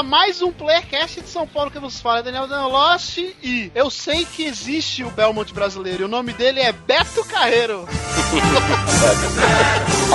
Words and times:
A 0.00 0.02
mais 0.02 0.40
um 0.40 0.50
Playercast 0.50 1.20
de 1.20 1.28
São 1.28 1.46
Paulo 1.46 1.70
que 1.70 1.78
vos 1.78 2.00
fala, 2.00 2.22
Daniel 2.22 2.46
Lost 2.70 3.18
e 3.18 3.70
eu 3.74 3.90
sei 3.90 4.24
que 4.24 4.44
existe 4.44 5.04
o 5.04 5.10
Belmont 5.10 5.52
brasileiro 5.52 6.04
e 6.04 6.06
o 6.06 6.08
nome 6.08 6.32
dele 6.32 6.58
é 6.58 6.72
Beto 6.72 7.22
Carreiro. 7.26 7.84
Beto 7.84 8.00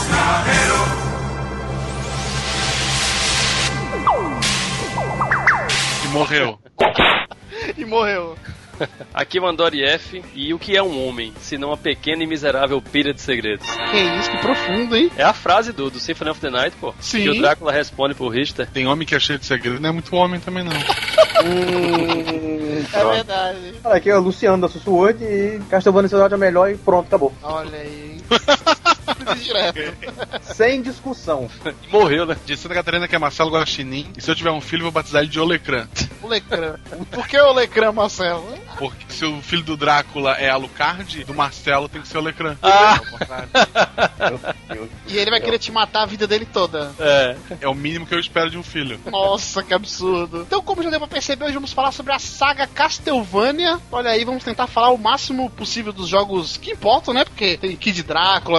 Carreiro. 0.09 0.73
E 6.03 6.07
morreu. 6.07 6.59
e 7.77 7.85
morreu. 7.85 8.35
Aqui 9.13 9.39
mandou 9.39 9.67
F 9.67 10.23
e 10.33 10.53
o 10.53 10.59
que 10.59 10.75
é 10.75 10.83
um 10.83 11.07
homem, 11.07 11.33
se 11.39 11.57
não 11.57 11.69
uma 11.69 11.77
pequena 11.77 12.23
e 12.23 12.27
miserável 12.27 12.81
pilha 12.81 13.13
de 13.13 13.21
segredos? 13.21 13.65
Que 13.91 13.97
isso, 13.97 14.31
que 14.31 14.37
profundo, 14.37 14.95
hein? 14.95 15.11
É 15.17 15.23
a 15.23 15.33
frase 15.33 15.71
do, 15.71 15.89
do 15.89 15.99
Symphony 15.99 16.31
of 16.31 16.41
the 16.41 16.49
Night, 16.49 16.75
pô. 16.79 16.93
Sim. 16.99 17.23
Que 17.23 17.29
o 17.29 17.39
Drácula 17.39 17.71
responde 17.71 18.13
pro 18.13 18.27
Richter. 18.27 18.67
Tem 18.67 18.87
homem 18.87 19.07
que 19.07 19.15
é 19.15 19.19
cheio 19.19 19.39
de 19.39 19.45
segredo, 19.45 19.79
não 19.79 19.89
é 19.89 19.91
muito 19.91 20.15
homem 20.15 20.39
também, 20.39 20.63
não. 20.63 20.71
hum, 20.71 22.83
é 22.93 23.15
verdade. 23.15 23.73
Olha, 23.83 23.95
aqui 23.95 24.09
é 24.09 24.17
o 24.17 24.21
Luciano 24.21 24.61
da 24.61 24.69
Sussurrd 24.69 25.23
e 25.23 25.59
Castlevania 25.69 26.03
Nacional 26.03 26.27
é 26.27 26.37
melhor 26.37 26.71
e 26.71 26.75
pronto, 26.75 27.07
acabou. 27.07 27.33
Olha 27.41 27.77
aí. 27.77 28.14
Sem 30.41 30.81
discussão. 30.81 31.49
Morreu, 31.91 32.25
né? 32.25 32.35
De 32.45 32.57
Santa 32.57 32.75
Catarina 32.75 33.07
que 33.07 33.15
é 33.15 33.19
Marcelo 33.19 33.51
Guaxinim. 33.51 34.11
E 34.17 34.21
se 34.21 34.29
eu 34.29 34.35
tiver 34.35 34.51
um 34.51 34.61
filho, 34.61 34.83
vou 34.83 34.91
batizar 34.91 35.21
ele 35.21 35.31
de 35.31 35.39
Olecran. 35.39 35.87
Olecran. 36.21 36.75
Por 37.11 37.27
que 37.27 37.39
Olecran, 37.39 37.91
Marcelo? 37.91 38.57
Porque 38.77 39.05
se 39.09 39.25
o 39.25 39.41
filho 39.41 39.63
do 39.63 39.77
Drácula 39.77 40.33
é 40.33 40.49
Alucard, 40.49 41.23
do 41.23 41.33
Marcelo 41.33 41.87
tem 41.87 42.01
que 42.01 42.07
ser 42.07 42.17
Olecran. 42.17 42.57
Ah. 42.61 42.99
e 45.07 45.17
ele 45.17 45.31
vai 45.31 45.39
querer 45.39 45.59
te 45.59 45.71
matar 45.71 46.03
a 46.03 46.05
vida 46.05 46.27
dele 46.27 46.45
toda. 46.45 46.91
É. 46.99 47.35
É 47.61 47.67
o 47.67 47.75
mínimo 47.75 48.05
que 48.05 48.13
eu 48.13 48.19
espero 48.19 48.49
de 48.49 48.57
um 48.57 48.63
filho. 48.63 48.99
Nossa, 49.05 49.63
que 49.63 49.73
absurdo. 49.73 50.41
Então, 50.41 50.61
como 50.61 50.83
já 50.83 50.89
deu 50.89 50.99
pra 50.99 51.07
perceber, 51.07 51.45
hoje 51.45 51.53
vamos 51.53 51.73
falar 51.73 51.91
sobre 51.91 52.13
a 52.13 52.19
saga 52.19 52.67
Castlevania. 52.67 53.79
Olha 53.91 54.11
aí, 54.11 54.25
vamos 54.25 54.43
tentar 54.43 54.67
falar 54.67 54.89
o 54.91 54.97
máximo 54.97 55.49
possível 55.49 55.93
dos 55.93 56.07
jogos 56.07 56.57
que 56.57 56.71
importam, 56.71 57.13
né? 57.13 57.23
Porque 57.23 57.57
tem 57.57 57.75
Kid 57.75 58.03
Drácula, 58.03 58.14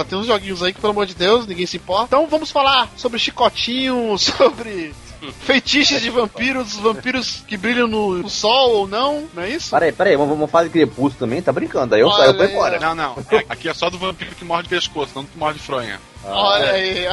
tem 0.07 0.17
uns 0.17 0.27
joguinhos 0.27 0.63
aí 0.63 0.73
que, 0.73 0.79
pelo 0.79 0.91
amor 0.91 1.05
de 1.05 1.15
Deus, 1.15 1.47
ninguém 1.47 1.65
se 1.65 1.77
importa. 1.77 2.15
Então, 2.15 2.27
vamos 2.27 2.51
falar 2.51 2.89
sobre 2.95 3.19
Chicotinho, 3.19 4.17
sobre 4.19 4.93
feitiços 5.41 6.01
de 6.01 6.09
vampiros, 6.09 6.75
vampiros 6.75 7.43
que 7.47 7.57
brilham 7.57 7.87
no, 7.87 8.29
sol 8.29 8.71
ou 8.71 8.87
não, 8.87 9.27
não 9.33 9.43
é 9.43 9.49
isso? 9.49 9.71
Peraí, 9.71 9.91
peraí, 9.91 10.15
vamos, 10.15 10.49
de 10.63 10.69
Crepúsculo 10.69 11.13
também? 11.19 11.41
Tá 11.41 11.51
brincando, 11.51 11.95
aí 11.95 12.01
eu 12.01 12.11
saio, 12.11 12.29
eu 12.29 12.37
tô 12.37 12.43
embora. 12.43 12.79
Não, 12.79 12.93
não, 12.93 13.15
aqui 13.49 13.67
é 13.67 13.73
só 13.73 13.89
do 13.89 13.97
vampiro 13.97 14.35
que 14.35 14.45
morde 14.45 14.69
pescoço, 14.69 15.13
não 15.15 15.23
do 15.23 15.29
que 15.29 15.37
morde 15.37 15.59
fronha. 15.59 15.99
Ah, 16.23 16.31
Olha 16.31 16.65
é. 16.65 16.71
aí. 16.71 17.07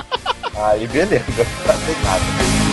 Aí, 0.55 0.87
beleza, 0.87 1.25
tá 1.67 1.75
nada. 2.03 2.64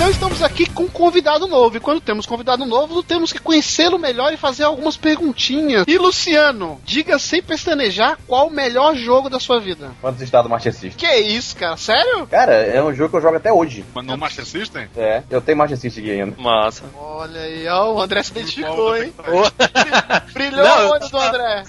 Então 0.00 0.08
estamos 0.08 0.42
aqui 0.42 0.64
com 0.64 0.84
um 0.84 0.88
convidado 0.88 1.46
novo. 1.46 1.76
E 1.76 1.80
quando 1.80 2.00
temos 2.00 2.24
convidado 2.24 2.64
novo, 2.64 3.02
temos 3.02 3.34
que 3.34 3.38
conhecê-lo 3.38 3.98
melhor 3.98 4.32
e 4.32 4.38
fazer 4.38 4.64
algumas 4.64 4.96
perguntinhas. 4.96 5.84
E 5.86 5.98
Luciano, 5.98 6.80
diga 6.86 7.18
sem 7.18 7.42
pestanejar 7.42 8.18
qual 8.26 8.46
o 8.46 8.50
melhor 8.50 8.96
jogo 8.96 9.28
da 9.28 9.38
sua 9.38 9.60
vida. 9.60 9.90
Quantos 10.00 10.22
estados 10.22 10.50
Master 10.50 10.72
System? 10.72 10.92
Que 10.92 11.16
isso, 11.16 11.54
cara? 11.54 11.76
Sério? 11.76 12.26
Cara, 12.28 12.54
é 12.54 12.82
um 12.82 12.94
jogo 12.94 13.10
que 13.10 13.16
eu 13.16 13.20
jogo 13.20 13.36
até 13.36 13.52
hoje. 13.52 13.84
Mas 13.94 14.06
no 14.06 14.16
Master 14.16 14.46
System? 14.46 14.88
É, 14.96 15.22
eu 15.28 15.42
tenho 15.42 15.58
Master 15.58 15.76
System 15.76 16.02
aqui 16.02 16.12
ainda. 16.18 16.34
Massa. 16.40 16.84
Olha 16.96 17.42
aí, 17.42 17.68
ó, 17.68 17.92
o 17.92 18.00
André 18.00 18.22
se 18.22 18.30
identificou, 18.30 18.96
hein? 18.96 19.12
Brilhou 20.32 20.64
Não, 20.64 20.86
o 20.86 20.90
olho 20.92 21.08
do 21.10 21.18
André. 21.18 21.64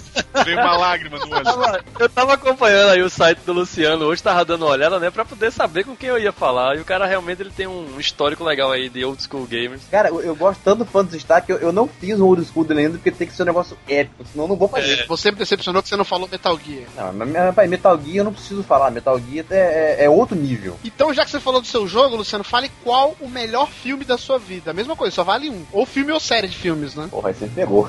Veio 0.46 0.58
uma 0.58 0.78
lágrima 0.78 1.20
no 1.20 1.36
olho. 1.36 1.84
Eu 2.00 2.08
tava 2.08 2.36
acompanhando 2.36 2.92
aí 2.92 3.02
o 3.02 3.10
site 3.10 3.40
do 3.40 3.52
Luciano 3.52 4.06
hoje, 4.06 4.24
tava 4.24 4.46
dando 4.46 4.64
uma 4.64 4.72
olhada, 4.72 5.00
né, 5.00 5.12
pra 5.12 5.26
poder 5.26 5.52
saber 5.52 5.84
com 5.84 5.98
quem 5.98 6.08
eu 6.08 6.18
ia 6.18 6.32
falar. 6.32 6.78
E 6.78 6.80
o 6.80 6.86
cara 6.86 7.06
realmente 7.06 7.42
ele 7.42 7.52
tem 7.52 7.68
um 7.68 8.00
histórico 8.00 8.21
legal 8.44 8.72
aí 8.72 8.90
de 8.90 9.04
old 9.04 9.22
school 9.22 9.46
gamers. 9.46 9.82
Cara, 9.90 10.10
eu, 10.10 10.22
eu 10.22 10.36
gosto 10.36 10.62
tanto 10.64 10.80
do 10.80 10.86
Phantasy 10.86 11.20
Star 11.20 11.46
que 11.46 11.52
eu, 11.52 11.58
eu 11.58 11.72
não 11.72 11.88
fiz 11.88 12.20
um 12.20 12.26
old 12.26 12.44
school 12.46 12.64
dele 12.64 12.82
ainda 12.82 12.94
porque 12.94 13.12
tem 13.12 13.28
que 13.28 13.34
ser 13.34 13.44
um 13.44 13.48
negócio 13.48 13.78
épico, 13.88 14.26
senão 14.32 14.46
eu 14.46 14.50
não 14.50 14.56
vou 14.56 14.68
fazer. 14.68 15.02
É. 15.02 15.06
Você 15.06 15.32
me 15.32 15.38
decepcionou 15.38 15.82
que 15.82 15.90
você 15.90 15.96
não 15.96 16.06
falou 16.06 16.28
Metal 16.28 16.58
Gear. 16.60 16.88
Não, 16.96 17.14
mas 17.14 17.34
rapaz, 17.34 17.70
Metal 17.70 18.00
Gear 18.02 18.18
eu 18.18 18.24
não 18.24 18.34
preciso 18.34 18.64
falar, 18.64 18.92
Metal 18.92 19.20
Gear 19.20 19.46
é, 19.50 19.56
é, 20.00 20.06
é, 20.06 20.10
outro 20.10 20.36
nível. 20.36 20.78
Então, 20.84 21.14
já 21.14 21.26
que 21.26 21.32
você 21.32 21.40
falou 21.40 21.62
do 21.62 21.68
seu 21.68 21.88
jogo, 21.88 22.16
Luciano, 22.16 22.44
fale 22.44 22.72
qual 22.84 23.16
o 23.20 23.30
melhor 23.30 23.70
filme 23.70 24.06
da 24.06 24.18
sua 24.18 24.38
vida. 24.38 24.72
A 24.72 24.74
mesma 24.74 24.96
coisa, 24.96 25.16
só 25.16 25.24
vale 25.24 25.50
um. 25.50 25.66
Ou 25.72 25.86
filme 25.86 26.12
ou 26.12 26.20
série 26.20 26.48
de 26.48 26.58
filmes, 26.58 26.96
né? 26.96 27.08
Porra, 27.10 27.30
aí 27.30 27.36
você 27.36 27.48
pegou. 27.48 27.88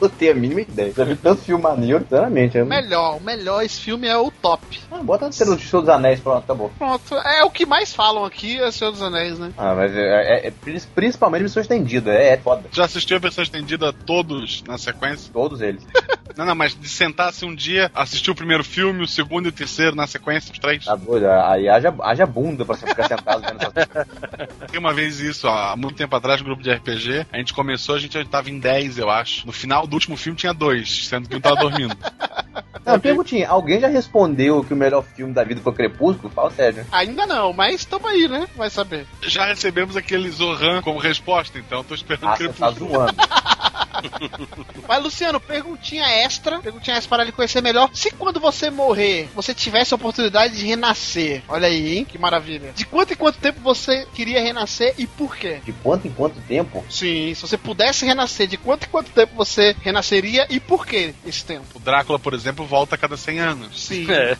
não 0.00 0.08
tenho 0.10 0.32
a 0.32 0.34
mínima 0.34 0.60
ideia. 0.60 0.92
Já 0.96 1.04
vi 1.04 1.16
tanto 1.16 1.42
filme 1.42 1.62
maneiro, 1.62 2.00
sinceramente. 2.00 2.58
O 2.58 2.66
melhor, 2.66 3.16
o 3.16 3.20
melhor, 3.20 3.62
esse 3.62 3.80
filme 3.80 4.06
é 4.06 4.16
o 4.16 4.30
top. 4.30 4.80
Ah, 4.90 5.02
bota 5.02 5.30
ser 5.32 5.48
o 5.48 5.58
Senhor 5.58 5.80
dos 5.82 5.88
Anéis, 5.88 6.20
pronto, 6.20 6.44
acabou. 6.44 6.70
Pronto, 6.78 7.14
é 7.16 7.44
o 7.44 7.50
que 7.50 7.66
mais 7.66 7.92
falam 7.92 8.24
aqui, 8.24 8.58
é 8.58 8.68
o 8.68 8.72
Senhor 8.72 8.90
dos 8.90 9.02
Anéis, 9.02 9.38
né? 9.38 9.52
Ah, 9.56 9.73
mas 9.74 9.94
é, 9.94 10.46
é, 10.46 10.48
é 10.48 10.52
principalmente 10.94 11.42
versão 11.42 11.60
estendida, 11.60 12.12
é, 12.12 12.34
é 12.34 12.36
foda. 12.36 12.64
Já 12.72 12.84
assistiu 12.84 13.16
a 13.16 13.20
versão 13.20 13.42
estendida 13.42 13.92
todos 13.92 14.62
na 14.64 14.78
sequência? 14.78 15.30
Todos 15.32 15.60
eles. 15.60 15.86
não, 16.36 16.44
não, 16.44 16.54
mas 16.54 16.78
de 16.78 16.88
sentar-se 16.88 17.44
um 17.44 17.54
dia, 17.54 17.90
assistir 17.94 18.30
o 18.30 18.34
primeiro 18.34 18.64
filme, 18.64 19.02
o 19.02 19.08
segundo 19.08 19.46
e 19.46 19.48
o 19.48 19.52
terceiro 19.52 19.96
na 19.96 20.06
sequência, 20.06 20.52
os 20.52 20.58
três. 20.58 20.84
Tá 20.84 20.96
doido, 20.96 21.26
aí 21.30 21.68
haja, 21.68 21.94
haja 22.02 22.26
bunda 22.26 22.64
pra 22.64 22.76
você 22.76 22.86
ficar 22.86 23.08
sentado 23.08 23.42
vendo 23.42 23.60
essas 23.60 24.68
Tem 24.70 24.80
uma 24.80 24.92
vez 24.92 25.20
isso, 25.20 25.46
ó, 25.46 25.72
há 25.72 25.76
muito 25.76 25.96
tempo 25.96 26.14
atrás, 26.14 26.40
no 26.40 26.46
grupo 26.46 26.62
de 26.62 26.72
RPG, 26.72 27.26
a 27.32 27.38
gente 27.38 27.54
começou, 27.54 27.94
a 27.94 27.98
gente 27.98 28.22
tava 28.24 28.50
em 28.50 28.58
10, 28.58 28.98
eu 28.98 29.10
acho. 29.10 29.46
No 29.46 29.52
final 29.52 29.86
do 29.86 29.94
último 29.94 30.16
filme 30.16 30.38
tinha 30.38 30.52
dois, 30.52 31.06
sendo 31.06 31.28
que 31.28 31.36
um 31.36 31.40
tava 31.40 31.56
dormindo. 31.56 31.96
Não, 32.84 33.00
perguntinha, 33.00 33.48
alguém 33.48 33.80
já 33.80 33.88
respondeu 33.88 34.62
que 34.62 34.74
o 34.74 34.76
melhor 34.76 35.02
filme 35.02 35.32
da 35.32 35.42
vida 35.42 35.60
foi 35.62 35.72
Crepúsculo? 35.72 36.30
Fala 36.30 36.50
sério. 36.50 36.84
Ainda 36.92 37.26
não, 37.26 37.52
mas 37.52 37.76
estamos 37.76 38.10
aí, 38.10 38.28
né? 38.28 38.46
Vai 38.56 38.68
saber. 38.68 39.06
Já 39.22 39.46
recebemos 39.64 39.96
aquele 39.96 40.30
Zohan 40.30 40.82
como 40.82 40.98
resposta, 40.98 41.58
então 41.58 41.82
tô 41.82 41.94
esperando 41.94 42.28
ah, 42.28 42.36
Crepúsculo. 42.36 42.70
Tá 42.70 42.78
zoando. 42.78 43.14
Mas, 44.88 45.02
Luciano, 45.02 45.40
perguntinha 45.40 46.04
extra, 46.06 46.60
perguntinha 46.60 46.96
extra 46.96 47.08
para 47.08 47.22
ele 47.22 47.32
conhecer 47.32 47.60
melhor. 47.62 47.90
Se 47.92 48.10
quando 48.10 48.40
você 48.40 48.70
morrer, 48.70 49.28
você 49.34 49.54
tivesse 49.54 49.94
a 49.94 49.96
oportunidade 49.96 50.56
de 50.56 50.66
renascer, 50.66 51.42
olha 51.48 51.68
aí, 51.68 51.98
hein? 51.98 52.04
Que 52.04 52.18
maravilha. 52.18 52.72
De 52.74 52.84
quanto 52.84 53.12
em 53.12 53.16
quanto 53.16 53.38
tempo 53.38 53.60
você 53.60 54.06
queria 54.14 54.42
renascer 54.42 54.94
e 54.98 55.06
por 55.06 55.36
quê? 55.36 55.60
De 55.64 55.72
quanto 55.72 56.06
em 56.06 56.12
quanto 56.12 56.40
tempo? 56.42 56.84
Sim, 56.90 57.34
se 57.34 57.42
você 57.42 57.56
pudesse 57.56 58.04
renascer, 58.04 58.46
de 58.46 58.56
quanto 58.56 58.84
em 58.86 58.88
quanto 58.90 59.10
tempo 59.10 59.34
você 59.34 59.74
renasceria 59.82 60.46
e 60.50 60.60
por 60.60 60.86
que 60.86 61.14
esse 61.26 61.44
tempo? 61.44 61.66
O 61.74 61.78
Drácula, 61.78 62.18
por 62.18 62.34
exemplo, 62.34 62.66
volta 62.66 62.94
a 62.94 62.98
cada 62.98 63.16
100 63.16 63.40
anos. 63.40 63.82
Sim. 63.82 64.06
É, 64.10 64.36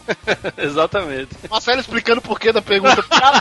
exatamente. 0.59 1.31
Marcelo 1.51 1.81
explicando 1.81 2.19
o 2.19 2.23
porquê 2.23 2.53
da 2.53 2.63
pergunta. 2.63 3.03
Cara, 3.03 3.41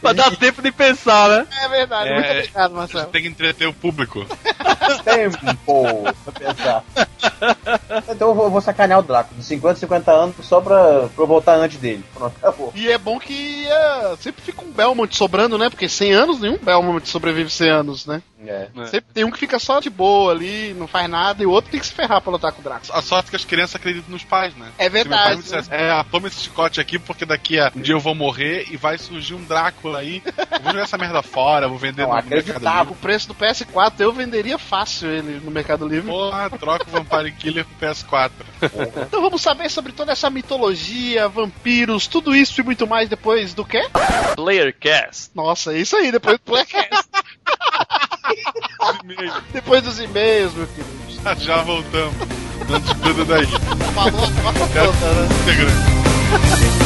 pra 0.00 0.12
dar 0.12 0.36
tempo 0.36 0.62
de 0.62 0.72
pensar, 0.72 1.28
né? 1.28 1.46
É 1.62 1.68
verdade. 1.68 2.08
É, 2.08 2.14
Muito 2.14 2.30
obrigado, 2.30 2.74
Marcelo. 2.74 3.06
Tem 3.10 3.22
que 3.22 3.28
entreter 3.34 3.68
o 3.68 3.72
público. 3.72 4.24
Tempo 5.04 5.38
pra 6.24 6.32
pensar. 6.32 6.84
Então 8.08 8.28
eu 8.28 8.34
vou, 8.34 8.50
vou 8.50 8.60
sacanear 8.60 9.00
o 9.00 9.02
Draco 9.02 9.34
de 9.34 9.44
50 9.44 9.80
50 9.80 10.12
anos 10.12 10.36
só 10.42 10.60
pra, 10.60 11.08
pra 11.08 11.22
eu 11.22 11.26
voltar 11.26 11.56
antes 11.56 11.78
dele. 11.78 12.04
Pronto, 12.14 12.34
acabou. 12.36 12.72
E 12.74 12.90
é 12.90 12.98
bom 12.98 13.18
que 13.18 13.66
uh, 13.66 14.16
sempre 14.18 14.42
fica 14.42 14.64
um 14.64 14.70
Belmont 14.70 15.14
sobrando, 15.14 15.58
né? 15.58 15.68
Porque 15.68 15.88
100 15.88 16.12
anos, 16.12 16.40
nenhum 16.40 16.58
Belmont 16.58 17.06
sobrevive 17.08 17.50
100 17.50 17.70
anos, 17.70 18.06
né? 18.06 18.22
É. 18.48 18.68
Sempre 18.86 19.12
tem 19.12 19.24
um 19.24 19.30
que 19.30 19.38
fica 19.38 19.58
só 19.58 19.80
de 19.80 19.90
boa 19.90 20.32
ali, 20.32 20.74
não 20.74 20.86
faz 20.86 21.08
nada, 21.08 21.42
e 21.42 21.46
o 21.46 21.50
outro 21.50 21.70
tem 21.70 21.80
que 21.80 21.86
se 21.86 21.92
ferrar 21.92 22.20
pra 22.20 22.32
lutar 22.32 22.52
com 22.52 22.60
o 22.60 22.64
Draco. 22.64 22.86
A 22.90 23.02
sorte 23.02 23.28
é 23.28 23.30
que 23.30 23.36
as 23.36 23.44
crianças 23.44 23.76
acreditam 23.76 24.10
nos 24.10 24.24
pais, 24.24 24.54
né? 24.56 24.70
É 24.78 24.88
verdade. 24.88 25.42
Dissesse, 25.42 25.68
é, 25.72 26.04
toma 26.10 26.28
esse 26.28 26.40
chicote 26.40 26.80
aqui 26.80 26.98
porque 26.98 27.24
daqui 27.24 27.58
a 27.58 27.72
um 27.74 27.80
dia 27.80 27.94
eu 27.94 28.00
vou 28.00 28.14
morrer 28.14 28.66
e 28.70 28.76
vai 28.76 28.98
surgir 28.98 29.34
um 29.34 29.44
Drácula 29.44 29.98
aí. 29.98 30.22
Eu 30.26 30.60
vou 30.60 30.72
jogar 30.72 30.84
essa 30.84 30.98
merda 30.98 31.22
fora, 31.22 31.68
vou 31.68 31.78
vender 31.78 32.02
não, 32.02 32.08
no 32.08 32.14
Mercado 32.14 32.34
Livre. 32.34 32.92
O 32.92 32.96
preço 32.96 33.28
do 33.28 33.34
PS4 33.34 33.94
eu 34.00 34.12
venderia 34.12 34.58
fácil 34.58 35.10
ele 35.10 35.40
no 35.40 35.50
Mercado 35.50 35.86
Livre. 35.86 36.10
Porra, 36.10 36.50
troca 36.50 36.86
o 36.88 36.90
Vampire 36.90 37.32
Killer 37.32 37.64
pro 37.64 37.88
PS4. 37.88 38.30
então 39.06 39.20
vamos 39.20 39.42
saber 39.42 39.70
sobre 39.70 39.92
toda 39.92 40.12
essa 40.12 40.30
mitologia, 40.30 41.28
vampiros, 41.28 42.06
tudo 42.06 42.34
isso 42.34 42.60
e 42.60 42.64
muito 42.64 42.86
mais 42.86 43.08
depois 43.08 43.54
do 43.54 43.64
quê? 43.64 43.82
Playercast. 44.34 45.30
Nossa, 45.34 45.72
é 45.74 45.78
isso 45.78 45.96
aí, 45.96 46.10
depois 46.10 46.36
do 46.38 46.42
Playercast. 46.42 47.08
depois 49.52 49.82
dos 49.82 49.98
e-mails, 49.98 50.54
meu 50.54 50.66
querido. 50.66 50.94
Já 51.40 51.62
voltamos. 51.62 52.14
Não 52.68 52.80
desgruda 52.80 53.24
daí. 53.24 53.46
Falou 53.94 54.12
cota 54.42 54.68
Quero 54.72 54.92
toda, 54.92 55.22
né? 55.22 56.83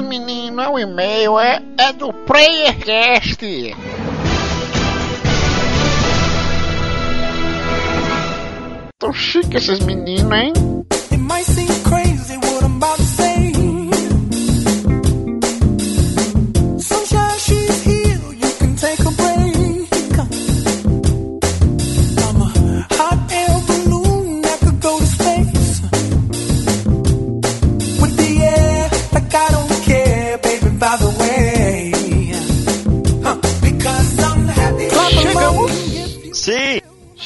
Isso, 0.00 0.02
menino? 0.02 0.60
É 0.60 0.68
um 0.68 0.78
e-mail, 0.78 1.38
é, 1.38 1.62
é 1.78 1.92
do 1.92 2.12
PlayerCast. 2.12 3.76
Tão 8.98 9.12
chique 9.12 9.56
esses 9.56 9.80
meninos, 9.80 10.32
hein? 10.32 10.52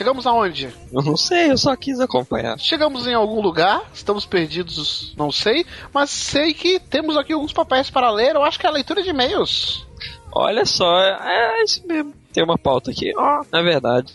Chegamos 0.05 0.27
aonde? 0.27 0.69
Eu 0.93 1.01
não 1.01 1.17
sei, 1.17 1.51
eu 1.51 1.57
só 1.57 1.75
quis 1.75 1.99
acompanhar. 1.99 2.59
Chegamos 2.59 3.07
em 3.07 3.15
algum 3.15 3.41
lugar, 3.41 3.81
estamos 3.95 4.27
perdidos, 4.27 5.15
não 5.17 5.33
sei, 5.33 5.65
mas 5.95 6.11
sei 6.11 6.53
que 6.53 6.79
temos 6.79 7.17
aqui 7.17 7.33
alguns 7.33 7.55
papéis 7.55 7.89
para 7.89 8.11
ler. 8.11 8.35
Eu 8.35 8.45
acho 8.45 8.61
que 8.61 8.67
é 8.67 8.69
a 8.69 8.73
leitura 8.73 9.03
de 9.03 9.09
e-mails. 9.09 9.87
Olha 10.31 10.67
só, 10.67 11.01
é 11.01 11.65
isso 11.65 11.87
mesmo. 11.87 12.13
Tem 12.35 12.45
uma 12.45 12.59
pauta 12.59 12.91
aqui. 12.91 13.15
Ó, 13.17 13.45
é 13.51 13.63
verdade. 13.63 14.13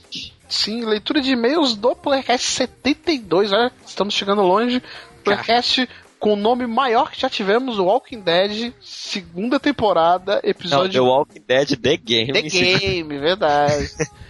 Sim, 0.48 0.86
leitura 0.86 1.22
de 1.22 1.32
e-mails 1.32 1.76
do 1.76 1.96
Playcast 1.96 2.46
72. 2.46 3.52
Olha, 3.52 3.72
estamos 3.84 4.14
chegando 4.14 4.44
longe. 4.44 4.84
Playcast 5.24 5.90
com 6.20 6.34
o 6.34 6.36
nome 6.36 6.68
maior 6.68 7.12
que 7.12 7.20
já 7.22 7.30
tivemos, 7.30 7.80
o 7.80 7.86
Walking 7.86 8.20
Dead, 8.22 8.74
segunda 8.82 9.60
temporada, 9.60 10.36
Não, 10.36 10.42
The 10.42 10.50
episódio 10.50 11.06
Walking 11.06 11.42
Dead 11.48 11.70
The 11.80 11.98
Game. 11.98 12.34
The 12.34 12.42
Game, 12.42 13.18
verdade. 13.18 13.90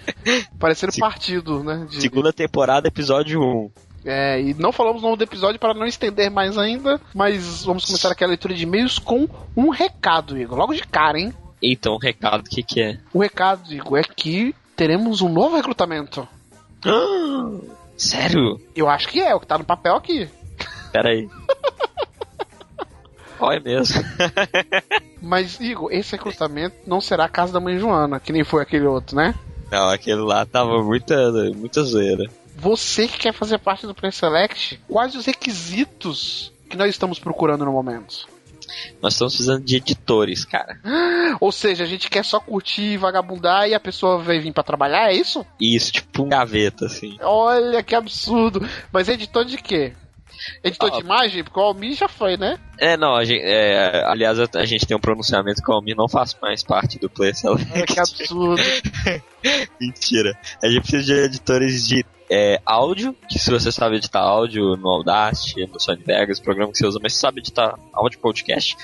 Parecendo 0.59 0.93
partido, 0.99 1.63
né? 1.63 1.87
de- 1.89 2.01
Segunda 2.01 2.31
temporada, 2.31 2.87
episódio 2.87 3.41
1. 3.41 3.71
É, 4.05 4.39
e 4.41 4.53
não 4.53 4.71
falamos 4.71 5.01
o 5.01 5.05
nome 5.05 5.17
do 5.17 5.23
episódio 5.23 5.59
para 5.59 5.73
não 5.73 5.85
estender 5.85 6.31
mais 6.31 6.57
ainda, 6.57 7.01
mas 7.13 7.65
vamos 7.65 7.83
começar 7.85 8.11
aqui 8.11 8.23
a 8.23 8.27
leitura 8.27 8.53
de 8.53 8.63
e-mails 8.63 8.97
com 8.97 9.27
um 9.57 9.69
recado, 9.69 10.37
Igor. 10.39 10.57
Logo 10.57 10.73
de 10.73 10.83
cara, 10.83 11.19
hein? 11.19 11.33
Então, 11.61 11.95
o 11.95 11.99
recado, 11.99 12.39
o 12.41 12.43
que 12.49 12.63
que 12.63 12.81
é? 12.81 12.97
O 13.13 13.19
recado, 13.19 13.73
Igor, 13.73 13.99
é 13.99 14.03
que 14.03 14.55
teremos 14.75 15.21
um 15.21 15.27
novo 15.27 15.57
recrutamento. 15.57 16.25
Sério? 17.97 18.59
Eu 18.75 18.87
acho 18.89 19.09
que 19.09 19.19
é, 19.19 19.35
o 19.35 19.39
que 19.41 19.47
tá 19.47 19.57
no 19.57 19.65
papel 19.65 19.95
aqui. 19.95 20.29
Pera 20.91 21.09
aí. 21.09 21.29
Olha 23.39 23.59
mesmo. 23.59 24.03
Mas, 25.21 25.59
Igor, 25.59 25.91
esse 25.91 26.11
recrutamento 26.11 26.75
não 26.85 26.99
será 26.99 27.25
a 27.25 27.29
casa 27.29 27.53
da 27.53 27.59
mãe 27.59 27.79
Joana, 27.79 28.19
que 28.19 28.33
nem 28.33 28.43
foi 28.43 28.61
aquele 28.61 28.85
outro, 28.85 29.15
né? 29.15 29.33
Não, 29.71 29.89
aquele 29.89 30.21
lá 30.21 30.45
tava 30.45 30.83
muita, 30.83 31.31
muita 31.55 31.83
zoeira. 31.83 32.29
Você 32.55 33.07
que 33.07 33.17
quer 33.17 33.33
fazer 33.33 33.57
parte 33.59 33.87
do 33.87 33.95
Pre-Select, 33.95 34.81
quais 34.87 35.15
os 35.15 35.25
requisitos 35.25 36.51
que 36.69 36.75
nós 36.75 36.89
estamos 36.89 37.17
procurando 37.17 37.63
no 37.63 37.71
momento? 37.71 38.27
Nós 39.01 39.13
estamos 39.13 39.33
precisando 39.33 39.63
de 39.63 39.77
editores, 39.77 40.43
cara. 40.43 40.79
Ou 41.39 41.51
seja, 41.51 41.83
a 41.83 41.87
gente 41.87 42.09
quer 42.09 42.25
só 42.25 42.39
curtir, 42.39 42.97
vagabundar 42.97 43.67
e 43.67 43.73
a 43.73 43.79
pessoa 43.79 44.17
vai 44.17 44.39
vir 44.39 44.53
pra 44.53 44.63
trabalhar, 44.63 45.11
é 45.11 45.15
isso? 45.15 45.45
Isso, 45.59 45.93
tipo 45.93 46.23
um 46.23 46.29
gaveta, 46.29 46.85
assim. 46.85 47.17
Olha 47.21 47.81
que 47.81 47.95
absurdo. 47.95 48.67
Mas 48.91 49.07
editor 49.07 49.45
de 49.45 49.57
quê? 49.57 49.93
Editor 50.63 50.89
Ah. 50.93 50.97
de 50.97 51.01
imagem? 51.01 51.43
Porque 51.43 51.59
o 51.59 51.63
Almir 51.63 51.95
já 51.95 52.07
foi, 52.07 52.37
né? 52.37 52.57
É, 52.77 52.95
não, 52.95 53.15
a 53.15 53.25
gente, 53.25 53.41
é, 53.43 54.03
aliás, 54.05 54.39
a, 54.39 54.65
gente 54.65 54.85
tem 54.85 54.95
um 54.95 54.99
pronunciamento 54.99 55.61
que 55.61 55.71
o 55.71 55.73
Almir 55.73 55.95
não 55.95 56.07
faz 56.07 56.35
mais 56.41 56.63
parte 56.63 56.97
do 56.99 57.09
Play 57.09 57.33
Select. 57.33 57.93
que 57.93 57.99
absurdo. 57.99 58.61
Mentira. 59.79 60.37
A 60.63 60.67
gente 60.67 60.81
precisa 60.81 61.03
de 61.03 61.13
editores 61.13 61.87
de 61.87 62.05
é, 62.29 62.61
áudio, 62.65 63.15
que 63.27 63.39
se 63.39 63.49
você 63.49 63.71
sabe 63.71 63.95
editar 63.97 64.21
áudio 64.21 64.75
no 64.75 64.87
Audacity, 64.89 65.65
no 65.65 65.79
Sony 65.79 66.03
Vegas, 66.05 66.39
programa 66.39 66.71
que 66.71 66.77
você 66.77 66.85
usa, 66.85 66.99
mas 67.01 67.13
você 67.13 67.19
sabe 67.19 67.39
editar 67.39 67.77
áudio 67.91 68.19
podcast, 68.19 68.77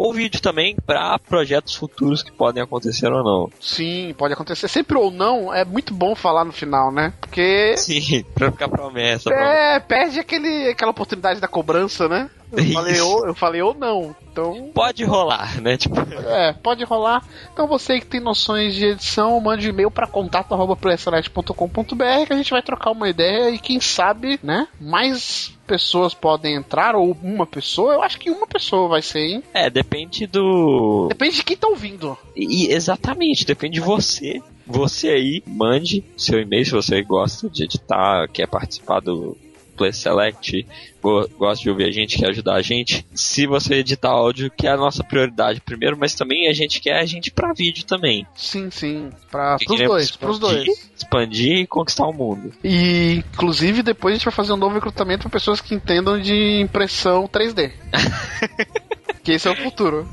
ou 0.00 0.14
vídeo 0.14 0.40
também 0.40 0.74
para 0.86 1.18
projetos 1.18 1.74
futuros 1.74 2.22
que 2.22 2.32
podem 2.32 2.62
acontecer 2.62 3.12
ou 3.12 3.22
não. 3.22 3.50
Sim, 3.60 4.14
pode 4.16 4.32
acontecer. 4.32 4.66
Sempre 4.66 4.96
ou 4.96 5.10
não, 5.10 5.52
é 5.52 5.62
muito 5.62 5.92
bom 5.92 6.14
falar 6.14 6.42
no 6.42 6.52
final, 6.52 6.90
né? 6.90 7.12
Porque 7.20 7.76
Sim, 7.76 8.24
pra 8.34 8.50
ficar 8.50 8.70
promessa. 8.70 9.28
promessa. 9.28 9.52
é, 9.52 9.78
perde 9.78 10.18
aquele, 10.18 10.70
aquela 10.70 10.92
oportunidade 10.92 11.38
da 11.38 11.46
cobrança, 11.46 12.08
né? 12.08 12.30
Eu 12.50 12.64
falei, 12.72 12.98
ou, 13.00 13.26
eu 13.26 13.34
falei 13.34 13.60
ou 13.60 13.74
não. 13.74 14.16
Então, 14.32 14.70
Pode 14.74 15.04
rolar, 15.04 15.60
né? 15.60 15.76
Tipo, 15.76 15.96
é, 16.26 16.54
pode 16.54 16.82
rolar. 16.82 17.22
Então 17.52 17.66
você 17.66 18.00
que 18.00 18.06
tem 18.06 18.20
noções 18.20 18.74
de 18.74 18.86
edição, 18.86 19.38
mande 19.38 19.66
um 19.66 19.70
e-mail 19.70 19.90
para 19.90 20.06
contato.playselect.com.br 20.06 22.26
que 22.26 22.32
a 22.32 22.36
gente 22.36 22.50
vai 22.50 22.62
trocar 22.62 22.92
uma 22.92 23.08
ideia 23.08 23.50
e 23.50 23.58
quem 23.58 23.78
sabe, 23.80 24.40
né? 24.42 24.66
Mais 24.80 25.52
pessoas 25.70 26.12
podem 26.12 26.56
entrar, 26.56 26.96
ou 26.96 27.16
uma 27.22 27.46
pessoa. 27.46 27.94
Eu 27.94 28.02
acho 28.02 28.18
que 28.18 28.28
uma 28.28 28.46
pessoa 28.46 28.88
vai 28.88 29.00
ser, 29.00 29.20
hein? 29.20 29.42
é, 29.54 29.70
depende 29.70 30.26
do. 30.26 31.06
Depende 31.08 31.36
de 31.36 31.44
quem 31.44 31.56
tá 31.56 31.68
ouvindo. 31.68 32.18
E, 32.34 32.66
exatamente, 32.72 33.46
depende 33.46 33.74
de 33.74 33.80
você. 33.80 34.42
Você 34.66 35.10
aí, 35.10 35.42
mande 35.46 36.04
seu 36.16 36.40
e-mail 36.40 36.64
se 36.64 36.72
você 36.72 37.02
gosta 37.02 37.48
de 37.48 37.62
editar, 37.62 38.26
quer 38.32 38.48
participar 38.48 38.98
do 38.98 39.36
Play 39.80 39.94
Select, 39.94 40.66
go- 41.02 41.26
gosta 41.38 41.62
de 41.62 41.70
ouvir 41.70 41.84
a 41.86 41.90
gente, 41.90 42.18
quer 42.18 42.28
ajudar 42.28 42.56
a 42.56 42.60
gente. 42.60 43.06
Se 43.14 43.46
você 43.46 43.76
editar 43.76 44.10
áudio, 44.10 44.50
que 44.50 44.66
é 44.66 44.70
a 44.70 44.76
nossa 44.76 45.02
prioridade 45.02 45.58
primeiro, 45.62 45.96
mas 45.98 46.14
também 46.14 46.48
a 46.48 46.52
gente 46.52 46.80
quer 46.80 47.00
a 47.00 47.06
gente 47.06 47.30
pra 47.30 47.54
vídeo 47.54 47.86
também. 47.86 48.26
Sim, 48.36 48.70
sim. 48.70 49.08
Pros 49.30 49.56
queremos 49.64 49.86
dois, 49.88 50.10
pros 50.10 50.36
expandir- 50.36 50.64
dois. 50.66 50.90
Expandir 50.98 51.56
e 51.60 51.66
conquistar 51.66 52.06
o 52.06 52.12
mundo. 52.12 52.52
E, 52.62 53.22
inclusive, 53.32 53.82
depois 53.82 54.12
a 54.12 54.16
gente 54.18 54.24
vai 54.26 54.34
fazer 54.34 54.52
um 54.52 54.58
novo 54.58 54.74
recrutamento 54.74 55.22
para 55.22 55.30
pessoas 55.30 55.62
que 55.62 55.74
entendam 55.74 56.20
de 56.20 56.60
impressão 56.60 57.26
3D. 57.26 57.72
que 59.24 59.32
esse 59.32 59.48
é 59.48 59.50
o 59.50 59.56
futuro. 59.56 60.06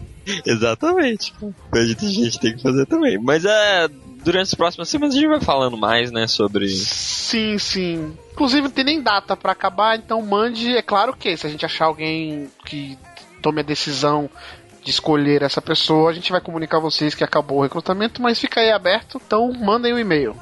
Exatamente. 0.46 1.34
A 1.74 1.86
gente, 1.86 2.06
a 2.06 2.10
gente 2.10 2.40
tem 2.40 2.56
que 2.56 2.62
fazer 2.62 2.86
também. 2.86 3.18
Mas 3.18 3.44
é. 3.44 3.88
Durante 4.28 4.48
as 4.48 4.56
próximas 4.56 4.90
semanas 4.90 5.16
a 5.16 5.20
gente 5.20 5.30
vai 5.30 5.40
falando 5.40 5.78
mais, 5.78 6.12
né, 6.12 6.28
sobre. 6.28 6.68
Sim, 6.68 7.58
sim. 7.58 8.14
Inclusive, 8.34 8.64
não 8.64 8.70
tem 8.70 8.84
nem 8.84 9.02
data 9.02 9.38
para 9.38 9.54
acabar, 9.54 9.98
então 9.98 10.22
mande. 10.22 10.76
É 10.76 10.82
claro 10.82 11.16
que 11.16 11.38
se 11.38 11.48
a 11.48 11.50
gente 11.50 11.66
achar 11.66 11.86
alguém 11.86 12.50
que 12.66 13.00
tome 13.42 13.62
a 13.62 13.64
decisão 13.64 14.30
de 14.84 14.92
escolher 14.92 15.44
essa 15.44 15.62
pessoa, 15.62 16.10
a 16.10 16.14
gente 16.14 16.30
vai 16.30 16.42
comunicar 16.42 16.76
a 16.76 16.82
vocês 16.82 17.16
que 17.16 17.24
acabou 17.24 17.60
o 17.60 17.64
recrutamento, 17.64 18.22
mas 18.22 18.38
fica 18.38 18.60
aí 18.60 18.70
aberto, 18.70 19.22
então 19.26 19.50
mandem 19.54 19.94
um 19.94 20.00
e-mail. 20.00 20.36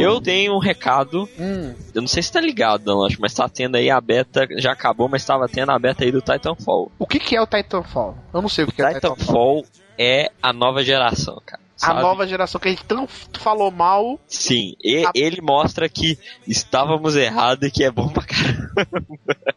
Eu 0.00 0.20
tenho 0.20 0.54
um 0.54 0.58
recado 0.58 1.28
Hum, 1.38 1.74
Eu 1.94 2.00
não 2.02 2.08
sei 2.08 2.22
se 2.22 2.32
tá 2.32 2.40
ligado, 2.40 2.84
não, 2.86 3.04
acho, 3.04 3.20
mas 3.20 3.34
tá 3.34 3.48
tendo 3.48 3.76
aí 3.76 3.90
a 3.90 4.00
beta, 4.00 4.46
já 4.58 4.72
acabou, 4.72 5.08
mas 5.08 5.24
tava 5.24 5.48
tendo 5.48 5.70
a 5.72 5.78
beta 5.78 6.04
aí 6.04 6.12
do 6.12 6.20
Titanfall. 6.20 6.90
o 6.98 7.06
que, 7.06 7.18
que 7.18 7.36
é 7.36 7.40
o 7.42 7.46
Titanfall? 7.46 8.16
Eu 8.32 8.42
não 8.42 8.48
sei 8.48 8.64
o 8.64 8.68
que, 8.68 8.74
que 8.74 8.82
é 8.82 8.86
o 8.90 8.94
Titanfall. 8.94 9.16
Titanfall 9.16 9.66
é 9.98 10.30
a 10.42 10.52
nova 10.52 10.82
geração, 10.84 11.40
cara. 11.44 11.62
A 11.80 11.86
sabe? 11.86 12.00
nova 12.02 12.26
geração 12.26 12.60
que 12.60 12.66
a 12.66 12.70
gente 12.72 12.84
tanto 12.84 13.38
falou 13.38 13.70
mal. 13.70 14.18
Sim, 14.26 14.74
e- 14.82 15.04
A- 15.06 15.12
ele 15.14 15.40
mostra 15.40 15.88
que 15.88 16.18
estávamos 16.44 17.14
errados 17.14 17.68
e 17.68 17.70
que 17.70 17.84
é 17.84 17.90
bom 17.90 18.08
pra 18.08 18.24
caramba. 18.24 18.86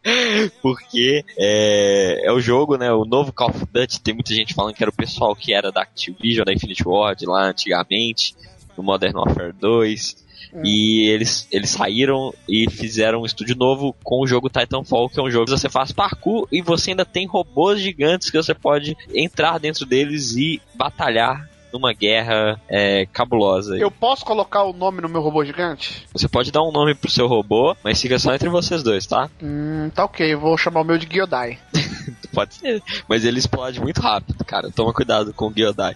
Porque 0.61 1.23
é, 1.37 2.21
é 2.27 2.31
o 2.31 2.39
jogo, 2.39 2.77
né? 2.77 2.91
O 2.91 3.05
novo 3.05 3.31
Call 3.33 3.49
of 3.49 3.65
Duty, 3.71 4.01
tem 4.01 4.13
muita 4.13 4.33
gente 4.35 4.53
falando 4.53 4.75
que 4.75 4.83
era 4.83 4.91
o 4.91 4.95
pessoal 4.95 5.35
que 5.35 5.53
era 5.53 5.71
da 5.71 5.81
Activision, 5.81 6.45
da 6.45 6.53
Infinity 6.53 6.87
Ward 6.87 7.25
lá 7.25 7.45
antigamente, 7.45 8.35
no 8.77 8.83
Modern 8.83 9.15
Warfare 9.17 9.53
2. 9.53 10.20
E 10.63 11.09
eles, 11.09 11.47
eles 11.51 11.69
saíram 11.69 12.33
e 12.47 12.69
fizeram 12.69 13.21
um 13.21 13.25
estúdio 13.25 13.55
novo 13.55 13.95
com 14.03 14.21
o 14.21 14.27
jogo 14.27 14.49
Titanfall, 14.49 15.09
que 15.09 15.19
é 15.19 15.23
um 15.23 15.31
jogo 15.31 15.45
que 15.45 15.51
você 15.51 15.69
faz 15.69 15.91
parkour 15.91 16.47
e 16.51 16.61
você 16.61 16.91
ainda 16.91 17.05
tem 17.05 17.25
robôs 17.25 17.79
gigantes 17.79 18.29
que 18.29 18.37
você 18.37 18.53
pode 18.53 18.95
entrar 19.13 19.59
dentro 19.59 19.85
deles 19.85 20.35
e 20.35 20.61
batalhar 20.73 21.49
numa 21.71 21.93
guerra 21.93 22.59
é, 22.67 23.05
cabulosa. 23.05 23.77
Eu 23.77 23.89
posso 23.89 24.25
colocar 24.25 24.63
o 24.63 24.73
nome 24.73 25.01
no 25.01 25.07
meu 25.07 25.21
robô 25.21 25.43
gigante? 25.45 26.05
Você 26.11 26.27
pode 26.27 26.51
dar 26.51 26.61
um 26.61 26.71
nome 26.71 26.93
pro 26.93 27.09
seu 27.09 27.27
robô, 27.27 27.75
mas 27.83 28.01
fica 28.01 28.19
só 28.19 28.33
entre 28.33 28.49
vocês 28.49 28.83
dois, 28.83 29.05
tá? 29.05 29.29
Hum, 29.41 29.89
tá 29.93 30.03
ok, 30.03 30.33
eu 30.33 30.39
vou 30.39 30.57
chamar 30.57 30.81
o 30.81 30.83
meu 30.83 30.97
de 30.97 31.07
Gyodai. 31.07 31.57
Pode 32.33 32.55
ser. 32.55 32.81
Mas 33.09 33.25
ele 33.25 33.39
explode 33.39 33.79
muito 33.81 34.01
rápido, 34.01 34.43
cara. 34.45 34.71
Toma 34.71 34.93
cuidado 34.93 35.33
com 35.33 35.47
o 35.47 35.53
Gyodai. 35.53 35.95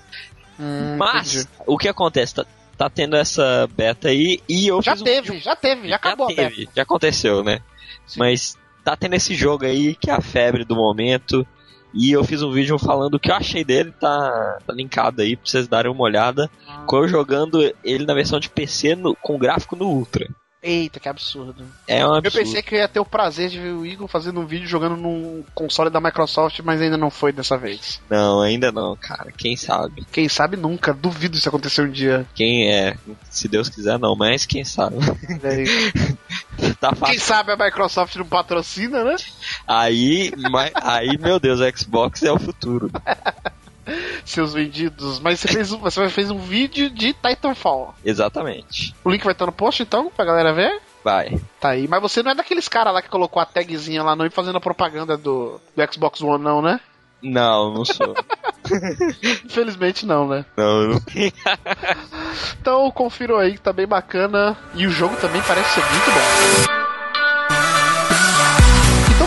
Hum, 0.60 0.98
Mas, 0.98 1.36
entendi. 1.36 1.50
o 1.66 1.78
que 1.78 1.88
acontece? 1.88 2.36
Tá, 2.78 2.90
tendo 2.90 3.16
essa 3.16 3.68
beta 3.76 4.10
aí 4.10 4.42
e 4.50 4.68
eu 4.68 4.82
já 4.82 4.92
fiz 4.94 5.02
um 5.02 5.06
teve, 5.06 5.22
vídeo- 5.32 5.42
já 5.44 5.56
teve, 5.56 5.88
já 5.88 5.96
acabou 5.96 6.30
já 6.30 6.36
teve, 6.36 6.70
já 6.76 6.84
aconteceu, 6.84 7.44
né? 7.44 7.60
Mas 8.18 8.58
tá 8.84 8.96
tendo 8.98 9.16
esse 9.16 9.34
jogo 9.34 9.66
aí 9.66 9.96
que 9.96 10.10
é 10.10 10.14
a 10.14 10.22
febre 10.22 10.66
do 10.66 10.76
momento. 10.76 11.48
E 11.94 12.12
eu 12.12 12.26
fiz 12.26 12.42
um 12.42 12.52
vídeo 12.52 12.78
falando 12.78 13.14
o 13.14 13.20
que 13.20 13.32
eu 13.32 13.36
achei 13.36 13.64
dele, 13.64 13.94
tá, 13.98 14.60
tá 14.68 14.74
linkado 14.74 15.22
aí 15.22 15.38
pra 15.38 15.46
vocês 15.50 15.66
darem 15.66 15.90
uma 15.90 16.04
olhada. 16.04 16.52
Com 16.86 16.98
eu 16.98 17.08
jogando 17.08 17.74
ele 17.86 18.06
na 18.06 18.14
versão 18.14 18.38
de 18.38 18.50
PC 18.50 18.96
no- 18.96 19.16
com 19.16 19.38
gráfico 19.40 19.78
no 19.78 19.88
Ultra. 19.88 20.28
Eita, 20.68 21.00
que 21.00 21.08
absurdo. 21.08 21.64
É 21.88 22.04
um 22.04 22.10
Eu 22.10 22.16
absurdo. 22.16 22.44
pensei 22.44 22.62
que 22.64 22.74
eu 22.74 22.80
ia 22.80 22.88
ter 22.88 23.00
o 23.00 23.06
prazer 23.06 23.50
de 23.52 23.60
ver 23.60 23.72
o 23.74 23.86
Igor 23.86 24.08
fazendo 24.08 24.40
um 24.40 24.48
vídeo 24.48 24.68
jogando 24.68 24.98
num 24.98 25.44
console 25.54 25.92
da 25.92 26.02
Microsoft, 26.02 26.60
mas 26.64 26.82
ainda 26.82 26.98
não 26.98 27.12
foi 27.12 27.32
dessa 27.32 27.56
vez. 27.56 28.02
Não, 28.10 28.42
ainda 28.42 28.72
não, 28.72 28.96
cara. 28.96 29.32
Quem 29.32 29.56
sabe? 29.56 30.04
Quem 30.12 30.28
sabe 30.28 30.58
nunca, 30.58 30.92
duvido 30.92 31.38
isso 31.38 31.48
acontecer 31.48 31.84
um 31.84 31.92
dia. 31.92 32.26
Quem 32.34 32.72
é? 32.72 32.98
Se 33.30 33.48
Deus 33.48 33.70
quiser, 33.70 34.00
não, 34.00 34.16
mas 34.16 34.48
quem 34.48 34.66
sabe? 34.66 34.96
tá 36.80 36.90
Quem 36.90 36.98
fácil. 37.00 37.20
sabe 37.20 37.52
a 37.52 37.58
Microsoft 37.58 38.16
não 38.16 38.26
patrocina, 38.26 39.04
né? 39.04 39.16
Aí, 39.68 40.32
aí, 40.82 41.18
meu 41.20 41.40
Deus, 41.40 41.60
o 41.60 41.78
Xbox 41.78 42.24
é 42.24 42.32
o 42.32 42.40
futuro. 42.40 42.90
Seus 44.24 44.54
vendidos. 44.54 45.20
Mas 45.20 45.40
você 45.40 45.48
fez, 45.48 45.72
um, 45.72 45.78
você 45.78 46.10
fez 46.10 46.32
um 46.32 46.38
vídeo 46.38 46.90
de 46.90 47.14
Titanfall. 47.14 47.96
Exatamente. 48.04 48.96
O 49.04 49.10
link 49.10 49.24
vai 49.24 49.34
estar 49.34 49.46
no 49.46 49.52
post 49.52 49.82
então, 49.82 50.12
pra 50.16 50.26
galera 50.26 50.54
ver? 50.54 50.82
Vai. 51.04 51.40
Tá 51.60 51.70
aí. 51.70 51.88
Mas 51.88 52.02
você 52.02 52.24
não 52.24 52.32
é 52.32 52.36
daqueles 52.36 52.68
caras 52.68 52.94
lá 52.94 53.02
que 53.02 53.10
colocou 53.10 53.42
a 53.42 53.46
tagzinha 53.46 54.02
lá 54.02 54.16
não 54.16 54.26
e 54.26 54.32
fazendo 54.32 54.58
a 54.58 54.62
propaganda 54.62 55.16
do, 55.16 55.62
do 55.76 55.94
Xbox 55.94 56.22
One, 56.22 56.44
não, 56.44 56.62
né? 56.62 56.80
Não, 57.22 57.74
não 57.74 57.86
sou. 57.86 58.16
Infelizmente 59.46 60.06
não, 60.06 60.28
né? 60.28 60.46
Não, 60.58 60.82
eu 60.82 60.88
não. 60.90 61.02
Então 62.60 62.92
confiram 62.92 63.38
aí 63.38 63.54
que 63.54 63.62
tá 63.62 63.72
bem 63.72 63.88
bacana. 63.88 64.58
E 64.74 64.86
o 64.86 64.92
jogo 64.92 65.16
também 65.18 65.42
parece 65.44 65.76
ser 65.76 65.82
muito 65.82 66.12
bom. 66.12 66.85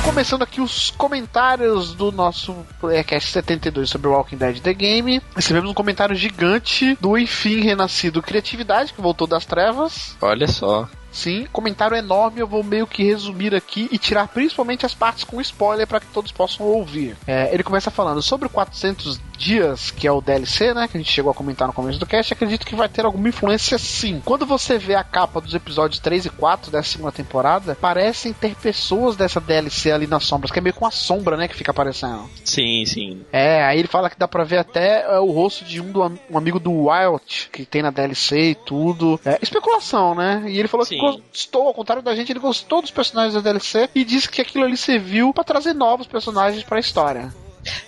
Começando 0.09 0.43
aqui 0.43 0.59
os 0.59 0.91
comentários 0.91 1.93
do 1.93 2.11
nosso 2.11 2.57
Playercast 2.81 3.31
72 3.31 3.91
sobre 3.91 4.09
Walking 4.09 4.38
Dead 4.38 4.59
The 4.59 4.73
Game. 4.73 5.21
Recebemos 5.37 5.71
um 5.71 5.75
comentário 5.75 6.17
gigante 6.17 6.97
do 6.99 7.17
Enfim 7.19 7.61
Renascido 7.61 8.23
Criatividade, 8.23 8.95
que 8.95 9.03
voltou 9.03 9.27
das 9.27 9.45
trevas. 9.45 10.17
Olha 10.23 10.49
só. 10.49 10.88
Sim, 11.12 11.47
comentário 11.53 11.97
enorme, 11.97 12.41
eu 12.41 12.47
vou 12.47 12.65
meio 12.65 12.87
que 12.87 13.05
resumir 13.05 13.55
aqui 13.55 13.87
e 13.93 13.99
tirar 13.99 14.29
principalmente 14.29 14.87
as 14.87 14.95
partes 14.95 15.25
com 15.25 15.41
spoiler 15.43 15.87
para 15.87 16.00
que 16.00 16.07
todos 16.07 16.33
possam 16.33 16.67
ouvir. 16.67 17.17
É, 17.27 17.53
ele 17.53 17.62
começa 17.62 17.91
falando 17.91 18.23
sobre 18.23 18.47
o 18.47 18.50
400 18.50 19.21
dias, 19.38 19.90
que 19.90 20.07
é 20.07 20.12
o 20.12 20.21
DLC, 20.21 20.75
né, 20.75 20.88
que 20.88 20.97
a 20.97 21.00
gente 21.00 21.12
chegou 21.12 21.30
a 21.30 21.35
comentar 21.35 21.68
no 21.68 21.73
começo 21.73 21.99
do 21.99 22.07
cast, 22.07 22.33
acredito 22.33 22.66
que 22.66 22.75
vai 22.75 22.88
ter 22.88 23.04
alguma 23.04 23.28
influência 23.28 23.78
sim. 23.78 24.21
Quando 24.25 24.45
você 24.45 24.76
vê 24.76 24.95
a 24.97 25.04
capa 25.04 25.40
dos 25.40 25.54
episódios 25.54 26.00
3 26.00 26.26
e 26.26 26.30
4 26.30 26.71
dessa 26.71 26.90
segunda 26.90 27.12
temporada, 27.12 27.76
parecem 27.80 28.33
ter 28.33 28.54
pessoas 28.57 29.16
dessa 29.16 29.40
DLC 29.40 29.92
ali 29.92 30.07
nas 30.07 30.25
sombras, 30.25 30.50
que 30.50 30.59
é 30.59 30.62
meio 30.62 30.75
com 30.75 30.87
a 30.87 30.90
sombra, 30.90 31.37
né, 31.37 31.47
que 31.47 31.54
fica 31.54 31.71
aparecendo. 31.71 32.28
Sim, 32.45 32.85
sim. 32.85 33.23
É, 33.33 33.62
aí 33.64 33.78
ele 33.78 33.88
fala 33.88 34.11
que 34.11 34.18
dá 34.18 34.26
pra 34.26 34.45
ver 34.45 34.59
até 34.59 35.02
é, 35.02 35.18
o 35.21 35.30
rosto 35.30 35.64
de 35.64 35.80
um, 35.80 35.92
do, 35.92 36.02
um 36.30 36.37
amigo 36.37 36.59
do 36.59 36.88
Wild, 36.88 37.49
que 37.52 37.64
tem 37.64 37.83
na 37.83 37.90
DLC 37.90 38.50
e 38.50 38.54
tudo. 38.54 39.21
É 39.25 39.38
especulação, 39.40 40.14
né? 40.14 40.45
E 40.49 40.59
ele 40.59 40.68
falou 40.68 40.85
que 40.85 40.97
Sim. 40.97 41.00
gostou, 41.00 41.68
ao 41.68 41.75
contrário 41.75 42.02
da 42.02 42.14
gente, 42.14 42.33
ele 42.33 42.40
gostou 42.40 42.83
dos 42.83 42.90
personagens 42.90 43.35
da 43.35 43.40
DLC 43.40 43.88
e 43.95 44.04
disse 44.04 44.28
que 44.28 44.40
aquilo 44.40 44.64
ali 44.64 44.76
serviu 44.76 45.33
pra 45.33 45.45
trazer 45.45 45.75
novos 45.75 46.07
personagens 46.07 46.64
pra 46.64 46.80
história. 46.80 47.33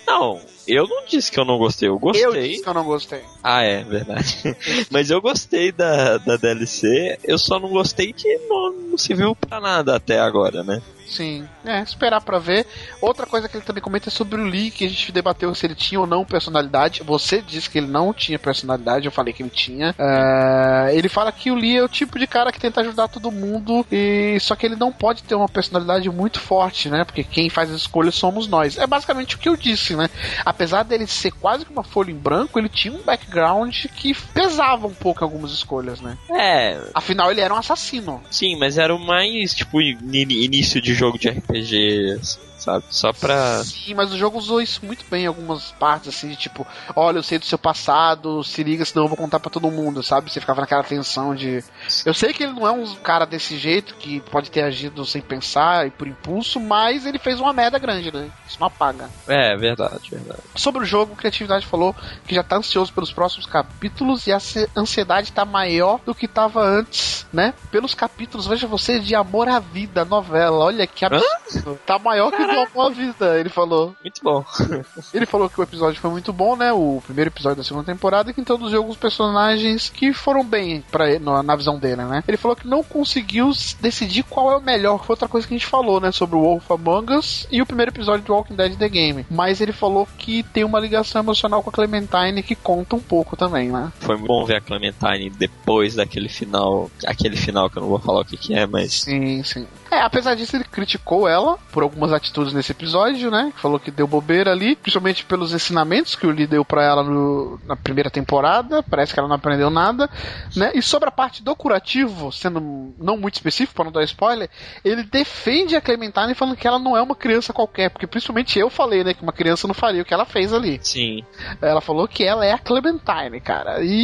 Não, 0.05 0.39
eu 0.67 0.87
não 0.87 1.05
disse 1.05 1.31
que 1.31 1.39
eu 1.39 1.45
não 1.45 1.57
gostei, 1.57 1.89
eu 1.89 1.97
gostei. 1.99 2.25
Eu 2.25 2.33
disse 2.33 2.63
que 2.63 2.69
eu 2.69 2.73
não 2.73 2.83
gostei. 2.83 3.21
Ah, 3.43 3.63
é, 3.63 3.83
verdade. 3.83 4.37
Mas 4.89 5.09
eu 5.09 5.21
gostei 5.21 5.71
da, 5.71 6.17
da 6.17 6.37
DLC, 6.37 7.17
eu 7.23 7.37
só 7.37 7.59
não 7.59 7.69
gostei 7.69 8.13
que 8.13 8.37
não, 8.47 8.71
não 8.71 8.97
se 8.97 9.13
viu 9.13 9.35
pra 9.35 9.59
nada 9.59 9.95
até 9.95 10.19
agora, 10.19 10.63
né? 10.63 10.81
Sim, 11.11 11.47
é, 11.65 11.81
esperar 11.81 12.21
pra 12.21 12.39
ver. 12.39 12.65
Outra 13.01 13.25
coisa 13.25 13.49
que 13.49 13.57
ele 13.57 13.65
também 13.65 13.83
comenta 13.83 14.07
é 14.09 14.11
sobre 14.11 14.39
o 14.39 14.45
Lee, 14.45 14.71
que 14.71 14.85
a 14.85 14.89
gente 14.89 15.11
debateu 15.11 15.53
se 15.53 15.65
ele 15.65 15.75
tinha 15.75 15.99
ou 15.99 16.07
não 16.07 16.23
personalidade. 16.23 17.03
Você 17.03 17.41
disse 17.41 17.69
que 17.69 17.77
ele 17.77 17.87
não 17.87 18.13
tinha 18.13 18.39
personalidade, 18.39 19.05
eu 19.05 19.11
falei 19.11 19.33
que 19.33 19.43
ele 19.43 19.49
tinha. 19.49 19.93
É, 19.99 20.91
ele 20.95 21.09
fala 21.09 21.31
que 21.31 21.51
o 21.51 21.55
Lee 21.55 21.77
é 21.77 21.83
o 21.83 21.89
tipo 21.89 22.17
de 22.17 22.25
cara 22.27 22.51
que 22.51 22.59
tenta 22.59 22.81
ajudar 22.81 23.07
todo 23.09 23.31
mundo, 23.31 23.85
e 23.91 24.37
só 24.39 24.55
que 24.55 24.65
ele 24.65 24.75
não 24.75 24.91
pode 24.91 25.23
ter 25.23 25.35
uma 25.35 25.49
personalidade 25.49 26.09
muito 26.09 26.39
forte, 26.39 26.89
né? 26.89 27.03
Porque 27.03 27.23
quem 27.23 27.49
faz 27.49 27.69
as 27.69 27.81
escolhas 27.81 28.15
somos 28.15 28.47
nós. 28.47 28.77
É 28.77 28.87
basicamente 28.87 29.35
o 29.35 29.39
que 29.39 29.49
eu 29.49 29.57
disse, 29.57 29.95
né? 29.95 30.09
Apesar 30.45 30.83
dele 30.83 31.07
ser 31.07 31.31
quase 31.31 31.65
que 31.65 31.71
uma 31.71 31.83
folha 31.83 32.11
em 32.11 32.15
branco, 32.15 32.57
ele 32.57 32.69
tinha 32.69 32.93
um 32.93 33.01
background 33.03 33.75
que 33.95 34.13
pesava 34.33 34.87
um 34.87 34.93
pouco 34.93 35.23
algumas 35.23 35.51
escolhas, 35.51 35.99
né? 35.99 36.17
É, 36.33 36.79
Afinal, 36.93 37.31
ele 37.31 37.41
era 37.41 37.53
um 37.53 37.57
assassino. 37.57 38.21
sim, 38.29 38.55
mas 38.57 38.77
era 38.77 38.95
o 38.95 38.99
mais, 38.99 39.53
tipo, 39.53 39.81
in- 39.81 39.97
início 40.13 40.81
de 40.81 40.93
jogo 41.01 41.17
de 41.17 41.29
RPG, 41.31 42.19
sabe? 42.61 42.85
Só 42.89 43.11
pra. 43.11 43.63
Sim, 43.63 43.93
mas 43.95 44.13
o 44.13 44.17
jogo 44.17 44.37
usou 44.37 44.61
isso 44.61 44.85
muito 44.85 45.03
bem 45.09 45.23
em 45.23 45.27
algumas 45.27 45.71
partes, 45.71 46.09
assim, 46.09 46.29
de 46.29 46.35
tipo, 46.35 46.65
olha, 46.95 47.17
eu 47.17 47.23
sei 47.23 47.39
do 47.39 47.45
seu 47.45 47.57
passado, 47.57 48.43
se 48.43 48.63
liga, 48.63 48.85
senão 48.85 49.05
eu 49.05 49.09
vou 49.09 49.17
contar 49.17 49.39
pra 49.39 49.49
todo 49.49 49.71
mundo, 49.71 50.03
sabe? 50.03 50.31
Você 50.31 50.39
ficava 50.39 50.61
naquela 50.61 50.83
tensão 50.83 51.33
de. 51.35 51.63
Eu 52.05 52.13
sei 52.13 52.33
que 52.33 52.43
ele 52.43 52.53
não 52.53 52.67
é 52.67 52.71
um 52.71 52.95
cara 52.95 53.25
desse 53.25 53.57
jeito, 53.57 53.95
que 53.95 54.19
pode 54.21 54.51
ter 54.51 54.61
agido 54.61 55.05
sem 55.05 55.21
pensar 55.21 55.87
e 55.87 55.91
por 55.91 56.07
impulso, 56.07 56.59
mas 56.59 57.05
ele 57.05 57.17
fez 57.17 57.39
uma 57.39 57.53
merda 57.53 57.79
grande, 57.79 58.11
né? 58.11 58.29
Isso 58.47 58.59
não 58.59 58.67
apaga. 58.67 59.09
É, 59.27 59.55
verdade, 59.57 60.09
verdade. 60.09 60.41
Sobre 60.55 60.83
o 60.83 60.85
jogo, 60.85 61.13
o 61.13 61.15
Criatividade 61.15 61.65
falou 61.65 61.95
que 62.27 62.35
já 62.35 62.43
tá 62.43 62.57
ansioso 62.57 62.93
pelos 62.93 63.11
próximos 63.11 63.45
capítulos 63.45 64.27
e 64.27 64.31
a 64.31 64.37
ansiedade 64.75 65.31
tá 65.31 65.45
maior 65.45 65.99
do 66.05 66.13
que 66.13 66.27
tava 66.27 66.61
antes, 66.63 67.25
né? 67.33 67.53
Pelos 67.71 67.93
capítulos, 67.93 68.45
veja 68.45 68.67
você, 68.67 68.99
de 68.99 69.15
Amor 69.15 69.47
à 69.47 69.59
Vida, 69.59 70.05
novela. 70.05 70.65
Olha 70.65 70.85
que 70.85 71.05
absurdo. 71.05 71.79
Tá 71.85 71.97
maior 71.97 72.31
que 72.31 72.50
à 72.51 72.89
Vida, 72.89 73.39
ele 73.39 73.49
falou. 73.49 73.95
Muito 74.01 74.21
bom. 74.23 74.43
Ele 75.13 75.25
falou 75.25 75.49
que 75.49 75.59
o 75.59 75.63
episódio 75.63 75.99
foi 75.99 76.09
muito 76.09 76.31
bom, 76.31 76.55
né? 76.55 76.71
O 76.71 77.01
primeiro 77.03 77.29
episódio 77.29 77.57
da 77.57 77.63
segunda 77.63 77.85
temporada, 77.85 78.33
que 78.33 78.41
introduziu 78.41 78.79
alguns 78.79 78.97
personagens 78.97 79.89
que 79.89 80.13
foram 80.13 80.43
bem 80.43 80.83
pra 80.91 81.09
ele, 81.09 81.23
na, 81.23 81.55
visão 81.55 81.77
dele, 81.77 82.03
né? 82.03 82.23
Ele 82.27 82.37
falou 82.37 82.55
que 82.55 82.67
não 82.67 82.83
conseguiu 82.83 83.51
decidir 83.79 84.23
qual 84.23 84.51
é 84.51 84.57
o 84.57 84.61
melhor, 84.61 84.99
que 84.99 85.05
foi 85.05 85.13
outra 85.13 85.27
coisa 85.27 85.47
que 85.47 85.53
a 85.53 85.57
gente 85.57 85.67
falou, 85.67 85.99
né? 85.99 86.11
Sobre 86.11 86.35
o 86.35 86.41
Wolf 86.41 86.71
Among 86.71 87.13
Us 87.13 87.47
e 87.51 87.61
o 87.61 87.65
primeiro 87.65 87.91
episódio 87.91 88.25
do 88.25 88.33
Walking 88.33 88.55
Dead 88.55 88.77
The 88.77 88.89
Game. 88.89 89.25
Mas 89.29 89.61
ele 89.61 89.73
falou 89.73 90.07
que 90.17 90.43
tem 90.43 90.63
uma 90.63 90.79
ligação 90.79 91.21
emocional 91.21 91.61
com 91.61 91.69
a 91.69 91.73
Clementine 91.73 92.43
que 92.43 92.55
conta 92.55 92.95
um 92.95 93.01
pouco 93.01 93.35
também, 93.35 93.69
né? 93.69 93.91
Foi 93.99 94.17
bom 94.17 94.45
ver 94.45 94.57
a 94.57 94.61
Clementine 94.61 95.29
depois 95.29 95.95
daquele 95.95 96.29
final. 96.29 96.89
Aquele 97.05 97.35
final 97.35 97.69
que 97.69 97.77
eu 97.77 97.81
não 97.81 97.89
vou 97.89 97.99
falar 97.99 98.21
o 98.21 98.25
que, 98.25 98.37
que 98.37 98.53
é, 98.53 98.65
mas. 98.65 99.01
Sim, 99.01 99.43
sim. 99.43 99.67
É, 99.91 99.99
apesar 100.01 100.35
disso, 100.35 100.55
ele 100.55 100.63
criticou 100.63 101.27
ela 101.27 101.57
por 101.71 101.83
algumas 101.83 102.13
atitudes 102.13 102.53
nesse 102.53 102.71
episódio, 102.71 103.29
né? 103.29 103.51
Falou 103.57 103.77
que 103.79 103.91
deu 103.91 104.07
bobeira 104.07 104.51
ali, 104.51 104.75
principalmente 104.75 105.25
pelos 105.25 105.53
ensinamentos 105.53 106.15
que 106.15 106.25
o 106.25 106.31
Lee 106.31 106.47
deu 106.47 106.63
pra 106.63 106.83
ela 106.83 107.03
no- 107.03 107.59
na 107.65 107.75
primeira 107.75 108.09
temporada. 108.09 108.81
Parece 108.83 109.13
que 109.13 109.19
ela 109.19 109.27
não 109.27 109.35
aprendeu 109.35 109.69
nada, 109.69 110.09
né? 110.55 110.71
E 110.73 110.81
sobre 110.81 111.09
a 111.09 111.11
parte 111.11 111.43
do 111.43 111.55
curativo, 111.55 112.31
sendo 112.31 112.93
não 112.97 113.17
muito 113.17 113.35
específico, 113.35 113.75
pra 113.75 113.83
não 113.85 113.91
dar 113.91 114.03
spoiler, 114.03 114.49
ele 114.83 115.03
defende 115.03 115.75
a 115.75 115.81
Clementine 115.81 116.33
falando 116.35 116.55
que 116.55 116.67
ela 116.67 116.79
não 116.79 116.95
é 116.95 117.01
uma 117.01 117.15
criança 117.15 117.51
qualquer, 117.51 117.89
porque 117.89 118.07
principalmente 118.07 118.57
eu 118.57 118.69
falei, 118.69 119.03
né, 119.03 119.13
que 119.13 119.21
uma 119.23 119.33
criança 119.33 119.67
não 119.67 119.73
faria 119.73 120.01
o 120.01 120.05
que 120.05 120.13
ela 120.13 120.25
fez 120.25 120.53
ali. 120.53 120.79
Sim. 120.81 121.23
Ela 121.61 121.81
falou 121.81 122.07
que 122.07 122.23
ela 122.23 122.45
é 122.45 122.53
a 122.53 122.57
Clementine, 122.57 123.41
cara. 123.41 123.83
E 123.83 124.03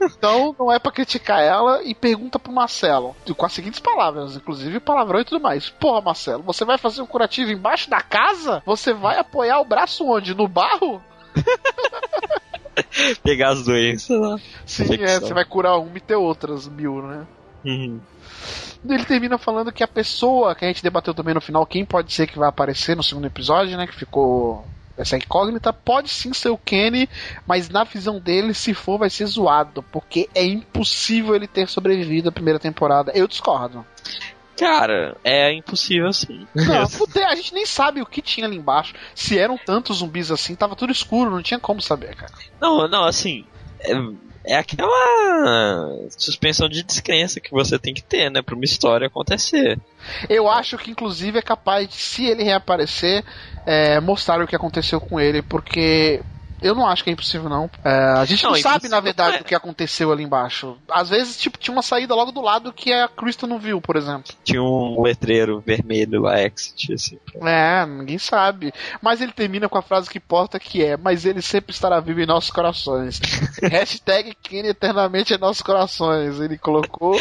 então 0.00 0.54
não 0.58 0.72
é 0.72 0.78
pra 0.78 0.90
criticar 0.92 1.40
ela 1.40 1.82
e 1.84 1.94
pergunta 1.94 2.38
pro 2.38 2.52
Marcelo, 2.52 3.14
com 3.36 3.46
as 3.46 3.52
seguintes 3.52 3.78
palavras, 3.80 4.36
inclusive 4.36 4.80
palavrão 5.12 5.20
e 5.20 5.24
tudo 5.24 5.40
mais. 5.40 5.68
Porra, 5.68 6.00
Marcelo, 6.00 6.42
você 6.42 6.64
vai 6.64 6.78
fazer 6.78 7.02
um 7.02 7.06
curativo 7.06 7.50
embaixo 7.50 7.90
da 7.90 8.00
casa? 8.00 8.62
Você 8.64 8.92
vai 8.92 9.18
apoiar 9.18 9.60
o 9.60 9.64
braço 9.64 10.06
onde? 10.06 10.34
No 10.34 10.48
barro? 10.48 11.02
Pegar 13.22 13.50
as 13.50 13.64
doenças 13.64 14.18
lá. 14.18 14.38
Sim, 14.64 14.94
é, 14.94 15.20
você 15.20 15.34
vai 15.34 15.44
curar 15.44 15.76
uma 15.76 15.96
e 15.96 16.00
ter 16.00 16.16
outras 16.16 16.66
mil, 16.66 17.02
né? 17.02 17.26
Uhum. 17.64 18.00
Ele 18.88 19.04
termina 19.04 19.38
falando 19.38 19.70
que 19.70 19.84
a 19.84 19.88
pessoa 19.88 20.54
que 20.54 20.64
a 20.64 20.68
gente 20.68 20.82
debateu 20.82 21.14
também 21.14 21.34
no 21.34 21.40
final, 21.40 21.64
quem 21.66 21.84
pode 21.84 22.12
ser 22.12 22.26
que 22.26 22.38
vai 22.38 22.48
aparecer 22.48 22.96
no 22.96 23.02
segundo 23.02 23.26
episódio, 23.26 23.76
né? 23.76 23.86
Que 23.86 23.94
ficou 23.94 24.64
essa 24.96 25.16
incógnita 25.16 25.72
pode 25.72 26.10
sim 26.10 26.32
ser 26.34 26.50
o 26.50 26.58
Kenny, 26.58 27.08
mas 27.46 27.68
na 27.68 27.82
visão 27.84 28.18
dele, 28.18 28.52
se 28.52 28.74
for, 28.74 28.98
vai 28.98 29.08
ser 29.08 29.26
zoado, 29.26 29.82
porque 29.84 30.28
é 30.34 30.44
impossível 30.44 31.34
ele 31.34 31.46
ter 31.46 31.68
sobrevivido 31.68 32.28
à 32.28 32.32
primeira 32.32 32.58
temporada. 32.58 33.12
Eu 33.14 33.26
discordo. 33.26 33.86
Cara, 34.62 35.16
é 35.24 35.52
impossível 35.52 36.12
sim. 36.12 36.46
Não, 36.54 36.86
a 37.28 37.34
gente 37.34 37.52
nem 37.52 37.66
sabe 37.66 38.00
o 38.00 38.06
que 38.06 38.22
tinha 38.22 38.46
ali 38.46 38.56
embaixo. 38.56 38.94
Se 39.12 39.36
eram 39.36 39.58
tantos 39.58 39.98
zumbis 39.98 40.30
assim, 40.30 40.54
tava 40.54 40.76
tudo 40.76 40.92
escuro, 40.92 41.32
não 41.32 41.42
tinha 41.42 41.58
como 41.58 41.82
saber, 41.82 42.14
cara. 42.14 42.32
Não, 42.60 42.86
não, 42.86 43.02
assim. 43.02 43.44
É, 43.80 43.92
é 44.44 44.56
aquela 44.56 44.88
suspensão 46.16 46.68
de 46.68 46.84
descrença 46.84 47.40
que 47.40 47.50
você 47.50 47.76
tem 47.76 47.92
que 47.92 48.04
ter, 48.04 48.30
né? 48.30 48.40
Pra 48.40 48.54
uma 48.54 48.64
história 48.64 49.08
acontecer. 49.08 49.80
Eu 50.28 50.48
acho 50.48 50.78
que, 50.78 50.92
inclusive, 50.92 51.40
é 51.40 51.42
capaz 51.42 51.88
de, 51.88 51.96
se 51.96 52.26
ele 52.26 52.44
reaparecer, 52.44 53.24
é, 53.66 53.98
mostrar 53.98 54.40
o 54.40 54.46
que 54.46 54.54
aconteceu 54.54 55.00
com 55.00 55.18
ele, 55.18 55.42
porque. 55.42 56.22
Eu 56.62 56.74
não 56.74 56.86
acho 56.86 57.02
que 57.04 57.10
é 57.10 57.12
impossível, 57.12 57.48
não. 57.48 57.68
É, 57.84 57.90
a 58.18 58.24
gente 58.24 58.42
não, 58.44 58.52
Não, 58.52 58.58
sabe, 58.60 58.88
na 58.88 59.00
verdade, 59.00 59.38
é. 59.38 59.40
o 59.40 59.44
que 59.44 59.54
aconteceu 59.54 60.12
ali 60.12 60.22
embaixo. 60.22 60.76
Às 60.90 61.08
vezes, 61.10 61.36
tipo, 61.40 61.58
tinha 61.58 61.72
uma 61.74 61.82
saída 61.82 62.14
logo 62.14 62.32
do 62.32 62.40
lado 62.40 62.72
que 62.72 62.92
a 62.92 63.08
Krista 63.08 63.46
não 63.46 63.58
viu, 63.58 63.80
por 63.80 63.96
exemplo. 63.96 64.32
Tinha 64.44 64.62
um 64.62 65.02
letreiro 65.02 65.60
vermelho 65.66 66.22
lá, 66.22 66.40
exit, 66.40 66.92
assim. 66.94 67.18
É, 67.42 67.84
ninguém 67.86 68.18
sabe. 68.18 68.72
Mas 69.00 69.20
ele 69.20 69.32
termina 69.32 69.68
com 69.68 69.78
a 69.78 69.82
frase 69.82 70.08
que 70.08 70.18
importa, 70.18 70.58
que 70.58 70.84
é 70.84 70.96
Mas 70.96 71.24
ele 71.26 71.42
sempre 71.42 71.72
estará 71.72 71.98
vivo 72.00 72.20
em 72.20 72.26
nossos 72.26 72.50
corações. 72.50 73.20
Hashtag 73.62 74.34
Kenny 74.42 74.68
eternamente 74.68 75.34
em 75.34 75.38
nossos 75.38 75.62
corações. 75.62 76.38
Ele 76.40 76.56
colocou. 76.58 77.16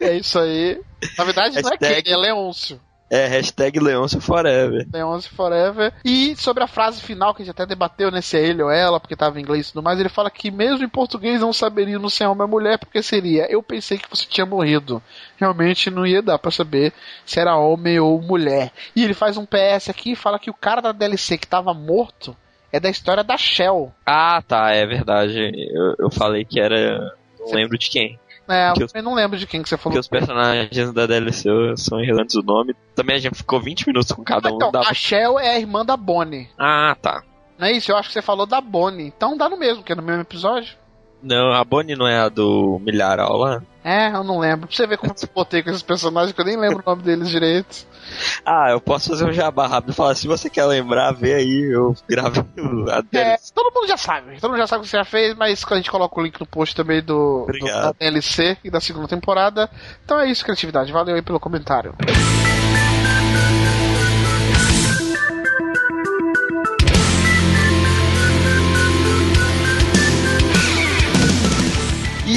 É 0.00 0.14
isso 0.16 0.38
aí. 0.38 0.80
Na 1.16 1.24
verdade, 1.24 1.60
não 1.62 1.68
é 1.70 1.72
Hashtag- 1.72 2.02
Kenny, 2.02 2.14
é 2.14 2.16
Leôncio. 2.16 2.80
É, 3.10 3.26
hashtag 3.26 3.80
Leôncio 3.80 4.20
Forever. 4.20 4.86
Forever. 5.34 5.92
E 6.04 6.36
sobre 6.36 6.62
a 6.62 6.66
frase 6.66 7.00
final, 7.00 7.34
que 7.34 7.42
a 7.42 7.44
gente 7.44 7.54
até 7.54 7.64
debateu, 7.64 8.10
né? 8.10 8.20
Se 8.20 8.36
é 8.36 8.44
ele 8.46 8.62
ou 8.62 8.70
ela, 8.70 9.00
porque 9.00 9.16
tava 9.16 9.38
em 9.38 9.42
inglês 9.42 9.68
e 9.68 9.72
tudo 9.72 9.82
mais, 9.82 9.98
ele 9.98 10.08
fala 10.08 10.30
que 10.30 10.50
mesmo 10.50 10.84
em 10.84 10.88
português 10.88 11.40
não 11.40 11.52
saberia 11.52 11.98
no 11.98 12.10
se 12.10 12.22
é 12.22 12.28
homem 12.28 12.42
ou 12.42 12.48
mulher, 12.48 12.78
porque 12.78 13.02
seria, 13.02 13.50
eu 13.50 13.62
pensei 13.62 13.98
que 13.98 14.10
você 14.10 14.26
tinha 14.26 14.44
morrido. 14.44 15.02
Realmente 15.38 15.90
não 15.90 16.06
ia 16.06 16.20
dar 16.20 16.38
pra 16.38 16.50
saber 16.50 16.92
se 17.24 17.40
era 17.40 17.56
homem 17.56 17.98
ou 17.98 18.20
mulher. 18.20 18.72
E 18.94 19.04
ele 19.04 19.14
faz 19.14 19.36
um 19.36 19.46
PS 19.46 19.88
aqui 19.88 20.12
e 20.12 20.16
fala 20.16 20.38
que 20.38 20.50
o 20.50 20.54
cara 20.54 20.82
da 20.82 20.92
DLC 20.92 21.38
que 21.38 21.46
tava 21.46 21.72
morto 21.72 22.36
é 22.72 22.78
da 22.78 22.90
história 22.90 23.24
da 23.24 23.36
Shell. 23.36 23.92
Ah, 24.04 24.42
tá, 24.46 24.70
é 24.70 24.84
verdade. 24.86 25.50
Eu, 25.72 25.94
eu 25.98 26.10
falei 26.10 26.44
que 26.44 26.60
era. 26.60 27.14
Não 27.38 27.52
lembro 27.52 27.78
de 27.78 27.88
quem. 27.88 28.18
É, 28.48 28.72
Que 28.72 28.82
eu 28.82 28.86
os- 28.86 28.92
não 29.04 29.14
lembro 29.14 29.36
de 29.38 29.46
quem 29.46 29.62
que 29.62 29.68
você 29.68 29.76
falou. 29.76 29.92
Porque 29.92 30.00
os 30.00 30.08
personagens 30.08 30.92
da 30.92 31.06
DLC 31.06 31.48
são 31.76 32.00
irrelevantes 32.00 32.34
o 32.34 32.42
nome. 32.42 32.74
Também 32.94 33.16
a 33.16 33.18
gente 33.18 33.34
ficou 33.36 33.60
20 33.60 33.86
minutos 33.86 34.10
com 34.12 34.24
cada 34.24 34.50
um. 34.50 34.56
Então, 34.56 34.80
a 34.80 34.94
Shell 34.94 35.38
é 35.38 35.50
a 35.50 35.58
irmã 35.58 35.84
da 35.84 35.96
Bonnie. 35.96 36.48
Ah, 36.58 36.96
tá. 37.00 37.22
Não 37.58 37.66
é 37.66 37.72
isso? 37.72 37.90
Eu 37.92 37.96
acho 37.96 38.08
que 38.08 38.14
você 38.14 38.22
falou 38.22 38.46
da 38.46 38.60
Bonnie. 38.60 39.06
Então 39.06 39.36
dá 39.36 39.48
no 39.48 39.56
mesmo, 39.58 39.82
que 39.82 39.92
é 39.92 39.94
no 39.94 40.02
mesmo 40.02 40.22
episódio. 40.22 40.76
Não, 41.22 41.52
a 41.52 41.64
Bonnie 41.64 41.96
não 41.96 42.06
é 42.06 42.18
a 42.20 42.28
do 42.28 42.78
Milharal 42.80 43.36
lá? 43.36 43.62
É, 43.88 44.14
eu 44.14 44.22
não 44.22 44.38
lembro. 44.38 44.66
Pra 44.66 44.76
você 44.76 44.86
ver 44.86 44.98
como 44.98 45.12
eu 45.20 45.28
botei 45.34 45.62
com 45.62 45.70
esses 45.70 45.82
personagens 45.82 46.32
que 46.32 46.40
eu 46.40 46.44
nem 46.44 46.56
lembro 46.58 46.82
o 46.84 46.90
nome 46.90 47.02
deles 47.02 47.28
direito. 47.30 47.86
Ah, 48.44 48.66
eu 48.70 48.80
posso 48.80 49.08
fazer 49.10 49.24
um 49.24 49.32
jabá 49.32 49.66
rápido 49.66 49.90
e 49.90 49.94
falar, 49.94 50.14
se 50.14 50.26
você 50.26 50.48
quer 50.50 50.64
lembrar, 50.66 51.12
vê 51.12 51.34
aí, 51.34 51.70
eu 51.72 51.94
gravei 52.08 52.42
o- 52.58 52.88
a 52.92 53.02
É, 53.16 53.36
todo 53.54 53.72
mundo 53.74 53.86
já 53.88 53.96
sabe. 53.96 54.38
Todo 54.40 54.50
mundo 54.50 54.60
já 54.60 54.66
sabe 54.66 54.80
o 54.80 54.84
que 54.84 54.90
você 54.90 54.96
já 54.98 55.04
fez, 55.04 55.34
mas 55.34 55.64
a 55.70 55.76
gente 55.76 55.90
coloca 55.90 56.20
o 56.20 56.22
link 56.22 56.38
no 56.38 56.46
post 56.46 56.74
também 56.74 57.02
do, 57.02 57.46
do 57.46 57.66
da 57.82 57.92
DLC 57.92 58.56
e 58.64 58.70
da 58.70 58.80
segunda 58.80 59.08
temporada. 59.08 59.70
Então 60.04 60.18
é 60.20 60.30
isso, 60.30 60.44
criatividade. 60.44 60.92
Valeu 60.92 61.14
aí 61.14 61.22
pelo 61.22 61.40
comentário. 61.40 61.94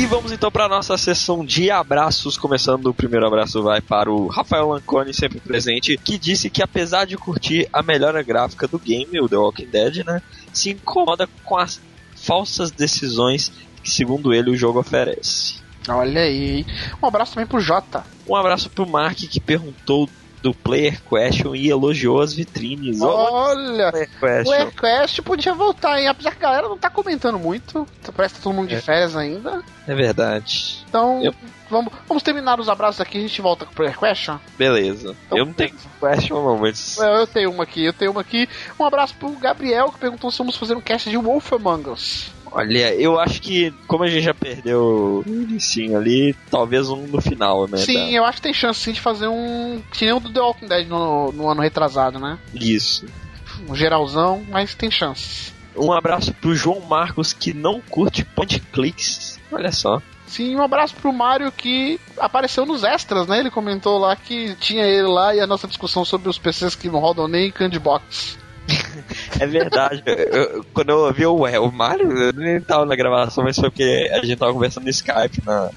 E 0.01 0.05
vamos 0.07 0.31
então 0.31 0.49
para 0.49 0.67
nossa 0.67 0.97
sessão 0.97 1.45
de 1.45 1.69
abraços. 1.69 2.35
Começando, 2.35 2.87
o 2.87 2.93
primeiro 2.93 3.27
abraço 3.27 3.61
vai 3.61 3.81
para 3.81 4.11
o 4.11 4.25
Rafael 4.25 4.69
Lanconi, 4.69 5.13
sempre 5.13 5.39
presente, 5.39 5.95
que 5.95 6.17
disse 6.17 6.49
que 6.49 6.63
apesar 6.63 7.05
de 7.05 7.15
curtir 7.15 7.69
a 7.71 7.83
melhora 7.83 8.23
gráfica 8.23 8.67
do 8.67 8.79
game, 8.79 9.21
o 9.21 9.29
The 9.29 9.37
Walking 9.37 9.67
Dead, 9.67 10.03
né, 10.03 10.19
se 10.51 10.71
incomoda 10.71 11.29
com 11.43 11.55
as 11.55 11.79
falsas 12.15 12.71
decisões 12.71 13.51
que, 13.83 13.91
segundo 13.91 14.33
ele, 14.33 14.49
o 14.49 14.57
jogo 14.57 14.79
oferece. 14.79 15.61
Olha 15.87 16.21
aí. 16.21 16.65
Um 16.99 17.05
abraço 17.05 17.35
também 17.35 17.45
pro 17.45 17.59
Jota. 17.59 18.03
Um 18.27 18.35
abraço 18.35 18.71
pro 18.71 18.89
Mark 18.89 19.19
que 19.19 19.39
perguntou 19.39 20.09
do 20.41 20.53
Player 20.53 20.99
Question 21.03 21.55
e 21.55 21.69
elogiou 21.69 22.21
as 22.21 22.33
vitrines. 22.33 22.99
Ô, 23.01 23.07
Olha, 23.07 23.91
Player 23.91 24.09
o 24.09 24.19
Question. 24.19 24.53
Airquest 24.53 25.21
podia 25.21 25.53
voltar, 25.53 25.99
hein? 25.99 26.07
Apesar 26.07 26.31
que 26.31 26.43
a 26.43 26.49
galera 26.49 26.67
não 26.67 26.77
tá 26.77 26.89
comentando 26.89 27.37
muito. 27.37 27.87
Parece 28.11 28.35
que 28.35 28.39
tá 28.39 28.43
todo 28.43 28.53
mundo 28.55 28.67
de 28.69 28.75
É. 28.75 28.81
férias 28.81 29.15
ainda. 29.15 29.63
É 29.87 29.95
verdade. 29.95 30.83
Então, 30.87 31.21
Eu- 31.23 31.33
vamos, 31.69 31.93
vamos 32.07 32.21
terminar 32.23 32.59
os 32.59 32.69
abraços 32.69 33.01
aqui 33.01 33.17
e 33.17 33.19
a 33.23 33.27
gente 33.27 33.41
volta 33.41 33.65
com 33.65 33.71
o 33.71 33.75
Player 33.75 33.97
Question. 33.97 34.37
Beleza. 34.57 35.15
Então, 35.25 35.37
eu 35.37 35.45
não 35.45 35.53
tenho 35.53 35.71
question 35.99 36.43
não, 36.43 36.57
mas... 36.57 36.97
Eu, 36.97 37.05
eu 37.07 37.27
tenho 37.27 37.51
uma 37.51 37.63
aqui, 37.63 37.83
eu 37.85 37.93
tenho 37.93 38.11
uma 38.11 38.21
aqui. 38.21 38.47
Um 38.79 38.85
abraço 38.85 39.15
pro 39.15 39.29
Gabriel 39.31 39.91
que 39.91 39.99
perguntou 39.99 40.29
se 40.31 40.37
vamos 40.37 40.55
fazer 40.55 40.75
um 40.75 40.81
cast 40.81 41.09
de 41.09 41.17
Wolf 41.17 41.51
Among 41.53 41.89
Us. 41.89 42.31
Olha, 42.53 42.93
eu 42.95 43.17
acho 43.17 43.41
que, 43.41 43.71
como 43.87 44.03
a 44.03 44.07
gente 44.07 44.23
já 44.25 44.33
perdeu 44.33 45.23
o 45.25 45.29
inicinho 45.31 45.97
ali, 45.97 46.35
talvez 46.49 46.89
um 46.89 47.07
no 47.07 47.21
final, 47.21 47.65
né? 47.65 47.77
Sim, 47.77 47.93
da- 47.93 48.11
eu 48.11 48.25
acho 48.25 48.37
que 48.37 48.41
tem 48.41 48.53
chance 48.53 48.77
sim 48.81 48.91
de 48.91 48.99
fazer 48.99 49.27
um. 49.29 49.81
Que 49.93 50.03
nem 50.03 50.13
o 50.13 50.19
do 50.19 50.29
The 50.33 50.41
Walking 50.41 50.67
Dead 50.67 50.85
no, 50.85 51.31
no 51.31 51.47
ano 51.47 51.61
retrasado, 51.61 52.19
né? 52.19 52.37
Isso. 52.53 53.05
Um 53.69 53.73
geralzão, 53.73 54.43
mas 54.49 54.75
tem 54.75 54.91
chance. 54.91 55.53
Um 55.75 55.91
abraço 55.91 56.33
pro 56.33 56.53
João 56.55 56.79
Marcos, 56.81 57.33
que 57.33 57.53
não 57.53 57.79
curte 57.81 58.23
point 58.25 58.59
clicks. 58.71 59.39
Olha 59.51 59.71
só. 59.71 60.01
Sim, 60.27 60.55
um 60.55 60.61
abraço 60.61 60.95
pro 60.95 61.11
Mário 61.11 61.51
que 61.51 61.99
apareceu 62.17 62.65
nos 62.65 62.83
extras, 62.83 63.27
né? 63.27 63.39
Ele 63.39 63.51
comentou 63.51 63.97
lá 63.97 64.15
que 64.15 64.55
tinha 64.55 64.85
ele 64.85 65.07
lá 65.07 65.35
e 65.35 65.39
a 65.41 65.47
nossa 65.47 65.67
discussão 65.67 66.05
sobre 66.05 66.29
os 66.29 66.37
PCs 66.37 66.73
que 66.75 66.87
não 66.89 66.99
rodam 66.99 67.27
nem 67.27 67.51
Candybox. 67.51 68.37
É 69.39 69.47
verdade. 69.47 70.03
Eu- 70.05 70.63
quando 70.73 70.89
eu 70.89 70.97
ouvi 70.99 71.25
o, 71.25 71.35
o 71.35 71.71
Mário, 71.71 72.11
eu 72.11 72.33
nem 72.33 72.61
tava 72.61 72.85
na 72.85 72.95
gravação, 72.95 73.43
mas 73.43 73.55
foi 73.55 73.69
porque 73.71 74.09
a 74.13 74.23
gente 74.23 74.37
tava 74.37 74.53
conversando 74.53 74.83
no 74.83 74.89
Skype 74.89 75.41
na, 75.43 75.71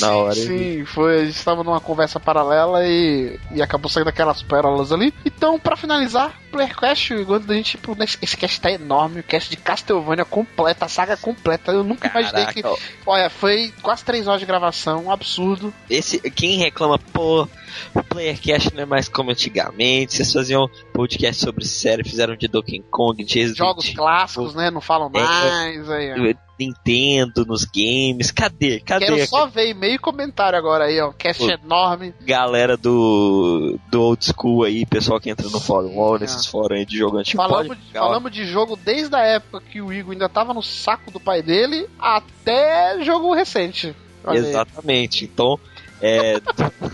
na 0.00 0.16
hora. 0.16 0.34
Sim, 0.34 0.84
foi. 0.84 1.20
A 1.20 1.24
gente 1.24 1.36
estava 1.36 1.62
numa 1.64 1.80
conversa 1.80 2.18
paralela 2.20 2.86
e, 2.86 3.38
e 3.52 3.62
acabou 3.62 3.90
saindo 3.90 4.08
aquelas 4.08 4.42
pérolas 4.42 4.92
ali. 4.92 5.12
Então, 5.24 5.58
pra 5.58 5.76
finalizar, 5.76 6.32
PlayerCast, 6.50 7.14
enquanto 7.14 7.50
a 7.50 7.54
gente. 7.54 7.76
pro- 7.78 7.96
Esse 8.00 8.36
cast 8.36 8.60
tá 8.60 8.70
enorme, 8.70 9.20
o 9.20 9.22
cast 9.24 9.50
de 9.50 9.56
Castlevania 9.56 10.24
completa, 10.24 10.84
a 10.84 10.88
saga 10.88 11.16
completa. 11.16 11.72
Eu 11.72 11.84
nunca 11.84 12.08
imaginei 12.08 12.46
que. 12.46 12.62
Caraca, 12.62 12.80
Olha, 13.06 13.30
foi 13.30 13.72
quase 13.82 14.04
três 14.04 14.26
horas 14.26 14.40
de 14.40 14.46
gravação, 14.46 15.04
um 15.06 15.10
absurdo. 15.10 15.72
esse, 15.90 16.18
quem 16.30 16.58
reclama, 16.58 16.98
pô, 16.98 17.48
o 17.94 18.02
Playercast 18.02 18.74
não 18.74 18.82
é 18.82 18.86
mais 18.86 19.08
como 19.08 19.30
antigamente, 19.30 20.14
vocês 20.14 20.32
faziam 20.32 20.68
podcast 20.94 21.42
sobre 21.44 21.64
série, 21.64 22.04
fizeram 22.04 22.36
de 22.36 22.46
Donkey 22.46 22.82
Kong, 22.88 23.22
de 23.24 23.34
Resident 23.34 23.58
Jogos 23.58 23.88
clássicos, 23.90 24.54
né? 24.54 24.70
Não 24.70 24.80
falam 24.80 25.10
É. 25.12 25.20
mais. 25.20 25.90
Aí, 25.90 26.12
ó. 26.12 26.44
Nintendo, 26.56 27.44
nos 27.44 27.64
games, 27.64 28.30
cadê? 28.30 28.78
Cadê 28.78 29.06
Quero 29.06 29.26
só 29.26 29.46
ver 29.48 29.70
e-mail 29.70 29.94
e 29.94 29.98
comentário 29.98 30.56
agora 30.56 30.84
aí, 30.84 31.00
ó. 31.00 31.12
Cast 31.12 31.42
Pô. 31.44 31.50
enorme. 31.50 32.14
galera 32.20 32.76
do, 32.76 33.76
do 33.90 34.00
old 34.00 34.24
school 34.24 34.62
aí, 34.62 34.86
pessoal 34.86 35.18
que 35.18 35.28
entra 35.28 35.48
no 35.50 35.58
fórum 35.58 35.96
ou 35.98 36.16
nesses 36.16 36.46
fóruns 36.46 36.78
aí 36.78 36.86
de 36.86 36.96
jogo 36.96 37.18
antigo? 37.18 37.42
Falamos, 37.42 37.76
de- 37.76 37.92
falamos 37.92 38.30
de 38.32 38.46
jogo 38.46 38.76
desde 38.76 39.16
a 39.16 39.22
época 39.22 39.64
que 39.68 39.82
o 39.82 39.92
Igor 39.92 40.12
ainda 40.12 40.28
tava 40.28 40.54
no 40.54 40.62
saco 40.62 41.10
do 41.10 41.18
pai 41.18 41.42
dele 41.42 41.88
até 41.98 43.02
jogo 43.02 43.34
recente. 43.34 43.92
Olha 44.24 44.40
aí. 44.40 44.46
Exatamente. 44.48 45.24
Então, 45.24 45.58
é, 46.00 46.40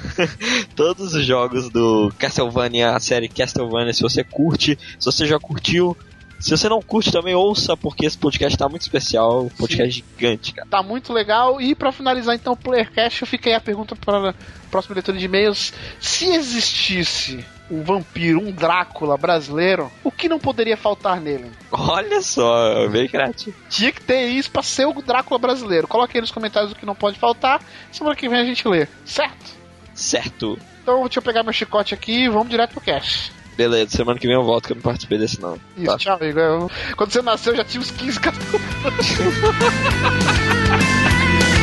todos 0.76 1.14
os 1.14 1.24
jogos 1.24 1.70
do 1.70 2.12
Castlevania, 2.18 2.94
a 2.94 3.00
série 3.00 3.28
Castlevania, 3.28 3.92
se 3.92 4.02
você 4.02 4.22
curte, 4.22 4.78
se 4.98 5.04
você 5.04 5.26
já 5.26 5.38
curtiu, 5.38 5.96
se 6.40 6.50
você 6.50 6.68
não 6.68 6.80
curte 6.80 7.12
também 7.12 7.34
ouça, 7.34 7.76
porque 7.76 8.06
esse 8.06 8.16
podcast 8.16 8.56
tá 8.56 8.68
muito 8.68 8.82
especial, 8.82 9.44
um 9.44 9.48
podcast 9.50 10.04
gigante, 10.16 10.54
cara. 10.54 10.66
Tá 10.70 10.82
muito 10.82 11.12
legal. 11.12 11.60
E 11.60 11.74
pra 11.74 11.92
finalizar 11.92 12.34
então 12.34 12.54
o 12.54 12.56
Playercast, 12.56 13.20
eu 13.20 13.28
fiquei 13.28 13.52
a 13.52 13.60
pergunta 13.60 13.94
para 13.94 14.30
a 14.30 14.34
próxima 14.70 14.94
leitura 14.94 15.18
de 15.18 15.26
e-mails. 15.26 15.72
Se 16.00 16.26
existisse 16.26 17.44
um 17.70 17.83
vampiro, 17.83 18.40
um 18.40 18.50
Drácula 18.50 19.16
brasileiro, 19.16 19.90
o 20.02 20.11
que 20.11 20.28
não 20.28 20.38
poderia 20.38 20.76
faltar 20.76 21.20
nele? 21.20 21.50
Olha 21.70 22.20
só, 22.20 22.88
bem 22.88 23.06
criativo. 23.09 23.56
Tinha 23.68 23.92
que 23.92 24.00
ter 24.02 24.26
isso 24.26 24.50
pra 24.50 24.62
ser 24.62 24.87
o 24.87 24.92
Drácula 25.02 25.38
brasileiro. 25.38 25.87
Coloque 25.87 26.16
aí 26.16 26.20
nos 26.20 26.30
comentários 26.30 26.72
o 26.72 26.74
que 26.76 26.85
não 26.87 26.94
pode 26.94 27.18
faltar. 27.18 27.62
Semana 27.92 28.16
que 28.16 28.28
vem 28.28 28.40
a 28.40 28.44
gente 28.44 28.66
lê, 28.66 28.87
certo? 29.04 29.59
Certo. 29.94 30.59
Então 30.83 31.02
deixa 31.02 31.18
eu 31.18 31.22
pegar 31.22 31.42
meu 31.42 31.52
chicote 31.52 31.94
aqui 31.94 32.24
e 32.24 32.28
vamos 32.28 32.48
direto 32.50 32.72
pro 32.72 32.80
cast. 32.80 33.33
Beleza, 33.56 33.96
semana 33.96 34.18
que 34.18 34.26
vem 34.26 34.35
eu 34.37 34.42
volto 34.44 34.66
que 34.66 34.72
eu 34.72 34.76
não 34.76 34.83
participei 34.83 35.18
desse 35.18 35.40
não. 35.40 35.59
Isso, 35.76 35.87
Tá. 35.87 35.98
tchau, 35.98 36.18
Igor. 36.22 36.42
Eu- 36.42 36.70
Quando 36.96 37.12
você 37.12 37.20
nasceu, 37.20 37.52
eu 37.52 37.59
já 37.59 37.64
tinha 37.64 37.80
uns 37.83 37.90
15 37.90 38.18
Castlevania. 38.18 38.61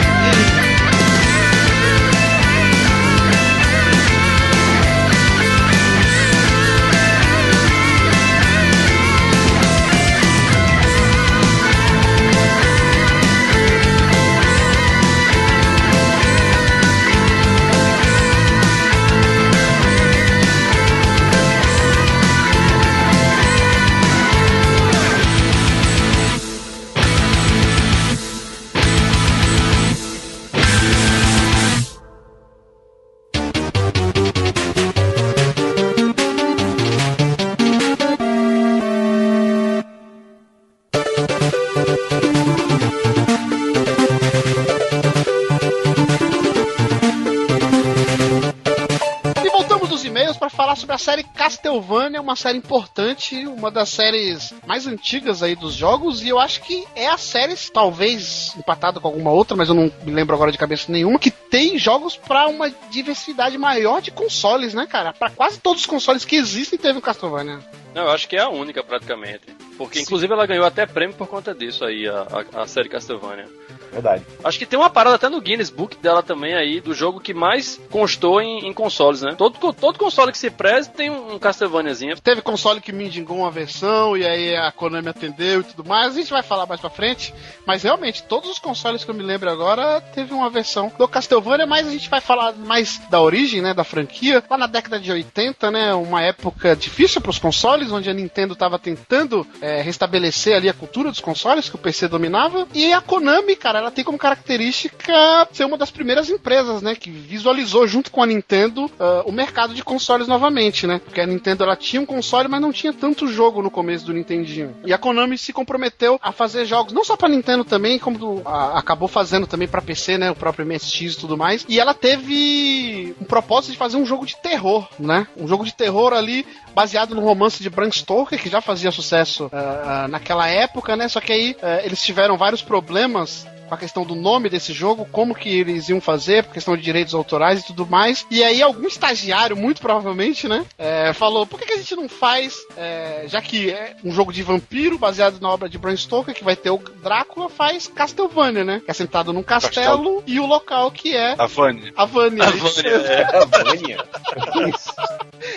Castlevania, 51.72 52.20
uma 52.20 52.36
série 52.36 52.58
importante, 52.58 53.46
uma 53.46 53.70
das 53.70 53.88
séries 53.88 54.52
mais 54.66 54.86
antigas 54.86 55.42
aí 55.42 55.54
dos 55.54 55.74
jogos, 55.74 56.22
e 56.22 56.28
eu 56.28 56.38
acho 56.38 56.60
que 56.62 56.84
é 56.94 57.08
a 57.08 57.16
série, 57.16 57.54
talvez 57.72 58.54
empatada 58.56 59.00
com 59.00 59.08
alguma 59.08 59.30
outra, 59.30 59.56
mas 59.56 59.68
eu 59.68 59.74
não 59.74 59.90
me 60.04 60.12
lembro 60.12 60.34
agora 60.34 60.52
de 60.52 60.58
cabeça 60.58 60.92
nenhuma, 60.92 61.18
que 61.18 61.30
tem 61.30 61.78
jogos 61.78 62.16
pra 62.16 62.46
uma 62.46 62.70
diversidade 62.90 63.56
maior 63.56 64.02
de 64.02 64.10
consoles, 64.10 64.74
né, 64.74 64.86
cara? 64.86 65.12
Pra 65.12 65.30
quase 65.30 65.58
todos 65.58 65.82
os 65.82 65.86
consoles 65.86 66.24
que 66.24 66.36
existem 66.36 66.78
teve 66.78 66.98
um 66.98 67.02
Castlevania. 67.02 67.60
Não, 67.94 68.02
eu 68.04 68.10
acho 68.10 68.28
que 68.28 68.36
é 68.36 68.40
a 68.40 68.48
única 68.48 68.82
praticamente. 68.82 69.44
Porque 69.76 70.00
inclusive 70.00 70.32
ela 70.32 70.46
ganhou 70.46 70.64
até 70.64 70.86
prêmio 70.86 71.16
por 71.16 71.26
conta 71.26 71.54
disso 71.54 71.84
aí, 71.84 72.06
a, 72.06 72.26
a, 72.54 72.62
a 72.62 72.66
série 72.66 72.88
Castlevania. 72.88 73.48
Verdade. 73.92 74.24
Acho 74.42 74.58
que 74.58 74.64
tem 74.64 74.78
uma 74.78 74.88
parada 74.88 75.16
até 75.16 75.28
no 75.28 75.40
Guinness 75.40 75.68
Book 75.68 75.98
dela 75.98 76.22
também 76.22 76.54
aí, 76.54 76.80
do 76.80 76.94
jogo 76.94 77.20
que 77.20 77.34
mais 77.34 77.78
constou 77.90 78.40
em, 78.40 78.66
em 78.66 78.72
consoles, 78.72 79.20
né? 79.20 79.34
Todo, 79.36 79.72
todo 79.74 79.98
console 79.98 80.32
que 80.32 80.38
se 80.38 80.50
preze 80.50 80.90
tem 80.90 81.10
um, 81.10 81.34
um 81.34 81.38
Castlevaniazinho. 81.38 82.18
Teve 82.18 82.40
console 82.40 82.80
que 82.80 82.92
me 82.92 83.04
indicou 83.04 83.36
uma 83.36 83.50
versão 83.50 84.16
e 84.16 84.26
aí 84.26 84.56
a 84.56 84.72
Konami 84.72 85.08
atendeu 85.08 85.60
e 85.60 85.64
tudo 85.64 85.86
mais. 85.86 86.14
A 86.14 86.18
gente 86.18 86.30
vai 86.30 86.42
falar 86.42 86.64
mais 86.64 86.80
pra 86.80 86.88
frente. 86.88 87.34
Mas 87.66 87.82
realmente, 87.82 88.22
todos 88.22 88.48
os 88.48 88.58
consoles 88.58 89.04
que 89.04 89.10
eu 89.10 89.14
me 89.14 89.22
lembro 89.22 89.50
agora 89.50 90.00
teve 90.00 90.32
uma 90.32 90.48
versão 90.48 90.90
do 90.96 91.06
Castlevania, 91.06 91.66
mas 91.66 91.86
a 91.86 91.90
gente 91.90 92.08
vai 92.08 92.20
falar 92.20 92.54
mais 92.54 92.98
da 93.10 93.20
origem, 93.20 93.60
né? 93.60 93.74
Da 93.74 93.84
franquia. 93.84 94.42
Lá 94.48 94.56
na 94.56 94.66
década 94.66 94.98
de 94.98 95.12
80, 95.12 95.70
né? 95.70 95.92
Uma 95.94 96.22
época 96.22 96.74
difícil 96.74 97.20
pros 97.20 97.38
consoles, 97.38 97.81
onde 97.90 98.10
a 98.10 98.14
Nintendo 98.14 98.54
tava 98.54 98.78
tentando 98.78 99.46
é, 99.60 99.80
restabelecer 99.80 100.56
ali 100.56 100.68
a 100.68 100.74
cultura 100.74 101.10
dos 101.10 101.20
consoles 101.20 101.68
que 101.68 101.76
o 101.76 101.78
PC 101.78 102.08
dominava. 102.08 102.68
E 102.74 102.92
a 102.92 103.00
Konami, 103.00 103.56
cara, 103.56 103.78
ela 103.78 103.90
tem 103.90 104.04
como 104.04 104.18
característica 104.18 105.48
ser 105.52 105.64
uma 105.64 105.78
das 105.78 105.90
primeiras 105.90 106.28
empresas, 106.28 106.82
né, 106.82 106.94
que 106.94 107.10
visualizou 107.10 107.86
junto 107.86 108.10
com 108.10 108.22
a 108.22 108.26
Nintendo 108.26 108.84
uh, 108.84 109.22
o 109.24 109.32
mercado 109.32 109.74
de 109.74 109.82
consoles 109.82 110.28
novamente, 110.28 110.86
né? 110.86 111.00
Porque 111.02 111.20
a 111.20 111.26
Nintendo 111.26 111.64
ela 111.64 111.76
tinha 111.76 112.02
um 112.02 112.06
console, 112.06 112.48
mas 112.48 112.60
não 112.60 112.72
tinha 112.72 112.92
tanto 112.92 113.26
jogo 113.26 113.62
no 113.62 113.70
começo 113.70 114.04
do 114.04 114.12
Nintendinho. 114.12 114.76
E 114.84 114.92
a 114.92 114.98
Konami 114.98 115.38
se 115.38 115.52
comprometeu 115.52 116.18
a 116.22 116.32
fazer 116.32 116.64
jogos 116.64 116.92
não 116.92 117.04
só 117.04 117.16
para 117.16 117.28
Nintendo 117.28 117.64
também, 117.64 117.98
como 117.98 118.18
do, 118.18 118.42
a, 118.44 118.78
acabou 118.78 119.08
fazendo 119.08 119.46
também 119.46 119.68
para 119.68 119.80
PC, 119.80 120.18
né, 120.18 120.30
o 120.30 120.36
próprio 120.36 120.66
MSX 120.66 121.14
e 121.14 121.18
tudo 121.18 121.36
mais. 121.36 121.64
E 121.68 121.78
ela 121.80 121.94
teve 121.94 123.14
um 123.20 123.24
propósito 123.24 123.72
de 123.72 123.78
fazer 123.78 123.96
um 123.96 124.06
jogo 124.06 124.26
de 124.26 124.36
terror, 124.36 124.88
né? 124.98 125.26
Um 125.36 125.46
jogo 125.46 125.64
de 125.64 125.74
terror 125.74 126.12
ali 126.12 126.46
baseado 126.74 127.14
no 127.14 127.20
romance 127.20 127.62
de 127.62 127.70
Bram 127.70 127.90
Stoker, 127.90 128.40
que 128.40 128.48
já 128.48 128.60
fazia 128.60 128.90
sucesso 128.90 129.44
uh, 129.44 129.48
uh, 129.48 130.08
naquela 130.08 130.48
época, 130.48 130.96
né? 130.96 131.08
Só 131.08 131.20
que 131.20 131.32
aí 131.32 131.56
eles 131.84 132.02
tiveram 132.02 132.36
vários 132.36 132.62
problemas 132.62 133.46
a 133.74 133.78
questão 133.78 134.04
do 134.04 134.14
nome 134.14 134.48
desse 134.48 134.72
jogo, 134.72 135.06
como 135.10 135.34
que 135.34 135.48
eles 135.48 135.88
iam 135.88 136.00
fazer, 136.00 136.44
por 136.44 136.54
questão 136.54 136.76
de 136.76 136.82
direitos 136.82 137.14
autorais 137.14 137.60
e 137.60 137.66
tudo 137.66 137.86
mais. 137.86 138.26
E 138.30 138.42
aí 138.42 138.62
algum 138.62 138.86
estagiário, 138.86 139.56
muito 139.56 139.80
provavelmente, 139.80 140.48
né, 140.48 140.64
é, 140.78 141.12
falou, 141.12 141.46
por 141.46 141.58
que, 141.58 141.66
que, 141.66 141.72
a 141.72 141.76
gente 141.76 141.96
não 141.96 142.08
faz, 142.08 142.56
é, 142.76 143.24
já 143.26 143.40
que 143.40 143.70
é 143.70 143.96
um 144.04 144.12
jogo 144.12 144.32
de 144.32 144.42
vampiro 144.42 144.98
baseado 144.98 145.40
na 145.40 145.50
obra 145.50 145.68
de 145.68 145.78
Bram 145.78 145.96
Stoker, 145.96 146.34
que 146.34 146.44
vai 146.44 146.56
ter 146.56 146.70
o 146.70 146.78
Drácula, 146.78 147.48
faz 147.48 147.86
Castlevania, 147.86 148.64
né? 148.64 148.82
Que 148.84 148.90
é 148.90 148.94
sentado 148.94 149.32
num 149.32 149.42
castelo, 149.42 150.16
castelo. 150.16 150.24
e 150.26 150.38
o 150.38 150.46
local 150.46 150.90
que 150.90 151.16
é... 151.16 151.34
A 151.38 151.46
Vânia. 151.46 151.92
A 151.96 152.04
Vânia. 152.04 152.44
A 152.44 152.50
Vânia. 152.50 152.90
É. 152.90 153.22
A 153.42 153.44
Vânia. 153.44 154.04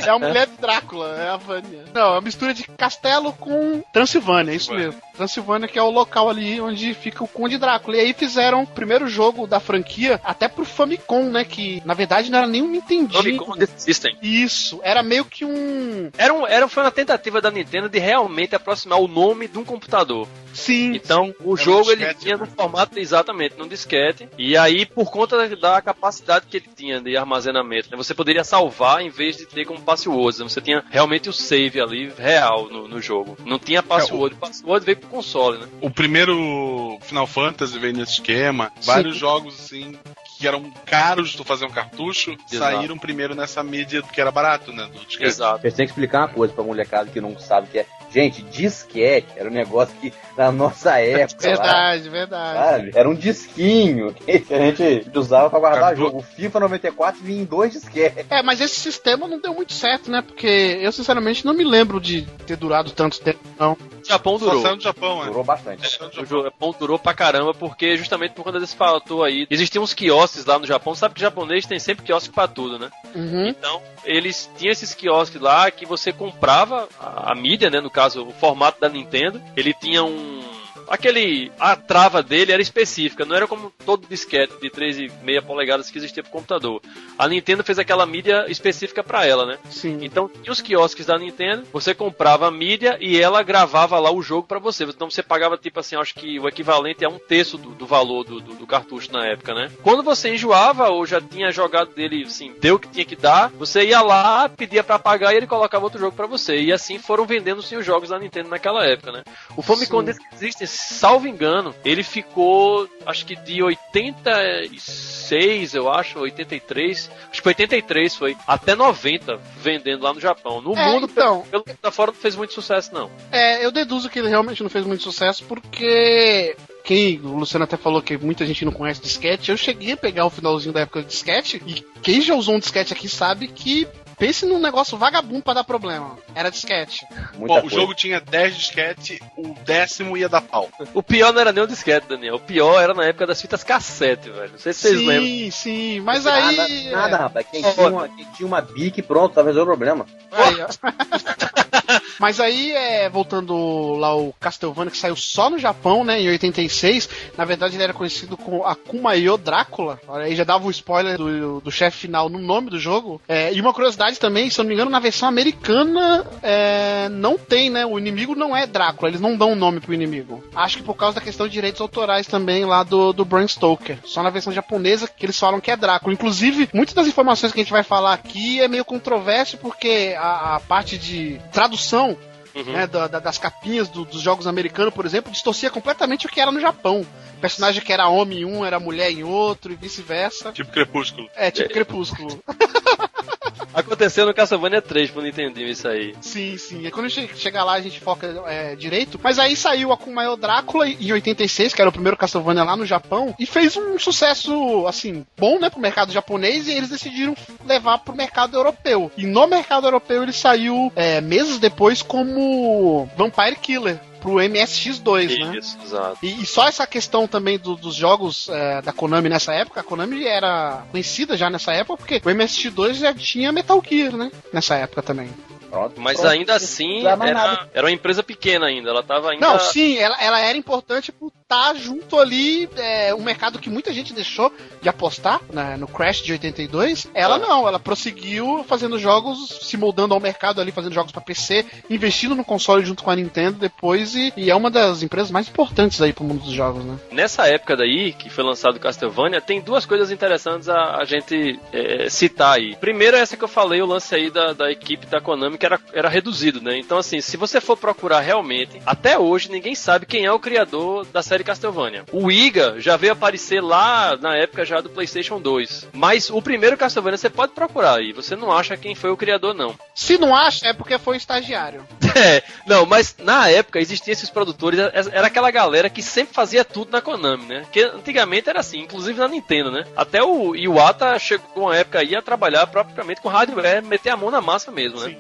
É 0.02 0.10
a 0.10 0.20
mulher 0.20 0.48
de 0.48 0.58
Drácula, 0.58 1.16
é 1.20 1.30
a 1.30 1.38
Vânia. 1.38 1.86
Não, 1.94 2.02
é 2.02 2.12
uma 2.12 2.22
mistura 2.22 2.54
de 2.54 2.64
castelo 2.64 3.32
com 3.34 3.84
Transilvânia, 3.94 4.52
é 4.52 4.56
isso 4.56 4.74
mesmo. 4.74 5.00
Transilvânia 5.16 5.68
que 5.68 5.78
é 5.78 5.84
o 5.84 5.90
local 5.90 6.30
ali 6.30 6.60
onde 6.60 6.94
fica 6.94 7.24
o 7.24 7.28
Conde 7.28 7.58
Drácula. 7.58 7.98
E 7.98 8.05
aí 8.06 8.14
fizeram 8.14 8.64
o 8.64 8.68
primeiro 8.68 9.08
jogo 9.08 9.48
da 9.48 9.60
franquia 9.60 10.20
até 10.24 10.48
pro 10.48 10.66
Famicom, 10.66 11.30
né? 11.30 11.44
Que 11.44 11.82
na 11.86 11.94
verdade 11.94 12.30
não 12.30 12.40
era 12.40 12.48
nem 12.48 12.62
um 12.62 12.70
Nintendinho. 12.70 13.12
Famicom 13.12 13.54
System. 13.78 14.16
Isso, 14.22 14.80
era 14.84 15.04
meio 15.04 15.26
que 15.26 15.46
um... 15.46 16.10
Era, 16.18 16.34
um, 16.34 16.48
era 16.48 16.68
foi 16.68 16.84
uma 16.84 16.92
tentativa 16.92 17.42
da 17.42 17.52
Nintendo 17.52 17.90
de 17.90 18.00
realmente 18.00 18.56
aproximar 18.56 19.00
o 19.00 19.08
nome 19.08 19.48
de 19.48 19.58
um 19.58 19.64
computador. 19.64 20.28
Sim. 20.54 20.96
Então, 20.96 21.36
o 21.40 21.52
Era 21.52 21.54
um 21.54 21.58
jogo 21.58 21.92
ele 21.92 22.06
disquete, 22.06 22.20
tinha 22.22 22.38
né? 22.38 22.46
no 22.46 22.48
formato 22.48 22.98
exatamente 22.98 23.56
num 23.58 23.68
disquete. 23.68 24.30
E 24.38 24.56
aí, 24.56 24.86
por 24.86 25.12
conta 25.12 25.38
da, 25.38 25.56
da 25.56 25.82
capacidade 25.82 26.46
que 26.50 26.58
ele 26.58 26.70
tinha 26.76 27.02
de 27.02 27.18
armazenamento, 27.18 27.90
né, 27.92 27.98
você 27.98 28.14
poderia 28.14 28.44
salvar 28.44 29.02
em 29.02 29.10
vez 29.10 29.36
de 29.38 29.46
ter 29.46 29.66
como 29.66 29.82
password. 29.82 30.40
né, 30.40 30.50
Você 30.50 30.62
tinha 30.62 30.84
realmente 30.90 31.30
o 31.30 31.34
save 31.34 31.82
ali 31.82 32.12
real 32.18 32.70
no, 32.70 32.88
no 32.88 33.02
jogo. 33.02 33.38
Não 33.46 33.60
tinha 33.60 33.84
password. 33.84 34.36
O 34.36 34.40
password 34.40 34.86
veio 34.86 34.98
pro 34.98 35.10
console, 35.10 35.58
né? 35.60 35.68
O 35.82 35.90
primeiro 35.90 36.98
Final 37.02 37.28
Fantasy 37.28 37.78
veio 37.78 37.94
nesse 37.96 38.14
esquema. 38.14 38.72
Vários 38.82 39.16
jogos 39.16 39.60
assim 39.60 39.98
que 40.38 40.48
eram 40.48 40.70
caros 40.86 41.30
de 41.30 41.38
tu 41.38 41.44
fazer 41.44 41.66
um 41.66 41.72
cartucho 41.72 42.32
Exato. 42.52 42.58
saíram 42.58 42.98
primeiro 42.98 43.34
nessa 43.34 43.64
mídia 43.64 44.02
que 44.02 44.20
era 44.20 44.32
barato, 44.32 44.72
né? 44.74 44.86
Do 44.86 45.06
disquete. 45.06 45.24
Exato. 45.24 45.62
Vocês 45.62 45.74
têm 45.74 45.86
que 45.86 45.92
explicar 45.92 46.20
uma 46.20 46.30
coisa 46.30 46.54
pra 46.54 46.64
molecada 46.64 47.10
que 47.10 47.22
não 47.22 47.38
sabe 47.40 47.68
o 47.68 47.72
que 47.72 47.80
é. 47.80 47.86
Gente, 48.16 48.42
disquete 48.44 49.28
era 49.36 49.50
um 49.50 49.54
negócio 49.54 49.94
que 50.00 50.14
na 50.38 50.50
nossa 50.52 50.98
época. 51.04 51.46
lá, 51.50 51.56
Verdade, 51.56 52.10
verdade. 52.10 52.58
sabe? 52.60 52.92
Era 52.96 53.10
um 53.10 53.14
disquinho 53.14 54.14
que 54.14 54.54
a 54.54 54.58
gente 54.58 55.06
usava 55.14 55.50
pra 55.50 55.60
guardar 55.60 55.82
Cara, 55.82 55.96
jogo. 55.98 56.20
O 56.20 56.22
FIFA 56.22 56.60
94 56.62 57.22
vinha 57.22 57.42
em 57.42 57.46
dois 57.46 57.74
disquetes. 57.74 58.26
É, 58.30 58.42
mas 58.42 58.62
esse 58.62 58.80
sistema 58.80 59.28
não 59.28 59.40
deu 59.40 59.54
muito 59.54 59.74
certo, 59.74 60.10
né? 60.10 60.22
Porque 60.22 60.48
eu, 60.82 60.92
sinceramente, 60.94 61.46
não 61.46 61.54
me 61.54 61.64
lembro 61.66 62.00
de 62.00 62.22
ter 62.48 62.56
durado 62.56 62.92
tanto 62.92 63.20
tempo, 63.20 63.40
não. 63.60 63.74
O 63.74 64.08
Japão 64.08 64.38
durou. 64.38 64.62
saiu 64.62 64.76
do 64.78 64.84
Japão, 64.84 65.20
né? 65.22 65.26
Durou 65.26 65.44
bastante. 65.44 65.82
Do 66.00 66.06
O 66.08 66.12
Japão. 66.26 66.44
Japão 66.44 66.76
durou 66.80 67.00
pra 67.00 67.14
caramba, 67.14 67.54
porque 67.54 67.98
justamente 67.98 68.32
por 68.34 68.44
conta 68.44 68.60
desse 68.60 68.76
fator 68.76 69.26
aí. 69.26 69.46
Existiam 69.50 69.84
uns 69.84 69.94
quiosques 69.94 70.46
lá 70.46 70.60
no 70.60 70.66
Japão, 70.68 70.94
sabe 70.96 71.16
que 71.16 71.22
japonês 71.22 71.66
tem 71.66 71.80
sempre 71.80 72.06
quiosque 72.06 72.34
pra 72.34 72.48
tudo, 72.48 72.78
né? 72.80 72.90
Uhum. 73.16 73.48
Então, 73.48 73.82
eles 74.06 74.50
tinham 74.58 74.72
esses 74.72 74.94
quiosques 74.94 75.42
lá 75.42 75.72
que 75.72 75.86
você 75.86 76.14
comprava 76.14 76.88
a, 77.00 77.32
a 77.32 77.36
mídia, 77.36 77.70
né? 77.72 77.82
No 77.82 77.90
caso, 77.90 78.05
o 78.14 78.32
formato 78.32 78.80
da 78.80 78.90
Nintendo. 78.90 79.42
Ele 79.56 79.74
tinha 79.74 80.04
um. 80.04 80.42
Aquele. 80.88 81.52
A 81.60 81.76
trava 81.76 82.22
dele 82.22 82.52
era 82.52 82.62
específica, 82.62 83.26
não 83.26 83.36
era 83.36 83.48
como 83.48 83.72
todo 83.86 84.08
disquete 84.08 84.54
de 84.62 84.70
3,5 84.70 85.42
polegadas 85.44 85.90
que 85.90 85.98
existia 85.98 86.24
pro 86.24 86.32
computador. 86.32 86.82
A 87.18 87.28
Nintendo 87.28 87.64
fez 87.64 87.80
aquela 87.80 88.06
mídia 88.06 88.46
específica 88.50 89.04
pra 89.04 89.26
ela, 89.26 89.46
né? 89.46 89.58
Sim. 89.70 90.00
Então, 90.02 90.30
tinha 90.30 90.52
os 90.52 90.62
quiosques 90.62 91.06
da 91.06 91.18
Nintendo, 91.18 91.64
você 91.72 91.94
comprava 91.94 92.48
a 92.48 92.52
mídia 92.52 92.98
e 93.00 93.20
ela 93.20 93.42
gravava 93.44 93.98
lá 94.00 94.12
o 94.12 94.22
jogo 94.22 94.48
pra 94.48 94.60
você. 94.60 94.84
Então 94.84 95.10
você 95.10 95.24
pagava, 95.24 95.58
tipo 95.58 95.80
assim, 95.80 95.96
acho 95.96 96.14
que 96.16 96.40
o 96.40 96.48
equivalente 96.48 97.04
a 97.06 97.10
um 97.10 97.18
terço 97.20 97.58
do, 97.58 97.70
do 97.72 97.86
valor 97.86 98.24
do, 98.24 98.40
do- 98.40 98.56
do 98.56 98.68
cartucho 98.68 99.12
na 99.12 99.26
época, 99.26 99.54
né? 99.54 99.72
Quando 99.84 100.04
você 100.04 100.34
enjoava 100.34 100.90
ou 100.90 101.06
já 101.06 101.20
tinha 101.22 101.52
jogado 101.52 101.94
dele, 101.94 102.24
assim, 102.26 102.54
deu 102.60 102.76
o 102.76 102.80
que 102.80 102.88
tinha 102.90 103.06
que 103.06 103.16
dar, 103.16 103.50
você 103.52 103.84
ia 103.86 104.02
lá, 104.02 104.48
pedia 104.50 104.84
pra 104.84 104.98
pagar 105.00 105.34
e 105.34 105.38
ele 105.38 105.48
colocava 105.48 105.84
outro 105.86 106.00
jogo 106.00 106.16
pra 106.16 106.28
você. 106.28 106.60
E 106.60 106.72
assim 106.72 106.98
foram 107.00 107.26
vendendo-se 107.26 107.76
os 107.76 107.86
jogos 107.86 108.10
da 108.10 108.20
Nintendo 108.20 108.50
naquela 108.50 108.86
época, 108.86 109.12
né? 109.12 109.24
O 109.56 109.62
Famicom 109.62 110.06
Sim. 110.06 110.14
System, 110.38 110.68
salvo 110.76 111.28
engano, 111.28 111.74
ele 111.84 112.04
ficou, 112.04 112.88
acho 113.06 113.26
que 113.26 113.36
de 113.36 113.62
86, 113.64 115.74
eu 115.74 115.92
acho, 115.92 116.20
83, 116.20 117.10
acho 117.32 117.42
que 117.42 117.48
83 117.48 118.16
foi, 118.16 118.38
até 118.48 118.76
90 118.76 119.40
vendendo 119.58 120.04
lá 120.04 120.14
no 120.14 120.20
Japão. 120.20 120.62
No 120.62 120.74
É, 120.76 120.86
mundo, 120.92 121.08
então. 121.12 121.42
pelo, 121.50 121.64
pelo 121.64 121.78
da 121.82 121.92
fora, 121.92 122.12
não 122.12 122.20
fez 122.20 122.36
muito 122.36 122.54
sucesso, 122.54 122.94
não. 122.94 123.10
É, 123.32 123.66
eu 123.66 123.72
deduzo 123.72 124.10
que 124.10 124.20
ele 124.20 124.30
realmente 124.30 124.62
não 124.64 124.70
fez 124.70 124.86
muito 124.86 125.04
sucesso 125.04 125.44
porque. 125.46 126.56
Quem, 126.84 127.20
o 127.20 127.38
Luciano 127.38 127.64
até 127.64 127.78
falou 127.78 128.00
que 128.00 128.16
muita 128.16 128.46
gente 128.46 128.64
não 128.64 128.72
conhece 128.72 129.02
disquete. 129.02 129.50
Eu 129.50 129.58
cheguei 129.58 129.94
a 129.94 129.98
pegar 129.98 130.26
o 130.26 130.30
finalzinho 130.30 130.72
da 130.72 130.82
época 130.82 131.02
do 131.02 131.08
disquete 131.08 131.60
e 131.66 131.82
quem 132.04 132.22
já 132.22 132.36
usou 132.36 132.56
um 132.56 132.60
disquete 132.60 132.94
aqui 132.94 133.10
sabe 133.10 133.48
que 133.48 133.88
pense 134.18 134.46
num 134.46 134.60
negócio 134.60 134.98
vagabundo 134.98 135.42
pra 135.42 135.54
dar 135.54 135.64
problema. 135.64 136.18
Era 136.34 136.50
disquete. 136.50 137.06
Muita 137.38 137.48
Bom, 137.48 137.58
o 137.58 137.62
coisa. 137.62 137.76
jogo 137.76 137.94
tinha 137.94 138.20
10 138.20 138.58
disquete, 138.58 139.20
o 139.38 139.54
décimo 139.66 140.18
ia 140.18 140.30
dar 140.30 140.42
pau. 140.42 140.70
O 140.94 141.04
pior 141.04 141.34
não 141.34 141.42
era 141.42 141.52
nem 141.52 141.64
o 141.64 141.68
disquete, 141.68 142.08
Daniel. 142.08 142.36
O 142.36 142.40
pior 142.40 142.82
era 142.82 142.94
na 142.94 143.06
época 143.06 143.28
das 143.28 143.42
fitas 143.42 143.64
cassete, 143.64 144.30
velho. 144.30 144.52
Não 144.52 144.60
sei 144.60 144.74
se 144.74 144.82
vocês 144.82 145.00
sim, 145.00 145.06
lembram. 145.08 145.52
sim, 145.52 146.00
mas 146.02 146.24
nada, 146.24 146.64
aí. 146.64 146.90
Nada, 146.90 147.16
é, 147.16 147.20
rapaz. 147.20 147.48
Quem 147.52 147.62
tinha, 147.62 147.88
uma, 147.88 148.10
quem 148.10 148.26
tinha 148.32 148.48
uma 148.48 148.62
bique, 148.62 149.02
pronto, 149.02 149.34
tá 149.34 149.42
resolvendo 149.44 149.64
o 149.64 149.78
problema. 149.78 150.06
aí, 150.32 150.56
ó. 150.62 150.68
Mas 152.20 152.40
aí, 152.40 152.72
é, 152.72 153.10
voltando 153.10 153.96
lá 153.96 154.16
o 154.16 154.34
Castlevania, 154.40 154.92
que 154.92 154.98
saiu 154.98 155.16
só 155.16 155.50
no 155.50 155.60
Japão, 155.60 156.04
né, 156.04 156.20
em 156.20 156.30
86, 156.30 157.10
na 157.38 157.46
verdade 157.46 157.76
ele 157.76 157.84
era 157.84 157.94
conhecido 157.94 158.38
como 158.38 158.64
Akumayo 158.64 159.38
Drácula. 159.38 160.00
Aí, 160.10 160.36
já 160.36 160.44
dava 160.44 160.68
o 160.68 160.72
spoiler 160.72 161.18
do, 161.18 161.60
do 161.62 161.72
chefe 161.72 161.98
final 161.98 162.30
no 162.30 162.40
nome 162.40 162.70
do 162.70 162.80
jogo. 162.80 163.22
É, 163.28 163.54
e 163.54 163.60
uma 163.60 163.74
curiosidade 163.74 164.20
também, 164.20 164.50
se 164.50 164.60
eu 164.60 164.64
não 164.64 164.70
me 164.70 164.76
engano, 164.76 164.92
na 164.92 165.00
versão 165.00 165.28
americana 165.28 166.26
é, 166.42 167.10
não 167.10 167.38
tem, 167.38 167.70
né, 167.70 167.86
o 167.86 167.98
inimigo 167.98 168.36
não 168.36 168.56
é 168.56 168.66
Drácula, 168.66 169.10
eles 169.10 169.22
não 169.22 169.38
dão 169.38 169.52
um 169.52 169.56
nome 169.56 169.80
pro 169.80 169.94
inimigo. 169.94 170.44
Acho 170.56 170.78
que 170.78 170.84
por 170.84 170.96
causa 170.96 171.16
da 171.16 171.22
questão 171.22 171.48
de 171.48 171.54
direitos 171.54 171.82
autorais 171.82 172.28
também 172.28 172.66
lá 172.66 172.84
do, 172.84 173.14
do 173.14 173.26
Bram 173.26 173.48
Stoker. 173.48 174.00
Só 174.06 174.22
na 174.24 174.30
versão 174.30 174.54
japonesa 174.54 175.08
que 175.08 175.26
eles 175.26 175.40
falam 175.40 175.60
que 175.60 175.72
é 175.72 175.78
Drácula. 175.78 176.14
Inclusive, 176.14 176.70
muitas 176.74 176.94
das 176.94 177.08
informações 177.08 177.52
que 177.52 177.60
a 177.60 177.64
gente 177.64 177.72
vai 177.72 177.84
falar 177.84 178.14
aqui 178.14 178.62
é 178.62 178.68
meio 178.68 178.86
controverso 178.86 179.58
porque 179.58 180.16
a, 180.18 180.56
a 180.56 180.60
parte 180.60 180.98
de 180.98 181.40
tradução 181.52 181.95
Uhum. 182.04 182.72
né, 182.72 182.88
da- 182.88 183.08
da- 183.08 183.20
das 183.20 183.38
capinhas 183.38 183.90
do- 183.90 184.06
dos 184.06 184.22
jogos 184.22 184.48
americanos, 184.48 184.94
por 184.94 185.06
exemplo, 185.06 185.30
distorcia 185.32 185.70
completamente 185.70 186.26
o 186.26 186.30
que 186.30 186.40
era 186.40 186.52
no 186.54 186.60
Japão. 186.62 187.06
O 187.38 187.40
personagem 187.42 187.82
que 187.84 187.92
era 187.92 188.08
homem 188.08 188.40
em 188.42 188.46
um 188.46 188.64
era 188.66 188.80
mulher 188.80 189.12
em 189.12 189.24
outro 189.24 189.74
e 189.74 189.76
vice-versa. 189.76 190.54
Tipo 190.54 190.72
Crepúsculo. 190.72 191.30
É, 191.36 191.52
tipo 191.52 191.70
Crepúsculo. 191.70 192.42
Aconteceu 193.76 194.26
no 194.26 194.34
Castlevania 194.34 194.82
3 194.82 195.12
pro 195.12 195.22
Nintendinho 195.22 195.68
isso 195.68 195.88
aí. 195.88 196.16
Sim, 196.22 196.58
sim. 196.58 196.88
É 196.88 196.92
quando 196.92 197.08
a 197.08 197.10
gente 197.10 197.38
chegar 197.38 197.66
lá, 197.66 197.74
a 197.74 197.82
gente 197.82 198.00
foca 198.00 198.42
é, 198.48 198.76
direito. 198.76 199.20
Mas 199.22 199.38
aí 199.38 199.56
saiu 199.56 199.92
a 199.92 199.98
Kumail 199.98 200.38
Drácula 200.38 200.88
em 200.88 201.12
86, 201.12 201.74
que 201.74 201.82
era 201.82 201.90
o 201.90 201.94
primeiro 201.94 202.18
Castlevania 202.18 202.64
lá 202.64 202.78
no 202.78 202.86
Japão, 202.86 203.36
e 203.38 203.46
fez 203.46 203.76
um 203.76 204.00
sucesso, 204.00 204.88
assim, 204.88 205.26
bom, 205.38 205.60
né, 205.60 205.70
pro 205.70 205.80
mercado 205.80 206.14
japonês, 206.14 206.68
e 206.68 206.72
eles 206.72 206.90
decidiram 206.90 207.36
levar 207.66 208.00
pro 208.00 208.16
mercado 208.16 208.56
europeu. 208.56 209.12
E 209.18 209.26
no 209.26 209.46
mercado 209.46 209.88
europeu 209.88 210.24
ele 210.24 210.34
saiu 210.34 210.92
é, 210.96 211.20
meses 211.20 211.60
depois 211.60 212.02
como 212.02 213.10
Vampire 213.18 213.58
Killer 213.58 214.00
pro 214.26 214.40
MSX2, 214.40 215.38
né? 215.40 215.58
Isso, 215.58 215.78
exato. 215.84 216.18
E, 216.24 216.42
e 216.42 216.46
só 216.46 216.68
essa 216.68 216.86
questão 216.88 217.28
também 217.28 217.58
do- 217.60 217.76
dos 217.76 217.94
jogos 217.96 218.50
é, 218.50 218.82
da 218.82 218.92
Konami 218.92 219.30
nessa 219.30 219.54
época, 219.54 219.80
a 219.82 219.84
Konami 219.84 220.26
era 220.26 220.84
conhecida 220.92 221.38
já 221.38 221.50
nessa 221.50 221.72
época, 221.74 221.98
porque 221.98 222.16
o 222.28 222.32
MSX2 222.34 222.94
já 222.96 223.14
tinha 223.14 223.52
Metal 223.52 223.82
Gear, 223.88 224.14
né? 224.18 224.32
Nessa 224.52 224.76
época 224.76 225.02
também. 225.02 225.30
Pronto. 225.70 226.00
Mas 226.00 226.20
Pronto. 226.20 226.32
ainda 226.32 226.56
assim, 226.56 227.06
era, 227.06 227.68
era 227.74 227.86
uma 227.86 227.92
empresa 227.92 228.24
pequena 228.24 228.68
ainda. 228.68 228.90
Ela 228.90 229.04
tava 229.04 229.32
ainda. 229.32 229.46
Não, 229.46 229.60
sim, 229.60 229.98
ela, 229.98 230.16
ela 230.22 230.40
era 230.40 230.58
importante 230.58 231.12
por 231.12 231.32
estar 231.56 231.76
junto 231.76 232.20
ali, 232.20 232.70
é, 232.76 233.14
um 233.16 233.24
mercado 233.24 233.60
que 233.60 233.70
muita 233.70 233.94
gente 233.94 234.14
deixou 234.14 234.52
de 234.82 234.90
apostar 234.90 235.40
né, 235.52 235.78
no 235.78 235.88
Crash 235.88 236.22
de 236.22 236.34
82. 236.34 237.08
Ela 237.14 237.36
Ah. 237.36 237.40
não, 237.40 237.68
ela 237.68 237.80
prosseguiu 237.80 238.64
fazendo 238.68 239.00
jogos, 239.00 239.60
se 239.62 239.78
moldando 239.78 240.14
ao 240.14 240.20
mercado 240.20 240.60
ali, 240.62 240.72
fazendo 240.72 240.94
jogos 240.94 241.12
pra 241.12 241.22
PC, 241.22 241.66
investindo 241.90 242.36
no 242.36 242.44
console 242.44 242.86
junto 242.86 243.04
com 243.04 243.10
a 243.12 243.16
Nintendo 243.16 243.58
depois, 243.58 244.16
e, 244.16 244.34
e 244.36 244.50
é 244.50 244.56
uma 244.56 244.70
das 244.70 245.02
empresas 245.02 245.32
mais 245.32 245.48
importantes 245.48 246.02
aí 246.02 246.12
pro 246.14 246.24
mundo 246.24 246.44
dos 246.44 246.54
jogos, 246.54 246.84
né? 246.84 246.98
Nessa 247.12 247.48
época 247.48 247.76
daí, 247.78 248.14
que 248.14 248.30
foi 248.30 248.44
lançado 248.44 248.80
Castlevania, 248.80 249.42
tem 249.42 249.62
duas 249.62 249.86
coisas 249.86 250.12
interessantes 250.12 250.68
a, 250.70 250.98
a 250.98 251.06
gente 251.06 251.60
é, 251.72 252.10
citar 252.10 252.56
aí. 252.56 252.76
Primeiro, 252.76 253.16
essa 253.18 253.38
que 253.38 253.44
eu 253.44 253.48
falei, 253.48 253.82
o 253.82 253.86
lance 253.86 254.14
aí 254.14 254.30
da, 254.30 254.54
da 254.54 254.72
equipe 254.72 255.06
da 255.06 255.22
Konami, 255.22 255.58
que 255.58 255.66
era, 255.66 255.80
era 255.94 256.10
reduzido, 256.10 256.62
né? 256.62 256.78
Então, 256.78 256.98
assim, 256.98 257.22
se 257.22 257.38
você 257.38 257.62
for 257.62 257.78
procurar 257.78 258.20
realmente, 258.20 258.82
até 258.86 259.18
hoje 259.18 259.50
ninguém 259.52 259.76
sabe 259.76 260.06
quem 260.06 260.26
é 260.26 260.32
o 260.32 260.40
criador 260.40 261.06
da 261.06 261.22
série 261.22 261.44
Castlevania. 261.46 262.06
O 262.12 262.32
Iga 262.32 262.76
já 262.80 262.98
veio 262.98 263.14
aparecer 263.14 263.62
lá 263.62 264.18
na 264.18 264.36
época 264.36 264.66
já 264.66 264.82
do 264.82 264.90
PlayStation 264.90 265.40
2. 265.40 265.90
Mas 265.94 266.30
o 266.30 266.42
primeiro 266.42 266.78
Castlevania 266.78 267.18
você 267.18 267.30
pode 267.30 267.54
procurar 267.54 268.00
aí, 268.00 268.12
você 268.12 268.36
não 268.36 268.52
acha 268.52 268.76
quem 268.76 268.96
foi 268.96 269.12
o 269.12 269.18
criador, 269.18 269.54
não. 269.54 269.76
Se 269.94 270.18
não 270.18 270.36
acha, 270.36 270.68
é 270.68 270.74
porque 270.74 270.98
foi 270.98 271.18
estagiário. 271.18 271.86
É, 272.18 272.42
não, 272.66 272.86
mas 272.86 273.14
na 273.20 273.50
época 273.50 273.78
existiam 273.78 274.14
esses 274.14 274.30
produtores, 274.30 274.80
era 275.12 275.28
aquela 275.28 275.52
galera 275.52 275.90
que 275.90 276.02
sempre 276.02 276.34
fazia 276.34 276.64
tudo 276.64 276.90
na 276.90 277.02
Konami, 277.02 277.46
né? 277.46 277.60
Porque 277.64 277.82
antigamente 277.82 278.50
era 278.50 278.62
assim, 278.62 278.80
inclusive 278.80 279.20
na 279.20 279.28
Nintendo, 279.28 279.70
né? 279.70 279.84
Até 279.98 280.24
o 280.24 280.56
Iwata 280.56 281.20
chegou 281.20 281.66
uma 281.66 281.76
época 281.76 282.00
aí 282.00 282.16
a 282.16 282.22
trabalhar 282.22 282.68
propriamente 282.68 283.20
com 283.20 283.28
hardware, 283.28 283.84
meter 283.84 284.12
a 284.12 284.18
mão 284.18 284.32
na 284.32 284.40
massa 284.40 284.72
mesmo, 284.72 285.02
né? 285.02 285.14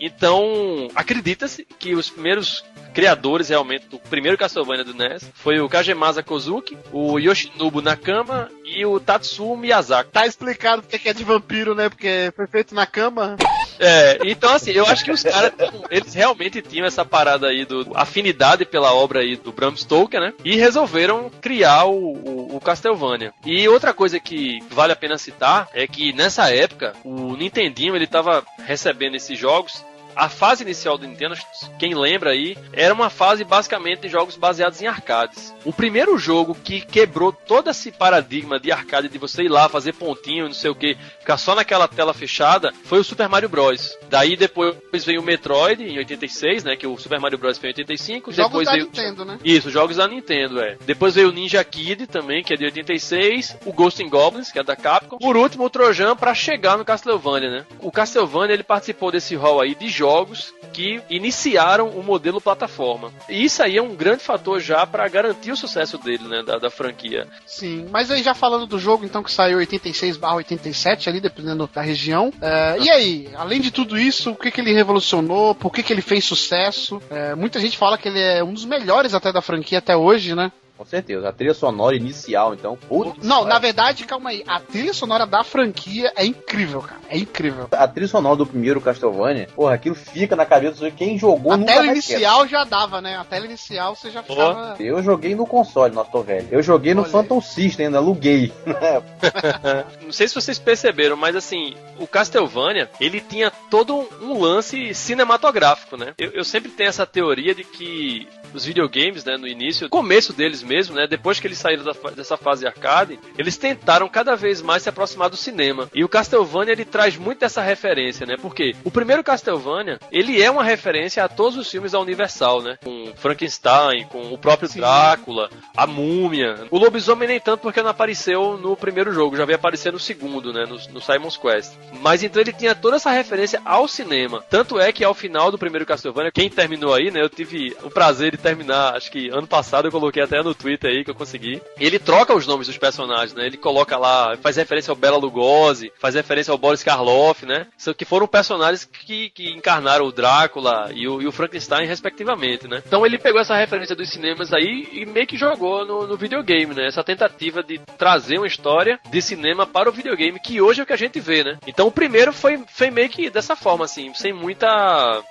Então, 0.00 0.88
acredita-se 0.94 1.66
que 1.78 1.94
os 1.94 2.08
primeiros 2.08 2.64
criadores 2.92 3.48
realmente 3.48 3.86
do 3.86 3.98
primeiro 3.98 4.36
Castlevania 4.36 4.84
do 4.84 4.94
NES 4.94 5.30
foi 5.34 5.60
o 5.60 5.68
Kajemasa 5.68 6.22
Kozuki, 6.22 6.76
o 6.92 7.18
Yoshinobu 7.18 7.80
Nakama 7.80 8.50
e 8.64 8.84
o 8.84 8.98
Tatsuo 8.98 9.56
Miyazaki. 9.56 10.10
Tá 10.10 10.26
explicado 10.26 10.82
porque 10.82 10.98
que 10.98 11.08
é 11.08 11.12
de 11.12 11.24
vampiro, 11.24 11.74
né? 11.74 11.88
Porque 11.88 12.32
foi 12.34 12.46
feito 12.46 12.74
na 12.74 12.86
cama. 12.86 13.36
É, 13.78 14.18
então 14.24 14.52
assim, 14.52 14.72
eu 14.72 14.86
acho 14.86 15.04
que 15.04 15.10
os 15.10 15.22
caras, 15.22 15.52
eles 15.90 16.12
realmente 16.12 16.60
tinham 16.60 16.86
essa 16.86 17.04
parada 17.04 17.46
aí 17.46 17.64
do 17.64 17.90
afinidade 17.94 18.64
pela 18.64 18.92
obra 18.92 19.20
aí 19.20 19.36
do 19.36 19.52
Bram 19.52 19.74
Stoker, 19.74 20.20
né? 20.20 20.34
E 20.44 20.56
resolveram 20.56 21.30
criar 21.40 21.84
o, 21.84 22.12
o, 22.12 22.56
o 22.56 22.60
Castlevania. 22.60 23.32
E 23.44 23.68
outra 23.68 23.94
coisa 23.94 24.20
que 24.20 24.58
vale 24.70 24.92
a 24.92 24.96
pena 24.96 25.16
citar 25.16 25.68
é 25.72 25.86
que 25.86 26.12
nessa 26.12 26.52
época 26.52 26.92
o 27.04 27.36
Nintendinho 27.36 27.96
ele 27.96 28.06
tava 28.06 28.44
recebendo 28.66 29.16
esses 29.16 29.38
jogos 29.38 29.84
a 30.14 30.28
fase 30.28 30.62
inicial 30.62 30.98
do 30.98 31.06
Nintendo, 31.06 31.34
quem 31.78 31.94
lembra 31.94 32.30
aí, 32.30 32.56
era 32.72 32.92
uma 32.92 33.10
fase 33.10 33.44
basicamente 33.44 34.00
de 34.00 34.08
jogos 34.08 34.36
baseados 34.36 34.80
em 34.82 34.86
arcades. 34.86 35.54
O 35.64 35.72
primeiro 35.72 36.18
jogo 36.18 36.54
que 36.54 36.80
quebrou 36.80 37.32
todo 37.32 37.70
esse 37.70 37.90
paradigma 37.90 38.58
de 38.58 38.72
arcade, 38.72 39.08
de 39.08 39.18
você 39.18 39.42
ir 39.42 39.48
lá 39.48 39.68
fazer 39.68 39.92
pontinho, 39.94 40.46
não 40.46 40.54
sei 40.54 40.70
o 40.70 40.74
que, 40.74 40.96
ficar 41.18 41.36
só 41.36 41.54
naquela 41.54 41.86
tela 41.88 42.14
fechada, 42.14 42.72
foi 42.84 42.98
o 42.98 43.04
Super 43.04 43.28
Mario 43.28 43.48
Bros. 43.48 43.96
Daí 44.08 44.36
depois 44.36 45.04
veio 45.04 45.20
o 45.20 45.24
Metroid 45.24 45.82
em 45.82 45.98
86, 45.98 46.64
né? 46.64 46.76
Que 46.76 46.86
o 46.86 46.96
Super 46.98 47.20
Mario 47.20 47.38
Bros 47.38 47.58
foi 47.58 47.68
em 47.68 47.72
85. 47.72 48.32
Jogos 48.32 48.50
depois 48.50 48.66
da 48.66 48.72
veio... 48.72 48.84
Nintendo, 48.86 49.24
né? 49.24 49.38
Isso, 49.44 49.70
jogos 49.70 49.96
da 49.96 50.08
Nintendo, 50.08 50.60
é. 50.60 50.76
Depois 50.84 51.14
veio 51.14 51.28
o 51.28 51.32
Ninja 51.32 51.62
Kid 51.62 52.06
também, 52.06 52.42
que 52.42 52.54
é 52.54 52.56
de 52.56 52.64
86, 52.64 53.58
o 53.64 53.72
Ghost 53.72 54.02
in 54.02 54.08
Goblins, 54.08 54.50
que 54.50 54.58
é 54.58 54.62
da 54.62 54.76
Capcom. 54.76 55.18
Por 55.18 55.36
último, 55.36 55.64
o 55.64 55.70
Trojan 55.70 56.16
para 56.16 56.34
chegar 56.34 56.76
no 56.76 56.84
Castlevania, 56.84 57.50
né? 57.50 57.66
O 57.80 57.92
Castlevania, 57.92 58.54
ele 58.54 58.62
participou 58.62 59.12
desse 59.12 59.34
hall 59.34 59.60
aí 59.60 59.74
de 59.74 59.88
jogos 60.00 60.54
que 60.72 61.02
iniciaram 61.10 61.88
o 61.90 62.02
modelo 62.02 62.40
plataforma. 62.40 63.12
E 63.28 63.44
isso 63.44 63.62
aí 63.62 63.76
é 63.76 63.82
um 63.82 63.94
grande 63.94 64.22
fator 64.22 64.58
já 64.58 64.86
para 64.86 65.06
garantir 65.08 65.52
o 65.52 65.56
sucesso 65.56 65.98
dele, 65.98 66.26
né, 66.26 66.42
da, 66.42 66.58
da 66.58 66.70
franquia. 66.70 67.26
Sim, 67.44 67.86
mas 67.90 68.10
aí 68.10 68.22
já 68.22 68.32
falando 68.32 68.66
do 68.66 68.78
jogo, 68.78 69.04
então, 69.04 69.22
que 69.22 69.30
saiu 69.30 69.58
86 69.58 70.18
87 70.22 71.10
ali, 71.10 71.20
dependendo 71.20 71.68
da 71.72 71.82
região. 71.82 72.32
é, 72.40 72.78
e 72.80 72.90
aí, 72.90 73.28
além 73.34 73.60
de 73.60 73.70
tudo 73.70 73.98
isso, 73.98 74.30
o 74.30 74.36
que, 74.36 74.50
que 74.50 74.62
ele 74.62 74.72
revolucionou? 74.72 75.54
Por 75.54 75.70
que, 75.70 75.82
que 75.82 75.92
ele 75.92 76.00
fez 76.00 76.24
sucesso? 76.24 77.02
É, 77.10 77.34
muita 77.34 77.60
gente 77.60 77.76
fala 77.76 77.98
que 77.98 78.08
ele 78.08 78.20
é 78.20 78.42
um 78.42 78.54
dos 78.54 78.64
melhores 78.64 79.12
até 79.12 79.30
da 79.30 79.42
franquia 79.42 79.78
até 79.78 79.94
hoje, 79.94 80.34
né? 80.34 80.50
Com 80.80 80.86
certeza. 80.86 81.28
A 81.28 81.32
trilha 81.32 81.52
sonora 81.52 81.94
inicial, 81.94 82.54
então. 82.54 82.74
Putz, 82.74 83.22
Não, 83.22 83.42
cara. 83.42 83.48
na 83.50 83.58
verdade, 83.58 84.04
calma 84.06 84.30
aí. 84.30 84.42
A 84.46 84.58
trilha 84.58 84.94
sonora 84.94 85.26
da 85.26 85.44
franquia 85.44 86.10
é 86.16 86.24
incrível, 86.24 86.80
cara. 86.80 87.02
É 87.06 87.18
incrível. 87.18 87.68
A 87.70 87.86
trilha 87.86 88.08
sonora 88.08 88.36
do 88.36 88.46
primeiro 88.46 88.80
Castlevania, 88.80 89.46
porra, 89.54 89.74
aquilo 89.74 89.94
fica 89.94 90.34
na 90.34 90.46
cabeça 90.46 90.82
de 90.82 90.90
quem 90.90 91.18
jogou 91.18 91.52
A 91.52 91.58
nunca 91.58 91.74
tela 91.74 91.86
inicial 91.88 92.48
já 92.48 92.64
dava, 92.64 93.02
né? 93.02 93.14
A 93.18 93.24
tela 93.24 93.44
inicial 93.44 93.94
você 93.94 94.10
já 94.10 94.22
ficava. 94.22 94.74
Eu 94.80 95.02
joguei 95.02 95.34
no 95.34 95.46
console, 95.46 95.94
nossa, 95.94 96.10
tô 96.10 96.22
velho. 96.22 96.48
Eu 96.50 96.62
joguei 96.62 96.94
no 96.94 97.02
Olha. 97.02 97.10
Phantom 97.10 97.42
System, 97.42 97.86
ainda 97.86 97.98
aluguei. 97.98 98.50
Não 100.00 100.12
sei 100.12 100.28
se 100.28 100.34
vocês 100.34 100.58
perceberam, 100.58 101.14
mas 101.14 101.36
assim, 101.36 101.74
o 101.98 102.06
Castlevania, 102.06 102.88
ele 102.98 103.20
tinha 103.20 103.50
todo 103.70 104.08
um 104.22 104.40
lance 104.40 104.94
cinematográfico, 104.94 105.98
né? 105.98 106.14
Eu, 106.16 106.30
eu 106.30 106.44
sempre 106.44 106.70
tenho 106.70 106.88
essa 106.88 107.04
teoria 107.04 107.54
de 107.54 107.64
que 107.64 108.26
os 108.54 108.64
videogames, 108.64 109.24
né, 109.24 109.36
no 109.36 109.46
início, 109.46 109.84
no 109.84 109.90
começo 109.90 110.32
deles 110.32 110.62
mesmo, 110.70 110.94
né, 110.94 111.08
depois 111.08 111.40
que 111.40 111.48
eles 111.48 111.58
saíram 111.58 111.82
da 111.82 111.92
dessa 112.14 112.36
fase 112.36 112.64
arcade, 112.64 113.18
eles 113.36 113.56
tentaram 113.56 114.08
cada 114.08 114.36
vez 114.36 114.62
mais 114.62 114.84
se 114.84 114.88
aproximar 114.88 115.28
do 115.28 115.36
cinema. 115.36 115.90
E 115.92 116.04
o 116.04 116.08
Castlevania, 116.08 116.72
ele 116.72 116.84
traz 116.84 117.16
muito 117.16 117.40
dessa 117.40 117.60
referência, 117.60 118.24
né? 118.24 118.36
Porque 118.40 118.74
o 118.84 118.90
primeiro 118.90 119.24
Castlevania, 119.24 119.98
ele 120.12 120.40
é 120.40 120.50
uma 120.50 120.62
referência 120.62 121.24
a 121.24 121.28
todos 121.28 121.58
os 121.58 121.68
filmes 121.68 121.92
da 121.92 121.98
Universal, 122.00 122.62
né? 122.62 122.78
Com 122.82 123.12
Frankenstein, 123.16 124.04
com 124.04 124.32
o 124.32 124.38
próprio 124.38 124.68
Sim. 124.68 124.78
Drácula, 124.78 125.50
a 125.76 125.86
Múmia. 125.86 126.66
O 126.70 126.78
Lobisomem 126.78 127.28
nem 127.28 127.40
tanto 127.40 127.62
porque 127.62 127.82
não 127.82 127.90
apareceu 127.90 128.56
no 128.56 128.76
primeiro 128.76 129.12
jogo, 129.12 129.36
já 129.36 129.44
veio 129.44 129.56
aparecer 129.56 129.92
no 129.92 129.98
segundo, 129.98 130.52
né? 130.52 130.64
No, 130.64 130.76
no 130.92 131.00
Simon's 131.00 131.36
Quest. 131.36 131.72
Mas 132.00 132.22
então 132.22 132.40
ele 132.40 132.52
tinha 132.52 132.74
toda 132.74 132.96
essa 132.96 133.10
referência 133.10 133.60
ao 133.64 133.88
cinema. 133.88 134.44
Tanto 134.48 134.78
é 134.78 134.92
que 134.92 135.04
ao 135.04 135.14
final 135.14 135.50
do 135.50 135.58
primeiro 135.58 135.86
Castlevania, 135.86 136.30
quem 136.30 136.48
terminou 136.48 136.94
aí, 136.94 137.10
né? 137.10 137.20
Eu 137.20 137.28
tive 137.28 137.76
o 137.82 137.90
prazer 137.90 138.32
de 138.32 138.38
terminar, 138.38 138.96
acho 138.96 139.10
que 139.10 139.28
ano 139.30 139.46
passado 139.46 139.88
eu 139.88 139.92
coloquei 139.92 140.22
até 140.22 140.42
no 140.42 140.54
Twitter 140.60 140.90
aí 140.90 141.04
que 141.04 141.10
eu 141.10 141.14
consegui. 141.14 141.60
Ele 141.78 141.98
troca 141.98 142.34
os 142.34 142.46
nomes 142.46 142.66
dos 142.66 142.78
personagens, 142.78 143.34
né? 143.34 143.46
Ele 143.46 143.56
coloca 143.56 143.96
lá, 143.96 144.36
faz 144.38 144.56
referência 144.56 144.90
ao 144.92 144.96
Bela 144.96 145.16
Lugosi, 145.16 145.92
faz 145.98 146.14
referência 146.14 146.52
ao 146.52 146.58
Boris 146.58 146.82
Karloff, 146.82 147.46
né? 147.46 147.66
Que 147.96 148.04
foram 148.04 148.26
personagens 148.26 148.84
que, 148.84 149.30
que 149.30 149.50
encarnaram 149.50 150.06
o 150.06 150.12
Drácula 150.12 150.90
e 150.94 151.08
o, 151.08 151.20
e 151.20 151.26
o 151.26 151.32
Frankenstein, 151.32 151.86
respectivamente, 151.86 152.68
né? 152.68 152.82
Então 152.86 153.04
ele 153.04 153.18
pegou 153.18 153.40
essa 153.40 153.56
referência 153.56 153.96
dos 153.96 154.10
cinemas 154.10 154.52
aí 154.52 154.88
e 154.92 155.06
meio 155.06 155.26
que 155.26 155.36
jogou 155.36 155.84
no, 155.84 156.06
no 156.06 156.16
videogame, 156.16 156.74
né? 156.74 156.86
Essa 156.86 157.02
tentativa 157.02 157.62
de 157.62 157.78
trazer 157.98 158.38
uma 158.38 158.46
história 158.46 158.98
de 159.10 159.22
cinema 159.22 159.66
para 159.66 159.88
o 159.88 159.92
videogame, 159.92 160.40
que 160.40 160.60
hoje 160.60 160.80
é 160.80 160.84
o 160.84 160.86
que 160.86 160.92
a 160.92 160.96
gente 160.96 161.18
vê, 161.20 161.42
né? 161.42 161.58
Então 161.66 161.86
o 161.86 161.92
primeiro 161.92 162.32
foi, 162.32 162.62
foi 162.68 162.90
meio 162.90 163.08
que 163.08 163.30
dessa 163.30 163.56
forma, 163.56 163.84
assim, 163.84 164.12
sem 164.14 164.32
muita 164.32 164.66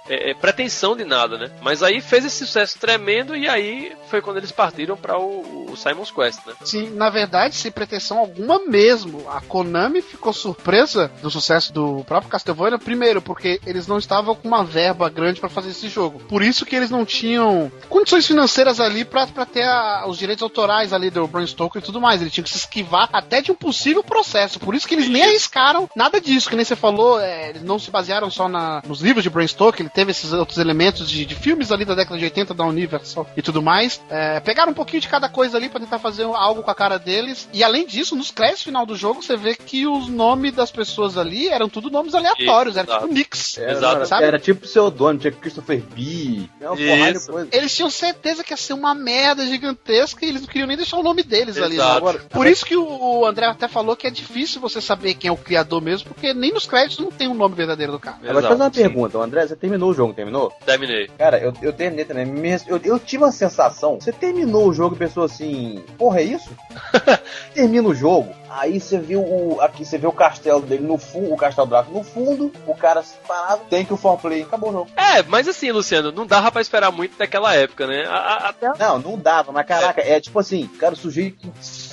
é, 0.07 0.31
é, 0.31 0.33
pretensão 0.33 0.95
de 0.95 1.03
nada, 1.03 1.37
né? 1.37 1.51
Mas 1.61 1.83
aí 1.83 2.01
fez 2.01 2.25
esse 2.25 2.45
sucesso 2.45 2.79
tremendo 2.79 3.35
e 3.35 3.47
aí 3.47 3.91
foi 4.09 4.21
quando 4.21 4.37
eles 4.37 4.51
partiram 4.51 4.97
para 4.97 5.17
o, 5.19 5.71
o 5.71 5.77
Simon's 5.77 6.11
Quest, 6.11 6.39
né? 6.45 6.53
Sim, 6.63 6.89
na 6.95 7.09
verdade, 7.09 7.55
sem 7.55 7.71
pretensão 7.71 8.17
alguma 8.19 8.59
mesmo. 8.65 9.25
A 9.29 9.41
Konami 9.41 10.01
ficou 10.01 10.33
surpresa 10.33 11.11
do 11.21 11.29
sucesso 11.29 11.71
do 11.73 12.03
próprio 12.05 12.31
Castlevania, 12.31 12.77
primeiro, 12.79 13.21
porque 13.21 13.59
eles 13.65 13.87
não 13.87 13.97
estavam 13.97 14.35
com 14.35 14.47
uma 14.47 14.63
verba 14.63 15.09
grande 15.09 15.39
pra 15.39 15.49
fazer 15.49 15.69
esse 15.69 15.87
jogo. 15.89 16.19
Por 16.19 16.41
isso 16.43 16.65
que 16.65 16.75
eles 16.75 16.89
não 16.89 17.05
tinham 17.05 17.71
condições 17.87 18.25
financeiras 18.27 18.79
ali 18.79 19.05
pra 19.05 19.25
ter 19.45 19.63
a- 19.63 20.05
os 20.07 20.17
direitos 20.17 20.43
autorais 20.43 20.93
ali 20.93 21.09
do 21.09 21.27
Bram 21.27 21.45
Stoker 21.45 21.81
e 21.81 21.85
tudo 21.85 22.01
mais. 22.01 22.21
Eles 22.21 22.33
tinham 22.33 22.43
que 22.43 22.49
se 22.49 22.57
esquivar 22.57 23.09
até 23.11 23.41
de 23.41 23.51
um 23.51 23.55
possível 23.55 24.03
processo. 24.03 24.59
Por 24.59 24.73
isso 24.75 24.87
que 24.87 24.95
eles 24.95 25.09
nem 25.09 25.23
arriscaram 25.23 25.89
nada 25.95 26.19
disso, 26.21 26.49
que 26.49 26.55
nem 26.55 26.65
você 26.65 26.75
falou, 26.75 27.19
é, 27.19 27.49
eles 27.49 27.61
não 27.63 27.77
se 27.79 27.91
basearam 27.91 28.29
só 28.29 28.47
na- 28.47 28.81
nos 28.87 29.01
livros 29.01 29.23
de 29.23 29.29
Bram 29.29 29.47
Stoker, 29.47 29.81
ele 29.81 29.89
teve 29.89 30.11
esses 30.11 30.31
outros 30.33 30.57
elementos 30.57 31.09
de, 31.09 31.25
de 31.25 31.35
filmes 31.35 31.71
ali 31.71 31.85
da 31.85 31.95
década 31.95 32.17
de 32.17 32.23
80 32.25 32.53
da 32.53 32.63
Universal 32.65 33.27
e 33.35 33.41
tudo 33.41 33.61
mais. 33.61 34.01
É, 34.09 34.39
pegaram 34.39 34.71
um 34.71 34.75
pouquinho 34.75 35.01
de 35.01 35.07
cada 35.09 35.27
coisa 35.27 35.57
ali 35.57 35.69
pra 35.69 35.79
tentar 35.79 35.99
fazer 35.99 36.23
algo 36.23 36.63
com 36.63 36.71
a 36.71 36.75
cara 36.75 36.97
deles. 36.97 37.49
E 37.53 37.63
além 37.63 37.85
disso, 37.85 38.15
nos 38.15 38.31
créditos 38.31 38.63
final 38.63 38.85
do 38.85 38.95
jogo, 38.95 39.21
você 39.21 39.35
vê 39.35 39.55
que 39.55 39.85
os 39.87 40.07
nomes 40.07 40.53
das 40.53 40.71
pessoas 40.71 41.17
ali 41.17 41.47
eram 41.49 41.67
tudo 41.67 41.89
nomes 41.89 42.13
aleatórios, 42.15 42.77
era 42.77 42.87
Exato. 42.87 43.01
tipo 43.03 43.13
Nix. 43.13 43.57
Era, 43.57 43.71
Exato. 43.71 44.05
Sabe? 44.05 44.23
era 44.23 44.39
tipo 44.39 44.61
pseudônimo, 44.61 45.19
tinha 45.19 45.31
Christopher 45.31 45.81
B. 45.81 46.49
É 46.61 46.67
uma 46.69 46.75
porrada 46.77 47.11
de 47.11 47.17
Isso. 47.17 47.31
coisa. 47.31 47.49
Eles 47.51 47.75
tinham 47.75 47.89
certeza 47.89 48.43
que 48.43 48.53
ia 48.53 48.57
ser 48.57 48.73
uma 48.73 48.93
merda 48.93 49.45
gigantesca 49.45 50.25
e 50.25 50.29
eles 50.29 50.41
não 50.41 50.47
queriam 50.47 50.67
nem 50.67 50.77
deixar 50.77 50.97
o 50.97 51.03
nome 51.03 51.23
deles 51.23 51.57
ali. 51.57 51.69
né? 51.77 51.83
Exato. 51.83 51.97
Agora, 51.97 52.19
Por 52.29 52.47
isso 52.47 52.65
que 52.65 52.75
o 52.77 53.25
André 53.25 53.45
até 53.47 53.67
falou 53.67 53.95
que 53.95 54.07
é 54.07 54.11
difícil 54.11 54.61
você 54.61 54.79
saber 54.81 55.15
quem 55.15 55.29
é 55.29 55.31
o 55.31 55.37
criador 55.37 55.81
mesmo, 55.81 56.09
porque 56.09 56.33
nem 56.33 56.51
nos 56.51 56.65
créditos 56.65 56.99
não 56.99 57.11
tem 57.11 57.27
o 57.27 57.33
nome 57.33 57.55
verdadeiro 57.55 57.91
do 57.93 57.99
cara. 57.99 58.17
Agora, 58.17 58.33
deixa 58.33 58.45
eu 58.47 58.49
fazer 58.51 58.63
uma 58.63 58.73
sim. 58.73 58.81
pergunta, 58.81 59.17
o 59.17 59.21
André, 59.21 59.47
você 59.47 59.55
terminou 59.55 59.89
o 59.89 59.93
jogo, 59.93 60.13
terminou? 60.13 60.51
Terminei. 60.65 61.07
Cara, 61.17 61.39
eu, 61.39 61.53
eu 61.61 61.73
terminei 61.73 62.05
também. 62.05 62.27
Eu, 62.67 62.79
eu 62.83 62.99
tive 62.99 63.23
uma 63.23 63.31
sensação. 63.31 63.99
Você 63.99 64.11
terminou 64.11 64.67
o 64.67 64.73
jogo 64.73 64.88
e 64.95 64.99
pensou 64.99 65.23
assim: 65.23 65.83
Porra, 65.97 66.19
é 66.19 66.23
isso? 66.23 66.49
Termina 67.53 67.87
o 67.87 67.95
jogo. 67.95 68.33
Aí 68.49 68.79
você 68.79 68.97
viu 68.97 69.21
o. 69.21 69.59
Aqui 69.61 69.85
você 69.85 69.97
vê 69.97 70.07
o 70.07 70.11
castelo 70.11 70.61
dele 70.61 70.83
no 70.85 70.97
fundo, 70.97 71.33
o 71.33 71.37
castelo 71.37 71.67
Draco 71.67 71.91
no 71.91 72.03
fundo, 72.03 72.51
o 72.65 72.75
cara 72.75 73.03
parado, 73.27 73.61
tem 73.69 73.85
que 73.85 73.93
o 73.93 73.97
for 73.97 74.17
play. 74.17 74.41
Acabou 74.43 74.69
o 74.69 74.73
jogo. 74.73 74.89
É, 74.95 75.21
mas 75.23 75.47
assim, 75.47 75.71
Luciano, 75.71 76.11
não 76.11 76.25
dava 76.25 76.51
pra 76.51 76.61
esperar 76.61 76.91
muito 76.91 77.17
daquela 77.17 77.53
época, 77.55 77.85
né? 77.87 78.05
A- 78.05 78.15
a- 78.15 78.49
até 78.49 78.71
Não, 78.79 78.99
não 78.99 79.17
dava, 79.17 79.51
mas 79.51 79.65
caraca, 79.67 80.01
é, 80.01 80.19
tipo 80.19 80.39
assim, 80.39 80.67
cara, 80.79 80.93
o 80.93 80.97
sujeito 80.97 81.37
que 81.37 81.49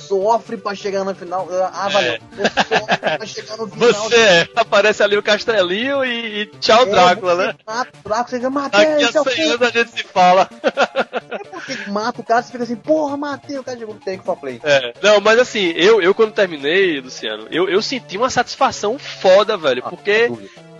sofre 0.07 0.57
pra 0.57 0.73
chegar 0.75 1.03
no 1.03 1.13
final. 1.15 1.47
Ah, 1.73 1.89
valeu. 1.89 2.13
Eu 2.37 2.45
sofro 2.79 2.97
pra 2.99 3.25
chegar 3.25 3.57
no 3.57 3.67
final. 3.67 3.93
você 4.03 4.49
aparece 4.55 5.03
ali 5.03 5.17
o 5.17 5.23
castelinho 5.23 6.03
e, 6.05 6.41
e 6.41 6.45
tchau, 6.59 6.83
É, 6.83 6.85
Drácula, 6.85 7.35
você 7.35 7.47
né? 7.47 7.55
Mata 7.65 7.91
o 8.03 8.07
Drácula, 8.07 8.27
você 8.27 8.41
já 8.41 8.49
matei, 8.49 8.85
Daqui 8.85 9.03
a 9.03 9.07
esse 9.07 9.17
é 9.17 9.21
o 9.21 9.23
100 9.23 9.33
fim. 9.33 9.41
anos 9.43 9.61
a 9.61 9.69
gente 9.69 9.91
se 9.91 10.03
fala. 10.03 10.49
Porque 11.51 11.89
mata 11.89 12.21
o 12.21 12.23
cara, 12.23 12.41
você 12.41 12.51
fica 12.51 12.63
assim, 12.63 12.75
porra, 12.75 13.17
matei 13.17 13.57
o 13.57 13.63
cara 13.63 13.77
de 13.77 13.85
tem 14.05 14.17
que 14.17 14.25
for 14.25 14.37
play. 14.37 14.59
É, 14.63 14.93
não, 15.01 15.19
mas 15.19 15.39
assim, 15.39 15.71
eu, 15.75 16.01
eu 16.01 16.13
quando 16.13 16.31
terminei, 16.33 16.99
Luciano, 17.01 17.47
eu, 17.49 17.69
eu 17.69 17.81
senti 17.81 18.17
uma 18.17 18.29
satisfação 18.29 18.97
foda, 18.97 19.57
velho, 19.57 19.83
porque 19.83 20.31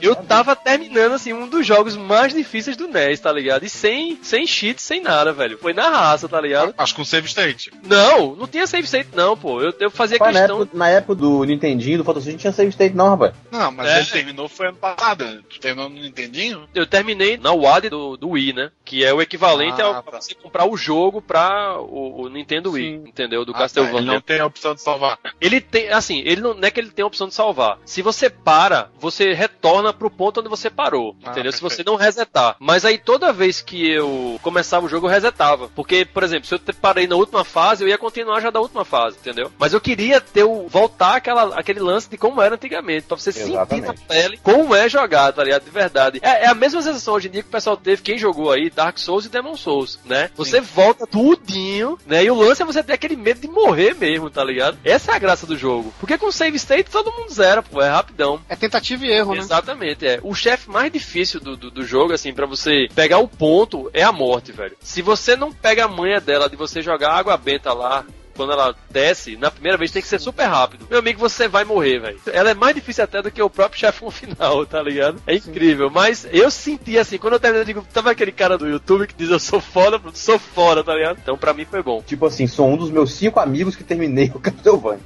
eu 0.02 0.16
tava 0.16 0.56
terminando, 0.56 1.14
assim, 1.14 1.34
um 1.34 1.48
dos 1.48 1.66
jogos 1.66 1.96
mais 1.96 2.34
difíceis 2.34 2.76
do 2.78 2.88
NES, 2.88 3.20
tá 3.20 3.32
ligado? 3.32 3.64
E 3.66 3.70
sem, 3.70 4.18
sem 4.22 4.46
cheat, 4.46 4.82
sem 4.82 5.02
nada, 5.02 5.32
velho. 5.34 5.58
Foi 5.58 5.74
na 5.74 5.90
raça, 5.90 6.28
tá 6.28 6.40
ligado? 6.40 6.74
Acho 6.78 6.94
que 6.94 6.98
com 7.02 7.06
save 7.06 7.28
state. 7.28 7.72
Não, 7.84 8.36
não 8.36 8.48
tinha 8.48 8.66
save 8.68 8.84
state, 8.86 9.10
não, 9.14 9.38
pô. 9.38 9.62
Eu, 9.62 9.74
eu 9.80 9.90
fazia 9.92 10.18
Rapaz, 10.18 10.34
na, 10.36 10.42
questão. 10.42 10.62
época, 10.62 10.78
na 10.78 10.90
época 10.90 11.16
do 11.16 11.44
Nintendinho, 11.44 11.98
do 12.00 12.04
Photosync, 12.04 12.34
não 12.34 12.40
tinha 12.40 12.54
save 12.54 12.70
state 12.70 12.96
não, 12.96 13.10
rapaz. 13.10 13.34
Não, 13.52 13.72
mas 13.72 13.88
É. 13.88 13.98
ele 14.00 14.06
terminou 14.08 14.50
foi 14.50 14.68
ano 14.68 14.78
passado. 14.78 15.44
Tu 15.50 15.60
terminou 15.60 15.90
no 15.90 16.00
Nintendinho? 16.00 16.68
Eu 16.74 16.86
terminei 16.86 17.38
na 17.38 17.52
WAD 17.54 17.90
do, 17.90 18.18
do 18.18 18.30
Wii, 18.30 18.54
né? 18.54 18.72
Que 18.84 19.04
é 19.04 19.14
o 19.14 19.22
equivalente 19.22 19.82
Ah, 19.82 19.86
ao 19.86 19.94
tá. 19.96 20.04
pra 20.04 20.22
você 20.22 20.34
comprar 20.34 20.66
o 20.66 20.76
jogo 20.78 21.22
pra 21.22 21.78
o, 21.80 22.22
o 22.24 22.30
Nintendo 22.30 22.72
Wii, 22.72 23.04
entendeu? 23.08 23.46
Do 23.46 23.52
Ah, 23.52 23.54
tá, 23.54 23.60
ele 23.60 23.64
Castlevania. 23.66 24.14
não 24.14 24.22
tem 24.22 24.40
a 24.40 24.46
opção 24.46 24.74
de 24.74 24.82
salvar. 24.82 25.20
Ele 25.40 25.60
tem, 25.62 25.90
assim, 25.90 26.20
ele 26.26 26.42
não, 26.42 26.54
não 26.54 26.68
é 26.68 26.72
que 26.72 26.80
ele 26.80 26.90
tem 26.92 27.04
a 27.04 27.08
opção 27.08 27.28
de 27.28 27.34
salvar. 27.34 27.78
Se 27.86 28.02
você 28.02 28.30
para, 28.30 28.90
você 29.00 29.34
retorna 29.34 29.87
pro 29.94 30.10
ponto 30.10 30.40
onde 30.40 30.50
você 30.50 30.70
parou, 30.70 31.16
Ah, 31.24 31.32
entendeu? 31.32 31.52
Se 31.52 31.60
você 31.62 31.78
perfeito. 31.78 31.92
não 31.92 31.96
resetar. 31.98 32.56
Mas 32.60 32.86
aí 32.86 32.98
toda 32.98 33.34
vez 33.34 33.62
que 33.62 33.90
eu 33.92 34.40
começava 34.42 34.86
o 34.86 34.90
jogo, 34.90 35.08
eu 35.08 35.12
resetava. 35.12 35.70
Porque, 35.76 36.06
por 36.06 36.24
exemplo, 36.24 36.48
se 36.48 36.56
eu 36.56 36.60
parei 36.82 37.08
na 37.08 37.16
última 37.16 37.44
fase, 37.44 37.84
eu 37.84 37.88
ia 37.88 37.98
continuar 37.98 38.40
já 38.42 38.50
da 38.50 38.60
última 38.60 38.84
fase, 38.86 39.18
entendeu? 39.20 39.52
Mas 39.58 39.74
eu 39.74 39.82
queria 39.82 40.20
ter 40.22 40.44
o, 40.44 40.68
voltar 40.68 41.16
aquela, 41.16 41.56
aquele 41.58 41.80
lance 41.80 42.10
de 42.10 42.18
como 42.18 42.42
era 42.42 42.56
antigamente, 42.56 43.08
pra 43.08 43.18
você 43.18 43.32
sentir 43.32 43.54
na 43.54 43.62
Exatamente. 43.64 44.02
pele 44.08 44.40
como 44.44 44.76
é 44.76 44.88
jogar, 44.90 45.32
tá 45.34 45.44
ligado? 45.44 45.64
De 45.64 45.72
verdade. 45.72 46.20
É, 46.22 46.46
é 46.46 46.48
a 46.48 46.54
mesma 46.54 46.82
sensação 46.82 47.14
hoje 47.14 47.28
em 47.28 47.32
dia 47.32 47.44
que 47.44 47.50
o 47.50 47.52
pessoal 47.52 47.78
teve, 47.78 48.02
quem 48.02 48.18
jogou 48.18 48.52
aí, 48.52 48.70
Dark 48.70 48.98
Souls 48.98 49.26
e 49.26 49.30
Demon 49.30 49.56
Souls, 49.56 50.00
né? 50.06 50.30
Você 50.36 50.60
volta 50.62 51.06
tudinho, 51.08 51.98
né? 52.06 52.24
E 52.24 52.32
o 52.32 52.36
lance 52.36 52.62
é 52.62 52.66
você 52.66 52.84
ter 52.84 52.94
aquele 52.94 53.16
medo 53.16 53.40
de 53.40 53.48
morrer 53.48 53.96
mesmo, 53.96 54.30
tá 54.30 54.44
ligado? 54.44 54.78
Essa 54.84 55.12
é 55.12 55.16
a 55.16 55.20
graça 55.20 55.46
do 55.46 55.58
jogo. 55.58 55.94
Porque 56.00 56.18
com 56.18 56.32
save 56.32 56.56
state 56.58 56.90
todo 56.90 57.12
mundo 57.12 57.32
zera, 57.34 57.62
pô, 57.62 57.82
é 57.82 57.90
rapidão. 57.90 58.40
É 58.50 58.56
tentativa 58.56 59.06
e 59.06 59.12
erro, 59.12 59.34
né? 59.34 59.40
Exatamente, 59.40 59.77
é. 59.86 60.20
O 60.24 60.34
chefe 60.34 60.70
mais 60.70 60.92
difícil 60.92 61.40
do, 61.40 61.56
do, 61.56 61.72
do 61.72 61.84
jogo, 61.84 62.14
assim, 62.14 62.34
pra 62.34 62.46
você 62.46 62.88
pegar 62.94 63.20
o 63.20 63.28
ponto, 63.28 63.90
é 63.94 64.04
a 64.04 64.12
morte, 64.12 64.52
velho. 64.52 64.76
Se 64.80 65.02
você 65.02 65.36
não 65.36 65.52
pega 65.52 65.86
a 65.86 65.88
manha 65.88 66.20
dela 66.20 66.50
de 66.50 66.56
você 66.56 66.82
jogar 66.82 67.14
água 67.14 67.38
benta 67.38 67.74
lá, 67.74 68.06
quando 68.38 68.54
ela 68.54 68.76
desce, 68.90 69.36
na 69.36 69.52
primeira 69.52 69.78
vez 69.78 69.92
tem 69.92 70.02
que 70.02 70.08
ser 70.08 70.20
super 70.20 70.46
rápido. 70.46 70.88
Meu 70.90 71.00
amigo, 71.00 71.20
você 71.20 71.48
vai 71.48 71.66
morrer, 71.66 72.00
velho. 72.00 72.20
Ela 72.28 72.52
é 72.52 72.54
mais 72.54 72.76
difícil 72.76 73.04
até 73.04 73.22
do 73.22 73.32
que 73.32 73.42
o 73.42 73.50
próprio 73.50 73.80
chefão 73.80 74.10
final, 74.12 74.66
tá 74.66 74.82
ligado? 74.82 75.22
É 75.28 75.36
incrível. 75.36 75.90
Mas 75.90 76.28
eu 76.32 76.50
senti 76.52 76.98
assim, 76.98 77.18
quando 77.18 77.34
eu 77.34 77.40
terminei, 77.40 77.62
eu 77.62 77.66
digo, 77.66 77.88
tava 77.94 78.12
aquele 78.12 78.32
cara 78.32 78.58
do 78.58 78.68
YouTube 78.68 79.08
que 79.08 79.16
diz 79.16 79.30
eu 79.30 79.40
sou 79.40 79.60
foda, 79.60 80.00
sou 80.14 80.40
fora, 80.40 80.84
tá 80.84 80.94
ligado? 80.94 81.18
Então 81.22 81.38
pra 81.38 81.54
mim 81.54 81.66
foi 81.66 81.82
bom. 81.82 82.02
Tipo 82.02 82.28
assim, 82.28 82.48
sou 82.48 82.70
um 82.70 82.78
dos 82.78 82.90
meus 82.90 83.14
cinco 83.14 83.40
amigos 83.40 83.76
que 83.76 83.84
terminei 83.84 84.32
o 84.36 84.40
Castlevania. 84.40 85.02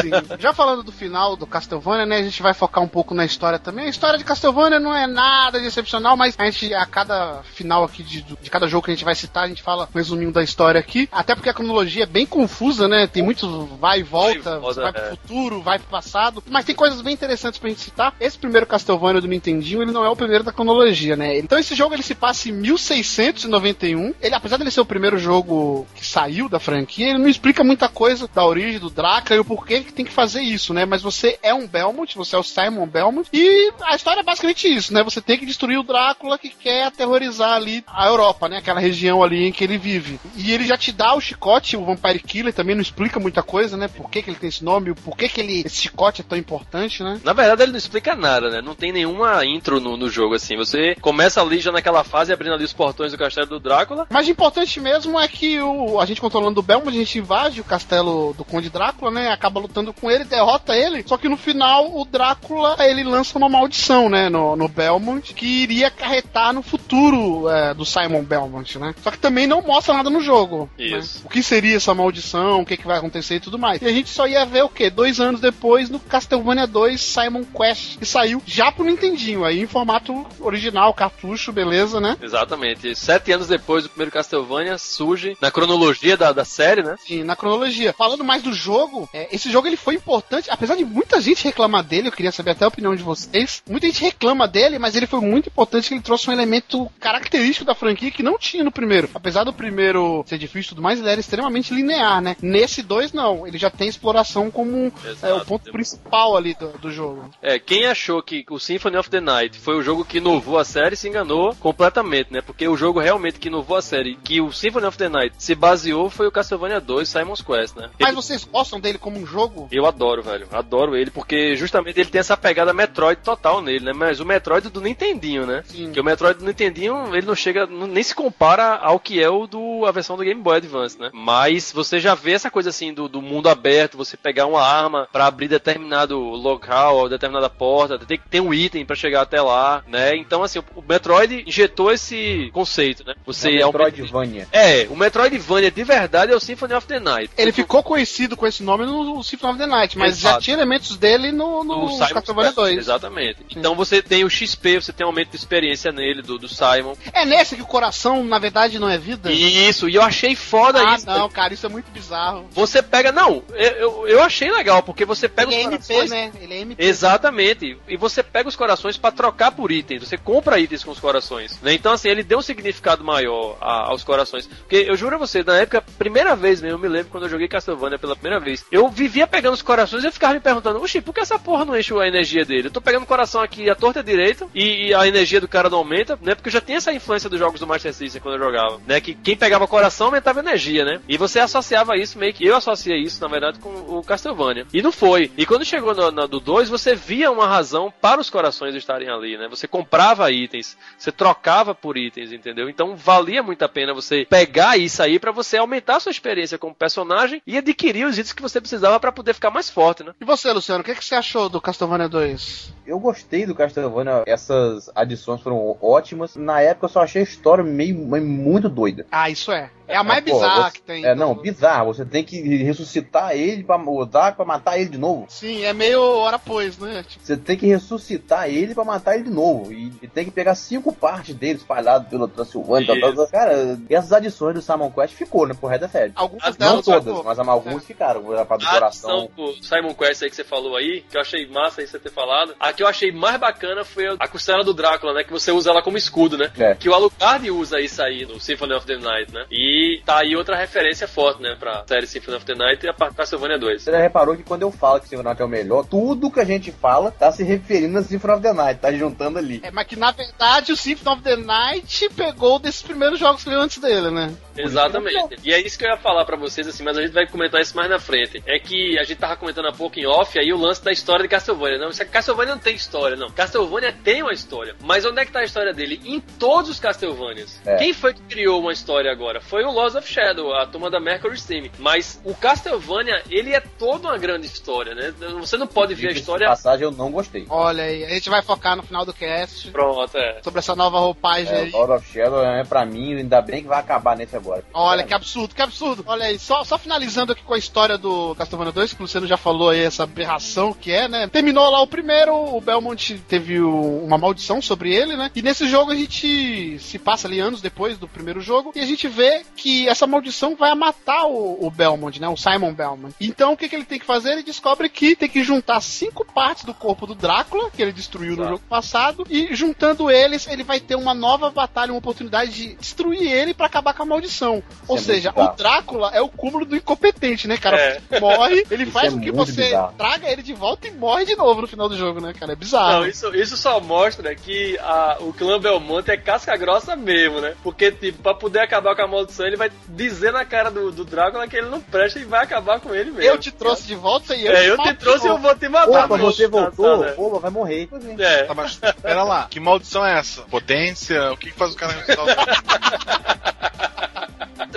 Sim. 0.00 0.38
Já 0.38 0.52
falando 0.52 0.82
do 0.82 0.92
final 0.92 1.36
do 1.36 1.46
Castlevania, 1.46 2.06
né? 2.06 2.16
A 2.16 2.22
gente 2.22 2.42
vai 2.42 2.54
focar 2.54 2.82
um 2.82 2.88
pouco 2.88 3.14
na 3.14 3.24
história 3.24 3.58
também. 3.58 3.86
A 3.86 3.90
história 3.90 4.18
de 4.18 4.24
Castlevania 4.24 4.80
não 4.80 4.94
é 4.94 5.06
nada 5.06 5.60
de 5.60 5.66
excepcional, 5.66 6.16
mas 6.16 6.34
a 6.38 6.44
gente, 6.44 6.72
a 6.72 6.86
cada 6.86 7.42
final 7.54 7.84
aqui 7.84 8.02
de, 8.02 8.22
de 8.22 8.50
cada 8.50 8.66
jogo 8.66 8.84
que 8.84 8.90
a 8.90 8.94
gente 8.94 9.04
vai 9.04 9.14
citar, 9.14 9.44
a 9.44 9.48
gente 9.48 9.62
fala 9.62 9.88
um 9.92 9.98
resuminho 9.98 10.32
da 10.32 10.42
história 10.42 10.80
aqui. 10.80 11.08
Até 11.12 11.34
porque 11.34 11.48
a 11.48 11.54
cronologia 11.54 12.04
é 12.04 12.06
bem 12.06 12.26
confusa, 12.26 12.69
né? 12.78 13.06
Tem 13.06 13.22
muito 13.22 13.66
vai 13.80 14.00
e 14.00 14.02
volta, 14.02 14.50
Vai 14.50 14.60
volta, 14.60 14.82
vai 14.82 14.92
pro 14.92 15.02
é. 15.02 15.10
futuro, 15.10 15.62
vai 15.62 15.78
pro 15.78 15.88
passado. 15.88 16.42
Mas 16.48 16.64
tem 16.64 16.74
coisas 16.74 17.00
bem 17.00 17.14
interessantes 17.14 17.58
pra 17.58 17.68
gente 17.68 17.80
citar. 17.80 18.14
Esse 18.20 18.38
primeiro 18.38 18.66
Castlevania 18.66 19.20
do 19.20 19.28
Nintendinho, 19.28 19.82
ele 19.82 19.92
não 19.92 20.04
é 20.04 20.08
o 20.08 20.16
primeiro 20.16 20.44
da 20.44 20.52
cronologia, 20.52 21.16
né? 21.16 21.38
Então 21.38 21.58
esse 21.58 21.74
jogo 21.74 21.94
ele 21.94 22.02
se 22.02 22.14
passa 22.14 22.48
em 22.48 22.52
1691. 22.52 24.14
Ele, 24.20 24.34
apesar 24.34 24.56
dele 24.56 24.70
ser 24.70 24.80
o 24.80 24.86
primeiro 24.86 25.18
jogo 25.18 25.86
que 25.94 26.06
saiu 26.06 26.48
da 26.48 26.60
franquia, 26.60 27.10
ele 27.10 27.18
não 27.18 27.28
explica 27.28 27.64
muita 27.64 27.88
coisa 27.88 28.28
da 28.32 28.44
origem 28.44 28.78
do 28.78 28.90
Drácula 28.90 29.36
e 29.36 29.40
o 29.40 29.44
porquê 29.44 29.80
que 29.80 29.92
tem 29.92 30.04
que 30.04 30.12
fazer 30.12 30.42
isso, 30.42 30.72
né? 30.72 30.84
Mas 30.84 31.02
você 31.02 31.38
é 31.42 31.54
um 31.54 31.66
Belmont, 31.66 32.16
você 32.16 32.36
é 32.36 32.38
o 32.38 32.42
Simon 32.42 32.86
Belmont, 32.86 33.28
e 33.32 33.72
a 33.82 33.94
história 33.94 34.20
é 34.20 34.24
basicamente 34.24 34.68
isso, 34.68 34.92
né? 34.92 35.02
Você 35.02 35.20
tem 35.20 35.38
que 35.38 35.46
destruir 35.46 35.78
o 35.78 35.82
Drácula 35.82 36.38
que 36.38 36.50
quer 36.50 36.84
aterrorizar 36.84 37.54
ali 37.54 37.84
a 37.86 38.06
Europa, 38.06 38.48
né? 38.48 38.58
Aquela 38.58 38.80
região 38.80 39.22
ali 39.22 39.46
em 39.46 39.52
que 39.52 39.64
ele 39.64 39.78
vive. 39.78 40.20
E 40.36 40.52
ele 40.52 40.64
já 40.64 40.76
te 40.76 40.92
dá 40.92 41.14
o 41.14 41.20
chicote, 41.20 41.76
o 41.76 41.84
Vampire 41.84 42.18
Killer 42.18 42.52
também 42.60 42.74
não 42.74 42.82
explica 42.82 43.18
muita 43.18 43.42
coisa, 43.42 43.74
né? 43.74 43.88
Por 43.88 44.10
que, 44.10 44.22
que 44.22 44.28
ele 44.28 44.38
tem 44.38 44.50
esse 44.50 44.62
nome, 44.62 44.94
por 44.94 45.16
que, 45.16 45.28
que 45.30 45.40
ele, 45.40 45.62
esse 45.64 45.76
chicote 45.82 46.20
é 46.20 46.24
tão 46.24 46.36
importante, 46.36 47.02
né? 47.02 47.18
Na 47.24 47.32
verdade, 47.32 47.62
ele 47.62 47.72
não 47.72 47.78
explica 47.78 48.14
nada, 48.14 48.50
né? 48.50 48.60
Não 48.60 48.74
tem 48.74 48.92
nenhuma 48.92 49.42
intro 49.46 49.80
no, 49.80 49.96
no 49.96 50.10
jogo, 50.10 50.34
assim. 50.34 50.56
Você 50.58 50.94
começa 51.00 51.40
ali 51.40 51.58
já 51.58 51.72
naquela 51.72 52.04
fase, 52.04 52.32
abrindo 52.34 52.52
ali 52.54 52.64
os 52.64 52.72
portões 52.74 53.12
do 53.12 53.18
castelo 53.18 53.46
do 53.46 53.58
Drácula. 53.58 54.06
Mas 54.10 54.26
o 54.26 54.30
importante 54.30 54.78
mesmo 54.78 55.18
é 55.18 55.26
que 55.26 55.58
o, 55.58 55.98
a 55.98 56.04
gente 56.04 56.20
controlando 56.20 56.60
o 56.60 56.62
Belmont, 56.62 56.90
a 56.90 56.92
gente 56.92 57.18
invade 57.18 57.62
o 57.62 57.64
castelo 57.64 58.34
do 58.36 58.44
Conde 58.44 58.68
Drácula, 58.68 59.10
né? 59.10 59.30
Acaba 59.30 59.58
lutando 59.58 59.94
com 59.94 60.10
ele, 60.10 60.24
derrota 60.24 60.76
ele. 60.76 61.02
Só 61.06 61.16
que 61.16 61.28
no 61.28 61.38
final, 61.38 61.98
o 61.98 62.04
Drácula, 62.04 62.76
ele 62.80 63.02
lança 63.04 63.38
uma 63.38 63.48
maldição, 63.48 64.10
né? 64.10 64.28
No, 64.28 64.54
no 64.54 64.68
Belmont, 64.68 65.32
que 65.32 65.46
iria 65.46 65.86
acarretar 65.86 66.52
no 66.52 66.62
futuro 66.62 67.48
é, 67.48 67.72
do 67.72 67.86
Simon 67.86 68.22
Belmont, 68.22 68.78
né? 68.78 68.94
Só 69.02 69.10
que 69.10 69.18
também 69.18 69.46
não 69.46 69.62
mostra 69.62 69.94
nada 69.94 70.10
no 70.10 70.20
jogo. 70.20 70.68
né? 70.78 70.84
Isso. 70.98 71.22
O 71.24 71.28
que 71.30 71.42
seria 71.42 71.76
essa 71.76 71.94
maldição, 71.94 72.49
o 72.58 72.66
que, 72.66 72.76
que 72.76 72.86
vai 72.86 72.98
acontecer 72.98 73.36
e 73.36 73.40
tudo 73.40 73.58
mais. 73.58 73.80
E 73.80 73.86
a 73.86 73.92
gente 73.92 74.10
só 74.10 74.26
ia 74.26 74.44
ver 74.44 74.64
o 74.64 74.68
quê? 74.68 74.90
Dois 74.90 75.20
anos 75.20 75.40
depois, 75.40 75.88
no 75.90 76.00
Castlevania 76.00 76.66
2 76.66 77.00
Simon 77.00 77.44
Quest, 77.44 77.98
que 77.98 78.06
saiu 78.06 78.42
já 78.46 78.72
pro 78.72 78.84
Nintendinho, 78.84 79.44
aí 79.44 79.60
em 79.60 79.66
formato 79.66 80.26
original, 80.40 80.92
cartucho, 80.94 81.52
beleza, 81.52 82.00
né? 82.00 82.16
Exatamente. 82.20 82.94
Sete 82.94 83.32
anos 83.32 83.48
depois 83.48 83.84
do 83.84 83.90
primeiro 83.90 84.12
Castlevania, 84.12 84.78
surge 84.78 85.36
na 85.40 85.50
cronologia 85.50 86.16
da, 86.16 86.32
da 86.32 86.44
série, 86.44 86.82
né? 86.82 86.96
Sim, 87.06 87.24
na 87.24 87.36
cronologia. 87.36 87.92
Falando 87.92 88.24
mais 88.24 88.42
do 88.42 88.52
jogo, 88.52 89.08
é, 89.12 89.28
esse 89.34 89.50
jogo 89.50 89.66
ele 89.66 89.76
foi 89.76 89.94
importante, 89.94 90.50
apesar 90.50 90.76
de 90.76 90.84
muita 90.84 91.20
gente 91.20 91.44
reclamar 91.44 91.82
dele, 91.82 92.08
eu 92.08 92.12
queria 92.12 92.32
saber 92.32 92.52
até 92.52 92.64
a 92.64 92.68
opinião 92.68 92.94
de 92.94 93.02
vocês. 93.02 93.62
Muita 93.68 93.86
gente 93.86 94.02
reclama 94.02 94.46
dele, 94.46 94.78
mas 94.78 94.96
ele 94.96 95.06
foi 95.06 95.20
muito 95.20 95.48
importante 95.48 95.88
que 95.88 95.94
ele 95.94 96.02
trouxe 96.02 96.28
um 96.28 96.32
elemento 96.32 96.90
característico 96.98 97.64
da 97.64 97.74
franquia 97.74 98.10
que 98.10 98.22
não 98.22 98.38
tinha 98.38 98.64
no 98.64 98.72
primeiro. 98.72 99.08
Apesar 99.14 99.44
do 99.44 99.52
primeiro 99.52 100.24
ser 100.26 100.38
difícil 100.38 100.68
e 100.68 100.74
tudo 100.74 100.82
mais, 100.82 100.98
ele 100.98 101.08
era 101.08 101.20
extremamente 101.20 101.74
linear, 101.74 102.20
né? 102.20 102.29
Nesse 102.42 102.82
dois 102.82 103.12
não, 103.12 103.46
ele 103.46 103.58
já 103.58 103.70
tem 103.70 103.88
exploração 103.88 104.50
como 104.50 104.92
é, 105.22 105.32
o 105.32 105.44
ponto 105.44 105.70
principal 105.70 106.36
ali 106.36 106.54
do, 106.54 106.68
do 106.78 106.90
jogo. 106.90 107.30
É, 107.42 107.58
quem 107.58 107.86
achou 107.86 108.22
que 108.22 108.44
o 108.50 108.58
Symphony 108.58 108.96
of 108.96 109.10
the 109.10 109.20
Night 109.20 109.58
foi 109.58 109.76
o 109.76 109.82
jogo 109.82 110.04
que 110.04 110.18
inovou 110.18 110.58
a 110.58 110.64
série 110.64 110.96
se 110.96 111.08
enganou 111.08 111.54
completamente, 111.56 112.32
né? 112.32 112.40
Porque 112.40 112.66
o 112.66 112.76
jogo 112.76 113.00
realmente 113.00 113.38
que 113.38 113.48
inovou 113.48 113.76
a 113.76 113.82
série, 113.82 114.16
que 114.16 114.40
o 114.40 114.52
Symphony 114.52 114.86
of 114.86 114.98
the 114.98 115.08
Night 115.08 115.34
se 115.38 115.54
baseou, 115.54 116.10
foi 116.10 116.26
o 116.26 116.32
Castlevania 116.32 116.80
2 116.80 117.08
Simon's 117.08 117.42
Quest, 117.42 117.76
né? 117.76 117.90
Mas 117.98 118.14
vocês 118.14 118.44
gostam 118.44 118.80
dele 118.80 118.98
como 118.98 119.18
um 119.18 119.26
jogo? 119.26 119.68
Eu 119.70 119.86
adoro, 119.86 120.22
velho. 120.22 120.46
Adoro 120.52 120.96
ele, 120.96 121.10
porque 121.10 121.56
justamente 121.56 122.00
ele 122.00 122.10
tem 122.10 122.20
essa 122.20 122.36
pegada 122.36 122.72
Metroid 122.72 123.20
total 123.22 123.60
nele, 123.60 123.84
né? 123.84 123.92
Mas 123.92 124.20
o 124.20 124.26
Metroid 124.26 124.68
do 124.68 124.80
Nintendinho, 124.80 125.46
né? 125.46 125.62
Sim. 125.66 125.86
Porque 125.86 126.00
o 126.00 126.04
Metroid 126.04 126.38
do 126.38 126.44
Nintendinho, 126.44 127.14
ele 127.14 127.26
não 127.26 127.34
chega, 127.34 127.66
nem 127.66 128.02
se 128.02 128.14
compara 128.14 128.76
ao 128.76 128.98
que 129.00 129.22
é 129.22 129.28
o 129.28 129.46
do 129.46 129.84
a 129.86 129.92
versão 129.92 130.16
do 130.16 130.24
Game 130.24 130.40
Boy 130.40 130.56
Advance, 130.56 130.98
né? 130.98 131.10
Mas 131.12 131.72
você 131.72 131.98
já 131.98 132.14
ver 132.22 132.32
essa 132.32 132.50
coisa 132.50 132.70
assim 132.70 132.92
do, 132.92 133.08
do 133.08 133.20
mundo 133.22 133.48
aberto, 133.48 133.96
você 133.96 134.16
pegar 134.16 134.46
uma 134.46 134.62
arma 134.62 135.08
pra 135.12 135.26
abrir 135.26 135.48
determinado 135.48 136.18
local, 136.18 136.96
ou 136.96 137.08
determinada 137.08 137.48
porta, 137.50 137.98
tem 137.98 138.18
que 138.18 138.28
ter 138.28 138.40
um 138.40 138.52
item 138.52 138.84
pra 138.84 138.96
chegar 138.96 139.22
até 139.22 139.40
lá, 139.40 139.82
né? 139.86 140.16
Então, 140.16 140.42
assim, 140.42 140.58
o 140.74 140.82
Metroid 140.86 141.44
injetou 141.46 141.90
esse 141.92 142.50
conceito, 142.52 143.04
né? 143.06 143.14
Você 143.26 143.56
É 143.56 143.62
o 143.62 143.66
aumenta- 143.66 143.84
Metroidvania. 143.86 144.48
É, 144.52 144.86
o 144.90 144.96
Metroidvania 144.96 145.70
de 145.70 145.84
verdade 145.84 146.32
é 146.32 146.36
o 146.36 146.40
Symphony 146.40 146.74
of 146.74 146.86
the 146.86 147.00
Night. 147.00 147.30
Ele 147.36 147.52
ficou 147.52 147.82
conhecido 147.82 148.36
com 148.36 148.46
esse 148.46 148.62
nome 148.62 148.84
no 148.86 149.22
Symphony 149.22 149.52
of 149.52 149.58
the 149.60 149.66
Night, 149.66 149.98
mas 149.98 150.18
Exato. 150.18 150.34
já 150.36 150.40
tinha 150.40 150.56
elementos 150.56 150.96
dele 150.96 151.32
no, 151.32 151.64
no, 151.64 151.86
No 151.88 151.98
Castlevania 151.98 152.50
Quest, 152.52 152.56
2. 152.56 152.78
Exatamente. 152.78 153.36
Então 153.56 153.74
você 153.74 154.02
tem 154.02 154.24
o 154.24 154.30
XP, 154.30 154.80
você 154.80 154.92
tem 154.92 155.04
um 155.04 155.10
aumento 155.10 155.30
de 155.30 155.36
experiência 155.36 155.92
nele, 155.92 156.22
do, 156.22 156.38
do 156.38 156.48
Simon. 156.48 156.94
É 157.12 157.24
nesse 157.24 157.56
que 157.56 157.62
o 157.62 157.66
coração, 157.66 158.24
na 158.24 158.38
verdade, 158.38 158.78
não 158.78 158.88
é 158.88 158.98
vida? 158.98 159.30
Isso, 159.32 159.88
e 159.88 159.94
eu 159.94 160.02
achei 160.02 160.34
foda 160.34 160.80
ah, 160.86 160.94
isso. 160.96 161.06
não, 161.06 161.28
cara, 161.28 161.54
isso 161.54 161.66
é 161.66 161.68
muito 161.68 161.90
bizarro. 161.90 162.09
Você 162.50 162.82
pega. 162.82 163.12
Não, 163.12 163.42
eu, 163.54 164.06
eu, 164.08 164.22
achei 164.22 164.50
legal, 164.50 164.82
porque 164.82 165.04
você 165.04 165.28
pega 165.28 165.52
Ele 165.52 165.62
é 165.62 165.66
os 165.68 165.72
MP, 165.74 165.86
corações. 165.94 166.10
né? 166.10 166.32
Ele 166.40 166.54
é 166.54 166.58
MP. 166.60 166.82
Exatamente. 166.84 167.76
E 167.88 167.96
você 167.96 168.22
pega 168.22 168.48
os 168.48 168.56
corações 168.56 168.96
pra 168.96 169.10
trocar 169.10 169.52
por 169.52 169.70
itens. 169.72 170.06
Você 170.06 170.16
compra 170.16 170.58
itens 170.58 170.84
com 170.84 170.90
os 170.90 170.98
corações. 171.00 171.60
Né? 171.62 171.72
Então, 171.74 171.92
assim, 171.92 172.08
ele 172.08 172.22
deu 172.22 172.38
um 172.38 172.42
significado 172.42 173.02
maior 173.04 173.56
a- 173.60 173.88
aos 173.90 174.04
corações. 174.04 174.46
Porque 174.46 174.76
eu 174.88 174.96
juro 174.96 175.16
a 175.16 175.18
você, 175.18 175.42
na 175.42 175.56
época, 175.58 175.82
primeira 175.98 176.34
vez 176.36 176.60
mesmo, 176.60 176.76
eu 176.76 176.80
me 176.80 176.88
lembro 176.88 177.10
quando 177.10 177.24
eu 177.24 177.30
joguei 177.30 177.48
Castlevania 177.48 177.98
pela 177.98 178.14
primeira 178.16 178.42
vez. 178.42 178.64
Eu 178.70 178.88
vivia 178.88 179.26
pegando 179.26 179.54
os 179.54 179.62
corações 179.62 180.04
e 180.04 180.06
eu 180.06 180.12
ficava 180.12 180.34
me 180.34 180.40
perguntando, 180.40 180.80
oxi, 180.82 181.00
por 181.00 181.12
que 181.14 181.20
essa 181.20 181.38
porra 181.38 181.64
não 181.64 181.76
enche 181.76 181.92
a 181.98 182.06
energia 182.06 182.44
dele? 182.44 182.68
Eu 182.68 182.72
tô 182.72 182.80
pegando 182.80 183.02
o 183.02 183.06
coração 183.06 183.40
aqui 183.40 183.68
a 183.68 183.74
torta 183.74 184.02
direita 184.02 184.46
e, 184.54 184.88
e 184.88 184.94
a 184.94 185.06
energia 185.06 185.40
do 185.40 185.48
cara 185.48 185.68
não 185.68 185.78
aumenta, 185.78 186.18
né? 186.22 186.34
Porque 186.34 186.48
eu 186.48 186.52
já 186.52 186.60
tinha 186.60 186.78
essa 186.78 186.92
influência 186.92 187.28
dos 187.28 187.38
jogos 187.38 187.60
do 187.60 187.66
Master 187.66 187.92
System 187.92 188.20
quando 188.22 188.34
eu 188.34 188.40
jogava, 188.44 188.80
né? 188.86 189.00
Que 189.00 189.14
quem 189.14 189.36
pegava 189.36 189.66
coração 189.66 190.06
aumentava 190.08 190.40
energia, 190.40 190.84
né? 190.84 191.00
E 191.08 191.16
você 191.16 191.38
associava 191.40 191.96
isso 192.00 192.18
meio 192.18 192.32
que 192.32 192.44
eu 192.46 192.56
associei 192.56 192.98
isso, 192.98 193.20
na 193.20 193.28
verdade, 193.28 193.58
com 193.58 193.68
o 193.68 194.02
Castlevania. 194.02 194.66
E 194.72 194.82
não 194.82 194.92
foi. 194.92 195.30
E 195.36 195.44
quando 195.46 195.64
chegou 195.64 195.94
no, 195.94 196.10
no- 196.10 196.28
do 196.28 196.40
2, 196.40 196.68
você 196.68 196.94
via 196.94 197.30
uma 197.30 197.46
razão 197.46 197.92
para 198.00 198.20
os 198.20 198.30
corações 198.30 198.74
estarem 198.74 199.08
ali, 199.08 199.36
né? 199.36 199.48
Você 199.48 199.66
comprava 199.68 200.30
itens, 200.30 200.76
você 200.98 201.10
trocava 201.12 201.74
por 201.74 201.96
itens, 201.96 202.32
entendeu? 202.32 202.68
Então 202.68 202.96
valia 202.96 203.42
muito 203.42 203.62
a 203.64 203.68
pena 203.68 203.92
você 203.94 204.26
pegar 204.28 204.76
isso 204.78 205.02
aí 205.02 205.18
pra 205.18 205.32
você 205.32 205.56
aumentar 205.56 205.96
a 205.96 206.00
sua 206.00 206.10
experiência 206.12 206.58
como 206.58 206.74
personagem 206.74 207.42
e 207.46 207.56
adquirir 207.58 208.06
os 208.06 208.18
itens 208.18 208.32
que 208.32 208.42
você 208.42 208.60
precisava 208.60 208.98
pra 209.00 209.12
poder 209.12 209.34
ficar 209.34 209.50
mais 209.50 209.68
forte, 209.70 210.02
né? 210.04 210.12
E 210.20 210.24
você, 210.24 210.52
Luciano, 210.52 210.80
o 210.80 210.84
que, 210.84 210.94
que 210.94 211.04
você 211.04 211.14
achou 211.14 211.48
do 211.48 211.60
Castlevania 211.60 212.08
2? 212.08 212.74
Eu 212.86 212.98
gostei 212.98 213.46
do 213.46 213.54
Castlevania, 213.54 214.22
essas 214.26 214.90
adições 214.94 215.40
foram 215.40 215.76
ótimas. 215.80 216.34
Na 216.36 216.60
época 216.60 216.86
eu 216.86 216.90
só 216.90 217.02
achei 217.02 217.20
a 217.20 217.24
história 217.24 217.62
meio, 217.62 217.96
meio 217.96 218.24
muito 218.24 218.68
doida. 218.68 219.06
Ah, 219.10 219.30
isso 219.30 219.52
é. 219.52 219.70
É 219.90 219.96
a 219.96 220.04
mais 220.04 220.20
Pô, 220.24 220.32
bizarra 220.32 220.62
você- 220.64 220.70
que 220.72 220.82
tem. 220.82 221.04
É, 221.04 221.14
não, 221.14 221.34
bizarro. 221.34 221.92
Você 221.92 222.04
tem 222.04 222.24
que 222.24 222.40
ressuscitar 222.62 223.32
ele 223.36 223.62
pra 223.64 223.76
mudar, 223.78 224.34
pra 224.36 224.44
matar 224.44 224.78
ele 224.78 224.90
de 224.90 224.98
novo. 224.98 225.26
Sim, 225.28 225.64
é 225.64 225.72
meio 225.72 226.00
hora 226.02 226.38
pois, 226.38 226.78
né? 226.78 227.04
Tipo, 227.06 227.24
Você 227.24 227.36
tem 227.36 227.56
que 227.56 227.66
ressuscitar 227.66 228.48
ele 228.48 228.74
pra 228.74 228.84
matar 228.84 229.14
ele 229.14 229.24
de 229.24 229.30
novo. 229.30 229.72
E, 229.72 229.92
e 230.02 230.08
tem 230.08 230.24
que 230.24 230.30
pegar 230.30 230.54
cinco 230.54 230.92
partes 230.92 231.34
dele 231.34 231.58
espalhadas 231.58 232.08
pela 232.08 232.28
Transilvânia. 232.28 232.86
tal, 232.86 233.00
tal, 233.00 233.14
tal. 233.14 233.28
Cara, 233.28 233.78
essas 233.90 234.12
adições 234.12 234.54
do 234.54 234.62
Simon 234.62 234.90
Quest 234.90 235.14
ficou, 235.14 235.46
né? 235.46 235.54
Por 235.58 235.66
resto 235.68 235.82
da 235.82 235.88
série. 235.88 236.12
algumas 236.14 236.44
As- 236.48 236.56
delas 236.56 236.74
Não 236.76 236.82
todas, 236.82 237.04
ficou. 237.04 237.24
mas 237.24 237.38
alguns 237.38 237.84
ficaram. 237.84 238.20
Pra 238.22 238.56
do 238.56 238.66
A 238.66 238.70
coração. 238.70 239.10
adição 239.24 239.30
pro 239.34 239.54
Simon 239.62 239.94
Quest 239.94 240.22
aí 240.22 240.30
que 240.30 240.36
você 240.36 240.44
falou 240.44 240.76
aí, 240.76 241.02
que 241.10 241.16
eu 241.16 241.20
achei 241.20 241.46
massa 241.48 241.80
aí 241.80 241.86
você 241.86 241.98
ter 241.98 242.10
falado. 242.10 242.54
A 242.60 242.72
que 242.72 242.82
eu 242.82 242.86
achei 242.86 243.10
mais 243.12 243.38
bacana 243.38 243.84
foi 243.84 244.06
a 244.18 244.28
costela 244.28 244.62
do 244.62 244.72
Drácula, 244.74 245.12
né? 245.14 245.24
Que 245.24 245.32
você 245.32 245.50
usa 245.50 245.70
ela 245.70 245.82
como 245.82 245.96
escudo, 245.96 246.36
né? 246.38 246.50
É. 246.58 246.74
Que 246.74 246.88
o 246.88 246.94
Alucard 246.94 247.50
usa 247.50 247.80
isso 247.80 248.02
aí 248.02 248.24
no 248.26 248.38
Symphony 248.40 248.74
of 248.74 248.86
the 248.86 248.96
Night, 248.96 249.32
né? 249.32 249.44
E 249.50 249.79
tá 250.04 250.18
aí 250.18 250.36
outra 250.36 250.56
referência 250.56 251.06
forte, 251.06 251.42
né? 251.42 251.56
Pra 251.58 251.84
série 251.86 252.06
Symphony 252.06 252.36
of 252.36 252.46
the 252.46 252.54
Night 252.54 252.84
e 252.84 252.88
a 252.88 252.94
Castlevania 252.94 253.58
2. 253.58 253.82
Você 253.82 253.90
já 253.90 253.98
reparou 253.98 254.36
que 254.36 254.42
quando 254.42 254.62
eu 254.62 254.70
falo 254.70 255.00
que 255.00 255.08
Symphony 255.08 255.28
of 255.28 255.36
the 255.36 255.42
Night 255.42 255.42
é 255.42 255.44
o 255.44 255.48
melhor, 255.48 255.86
tudo 255.86 256.30
que 256.30 256.40
a 256.40 256.44
gente 256.44 256.72
fala 256.72 257.10
tá 257.10 257.30
se 257.32 257.42
referindo 257.42 257.98
a 257.98 258.02
Symphony 258.02 258.34
of 258.34 258.42
the 258.42 258.52
Night, 258.52 258.80
tá 258.80 258.92
juntando 258.92 259.38
ali. 259.38 259.60
É, 259.62 259.70
mas 259.70 259.86
que 259.86 259.96
na 259.96 260.10
verdade 260.10 260.72
o 260.72 260.76
Symphony 260.76 261.16
of 261.16 261.22
the 261.22 261.36
Night 261.36 262.08
pegou 262.10 262.58
desses 262.58 262.82
primeiros 262.82 263.18
jogos 263.18 263.42
que 263.42 263.50
veio 263.50 263.60
antes 263.60 263.78
dele, 263.78 264.10
né? 264.10 264.34
Exatamente. 264.56 265.38
E 265.44 265.52
é 265.52 265.60
isso 265.60 265.78
que 265.78 265.84
eu 265.84 265.90
ia 265.90 265.96
falar 265.96 266.24
pra 266.24 266.36
vocês, 266.36 266.66
assim, 266.66 266.82
mas 266.82 266.96
a 266.96 267.02
gente 267.02 267.12
vai 267.12 267.26
comentar 267.26 267.60
isso 267.60 267.76
mais 267.76 267.88
na 267.88 267.98
frente. 267.98 268.42
É 268.46 268.58
que 268.58 268.98
a 268.98 269.04
gente 269.04 269.18
tava 269.18 269.36
comentando 269.36 269.68
há 269.68 269.72
pouco 269.72 269.98
em 269.98 270.06
off 270.06 270.38
aí 270.38 270.52
o 270.52 270.58
lance 270.58 270.84
da 270.84 270.92
história 270.92 271.22
de 271.22 271.28
Castlevania. 271.28 271.78
Não, 271.78 271.88
isso 271.88 272.02
é 272.02 272.04
que 272.04 272.10
Castlevania 272.10 272.54
não 272.54 272.62
tem 272.62 272.74
história, 272.74 273.16
não. 273.16 273.30
Castlevania 273.30 273.92
tem 273.92 274.22
uma 274.22 274.32
história. 274.32 274.74
Mas 274.82 275.04
onde 275.04 275.20
é 275.20 275.24
que 275.24 275.32
tá 275.32 275.40
a 275.40 275.44
história 275.44 275.72
dele? 275.72 276.00
Em 276.04 276.20
todos 276.20 276.70
os 276.70 276.80
Castlevanias. 276.80 277.60
É. 277.64 277.76
Quem 277.76 277.92
foi 277.92 278.14
que 278.14 278.22
criou 278.22 278.60
uma 278.60 278.72
história 278.72 279.10
agora? 279.10 279.40
Foi 279.40 279.64
o 279.70 279.74
Lost 279.74 279.96
of 279.96 280.06
Shadow, 280.10 280.54
a 280.54 280.66
turma 280.66 280.90
da 280.90 281.00
Mercury 281.00 281.38
Steam. 281.38 281.70
Mas 281.78 282.20
o 282.24 282.34
Castlevania, 282.34 283.22
ele 283.30 283.52
é 283.52 283.60
toda 283.60 284.08
uma 284.08 284.18
grande 284.18 284.46
história, 284.46 284.94
né? 284.94 285.12
Você 285.40 285.56
não 285.56 285.66
pode 285.66 285.94
ver 285.94 286.08
a 286.08 286.12
história. 286.12 286.46
passagem 286.48 286.84
eu 286.84 286.90
não 286.92 287.10
gostei. 287.10 287.46
Olha 287.48 287.84
aí, 287.84 288.04
a 288.04 288.08
gente 288.10 288.28
vai 288.30 288.42
focar 288.42 288.76
no 288.76 288.82
final 288.82 289.04
do 289.04 289.12
cast 289.12 289.70
Pronto, 289.70 290.16
é. 290.16 290.40
sobre 290.42 290.58
essa 290.58 290.74
nova 290.76 290.98
roupagem 290.98 291.52
É, 291.54 291.60
aí. 291.62 291.70
Lord 291.70 291.92
of 291.92 292.12
Shadow 292.12 292.42
é 292.44 292.64
pra 292.64 292.84
mim, 292.84 293.14
ainda 293.16 293.40
bem 293.40 293.62
que 293.62 293.68
vai 293.68 293.80
acabar 293.80 294.16
nesse 294.16 294.36
agora. 294.36 294.64
Olha, 294.72 295.04
que 295.04 295.14
absurdo, 295.14 295.54
que 295.54 295.62
absurdo. 295.62 296.04
Olha 296.06 296.26
aí, 296.26 296.38
só, 296.38 296.64
só 296.64 296.78
finalizando 296.78 297.32
aqui 297.32 297.42
com 297.42 297.54
a 297.54 297.58
história 297.58 297.96
do 297.98 298.34
Castlevania 298.36 298.72
2, 298.72 298.92
que 298.94 299.00
o 299.00 299.02
Luciano 299.02 299.26
já 299.26 299.36
falou 299.36 299.70
aí, 299.70 299.80
essa 299.80 300.04
aberração 300.04 300.72
que 300.72 300.92
é, 300.92 301.08
né? 301.08 301.28
Terminou 301.28 301.68
lá 301.70 301.80
o 301.80 301.86
primeiro, 301.86 302.34
o 302.34 302.60
Belmont 302.60 303.18
teve 303.28 303.60
o- 303.60 304.04
uma 304.04 304.18
maldição 304.18 304.60
sobre 304.60 304.92
ele, 304.94 305.16
né? 305.16 305.30
E 305.34 305.42
nesse 305.42 305.68
jogo 305.68 305.90
a 305.92 305.94
gente 305.94 306.78
se 306.78 306.98
passa 306.98 307.26
ali 307.28 307.40
anos 307.40 307.60
depois 307.60 307.96
do 307.98 308.08
primeiro 308.08 308.40
jogo, 308.40 308.72
e 308.74 308.80
a 308.80 308.86
gente 308.86 309.06
vê 309.08 309.42
que 309.56 309.88
essa 309.88 310.06
maldição 310.06 310.54
vai 310.56 310.74
matar 310.74 311.24
o, 311.26 311.58
o 311.66 311.70
Belmont, 311.70 312.20
né? 312.20 312.28
O 312.28 312.36
Simon 312.36 312.72
Belmont. 312.72 313.14
Então 313.20 313.52
o 313.52 313.56
que, 313.56 313.68
que 313.68 313.76
ele 313.76 313.84
tem 313.84 313.98
que 313.98 314.06
fazer? 314.06 314.32
Ele 314.32 314.42
descobre 314.42 314.88
que 314.88 315.14
tem 315.16 315.28
que 315.28 315.42
juntar 315.42 315.80
cinco 315.80 316.24
partes 316.24 316.64
do 316.64 316.72
corpo 316.74 317.06
do 317.06 317.14
Drácula, 317.14 317.70
que 317.70 317.82
ele 317.82 317.92
destruiu 317.92 318.36
no 318.36 318.44
jogo 318.44 318.62
passado, 318.68 319.26
e 319.28 319.54
juntando 319.54 320.10
eles, 320.10 320.46
ele 320.48 320.62
vai 320.62 320.80
ter 320.80 320.94
uma 320.94 321.14
nova 321.14 321.50
batalha, 321.50 321.92
uma 321.92 321.98
oportunidade 321.98 322.50
de 322.52 322.74
destruir 322.76 323.30
ele 323.30 323.52
pra 323.54 323.66
acabar 323.66 323.94
com 323.94 324.02
a 324.02 324.06
maldição. 324.06 324.62
Ou 324.88 324.96
é 324.96 325.00
seja, 325.00 325.32
o 325.34 325.48
Drácula 325.56 326.10
é 326.14 326.20
o 326.20 326.28
cúmulo 326.28 326.64
do 326.64 326.76
incompetente, 326.76 327.46
né, 327.48 327.56
cara? 327.56 327.76
É. 328.10 328.20
Morre, 328.20 328.64
ele 328.70 328.84
Isso 328.90 328.92
faz 328.92 329.12
é 329.12 329.16
com 329.16 329.20
que 329.22 329.32
muito 329.32 329.52
você 329.52 329.62
bizarro. 329.64 329.94
traga 329.96 330.28
ele 330.30 330.42
de 330.42 330.52
volta 330.52 330.88
e 330.88 330.90
morre 330.92 331.24
de 331.24 331.36
novo 331.36 331.62
no 331.62 331.66
final 331.68 331.88
do 331.88 331.96
jogo, 331.96 332.20
né, 332.20 332.32
cara? 332.38 332.52
É 332.52 332.56
bizarro. 332.56 333.00
Não, 333.00 333.06
isso, 333.06 333.34
isso 333.34 333.56
só 333.56 333.80
mostra 333.80 334.34
que 334.34 334.78
a- 334.78 335.18
o 335.20 335.32
clã 335.32 335.58
Belmonte 335.60 336.10
é 336.10 336.16
casca 336.16 336.56
grossa 336.56 336.96
mesmo, 336.96 337.40
né? 337.40 337.54
Porque, 337.62 337.90
tipo, 337.92 338.22
pra 338.22 338.34
poder 338.34 338.60
acabar 338.60 338.94
com 338.94 339.02
a 339.02 339.06
maldição, 339.08 339.39
ele 339.46 339.56
vai 339.56 339.70
dizer 339.88 340.32
na 340.32 340.44
cara 340.44 340.70
do, 340.70 340.90
do 340.90 341.04
Drácula 341.04 341.46
que 341.48 341.56
ele 341.56 341.68
não 341.68 341.80
presta 341.80 342.18
e 342.18 342.24
vai 342.24 342.44
acabar 342.44 342.80
com 342.80 342.94
ele 342.94 343.10
mesmo. 343.10 343.22
eu 343.22 343.38
te 343.38 343.50
trouxe 343.50 343.86
de 343.86 343.94
volta 343.94 344.34
e 344.34 344.46
eu 344.46 344.52
É, 344.52 344.60
te 344.62 344.66
eu 344.68 344.78
te 344.78 344.94
trouxe 344.94 345.20
de 345.22 345.26
e 345.26 345.30
eu 345.30 345.38
vou 345.38 345.54
te 345.54 345.68
matar. 345.68 346.04
Opa, 346.06 346.16
você 346.16 346.46
voltou? 346.46 346.98
desgraçado, 346.98 347.22
Opa, 347.22 347.38
vai 347.40 347.50
morrer. 347.50 347.88
É. 348.18 348.40
É. 348.40 348.44
Tá, 348.44 348.54
mas 348.54 348.76
pera 349.02 349.22
lá, 349.22 349.46
que 349.50 349.60
maldição 349.60 350.04
é 350.04 350.18
essa? 350.18 350.42
Potência? 350.42 351.32
O 351.32 351.36
que, 351.36 351.50
que 351.50 351.56
faz 351.56 351.72
o 351.72 351.76
cara? 351.76 351.90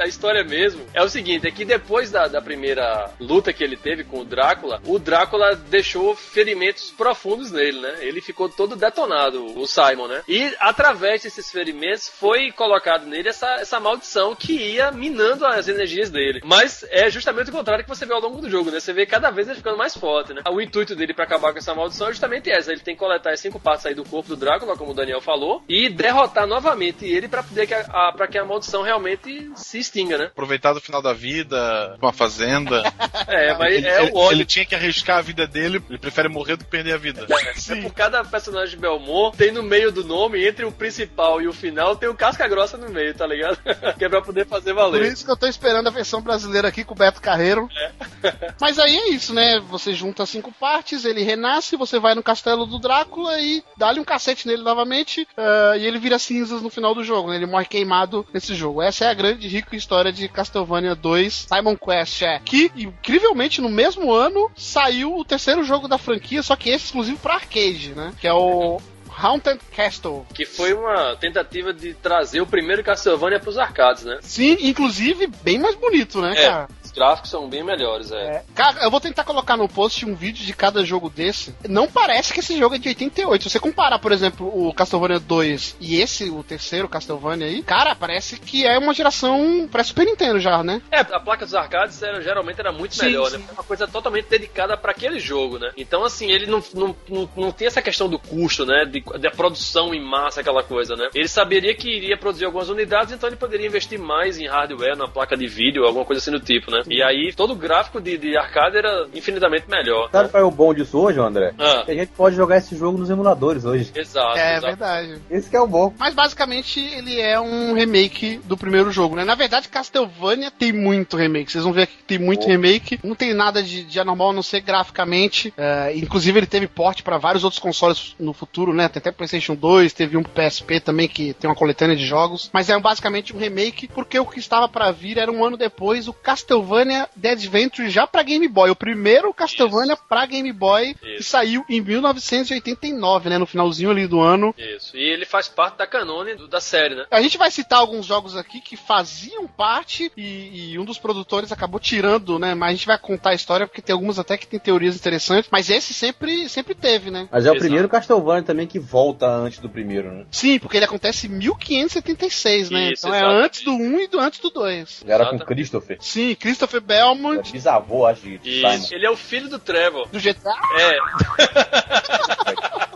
A 0.02 0.08
história 0.08 0.44
mesmo 0.44 0.86
é 0.94 1.02
o 1.04 1.08
seguinte: 1.10 1.48
é 1.48 1.52
que 1.52 1.64
depois 1.64 2.10
da, 2.10 2.28
da 2.28 2.42
primeira 2.42 3.10
luta 3.20 3.54
que 3.54 3.64
ele 3.64 3.78
teve 3.78 4.04
com 4.04 4.20
o 4.20 4.26
Drácula, 4.26 4.82
o 4.86 4.98
Drácula 4.98 5.56
deixou 5.56 6.16
ferimentos 6.16 6.92
profundos 6.92 7.52
nele, 7.52 7.80
né? 7.80 7.96
Ele 8.00 8.20
ficou 8.20 8.50
todo 8.50 8.76
detonado, 8.76 9.46
o 9.58 9.68
Simon, 9.68 10.08
né? 10.08 10.22
E 10.28 10.54
através 10.60 11.22
desses 11.22 11.50
ferimentos 11.52 12.10
foi 12.10 12.52
colocado 12.52 13.06
nele 13.06 13.30
essa, 13.30 13.48
essa 13.56 13.80
maldição 13.80 14.36
que 14.36 14.53
ia 14.56 14.92
minando 14.92 15.46
as 15.46 15.68
energias 15.68 16.10
dele. 16.10 16.42
Mas 16.44 16.86
é 16.90 17.10
justamente 17.10 17.50
o 17.50 17.54
contrário 17.54 17.84
que 17.84 17.90
você 17.90 18.06
vê 18.06 18.14
ao 18.14 18.22
longo 18.22 18.42
do 18.42 18.50
jogo, 18.50 18.72
né? 18.72 18.80
Você 18.80 18.94
vê 18.94 19.06
cada 19.06 19.30
vez 19.30 19.48
ele 19.48 19.58
ficando 19.58 19.78
mais 19.78 19.96
forte, 19.96 20.34
né? 20.34 20.42
O 20.50 20.62
intuito 20.62 20.96
dele 20.96 21.14
pra 21.14 21.26
acabar 21.26 21.52
com 21.52 21.58
essa 21.60 21.74
maldição 21.76 22.08
é 22.08 22.12
justamente 22.12 22.50
essa: 22.52 22.72
ele 22.72 22.82
tem 22.82 22.94
que 22.96 23.00
coletar 23.00 23.32
as 23.32 23.40
cinco 23.40 23.60
partes 23.60 23.86
aí 23.86 23.94
do 23.96 24.04
corpo 24.04 24.30
do 24.30 24.36
Drácula, 24.36 24.76
como 24.78 24.92
o 24.92 24.94
Daniel 24.96 25.22
falou, 25.22 25.64
e 25.68 25.90
derrotar 25.90 26.46
novamente 26.48 27.06
ele 27.06 27.28
pra 27.28 27.44
poder 27.44 27.68
que 27.68 27.74
a, 27.74 27.82
a, 27.82 28.14
pra 28.16 28.28
que 28.28 28.38
a 28.38 28.46
maldição 28.46 28.82
realmente 28.82 29.52
se 29.56 29.80
extinga, 29.80 30.18
né? 30.18 30.26
Aproveitar 30.26 30.74
do 30.74 30.82
final 30.82 31.02
da 31.02 31.14
vida, 31.14 31.98
uma 32.02 32.14
fazenda. 32.14 32.82
É, 33.28 33.58
mas 33.58 33.74
Ele, 33.76 33.88
é 33.88 34.04
ele- 34.04 34.12
o 34.12 34.18
ódio. 34.18 34.38
ele 34.38 34.46
tinha 34.46 34.66
que 34.66 34.76
arriscar 34.76 35.18
a 35.18 35.22
vida 35.22 35.48
dele, 35.48 35.82
ele 35.90 35.98
prefere 35.98 36.28
morrer 36.30 36.56
do 36.58 36.64
que 36.66 36.70
perder 36.72 36.94
a 36.94 36.98
vida. 36.98 37.26
É 37.70 37.82
por 37.82 37.94
cada 37.94 38.24
personagem 38.24 38.76
de 38.76 38.82
Belmont, 38.82 39.36
tem 39.38 39.52
no 39.52 39.64
meio 39.64 39.92
do 39.92 40.04
nome, 40.04 40.46
entre 40.46 40.66
o 40.66 40.72
principal 40.72 41.42
e 41.42 41.48
o 41.48 41.54
final, 41.54 41.96
tem 41.96 42.10
o 42.10 42.16
casca 42.16 42.48
grossa 42.48 42.78
no 42.78 42.90
meio, 42.90 43.14
tá 43.14 43.26
ligado? 43.26 43.58
que 43.98 44.06
é 44.06 44.10
pra 44.10 44.22
poder 44.22 44.43
fazer 44.46 44.74
Por 44.74 44.82
valer. 44.82 45.12
isso 45.12 45.26
que 45.26 45.32
eu 45.32 45.38
tô 45.38 45.48
esperando 45.48 45.88
a 45.88 45.92
versão 45.92 46.22
brasileira 46.22 46.68
aqui 46.68 46.84
com 46.84 46.94
o 46.94 46.98
Beto 46.98 47.22
Carreiro. 47.22 47.68
Mas 48.60 48.80
aí 48.80 48.96
é 48.96 49.10
isso, 49.10 49.34
né? 49.34 49.60
Você 49.70 49.94
junta 49.94 50.26
cinco 50.26 50.52
partes, 50.52 51.06
ele 51.06 51.24
renasce, 51.24 51.76
você 51.76 52.00
vai 52.00 52.16
no 52.16 52.24
castelo 52.24 52.66
do 52.66 52.80
Drácula 52.80 53.40
e 53.40 53.64
dá-lhe 53.78 54.00
um 54.00 54.04
cacete 54.04 54.48
nele 54.48 54.64
novamente, 54.64 55.28
ah, 55.38 55.76
e 55.78 55.86
ele 55.86 56.00
vira 56.00 56.20
cinzas 56.20 56.62
no 56.62 56.70
final 56.70 56.94
do 56.96 57.04
jogo, 57.04 57.30
né? 57.30 57.36
Ele 57.36 57.46
morre 57.46 57.66
queimado 57.66 58.26
nesse 58.34 58.56
jogo. 58.56 58.82
Essa 58.82 59.06
é 59.06 59.10
a 59.10 59.14
grande 59.14 59.48
e 59.48 59.50
rica 59.50 59.76
história 59.76 60.12
de 60.12 60.28
Castlevania 60.28 60.96
2 60.96 61.48
Simon 61.48 61.76
Quest, 61.76 62.22
é. 62.22 62.40
Que, 62.40 62.72
incrivelmente, 62.76 63.62
no 63.62 63.70
mesmo 63.70 64.12
ano, 64.14 64.50
saiu 64.56 65.16
o 65.18 65.26
terceiro 65.26 65.64
jogo 65.64 65.88
da 65.88 65.98
franquia, 65.98 66.42
só 66.44 66.56
que 66.56 66.70
esse 66.70 66.86
exclusivo 66.86 67.20
pra 67.20 67.36
arcade, 67.36 67.94
né? 67.96 68.14
Que 68.20 68.28
é 68.28 68.34
o 68.34 68.80
Haunted 69.18 69.60
Castle. 69.76 70.26
Que 70.34 70.46
foi 70.46 70.74
uma 70.74 71.16
tentativa 71.16 71.74
de 71.74 71.94
trazer 71.94 72.42
o 72.42 72.48
primeiro 72.48 72.84
Castlevania 72.84 73.40
pros 73.40 73.58
arcades, 73.58 74.04
né? 74.04 74.20
Sim, 74.22 74.58
inclusive 74.62 75.28
bem 75.44 75.60
mais 75.60 75.76
bonito, 75.76 76.22
né, 76.22 76.34
É. 76.38 76.48
cara? 76.48 76.68
Gráficos 76.94 77.30
são 77.30 77.50
bem 77.50 77.64
melhores, 77.64 78.12
é. 78.12 78.44
Cara, 78.56 78.84
eu 78.84 78.92
vou 78.92 79.00
tentar 79.00 79.24
colocar 79.24 79.58
no 79.58 79.68
post 79.68 80.06
um 80.06 80.16
vídeo 80.16 80.46
de 80.46 80.54
cada 80.54 80.84
jogo 80.86 81.10
desse. 81.10 81.56
Não 81.68 81.88
parece 81.88 82.34
que 82.34 82.40
esse 82.40 82.58
jogo 82.58 82.76
é 82.76 82.78
de 82.78 82.90
88. 82.90 83.44
Se 83.44 83.50
você 83.50 83.60
comparar, 83.60 84.00
por 84.00 84.12
exemplo, 84.12 84.48
o 84.48 84.74
Castlevania 84.74 85.20
2 85.20 85.78
e 85.80 86.00
esse, 86.02 86.30
o 86.30 86.44
terceiro 86.44 86.90
Castlevania 86.90 87.48
aí, 87.48 87.62
cara, 87.62 87.96
parece 87.96 88.40
que 88.40 88.66
é 88.66 88.78
uma 88.78 88.94
geração 88.94 89.68
pra 89.72 89.84
Super 89.84 90.06
Nintendo 90.06 90.40
já, 90.40 90.64
né? 90.64 90.82
É, 90.92 91.00
a 91.00 91.20
placa 91.20 91.46
dos 91.46 91.56
arcades 91.56 92.02
era, 92.02 92.22
geralmente 92.22 92.60
era 92.60 92.72
muito 92.72 92.96
Sim, 92.96 93.06
melhor, 93.06 93.30
sim. 93.30 93.38
né? 93.38 93.44
Foi 93.46 93.56
uma 93.56 93.64
coisa 93.64 93.88
totalmente 93.88 94.28
dedicada 94.28 94.78
pra 94.78 94.92
aquele 94.92 95.20
jogo, 95.20 95.58
né? 95.58 95.72
Então, 95.78 96.04
assim, 96.04 96.32
ele 96.32 96.46
não, 96.46 96.64
não, 96.74 96.96
não, 97.10 97.30
não 97.36 97.52
tem 97.52 97.68
essa 97.68 97.82
questão 97.82 98.08
do 98.10 98.20
custo, 98.20 98.66
né? 98.66 98.86
De, 98.86 99.02
da 99.20 99.32
produção 99.32 99.94
em 99.94 100.02
massa, 100.02 100.42
aquela 100.42 100.64
coisa, 100.64 100.96
né? 100.96 101.10
Ele 101.14 101.28
saberia 101.28 101.76
que 101.76 101.90
iria 101.90 102.18
produzir 102.18 102.46
algumas 102.46 102.70
unidades, 102.70 103.14
então 103.14 103.28
ele 103.28 103.36
poderia 103.36 103.68
investir 103.68 104.00
mais 104.00 104.38
em 104.38 104.48
hardware, 104.48 104.98
na 104.98 105.08
placa 105.08 105.36
de 105.36 105.48
vídeo, 105.48 105.86
alguma 105.86 106.06
coisa 106.06 106.22
assim 106.22 106.32
do 106.32 106.40
tipo, 106.40 106.72
né? 106.72 106.83
E 106.90 107.02
aí, 107.02 107.34
todo 107.34 107.54
o 107.54 107.56
gráfico 107.56 108.00
de, 108.02 108.18
de 108.18 108.38
arcade 108.38 108.78
era 108.78 109.08
infinitamente 109.14 109.66
melhor. 109.70 110.10
Sabe 110.12 110.26
Né? 110.26 110.30
qual 110.32 110.44
é 110.44 110.46
o 110.46 110.52
bom 110.52 110.74
disso 110.74 110.98
hoje, 111.00 111.20
André? 111.20 111.54
Ah, 111.58 111.84
Que 111.86 111.92
a 111.92 111.96
gente 111.96 112.10
pode 112.10 112.36
jogar 112.36 112.58
esse 112.58 112.76
jogo 112.76 112.98
nos 112.98 113.10
emuladores 113.10 113.66
hoje. 113.66 113.92
exato. 113.96 114.38
é 114.38 114.52
exato. 114.58 114.66
verdade. 114.68 115.22
Esse 115.30 115.50
que 115.50 115.56
é 115.56 115.62
o 115.62 115.68
bom. 115.68 115.94
Mas 115.98 116.14
basicamente 116.14 116.80
ele 116.80 117.20
é 117.20 117.40
um 117.40 117.74
remake 117.74 118.40
do 118.46 118.58
primeiro 118.58 118.92
jogo, 118.92 119.16
né? 119.16 119.24
Na 119.24 119.36
verdade, 119.36 119.68
Castlevania 119.70 120.52
tem 120.52 120.72
muito 120.72 121.18
remake. 121.18 121.52
Vocês 121.52 121.64
vão 121.64 121.74
ver 121.74 121.84
aqui 121.84 121.98
que 121.98 122.04
tem 122.04 122.20
muito 122.20 122.44
Oh. 122.46 122.48
remake. 122.48 123.00
Não 123.04 123.16
tem 123.16 123.34
nada 123.34 123.62
de, 123.64 123.84
de 123.84 124.00
anormal 124.00 124.32
a 124.32 124.34
não 124.34 124.44
ser 124.44 124.62
graficamente. 124.62 125.54
É, 125.58 125.94
inclusive, 125.96 126.40
ele 126.40 126.48
teve 126.48 126.68
porte 126.68 127.04
para 127.04 127.18
vários 127.18 127.44
outros 127.44 127.62
consoles 127.62 128.16
no 128.20 128.34
futuro, 128.34 128.74
né? 128.74 128.88
Tem 128.90 129.00
até 129.00 129.12
PlayStation 129.12 129.56
2, 129.56 129.94
teve 129.94 130.18
um 130.18 130.24
PSP 130.24 130.80
também 130.80 131.08
que 131.08 131.34
tem 131.34 131.50
uma 131.50 131.56
coletânea 131.56 131.96
de 131.96 132.06
jogos. 132.06 132.50
Mas 132.54 132.70
é 132.70 132.80
basicamente 132.80 133.36
um 133.36 133.40
remake, 133.40 133.88
porque 133.88 134.20
o 134.20 134.26
que 134.26 134.40
estava 134.40 134.68
para 134.68 134.92
vir 134.92 135.18
era 135.18 135.32
um 135.32 135.44
ano 135.46 135.56
depois 135.58 136.08
o 136.08 136.14
Castlevania 136.14 136.73
The 137.22 137.30
Adventure 137.32 137.90
já 137.90 138.06
para 138.08 138.24
Game 138.24 138.48
Boy. 138.48 138.70
O 138.70 138.76
primeiro 138.76 139.34
Castlevania 139.34 139.96
para 139.98 140.26
Game 140.26 140.52
Boy 140.52 140.94
que 140.96 141.16
Isso. 141.16 141.30
saiu 141.30 141.64
em 141.70 141.82
1989, 141.82 143.30
né? 143.30 143.38
No 143.38 143.46
finalzinho 143.46 143.92
ali 143.92 144.08
do 144.08 144.20
ano. 144.20 144.54
Isso. 144.58 144.96
E 144.98 145.02
ele 145.02 145.26
faz 145.26 145.48
parte 145.48 145.78
da 145.78 145.88
canone 145.88 146.36
do- 146.36 146.48
da 146.48 146.60
série, 146.62 146.96
né? 146.96 147.06
A 147.12 147.22
gente 147.22 147.38
vai 147.38 147.52
citar 147.52 147.80
alguns 147.80 148.06
jogos 148.06 148.36
aqui 148.36 148.60
que 148.62 148.76
faziam 148.78 149.48
parte 149.48 150.12
e, 150.18 150.72
e 150.74 150.80
um 150.80 150.86
dos 150.86 150.98
produtores 150.98 151.52
acabou 151.52 151.80
tirando, 151.80 152.38
né? 152.40 152.54
Mas 152.56 152.70
a 152.70 152.72
gente 152.74 152.88
vai 152.88 152.98
contar 152.98 153.32
a 153.32 153.36
história 153.36 153.68
porque 153.68 153.82
tem 153.82 153.94
algumas 153.94 154.20
até 154.20 154.38
que 154.38 154.48
tem 154.48 154.60
teorias 154.60 154.96
interessantes. 154.96 155.50
Mas 155.52 155.70
esse 155.70 155.94
sempre, 155.94 156.48
sempre 156.50 156.76
teve, 156.76 157.10
né? 157.12 157.28
Mas 157.32 157.46
é 157.46 157.50
o 157.50 157.54
Exato. 157.54 157.60
primeiro 157.60 157.90
Castlevania 157.90 158.44
também 158.44 158.68
que 158.68 158.80
volta 158.80 159.28
antes 159.28 159.60
do 159.60 159.70
primeiro, 159.70 160.12
né? 160.12 160.26
Sim, 160.32 160.60
porque 160.60 160.78
ele 160.78 160.86
acontece 160.86 161.28
em 161.28 161.32
1576, 161.32 162.70
né? 162.70 162.92
Isso, 162.92 163.06
então 163.06 163.14
é 163.14 163.20
exatamente. 163.20 163.46
antes 163.46 163.62
do 163.64 163.72
1 163.74 164.00
e 164.00 164.08
do 164.08 164.20
antes 164.20 164.40
do 164.40 164.50
2. 164.50 165.04
Era 165.08 165.26
com. 165.30 165.40
Christopher. 165.44 165.98
Sim, 166.00 166.36
Christopher 166.36 166.63
Era 166.72 166.82
Belmont 166.82 167.52
bisavô, 167.52 168.06
acho, 168.06 168.22
Simon. 168.22 168.88
ele 168.92 169.06
é 169.06 169.10
o 169.10 169.16
filho 169.18 169.50
do 169.50 169.60
Trevor. 169.60 170.08
do 170.10 170.20
GTA. 170.20 170.54
É. 170.80 170.98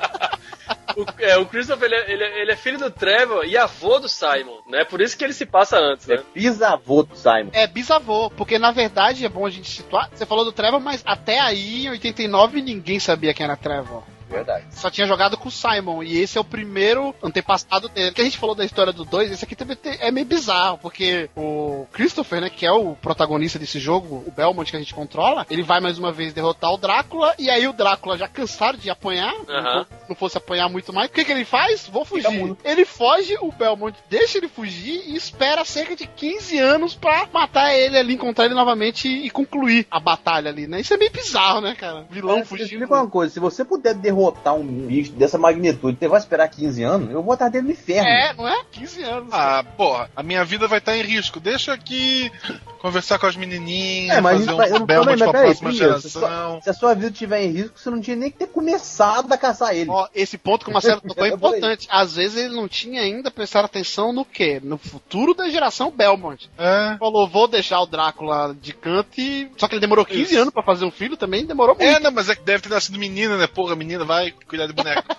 O, 0.96 1.06
é, 1.22 1.38
o 1.38 1.46
Christopher, 1.46 1.86
ele 1.86 1.96
é, 1.96 2.12
ele 2.12 2.24
é- 2.24 2.42
ele 2.42 2.52
é 2.52 2.56
filho 2.56 2.80
do 2.80 2.90
Trevor 2.90 3.46
e 3.46 3.56
avô 3.56 4.00
do 4.00 4.10
Simon, 4.10 4.58
né? 4.68 4.84
Por 4.84 5.00
isso 5.00 5.16
que 5.16 5.24
ele 5.24 5.34
se 5.34 5.46
passa 5.46 5.78
antes, 5.78 6.10
É 6.10 6.16
né? 6.18 6.24
bisavô 6.34 7.04
do 7.04 7.16
Simon. 7.16 7.52
É 7.54 7.68
bisavô, 7.68 8.32
porque 8.32 8.58
na 8.58 8.72
verdade 8.72 9.24
é 9.24 9.30
bom 9.30 9.46
a 9.46 9.50
gente 9.52 9.70
situar. 9.70 10.10
Você 10.12 10.26
falou 10.26 10.44
do 10.44 10.52
Trevor, 10.52 10.80
mas 10.80 11.04
até 11.06 11.40
aí, 11.40 11.86
em 11.86 11.90
89, 11.92 12.64
ninguém 12.64 13.00
sabia 13.00 13.32
quem 13.32 13.44
era 13.44 13.56
Trevor. 13.56 14.02
Verdade. 14.30 14.66
só 14.72 14.90
tinha 14.90 15.08
jogado 15.08 15.38
com 15.38 15.48
o 15.50 15.52
Simon. 15.52 16.04
E 16.04 16.18
esse 16.18 16.38
é 16.38 16.42
o 16.42 16.44
primeiro 16.44 17.14
antepassado 17.22 17.90
dele. 17.90 18.12
Que 18.12 18.22
a 18.22 18.24
gente 18.24 18.38
falou 18.38 18.56
da 18.56 18.66
história 18.66 18.92
do 18.94 19.06
2, 19.06 19.32
esse 19.32 19.46
aqui 19.46 19.56
também 19.56 19.78
é 19.84 20.12
meio 20.12 20.26
bizarro, 20.26 20.78
porque 20.78 21.30
o 21.36 21.86
Christopher, 21.92 22.42
né, 22.42 22.50
que 22.50 22.66
é 22.66 22.72
o 22.72 22.96
protagonista 22.96 23.60
desse 23.60 23.80
jogo, 23.80 24.24
o 24.26 24.32
Belmont 24.32 24.70
que 24.70 24.76
a 24.78 24.80
gente 24.80 24.94
controla, 24.94 25.46
ele 25.50 25.64
vai 25.64 25.80
mais 25.80 25.98
uma 25.98 26.12
vez 26.12 26.34
derrotar 26.34 26.72
o 26.72 26.78
Drácula, 26.78 27.34
e 27.38 27.50
aí 27.50 27.68
o 27.68 27.74
Drácula 27.74 28.18
já 28.18 28.28
cansado 28.28 28.78
de 28.78 28.90
apanhar, 28.90 29.34
Aham. 29.50 29.76
não, 29.76 29.86
não 30.10 30.16
fosse 30.16 30.38
apanhar 30.38 30.70
muito 30.70 30.92
mais, 30.94 31.10
o 31.10 31.14
que, 31.14 31.24
que 31.24 31.32
ele 31.32 31.46
faz? 31.46 31.88
Vou 31.88 32.04
fugir. 32.06 32.28
Ele 32.64 32.86
foge, 32.86 33.36
o 33.42 33.52
Belmont 33.52 33.98
deixa 34.10 34.38
ele 34.38 34.48
fugir 34.48 35.04
e 35.08 35.16
espera 35.16 35.64
cerca 35.66 35.96
de 35.96 36.06
15 36.08 36.58
anos 36.60 36.96
pra 36.96 37.28
matar 37.32 37.74
ele 37.74 37.98
ali, 37.98 38.14
encontrar 38.14 38.46
ele 38.46 38.54
novamente 38.54 39.08
e 39.08 39.30
concluir 39.30 39.88
a 39.90 40.00
batalha 40.00 40.50
ali, 40.50 40.68
né? 40.68 40.82
Isso 40.82 40.94
é 40.94 40.98
meio 40.98 41.12
bizarro, 41.12 41.62
né, 41.62 41.76
cara? 41.76 42.06
Vilão 42.10 42.40
Mas, 42.40 42.48
fugindo. 42.48 42.68
explica 42.68 42.94
uma 42.96 43.10
coisa, 43.10 43.34
se 43.34 43.40
você 43.40 43.64
puder 43.64 43.94
derrotar 44.18 44.56
um 44.56 44.64
bicho 44.64 45.12
dessa 45.14 45.38
magnitude, 45.38 45.98
você 46.00 46.08
vai 46.08 46.20
esperar 46.20 46.48
15 46.48 46.84
anos, 46.84 47.12
eu 47.12 47.22
vou 47.24 47.34
estar 47.34 47.50
dentro 47.50 47.68
do 47.68 47.74
inferno. 47.74 48.08
É, 48.10 48.34
não 48.34 48.48
é? 48.48 48.64
15 48.72 49.04
anos. 49.04 49.30
Ah, 49.32 49.64
porra, 49.78 50.10
a 50.16 50.24
minha 50.24 50.44
vida 50.44 50.68
vai 50.68 50.80
estar 50.80 50.98
em 50.98 51.02
risco. 51.04 51.40
Deixa 51.40 51.74
aqui 51.74 52.32
conversar 52.80 53.20
com 53.20 53.26
as 53.26 53.36
menininhas, 53.36 54.18
É, 54.18 54.22
mas 54.22 54.46
fazer 54.46 54.80
não- 54.80 54.84
um 54.84 55.06
mas 55.06 55.20
pra 55.20 55.30
próxima 55.32 55.72
se, 55.72 55.78
geração. 55.78 56.10
sua, 56.12 56.62
se 56.62 56.70
a 56.70 56.74
sua 56.74 56.94
vida 56.94 57.10
estiver 57.12 57.44
em 57.44 57.52
risco, 57.52 57.80
você 57.80 57.90
não 57.90 58.00
tinha 58.02 58.16
nem 58.16 58.30
que 58.32 58.38
ter 58.38 58.48
começado 58.48 59.32
a 59.32 59.38
caçar 59.38 59.76
ele. 59.76 59.90
Ó, 59.90 60.08
esse 60.14 60.38
ponto 60.38 60.64
que 60.66 60.70
o 60.72 60.74
Marcelo 60.74 61.02
tocou 61.02 61.26
é 61.26 61.30
importante. 61.34 61.88
Às 61.90 62.16
vezes 62.16 62.38
ele 62.38 62.56
não 62.56 62.68
tinha 62.68 63.02
ainda 63.02 63.30
prestado 63.32 63.66
atenção 63.66 64.14
no 64.14 64.24
quê? 64.24 64.60
No 64.64 64.78
futuro 64.78 65.34
da 65.34 65.50
geração 65.50 65.92
Belmont. 65.92 66.50
É. 66.58 66.96
Falou, 67.00 67.28
vou 67.28 67.48
deixar 67.48 67.82
o 67.82 67.86
Drácula 67.86 68.56
de 68.60 68.74
canto 68.74 69.20
e... 69.20 69.50
Só 69.58 69.68
que 69.68 69.74
ele 69.76 69.82
demorou 69.82 70.06
15 70.06 70.22
Isso. 70.34 70.40
anos 70.42 70.54
pra 70.54 70.64
fazer 70.64 70.86
um 70.86 70.92
filho 70.92 71.18
também, 71.18 71.46
demorou 71.46 71.76
muito. 71.76 71.88
É, 71.88 72.00
não, 72.00 72.12
mas 72.12 72.30
é 72.30 72.36
que 72.36 72.44
deve 72.44 72.64
ter 72.64 72.70
nascido 72.70 72.98
menina, 73.00 73.38
né? 73.38 73.48
Porra, 73.48 73.76
menina, 73.76 74.06
vai 74.08 74.32
cuidar 74.32 74.68
de 74.68 74.74
boneco. 74.74 75.16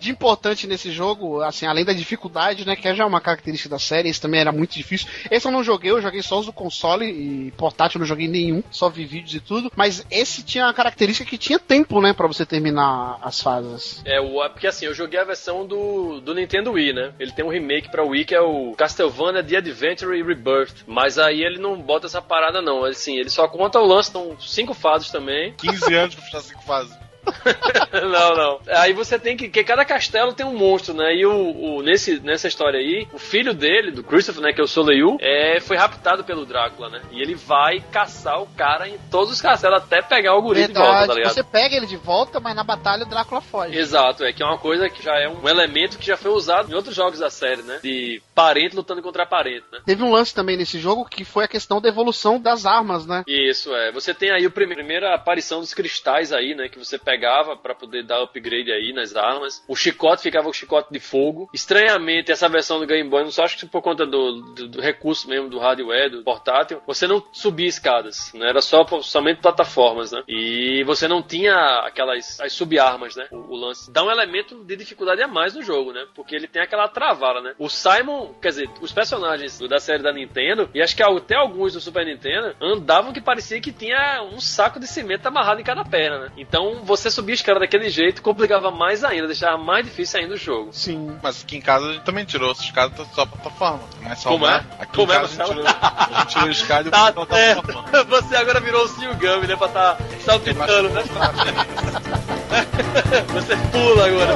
De 0.00 0.10
importante 0.10 0.66
nesse 0.66 0.90
jogo, 0.90 1.40
assim, 1.42 1.64
além 1.64 1.84
da 1.84 1.92
dificuldade, 1.92 2.66
né, 2.66 2.74
que 2.74 2.88
é 2.88 2.94
já 2.94 3.06
uma 3.06 3.20
característica 3.20 3.68
da 3.68 3.78
série, 3.78 4.08
esse 4.08 4.20
também 4.20 4.40
era 4.40 4.50
muito 4.50 4.72
difícil. 4.72 5.06
Esse 5.30 5.46
eu 5.46 5.52
não 5.52 5.62
joguei, 5.62 5.92
eu 5.92 6.02
joguei 6.02 6.20
só 6.22 6.40
os 6.40 6.46
do 6.46 6.52
console 6.52 7.06
e 7.06 7.52
portátil 7.52 7.98
eu 7.98 8.00
não 8.00 8.06
joguei 8.06 8.26
nenhum, 8.26 8.64
só 8.68 8.88
vi 8.88 9.04
vídeos 9.04 9.34
e 9.36 9.40
tudo. 9.40 9.70
Mas 9.76 10.04
esse 10.10 10.42
tinha 10.42 10.66
a 10.66 10.74
característica 10.74 11.30
que 11.30 11.38
tinha 11.38 11.56
tempo, 11.56 12.00
né, 12.00 12.12
pra 12.12 12.26
você 12.26 12.44
terminar 12.44 13.20
as 13.22 13.40
fases. 13.40 14.02
É, 14.04 14.20
o, 14.20 14.40
porque 14.50 14.66
assim, 14.66 14.86
eu 14.86 14.94
joguei 14.94 15.20
a 15.20 15.24
versão 15.24 15.64
do, 15.64 16.20
do 16.20 16.34
Nintendo 16.34 16.72
Wii, 16.72 16.92
né? 16.94 17.12
Ele 17.20 17.30
tem 17.30 17.44
um 17.44 17.50
remake 17.50 17.88
pra 17.88 18.02
Wii 18.02 18.24
que 18.24 18.34
é 18.34 18.40
o 18.40 18.72
Castlevania 18.72 19.44
The 19.44 19.58
Adventure 19.58 20.20
Rebirth. 20.20 20.82
Mas 20.84 21.16
aí 21.16 21.44
ele 21.44 21.58
não 21.58 21.80
bota 21.80 22.06
essa 22.06 22.20
parada, 22.20 22.60
não. 22.60 22.84
Assim, 22.84 23.18
ele 23.18 23.30
só 23.30 23.46
conta 23.46 23.78
o 23.78 23.86
lance, 23.86 24.10
são 24.10 24.36
cinco 24.40 24.74
fases 24.74 25.12
também. 25.12 25.54
15 25.58 25.94
anos 25.94 26.14
pra 26.16 26.24
fechar 26.24 26.40
cinco 26.40 26.62
fases. 26.64 27.02
não, 27.92 28.36
não. 28.36 28.60
Aí 28.68 28.92
você 28.92 29.18
tem 29.18 29.36
que. 29.36 29.48
que 29.48 29.64
cada 29.64 29.84
castelo 29.84 30.32
tem 30.32 30.44
um 30.46 30.56
monstro, 30.56 30.94
né? 30.94 31.14
E 31.14 31.24
o, 31.26 31.32
o- 31.78 31.82
nesse, 31.82 32.20
nessa 32.20 32.48
história 32.48 32.78
aí, 32.78 33.06
o 33.12 33.18
filho 33.18 33.54
dele, 33.54 33.90
do 33.90 34.02
Christopher, 34.02 34.42
né? 34.42 34.52
Que 34.52 34.60
é 34.60 34.64
o 34.64 34.68
Soleil, 34.68 35.16
é, 35.20 35.60
foi 35.60 35.76
raptado 35.76 36.24
pelo 36.24 36.44
Drácula, 36.46 36.88
né? 36.88 37.02
E 37.10 37.20
ele 37.20 37.34
vai 37.34 37.80
caçar 37.92 38.40
o 38.42 38.46
cara 38.56 38.88
em 38.88 38.98
todos 39.10 39.32
os 39.32 39.40
castelos 39.40 39.78
até 39.78 40.02
pegar 40.02 40.34
o 40.36 40.42
guri 40.42 40.66
de 40.66 40.72
volta, 40.72 41.06
tá 41.06 41.14
ligado? 41.14 41.32
você 41.34 41.42
pega 41.44 41.76
ele 41.76 41.86
de 41.86 41.96
volta, 41.96 42.40
mas 42.40 42.54
na 42.54 42.64
batalha 42.64 43.04
o 43.04 43.08
Drácula 43.08 43.40
foge. 43.40 43.76
Exato, 43.76 44.24
é 44.24 44.32
que 44.32 44.42
é 44.42 44.46
uma 44.46 44.58
coisa 44.58 44.88
que 44.88 45.02
já 45.02 45.18
é 45.18 45.28
um 45.28 45.48
elemento 45.48 45.98
que 45.98 46.06
já 46.06 46.16
foi 46.16 46.30
usado 46.30 46.70
em 46.70 46.74
outros 46.74 46.94
jogos 46.94 47.18
da 47.18 47.30
série, 47.30 47.62
né? 47.62 47.78
De 47.82 48.22
parente 48.34 48.74
lutando 48.76 49.02
contra 49.02 49.26
parente, 49.26 49.64
né? 49.72 49.80
Teve 49.84 50.02
um 50.02 50.10
lance 50.12 50.34
também 50.34 50.56
nesse 50.56 50.78
jogo 50.78 51.04
que 51.04 51.24
foi 51.24 51.44
a 51.44 51.48
questão 51.48 51.80
da 51.80 51.88
evolução 51.88 52.40
das 52.40 52.66
armas, 52.66 53.06
né? 53.06 53.22
Isso, 53.26 53.74
é. 53.74 53.92
Você 53.92 54.12
tem 54.14 54.30
aí 54.30 54.44
a 54.44 54.50
prime- 54.50 54.74
primeira 54.74 55.14
aparição 55.14 55.60
dos 55.60 55.74
cristais 55.74 56.32
aí, 56.32 56.54
né? 56.54 56.68
Que 56.68 56.78
você 56.78 56.98
pegava 57.12 57.54
pra 57.54 57.74
poder 57.74 58.04
dar 58.04 58.22
upgrade 58.22 58.72
aí 58.72 58.90
nas 58.92 59.14
armas. 59.14 59.62
O 59.68 59.76
chicote 59.76 60.22
ficava 60.22 60.48
o 60.48 60.52
chicote 60.52 60.90
de 60.90 60.98
fogo. 60.98 61.50
Estranhamente, 61.52 62.32
essa 62.32 62.48
versão 62.48 62.80
do 62.80 62.86
Game 62.86 63.08
Boy, 63.08 63.22
não 63.22 63.30
só 63.30 63.44
acho 63.44 63.58
que 63.58 63.66
por 63.66 63.82
conta 63.82 64.06
do, 64.06 64.40
do, 64.54 64.68
do 64.68 64.80
recurso 64.80 65.28
mesmo 65.28 65.50
do 65.50 65.58
hardware, 65.58 66.10
do 66.10 66.22
portátil, 66.22 66.80
você 66.86 67.06
não 67.06 67.22
subia 67.30 67.68
escadas, 67.68 68.32
né? 68.32 68.48
Era 68.48 68.62
só 68.62 68.86
somente 69.02 69.42
plataformas, 69.42 70.12
né? 70.12 70.22
E 70.26 70.82
você 70.84 71.06
não 71.06 71.22
tinha 71.22 71.54
aquelas 71.84 72.40
as 72.40 72.52
sub-armas, 72.54 73.14
né? 73.14 73.26
O, 73.30 73.52
o 73.52 73.56
lance. 73.56 73.92
Dá 73.92 74.02
um 74.02 74.10
elemento 74.10 74.64
de 74.64 74.74
dificuldade 74.74 75.22
a 75.22 75.28
mais 75.28 75.54
no 75.54 75.62
jogo, 75.62 75.92
né? 75.92 76.06
Porque 76.14 76.34
ele 76.34 76.48
tem 76.48 76.62
aquela 76.62 76.88
travada, 76.88 77.42
né? 77.42 77.54
O 77.58 77.68
Simon, 77.68 78.32
quer 78.40 78.48
dizer, 78.48 78.70
os 78.80 78.92
personagens 78.92 79.58
da 79.58 79.78
série 79.78 80.02
da 80.02 80.12
Nintendo, 80.12 80.70
e 80.74 80.80
acho 80.80 80.96
que 80.96 81.02
até 81.02 81.36
alguns 81.36 81.74
do 81.74 81.80
Super 81.80 82.06
Nintendo, 82.06 82.56
andavam 82.60 83.12
que 83.12 83.20
parecia 83.20 83.60
que 83.60 83.72
tinha 83.72 84.22
um 84.22 84.40
saco 84.40 84.80
de 84.80 84.86
cimento 84.86 85.26
amarrado 85.26 85.60
em 85.60 85.64
cada 85.64 85.84
perna, 85.84 86.18
né? 86.18 86.32
Então 86.38 86.82
você 86.82 87.01
subia 87.10 87.34
escada 87.34 87.60
daquele 87.60 87.88
jeito 87.90 88.22
complicava 88.22 88.70
mais 88.70 89.04
ainda, 89.04 89.26
deixava 89.26 89.58
mais 89.58 89.84
difícil 89.84 90.20
ainda 90.20 90.34
o 90.34 90.36
jogo. 90.36 90.70
Sim. 90.72 91.16
Mas 91.22 91.42
aqui 91.42 91.56
em 91.56 91.60
casa 91.60 91.86
a 91.86 91.92
gente 91.94 92.04
também 92.04 92.24
tirou 92.24 92.50
essas 92.50 92.64
escadas 92.64 92.96
tá 92.96 93.04
só 93.14 93.26
plataforma. 93.26 93.80
Não 94.00 94.10
é 94.10 94.14
só 94.14 94.30
Como 94.30 94.46
é? 94.46 94.64
Aqui 94.78 94.96
Como 94.96 95.12
em 95.12 95.14
é, 95.14 95.18
casa 95.20 95.42
a 95.42 95.46
gente 95.46 95.56
tirou, 95.56 95.66
a 95.66 96.18
gente 96.20 96.28
tirou 96.28 96.48
a 96.48 96.50
escada 96.50 96.88
e 96.88 96.90
Tá 96.90 96.98
certo. 97.04 97.14
plataforma. 97.14 98.04
Você 98.22 98.36
agora 98.36 98.60
virou 98.60 98.84
o 98.84 98.88
Silgami, 98.88 99.46
né? 99.46 99.56
Pra 99.56 99.68
tá 99.68 99.96
saltitando, 100.24 100.88
né? 100.90 101.02
Você 103.32 103.56
pula 103.72 104.06
agora. 104.06 104.32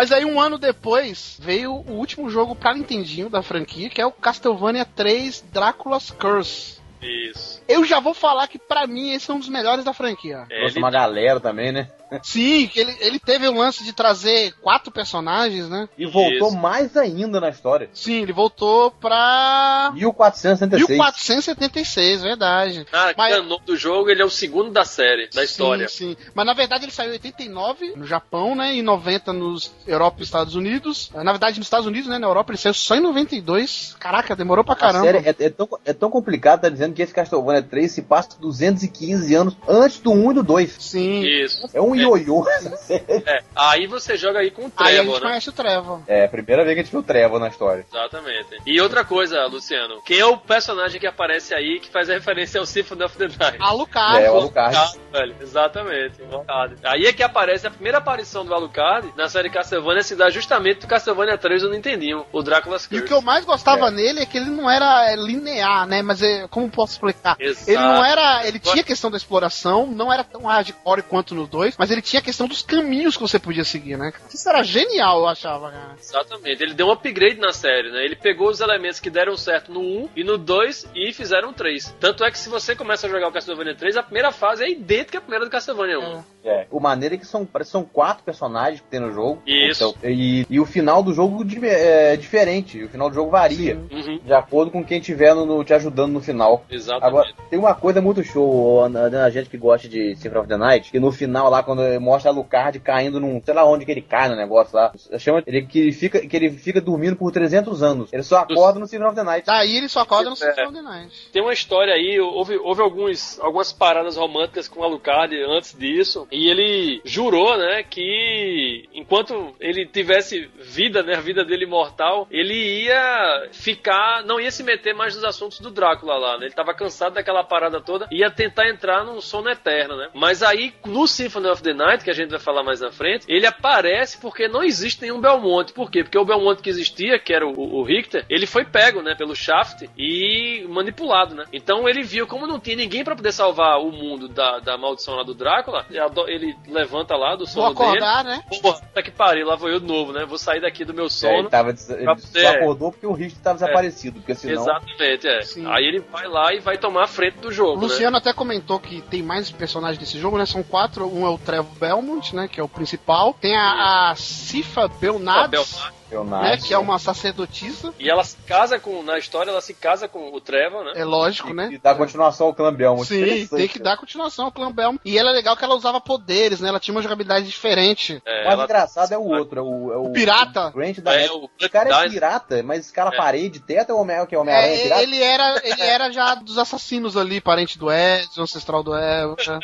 Mas 0.00 0.12
aí 0.12 0.24
um 0.24 0.40
ano 0.40 0.56
depois 0.56 1.36
veio 1.42 1.74
o 1.74 1.92
último 1.92 2.30
jogo 2.30 2.56
pra 2.56 2.72
Nintendinho 2.72 3.28
da 3.28 3.42
franquia, 3.42 3.90
que 3.90 4.00
é 4.00 4.06
o 4.06 4.10
Castlevania 4.10 4.86
3 4.86 5.44
Drácula's 5.52 6.10
Curse. 6.10 6.80
Isso. 7.02 7.62
Eu 7.68 7.84
já 7.84 8.00
vou 8.00 8.14
falar 8.14 8.48
que 8.48 8.58
pra 8.58 8.86
mim 8.86 9.12
esse 9.12 9.30
é 9.30 9.34
um 9.34 9.38
dos 9.38 9.50
melhores 9.50 9.84
da 9.84 9.92
franquia. 9.92 10.46
É, 10.50 10.56
Trouxe 10.60 10.76
ele- 10.78 10.84
uma 10.84 10.90
galera 10.90 11.38
também, 11.38 11.70
né? 11.70 11.90
Sim, 12.22 12.66
que 12.66 12.80
ele, 12.80 12.96
ele 13.00 13.18
teve 13.18 13.46
o 13.48 13.54
lance 13.54 13.84
de 13.84 13.92
trazer 13.92 14.52
quatro 14.60 14.90
personagens, 14.92 15.68
né? 15.68 15.88
E 15.96 16.06
voltou 16.06 16.48
Isso. 16.48 16.56
mais 16.56 16.96
ainda 16.96 17.40
na 17.40 17.48
história. 17.48 17.88
Sim, 17.92 18.22
ele 18.22 18.32
voltou 18.32 18.90
pra 18.90 19.90
1466. 19.94 20.88
1476, 20.88 22.22
verdade. 22.22 22.86
Ah, 22.92 23.12
Mas- 23.16 23.32
que 23.32 23.38
é 23.38 23.40
o 23.40 23.44
nome 23.44 23.64
do 23.64 23.76
jogo, 23.76 24.10
ele 24.10 24.22
é 24.22 24.24
o 24.24 24.30
segundo 24.30 24.70
da 24.70 24.84
série, 24.84 25.28
da 25.30 25.44
história. 25.44 25.88
Sim, 25.88 26.10
sim. 26.10 26.16
Mas 26.34 26.46
na 26.46 26.52
verdade 26.54 26.84
ele 26.84 26.92
saiu 26.92 27.10
em 27.10 27.12
89 27.14 27.94
no 27.96 28.06
Japão, 28.06 28.54
né? 28.54 28.74
E 28.74 28.82
90 28.82 29.32
nos 29.32 29.72
Europa 29.86 30.18
e 30.20 30.22
Estados 30.24 30.54
Unidos. 30.54 31.10
Na 31.14 31.32
verdade, 31.32 31.58
nos 31.58 31.66
Estados 31.66 31.86
Unidos, 31.86 32.08
né? 32.08 32.18
Na 32.18 32.26
Europa 32.26 32.50
ele 32.52 32.58
saiu 32.58 32.74
só 32.74 32.94
em 32.96 33.00
92. 33.00 33.96
Caraca, 33.98 34.34
demorou 34.36 34.64
pra 34.64 34.74
A 34.74 34.76
caramba. 34.76 35.04
série 35.04 35.18
é, 35.18 35.34
é 35.38 35.50
tão, 35.50 35.68
é 35.84 35.92
tão 35.92 36.10
complicado, 36.10 36.62
tá 36.62 36.68
dizendo 36.68 36.94
que 36.94 37.02
esse 37.02 37.12
Castlevania 37.14 37.62
3 37.62 37.90
se 37.90 38.02
passa 38.02 38.30
215 38.40 39.34
anos 39.34 39.56
antes 39.68 39.98
do 40.00 40.10
1 40.12 40.30
e 40.30 40.34
do 40.34 40.42
2. 40.42 40.76
Sim. 40.78 41.22
Isso. 41.24 41.68
É 41.72 41.80
um 41.80 41.94
ioiô 42.02 42.48
essa 42.48 42.76
série. 42.76 43.04
É. 43.26 43.42
Aí 43.54 43.86
você 43.86 44.16
joga 44.16 44.40
aí 44.40 44.50
com 44.50 44.62
o 44.62 44.72
Aí 44.76 44.96
a 44.98 45.02
Trevor, 45.02 45.14
gente 45.14 45.22
né? 45.22 45.28
conhece 45.28 45.48
o 45.48 45.52
Trevor. 45.52 46.00
É, 46.06 46.24
a 46.24 46.28
primeira 46.28 46.64
vez 46.64 46.74
que 46.74 46.80
a 46.80 46.82
gente 46.84 46.90
viu 46.92 47.00
o 47.00 47.04
Trevor 47.04 47.38
na 47.40 47.48
história. 47.48 47.84
Exatamente. 47.90 48.58
E 48.66 48.80
outra 48.80 49.04
coisa, 49.04 49.44
Luciano. 49.46 50.00
Quem 50.04 50.18
é 50.18 50.26
o 50.26 50.36
personagem 50.36 51.00
que 51.00 51.06
aparece 51.06 51.54
aí 51.54 51.80
que 51.80 51.90
faz 51.90 52.08
a 52.10 52.14
referência 52.14 52.58
ao 52.60 52.66
Symphony 52.66 53.04
of 53.04 53.16
the 53.16 53.28
Night? 53.28 53.58
Alucard. 53.60 54.22
É, 54.22 54.30
o 54.30 54.36
Alucard. 54.36 54.76
Alucard, 54.76 55.00
velho. 55.12 55.34
Exatamente. 55.40 56.22
Alucard. 56.30 56.76
Aí 56.84 57.04
é 57.06 57.12
que 57.12 57.22
aparece 57.22 57.66
a 57.66 57.70
primeira 57.70 57.98
aparição 57.98 58.44
do 58.44 58.54
Alucard 58.54 59.12
na 59.16 59.28
série 59.28 59.50
Castlevania 59.50 60.02
se 60.02 60.16
dá 60.16 60.30
justamente 60.30 60.80
do 60.80 60.86
Castlevania 60.86 61.36
3 61.38 61.62
do 61.62 61.70
Nintendinho, 61.70 62.24
o 62.32 62.42
Drácula's 62.42 62.84
E 62.84 62.88
Curse. 62.88 63.04
o 63.04 63.06
que 63.06 63.12
eu 63.12 63.20
mais 63.22 63.44
gostava 63.44 63.88
É. 63.88 63.90
nele 63.90 64.20
é 64.20 64.26
que 64.26 64.36
ele 64.38 64.50
não 64.50 64.70
era 64.70 65.10
é, 65.10 65.16
linear, 65.16 65.86
né? 65.86 66.02
Mas 66.02 66.22
é, 66.22 66.46
como 66.48 66.68
posso 66.70 66.92
explicar? 66.92 67.36
Exato. 67.38 67.70
Ele 67.70 67.78
não 67.82 68.04
era. 68.04 68.46
Ele 68.46 68.58
tinha 68.58 68.82
questão 68.82 69.10
da 69.10 69.16
exploração, 69.16 69.86
não 69.86 70.12
era 70.12 70.24
tão 70.24 70.42
hardcore 70.46 71.02
quanto 71.02 71.34
no 71.34 71.46
2, 71.46 71.76
mas 71.78 71.89
ele 71.90 72.02
tinha 72.02 72.20
a 72.20 72.24
questão 72.24 72.46
dos 72.46 72.62
caminhos 72.62 73.16
que 73.16 73.22
você 73.22 73.38
podia 73.38 73.64
seguir, 73.64 73.96
né? 73.96 74.12
Isso 74.32 74.48
era 74.48 74.62
genial, 74.62 75.20
eu 75.20 75.28
achava, 75.28 75.70
cara. 75.70 75.94
Exatamente. 75.98 76.62
Ele 76.62 76.74
deu 76.74 76.86
um 76.88 76.92
upgrade 76.92 77.38
na 77.40 77.52
série, 77.52 77.90
né? 77.90 78.04
Ele 78.04 78.16
pegou 78.16 78.48
os 78.48 78.60
elementos 78.60 79.00
que 79.00 79.10
deram 79.10 79.36
certo 79.36 79.72
no 79.72 79.80
1 79.80 80.08
e 80.16 80.24
no 80.24 80.36
2 80.38 80.88
e 80.94 81.12
fizeram 81.12 81.52
3. 81.52 81.94
Tanto 82.00 82.24
é 82.24 82.30
que 82.30 82.38
se 82.38 82.48
você 82.48 82.74
começa 82.74 83.06
a 83.06 83.10
jogar 83.10 83.28
o 83.28 83.32
Castlevania 83.32 83.74
3, 83.74 83.96
a 83.96 84.02
primeira 84.02 84.30
fase 84.32 84.64
é 84.64 84.70
idêntica 84.70 85.18
à 85.18 85.20
primeira 85.20 85.44
do 85.44 85.50
Castlevania 85.50 85.98
1. 85.98 86.22
É. 86.44 86.66
O 86.70 86.80
maneiro 86.80 87.14
é 87.14 87.18
que 87.18 87.26
são, 87.26 87.44
parece 87.44 87.68
que 87.68 87.72
são 87.72 87.84
quatro 87.84 88.24
personagens 88.24 88.80
que 88.80 88.86
tem 88.88 89.00
no 89.00 89.12
jogo. 89.12 89.42
Isso. 89.46 89.94
Então, 89.98 90.10
e, 90.10 90.46
e 90.48 90.58
o 90.58 90.64
final 90.64 91.02
do 91.02 91.12
jogo 91.12 91.44
di- 91.44 91.60
é 91.66 92.16
diferente. 92.16 92.82
O 92.84 92.88
final 92.88 93.08
do 93.10 93.14
jogo 93.14 93.30
varia. 93.30 93.76
Uhum. 93.90 94.18
De 94.24 94.32
acordo 94.32 94.70
com 94.70 94.82
quem 94.84 95.00
tiver 95.00 95.34
no, 95.34 95.44
no- 95.44 95.64
te 95.64 95.74
ajudando 95.74 96.12
no 96.12 96.20
final. 96.20 96.64
Exatamente. 96.70 97.06
Agora, 97.06 97.28
tem 97.50 97.58
uma 97.58 97.74
coisa 97.74 98.00
muito 98.00 98.22
show, 98.24 98.84
a, 98.84 99.24
a 99.24 99.30
gente 99.30 99.50
que 99.50 99.58
gosta 99.58 99.86
de 99.88 100.14
Symphony 100.16 100.38
of 100.40 100.48
the 100.48 100.56
Night, 100.56 100.90
que 100.90 100.98
no 100.98 101.12
final 101.12 101.50
lá, 101.50 101.62
quando 101.62 101.79
mostra 102.00 102.30
a 102.30 102.34
Lucard 102.34 102.78
caindo 102.80 103.20
num, 103.20 103.40
sei 103.44 103.54
lá 103.54 103.64
onde 103.64 103.84
que 103.84 103.90
ele 103.90 104.02
cai 104.02 104.28
no 104.28 104.36
negócio 104.36 104.76
lá, 104.76 104.92
chama 105.18 105.42
ele 105.46 105.62
que 105.62 105.78
ele 105.78 105.92
fica, 105.92 106.20
que 106.20 106.36
ele 106.36 106.50
fica 106.50 106.80
dormindo 106.80 107.16
por 107.16 107.32
300 107.32 107.82
anos. 107.82 108.12
Ele 108.12 108.22
só 108.22 108.38
acorda 108.38 108.78
no 108.78 108.86
Symphony 108.86 109.08
of 109.08 109.16
the 109.16 109.24
Night. 109.24 109.46
Daí 109.46 109.76
ele 109.76 109.88
só 109.88 110.00
acorda 110.00 110.30
no 110.30 110.34
É. 110.34 110.36
Symphony 110.36 110.66
of 110.66 110.74
the 110.74 110.82
Night. 110.82 111.30
Tem 111.32 111.42
uma 111.42 111.52
história 111.52 111.94
aí, 111.94 112.18
houve, 112.20 112.56
houve 112.58 112.82
alguns, 112.82 113.38
algumas 113.40 113.72
paradas 113.72 114.16
românticas 114.16 114.68
com 114.68 114.80
o 114.80 114.84
Alucard 114.84 115.36
antes 115.42 115.76
disso, 115.76 116.26
e 116.30 116.48
ele 116.48 117.00
jurou, 117.04 117.56
né, 117.56 117.82
que 117.82 118.88
enquanto 118.94 119.54
ele 119.60 119.86
tivesse 119.86 120.50
vida, 120.60 121.02
né, 121.02 121.14
a 121.16 121.20
vida 121.20 121.44
dele 121.44 121.64
imortal, 121.64 122.26
ele 122.30 122.84
ia 122.84 123.48
ficar, 123.52 124.24
não 124.24 124.40
ia 124.40 124.50
se 124.50 124.62
meter 124.62 124.94
mais 124.94 125.14
nos 125.14 125.24
assuntos 125.24 125.60
do 125.60 125.70
Drácula 125.70 126.16
lá, 126.16 126.38
né, 126.38 126.46
ele 126.46 126.54
tava 126.54 126.74
cansado 126.74 127.14
daquela 127.14 127.44
parada 127.44 127.80
toda, 127.80 128.08
ia 128.10 128.30
tentar 128.30 128.68
entrar 128.68 129.04
num 129.04 129.20
sono 129.20 129.48
eterno, 129.48 129.96
né, 129.96 130.08
mas 130.14 130.42
aí 130.42 130.72
no 130.84 131.06
Symphony 131.06 131.48
of 131.48 131.59
the 131.62 131.72
Night, 131.74 132.04
que 132.04 132.10
a 132.10 132.14
gente 132.14 132.30
vai 132.30 132.38
falar 132.38 132.62
mais 132.62 132.80
na 132.80 132.90
frente, 132.90 133.24
ele 133.28 133.46
aparece 133.46 134.18
porque 134.18 134.48
não 134.48 134.62
existe 134.62 135.02
nenhum 135.02 135.20
Belmonte, 135.20 135.72
por 135.72 135.90
quê? 135.90 136.02
Porque 136.02 136.18
o 136.18 136.24
Belmonte 136.24 136.62
que 136.62 136.70
existia, 136.70 137.18
que 137.18 137.32
era 137.32 137.46
o, 137.46 137.52
o 137.78 137.82
Richter, 137.82 138.24
ele 138.28 138.46
foi 138.46 138.64
pego, 138.64 139.02
né, 139.02 139.14
pelo 139.14 139.34
Shaft 139.34 139.88
e 139.96 140.64
manipulado, 140.68 141.34
né? 141.34 141.44
Então 141.52 141.88
ele 141.88 142.02
viu 142.02 142.26
como 142.26 142.46
não 142.46 142.58
tinha 142.60 142.76
ninguém 142.76 143.04
pra 143.04 143.16
poder 143.16 143.32
salvar 143.32 143.78
o 143.80 143.90
mundo 143.90 144.28
da, 144.28 144.58
da 144.58 144.76
maldição 144.78 145.14
lá 145.14 145.22
do 145.22 145.34
Drácula, 145.34 145.86
ele 146.26 146.56
levanta 146.68 147.16
lá 147.16 147.34
do 147.34 147.44
Vou 147.44 147.46
sono 147.46 147.74
dele. 147.74 147.88
acordar, 147.88 148.24
né? 148.24 148.42
Porra, 148.62 148.80
tá 148.94 149.02
que 149.02 149.10
pariu, 149.10 149.46
lá 149.46 149.56
vou 149.56 149.68
eu 149.68 149.80
de 149.80 149.86
novo, 149.86 150.12
né? 150.12 150.24
Vou 150.24 150.38
sair 150.38 150.60
daqui 150.60 150.84
do 150.84 150.94
meu 150.94 151.04
É, 151.04 151.06
ele 151.06 151.10
sono. 151.10 151.50
tava, 151.50 151.70
ele 151.70 152.04
pra 152.04 152.16
só 152.18 152.48
acordou 152.48 152.90
porque 152.92 153.06
o 153.06 153.12
Richter 153.12 153.42
tava 153.42 153.58
desaparecido, 153.58 154.20
porque 154.20 154.34
senão... 154.34 154.62
Exatamente, 154.62 155.28
é. 155.28 155.42
Sim. 155.42 155.66
Aí 155.66 155.84
ele 155.84 156.00
vai 156.00 156.26
lá 156.28 156.54
e 156.54 156.60
vai 156.60 156.78
tomar 156.78 157.04
a 157.04 157.06
frente 157.06 157.38
do 157.38 157.48
O 157.48 157.52
jogo, 157.52 157.76
né? 157.76 157.82
Luciano 157.82 158.16
até 158.16 158.32
comentou 158.32 158.78
que 158.78 159.00
tem 159.02 159.22
mais 159.22 159.50
personagens 159.50 159.98
desse 159.98 160.18
jogo, 160.18 160.38
né? 160.38 160.46
São 160.46 160.62
quatro. 160.62 161.06
Um 161.06 161.26
é 161.26 161.30
o 161.30 161.38
Trevor 161.50 161.72
Belmont, 161.78 162.34
né? 162.36 162.48
Que 162.48 162.60
é 162.60 162.62
o 162.62 162.68
principal. 162.68 163.34
Tem 163.40 163.56
a, 163.56 164.10
a 164.10 164.14
Cifa 164.16 164.88
Belnades, 164.88 165.76
né? 166.12 166.56
Que 166.56 166.72
é 166.74 166.78
uma 166.78 166.98
sacerdotisa. 166.98 167.92
E 167.98 168.08
ela 168.10 168.24
se 168.24 168.36
casa 168.46 168.78
com, 168.80 169.02
na 169.02 169.18
história, 169.18 169.50
ela 169.50 169.60
se 169.60 169.74
casa 169.74 170.08
com 170.08 170.32
o 170.32 170.40
Trevor, 170.40 170.84
né? 170.84 170.92
É 170.96 171.04
lógico, 171.04 171.52
né? 171.54 171.68
E 171.72 171.78
dá 171.78 171.94
continuação 171.94 172.48
ao 172.48 172.54
clã 172.54 172.72
Belmont. 172.74 173.06
Sim, 173.06 173.46
tem 173.46 173.68
que 173.68 173.78
dar 173.78 173.96
continuação 173.96 174.46
ao 174.46 174.52
Clã 174.52 174.72
Belmont. 174.72 175.00
E 175.04 175.16
ela 175.18 175.30
é 175.30 175.32
legal 175.32 175.56
que 175.56 175.64
ela 175.64 175.74
usava 175.74 176.00
poderes, 176.00 176.60
né? 176.60 176.68
Ela 176.68 176.80
tinha 176.80 176.94
uma 176.94 177.02
jogabilidade 177.02 177.46
diferente. 177.46 178.20
É, 178.26 178.40
O 178.42 178.44
mais 178.44 178.54
ela- 178.54 178.64
engraçado 178.64 179.12
é 179.12 179.18
o 179.18 179.24
outro, 179.24 179.60
é 179.60 179.62
o, 179.62 179.92
é 179.92 179.96
o, 179.96 180.06
O 180.06 180.12
pirata. 180.12 180.68
o 180.68 180.72
Grant 180.72 180.98
da 180.98 181.14
É, 181.14 181.30
o 181.30 181.44
O 181.44 181.70
cara 181.70 182.04
é 182.06 182.08
pirata, 182.08 182.62
mas 182.62 182.86
escala 182.86 183.10
É. 183.14 183.16
parede, 183.16 183.60
teto 183.60 183.90
é 183.90 183.94
o 183.94 183.98
Homem- 183.98 184.26
que 184.26 184.34
é 184.34 184.38
o 184.38 184.40
Homem-Aranha 184.42 184.74
É, 184.74 184.82
pirata. 184.82 185.02
ele 185.02 185.22
era, 185.22 185.60
ele 185.64 185.82
era 185.82 186.10
já 186.12 186.34
dos 186.34 186.58
assassinos 186.58 187.16
ali, 187.16 187.40
parente 187.40 187.78
do 187.78 187.90
Ezio, 187.90 188.42
ancestral 188.42 188.82
do 188.82 188.92
Ezio. 188.96 189.58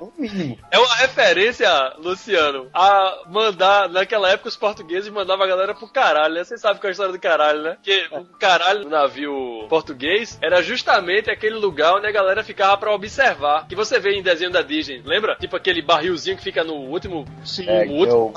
No 0.00 0.12
mínimo. 0.18 0.58
É 0.70 0.78
uma 0.78 0.94
referência, 0.96 1.68
Luciano, 1.98 2.68
a 2.72 3.22
mandar, 3.28 3.88
naquela 3.88 4.30
época 4.30 4.48
os 4.48 4.56
portugueses 4.56 5.10
mandavam 5.10 5.44
a 5.44 5.48
galera 5.48 5.74
pro 5.74 5.88
caralho, 5.88 6.34
né? 6.34 6.44
Vocês 6.44 6.60
sabem 6.60 6.78
qual 6.80 6.86
é 6.86 6.90
a 6.90 6.92
história 6.92 7.12
do 7.12 7.18
caralho, 7.18 7.62
né? 7.62 7.76
Que 7.82 8.06
o 8.10 8.24
caralho 8.24 8.84
do 8.84 8.90
navio 8.90 9.66
português 9.68 10.38
era 10.40 10.62
justamente 10.62 11.30
aquele 11.30 11.56
lugar 11.56 11.94
onde 11.96 12.06
a 12.06 12.12
galera 12.12 12.42
ficava 12.42 12.76
pra 12.76 12.92
observar. 12.94 13.66
Que 13.68 13.74
você 13.76 13.98
vê 13.98 14.12
em 14.12 14.22
desenho 14.22 14.50
da 14.50 14.62
Disney, 14.62 15.02
lembra? 15.04 15.36
Tipo 15.36 15.56
aquele 15.56 15.82
barrilzinho 15.82 16.36
que 16.36 16.42
fica 16.42 16.64
no 16.64 16.74
último. 16.74 17.24
Sim. 17.44 17.68
É, 17.68 17.84
último 17.86 18.32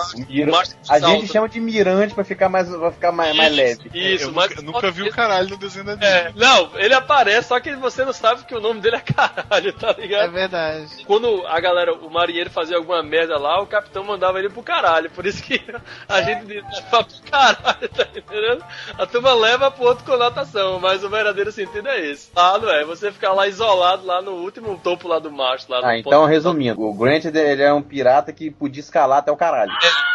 é 0.90 0.94
A 0.94 1.00
gente 1.00 1.28
chama 1.32 1.48
de 1.50 1.60
mirante 1.60 2.14
pra 2.14 2.24
ficar 2.24 2.50
mais, 2.50 2.70
pra 2.70 2.92
ficar 2.92 3.12
mais, 3.12 3.36
mais 3.36 3.56
leve. 3.56 3.90
Isso, 3.94 4.26
eu 4.26 4.32
mas. 4.34 4.50
nunca, 4.56 4.62
nunca 4.62 4.92
vi 4.92 5.04
o 5.04 5.12
caralho 5.12 5.50
no 5.50 5.58
desenho 5.58 5.86
da 5.86 5.96
Disney. 5.96 6.14
É, 6.14 6.32
não, 6.36 6.72
ele 6.78 6.94
aparece, 6.94 7.48
só 7.48 7.60
que 7.60 7.74
você 7.76 8.04
não 8.06 8.14
sabe 8.14 8.46
que 8.46 8.56
o 8.56 8.60
nome 8.60 8.82
dele 8.82 8.98
é 8.98 9.00
caralho, 9.14 9.74
tá 9.74 9.96
É 9.98 10.02
ligado? 10.02 10.32
verdade. 10.32 11.06
Quando 11.14 11.46
a 11.46 11.60
galera, 11.60 11.94
o 11.94 12.10
marinheiro 12.10 12.50
fazia 12.50 12.76
alguma 12.76 13.04
merda 13.04 13.38
lá, 13.38 13.62
o 13.62 13.68
capitão 13.68 14.04
mandava 14.04 14.40
ele 14.40 14.50
pro 14.50 14.64
caralho. 14.64 15.12
Por 15.12 15.26
isso 15.28 15.44
que 15.44 15.62
a 16.10 16.22
gente 16.24 16.46
diz 16.46 16.64
leva 16.64 17.04
pro 17.04 17.32
caralho, 17.32 17.90
tá 17.90 18.08
entendendo? 18.16 18.64
A 18.98 19.06
turma 19.06 19.34
leva 19.34 19.70
pro 19.70 19.86
outro 19.86 20.04
conotação, 20.04 20.80
mas 20.80 21.04
o 21.04 21.10
verdadeiro 21.10 21.52
sentido 21.52 21.88
é 21.88 22.00
esse. 22.04 22.30
Lá 22.36 22.58
não 22.58 22.70
é, 22.70 22.84
você 22.84 23.12
ficar 23.12 23.34
lá 23.34 23.48
isolado, 23.48 24.06
lá 24.08 24.22
no 24.24 24.32
último 24.32 24.76
topo 24.84 25.08
lá 25.08 25.20
do 25.20 25.32
mastro. 25.32 25.74
Lá 25.74 25.82
no 25.82 25.88
Ah, 25.88 25.98
então 26.00 26.22
ponto- 26.22 26.30
resumindo, 26.32 26.82
o 26.82 26.94
Grant 26.96 27.26
ele 27.26 27.62
é 27.62 27.72
um 27.72 27.82
pirata 27.84 28.34
que 28.34 28.50
podia 28.50 28.82
escalar 28.82 29.20
até 29.20 29.32
o 29.32 29.38
caralho. 29.38 29.72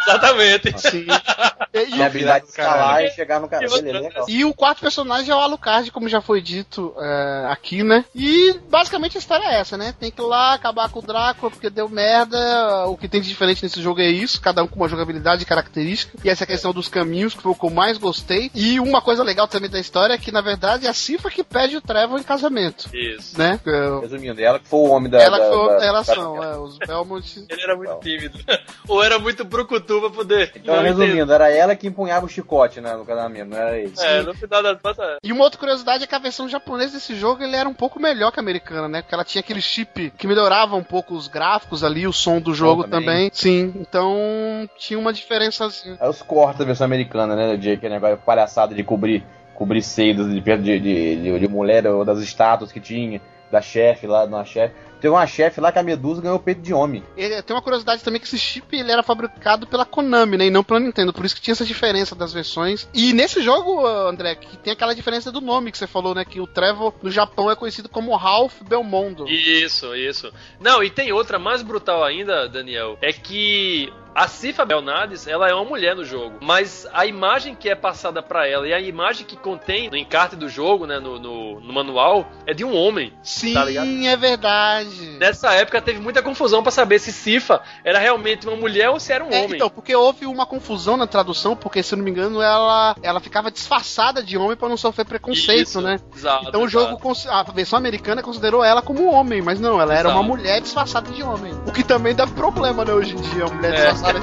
Exatamente. 0.07 0.79
Sim. 0.81 1.05
E, 1.07 1.69
Tem 1.71 2.01
a 2.01 2.07
habilidade 2.07 2.47
de 2.47 2.51
caralho. 2.51 2.75
escalar 2.77 3.03
e 3.05 3.09
chegar 3.11 3.39
no 3.39 3.47
caralho. 3.47 3.71
outra- 3.71 3.87
Ele 3.87 3.97
é 3.97 4.01
legal. 4.01 4.25
E 4.27 4.43
o 4.43 4.53
quarto 4.53 4.81
personagem 4.81 5.31
é 5.31 5.35
o 5.35 5.39
Alucard, 5.39 5.91
como 5.91 6.09
já 6.09 6.19
foi 6.19 6.41
dito 6.41 6.93
é, 6.99 7.45
aqui, 7.49 7.83
né? 7.83 8.03
E 8.15 8.59
basicamente 8.69 9.17
a 9.17 9.19
história 9.19 9.45
é 9.45 9.59
essa, 9.59 9.77
né? 9.77 9.93
Tem 9.99 10.09
que 10.11 10.19
ir 10.21 10.25
lá 10.25 10.53
acabar 10.53 10.88
com 10.89 10.99
o 10.99 11.01
Drácula 11.01 11.51
porque 11.51 11.69
deu 11.69 11.87
merda. 11.89 12.87
O 12.87 12.97
que 12.97 13.07
tem 13.07 13.21
de 13.21 13.27
diferente 13.29 13.63
nesse 13.63 13.81
jogo 13.81 14.01
é 14.01 14.07
isso, 14.07 14.41
cada 14.41 14.63
um 14.63 14.67
com 14.67 14.75
uma 14.77 14.89
jogabilidade 14.89 15.45
característica. 15.45 16.17
E 16.23 16.29
essa 16.29 16.45
questão 16.45 16.73
dos 16.73 16.87
caminhos, 16.87 17.33
que 17.33 17.41
foi 17.41 17.51
o 17.51 17.55
que 17.55 17.65
eu 17.65 17.69
mais 17.69 17.97
gostei. 17.97 18.51
E 18.53 18.79
uma 18.79 19.01
coisa 19.01 19.23
legal 19.23 19.47
também 19.47 19.69
da 19.69 19.79
história 19.79 20.13
é 20.13 20.17
que, 20.17 20.31
na 20.31 20.41
verdade, 20.41 20.85
é 20.85 20.89
a 20.89 20.93
Cifa 20.93 21.29
que 21.29 21.43
pede 21.43 21.77
o 21.77 21.81
Trevor 21.81 22.19
em 22.19 22.23
casamento, 22.23 22.89
Isso. 22.93 23.37
né? 23.37 23.59
É, 23.65 23.99
Resumindo, 24.01 24.41
ela 24.41 24.59
que 24.59 24.67
foi 24.67 24.79
o 24.79 24.89
homem 24.89 25.09
da. 25.09 25.19
Ela 25.21 25.37
que 25.39 25.45
da- 25.45 25.51
foi 25.51 25.67
da- 25.67 25.77
a 25.77 25.81
relação, 25.83 26.39
da- 26.39 26.45
é, 26.45 26.57
os 26.57 26.77
Belmont. 26.77 27.45
Ele 27.49 27.61
era 27.61 27.75
muito 27.75 27.99
tímido. 27.99 28.39
Ou 28.87 29.03
era 29.03 29.19
muito 29.19 29.43
brucutu 29.45 29.99
pra 30.01 30.09
poder. 30.09 30.51
Então, 30.55 30.75
não 30.75 30.83
resumindo, 30.83 31.31
era 31.31 31.49
ela 31.51 31.75
que 31.75 31.87
empunhava 31.87 32.25
o 32.25 32.29
chicote 32.29 32.81
né, 32.81 32.93
no 32.95 33.05
casamento, 33.05 33.49
não 33.49 33.57
era 33.57 33.77
ele. 33.77 33.93
É, 33.99 34.21
no 34.21 34.33
final 34.33 34.63
das 34.63 34.81
contas. 34.81 35.05
é. 35.05 35.17
E 35.23 35.31
uma 35.31 35.43
outra 35.43 35.59
curiosidade 35.59 36.03
é 36.03 36.07
que 36.07 36.15
a 36.15 36.19
versão 36.19 36.47
japonesa 36.49 36.93
desse 36.93 37.15
jogo 37.15 37.43
ele 37.43 37.55
era 37.55 37.67
um 37.69 37.73
pouco 37.73 37.99
melhor 37.99 38.31
que 38.31 38.39
a 38.39 38.43
americana, 38.43 38.87
né? 38.87 39.01
Porque 39.01 39.13
ela 39.13 39.23
tinha 39.25 39.39
aquele 39.41 39.61
chip 39.61 40.11
que 40.17 40.27
melhorava 40.27 40.75
um 40.79 40.83
pouco 40.83 41.13
os 41.13 41.27
gráficos 41.27 41.83
ali, 41.83 42.07
o 42.07 42.13
som 42.13 42.39
do 42.39 42.53
jogo 42.53 42.83
também. 42.83 42.99
também. 43.05 43.31
Sim, 43.33 43.73
então 43.79 44.67
tinha 44.77 44.97
uma 44.97 45.13
diferençazinha. 45.13 45.97
Aí 45.99 46.09
os 46.09 46.21
cortes 46.21 46.59
da 46.59 46.65
versão 46.65 46.85
americana, 46.85 47.35
né? 47.35 47.57
De 47.57 47.71
aquele 47.71 47.93
negócio 47.93 48.17
palhaçada 48.17 48.73
de 48.73 48.83
cobrir 48.83 49.23
cobrir 49.59 49.81
seios 49.81 50.29
de, 50.29 50.39
de, 50.39 50.79
de, 50.79 51.39
de 51.39 51.47
mulher 51.49 51.85
ou 51.85 52.05
das 52.05 52.19
estátuas 52.19 52.71
que 52.71 52.79
tinha, 52.79 53.19
da 53.51 53.61
chefe 53.61 54.07
lá, 54.07 54.25
da 54.25 54.45
chefe. 54.45 54.73
Teve 54.99 55.13
uma 55.13 55.25
chefe 55.25 55.61
lá 55.61 55.71
que 55.71 55.79
a 55.79 55.83
Medusa 55.83 56.21
ganhou 56.21 56.39
peito 56.39 56.61
de 56.61 56.73
homem. 56.73 57.03
Ele, 57.15 57.41
tem 57.41 57.55
uma 57.55 57.61
curiosidade 57.61 58.03
também 58.03 58.19
que 58.19 58.27
esse 58.27 58.37
chip 58.37 58.77
ele 58.77 58.91
era 58.91 59.01
fabricado 59.01 59.65
pela 59.65 59.85
Konami, 59.85 60.37
né? 60.37 60.47
E 60.47 60.49
não 60.49 60.63
pela 60.63 60.79
Nintendo. 60.79 61.13
Por 61.13 61.23
isso 61.23 61.35
que 61.35 61.41
tinha 61.41 61.53
essa 61.53 61.63
diferença 61.63 62.15
das 62.15 62.33
versões. 62.33 62.87
E 62.93 63.13
nesse 63.13 63.41
jogo, 63.41 63.85
André, 63.85 64.35
que 64.35 64.57
tem 64.57 64.73
aquela 64.73 64.93
diferença 64.93 65.31
do 65.31 65.39
nome 65.39 65.71
que 65.71 65.77
você 65.77 65.87
falou, 65.87 66.13
né? 66.13 66.25
Que 66.25 66.41
o 66.41 66.47
Trevor 66.47 66.93
no 67.01 67.09
Japão 67.09 67.49
é 67.49 67.55
conhecido 67.55 67.87
como 67.87 68.15
Ralph 68.15 68.61
Belmondo. 68.63 69.25
Isso, 69.29 69.95
isso. 69.95 70.33
Não, 70.59 70.83
e 70.83 70.89
tem 70.89 71.13
outra 71.13 71.39
mais 71.39 71.61
brutal 71.61 72.03
ainda, 72.03 72.49
Daniel. 72.49 72.97
É 73.01 73.13
que 73.13 73.91
a 74.13 74.27
Cifa 74.27 74.65
Belnades, 74.65 75.27
ela 75.27 75.47
é 75.49 75.53
uma 75.53 75.63
mulher 75.65 75.95
no 75.95 76.03
jogo, 76.03 76.37
mas 76.41 76.87
a 76.93 77.05
imagem 77.05 77.55
que 77.55 77.69
é 77.69 77.75
passada 77.75 78.21
para 78.21 78.47
ela 78.47 78.67
e 78.67 78.73
a 78.73 78.79
imagem 78.79 79.25
que 79.25 79.37
contém 79.37 79.89
no 79.89 79.95
encarte 79.95 80.35
do 80.35 80.49
jogo, 80.49 80.85
né, 80.85 80.99
no, 80.99 81.19
no, 81.19 81.59
no 81.59 81.73
manual, 81.73 82.29
é 82.45 82.53
de 82.53 82.65
um 82.65 82.75
homem. 82.75 83.13
Sim, 83.23 83.53
tá 83.53 83.65
é 83.69 84.17
verdade. 84.17 85.17
Nessa 85.19 85.53
época 85.53 85.81
teve 85.81 85.99
muita 85.99 86.21
confusão 86.21 86.61
para 86.61 86.71
saber 86.71 86.99
se 86.99 87.13
Cifa 87.13 87.61
era 87.83 87.99
realmente 87.99 88.47
uma 88.47 88.57
mulher 88.57 88.89
ou 88.89 88.99
se 88.99 89.13
era 89.13 89.23
um 89.23 89.29
é, 89.29 89.43
homem. 89.43 89.55
Então, 89.55 89.69
porque 89.69 89.95
houve 89.95 90.25
uma 90.25 90.45
confusão 90.45 90.97
na 90.97 91.07
tradução, 91.07 91.55
porque 91.55 91.83
se 91.83 91.93
eu 91.93 91.97
não 91.97 92.03
me 92.03 92.11
engano, 92.11 92.41
ela, 92.41 92.95
ela 93.01 93.19
ficava 93.19 93.51
disfarçada 93.51 94.23
de 94.23 94.37
homem 94.37 94.57
para 94.57 94.69
não 94.69 94.77
sofrer 94.77 95.05
preconceito, 95.05 95.67
Isso, 95.67 95.81
né? 95.81 95.99
Exato, 96.15 96.47
então 96.47 96.63
o 96.63 96.67
jogo, 96.67 96.99
a 97.29 97.43
versão 97.43 97.77
americana 97.77 98.21
considerou 98.21 98.63
ela 98.63 98.81
como 98.81 99.11
homem, 99.11 99.41
mas 99.41 99.59
não, 99.59 99.79
ela 99.79 99.93
era 99.93 100.09
Exato. 100.09 100.19
uma 100.19 100.23
mulher 100.23 100.61
disfarçada 100.61 101.11
de 101.11 101.23
homem. 101.23 101.53
O 101.65 101.71
que 101.71 101.83
também 101.83 102.15
dá 102.15 102.25
problema, 102.25 102.83
né, 102.83 102.93
hoje 102.93 103.13
em 103.13 103.21
dia, 103.21 103.45
a 103.45 103.49
mulher 103.49 103.73
É. 103.73 103.75
disfarçada 103.75 103.98
homem. 104.01 104.21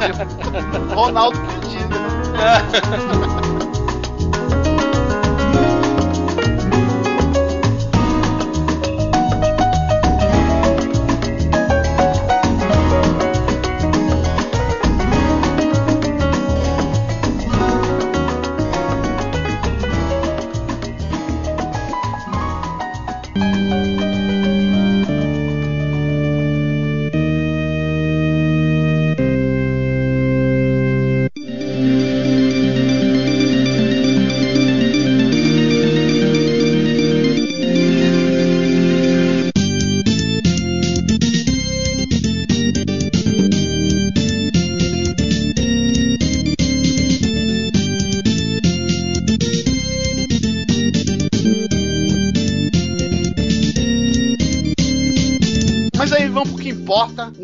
Ronaldo 0.95 1.39
que 1.61 1.77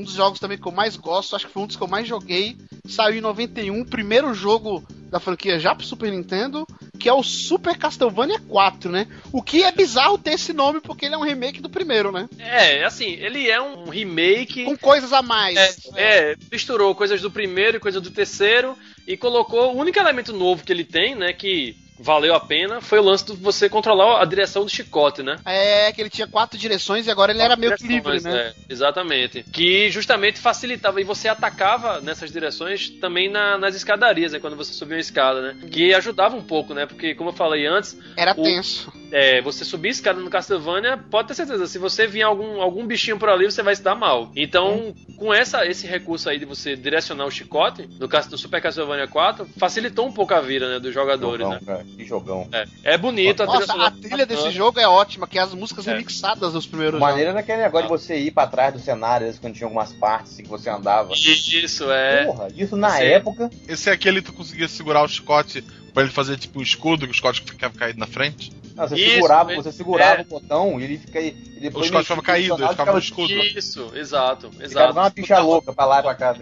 Um 0.03 0.05
dos 0.05 0.15
jogos 0.15 0.41
também 0.41 0.59
que 0.59 0.67
eu 0.67 0.73
mais 0.73 0.97
gosto, 0.97 1.37
acho 1.37 1.47
que 1.47 1.53
foi 1.53 1.63
um 1.63 1.67
dos 1.69 1.77
que 1.77 1.83
eu 1.83 1.87
mais 1.87 2.09
joguei. 2.09 2.57
Saiu 2.89 3.19
em 3.19 3.21
91, 3.21 3.85
primeiro 3.85 4.35
jogo 4.35 4.85
da 5.09 5.21
franquia 5.21 5.61
já 5.61 5.73
pro 5.77 5.87
Super 5.87 6.11
Nintendo, 6.11 6.67
que 6.99 7.09
é 7.09 7.13
o 7.13 7.23
Super 7.23 7.79
Castlevania 7.79 8.41
4, 8.41 8.91
né? 8.91 9.07
O 9.33 9.41
que 9.41 9.63
é 9.63 9.71
bizarro 9.71 10.19
ter 10.19 10.33
esse 10.33 10.53
nome, 10.53 10.81
porque 10.81 11.07
ele 11.07 11.15
é 11.15 11.19
um 11.19 11.23
remake 11.23 11.61
do 11.61 11.71
primeiro, 11.71 12.11
né? 12.11 12.29
É, 12.37 12.83
assim, 12.85 13.13
ele 13.13 13.49
é 13.49 13.63
um 13.63 13.91
remake. 13.91 14.65
Com 14.65 14.77
coisas 14.77 15.13
a 15.13 15.23
mais. 15.23 15.57
É, 15.95 16.31
é, 16.33 16.37
misturou 16.51 16.97
coisas 16.97 17.21
do 17.21 17.31
primeiro 17.31 17.77
e 17.77 17.81
coisas 17.81 18.03
do 18.03 18.11
terceiro 18.11 18.77
e 19.07 19.17
colocou 19.17 19.73
o 19.73 19.79
único 19.79 20.01
elemento 20.01 20.33
novo 20.33 20.65
que 20.65 20.73
ele 20.73 20.85
tem, 20.85 21.15
né, 21.15 21.33
que 21.33 21.77
valeu 21.99 22.35
a 22.35 22.41
pena, 22.41 22.81
foi 22.81 22.99
o 22.99 23.03
lance 23.03 23.25
de 23.27 23.33
você 23.37 23.69
controlar 23.69 24.21
a 24.21 24.25
direção 24.25 24.65
do 24.65 24.71
chicote, 24.71 25.23
né? 25.23 25.37
É, 25.45 25.93
que 25.93 26.01
ele 26.01 26.11
tinha 26.11 26.27
quatro 26.27 26.59
direções 26.59 27.07
e 27.07 27.11
agora 27.11 27.33
ele 27.33 27.43
era 27.43 27.57
meio 27.57 27.75
que 27.77 27.87
livre, 27.87 28.21
né? 28.21 28.49
é, 28.49 28.55
exatamente. 28.69 29.45
Que 29.53 29.91
justamente 29.91 30.39
facilitava 30.39 31.01
e 31.01 31.05
você 31.05 31.29
atacava 31.29 32.01
nessas 32.01 32.31
direções 32.33 32.89
também 32.91 33.31
na- 33.31 33.59
nas 33.59 33.75
escadarias, 33.75 34.33
né, 34.33 34.39
quando 34.41 34.57
você 34.57 34.73
subia 34.73 34.97
uma 34.97 35.01
escada, 35.01 35.41
né? 35.41 35.57
Que 35.71 35.95
ajudava 35.95 36.37
um 36.37 36.43
pouco, 36.43 36.75
né? 36.75 36.87
Porque 36.87 37.15
como 37.15 37.31
eu 37.31 37.35
falei 37.35 37.67
antes, 37.67 37.97
Era 38.17 38.33
o- 38.37 38.43
tenso. 38.43 38.93
é, 39.13 39.41
você 39.43 39.65
subir 39.65 39.91
escada 39.91 40.21
no 40.21 40.31
Castlevania, 40.31 40.97
pode 40.97 41.29
ter 41.29 41.35
certeza, 41.35 41.67
se 41.67 41.79
você 41.79 42.07
vir 42.07 42.23
algum, 42.23 42.61
algum 42.61 42.87
bichinho 42.87 43.19
por 43.19 43.29
ali, 43.29 43.45
você 43.51 43.63
vai 43.63 43.77
se 43.77 43.83
dar 43.83 43.95
mal. 43.95 44.33
Então, 44.35 44.95
com 45.17 45.33
essa, 45.33 45.67
esse 45.67 45.87
recurso 45.87 46.29
aí 46.29 46.39
de 46.39 46.45
você 46.45 46.75
direcionar 46.77 47.27
o 47.27 47.31
chicote 47.31 47.89
no, 47.99 48.09
Super 48.39 48.61
Castlevania 48.61 49.07
4, 49.07 49.47
facilitou 49.59 50.07
um 50.07 50.13
pouco 50.13 50.35
a 50.35 50.41
vida, 50.41 50.69
né, 50.69 50.81
dos 50.81 50.93
jogadores, 50.93 51.47
Jogão, 51.47 51.61
né? 51.61 51.61
cara, 51.65 51.82
que 51.85 52.05
jogão. 52.05 52.49
É, 52.53 52.65
é 52.85 52.99
bonito, 52.99 53.43
a 53.43 53.47
trilha 53.47 53.61
Nossa, 53.61 53.73
sonora 53.73 53.89
a 53.89 53.91
trilha 53.91 54.27
desse 54.27 54.51
jogo 54.51 54.79
é 54.81 54.87
ótima, 54.89 55.27
que 55.27 55.39
é 55.39 55.43
as 55.43 55.55
músicas 55.55 55.87
É. 55.87 55.93
remixadas 55.93 56.53
dos 56.53 56.67
primeiros 56.67 56.99
Maneira 57.01 57.31
jogos. 57.31 57.35
naquele 57.43 57.63
negócio 57.63 57.87
de 57.87 57.89
você 57.91 58.17
ir 58.19 58.31
pra 58.31 58.47
trás 58.47 58.73
do 58.73 58.81
cenário, 58.81 59.25
às 59.27 59.33
vezes, 59.33 59.41
quando 59.41 59.55
tinha 59.55 59.67
algumas 59.67 59.93
partes 59.93 60.33
assim, 60.33 60.43
que 60.43 60.49
você 60.49 60.69
andava. 60.71 61.13
Isso, 61.15 61.91
é. 61.91 62.25
Porra, 62.25 62.49
isso 62.57 62.77
na 62.77 62.91
Sim. 62.91 63.03
época. 63.05 63.51
Esse 63.69 63.91
é 63.91 63.93
aquele 63.93 64.21
que 64.21 64.31
tu 64.31 64.33
conseguia 64.33 64.69
segurar 64.69 65.03
o 65.03 65.09
chicote 65.09 65.63
pra 65.93 66.03
ele 66.03 66.13
fazer 66.13 66.39
tipo 66.39 66.59
um 66.59 66.63
escudo, 66.63 67.07
que 67.07 67.13
o 67.13 67.15
chicote 67.15 67.43
ficava 67.43 67.75
caído 67.75 67.99
na 67.99 68.07
frente. 68.07 68.51
Não, 68.75 68.89
você 68.89 68.95
Isso, 68.97 69.15
segurava, 69.17 69.53
é. 69.53 69.57
você 69.57 69.71
segurava 69.71 70.21
É. 70.21 70.23
o 70.23 70.25
botão 70.25 70.81
e 70.81 70.85
ele 70.85 70.97
fica 70.99 71.19
aí. 71.19 71.37
E 71.57 71.61
depois 71.61 71.85
O 71.85 71.89
chicote 71.89 71.93
mexia 71.93 72.03
ficava 72.17 72.23
caído, 72.23 72.55
ele 72.55 72.69
ficava 72.69 72.93
no 72.93 72.99
escudo. 72.99 73.33
Isso, 73.35 73.93
exato, 73.95 74.47
Ficava 74.51 74.65
exato. 74.65 74.91
igual 74.91 75.05
uma 75.05 75.11
picha 75.11 75.39
louca 75.41 75.73
pra 75.75 75.85
lá 75.85 75.99
e 75.99 76.03
pra 76.03 76.15
cá. 76.15 76.35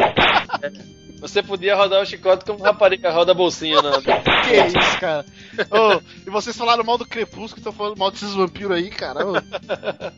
Você 1.20 1.42
podia 1.42 1.76
rodar 1.76 2.02
o 2.02 2.06
chicote 2.06 2.44
como 2.44 2.62
rapariga 2.62 3.10
roda 3.10 3.32
a 3.32 3.34
bolsinha, 3.34 3.80
né? 3.82 3.90
Que 4.50 4.78
isso, 4.78 4.98
cara. 4.98 5.24
Ô, 5.70 6.00
e 6.26 6.30
vocês 6.30 6.56
falaram 6.56 6.82
mal 6.82 6.98
do 6.98 7.06
Crepúsculo, 7.06 7.58
estão 7.58 7.72
falando 7.72 7.98
mal 7.98 8.10
desses 8.10 8.34
vampiros 8.34 8.72
aí, 8.72 8.90
cara. 8.90 9.24
Ô, 9.24 9.34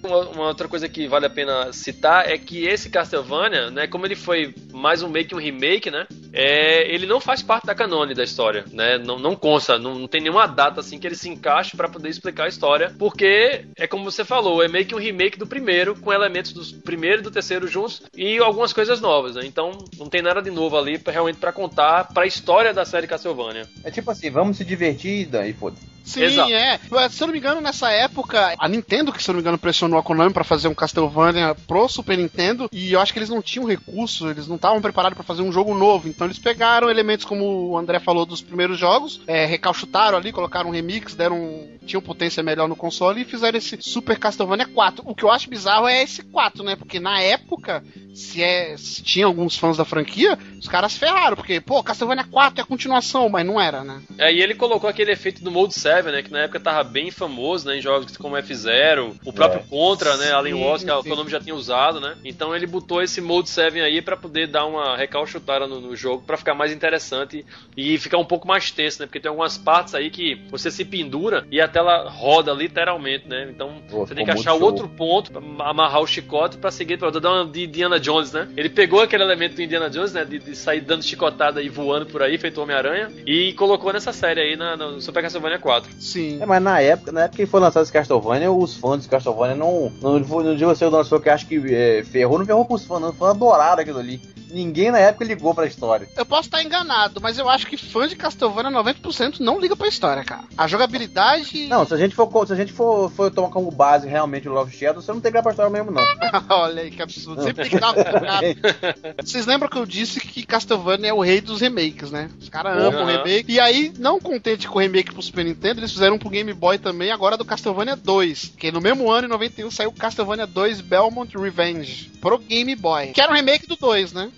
Uma, 0.03 0.31
uma 0.31 0.47
outra 0.49 0.69
coisa 0.69 0.89
que 0.89 1.07
vale 1.07 1.27
a 1.27 1.31
pena 1.31 1.73
citar 1.73 2.29
é 2.29 2.37
que 2.39 2.67
esse 2.67 2.91
Castlevania, 2.91 3.71
né, 3.71 3.87
como 3.87 4.07
ele 4.07 4.17
foi 4.17 4.55
mais 4.73 5.03
um 5.03 5.09
meio 5.09 5.27
que 5.27 5.35
um 5.35 5.39
remake, 5.39 5.91
né, 5.91 6.07
é, 6.33 6.93
ele 6.93 7.07
não 7.07 7.21
faz 7.21 7.43
parte 7.43 7.67
da 7.67 7.75
canone 7.75 8.15
da 8.15 8.25
história, 8.25 8.65
né, 8.73 8.99
não, 8.99 9.19
não 9.19 9.35
consta, 9.37 9.79
não, 9.79 9.95
não 9.95 10.09
tem 10.09 10.21
nenhuma 10.21 10.47
data 10.47 10.81
assim 10.81 10.99
que 10.99 11.07
ele 11.07 11.15
se 11.15 11.29
encaixe 11.29 11.77
pra 11.77 11.89
poder 11.89 12.09
explicar 12.09 12.45
a 12.45 12.49
história, 12.49 12.95
porque 12.99 13.65
é 13.77 13.87
como 13.87 14.11
você 14.11 14.25
falou, 14.25 14.63
é 14.63 14.69
meio 14.69 14.87
que 14.87 14.95
um 14.95 14.99
remake 14.99 15.39
do 15.39 15.47
primeiro, 15.47 15.95
com 15.97 16.13
elementos 16.13 16.53
do 16.53 16.83
primeiro 16.83 17.21
e 17.21 17.23
do 17.23 17.31
terceiro 17.31 17.67
juntos 17.67 18.03
e 18.17 18.39
algumas 18.39 18.73
coisas 18.73 19.01
novas, 19.01 19.35
né, 19.35 19.43
então 19.45 19.73
não 19.99 20.09
tem 20.09 20.23
nada 20.23 20.43
de 20.43 20.51
novo 20.51 20.77
ali 20.77 20.92
pra, 20.99 21.13
realmente 21.13 21.39
pra 21.39 21.53
contar 21.53 22.09
pra 22.13 22.27
história 22.27 22.73
da 22.73 22.85
série 22.85 23.07
Castlevania. 23.07 23.67
É 23.85 23.91
tipo 23.91 24.11
assim, 24.11 24.31
vamos 24.31 24.57
se 24.57 24.65
divertir 24.65 25.29
e 25.47 25.53
foda-se. 25.53 25.92
Sim, 26.05 26.23
Exato. 26.23 26.53
é. 26.53 26.79
Se 27.11 27.23
eu 27.23 27.27
não 27.27 27.33
me 27.33 27.39
engano, 27.39 27.61
nessa 27.61 27.91
época, 27.91 28.55
a 28.59 28.69
Nintendo, 28.69 29.13
que 29.13 29.23
se 29.23 29.31
eu 29.31 29.33
não 29.35 29.39
me 29.39 29.43
engano, 29.43 29.59
pressionou 29.59 29.99
a 29.99 30.03
Konami 30.03 30.33
pra 30.33 30.45
fazer 30.45 30.69
um 30.69 30.75
Castlevania 30.75 31.55
pro 31.67 31.89
Super 31.89 32.17
Nintendo, 32.19 32.69
e 32.73 32.93
eu 32.93 33.01
acho 33.01 33.13
que 33.13 33.19
eles 33.19 33.29
não 33.29 33.41
tinham 33.43 33.67
recurso, 33.67 34.29
eles 34.29 34.47
não 34.49 34.57
estavam 34.57 34.81
preparados 34.81 35.15
pra 35.17 35.25
fazer 35.25 35.43
um 35.43 35.53
jogo 35.53 35.75
novo. 35.75 36.09
Então 36.09 36.27
eles 36.27 36.39
pegaram 36.39 36.91
elementos 36.91 37.25
como 37.25 37.45
o 37.71 37.79
André 37.79 37.99
falou 38.01 38.27
dos 38.27 38.41
primeiros 38.43 38.79
jogos, 38.79 39.21
é, 39.27 39.45
recalchutaram 39.47 40.19
ali, 40.19 40.33
colocaram 40.33 40.69
um 40.71 40.73
remix, 40.73 41.15
deram. 41.15 41.37
um- 41.37 41.73
tinham 41.85 42.01
potência 42.01 42.45
melhor 42.45 42.69
no 42.69 42.77
console 42.77 43.23
e 43.23 43.25
fizeram 43.25 43.59
esse 43.59 43.77
Super 43.81 44.17
Castlevania 44.17 44.67
4. 44.69 45.03
O 45.05 45.17
que 45.17 45.25
eu 45.25 45.31
acho 45.33 45.51
bizarro 45.51 45.89
é 45.89 46.01
esse 46.05 46.23
4, 46.23 46.63
né? 46.63 46.77
Porque 46.77 47.01
na 47.01 47.21
época, 47.21 47.83
se, 48.15 48.41
é, 48.41 48.77
se 48.77 49.03
tinha 49.03 49.27
alguns 49.27 49.57
fãs 49.57 49.77
da 49.77 49.85
franquia, 49.85 50.39
os 50.61 50.69
caras 50.69 50.97
ferraram, 50.97 51.35
porque, 51.37 51.61
pô, 51.61 51.83
Castlevania 51.83 52.23
4 52.31 52.61
é 52.61 52.63
a 52.63 52.67
continuação, 52.67 53.29
mas 53.29 53.45
não 53.45 53.61
era, 53.61 53.83
né? 53.83 54.01
É, 54.17 54.33
e 54.33 54.41
ele 54.41 54.55
colocou 54.55 54.89
aquele 54.89 55.11
efeito 55.11 55.43
do 55.43 55.51
Mode 55.51 55.75
7, 55.75 55.92
né? 56.01 56.23
Que 56.23 56.31
na 56.31 56.41
época 56.41 56.61
tava 56.61 56.83
bem 56.85 57.11
famoso, 57.11 57.67
né? 57.67 57.79
Em 57.79 57.81
jogos 57.81 58.17
como 58.17 58.37
F-Zero, 58.37 59.17
o 59.25 59.33
próprio 59.33 59.61
É. 59.61 59.65
Contra, 59.69 60.17
né? 60.17 60.33
Alien 60.33 60.55
Wars, 60.55 60.85
que 60.85 60.91
a 60.91 61.03
sim. 61.03 61.09
Konami 61.09 61.31
já 61.31 61.41
tinha 61.41 61.55
usado, 61.55 62.01
né? 62.01 62.17
Então 62.25 62.55
ele 62.55 62.67
botou 62.67 63.03
esse 63.03 63.21
Mode 63.21 63.49
7 63.49 63.81
aí 63.81 64.01
pra 64.01 64.17
poder 64.17 64.47
dar 64.47 64.67
uma 64.67 64.97
recalchutada 64.97 65.67
no, 65.67 65.81
no 65.81 65.97
jogo, 65.97 66.23
pra 66.27 66.37
ficar 66.37 66.55
mais 66.55 66.73
interessante 66.73 67.45
e 67.77 67.99
ficar 67.99 68.19
um 68.19 68.25
pouco 68.25 68.47
mais 68.47 68.71
tenso, 68.71 69.01
né? 69.01 69.07
Porque 69.07 69.21
tem 69.21 69.29
algumas 69.29 69.59
partes 69.59 69.95
aí 69.95 70.11
que 70.11 70.41
você 70.51 70.71
se 70.71 70.85
pendura 70.85 71.47
e 71.51 71.61
a 71.61 71.69
tela 71.69 72.09
roda 72.09 72.53
literalmente, 72.53 73.29
né? 73.29 73.49
Então 73.51 73.83
Pô, 73.91 74.07
você 74.07 74.15
tem 74.15 74.25
que 74.25 74.31
achar 74.31 74.55
outro 74.55 74.89
ponto 74.89 75.33
pra 75.33 75.43
amarrar 75.69 76.01
o 76.01 76.07
chicote 76.07 76.57
pra 76.57 76.71
seguir 76.71 76.99
pra 76.99 77.11
dar 77.11 77.33
uma 77.33 77.47
de 77.47 77.65
Indiana 77.65 77.99
Jones, 77.99 78.33
né? 78.33 78.49
Ele 78.57 78.69
pegou 78.69 79.01
aquele 79.01 79.23
elemento 79.23 79.57
do 79.57 79.63
Indiana 79.63 79.91
Jones, 79.91 80.13
né? 80.13 80.25
De, 80.25 80.39
de 80.39 80.57
sair 80.57 80.81
dando 80.81 81.03
chicotada 81.03 81.63
e 81.63 81.69
voando 81.69 82.07
por 82.07 82.23
aí, 82.23 82.39
feito 82.39 82.61
Homem-Aranha, 82.61 83.11
e 83.27 83.53
colocou 83.55 83.93
nessa 83.93 84.13
série 84.13 84.41
aí 84.41 84.57
na, 84.57 84.77
no 84.77 85.01
Super 85.01 85.23
Castlevania 85.23 85.59
4. 85.59 85.82
Sim. 85.99 86.41
É, 86.41 86.47
mas 86.47 86.63
na 86.63 86.81
época, 86.81 87.13
na 87.13 87.23
época 87.23 87.37
que 87.37 87.47
foi 87.47 87.61
lançado 87.61 87.83
esse 87.83 87.93
Castlevania, 87.93 88.51
os 88.51 88.75
fãs 88.75 89.03
de 89.03 89.09
Castlevania 89.09 89.55
não. 89.55 89.93
Não, 90.01 90.19
não 90.19 90.57
digo 90.57 90.75
você 90.75 90.87
lançou 90.87 91.21
que 91.21 91.29
acho 91.29 91.47
que 91.47 91.63
é, 91.75 92.03
ferrou, 92.05 92.39
não 92.39 92.47
ferrou 92.47 92.65
pros 92.65 92.85
fãs, 92.85 93.01
não. 93.01 93.11
Os 93.11 93.17
fãs 93.17 93.31
adoraram 93.31 93.83
aquilo 93.83 93.99
ali. 93.99 94.21
Ninguém 94.53 94.91
na 94.91 94.99
época 94.99 95.25
ligou 95.25 95.55
pra 95.55 95.67
história. 95.67 96.09
Eu 96.17 96.27
posso 96.27 96.49
estar 96.49 96.63
enganado, 96.63 97.21
mas 97.21 97.39
eu 97.39 97.49
acho 97.49 97.67
que 97.67 97.77
fã 97.77 98.07
de 98.07 98.15
Castlevania 98.15 98.71
90% 98.71 99.41
não 99.41 99.59
liga 99.59 99.75
pra 99.75 99.89
história, 99.89 100.23
cara. 100.23 100.45
A 100.57 100.67
jogabilidade. 100.67 101.67
Não, 101.69 101.87
se 101.87 101.95
a 101.95 101.97
gente 101.97 102.15
for, 102.15 102.47
se 102.47 102.53
a 102.53 102.57
gente 102.57 102.73
for, 102.73 103.11
for 103.11 103.31
tomar 103.31 103.49
como 103.49 103.71
base 103.71 104.07
realmente 104.07 104.49
o 104.49 104.53
Love 104.53 104.77
Shadow, 104.77 105.01
você 105.01 105.13
não 105.13 105.21
tem 105.21 105.31
que 105.33 105.39
ligar 105.39 105.43
pra 105.43 105.53
história 105.53 105.71
mesmo, 105.71 105.91
não. 105.91 106.03
Olha 106.51 106.83
aí 106.83 106.91
que 106.91 107.01
absurdo. 107.03 107.43
Sempre 107.43 107.63
tem 107.63 107.71
que 107.71 107.81
dar 107.81 107.93
uma. 107.93 108.03
Vocês 109.25 109.47
lembram 109.47 109.69
que 109.69 109.79
eu 109.79 109.87
disse 109.87 110.21
que 110.21 110.45
Castlevania 110.45 111.11
é 111.11 111.15
o 111.15 111.21
rei 111.21 111.41
dos 111.41 111.61
remakes, 111.61 112.11
né? 112.11 112.29
Os 112.41 112.49
caras 112.49 112.77
amam 112.77 113.05
o 113.05 113.09
Aham. 113.09 113.25
remake. 113.25 113.53
E 113.53 113.59
aí, 113.61 113.93
não 113.99 114.21
contente 114.21 114.69
com 114.69 114.79
o 114.79 114.83
remake 114.83 115.13
pro 115.13 115.23
Super 115.23 115.45
Nintendo, 115.45 115.81
eles 115.81 115.93
fizeram 115.93 116.17
um 116.17 116.19
pro 116.19 116.29
Game 116.29 116.53
Boy 116.53 116.79
também, 116.79 117.11
agora 117.11 117.37
do 117.37 117.45
Castlevania 117.45 117.97
2. 117.97 118.53
Que 118.59 118.71
no 118.71 118.81
mesmo 118.81 119.11
ano, 119.11 119.27
em 119.27 119.31
91, 119.31 119.71
saiu 119.71 119.91
o 119.91 119.95
Castlevania 119.95 120.47
2 120.47 120.81
Belmont 120.81 121.37
Revenge 121.37 122.11
pro 122.21 122.39
Game 122.39 122.75
Boy. 122.77 123.09
Que 123.09 123.21
era 123.21 123.33
um 123.33 123.37
remake 123.37 123.67
do 123.67 123.77
2, 123.77 124.13
né? 124.13 124.31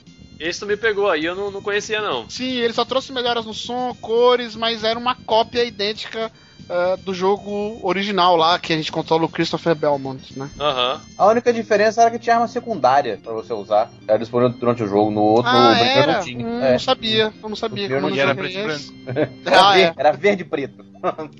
Esse 0.46 0.60
tu 0.60 0.66
me 0.66 0.76
pegou 0.76 1.10
aí, 1.10 1.24
eu 1.24 1.34
não, 1.34 1.50
não 1.50 1.62
conhecia 1.62 2.02
não. 2.02 2.28
Sim, 2.28 2.56
ele 2.58 2.72
só 2.74 2.84
trouxe 2.84 3.12
melhoras 3.12 3.46
no 3.46 3.54
som, 3.54 3.94
cores, 4.00 4.54
mas 4.54 4.84
era 4.84 4.98
uma 4.98 5.14
cópia 5.14 5.64
idêntica 5.64 6.30
ah, 6.68 6.96
do 6.96 7.14
jogo 7.14 7.80
original 7.82 8.36
lá, 8.36 8.58
que 8.58 8.72
a 8.72 8.76
gente 8.76 8.92
controla 8.92 9.24
o 9.24 9.28
Christopher 9.28 9.74
Belmont, 9.74 10.38
né? 10.38 10.50
Aham. 10.60 11.00
A 11.16 11.26
única 11.28 11.52
diferença 11.52 12.02
era 12.02 12.10
que 12.10 12.18
tinha 12.18 12.34
arma 12.36 12.46
secundária 12.48 13.18
pra 13.22 13.32
você 13.32 13.52
usar. 13.54 13.90
Era 14.06 14.18
disponível 14.18 14.58
durante 14.58 14.82
o 14.82 14.86
jogo. 14.86 15.10
No 15.10 15.22
outro, 15.22 15.50
Ah, 15.50 15.78
era? 15.78 16.12
não 16.18 16.20
tinha. 16.24 16.46
Hum, 16.46 16.60
É. 16.62 16.72
Não 16.72 16.78
sabia, 16.78 17.32
eu 17.42 17.48
não 17.48 17.56
sabia. 17.56 17.86
eu 17.88 17.96
era 17.96 18.00
joguei 18.08 18.34
preto 18.34 18.58
e 18.58 18.62
branco. 18.62 19.38
Era, 19.46 19.60
Ah, 19.62 19.72
verde, 19.72 19.82
é. 19.86 19.94
era 19.96 20.12
verde 20.12 20.42
e 20.42 20.46
preto. 20.46 20.84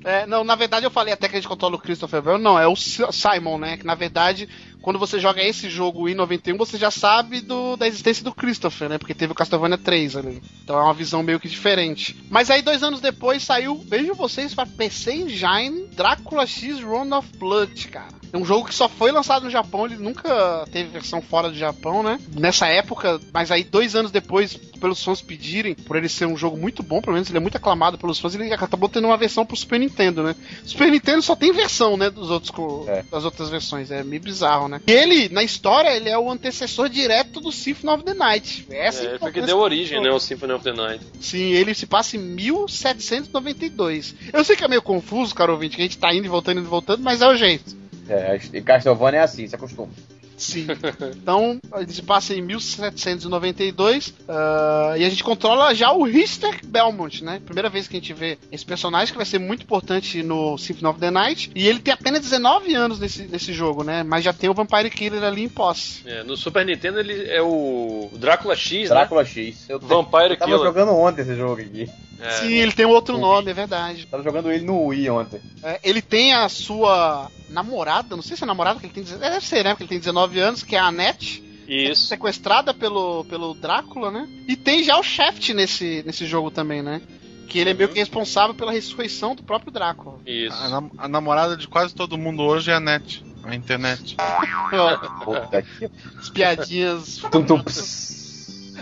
É, 0.03 0.27
não, 0.27 0.43
na 0.43 0.53
verdade 0.55 0.85
eu 0.85 0.91
falei 0.91 1.11
até 1.11 1.27
que 1.27 1.35
a 1.35 1.39
gente 1.39 1.47
controla 1.47 1.75
o 1.75 1.79
Christopher 1.79 2.21
Bell. 2.21 2.37
Não, 2.37 2.57
é 2.59 2.67
o 2.67 2.75
Si- 2.75 3.01
Simon, 3.11 3.57
né? 3.57 3.77
Que 3.77 3.85
na 3.87 3.95
verdade, 3.95 4.47
quando 4.85 4.99
você 4.99 5.19
joga 5.19 5.41
esse 5.41 5.67
jogo 5.67 6.07
em 6.07 6.13
91, 6.13 6.55
você 6.57 6.77
já 6.77 6.91
sabe 6.91 7.41
do, 7.41 7.75
da 7.75 7.87
existência 7.87 8.23
do 8.23 8.31
Christopher, 8.31 8.87
né? 8.87 8.99
Porque 8.99 9.15
teve 9.15 9.31
o 9.31 9.35
Castlevania 9.35 9.79
3 9.79 10.15
ali. 10.15 10.43
Então 10.63 10.77
é 10.77 10.83
uma 10.83 10.93
visão 10.93 11.23
meio 11.23 11.39
que 11.39 11.49
diferente. 11.49 12.15
Mas 12.29 12.51
aí, 12.51 12.61
dois 12.61 12.83
anos 12.83 13.01
depois, 13.01 13.41
saiu, 13.41 13.83
vejam 13.83 14.13
vocês, 14.13 14.53
pra 14.53 14.63
PC 14.63 15.23
Engine, 15.23 15.87
Drácula 15.87 16.45
X 16.45 16.81
Round 16.81 17.15
of 17.15 17.27
Blood, 17.35 17.87
cara. 17.87 18.13
É 18.33 18.37
um 18.37 18.45
jogo 18.45 18.67
que 18.67 18.75
só 18.75 18.87
foi 18.89 19.11
lançado 19.11 19.43
no 19.43 19.49
Japão, 19.49 19.85
ele 19.85 19.97
nunca 19.97 20.65
teve 20.71 20.89
versão 20.89 21.21
fora 21.21 21.49
do 21.49 21.55
Japão, 21.57 22.03
né? 22.03 22.19
Nessa 22.35 22.67
época, 22.67 23.19
mas 23.33 23.51
aí 23.51 23.63
dois 23.63 23.95
anos 23.95 24.11
depois, 24.11 24.53
pelos 24.53 25.03
fãs 25.03 25.21
pedirem, 25.21 25.73
por 25.73 25.95
ele 25.95 26.09
ser 26.09 26.25
um 26.25 26.37
jogo 26.37 26.57
muito 26.57 26.83
bom, 26.83 27.01
pelo 27.01 27.13
menos 27.13 27.29
ele 27.29 27.37
é 27.37 27.41
muito 27.41 27.55
aclamado 27.57 27.97
pelos 27.97 28.19
fãs, 28.19 28.35
ele 28.35 28.53
acabou 28.53 28.89
tendo 28.89 29.07
uma 29.07 29.17
versão 29.17 29.45
pro 29.45 29.55
Super 29.55 29.79
Nintendo, 29.79 30.23
né? 30.23 30.35
Super 30.65 30.91
Nintendo 30.91 31.21
só 31.21 31.35
tem 31.35 31.51
versão, 31.51 31.97
né, 31.97 32.09
dos 32.09 32.29
outros 32.29 32.51
É. 32.87 33.03
das 33.09 33.23
outras 33.25 33.49
versões, 33.49 33.91
é 33.91 34.03
meio 34.03 34.21
bizarro, 34.21 34.67
né? 34.67 34.81
E 34.85 34.91
ele, 34.91 35.29
na 35.29 35.43
história, 35.43 35.95
ele 35.95 36.09
é 36.09 36.17
o 36.17 36.29
antecessor 36.29 36.89
direto 36.89 37.39
do 37.39 37.51
Symphony 37.51 37.93
of 37.93 38.03
the 38.03 38.13
Night. 38.13 38.65
Essa 38.69 39.03
é 39.03 39.07
a 39.07 39.15
É, 39.15 39.19
foi 39.19 39.31
que 39.31 39.39
importância 39.39 39.45
deu 39.47 39.57
origem, 39.59 40.01
né, 40.01 40.11
o 40.11 40.19
Symphony 40.19 40.53
of 40.53 40.63
the 40.63 40.73
Night. 40.73 41.05
Sim, 41.19 41.51
ele 41.51 41.73
se 41.73 41.85
passa 41.85 42.17
em 42.17 42.19
1792. 42.19 44.15
Eu 44.33 44.43
sei 44.43 44.55
que 44.55 44.63
é 44.63 44.67
meio 44.67 44.81
confuso, 44.81 45.33
caro 45.33 45.53
ouvinte, 45.53 45.75
que 45.75 45.81
a 45.81 45.85
gente 45.85 45.97
tá 45.97 46.13
indo 46.13 46.25
e 46.25 46.29
voltando, 46.29 46.59
indo 46.59 46.67
e 46.67 46.69
voltando, 46.69 47.01
mas 47.03 47.21
é 47.21 47.27
o 47.27 47.35
jeito. 47.35 47.84
É, 48.07 48.39
e 48.53 48.61
Castlevania 48.61 49.21
é 49.21 49.23
assim, 49.23 49.47
se 49.47 49.55
acostuma. 49.55 49.89
Sim. 50.37 50.67
Então, 51.15 51.59
ele 51.77 51.91
se 51.91 52.01
passa 52.01 52.33
em 52.33 52.41
1792 52.41 54.13
ah, 54.27 54.93
e 54.97 55.05
a 55.05 55.09
gente 55.09 55.23
controla 55.23 55.73
já 55.73 55.91
o 55.91 56.03
Richter 56.03 56.59
Belmont, 56.65 57.23
né? 57.23 57.41
Primeira 57.43 57.69
vez 57.69 57.87
que 57.87 57.97
a 57.97 57.99
gente 57.99 58.13
vê 58.13 58.37
esse 58.51 58.65
personagem 58.65 59.11
que 59.11 59.17
vai 59.17 59.25
ser 59.25 59.39
muito 59.39 59.63
importante 59.63 60.21
no 60.21 60.57
Symphony 60.57 60.87
of 60.87 60.99
the 60.99 61.11
Night. 61.11 61.51
E 61.55 61.67
ele 61.67 61.79
tem 61.79 61.93
apenas 61.93 62.21
19 62.21 62.73
anos 62.75 62.99
nesse, 62.99 63.23
nesse 63.23 63.53
jogo, 63.53 63.83
né? 63.83 64.03
Mas 64.03 64.23
já 64.23 64.33
tem 64.33 64.49
o 64.49 64.53
Vampire 64.53 64.89
Killer 64.89 65.23
ali 65.23 65.43
em 65.43 65.49
posse. 65.49 66.01
É, 66.05 66.23
no 66.23 66.35
Super 66.35 66.65
Nintendo 66.65 66.99
ele 66.99 67.29
é 67.29 67.41
o 67.41 68.09
Drácula 68.13 68.55
X, 68.55 68.89
Drácula 68.89 69.25
X. 69.25 69.69
Eu, 69.69 69.79
né? 69.79 69.87
Vampire 69.87 70.31
eu 70.31 70.37
tava 70.37 70.51
Killer. 70.51 70.67
jogando 70.67 70.91
ontem 70.91 71.21
esse 71.21 71.35
jogo 71.35 71.61
aqui. 71.61 71.89
É, 72.19 72.29
Sim, 72.31 72.53
ele 72.53 72.71
tem 72.71 72.85
um 72.85 72.89
outro 72.91 73.17
nome, 73.17 73.51
é 73.51 73.53
verdade. 73.53 74.05
Tava 74.07 74.23
jogando 74.23 74.51
ele 74.51 74.63
no 74.65 74.85
Wii 74.87 75.09
ontem. 75.09 75.41
É, 75.61 75.79
ele 75.83 76.01
tem 76.01 76.33
a 76.33 76.47
sua 76.47 77.29
namorada, 77.49 78.15
não 78.15 78.23
sei 78.23 78.37
se 78.37 78.43
é 78.43 78.47
namorada, 78.47 78.79
que 78.79 78.85
ele 78.85 78.93
tem. 78.93 79.15
é, 79.15 79.17
Deve 79.31 79.45
ser, 79.45 79.63
né? 79.63 79.71
Porque 79.71 79.83
ele 79.83 79.89
tem 79.89 79.99
19 79.99 80.39
anos, 80.39 80.63
que 80.63 80.75
é 80.75 80.79
a 80.79 80.85
Annette. 80.87 81.43
Isso. 81.67 82.03
sequestrada 82.07 82.75
pelo, 82.75 83.25
pelo 83.25 83.55
Drácula, 83.55 84.11
né? 84.11 84.29
E 84.47 84.55
tem 84.55 84.83
já 84.83 84.99
o 84.99 85.03
Shaft 85.03 85.49
nesse, 85.51 86.03
nesse 86.05 86.23
jogo 86.27 86.51
também, 86.51 86.83
né? 86.83 87.01
Que 87.49 87.57
ele 87.57 87.71
é 87.71 87.73
meio 87.73 87.89
que 87.89 87.97
responsável 87.97 88.53
pela 88.53 88.71
ressurreição 88.71 89.33
do 89.35 89.41
próprio 89.41 89.71
Drácula. 89.71 90.19
Isso. 90.27 90.55
A, 90.55 90.69
nam- 90.69 90.91
a 90.97 91.07
namorada 91.07 91.57
de 91.57 91.67
quase 91.67 91.95
todo 91.95 92.17
mundo 92.19 92.43
hoje 92.43 92.69
é 92.69 92.75
a 92.75 92.79
net. 92.79 93.25
A 93.43 93.55
internet. 93.55 94.15
Puta 95.23 95.61
que. 95.61 95.89
As 96.19 96.29
piadinhas. 96.29 97.17
Tum. 97.31 97.63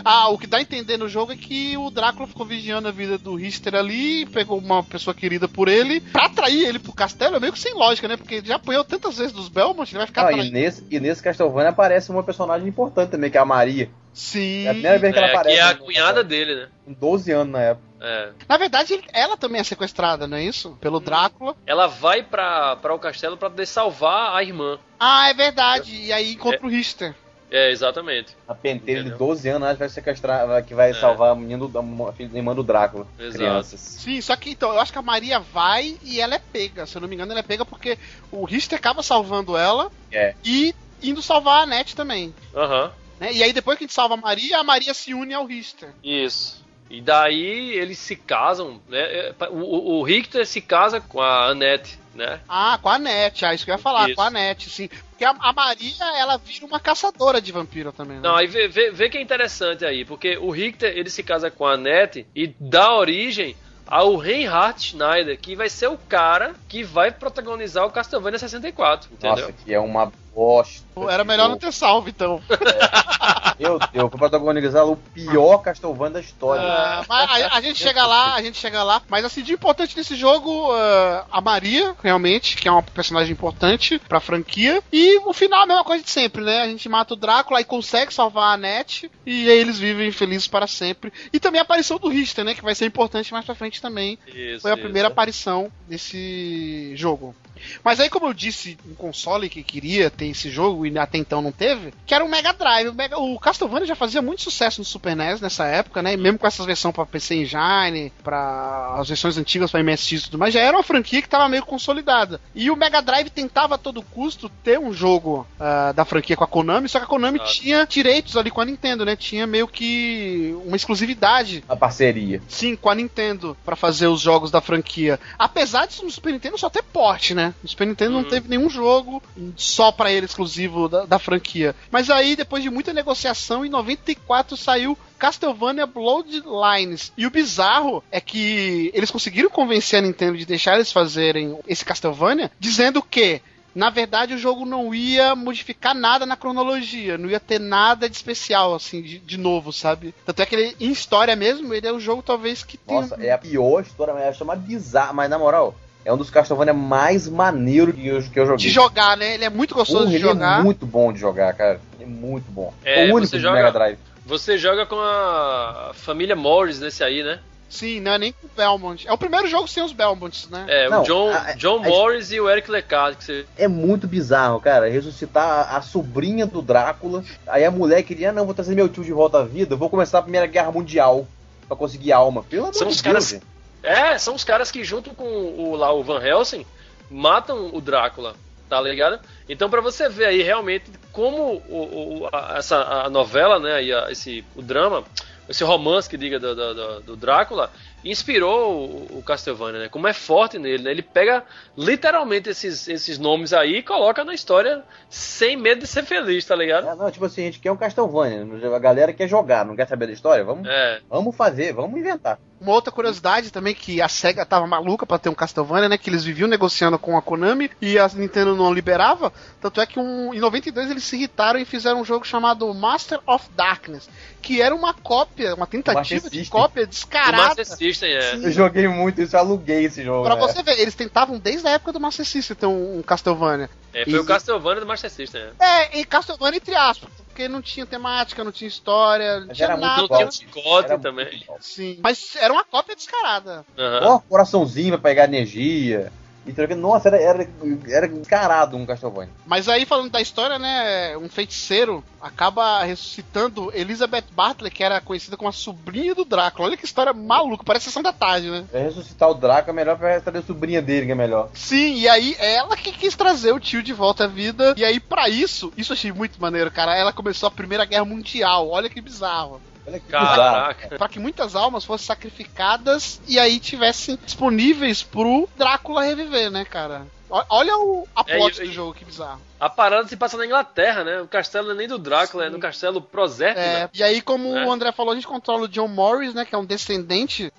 Ah, 0.04 0.28
o 0.28 0.36
que 0.38 0.46
dá 0.46 0.58
a 0.58 0.60
entender 0.62 0.96
no 0.98 1.08
jogo 1.08 1.32
é 1.32 1.36
que 1.36 1.76
o 1.78 1.90
Drácula 1.90 2.26
ficou 2.28 2.44
vigiando 2.44 2.88
a 2.88 2.90
vida 2.92 3.16
do 3.16 3.34
Richter 3.34 3.74
ali, 3.74 4.26
pegou 4.26 4.58
uma 4.58 4.82
pessoa 4.82 5.14
querida 5.14 5.48
por 5.48 5.66
ele, 5.68 6.00
pra 6.00 6.26
atrair 6.26 6.66
ele 6.68 6.78
pro 6.78 6.92
castelo, 6.92 7.36
é 7.36 7.40
meio 7.40 7.52
que 7.52 7.58
sem 7.58 7.72
lógica, 7.74 8.06
né? 8.06 8.16
Porque 8.16 8.34
ele 8.36 8.46
já 8.46 8.56
apanhou 8.56 8.84
tantas 8.84 9.16
vezes 9.16 9.32
dos 9.32 9.48
Belmont, 9.48 9.90
ele 9.90 9.98
vai 9.98 10.06
ficar 10.06 10.30
Não, 10.30 10.38
e, 10.38 10.50
nesse, 10.50 10.86
e 10.90 11.00
nesse 11.00 11.22
Castlevania 11.22 11.70
aparece 11.70 12.10
uma 12.10 12.22
personagem 12.22 12.68
importante 12.68 13.10
também, 13.10 13.30
que 13.30 13.38
é 13.38 13.40
a 13.40 13.44
Maria. 13.46 13.90
Sim. 14.12 14.66
É 14.66 14.70
a 14.70 14.72
primeira 14.74 14.98
vez 14.98 15.12
que 15.12 15.18
ela 15.18 15.28
É, 15.28 15.30
aparece. 15.30 15.56
que 15.56 15.60
é 15.60 15.64
a 15.64 15.68
né? 15.68 15.74
cunhada 15.74 16.22
dele, 16.22 16.54
né? 16.54 16.68
Com 16.84 16.92
12 16.92 17.32
anos 17.32 17.52
na 17.52 17.60
época. 17.60 17.84
É. 18.00 18.28
Na 18.46 18.56
verdade, 18.58 19.00
ela 19.12 19.36
também 19.36 19.60
é 19.60 19.64
sequestrada, 19.64 20.26
não 20.28 20.36
é 20.36 20.44
isso? 20.44 20.76
Pelo 20.80 21.00
Drácula. 21.00 21.56
Ela 21.66 21.86
vai 21.86 22.22
pra, 22.22 22.76
pra 22.76 22.94
o 22.94 22.98
castelo 22.98 23.36
pra 23.38 23.48
poder 23.48 23.66
salvar 23.66 24.36
a 24.36 24.42
irmã. 24.42 24.78
Ah, 25.00 25.30
é 25.30 25.34
verdade. 25.34 25.96
E 25.96 26.12
aí 26.12 26.34
encontra 26.34 26.64
o 26.66 26.68
Richter. 26.68 27.14
É, 27.50 27.70
exatamente. 27.70 28.36
A 28.48 28.54
penteira 28.54 29.02
de 29.02 29.08
Entendeu? 29.10 29.26
12 29.28 29.48
anos 29.48 29.68
acho 29.68 29.74
que 29.74 29.78
vai 29.80 29.88
sequestrar, 29.88 30.46
vai- 30.46 30.62
que 30.62 30.74
vai 30.74 30.92
salvar 30.94 31.30
a 31.30 31.34
menina 31.34 31.66
do, 31.68 31.78
a 31.78 32.14
irmã 32.36 32.54
do 32.54 32.62
Drácula. 32.64 33.06
Exato. 33.18 33.34
Crianças. 33.38 33.80
Sim, 33.80 34.20
só 34.20 34.34
que 34.34 34.50
então, 34.50 34.72
eu 34.72 34.80
acho 34.80 34.90
que 34.92 34.98
a 34.98 35.02
Maria 35.02 35.38
vai 35.38 35.96
e 36.02 36.20
ela 36.20 36.34
é 36.34 36.38
pega. 36.38 36.86
Se 36.86 36.96
eu 36.96 37.00
não 37.00 37.08
me 37.08 37.14
engano, 37.14 37.30
ela 37.32 37.40
é 37.40 37.44
pega 37.44 37.64
porque 37.64 37.98
o 38.32 38.44
Richter 38.44 38.78
acaba 38.78 39.02
salvando 39.02 39.56
ela 39.56 39.90
É. 40.10 40.34
e 40.44 40.74
indo 41.02 41.20
salvar 41.22 41.62
a 41.62 41.66
Net 41.66 41.94
também. 41.94 42.34
Aham. 42.54 42.90
Né? 43.20 43.32
E 43.32 43.42
aí 43.42 43.52
depois 43.52 43.78
que 43.78 43.84
a 43.84 43.86
gente 43.86 43.94
salva 43.94 44.14
a 44.14 44.16
Maria, 44.16 44.58
a 44.58 44.64
Maria 44.64 44.92
se 44.94 45.14
une 45.14 45.34
ao 45.34 45.44
Richter. 45.46 45.90
Isso. 46.02 46.63
E 46.90 47.00
daí 47.00 47.72
eles 47.72 47.98
se 47.98 48.14
casam, 48.14 48.80
né? 48.88 49.00
É, 49.00 49.34
O, 49.50 49.56
o, 49.56 49.98
o 49.98 50.02
Richter 50.02 50.46
se 50.46 50.60
casa 50.60 51.00
com 51.00 51.20
a 51.20 51.46
Annette, 51.46 51.98
né? 52.14 52.40
Ah, 52.48 52.78
com 52.80 52.88
a 52.88 52.98
Net, 52.98 53.44
ah, 53.44 53.54
isso 53.54 53.64
que 53.64 53.70
eu 53.70 53.74
ia 53.74 53.78
falar, 53.78 54.06
Isso. 54.06 54.16
com 54.16 54.22
a 54.22 54.30
Net, 54.30 54.70
sim. 54.70 54.88
Porque 55.10 55.24
a, 55.24 55.34
a 55.38 55.52
Maria, 55.52 56.04
ela 56.18 56.36
vira 56.36 56.64
uma 56.64 56.80
caçadora 56.80 57.40
de 57.40 57.52
vampiro 57.52 57.92
também, 57.92 58.16
né? 58.16 58.22
Não, 58.22 58.36
aí 58.36 58.46
vê, 58.46 58.68
vê, 58.68 58.90
vê 58.90 59.08
que 59.08 59.18
é 59.18 59.20
interessante 59.20 59.84
aí, 59.84 60.04
porque 60.04 60.36
o 60.36 60.50
Richter 60.50 60.96
ele 60.96 61.10
se 61.10 61.22
casa 61.22 61.50
com 61.50 61.66
a 61.66 61.72
Annette 61.72 62.26
e 62.34 62.46
dá 62.58 62.94
origem 62.94 63.56
ao 63.86 64.16
Reinhard 64.16 64.80
Schneider, 64.82 65.38
que 65.38 65.54
vai 65.54 65.68
ser 65.68 65.88
o 65.88 65.98
cara 65.98 66.54
que 66.68 66.82
vai 66.82 67.10
protagonizar 67.10 67.84
o 67.84 67.90
Castlevania 67.90 68.38
64, 68.38 69.10
entendeu? 69.12 69.36
Nossa, 69.36 69.52
que 69.52 69.74
é 69.74 69.78
uma 69.78 70.12
bosta. 70.34 70.84
Era 71.08 71.24
melhor 71.24 71.48
não 71.48 71.58
ter 71.58 71.72
salvo, 71.72 72.08
então. 72.08 72.40
Meu 73.58 73.78
Deus, 73.78 74.10
foi 74.10 74.18
protagonizar 74.18 74.84
o 74.86 74.96
pior 74.96 75.58
Castlevania 75.58 76.14
da 76.14 76.20
história. 76.20 76.62
Ah, 76.62 77.04
mas 77.08 77.30
a, 77.30 77.56
a 77.56 77.60
gente 77.60 77.78
chega 77.78 78.04
lá, 78.04 78.34
a 78.34 78.42
gente 78.42 78.58
chega 78.58 78.82
lá. 78.82 79.00
Mas 79.08 79.24
assim, 79.24 79.42
de 79.42 79.52
importante 79.52 79.96
nesse 79.96 80.16
jogo, 80.16 80.72
ah, 80.72 81.24
a 81.30 81.40
Maria, 81.40 81.94
realmente, 82.02 82.56
que 82.56 82.68
é 82.68 82.70
uma 82.70 82.82
personagem 82.82 83.32
importante 83.32 83.98
pra 84.08 84.20
franquia. 84.20 84.82
E 84.92 85.18
o 85.18 85.32
final 85.32 85.60
é 85.60 85.62
a 85.62 85.66
mesma 85.66 85.84
coisa 85.84 86.02
de 86.02 86.10
sempre, 86.10 86.42
né? 86.42 86.62
A 86.62 86.66
gente 86.66 86.88
mata 86.88 87.14
o 87.14 87.16
Drácula 87.16 87.60
e 87.60 87.64
consegue 87.64 88.12
salvar 88.12 88.50
a 88.50 88.54
Annette. 88.54 89.10
E 89.24 89.48
aí 89.48 89.58
eles 89.58 89.78
vivem 89.78 90.10
felizes 90.10 90.48
para 90.48 90.66
sempre. 90.66 91.12
E 91.32 91.38
também 91.38 91.60
a 91.60 91.62
aparição 91.62 91.98
do 91.98 92.08
Richter, 92.08 92.44
né? 92.44 92.54
Que 92.54 92.62
vai 92.62 92.74
ser 92.74 92.86
importante 92.86 93.32
mais 93.32 93.44
pra 93.44 93.54
frente 93.54 93.80
também. 93.80 94.18
Isso, 94.26 94.62
Foi 94.62 94.72
a 94.72 94.74
isso. 94.74 94.82
primeira 94.82 95.08
aparição 95.08 95.70
desse 95.88 96.92
jogo. 96.96 97.34
Mas 97.82 98.00
aí, 98.00 98.08
como 98.10 98.26
eu 98.26 98.34
disse, 98.34 98.76
um 98.88 98.94
console 98.94 99.48
que 99.48 99.62
queria 99.62 100.10
ter 100.10 100.26
esse 100.26 100.50
jogo 100.50 100.86
e 100.86 100.98
até 100.98 101.18
então 101.18 101.40
não 101.42 101.52
teve, 101.52 101.92
que 102.06 102.14
era 102.14 102.24
o 102.24 102.28
Mega 102.28 102.52
Drive. 102.52 102.88
O, 102.88 102.94
Mega- 102.94 103.18
o 103.18 103.38
Castlevania 103.38 103.86
já 103.86 103.94
fazia 103.96 104.22
muito 104.22 104.42
sucesso 104.42 104.80
no 104.80 104.84
Super 104.84 105.14
NES 105.16 105.40
nessa 105.40 105.64
época, 105.66 106.02
né? 106.02 106.14
E 106.14 106.16
mesmo 106.16 106.38
com 106.38 106.46
essas 106.46 106.66
versões 106.66 106.94
pra 106.94 107.06
PC 107.06 107.34
Engine, 107.36 108.12
para 108.22 108.96
as 108.98 109.08
versões 109.08 109.36
antigas 109.36 109.70
pra 109.70 109.82
MSX 109.82 110.12
e 110.12 110.24
tudo 110.24 110.38
mais, 110.38 110.52
já 110.54 110.60
era 110.60 110.76
uma 110.76 110.82
franquia 110.82 111.20
que 111.22 111.28
tava 111.28 111.48
meio 111.48 111.64
consolidada. 111.64 112.40
E 112.54 112.70
o 112.70 112.76
Mega 112.76 113.00
Drive 113.00 113.30
tentava 113.30 113.74
a 113.74 113.78
todo 113.78 114.02
custo 114.02 114.48
ter 114.62 114.78
um 114.78 114.92
jogo 114.92 115.46
ah, 115.58 115.92
da 115.92 116.04
franquia 116.04 116.36
com 116.36 116.44
a 116.44 116.48
Konami, 116.48 116.88
só 116.88 116.98
que 116.98 117.04
a 117.04 117.08
Konami 117.08 117.38
tinha 117.40 117.86
direitos 117.86 118.36
ali 118.36 118.50
com 118.50 118.60
a 118.60 118.64
Nintendo, 118.64 119.04
né? 119.04 119.16
Tinha 119.16 119.46
meio 119.46 119.66
que 119.68 120.54
uma 120.64 120.76
exclusividade 120.76 121.64
A 121.68 121.76
parceria. 121.76 122.42
Sim, 122.48 122.76
com 122.76 122.90
a 122.90 122.94
Nintendo 122.94 123.56
pra 123.64 123.76
fazer 123.76 124.06
os 124.08 124.20
jogos 124.20 124.50
da 124.50 124.60
franquia. 124.60 125.18
Apesar 125.38 125.86
disso 125.86 126.04
no 126.04 126.10
Super 126.10 126.32
Nintendo 126.32 126.58
só 126.58 126.68
ter 126.68 126.82
porte, 126.82 127.34
né? 127.34 127.53
No 127.62 127.68
Super 127.68 127.86
Nintendo 127.86 128.12
não 128.12 128.20
Uhum. 128.20 128.28
teve 128.28 128.48
nenhum 128.48 128.68
jogo 128.68 129.22
só 129.56 129.90
pra 129.90 130.12
ele 130.12 130.26
exclusivo 130.26 130.88
da, 130.88 131.04
da 131.06 131.18
franquia. 131.18 131.74
Mas 131.90 132.10
aí, 132.10 132.36
depois 132.36 132.62
de 132.62 132.70
muita 132.70 132.92
negociação, 132.92 133.64
em 133.64 133.68
94 133.70 134.56
saiu 134.56 134.98
Castlevania 135.18 135.86
Bloodlines. 135.86 137.12
E 137.16 137.26
o 137.26 137.30
bizarro 137.30 138.02
é 138.10 138.20
que 138.20 138.90
eles 138.94 139.10
conseguiram 139.10 139.48
convencer 139.50 139.98
a 139.98 140.02
Nintendo 140.02 140.36
de 140.36 140.44
deixar 140.44 140.74
eles 140.74 140.92
fazerem 140.92 141.58
esse 141.66 141.84
Castlevania, 141.84 142.50
dizendo 142.58 143.02
que 143.02 143.40
na 143.74 143.90
verdade 143.90 144.34
o 144.34 144.38
jogo 144.38 144.64
não 144.64 144.94
ia 144.94 145.34
modificar 145.34 145.94
nada 145.96 146.24
na 146.24 146.36
cronologia, 146.36 147.18
não 147.18 147.28
ia 147.28 147.40
ter 147.40 147.58
nada 147.58 148.08
de 148.08 148.14
especial, 148.14 148.72
assim, 148.72 149.02
de, 149.02 149.18
de 149.18 149.36
novo, 149.36 149.72
sabe? 149.72 150.14
Tanto 150.24 150.40
é 150.42 150.46
que 150.46 150.54
ele, 150.54 150.76
em 150.78 150.92
história 150.92 151.34
mesmo, 151.34 151.74
ele 151.74 151.86
é 151.86 151.92
o 151.92 151.98
jogo 151.98 152.22
talvez 152.22 152.62
que 152.62 152.76
tem. 152.76 152.94
Nossa, 153.00 153.16
é 153.20 153.32
a 153.32 153.38
pior 153.38 153.80
história, 153.82 154.14
mas 154.14 154.22
ela 154.22 154.32
chama 154.32 154.54
bizarro, 154.54 155.14
mas 155.14 155.28
na 155.28 155.38
moral, 155.40 155.74
é 156.04 156.12
um 156.12 156.16
dos 156.16 156.30
Castlevania 156.30 156.74
mais 156.74 157.28
maneiros 157.28 157.94
que 157.94 158.06
eu, 158.06 158.22
que 158.22 158.38
eu 158.40 158.46
joguei. 158.46 158.66
De 158.66 158.70
jogar, 158.70 159.16
né? 159.16 159.34
Ele 159.34 159.44
é 159.44 159.50
muito 159.50 159.74
gostoso 159.74 160.00
Porra, 160.00 160.10
de 160.10 160.16
ele 160.16 160.24
jogar. 160.24 160.60
é 160.60 160.62
muito 160.62 160.84
bom 160.86 161.12
de 161.12 161.18
jogar, 161.20 161.52
cara. 161.54 161.80
É 162.00 162.04
muito 162.04 162.50
bom. 162.50 162.72
É, 162.84 163.02
É 163.08 163.10
o 163.10 163.14
único 163.14 163.26
você 163.28 163.36
do 163.36 163.42
joga- 163.42 163.56
Mega 163.56 163.72
Drive. 163.72 163.98
Você 164.26 164.56
joga 164.58 164.86
com 164.86 164.96
a 164.98 165.90
família 165.94 166.34
Morris 166.36 166.78
nesse 166.80 167.02
aí, 167.04 167.22
né? 167.22 167.38
Sim, 167.68 167.98
não 168.00 168.12
é 168.12 168.18
nem 168.18 168.32
com 168.32 168.46
o 168.46 168.50
Belmont. 168.56 169.06
É 169.08 169.12
o 169.12 169.18
primeiro 169.18 169.48
jogo 169.48 169.66
sem 169.66 169.82
os 169.82 169.92
Belmonts, 169.92 170.48
né? 170.48 170.64
É, 170.68 170.88
Não, 170.88 171.00
o 171.02 171.04
John, 171.04 171.30
a- 171.30 171.52
John 171.54 171.82
a- 171.84 171.88
Morris 171.88 172.30
e 172.30 172.38
o 172.40 172.48
Eric 172.48 172.70
Lecard, 172.70 173.16
que 173.16 173.24
você... 173.24 173.44
É 173.58 173.66
muito 173.66 174.06
bizarro, 174.06 174.60
cara. 174.60 174.88
Ressuscitar 174.88 175.42
a, 175.72 175.76
a 175.78 175.82
sobrinha 175.82 176.46
do 176.46 176.62
Drácula. 176.62 177.24
Aí 177.48 177.64
a 177.64 177.70
mulher 177.72 178.02
queria, 178.04 178.30
ah, 178.30 178.32
não, 178.32 178.44
vou 178.44 178.54
trazer 178.54 178.74
meu 178.76 178.88
tio 178.88 179.02
de 179.02 179.12
volta 179.12 179.38
à 179.40 179.44
vida. 179.44 179.74
eu 179.74 179.78
Vou 179.78 179.90
começar 179.90 180.18
a 180.18 180.22
Primeira 180.22 180.46
Guerra 180.46 180.70
Mundial 180.70 181.26
pra 181.66 181.76
conseguir 181.76 182.12
alma. 182.12 182.44
Pelo 182.44 182.62
amor 182.64 182.74
São 182.74 182.86
de 182.86 182.92
Deus, 182.94 183.02
caras- 183.02 183.28
gente. 183.30 183.42
É, 183.84 184.18
são 184.18 184.34
os 184.34 184.42
caras 184.44 184.70
que 184.70 184.82
junto 184.82 185.10
com 185.10 185.24
o, 185.24 185.76
lá, 185.76 185.92
o 185.92 186.02
Van 186.02 186.20
Helsing, 186.24 186.64
matam 187.10 187.70
o 187.74 187.80
Drácula, 187.80 188.34
tá 188.68 188.80
ligado? 188.80 189.20
Então 189.48 189.68
pra 189.68 189.80
você 189.80 190.08
ver 190.08 190.24
aí 190.26 190.42
realmente 190.42 190.90
como 191.12 191.62
o, 191.68 192.22
o- 192.24 192.28
a, 192.32 192.54
essa 192.58 192.78
a 192.82 193.10
novela, 193.10 193.58
né, 193.58 193.82
e 193.84 193.92
a- 193.92 194.10
esse, 194.10 194.44
o 194.56 194.62
drama, 194.62 195.04
esse 195.48 195.62
romance 195.62 196.08
que 196.08 196.16
diga 196.16 196.38
do, 196.40 196.54
do- 196.54 196.74
do- 196.74 197.00
do 197.02 197.16
Drácula, 197.16 197.70
inspirou 198.02 198.74
o, 198.86 199.18
o 199.18 199.22
Castlevania, 199.22 199.80
né? 199.80 199.88
Como 199.88 200.06
é 200.08 200.12
forte 200.12 200.58
nele, 200.58 200.82
né? 200.82 200.90
Ele 200.90 201.02
pega 201.02 201.42
literalmente 201.76 202.48
esses, 202.50 202.86
esses 202.88 203.18
nomes 203.18 203.52
aí 203.52 203.76
e 203.76 203.82
coloca 203.82 204.24
na 204.24 204.34
história 204.34 204.82
sem 205.08 205.56
medo 205.56 205.80
de 205.82 205.86
ser 205.86 206.02
feliz, 206.04 206.44
tá 206.44 206.54
ligado? 206.56 206.86
É, 206.88 206.94
não, 206.94 207.10
tipo 207.10 207.24
assim, 207.24 207.42
a 207.42 207.44
gente 207.46 207.60
quer 207.60 207.70
um 207.72 207.76
Castlevania. 207.76 208.46
A 208.74 208.78
galera 208.78 209.12
quer 209.12 209.28
jogar, 209.28 209.64
não 209.64 209.74
quer 209.76 209.86
saber 209.88 210.06
da 210.06 210.12
história. 210.12 210.44
Vamos, 210.44 210.68
É. 210.68 211.00
vamos 211.08 211.34
fazer, 211.36 211.72
vamos 211.72 211.98
inventar. 211.98 212.38
Uma 212.64 212.72
outra 212.72 212.90
curiosidade 212.90 213.50
também 213.50 213.74
que 213.74 214.00
a 214.00 214.08
SEGA 214.08 214.46
tava 214.46 214.66
maluca 214.66 215.04
pra 215.04 215.18
ter 215.18 215.28
um 215.28 215.34
Castlevania, 215.34 215.86
né? 215.86 215.98
Que 215.98 216.08
eles 216.08 216.24
viviam 216.24 216.48
negociando 216.48 216.98
com 216.98 217.14
a 217.14 217.20
Konami 217.20 217.70
e 217.78 217.98
a 217.98 218.08
Nintendo 218.08 218.56
não 218.56 218.72
liberava. 218.72 219.30
Tanto 219.60 219.82
é 219.82 219.86
que 219.86 220.00
um, 220.00 220.32
em 220.32 220.38
92 220.38 220.90
eles 220.90 221.04
se 221.04 221.14
irritaram 221.14 221.60
e 221.60 221.66
fizeram 221.66 222.00
um 222.00 222.04
jogo 222.06 222.26
chamado 222.26 222.72
Master 222.72 223.20
of 223.26 223.50
Darkness, 223.54 224.08
que 224.40 224.62
era 224.62 224.74
uma 224.74 224.94
cópia, 224.94 225.54
uma 225.54 225.66
tentativa 225.66 226.30
de 226.30 226.46
cópia 226.46 226.86
descarada. 226.86 227.36
Master 227.36 227.66
System, 227.66 228.10
é. 228.10 228.30
Sim. 228.30 228.44
Eu 228.44 228.50
joguei 228.50 228.88
muito 228.88 229.20
isso, 229.20 229.36
eu 229.36 229.40
aluguei 229.40 229.84
esse 229.84 230.02
jogo. 230.02 230.24
Pra 230.24 230.34
né? 230.34 230.40
você 230.40 230.62
ver, 230.62 230.80
eles 230.80 230.94
tentavam 230.94 231.38
desde 231.38 231.68
a 231.68 231.72
época 231.72 231.92
do 231.92 232.00
Master 232.00 232.24
System 232.24 232.56
ter 232.56 232.66
um, 232.66 232.98
um 232.98 233.02
Castlevania. 233.02 233.68
É, 233.94 234.04
foi 234.04 234.18
o 234.18 234.22
E- 234.22 234.26
Castlevania 234.26 234.80
do 234.80 234.86
Master 234.86 235.10
System, 235.10 235.42
é. 235.60 235.64
É, 235.64 235.98
e 236.00 236.04
Castlevania 236.04 236.56
entre 236.58 236.74
aspas, 236.74 237.10
porque 237.26 237.46
não 237.48 237.62
tinha 237.62 237.86
temática, 237.86 238.42
não 238.42 238.52
tinha 238.52 238.68
história, 238.68 239.40
não 239.40 239.46
Mas 239.48 239.56
tinha 239.56 239.66
era 239.66 239.76
muito 239.76 239.86
nada. 239.86 240.02
Não 240.02 240.28
tinha 240.28 240.48
muito 240.50 240.98
também. 240.98 241.44
Sim. 241.60 241.98
Mas 242.02 242.36
era 242.36 242.52
uma 242.52 242.64
cópia 242.64 242.96
descarada. 242.96 243.64
Aham. 243.78 244.06
Ó, 244.08 244.18
coraçãozinho 244.20 244.90
pra 244.98 244.98
pegar 245.10 245.24
energia. 245.24 246.12
E 246.46 246.52
troca- 246.52 246.74
Nossa, 246.76 247.08
era, 247.08 247.20
era, 247.20 247.48
era 247.88 248.06
encarado 248.06 248.76
um 248.76 248.84
Castlevania. 248.84 249.32
Mas 249.46 249.68
aí, 249.68 249.86
falando 249.86 250.10
da 250.10 250.20
história, 250.20 250.58
né? 250.58 251.16
Um 251.16 251.28
feiticeiro 251.28 252.04
acaba 252.20 252.82
ressuscitando 252.84 253.70
Elizabeth 253.74 254.24
Bartlett, 254.32 254.74
que 254.74 254.82
era 254.84 255.00
conhecida 255.00 255.36
como 255.36 255.48
a 255.48 255.52
sobrinha 255.52 256.14
do 256.14 256.24
Drácula. 256.24 256.68
Olha 256.68 256.76
que 256.76 256.84
história 256.84 257.12
maluca, 257.12 257.64
parece 257.64 257.86
sessão 257.86 258.02
da 258.02 258.12
tarde, 258.12 258.50
né? 258.50 258.64
É 258.72 258.82
ressuscitar 258.82 259.30
o 259.30 259.34
Draco 259.34 259.70
é 259.70 259.72
melhor 259.72 259.96
pra 259.96 260.20
trazer 260.20 260.38
a 260.38 260.42
sobrinha 260.42 260.82
dele, 260.82 261.06
que 261.06 261.12
é 261.12 261.14
melhor. 261.14 261.48
Sim, 261.54 261.94
e 261.96 262.08
aí 262.08 262.36
ela 262.38 262.76
que 262.76 262.92
quis 262.92 263.14
trazer 263.14 263.52
o 263.52 263.60
tio 263.60 263.82
de 263.82 263.92
volta 263.92 264.24
à 264.24 264.26
vida. 264.26 264.74
E 264.76 264.84
aí, 264.84 265.00
pra 265.00 265.28
isso, 265.28 265.72
isso 265.76 265.92
eu 265.92 265.96
achei 265.96 266.12
muito 266.12 266.40
maneiro, 266.40 266.70
cara. 266.70 266.96
Ela 266.96 267.12
começou 267.12 267.46
a 267.46 267.50
Primeira 267.50 267.84
Guerra 267.84 268.04
Mundial. 268.04 268.68
Olha 268.68 268.88
que 268.90 269.00
bizarro. 269.00 269.60
Olha 269.86 270.00
que 270.00 270.06
Caraca. 270.08 270.96
Pra 270.96 271.08
que 271.08 271.18
muitas 271.18 271.54
almas 271.54 271.84
fossem 271.84 272.06
sacrificadas 272.06 273.20
e 273.26 273.38
aí 273.38 273.58
tivessem 273.60 274.18
disponíveis 274.24 275.02
pro 275.02 275.48
Drácula 275.56 276.02
reviver, 276.04 276.50
né, 276.50 276.64
cara? 276.64 277.06
Olha 277.48 277.76
o 277.78 278.06
a 278.14 278.22
É, 278.26 278.36
plot 278.36 278.62
e- 278.62 278.66
do 278.66 278.72
jogo, 278.72 278.94
que 278.94 279.04
bizarro. 279.04 279.40
A 279.58 279.68
parada 279.68 280.06
se 280.06 280.16
passa 280.16 280.36
na 280.36 280.46
Inglaterra, 280.46 281.02
né? 281.02 281.20
O 281.20 281.26
castelo 281.26 281.66
não 281.68 281.74
é 281.74 281.78
nem 281.78 281.88
do 281.88 281.98
Drácula, 281.98 282.44
é 282.46 282.50
no 282.50 282.58
castelo 282.60 283.00
Proserpina, 283.00 283.60
É, 283.64 283.90
e 283.92 284.02
aí, 284.02 284.20
como 284.20 284.52
Né? 284.52 284.64
o 284.64 284.70
André 284.70 284.92
falou, 284.92 285.12
a 285.12 285.14
gente 285.16 285.26
controla 285.26 285.62
o 285.64 285.68
John 285.68 285.88
Morris, 285.88 286.32
né? 286.34 286.44
Que 286.44 286.54
é 286.54 286.58
um 286.58 286.64
descendente 286.64 287.52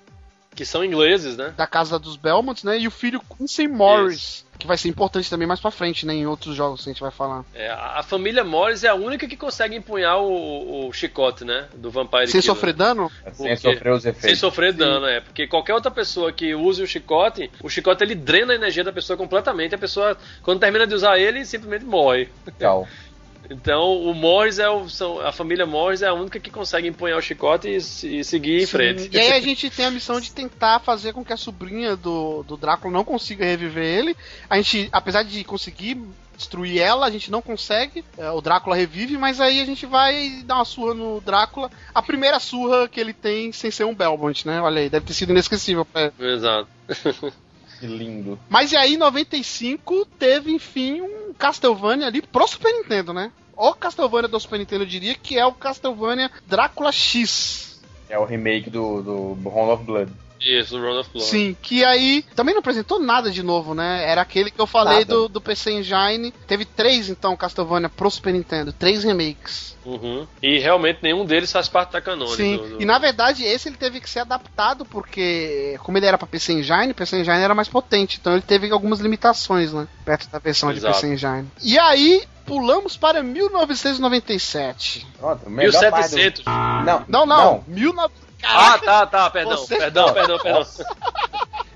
que 0.56 0.66
são 0.66 0.84
ingleses, 0.84 1.36
né? 1.38 1.54
da 1.56 1.68
casa 1.68 2.00
dos 2.00 2.16
Belmonts, 2.16 2.64
né? 2.64 2.80
E 2.80 2.88
o 2.88 2.92
filho 2.92 3.22
Quincy 3.38 3.68
Morris, 3.68 4.46
que 4.58 4.66
vai 4.66 4.78
ser 4.78 4.88
importante 4.88 5.30
também 5.30 5.48
mais 5.48 5.60
pra 5.60 5.70
frente, 5.70 6.06
né? 6.06 6.14
Em 6.14 6.26
outros 6.26 6.56
jogos 6.56 6.84
que 6.84 6.90
a 6.90 6.94
gente 6.94 7.02
vai 7.02 7.12
falar. 7.12 7.44
É, 7.54 7.70
a 7.70 8.02
família 8.04 8.44
Morris 8.44 8.84
é 8.84 8.88
a 8.88 8.96
única 8.96 9.28
que 9.28 9.36
consegue 9.36 9.76
empunhar 9.76 10.20
o, 10.20 10.88
o 10.88 10.94
chicote, 10.94 11.44
né? 11.44 11.68
Do 11.76 11.92
Vampire 11.92 12.28
Sem 12.28 12.42
Killer. 12.42 12.56
sofrer 12.56 12.74
dano? 12.74 13.12
Sem 13.34 13.48
quê? 13.50 13.58
sofrer 13.58 13.94
os 13.94 14.02
Sem 14.04 14.12
efeitos. 14.12 14.40
sofrer 14.40 14.74
dano, 14.74 15.06
é. 15.06 15.20
Porque 15.20 15.46
qualquer 15.48 15.74
outra 15.74 15.92
pessoa 15.92 16.32
que 16.32 16.56
use 16.56 16.82
o 16.82 16.88
chicote, 16.88 17.52
o 17.62 17.70
chicote 17.70 18.04
ele 18.04 18.16
drena 18.16 18.54
a 18.54 18.56
energia 18.56 18.84
da 18.84 18.94
pessoa 18.94 19.18
completamente. 19.18 19.76
A 19.76 19.78
pessoa, 19.78 20.18
quando 20.42 20.60
termina 20.60 20.88
de 20.88 20.94
usar 20.96 21.20
ele, 21.20 21.46
simplesmente 21.46 21.86
morre. 21.86 22.30
Tchau. 22.58 22.88
Então, 23.50 24.02
o 24.02 24.14
Morris 24.14 24.60
é 24.60 24.70
o. 24.70 24.90
São, 24.90 25.20
a 25.20 25.32
família 25.32 25.66
Morris 25.66 26.02
é 26.02 26.08
a 26.08 26.14
única 26.14 26.40
que 26.40 26.50
consegue 26.50 26.88
empunhar 26.88 27.18
o 27.18 27.22
chicote 27.22 27.68
e, 27.68 27.78
e 27.78 28.24
seguir 28.24 28.62
em 28.62 28.66
Sim. 28.66 28.72
frente. 28.72 29.10
E 29.12 29.20
aí 29.20 29.32
a 29.32 29.42
gente 29.42 29.70
tem 29.70 29.86
a 29.86 29.92
missão 29.92 30.20
de 30.20 30.32
tentar 30.32 30.80
fazer 30.80 31.14
com 31.14 31.24
que 31.24 31.34
a 31.34 31.38
sobrinha 31.38 31.96
do, 31.96 32.44
do 32.44 32.58
Drácula 32.58 32.94
não 32.94 33.04
consiga 33.04 33.46
reviver 33.46 33.86
ele. 33.86 34.16
A 34.50 34.58
gente, 34.58 34.90
apesar 34.92 35.24
de 35.24 35.44
conseguir 35.44 35.98
destruir 36.36 36.82
ela, 36.82 37.06
a 37.06 37.10
gente 37.10 37.32
não 37.32 37.42
consegue. 37.42 38.04
É, 38.18 38.30
o 38.30 38.42
Drácula 38.42 38.76
revive, 38.76 39.18
mas 39.18 39.40
aí 39.40 39.62
a 39.62 39.66
gente 39.66 39.86
vai 39.86 40.44
dar 40.46 40.56
uma 40.56 40.66
surra 40.66 40.94
no 40.94 41.22
Drácula. 41.22 41.72
A 41.94 42.02
primeira 42.02 42.40
surra 42.40 42.88
que 42.88 43.00
ele 43.00 43.14
tem 43.14 43.52
sem 43.52 43.72
ser 43.72 43.86
um 43.86 43.96
Belmont, 43.96 44.46
né? 44.46 44.62
Olha 44.62 44.82
aí, 44.82 44.90
deve 44.90 45.06
ter 45.06 45.14
sido 45.14 45.32
inesquecível 45.32 45.86
pra. 45.86 46.12
Exato. 46.20 46.68
Que 47.86 47.98
lindo. 47.98 48.40
Mas 48.50 48.72
e 48.72 48.78
aí, 48.78 48.96
em 48.96 48.98
95, 48.98 50.06
teve, 50.18 50.52
enfim, 50.52 51.02
um 51.02 51.34
Castlevania 51.34 52.08
ali 52.08 52.22
pro 52.22 52.48
Super 52.48 52.72
Nintendo, 52.74 53.14
né? 53.14 53.32
O 53.56 53.74
Castlevania 53.74 54.28
do 54.28 54.40
Super 54.40 54.60
Nintendo, 54.60 54.84
eu 54.84 54.88
diria, 54.88 55.16
que 55.16 55.38
é 55.38 55.46
o 55.46 55.54
Castlevania 55.54 56.30
Drácula 56.48 56.92
X. 56.92 57.82
É 58.10 58.20
o 58.20 58.26
remake 58.26 58.70
do, 58.70 59.02
do 59.02 59.50
Round 59.50 59.72
of 59.72 59.84
Blood. 59.84 60.12
Isso, 60.46 60.78
o 60.78 60.82
Round 60.82 61.00
of 61.00 61.10
Blood. 61.12 61.28
Sim, 61.28 61.58
que 61.62 61.84
aí 61.84 62.24
também 62.36 62.54
não 62.54 62.60
apresentou 62.60 63.00
nada 63.00 63.32
de 63.32 63.42
novo, 63.42 63.74
né? 63.74 64.04
Era 64.08 64.22
aquele 64.22 64.52
que 64.52 64.60
eu 64.62 64.68
falei 64.68 65.00
Nada. 65.00 65.06
do, 65.16 65.28
do 65.28 65.42
PC 65.42 65.72
Engine. 65.72 66.32
Teve 66.48 66.66
três, 66.66 67.10
então, 67.10 67.36
Castlevania 67.36 67.90
pro 67.90 68.12
Super 68.12 68.32
Nintendo. 68.34 68.72
Três 68.72 69.04
remakes. 69.04 69.76
Uhum. 69.84 70.26
E 70.42 70.58
realmente 70.60 71.00
nenhum 71.02 71.26
deles 71.26 71.52
faz 71.52 71.68
parte 71.68 71.92
da 71.94 72.02
canônica. 72.02 72.38
Sim, 72.38 72.58
do- 72.58 72.70
do- 72.78 72.82
e 72.82 72.86
na 72.86 72.98
verdade 72.98 73.44
esse 73.44 73.70
ele 73.70 73.78
teve 73.78 74.00
que 74.00 74.10
ser 74.10 74.20
adaptado 74.20 74.84
porque, 74.86 75.78
como 75.84 75.98
ele 75.98 76.06
era 76.08 76.18
pra 76.18 76.26
PC 76.28 76.54
Engine, 76.54 76.94
PC 76.94 77.18
Engine 77.20 77.38
era 77.42 77.54
mais 77.54 77.68
potente, 77.68 78.18
então 78.20 78.34
ele 78.34 78.42
teve 78.42 78.72
algumas 78.72 79.00
limitações, 79.00 79.72
né? 79.74 79.88
Perto 80.04 80.28
da 80.30 80.40
versão 80.40 80.72
de 80.72 80.78
Exato. 80.80 80.94
PC 81.02 81.14
Engine. 81.14 81.48
E 81.64 81.78
aí, 81.78 82.24
pulamos 82.48 82.98
para 82.98 83.22
1997. 83.22 85.06
Pronto, 85.20 85.50
melhor 85.50 85.72
parte 85.92 86.10
do... 86.12 86.16
1700. 86.18 86.44
Não, 86.46 87.06
Não, 87.08 87.26
não, 87.26 87.64
19... 87.68 88.14
Ah, 88.48 88.80
Caraca, 88.80 88.86
tá, 88.86 89.06
tá, 89.08 89.30
perdão, 89.30 89.58
Você- 89.58 89.76
perdão, 89.78 90.14
perdão, 90.14 90.40
perdão. 90.40 90.66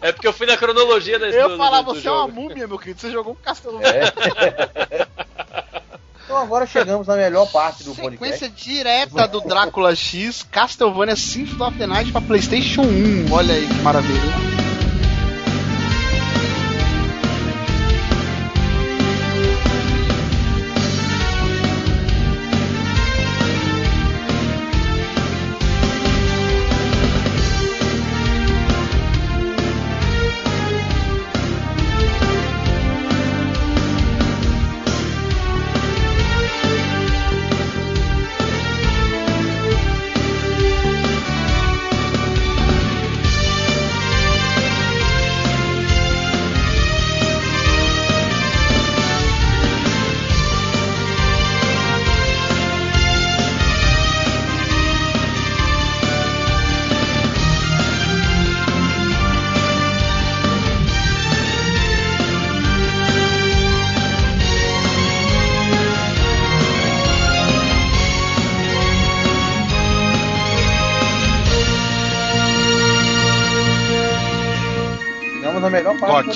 É 0.01 0.11
porque 0.13 0.28
eu 0.28 0.34
fui 0.34 0.45
na 0.47 0.55
cronologia 0.55 1.20
desse 1.20 1.38
eu 1.38 1.47
do, 1.47 1.51
ia 1.53 1.57
falar, 1.57 1.82
do, 1.82 1.93
do 1.93 1.99
você 1.99 2.07
é 2.07 2.11
uma 2.11 2.22
jogo. 2.22 2.34
múmia, 2.34 2.67
meu 2.67 2.78
querido, 2.80 3.01
você 3.01 3.11
jogou 3.11 3.34
um 3.34 3.36
Castlevania. 3.36 4.13
É. 4.89 5.07
então 6.24 6.38
agora 6.38 6.65
chegamos 6.65 7.07
na 7.07 7.15
melhor 7.15 7.45
parte 7.51 7.84
do 7.84 7.93
podcast. 7.95 8.38
Sequência 8.39 8.49
direta 8.49 9.28
do 9.28 9.41
Drácula 9.41 9.95
X, 9.95 10.43
Castlevania 10.43 11.15
Symphony 11.15 11.63
of 11.63 11.78
the 11.78 11.88
Night 11.88 12.11
pra 12.11 12.22
PlayStation 12.22 12.82
1. 12.84 13.32
Olha 13.34 13.53
aí 13.53 13.67
que 13.67 13.74
maravilha. 13.82 14.59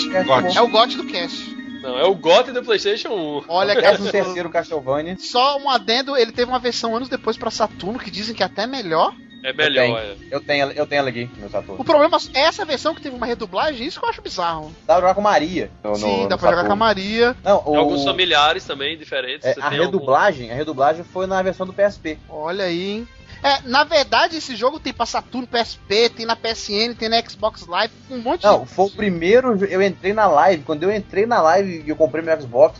Got. 0.10 0.56
É 0.58 0.62
o 0.62 0.68
GOT 0.68 0.98
do 0.98 1.06
cast. 1.06 1.54
Não, 1.82 2.00
é 2.00 2.06
o 2.06 2.16
GOT 2.16 2.52
do 2.52 2.64
PlayStation 2.64 3.10
1. 3.10 3.44
Olha 3.48 3.76
que 3.76 3.82
Décimo 3.82 4.10
terceiro 4.10 4.50
Castlevania. 4.50 5.18
Só 5.20 5.58
um 5.58 5.70
adendo, 5.70 6.16
ele 6.16 6.32
teve 6.32 6.50
uma 6.50 6.60
versão 6.60 6.96
anos 6.96 7.10
depois 7.10 7.36
pra 7.38 7.52
Saturno, 7.52 8.00
que 8.00 8.10
dizem 8.10 8.34
que 8.34 8.42
é 8.42 8.46
até 8.46 8.66
melhor. 8.66 9.14
É 9.46 9.52
melhor, 9.52 9.84
Eu 9.86 9.98
é. 9.98 10.02
tenho, 10.16 10.18
eu 10.32 10.40
tenho, 10.40 10.72
eu 10.72 10.88
tenho 10.88 11.00
ela 11.00 11.10
aqui 11.10 11.30
no 11.38 11.48
O 11.48 11.50
Saturno. 11.50 11.84
problema 11.84 12.18
é 12.34 12.40
essa 12.40 12.64
versão 12.64 12.96
que 12.96 13.02
teve 13.02 13.14
uma 13.18 13.26
redublagem, 13.26 13.86
isso 13.86 14.00
que 14.00 14.06
eu 14.06 14.10
acho 14.10 14.22
bizarro. 14.22 14.74
Dá 14.88 14.94
pra 14.94 15.02
jogar 15.02 15.16
com 15.16 15.22
Maria. 15.22 15.70
no- 15.84 15.96
Sim, 15.98 16.22
no- 16.22 16.30
dá 16.30 16.36
no 16.36 16.40
pra 16.40 16.50
jogar 16.52 16.62
com 16.66 16.74
a 16.74 16.78
Saturno. 16.78 16.78
Maria. 16.78 17.36
Não, 17.44 17.58
Tem 17.60 17.74
o, 17.74 17.78
alguns 17.78 18.06
familiares 18.06 18.64
também 18.64 18.98
diferentes. 18.98 19.46
é, 19.46 19.54
Você 19.54 19.60
a 19.60 19.70
tem 19.70 19.80
algum- 19.80 19.92
redublagem, 19.92 20.50
a 20.50 20.56
redublagem 20.56 21.04
foi 21.04 21.28
na 21.28 21.42
versão 21.42 21.66
do 21.68 21.74
PSP. 21.74 22.18
Olha 22.30 22.64
aí, 22.64 22.90
hein? 22.92 23.08
É, 23.44 23.60
na 23.68 23.84
verdade, 23.84 24.38
esse 24.38 24.56
jogo 24.56 24.80
tem 24.80 24.94
pra 24.94 25.06
Saturno, 25.06 25.46
PSP, 25.46 26.10
tem 26.10 26.26
na 26.26 26.36
PSN, 26.36 26.96
tem 26.98 27.10
na 27.10 27.22
Xbox 27.22 27.68
Live, 27.68 27.94
um 28.10 28.20
monte 28.20 28.44
Não, 28.44 28.64
de. 28.64 28.70
foi 28.70 28.86
o 28.86 28.90
primeiro. 28.90 29.66
Eu 29.66 29.82
entrei 29.82 30.14
na 30.14 30.28
live. 30.28 30.64
Quando 30.64 30.84
eu 30.84 30.96
entrei 30.96 31.26
na 31.26 31.42
live 31.42 31.84
e 31.86 31.90
eu 31.90 31.96
comprei 31.96 32.24
meu 32.24 32.40
Xbox, 32.42 32.80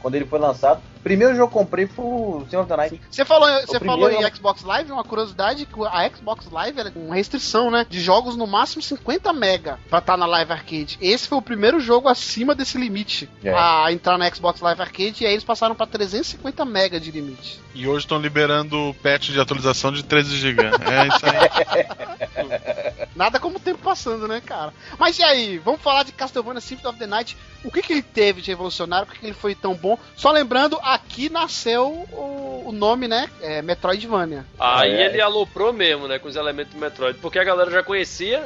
quando 0.00 0.14
ele 0.14 0.24
foi 0.24 0.38
lançado, 0.38 0.80
primeiro 1.06 1.36
jogo 1.36 1.52
que 1.52 1.56
eu 1.56 1.60
comprei 1.60 1.86
foi 1.86 2.04
o 2.04 2.46
Senhor 2.50 2.62
of 2.62 2.68
the 2.68 2.76
Night. 2.76 3.00
Você 3.08 3.24
falou, 3.24 3.48
você 3.64 3.78
falou 3.78 4.10
em 4.10 4.34
Xbox 4.34 4.64
Live, 4.64 4.90
uma 4.90 5.04
curiosidade, 5.04 5.64
que 5.64 5.80
a 5.86 6.10
Xbox 6.10 6.50
Live 6.50 6.80
era 6.80 6.90
com 6.90 7.10
restrição, 7.10 7.70
né? 7.70 7.86
De 7.88 8.00
jogos 8.00 8.34
no 8.34 8.44
máximo 8.44 8.82
50 8.82 9.32
mega 9.32 9.78
pra 9.88 10.00
estar 10.00 10.16
na 10.16 10.26
Live 10.26 10.50
Arcade. 10.50 10.98
Esse 11.00 11.28
foi 11.28 11.38
o 11.38 11.42
primeiro 11.42 11.78
jogo 11.78 12.08
acima 12.08 12.56
desse 12.56 12.76
limite 12.76 13.30
É. 13.44 13.52
a 13.56 13.92
entrar 13.92 14.18
na 14.18 14.28
Xbox 14.34 14.60
Live 14.60 14.80
Arcade 14.80 15.22
e 15.22 15.26
aí 15.28 15.34
eles 15.34 15.44
passaram 15.44 15.76
pra 15.76 15.86
350 15.86 16.64
mega 16.64 16.98
de 16.98 17.12
limite. 17.12 17.60
E 17.72 17.86
hoje 17.86 18.04
estão 18.04 18.18
liberando 18.18 18.96
patch 19.00 19.28
de 19.30 19.38
atualização 19.38 19.92
de 19.92 20.02
13 20.02 20.36
GB. 20.36 20.62
É 20.86 21.06
isso 21.08 21.26
aí. 21.26 23.06
Nada 23.14 23.38
como 23.38 23.56
o 23.58 23.60
tempo 23.60 23.78
passando, 23.78 24.26
né, 24.26 24.40
cara? 24.44 24.72
Mas 24.98 25.18
e 25.18 25.22
aí, 25.22 25.58
vamos 25.58 25.80
falar 25.80 26.02
de 26.02 26.12
Castlevania 26.12 26.60
Symphony 26.60 26.88
of 26.88 26.98
the 26.98 27.06
Night. 27.06 27.36
O 27.66 27.70
que, 27.70 27.82
que 27.82 27.92
ele 27.94 28.02
teve 28.02 28.40
de 28.40 28.50
revolucionário? 28.50 29.06
Por 29.06 29.14
que, 29.14 29.20
que 29.20 29.26
ele 29.26 29.34
foi 29.34 29.54
tão 29.54 29.74
bom? 29.74 29.98
Só 30.16 30.30
lembrando, 30.30 30.78
aqui 30.82 31.28
nasceu 31.28 31.88
o, 32.12 32.62
o 32.66 32.72
nome, 32.72 33.08
né? 33.08 33.28
É 33.42 33.60
Metroidvania. 33.60 34.46
Aí 34.58 34.92
É. 34.92 35.06
ele 35.06 35.20
aloprou 35.20 35.72
mesmo, 35.72 36.06
né, 36.08 36.18
com 36.18 36.28
os 36.28 36.36
elementos 36.36 36.72
do 36.72 36.78
Metroid, 36.80 37.18
porque 37.20 37.38
a 37.38 37.44
galera 37.44 37.70
já 37.70 37.82
conhecia 37.82 38.44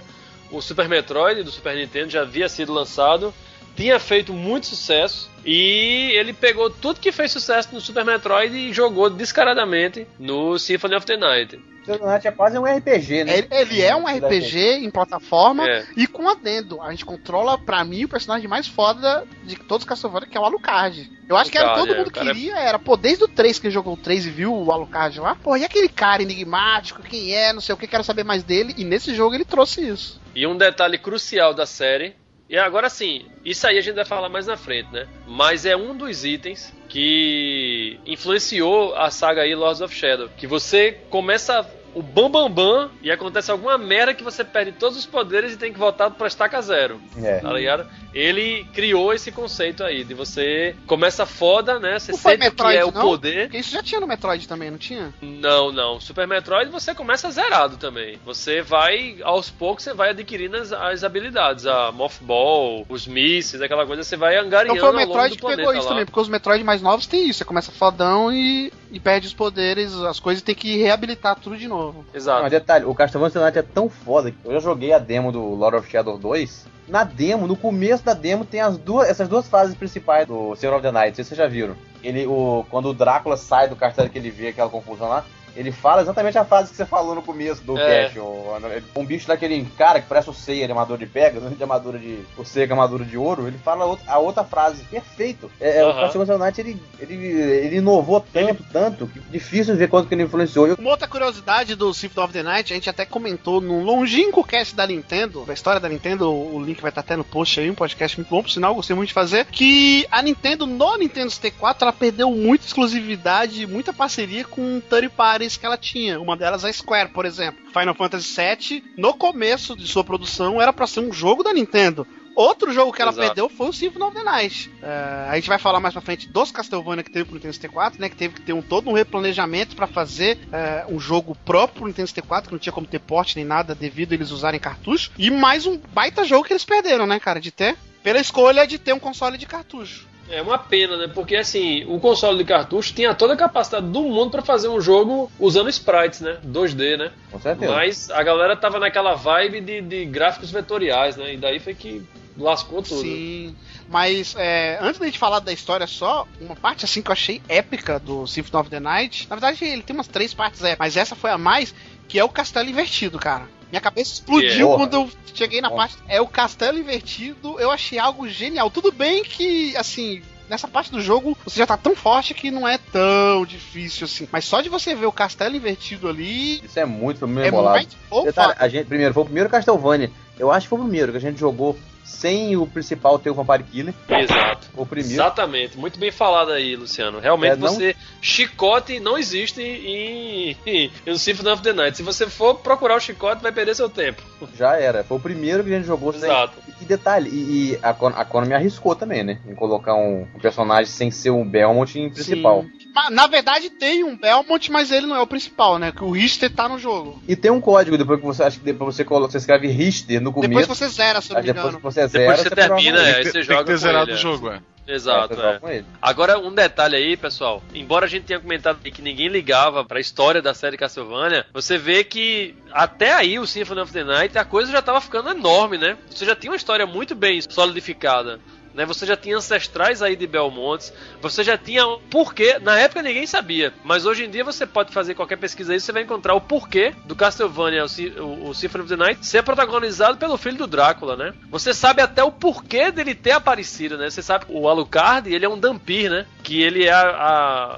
o 0.50 0.60
Super 0.60 0.88
Metroid 0.88 1.42
do 1.42 1.50
Super 1.50 1.76
Nintendo, 1.76 2.10
já 2.10 2.22
havia 2.22 2.48
sido 2.48 2.72
lançado, 2.72 3.32
tinha 3.76 3.98
feito 4.00 4.32
muito 4.32 4.66
sucesso 4.66 5.30
e 5.44 6.10
ele 6.14 6.32
pegou 6.32 6.68
tudo 6.70 6.98
que 7.00 7.12
fez 7.12 7.30
sucesso 7.30 7.68
no 7.72 7.80
Super 7.80 8.04
Metroid 8.04 8.54
e 8.56 8.72
jogou 8.72 9.08
descaradamente 9.08 10.06
no 10.18 10.58
Symphony 10.58 10.96
of 10.96 11.06
the 11.06 11.16
Night. 11.16 11.60
Night 11.98 12.26
é 12.26 12.30
quase 12.30 12.58
um 12.58 12.64
RPG, 12.64 13.24
né? 13.24 13.38
Ele, 13.38 13.48
ele 13.50 13.82
é 13.82 13.94
um 13.94 14.06
RPG 14.06 14.84
em 14.84 14.90
plataforma 14.90 15.68
É. 15.68 15.86
e 15.96 16.06
com 16.06 16.28
adendo. 16.28 16.80
A 16.82 16.90
gente 16.90 17.04
controla, 17.04 17.58
pra 17.58 17.84
mim, 17.84 18.04
o 18.04 18.08
personagem 18.08 18.48
mais 18.48 18.66
foda 18.66 19.26
de 19.44 19.56
todos 19.56 19.84
os 19.84 19.88
Castlevania, 19.88 20.28
que 20.28 20.36
é 20.36 20.40
o 20.40 20.44
Alucard. 20.44 21.10
Eu 21.28 21.36
acho 21.36 21.50
que 21.50 21.58
era 21.58 21.68
Alucard, 21.68 21.88
todo 21.88 21.96
é, 21.96 21.98
mundo 21.98 22.10
cara 22.12 22.26
queria, 22.26 22.58
era 22.58 22.78
pô, 22.78 22.96
desde 22.96 23.24
o 23.24 23.28
3 23.28 23.58
que 23.58 23.70
jogou 23.70 23.94
o 23.94 23.96
3 23.96 24.26
e 24.26 24.30
viu 24.30 24.54
o 24.54 24.72
Alucard 24.72 25.20
lá. 25.20 25.34
Pô, 25.36 25.56
e 25.56 25.64
aquele 25.64 25.88
cara 25.88 26.22
enigmático, 26.22 27.02
quem 27.02 27.34
é, 27.34 27.52
não 27.52 27.60
sei 27.60 27.74
o 27.74 27.78
que, 27.78 27.86
quero 27.86 28.04
saber 28.04 28.24
mais 28.24 28.42
dele. 28.42 28.74
E 28.76 28.84
nesse 28.84 29.14
jogo 29.14 29.34
ele 29.34 29.44
trouxe 29.44 29.86
isso. 29.86 30.20
E 30.34 30.46
um 30.46 30.56
detalhe 30.56 30.98
crucial 30.98 31.54
da 31.54 31.66
série. 31.66 32.14
E 32.48 32.58
agora 32.58 32.88
sim, 32.88 33.26
isso 33.44 33.64
aí 33.64 33.78
a 33.78 33.80
gente 33.80 33.94
vai 33.94 34.04
falar 34.04 34.28
mais 34.28 34.48
na 34.48 34.56
frente, 34.56 34.92
né? 34.92 35.06
Mas 35.24 35.64
é 35.64 35.76
um 35.76 35.96
dos 35.96 36.24
itens 36.24 36.74
que 36.88 38.00
influenciou 38.04 38.94
a 38.96 39.08
saga 39.08 39.42
aí 39.42 39.54
Lords 39.54 39.80
of 39.80 39.94
Shadow. 39.94 40.28
Que 40.36 40.48
você 40.48 40.98
começa 41.08 41.64
o 41.94 42.02
bam 42.02 42.30
bam 42.30 42.50
bam 42.50 42.90
e 43.02 43.10
acontece 43.10 43.50
alguma 43.50 43.76
merda 43.78 44.14
que 44.14 44.22
você 44.22 44.44
perde 44.44 44.72
todos 44.72 44.96
os 44.98 45.06
poderes 45.06 45.52
e 45.52 45.56
tem 45.56 45.72
que 45.72 45.78
voltar 45.78 46.10
pra 46.10 46.26
estaca 46.26 46.60
zero. 46.60 47.00
É. 47.22 47.38
Tá 47.40 47.52
ligado? 47.52 47.86
Ele 48.12 48.64
criou 48.72 49.12
esse 49.12 49.30
conceito 49.30 49.84
aí 49.84 50.02
de 50.04 50.14
você 50.14 50.74
começa 50.86 51.24
foda, 51.24 51.78
né? 51.78 51.98
Você 51.98 52.12
Não 52.12 52.18
sente 52.18 52.38
Metroid, 52.38 52.72
que 52.76 52.82
é 52.82 52.84
o 52.84 52.90
não? 52.92 53.02
poder. 53.02 53.42
Porque 53.44 53.58
isso 53.58 53.70
já 53.70 53.82
tinha 53.82 54.00
no 54.00 54.06
Metroid 54.06 54.46
também, 54.48 54.70
não 54.70 54.78
tinha? 54.78 55.12
Não, 55.22 55.70
não. 55.72 56.00
Super 56.00 56.26
Metroid 56.26 56.70
você 56.70 56.94
começa 56.94 57.30
zerado 57.30 57.76
também. 57.76 58.18
Você 58.24 58.62
vai, 58.62 59.16
aos 59.22 59.50
poucos, 59.50 59.84
você 59.84 59.94
vai 59.94 60.10
adquirindo 60.10 60.56
as, 60.56 60.72
as 60.72 61.04
habilidades. 61.04 61.66
A 61.66 61.92
Mothball, 61.92 62.84
os 62.88 63.06
mísseis, 63.06 63.62
aquela 63.62 63.86
coisa, 63.86 64.02
você 64.02 64.16
vai 64.16 64.36
angariando 64.36 64.76
Então 64.76 64.92
foi 64.92 64.96
o 64.96 65.06
Metroid 65.06 65.36
que 65.36 65.46
pegou 65.46 65.72
isso 65.72 65.82
lá. 65.84 65.88
também, 65.90 66.04
porque 66.04 66.20
os 66.20 66.28
Metroid 66.28 66.64
mais 66.64 66.82
novos 66.82 67.06
tem 67.06 67.28
isso. 67.28 67.38
Você 67.40 67.44
começa 67.44 67.70
fodão 67.72 68.32
e, 68.32 68.72
e 68.90 68.98
perde 68.98 69.26
os 69.26 69.34
poderes, 69.34 69.94
as 69.94 70.18
coisas, 70.18 70.42
e 70.42 70.44
tem 70.44 70.54
que 70.54 70.76
reabilitar 70.78 71.36
tudo 71.36 71.56
de 71.56 71.68
novo. 71.68 72.04
Exato. 72.12 72.42
mas 72.42 72.50
detalhe, 72.50 72.84
o 72.84 72.94
Castlevania 72.94 73.40
Night 73.40 73.58
é 73.58 73.62
tão 73.62 73.88
foda 73.88 74.30
que 74.30 74.36
eu 74.44 74.52
já 74.52 74.58
joguei 74.58 74.92
a 74.92 74.98
demo 74.98 75.30
do 75.30 75.40
Lord 75.40 75.76
of 75.76 75.90
Shadow 75.90 76.18
2. 76.18 76.66
Na 76.88 77.04
demo, 77.04 77.46
no 77.46 77.56
começo 77.56 78.04
da 78.04 78.14
demo, 78.14 78.44
tem 78.44 78.60
as 78.60 78.76
duas, 78.76 79.08
essas 79.08 79.28
duas 79.28 79.48
fases 79.48 79.76
principais 79.76 80.26
do 80.26 80.56
Senhor 80.56 80.74
of 80.74 80.82
the 80.82 80.90
Night, 80.90 81.16
se 81.16 81.24
vocês 81.24 81.38
já 81.38 81.46
viram. 81.46 81.76
Ele, 82.02 82.26
o, 82.26 82.64
quando 82.68 82.86
o 82.86 82.94
Drácula 82.94 83.36
sai 83.36 83.68
do 83.68 83.76
castelo 83.76 84.08
que 84.08 84.18
ele 84.18 84.30
vê 84.30 84.48
aquela 84.48 84.68
confusão 84.68 85.08
lá, 85.08 85.24
ele 85.56 85.72
fala 85.72 86.02
exatamente 86.02 86.38
a 86.38 86.44
fase 86.44 86.70
que 86.70 86.76
você 86.76 86.86
falou 86.86 87.14
no 87.14 87.22
começo 87.22 87.62
do 87.62 87.78
É. 87.78 88.04
cast. 88.04 88.18
o- 88.18 88.50
um 88.96 89.04
bicho 89.04 89.26
daquele 89.28 89.64
cara 89.76 90.00
que 90.00 90.08
parece 90.08 90.28
o 90.30 90.34
Seiya 90.34 90.66
de 90.66 90.72
armadura 90.72 90.98
de 90.98 91.06
pega, 91.06 91.40
não 91.40 91.50
de 91.50 91.62
armadura 91.62 91.98
de. 91.98 92.18
O 92.36 92.44
Seiya 92.44 92.66
com 92.68 92.74
armadura 92.74 93.04
de 93.04 93.16
ouro, 93.16 93.46
ele 93.46 93.58
fala 93.58 93.98
a 94.06 94.18
outra, 94.18 94.44
frase. 94.44 94.82
Perfeito. 94.84 95.50
É, 95.60 95.78
é, 95.78 95.84
O 95.84 95.90
Aham. 95.90 96.00
Castlevania 96.02 96.38
Night 96.38 96.60
ele, 96.60 96.82
ele, 96.98 97.14
ele 97.16 97.76
inovou 97.76 98.20
tanto, 98.20 98.64
tanto, 98.72 99.06
que 99.06 99.20
difícil 99.30 99.76
ver 99.76 99.88
quanto 99.88 100.08
que 100.08 100.14
ele 100.14 100.22
influenciou. 100.24 100.74
Uma 100.78 100.90
outra 100.90 101.08
curiosidade 101.08 101.74
do 101.74 101.92
Symphony 101.92 102.24
of 102.24 102.32
the 102.32 102.42
Night, 102.42 102.72
a 102.72 102.76
gente 102.76 102.90
até 102.90 103.04
comentou 103.04 103.60
num 103.60 103.82
longínquo 103.84 104.44
cast 104.44 104.74
da 104.74 104.86
Nintendo, 104.86 105.44
da 105.44 105.52
história 105.54 105.80
da 105.80 105.88
Nintendo, 105.88 106.30
o 106.32 106.62
link 106.62 106.80
vai 106.80 106.90
estar 106.90 107.00
até 107.00 107.16
no 107.16 107.24
post 107.24 107.58
aí, 107.60 107.70
um 107.70 107.74
podcast 107.74 108.18
muito 108.18 108.28
bom, 108.28 108.42
por 108.42 108.50
sinal, 108.50 108.74
gostei 108.74 108.94
muito 108.96 109.08
de 109.08 109.14
fazer, 109.14 109.46
que 109.46 110.06
a 110.10 110.22
Nintendo, 110.22 110.66
no 110.66 110.96
Nintendo 110.96 111.30
64, 111.30 111.84
ela 111.84 111.92
perdeu 111.92 112.30
muita 112.30 112.66
exclusividade, 112.66 113.66
muita 113.66 113.92
parceria 113.92 114.44
com 114.44 114.80
third 114.88 115.08
que 115.48 115.66
ela 115.66 115.76
tinha. 115.76 116.20
Uma 116.20 116.36
delas 116.36 116.64
a 116.64 116.72
Square, 116.72 117.10
por 117.10 117.24
exemplo. 117.24 117.64
Final 117.72 117.94
Fantasy 117.94 118.36
VII, 118.36 118.84
no 118.96 119.14
começo 119.14 119.76
de 119.76 119.86
sua 119.86 120.04
produção, 120.04 120.60
era 120.60 120.72
pra 120.72 120.86
ser 120.86 121.00
um 121.00 121.12
jogo 121.12 121.42
da 121.42 121.52
Nintendo. 121.52 122.06
Outro 122.34 122.72
jogo 122.72 122.92
que 122.92 123.02
ela 123.02 123.10
Exato. 123.10 123.26
perdeu 123.26 123.48
foi 123.48 123.68
o 123.68 123.72
Symphony 123.72 124.04
of 124.04 124.16
the 124.16 124.22
Night. 124.22 124.70
É, 124.82 125.28
a 125.28 125.34
gente 125.34 125.48
vai 125.48 125.58
falar 125.58 125.80
mais 125.80 125.92
pra 125.92 126.00
frente 126.00 126.28
dos 126.28 126.50
Castlevania 126.50 127.02
que 127.02 127.10
teve 127.10 127.24
pro 127.24 127.34
Nintendo 127.34 127.54
64, 127.54 128.00
né? 128.00 128.08
Que 128.08 128.16
teve 128.16 128.34
que 128.34 128.40
ter 128.40 128.52
um, 128.52 128.62
todo 128.62 128.88
um 128.88 128.92
replanejamento 128.92 129.74
pra 129.74 129.86
fazer 129.86 130.38
é, 130.52 130.86
um 130.88 130.98
jogo 130.98 131.36
próprio 131.44 131.80
pro 131.80 131.86
Nintendo 131.86 132.08
64, 132.08 132.48
que 132.48 132.54
não 132.54 132.58
tinha 132.58 132.72
como 132.72 132.86
ter 132.86 133.00
porte 133.00 133.36
nem 133.36 133.44
nada 133.44 133.74
devido 133.74 134.12
a 134.12 134.14
eles 134.14 134.30
usarem 134.30 134.60
cartucho. 134.60 135.10
E 135.18 135.30
mais 135.30 135.66
um 135.66 135.78
baita 135.92 136.24
jogo 136.24 136.44
que 136.44 136.52
eles 136.52 136.64
perderam, 136.64 137.06
né, 137.06 137.18
cara? 137.18 137.40
De 137.40 137.50
ter. 137.50 137.76
Pela 138.02 138.20
escolha 138.20 138.66
de 138.66 138.78
ter 138.78 138.94
um 138.94 138.98
console 138.98 139.36
de 139.36 139.44
cartucho. 139.44 140.08
É 140.30 140.40
uma 140.40 140.58
pena, 140.58 140.96
né? 140.96 141.08
Porque 141.08 141.34
assim, 141.36 141.84
o 141.86 141.98
console 141.98 142.38
de 142.38 142.44
cartucho 142.44 142.94
tinha 142.94 143.14
toda 143.14 143.34
a 143.34 143.36
capacidade 143.36 143.86
do 143.86 144.02
mundo 144.02 144.30
pra 144.30 144.42
fazer 144.42 144.68
um 144.68 144.80
jogo 144.80 145.30
usando 145.38 145.68
sprites, 145.68 146.20
né? 146.20 146.38
2D, 146.46 146.96
né? 146.96 147.12
Com 147.30 147.40
certeza. 147.40 147.72
Mas 147.72 148.10
a 148.10 148.22
galera 148.22 148.56
tava 148.56 148.78
naquela 148.78 149.14
vibe 149.14 149.60
de, 149.60 149.80
de 149.80 150.04
gráficos 150.04 150.50
vetoriais, 150.50 151.16
né? 151.16 151.34
E 151.34 151.36
daí 151.36 151.58
foi 151.58 151.74
que 151.74 152.02
lascou 152.38 152.80
tudo. 152.82 153.00
Sim. 153.00 153.56
Mas 153.88 154.36
é, 154.38 154.78
antes 154.80 155.00
da 155.00 155.06
gente 155.06 155.18
falar 155.18 155.40
da 155.40 155.52
história 155.52 155.86
só, 155.86 156.26
uma 156.40 156.54
parte 156.54 156.84
assim 156.84 157.02
que 157.02 157.10
eu 157.10 157.12
achei 157.12 157.42
épica 157.48 157.98
do 157.98 158.24
Symphony 158.26 158.60
of 158.60 158.70
the 158.70 158.80
Night. 158.80 159.26
Na 159.28 159.34
verdade, 159.34 159.64
ele 159.64 159.82
tem 159.82 159.94
umas 159.94 160.06
três 160.06 160.32
partes 160.32 160.62
épicas, 160.62 160.78
mas 160.78 160.96
essa 160.96 161.16
foi 161.16 161.30
a 161.30 161.38
mais, 161.38 161.74
que 162.06 162.18
é 162.18 162.24
o 162.24 162.28
castelo 162.28 162.68
invertido, 162.68 163.18
cara. 163.18 163.48
Minha 163.70 163.80
cabeça 163.80 164.12
explodiu 164.14 164.66
Porra. 164.68 164.78
quando 164.78 164.94
eu 164.94 165.10
cheguei 165.34 165.60
na 165.60 165.68
Porra. 165.70 165.82
parte. 165.88 165.96
É 166.08 166.20
o 166.20 166.26
castelo 166.26 166.78
invertido, 166.78 167.58
eu 167.60 167.70
achei 167.70 167.98
algo 167.98 168.28
genial. 168.28 168.70
Tudo 168.70 168.90
bem 168.92 169.22
que, 169.22 169.76
assim. 169.76 170.22
Nessa 170.48 170.66
parte 170.66 170.90
do 170.90 171.00
jogo, 171.00 171.38
você 171.44 171.60
já 171.60 171.66
tá 171.66 171.76
tão 171.76 171.94
forte 171.94 172.34
que 172.34 172.50
não 172.50 172.66
é 172.66 172.76
tão 172.76 173.46
difícil 173.46 174.04
assim. 174.06 174.28
Mas 174.32 174.44
só 174.44 174.60
de 174.60 174.68
você 174.68 174.96
ver 174.96 175.06
o 175.06 175.12
castelo 175.12 175.54
invertido 175.54 176.08
ali. 176.08 176.56
Isso 176.64 176.76
é 176.80 176.84
muito 176.84 177.24
É 177.24 177.28
memorado. 177.28 177.76
muito. 177.76 177.96
Opa! 178.10 178.24
Detalhe, 178.24 178.54
a 178.58 178.66
gente, 178.68 178.86
primeiro, 178.86 179.14
foi 179.14 179.22
o 179.22 179.26
primeiro 179.26 179.48
Castlevania. 179.48 180.10
Eu 180.36 180.50
acho 180.50 180.64
que 180.66 180.70
foi 180.70 180.78
o 180.80 180.82
primeiro 180.82 181.12
que 181.12 181.18
a 181.18 181.20
gente 181.20 181.38
jogou 181.38 181.78
sem 182.10 182.56
o 182.56 182.66
principal 182.66 183.18
ter 183.18 183.30
o 183.30 183.34
Vampire 183.34 183.62
Killer. 183.64 183.94
Exato. 184.08 184.68
O 184.76 184.84
primeiro. 184.84 185.14
Exatamente, 185.14 185.78
muito 185.78 185.98
bem 185.98 186.10
falado 186.10 186.52
aí, 186.52 186.76
Luciano. 186.76 187.18
Realmente 187.20 187.52
É, 187.52 187.56
não- 187.56 187.68
você. 187.74 187.94
Chicote 188.20 189.00
não 189.00 189.16
existe 189.16 189.60
em, 189.62 190.56
em, 190.66 190.90
no 191.06 191.18
Symphony 191.18 191.48
of 191.50 191.62
the 191.62 191.72
Night. 191.72 191.96
Se 191.96 192.02
você 192.02 192.28
for 192.28 192.56
procurar 192.56 192.96
o 192.96 193.00
chicote, 193.00 193.42
vai 193.42 193.52
perder 193.52 193.74
seu 193.74 193.88
tempo. 193.88 194.22
Já 194.56 194.76
era. 194.78 195.02
Foi 195.04 195.16
o 195.16 195.20
primeiro 195.20 195.64
que 195.64 195.72
a 195.72 195.76
gente 195.76 195.86
jogou 195.86 196.12
sem. 196.12 196.24
Exato. 196.28 196.54
E 196.80 196.84
detalhe, 196.84 197.30
e, 197.30 197.72
e 197.72 197.78
a, 197.82 197.90
a 197.90 198.24
Konami 198.24 198.54
arriscou 198.54 198.94
também, 198.94 199.22
né? 199.22 199.38
Em 199.46 199.54
colocar 199.54 199.94
um, 199.94 200.26
um 200.34 200.38
personagem 200.40 200.86
sem 200.86 201.10
ser 201.10 201.30
um 201.30 201.44
Belmont 201.48 201.98
em 201.98 202.10
principal. 202.10 202.62
Sim. 202.62 202.89
Na 203.08 203.26
verdade, 203.26 203.70
tem 203.70 204.04
um 204.04 204.16
Belmont, 204.16 204.70
mas 204.70 204.90
ele 204.90 205.06
não 205.06 205.16
é 205.16 205.20
o 205.20 205.26
principal, 205.26 205.78
né? 205.78 205.92
Que 205.92 206.04
o 206.04 206.10
Richter 206.10 206.52
tá 206.52 206.68
no 206.68 206.78
jogo. 206.78 207.22
E 207.26 207.34
tem 207.36 207.50
um 207.50 207.60
código 207.60 207.96
depois 207.96 208.20
que 208.20 208.26
você 208.26 208.42
acha 208.42 208.58
que 208.58 208.64
depois 208.64 208.94
você 208.94 209.04
coloca, 209.04 209.30
você 209.32 209.38
escreve 209.38 209.68
Richter 209.68 210.20
no 210.20 210.30
Depois 210.30 210.48
começo. 210.48 210.68
você 210.74 210.88
zera, 210.88 211.20
se 211.20 211.30
eu 211.30 211.34
não 211.34 211.40
me 211.40 211.46
depois 211.46 211.64
engano. 211.66 211.76
que 211.78 211.82
você 211.84 212.06
zera, 212.08 212.22
Depois 212.24 212.38
você 212.40 212.48
você 212.48 212.54
termina, 212.54 212.98
é, 213.00 213.14
aí 213.16 213.24
você 213.24 213.32
tem 213.32 213.42
joga 213.42 213.58
que 213.60 213.64
ter 213.66 213.72
com 213.72 213.78
zerado 213.78 214.10
ele, 214.10 214.12
o 214.12 214.14
é. 214.16 214.18
jogo, 214.18 214.50
é. 214.50 214.60
Exato, 214.88 215.40
É, 215.40 215.76
é. 215.76 215.84
Agora, 216.02 216.36
um 216.38 216.52
detalhe 216.52 216.96
aí, 216.96 217.16
pessoal. 217.16 217.62
Embora 217.72 218.06
a 218.06 218.08
gente 218.08 218.24
tenha 218.24 218.40
comentado 218.40 218.78
que 218.80 219.00
ninguém 219.00 219.28
ligava 219.28 219.84
pra 219.84 220.00
história 220.00 220.42
da 220.42 220.52
série 220.52 220.76
Castlevania, 220.76 221.46
você 221.52 221.78
vê 221.78 222.02
que 222.02 222.56
até 222.72 223.12
aí 223.12 223.38
o 223.38 223.46
Symphony 223.46 223.80
of 223.82 223.92
the 223.92 224.02
Night 224.02 224.36
a 224.36 224.44
coisa 224.44 224.72
já 224.72 224.82
tava 224.82 225.00
ficando 225.00 225.30
enorme, 225.30 225.78
né? 225.78 225.96
Você 226.10 226.24
já 226.24 226.34
tinha 226.34 226.50
uma 226.50 226.56
história 226.56 226.86
muito 226.86 227.14
bem 227.14 227.40
solidificada. 227.40 228.40
Né, 228.74 228.84
você 228.84 229.04
já 229.04 229.16
tinha 229.16 229.36
ancestrais 229.36 230.02
aí 230.02 230.14
de 230.14 230.26
Belmontes, 230.26 230.92
você 231.20 231.42
já 231.42 231.58
tinha 231.58 231.86
um 231.86 231.98
porquê, 232.10 232.58
na 232.60 232.78
época 232.78 233.02
ninguém 233.02 233.26
sabia, 233.26 233.72
mas 233.84 234.06
hoje 234.06 234.24
em 234.24 234.30
dia 234.30 234.44
você 234.44 234.66
pode 234.66 234.92
fazer 234.92 235.14
qualquer 235.14 235.36
pesquisa 235.36 235.72
aí, 235.72 235.80
você 235.80 235.92
vai 235.92 236.02
encontrar 236.02 236.34
o 236.34 236.40
porquê 236.40 236.94
do 237.04 237.16
Castlevania, 237.16 237.84
o, 237.84 238.22
o, 238.22 238.48
o 238.50 238.54
Symphony 238.54 238.84
of 238.84 238.88
the 238.88 238.96
Night, 238.96 239.26
ser 239.26 239.42
protagonizado 239.42 240.18
pelo 240.18 240.36
filho 240.36 240.58
do 240.58 240.66
Drácula, 240.66 241.16
né? 241.16 241.34
Você 241.50 241.74
sabe 241.74 242.00
até 242.02 242.22
o 242.22 242.32
porquê 242.32 242.90
dele 242.90 243.14
ter 243.14 243.32
aparecido, 243.32 243.98
né? 243.98 244.08
Você 244.08 244.22
sabe 244.22 244.46
que 244.46 244.52
o 244.52 244.68
Alucard, 244.68 245.32
ele 245.32 245.44
é 245.44 245.48
um 245.48 245.58
Dampir, 245.58 246.10
né? 246.10 246.26
Que 246.42 246.62
ele 246.62 246.86
é 246.86 246.94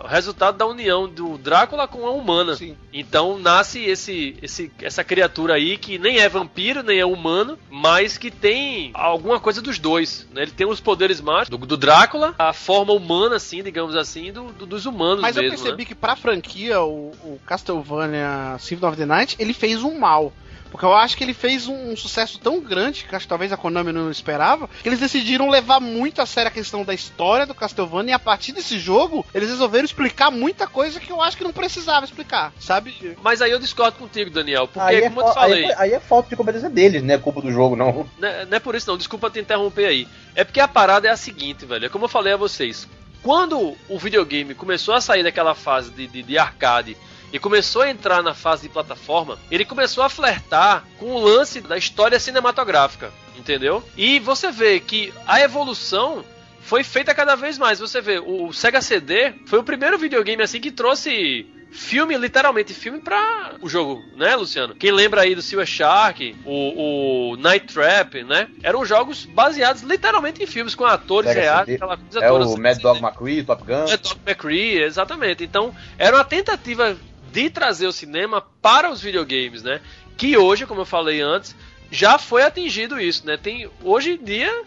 o 0.04 0.06
resultado 0.06 0.56
da 0.56 0.66
união 0.66 1.08
do 1.08 1.38
Drácula 1.38 1.88
com 1.88 2.06
a 2.06 2.10
humana. 2.10 2.56
Sim. 2.56 2.76
Então 2.92 3.38
nasce 3.38 3.82
esse, 3.84 4.36
esse, 4.42 4.70
essa 4.80 5.02
criatura 5.02 5.54
aí 5.54 5.76
que 5.78 5.98
nem 5.98 6.18
é 6.18 6.28
vampiro, 6.28 6.82
nem 6.82 6.98
é 6.98 7.06
humano, 7.06 7.58
mas 7.70 8.18
que 8.18 8.30
tem 8.30 8.90
alguma 8.94 9.40
coisa 9.40 9.62
dos 9.62 9.78
dois. 9.78 10.28
Né? 10.32 10.42
Ele 10.42 10.50
tem 10.50 10.66
os 10.66 10.80
poderes 10.80 10.91
mágicos 11.20 11.58
do, 11.58 11.66
do 11.66 11.76
Drácula, 11.76 12.34
a 12.38 12.52
forma 12.52 12.92
humana, 12.92 13.36
assim, 13.36 13.62
digamos 13.62 13.94
assim, 13.96 14.32
do, 14.32 14.52
do- 14.52 14.66
dos 14.66 14.86
humanos 14.86 15.20
Mas 15.20 15.36
eu 15.36 15.42
mesmo. 15.42 15.56
percebi 15.58 15.82
né? 15.82 15.86
que 15.86 15.94
pra 15.94 16.16
franquia, 16.16 16.80
o, 16.80 17.10
o 17.24 17.40
Castlevania 17.46 18.56
Symphony 18.58 18.88
of 18.92 18.96
the 18.98 19.06
Night, 19.06 19.36
ele 19.38 19.52
fez 19.54 19.82
um 19.82 19.98
mal. 19.98 20.32
Porque 20.72 20.84
eu 20.86 20.94
acho 20.94 21.16
que 21.16 21.22
ele 21.22 21.34
fez 21.34 21.68
um, 21.68 21.92
um 21.92 21.96
sucesso 21.96 22.38
tão 22.40 22.58
grande, 22.60 23.04
que 23.04 23.14
acho 23.14 23.26
que 23.26 23.28
talvez 23.28 23.52
a 23.52 23.56
Konami 23.56 23.92
não 23.92 24.10
esperava, 24.10 24.68
que 24.82 24.88
eles 24.88 24.98
decidiram 24.98 25.48
levar 25.50 25.78
muito 25.80 26.20
a 26.22 26.26
sério 26.26 26.48
a 26.48 26.52
questão 26.52 26.82
da 26.84 26.94
história 26.94 27.46
do 27.46 27.54
Castlevania, 27.54 28.12
e 28.12 28.14
a 28.14 28.18
partir 28.18 28.52
desse 28.52 28.78
jogo, 28.78 29.24
eles 29.34 29.50
resolveram 29.50 29.84
explicar 29.84 30.30
muita 30.30 30.66
coisa 30.66 30.98
que 30.98 31.12
eu 31.12 31.20
acho 31.22 31.36
que 31.36 31.44
não 31.44 31.52
precisava 31.52 32.06
explicar, 32.06 32.52
sabe? 32.58 33.16
Mas 33.22 33.42
aí 33.42 33.50
eu 33.52 33.58
discordo 33.60 33.98
contigo, 33.98 34.30
Daniel, 34.30 34.66
porque, 34.66 34.80
Aí 34.80 34.96
é, 34.96 35.02
como 35.08 35.20
eu 35.20 35.24
te 35.28 35.34
fa- 35.34 35.44
aí, 35.44 35.50
falei, 35.50 35.64
foi- 35.66 35.74
aí 35.76 35.92
é 35.92 36.00
falta 36.00 36.30
de 36.30 36.36
competência 36.36 36.70
deles, 36.70 37.02
não 37.02 37.14
é 37.14 37.18
culpa 37.18 37.42
do 37.42 37.52
jogo, 37.52 37.76
não. 37.76 38.08
Não 38.18 38.28
é, 38.28 38.46
não 38.46 38.56
é 38.56 38.60
por 38.60 38.74
isso 38.74 38.88
não, 38.90 38.96
desculpa 38.96 39.28
te 39.30 39.38
interromper 39.40 39.84
aí. 39.86 40.08
É 40.34 40.42
porque 40.42 40.58
a 40.60 40.66
parada 40.66 41.06
é 41.06 41.10
a 41.10 41.16
seguinte, 41.16 41.66
velho. 41.66 41.84
É 41.84 41.88
como 41.90 42.06
eu 42.06 42.08
falei 42.08 42.32
a 42.32 42.36
vocês. 42.38 42.88
Quando 43.22 43.76
o 43.88 43.98
videogame 43.98 44.54
começou 44.54 44.94
a 44.94 45.00
sair 45.00 45.22
daquela 45.22 45.54
fase 45.54 45.90
de, 45.90 46.06
de, 46.06 46.22
de 46.22 46.38
arcade 46.38 46.96
e 47.32 47.38
começou 47.38 47.82
a 47.82 47.90
entrar 47.90 48.22
na 48.22 48.34
fase 48.34 48.62
de 48.62 48.68
plataforma, 48.68 49.38
ele 49.50 49.64
começou 49.64 50.04
a 50.04 50.08
flertar 50.08 50.84
com 50.98 51.12
o 51.12 51.20
lance 51.20 51.60
da 51.60 51.76
história 51.78 52.18
cinematográfica, 52.20 53.10
entendeu? 53.36 53.82
E 53.96 54.18
você 54.20 54.50
vê 54.50 54.78
que 54.80 55.12
a 55.26 55.40
evolução 55.40 56.24
foi 56.60 56.84
feita 56.84 57.14
cada 57.14 57.34
vez 57.34 57.58
mais. 57.58 57.80
Você 57.80 58.00
vê, 58.00 58.18
o 58.18 58.52
Sega 58.52 58.80
CD 58.80 59.32
foi 59.46 59.58
o 59.58 59.64
primeiro 59.64 59.98
videogame 59.98 60.42
assim 60.42 60.60
que 60.60 60.70
trouxe 60.70 61.46
filme, 61.72 62.14
literalmente 62.18 62.74
filme 62.74 63.00
pra 63.00 63.54
o 63.62 63.68
jogo, 63.68 64.04
né, 64.14 64.36
Luciano? 64.36 64.74
Quem 64.74 64.92
lembra 64.92 65.22
aí 65.22 65.34
do 65.34 65.40
Silver 65.40 65.66
Shark, 65.66 66.36
o, 66.44 67.30
o 67.32 67.36
Night 67.38 67.72
Trap, 67.72 68.22
né? 68.24 68.46
Eram 68.62 68.84
jogos 68.84 69.24
baseados 69.24 69.80
literalmente 69.82 70.42
em 70.42 70.46
filmes 70.46 70.74
com 70.74 70.84
atores 70.84 71.30
Sega 71.30 71.40
reais, 71.40 71.64
CD. 71.64 71.76
aquela 71.76 71.96
coisa 71.96 72.18
É 72.18 72.28
toda. 72.28 72.44
o 72.44 72.48
Sega 72.48 72.60
Mad 72.62 72.72
CD. 72.74 72.82
Dog 72.82 73.00
McCree, 73.02 73.42
Top 73.42 73.64
Gun. 73.64 73.84
É 73.88 73.96
Doc 73.96 74.18
McCree, 74.26 74.82
exatamente. 74.82 75.42
Então, 75.44 75.74
era 75.98 76.14
uma 76.16 76.24
tentativa 76.24 76.94
de 77.32 77.48
trazer 77.50 77.86
o 77.86 77.92
cinema 77.92 78.40
para 78.60 78.90
os 78.90 79.00
videogames, 79.00 79.62
né? 79.62 79.80
Que 80.16 80.36
hoje, 80.36 80.66
como 80.66 80.82
eu 80.82 80.86
falei 80.86 81.20
antes, 81.20 81.56
já 81.90 82.18
foi 82.18 82.42
atingido 82.42 83.00
isso, 83.00 83.26
né? 83.26 83.36
Tem, 83.36 83.68
hoje 83.82 84.12
em 84.12 84.24
dia, 84.24 84.64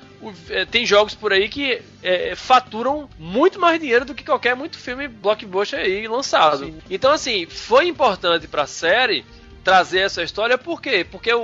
é, 0.50 0.66
tem 0.66 0.86
jogos 0.86 1.14
por 1.16 1.32
aí 1.32 1.48
que 1.48 1.82
é, 2.04 2.36
faturam 2.36 3.10
muito 3.18 3.60
mais 3.60 3.80
dinheiro 3.80 4.06
do 4.06 4.14
que 4.16 4.24
qualquer 4.24 4.56
muito 4.56 4.78
filme 4.78 5.08
blockbuster 5.08 5.80
aí 5.80 6.08
lançado. 6.08 6.74
Então, 6.90 7.12
assim, 7.12 7.46
foi 7.46 7.88
importante 7.88 8.48
para 8.48 8.64
a 8.64 8.68
série 8.68 9.26
trazer 9.64 10.02
essa 10.02 10.22
história, 10.22 10.58
por 10.60 10.80
quê? 10.80 11.04
Porque 11.10 11.34
o, 11.34 11.40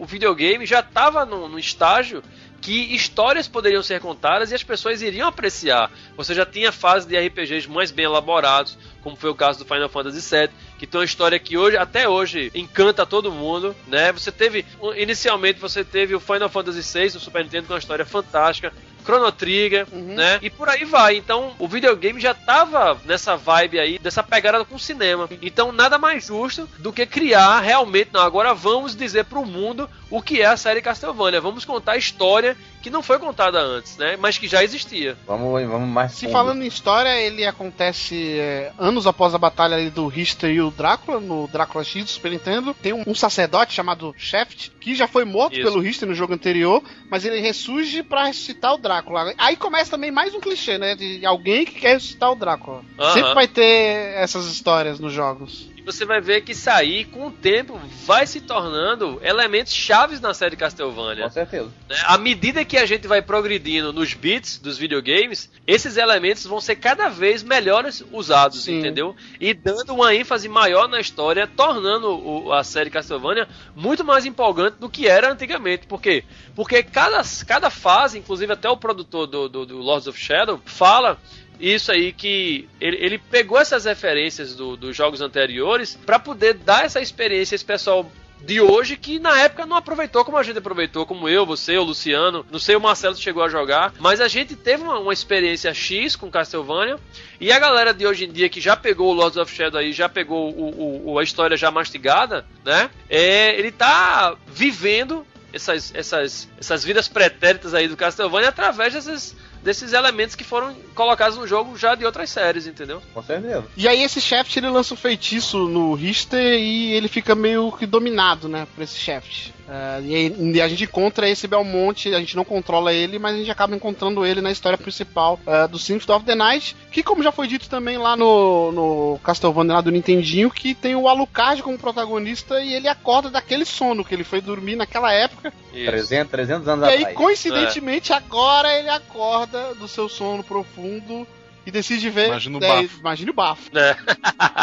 o- 0.00 0.06
videogame 0.06 0.64
já 0.64 0.80
estava 0.80 1.26
no 1.26 1.58
estágio 1.58 2.22
que 2.66 2.96
histórias 2.96 3.46
poderiam 3.46 3.80
ser 3.80 4.00
contadas 4.00 4.50
e 4.50 4.54
as 4.56 4.64
pessoas 4.64 5.00
iriam 5.00 5.28
apreciar. 5.28 5.88
Você 6.16 6.34
já 6.34 6.44
tinha 6.44 6.72
fases 6.72 7.06
de 7.06 7.16
RPGs 7.16 7.70
mais 7.70 7.92
bem 7.92 8.06
elaborados, 8.06 8.76
como 9.02 9.14
foi 9.14 9.30
o 9.30 9.36
caso 9.36 9.60
do 9.60 9.64
Final 9.64 9.88
Fantasy 9.88 10.36
VII, 10.36 10.50
que 10.76 10.84
tem 10.84 10.98
uma 10.98 11.04
história 11.04 11.38
que 11.38 11.56
hoje, 11.56 11.76
até 11.76 12.08
hoje, 12.08 12.50
encanta 12.56 13.06
todo 13.06 13.30
mundo, 13.30 13.72
né? 13.86 14.10
Você 14.10 14.32
teve, 14.32 14.66
inicialmente 14.96 15.60
você 15.60 15.84
teve 15.84 16.16
o 16.16 16.18
Final 16.18 16.48
Fantasy 16.48 16.82
VI 16.82 17.14
no 17.14 17.20
Super 17.20 17.44
Nintendo 17.44 17.68
com 17.68 17.74
uma 17.74 17.78
história 17.78 18.04
fantástica, 18.04 18.72
Chrono 19.06 19.30
Trigger, 19.30 19.86
né? 19.92 20.40
E 20.42 20.50
por 20.50 20.68
aí 20.68 20.84
vai. 20.84 21.16
Então, 21.16 21.54
o 21.60 21.68
videogame 21.68 22.20
já 22.20 22.34
tava 22.34 23.00
nessa 23.04 23.36
vibe 23.36 23.78
aí, 23.78 23.98
dessa 24.00 24.20
pegada 24.22 24.64
com 24.64 24.74
o 24.74 24.80
cinema. 24.80 25.28
Então, 25.40 25.70
nada 25.70 25.96
mais 25.96 26.26
justo 26.26 26.68
do 26.78 26.92
que 26.92 27.06
criar 27.06 27.60
realmente, 27.60 28.10
não, 28.12 28.20
agora 28.20 28.52
vamos 28.52 28.96
dizer 28.96 29.24
pro 29.26 29.46
mundo 29.46 29.88
o 30.10 30.20
que 30.20 30.42
é 30.42 30.46
a 30.46 30.56
série 30.56 30.82
Castlevania. 30.82 31.40
Vamos 31.40 31.64
contar 31.64 31.92
a 31.92 31.96
história 31.96 32.56
que 32.86 32.90
não 32.90 33.02
foi 33.02 33.18
contada 33.18 33.60
antes, 33.60 33.96
né? 33.96 34.16
Mas 34.16 34.38
que 34.38 34.46
já 34.46 34.62
existia. 34.62 35.18
Vamos, 35.26 35.60
vamos 35.68 35.88
mais 35.88 36.12
Se 36.12 36.20
fundo. 36.20 36.32
falando 36.32 36.62
em 36.62 36.68
história, 36.68 37.20
ele 37.20 37.44
acontece 37.44 38.38
é, 38.38 38.70
anos 38.78 39.08
após 39.08 39.34
a 39.34 39.38
batalha 39.38 39.74
ali 39.74 39.90
do 39.90 40.06
Richter 40.06 40.52
e 40.52 40.60
o 40.60 40.70
Drácula, 40.70 41.18
no 41.18 41.48
Drácula 41.48 41.82
X 41.82 42.04
do 42.04 42.10
Super 42.10 42.30
Nintendo. 42.30 42.72
Tem 42.74 42.92
um, 42.92 43.02
um 43.04 43.14
sacerdote 43.14 43.74
chamado 43.74 44.14
Shaft, 44.16 44.70
que 44.80 44.94
já 44.94 45.08
foi 45.08 45.24
morto 45.24 45.54
Isso. 45.54 45.64
pelo 45.64 45.80
Richter 45.80 46.08
no 46.08 46.14
jogo 46.14 46.32
anterior, 46.34 46.80
mas 47.10 47.24
ele 47.24 47.40
ressurge 47.40 48.04
pra 48.04 48.26
ressuscitar 48.26 48.74
o 48.74 48.78
Drácula. 48.78 49.34
Aí 49.36 49.56
começa 49.56 49.90
também 49.90 50.12
mais 50.12 50.32
um 50.32 50.38
clichê, 50.38 50.78
né? 50.78 50.94
De 50.94 51.26
alguém 51.26 51.64
que 51.64 51.80
quer 51.80 51.94
ressuscitar 51.94 52.30
o 52.30 52.36
Drácula. 52.36 52.82
Aham. 53.00 53.14
Sempre 53.14 53.34
vai 53.34 53.48
ter 53.48 54.14
essas 54.14 54.46
histórias 54.46 55.00
nos 55.00 55.12
jogos. 55.12 55.74
Você 55.86 56.04
vai 56.04 56.20
ver 56.20 56.40
que 56.40 56.50
isso 56.50 56.68
aí, 56.68 57.04
com 57.04 57.28
o 57.28 57.30
tempo, 57.30 57.80
vai 58.04 58.26
se 58.26 58.40
tornando 58.40 59.20
elementos 59.22 59.72
chaves 59.72 60.20
na 60.20 60.34
série 60.34 60.56
Castlevania. 60.56 61.22
Com 61.22 61.30
certeza. 61.30 61.70
né? 61.88 61.96
À 62.06 62.18
medida 62.18 62.64
que 62.64 62.76
a 62.76 62.84
gente 62.84 63.06
vai 63.06 63.22
progredindo 63.22 63.92
nos 63.92 64.12
bits 64.12 64.58
dos 64.58 64.76
videogames, 64.76 65.48
esses 65.64 65.96
elementos 65.96 66.44
vão 66.44 66.60
ser 66.60 66.74
cada 66.74 67.08
vez 67.08 67.44
melhores 67.44 68.04
usados, 68.10 68.64
Sim. 68.64 68.80
entendeu? 68.80 69.14
E 69.40 69.54
dando 69.54 69.94
uma 69.94 70.12
ênfase 70.12 70.48
maior 70.48 70.88
na 70.88 71.00
história, 71.00 71.46
tornando 71.46 72.52
a 72.52 72.64
série 72.64 72.90
Castlevania 72.90 73.46
muito 73.76 74.04
mais 74.04 74.26
empolgante 74.26 74.78
do 74.80 74.90
que 74.90 75.06
era 75.06 75.32
antigamente. 75.32 75.86
Por 75.86 76.02
quê? 76.02 76.24
Porque 76.56 76.82
cada, 76.82 77.22
cada 77.46 77.70
fase, 77.70 78.18
inclusive 78.18 78.52
até 78.52 78.68
o 78.68 78.76
produtor 78.76 79.28
do, 79.28 79.48
do, 79.48 79.64
do 79.64 79.78
Lords 79.78 80.08
of 80.08 80.18
Shadow, 80.18 80.60
fala 80.64 81.16
isso 81.60 81.90
aí 81.92 82.12
que 82.12 82.68
ele, 82.80 82.96
ele 83.00 83.18
pegou 83.18 83.58
essas 83.58 83.84
referências 83.84 84.54
do- 84.54 84.76
dos 84.76 84.94
jogos 84.96 85.20
anteriores 85.20 85.98
para 86.06 86.18
poder 86.18 86.54
dar 86.54 86.84
essa 86.84 87.00
experiência 87.00 87.54
esse 87.54 87.64
pessoal 87.64 88.10
de 88.38 88.60
hoje 88.60 88.96
que 88.96 89.18
na 89.18 89.40
época 89.40 89.64
não 89.64 89.76
aproveitou 89.76 90.22
como 90.24 90.36
a 90.36 90.42
gente 90.42 90.58
aproveitou, 90.58 91.06
como 91.06 91.26
eu, 91.28 91.46
você, 91.46 91.78
o 91.78 91.82
Luciano, 91.82 92.44
não 92.52 92.58
sei 92.58 92.76
o 92.76 92.80
Marcelo 92.80 93.16
chegou 93.16 93.42
a 93.42 93.48
jogar, 93.48 93.94
mas 93.98 94.20
a 94.20 94.28
gente 94.28 94.54
teve 94.54 94.82
uma, 94.82 94.98
uma 95.00 95.12
experiência 95.12 95.72
X 95.72 96.14
com 96.14 96.30
Castlevania 96.30 96.98
e 97.40 97.50
a 97.50 97.58
galera 97.58 97.94
de 97.94 98.06
hoje 98.06 98.26
em 98.26 98.30
dia 98.30 98.48
que 98.50 98.60
já 98.60 98.76
pegou 98.76 99.10
o 99.10 99.14
Lords 99.14 99.38
of 99.38 99.52
Shadow 99.52 99.80
aí, 99.80 99.92
já 99.92 100.08
pegou 100.08 100.50
o, 100.52 101.12
o- 101.12 101.18
a 101.18 101.22
história 101.24 101.56
já 101.56 101.70
mastigada, 101.70 102.44
né? 102.64 102.90
É, 103.08 103.58
ele 103.58 103.72
tá 103.72 104.36
vivendo 104.46 105.26
essas, 105.52 105.92
essas, 105.94 106.48
essas 106.60 106.84
vidas 106.84 107.08
pretéritas 107.08 107.72
aí 107.72 107.88
do 107.88 107.96
Castlevania 107.96 108.50
através 108.50 108.92
desses, 108.92 109.34
desses 109.66 109.92
elementos 109.92 110.36
que 110.36 110.44
foram 110.44 110.72
colocados 110.94 111.36
no 111.36 111.44
jogo 111.44 111.76
já 111.76 111.96
de 111.96 112.06
outras 112.06 112.30
séries, 112.30 112.68
entendeu? 112.68 113.02
Com 113.12 113.20
certeza. 113.20 113.64
E 113.76 113.88
aí 113.88 114.00
esse 114.00 114.20
Shaft 114.20 114.56
ele 114.56 114.68
lança 114.70 114.94
um 114.94 114.96
feitiço 114.96 115.66
no 115.66 115.92
Richter 115.92 116.40
e 116.40 116.92
ele 116.92 117.08
fica 117.08 117.34
meio 117.34 117.72
que 117.72 117.84
dominado, 117.84 118.48
né, 118.48 118.64
por 118.72 118.82
esse 118.82 118.96
Shaft. 118.96 119.52
É, 119.68 120.00
e, 120.02 120.52
e 120.54 120.60
a 120.60 120.68
gente 120.68 120.84
encontra 120.84 121.28
esse 121.28 121.48
Belmonte, 121.48 122.14
a 122.14 122.20
gente 122.20 122.36
não 122.36 122.44
controla 122.44 122.92
ele, 122.92 123.18
mas 123.18 123.34
a 123.34 123.38
gente 123.38 123.50
acaba 123.50 123.74
encontrando 123.74 124.24
ele 124.24 124.40
na 124.40 124.50
história 124.50 124.78
principal 124.78 125.40
é, 125.46 125.66
do 125.66 125.78
Symphony 125.78 126.16
of 126.16 126.24
the 126.24 126.34
Night, 126.34 126.76
que 126.90 127.02
como 127.02 127.22
já 127.22 127.32
foi 127.32 127.46
dito 127.48 127.68
também 127.68 127.98
lá 127.98 128.16
no, 128.16 128.72
no 128.72 129.20
Castlevania 129.24 129.74
lá 129.74 129.80
do 129.80 129.90
Nintendinho, 129.90 130.50
que 130.50 130.74
tem 130.74 130.94
o 130.94 131.08
Alucard 131.08 131.62
como 131.62 131.78
protagonista 131.78 132.60
e 132.60 132.74
ele 132.74 132.88
acorda 132.88 133.28
daquele 133.30 133.64
sono 133.64 134.04
que 134.04 134.14
ele 134.14 134.24
foi 134.24 134.40
dormir 134.40 134.76
naquela 134.76 135.12
época. 135.12 135.52
Isso. 135.72 135.86
300, 135.86 136.30
300 136.30 136.68
anos 136.68 136.86
E 136.86 136.90
aí, 136.90 136.96
atrás. 136.98 137.16
coincidentemente, 137.16 138.12
agora 138.12 138.78
ele 138.78 138.88
acorda 138.88 139.74
do 139.74 139.88
seu 139.88 140.08
sono 140.08 140.44
profundo 140.44 141.26
e 141.66 141.70
decide 141.70 142.08
ver. 142.08 142.28
Imagina 142.28 142.58
o 142.58 142.64
é, 142.64 142.68
bafo. 142.68 143.00
Imagine 143.00 143.30
o 143.30 143.34
bafo 143.34 143.70
É. 143.76 143.96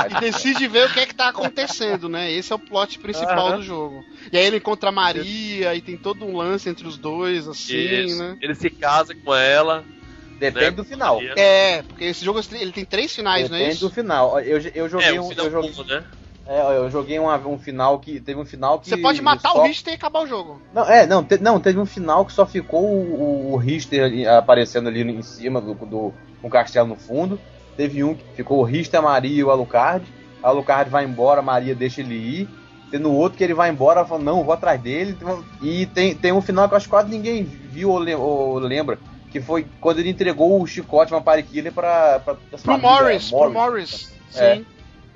e 0.10 0.20
decide 0.22 0.68
ver 0.68 0.88
o 0.88 0.94
que 0.94 1.02
é 1.02 1.06
que 1.06 1.14
tá 1.14 1.28
acontecendo, 1.28 2.08
né? 2.08 2.32
Esse 2.32 2.54
é 2.54 2.56
o 2.56 2.60
plot 2.60 2.98
principal 3.00 3.48
Aham. 3.48 3.58
do 3.58 3.64
jogo. 3.64 4.06
E 4.32 4.38
aí 4.38 4.46
ele 4.46 4.58
encontra 4.58 4.90
a 4.90 4.92
Maria 4.92 5.76
e 5.76 5.82
tem 5.82 5.98
todo 5.98 6.26
um 6.26 6.38
lance 6.38 6.70
entre 6.70 6.88
os 6.88 6.98
dois, 6.98 7.48
assim, 7.48 7.76
Isso. 7.78 8.18
né? 8.18 8.38
Ele 8.42 8.56
se 8.56 8.70
casa 8.70 9.14
com 9.14 9.36
ela. 9.36 9.86
Depende 10.40 10.66
né? 10.66 10.72
do 10.72 10.84
final. 10.84 11.22
É, 11.38 11.84
porque 11.84 12.06
esse 12.06 12.24
jogo 12.26 12.42
ele 12.52 12.72
tem 12.72 12.86
três 12.86 13.14
finais, 13.14 13.50
não 13.50 13.56
é 13.56 13.60
Depende 13.60 13.76
isso? 13.78 13.88
do 13.88 13.94
final. 13.94 14.40
Eu, 14.40 14.60
eu 14.74 14.90
joguei 14.90 15.08
É, 15.10 15.22
um. 15.22 15.30
final 15.30 15.46
Eu 15.46 15.52
joguei, 15.52 15.86
né? 15.86 16.06
É, 16.46 16.78
eu 16.78 16.90
joguei 16.90 17.18
uma- 17.20 17.38
um 17.48 17.58
final 17.58 18.00
que. 18.00 18.20
Teve 18.20 18.40
um 18.40 18.46
final 18.46 18.80
que. 18.80 18.90
Você 18.90 18.98
pode 18.98 19.22
matar 19.22 19.52
só- 19.52 19.62
o 19.64 19.68
Richter 19.68 19.94
e 19.94 19.96
acabar 19.96 20.22
o 20.24 20.28
jogo. 20.28 20.62
Não, 20.74 20.84
é, 20.84 21.06
não, 21.06 21.24
te- 21.24 21.38
não, 21.42 21.60
teve 21.60 21.80
um 21.80 21.86
final 21.86 22.26
que 22.26 22.34
só 22.34 22.46
ficou 22.46 22.84
o, 22.84 23.54
o, 23.54 23.56
Richter 23.58 24.04
ali, 24.04 24.28
aparecendo 24.28 24.90
ali 24.90 25.02
em 25.02 25.22
cima 25.22 25.62
do, 25.62 25.74
do 25.74 26.14
com 26.42 26.48
o 26.48 26.52
castelo 26.52 26.88
no 26.88 26.96
fundo. 26.98 27.40
Teve 27.78 28.04
um 28.04 28.14
que 28.14 28.24
ficou 28.36 28.60
o 28.60 28.64
Richter, 28.64 29.00
a 29.00 29.04
Maria 29.04 29.40
e 29.40 29.44
o 29.44 29.50
Alucard. 29.52 30.06
A 30.44 30.50
Alucard 30.50 30.90
vai 30.92 31.06
embora, 31.06 31.40
a 31.40 31.44
Maria 31.44 31.74
deixa 31.74 32.02
ele 32.02 32.16
ir. 32.16 32.50
Tem 32.92 33.00
no 33.00 33.14
outro 33.14 33.38
que 33.38 33.44
ele 33.44 33.54
vai 33.56 33.70
embora, 33.72 34.06
fala, 34.06 34.22
não, 34.22 34.44
vou 34.44 34.54
atrás 34.54 34.80
dele. 34.80 35.18
E 35.62 35.86
tem, 35.88 36.14
tem 36.14 36.32
um 36.34 36.42
final 36.42 36.68
que 36.68 36.74
eu 36.74 36.78
acho 36.78 36.86
que 36.88 36.92
quase 36.92 37.10
ninguém 37.10 37.44
viu 37.44 37.90
ou, 37.90 37.98
lem- 37.98 38.16
ou 38.16 38.60
lembra. 38.60 39.00
Que 39.32 39.40
foi 39.42 39.66
quando 39.82 39.98
ele 40.00 40.10
entregou 40.10 40.62
o 40.62 40.68
chicote 40.68 41.10
Vampire 41.10 41.42
Killer 41.42 41.72
pra. 41.74 42.20
pra, 42.20 42.36
pra 42.36 42.36
Pro 42.36 42.58
família 42.60 42.90
Morris, 42.92 43.30
pro 43.32 43.52
Morris. 43.52 44.14
É. 44.36 44.56
Sim. 44.58 44.66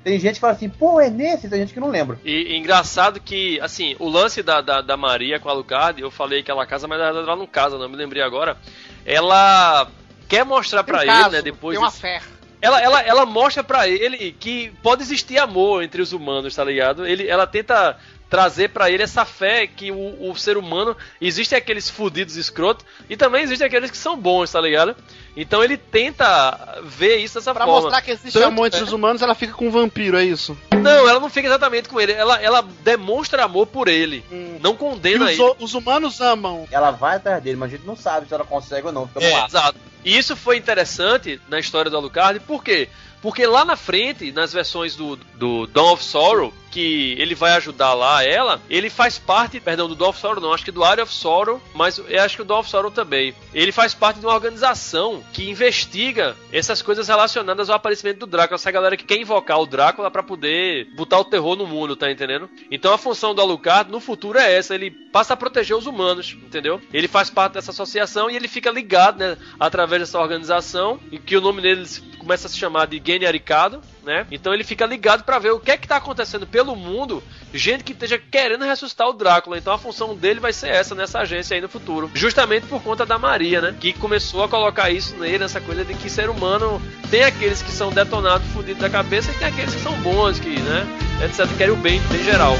Tem 0.08 0.18
gente 0.18 0.34
que 0.36 0.40
fala 0.40 0.54
assim, 0.54 0.68
pô, 0.70 0.98
é 1.00 1.10
nesse, 1.10 1.48
tem 1.50 1.60
gente 1.60 1.74
que 1.74 1.80
não 1.80 1.90
lembra. 1.90 2.18
E, 2.24 2.54
e 2.54 2.56
engraçado 2.56 3.20
que, 3.20 3.60
assim, 3.60 3.94
o 3.98 4.08
lance 4.08 4.42
da, 4.42 4.60
da, 4.62 4.80
da 4.80 4.96
Maria 4.96 5.38
com 5.38 5.48
a 5.48 5.52
Alucard, 5.52 6.00
eu 6.00 6.10
falei 6.10 6.42
que 6.42 6.50
ela 6.50 6.64
casa, 6.66 6.88
mas 6.88 6.98
na 6.98 7.04
verdade 7.06 7.26
ela 7.26 7.36
não 7.36 7.46
casa, 7.46 7.76
não 7.76 7.88
me 7.88 7.96
lembrei 7.96 8.22
agora. 8.22 8.56
Ela 9.04 9.88
quer 10.28 10.44
mostrar 10.44 10.84
pra 10.84 10.98
um 10.98 11.02
ele, 11.02 11.28
né, 11.30 11.42
depois. 11.42 11.74
Tem 11.76 11.82
uma 11.84 11.88
desse- 11.90 12.00
fé. 12.00 12.20
Ela, 12.60 12.80
ela, 12.82 13.00
ela 13.02 13.24
mostra 13.26 13.62
pra 13.62 13.86
ele 13.86 14.32
que 14.32 14.72
pode 14.82 15.02
existir 15.02 15.38
amor 15.38 15.82
entre 15.82 16.02
os 16.02 16.12
humanos, 16.12 16.54
tá 16.56 16.64
ligado? 16.64 17.06
Ele, 17.06 17.28
ela 17.28 17.46
tenta 17.46 17.96
trazer 18.28 18.68
pra 18.68 18.90
ele 18.90 19.02
essa 19.02 19.24
fé 19.24 19.66
que 19.66 19.90
o, 19.90 20.30
o 20.30 20.36
ser 20.36 20.56
humano 20.58 20.96
existem 21.20 21.56
aqueles 21.56 21.88
fudidos 21.88 22.36
escrotos 22.36 22.84
e 23.08 23.16
também 23.16 23.42
existem 23.42 23.66
aqueles 23.66 23.90
que 23.90 23.96
são 23.96 24.16
bons, 24.18 24.52
tá 24.52 24.60
ligado? 24.60 24.94
Então 25.36 25.62
ele 25.64 25.76
tenta 25.76 26.78
ver 26.84 27.16
isso 27.18 27.36
dessa 27.38 27.54
Pra 27.54 27.64
forma. 27.64 27.80
mostrar 27.82 28.02
que 28.02 28.10
existe 28.10 28.32
Tanto 28.34 28.46
amor 28.48 28.66
entre 28.66 28.80
é- 28.80 28.82
os 28.82 28.92
humanos, 28.92 29.22
ela 29.22 29.34
fica 29.34 29.52
com 29.54 29.68
um 29.68 29.70
vampiro, 29.70 30.18
é 30.18 30.24
isso? 30.24 30.56
Não, 30.72 31.08
ela 31.08 31.20
não 31.20 31.30
fica 31.30 31.46
exatamente 31.46 31.88
com 31.88 32.00
ele. 32.00 32.12
Ela, 32.12 32.40
ela 32.42 32.62
demonstra 32.82 33.44
amor 33.44 33.66
por 33.66 33.88
ele. 33.88 34.24
Não 34.60 34.72
E 34.74 34.76
condena 34.76 35.24
os, 35.26 35.30
ele. 35.38 35.54
os 35.60 35.74
humanos 35.74 36.20
amam. 36.20 36.66
Ela 36.70 36.90
vai 36.90 37.16
atrás 37.16 37.42
dele, 37.42 37.56
mas 37.56 37.72
a 37.72 37.76
gente 37.76 37.86
não 37.86 37.96
sabe 37.96 38.26
se 38.28 38.34
ela 38.34 38.44
consegue 38.44 38.86
ou 38.88 38.92
não. 38.92 39.06
Fica 39.08 39.24
É, 39.24 39.44
exato. 39.46 39.78
E 40.04 40.16
isso 40.16 40.34
foi 40.36 40.56
interessante 40.56 41.40
na 41.48 41.58
história 41.58 41.90
do 41.90 41.96
Alucard, 41.96 42.40
por 42.40 42.62
quê? 42.62 42.88
Porque 43.20 43.44
lá 43.46 43.64
na 43.64 43.74
frente, 43.76 44.30
nas 44.30 44.52
versões 44.52 44.94
do, 44.94 45.16
do 45.34 45.66
Dawn 45.66 45.92
of 45.94 46.04
Sorrow, 46.04 46.54
que 46.70 47.16
ele 47.18 47.34
vai 47.34 47.52
ajudar 47.52 47.94
lá 47.94 48.24
ela, 48.24 48.60
ele 48.68 48.90
faz 48.90 49.18
parte, 49.18 49.60
perdão, 49.60 49.88
do 49.88 50.08
of 50.08 50.18
Sorrow 50.18 50.40
não, 50.40 50.52
acho 50.52 50.64
que 50.64 50.70
do 50.70 50.84
Area 50.84 51.04
of 51.04 51.12
Sorrow, 51.12 51.60
mas 51.74 51.98
eu 51.98 52.22
acho 52.22 52.36
que 52.36 52.42
o 52.42 52.56
of 52.56 52.68
Sorrow 52.68 52.90
também. 52.90 53.34
Ele 53.52 53.72
faz 53.72 53.94
parte 53.94 54.20
de 54.20 54.26
uma 54.26 54.34
organização 54.34 55.22
que 55.32 55.48
investiga 55.48 56.36
essas 56.52 56.82
coisas 56.82 57.08
relacionadas 57.08 57.68
ao 57.70 57.76
aparecimento 57.76 58.20
do 58.20 58.26
Drácula, 58.26 58.56
essa 58.56 58.70
galera 58.70 58.96
que 58.96 59.04
quer 59.04 59.16
invocar 59.16 59.60
o 59.60 59.66
Drácula 59.66 60.10
pra 60.10 60.22
poder 60.22 60.86
botar 60.94 61.18
o 61.18 61.24
terror 61.24 61.56
no 61.56 61.66
mundo, 61.66 61.96
tá 61.96 62.10
entendendo? 62.10 62.48
Então 62.70 62.92
a 62.92 62.98
função 62.98 63.34
do 63.34 63.40
Alucard 63.40 63.90
no 63.90 64.00
futuro 64.00 64.38
é 64.38 64.54
essa, 64.54 64.74
ele 64.74 64.90
passa 64.90 65.34
a 65.34 65.36
proteger 65.36 65.76
os 65.76 65.86
humanos, 65.86 66.36
entendeu? 66.42 66.80
Ele 66.92 67.08
faz 67.08 67.30
parte 67.30 67.54
dessa 67.54 67.70
associação 67.70 68.30
e 68.30 68.36
ele 68.36 68.48
fica 68.48 68.70
ligado, 68.70 69.18
né, 69.18 69.36
através 69.58 70.02
dessa 70.02 70.18
organização, 70.18 71.00
e 71.10 71.18
que 71.18 71.36
o 71.36 71.40
nome 71.40 71.62
dele 71.62 71.86
começa 72.18 72.46
a 72.46 72.50
se 72.50 72.58
chamar 72.58 72.86
de 72.86 73.00
Gene 73.04 73.26
Aricado, 73.26 73.80
né? 74.08 74.26
Então 74.30 74.54
ele 74.54 74.64
fica 74.64 74.86
ligado 74.86 75.22
pra 75.22 75.38
ver 75.38 75.52
o 75.52 75.60
que 75.60 75.70
é 75.70 75.76
que 75.76 75.86
tá 75.86 75.96
acontecendo 75.96 76.46
pelo 76.46 76.74
mundo, 76.74 77.22
gente 77.52 77.84
que 77.84 77.92
esteja 77.92 78.18
querendo 78.18 78.64
ressuscitar 78.64 79.06
o 79.06 79.12
Drácula. 79.12 79.58
Então 79.58 79.72
a 79.72 79.78
função 79.78 80.16
dele 80.16 80.40
vai 80.40 80.52
ser 80.52 80.68
essa 80.68 80.94
nessa 80.94 81.20
agência 81.20 81.54
aí 81.54 81.60
no 81.60 81.68
futuro, 81.68 82.10
justamente 82.14 82.66
por 82.66 82.82
conta 82.82 83.04
da 83.04 83.18
Maria, 83.18 83.60
né? 83.60 83.74
Que 83.78 83.92
começou 83.92 84.42
a 84.42 84.48
colocar 84.48 84.90
isso 84.90 85.14
nele, 85.16 85.44
essa 85.44 85.60
coisa 85.60 85.84
de 85.84 85.92
que 85.92 86.08
ser 86.08 86.30
humano 86.30 86.80
tem 87.10 87.22
aqueles 87.22 87.60
que 87.60 87.70
são 87.70 87.90
detonados, 87.90 88.48
fudidos 88.48 88.80
da 88.80 88.88
cabeça 88.88 89.30
e 89.30 89.34
tem 89.34 89.46
aqueles 89.46 89.74
que 89.74 89.82
são 89.82 89.92
bons, 90.00 90.40
que, 90.40 90.58
né? 90.58 90.86
Etc. 91.26 91.46
Querem 91.58 91.74
o 91.74 91.76
bem 91.76 91.98
em 91.98 92.24
geral. 92.24 92.56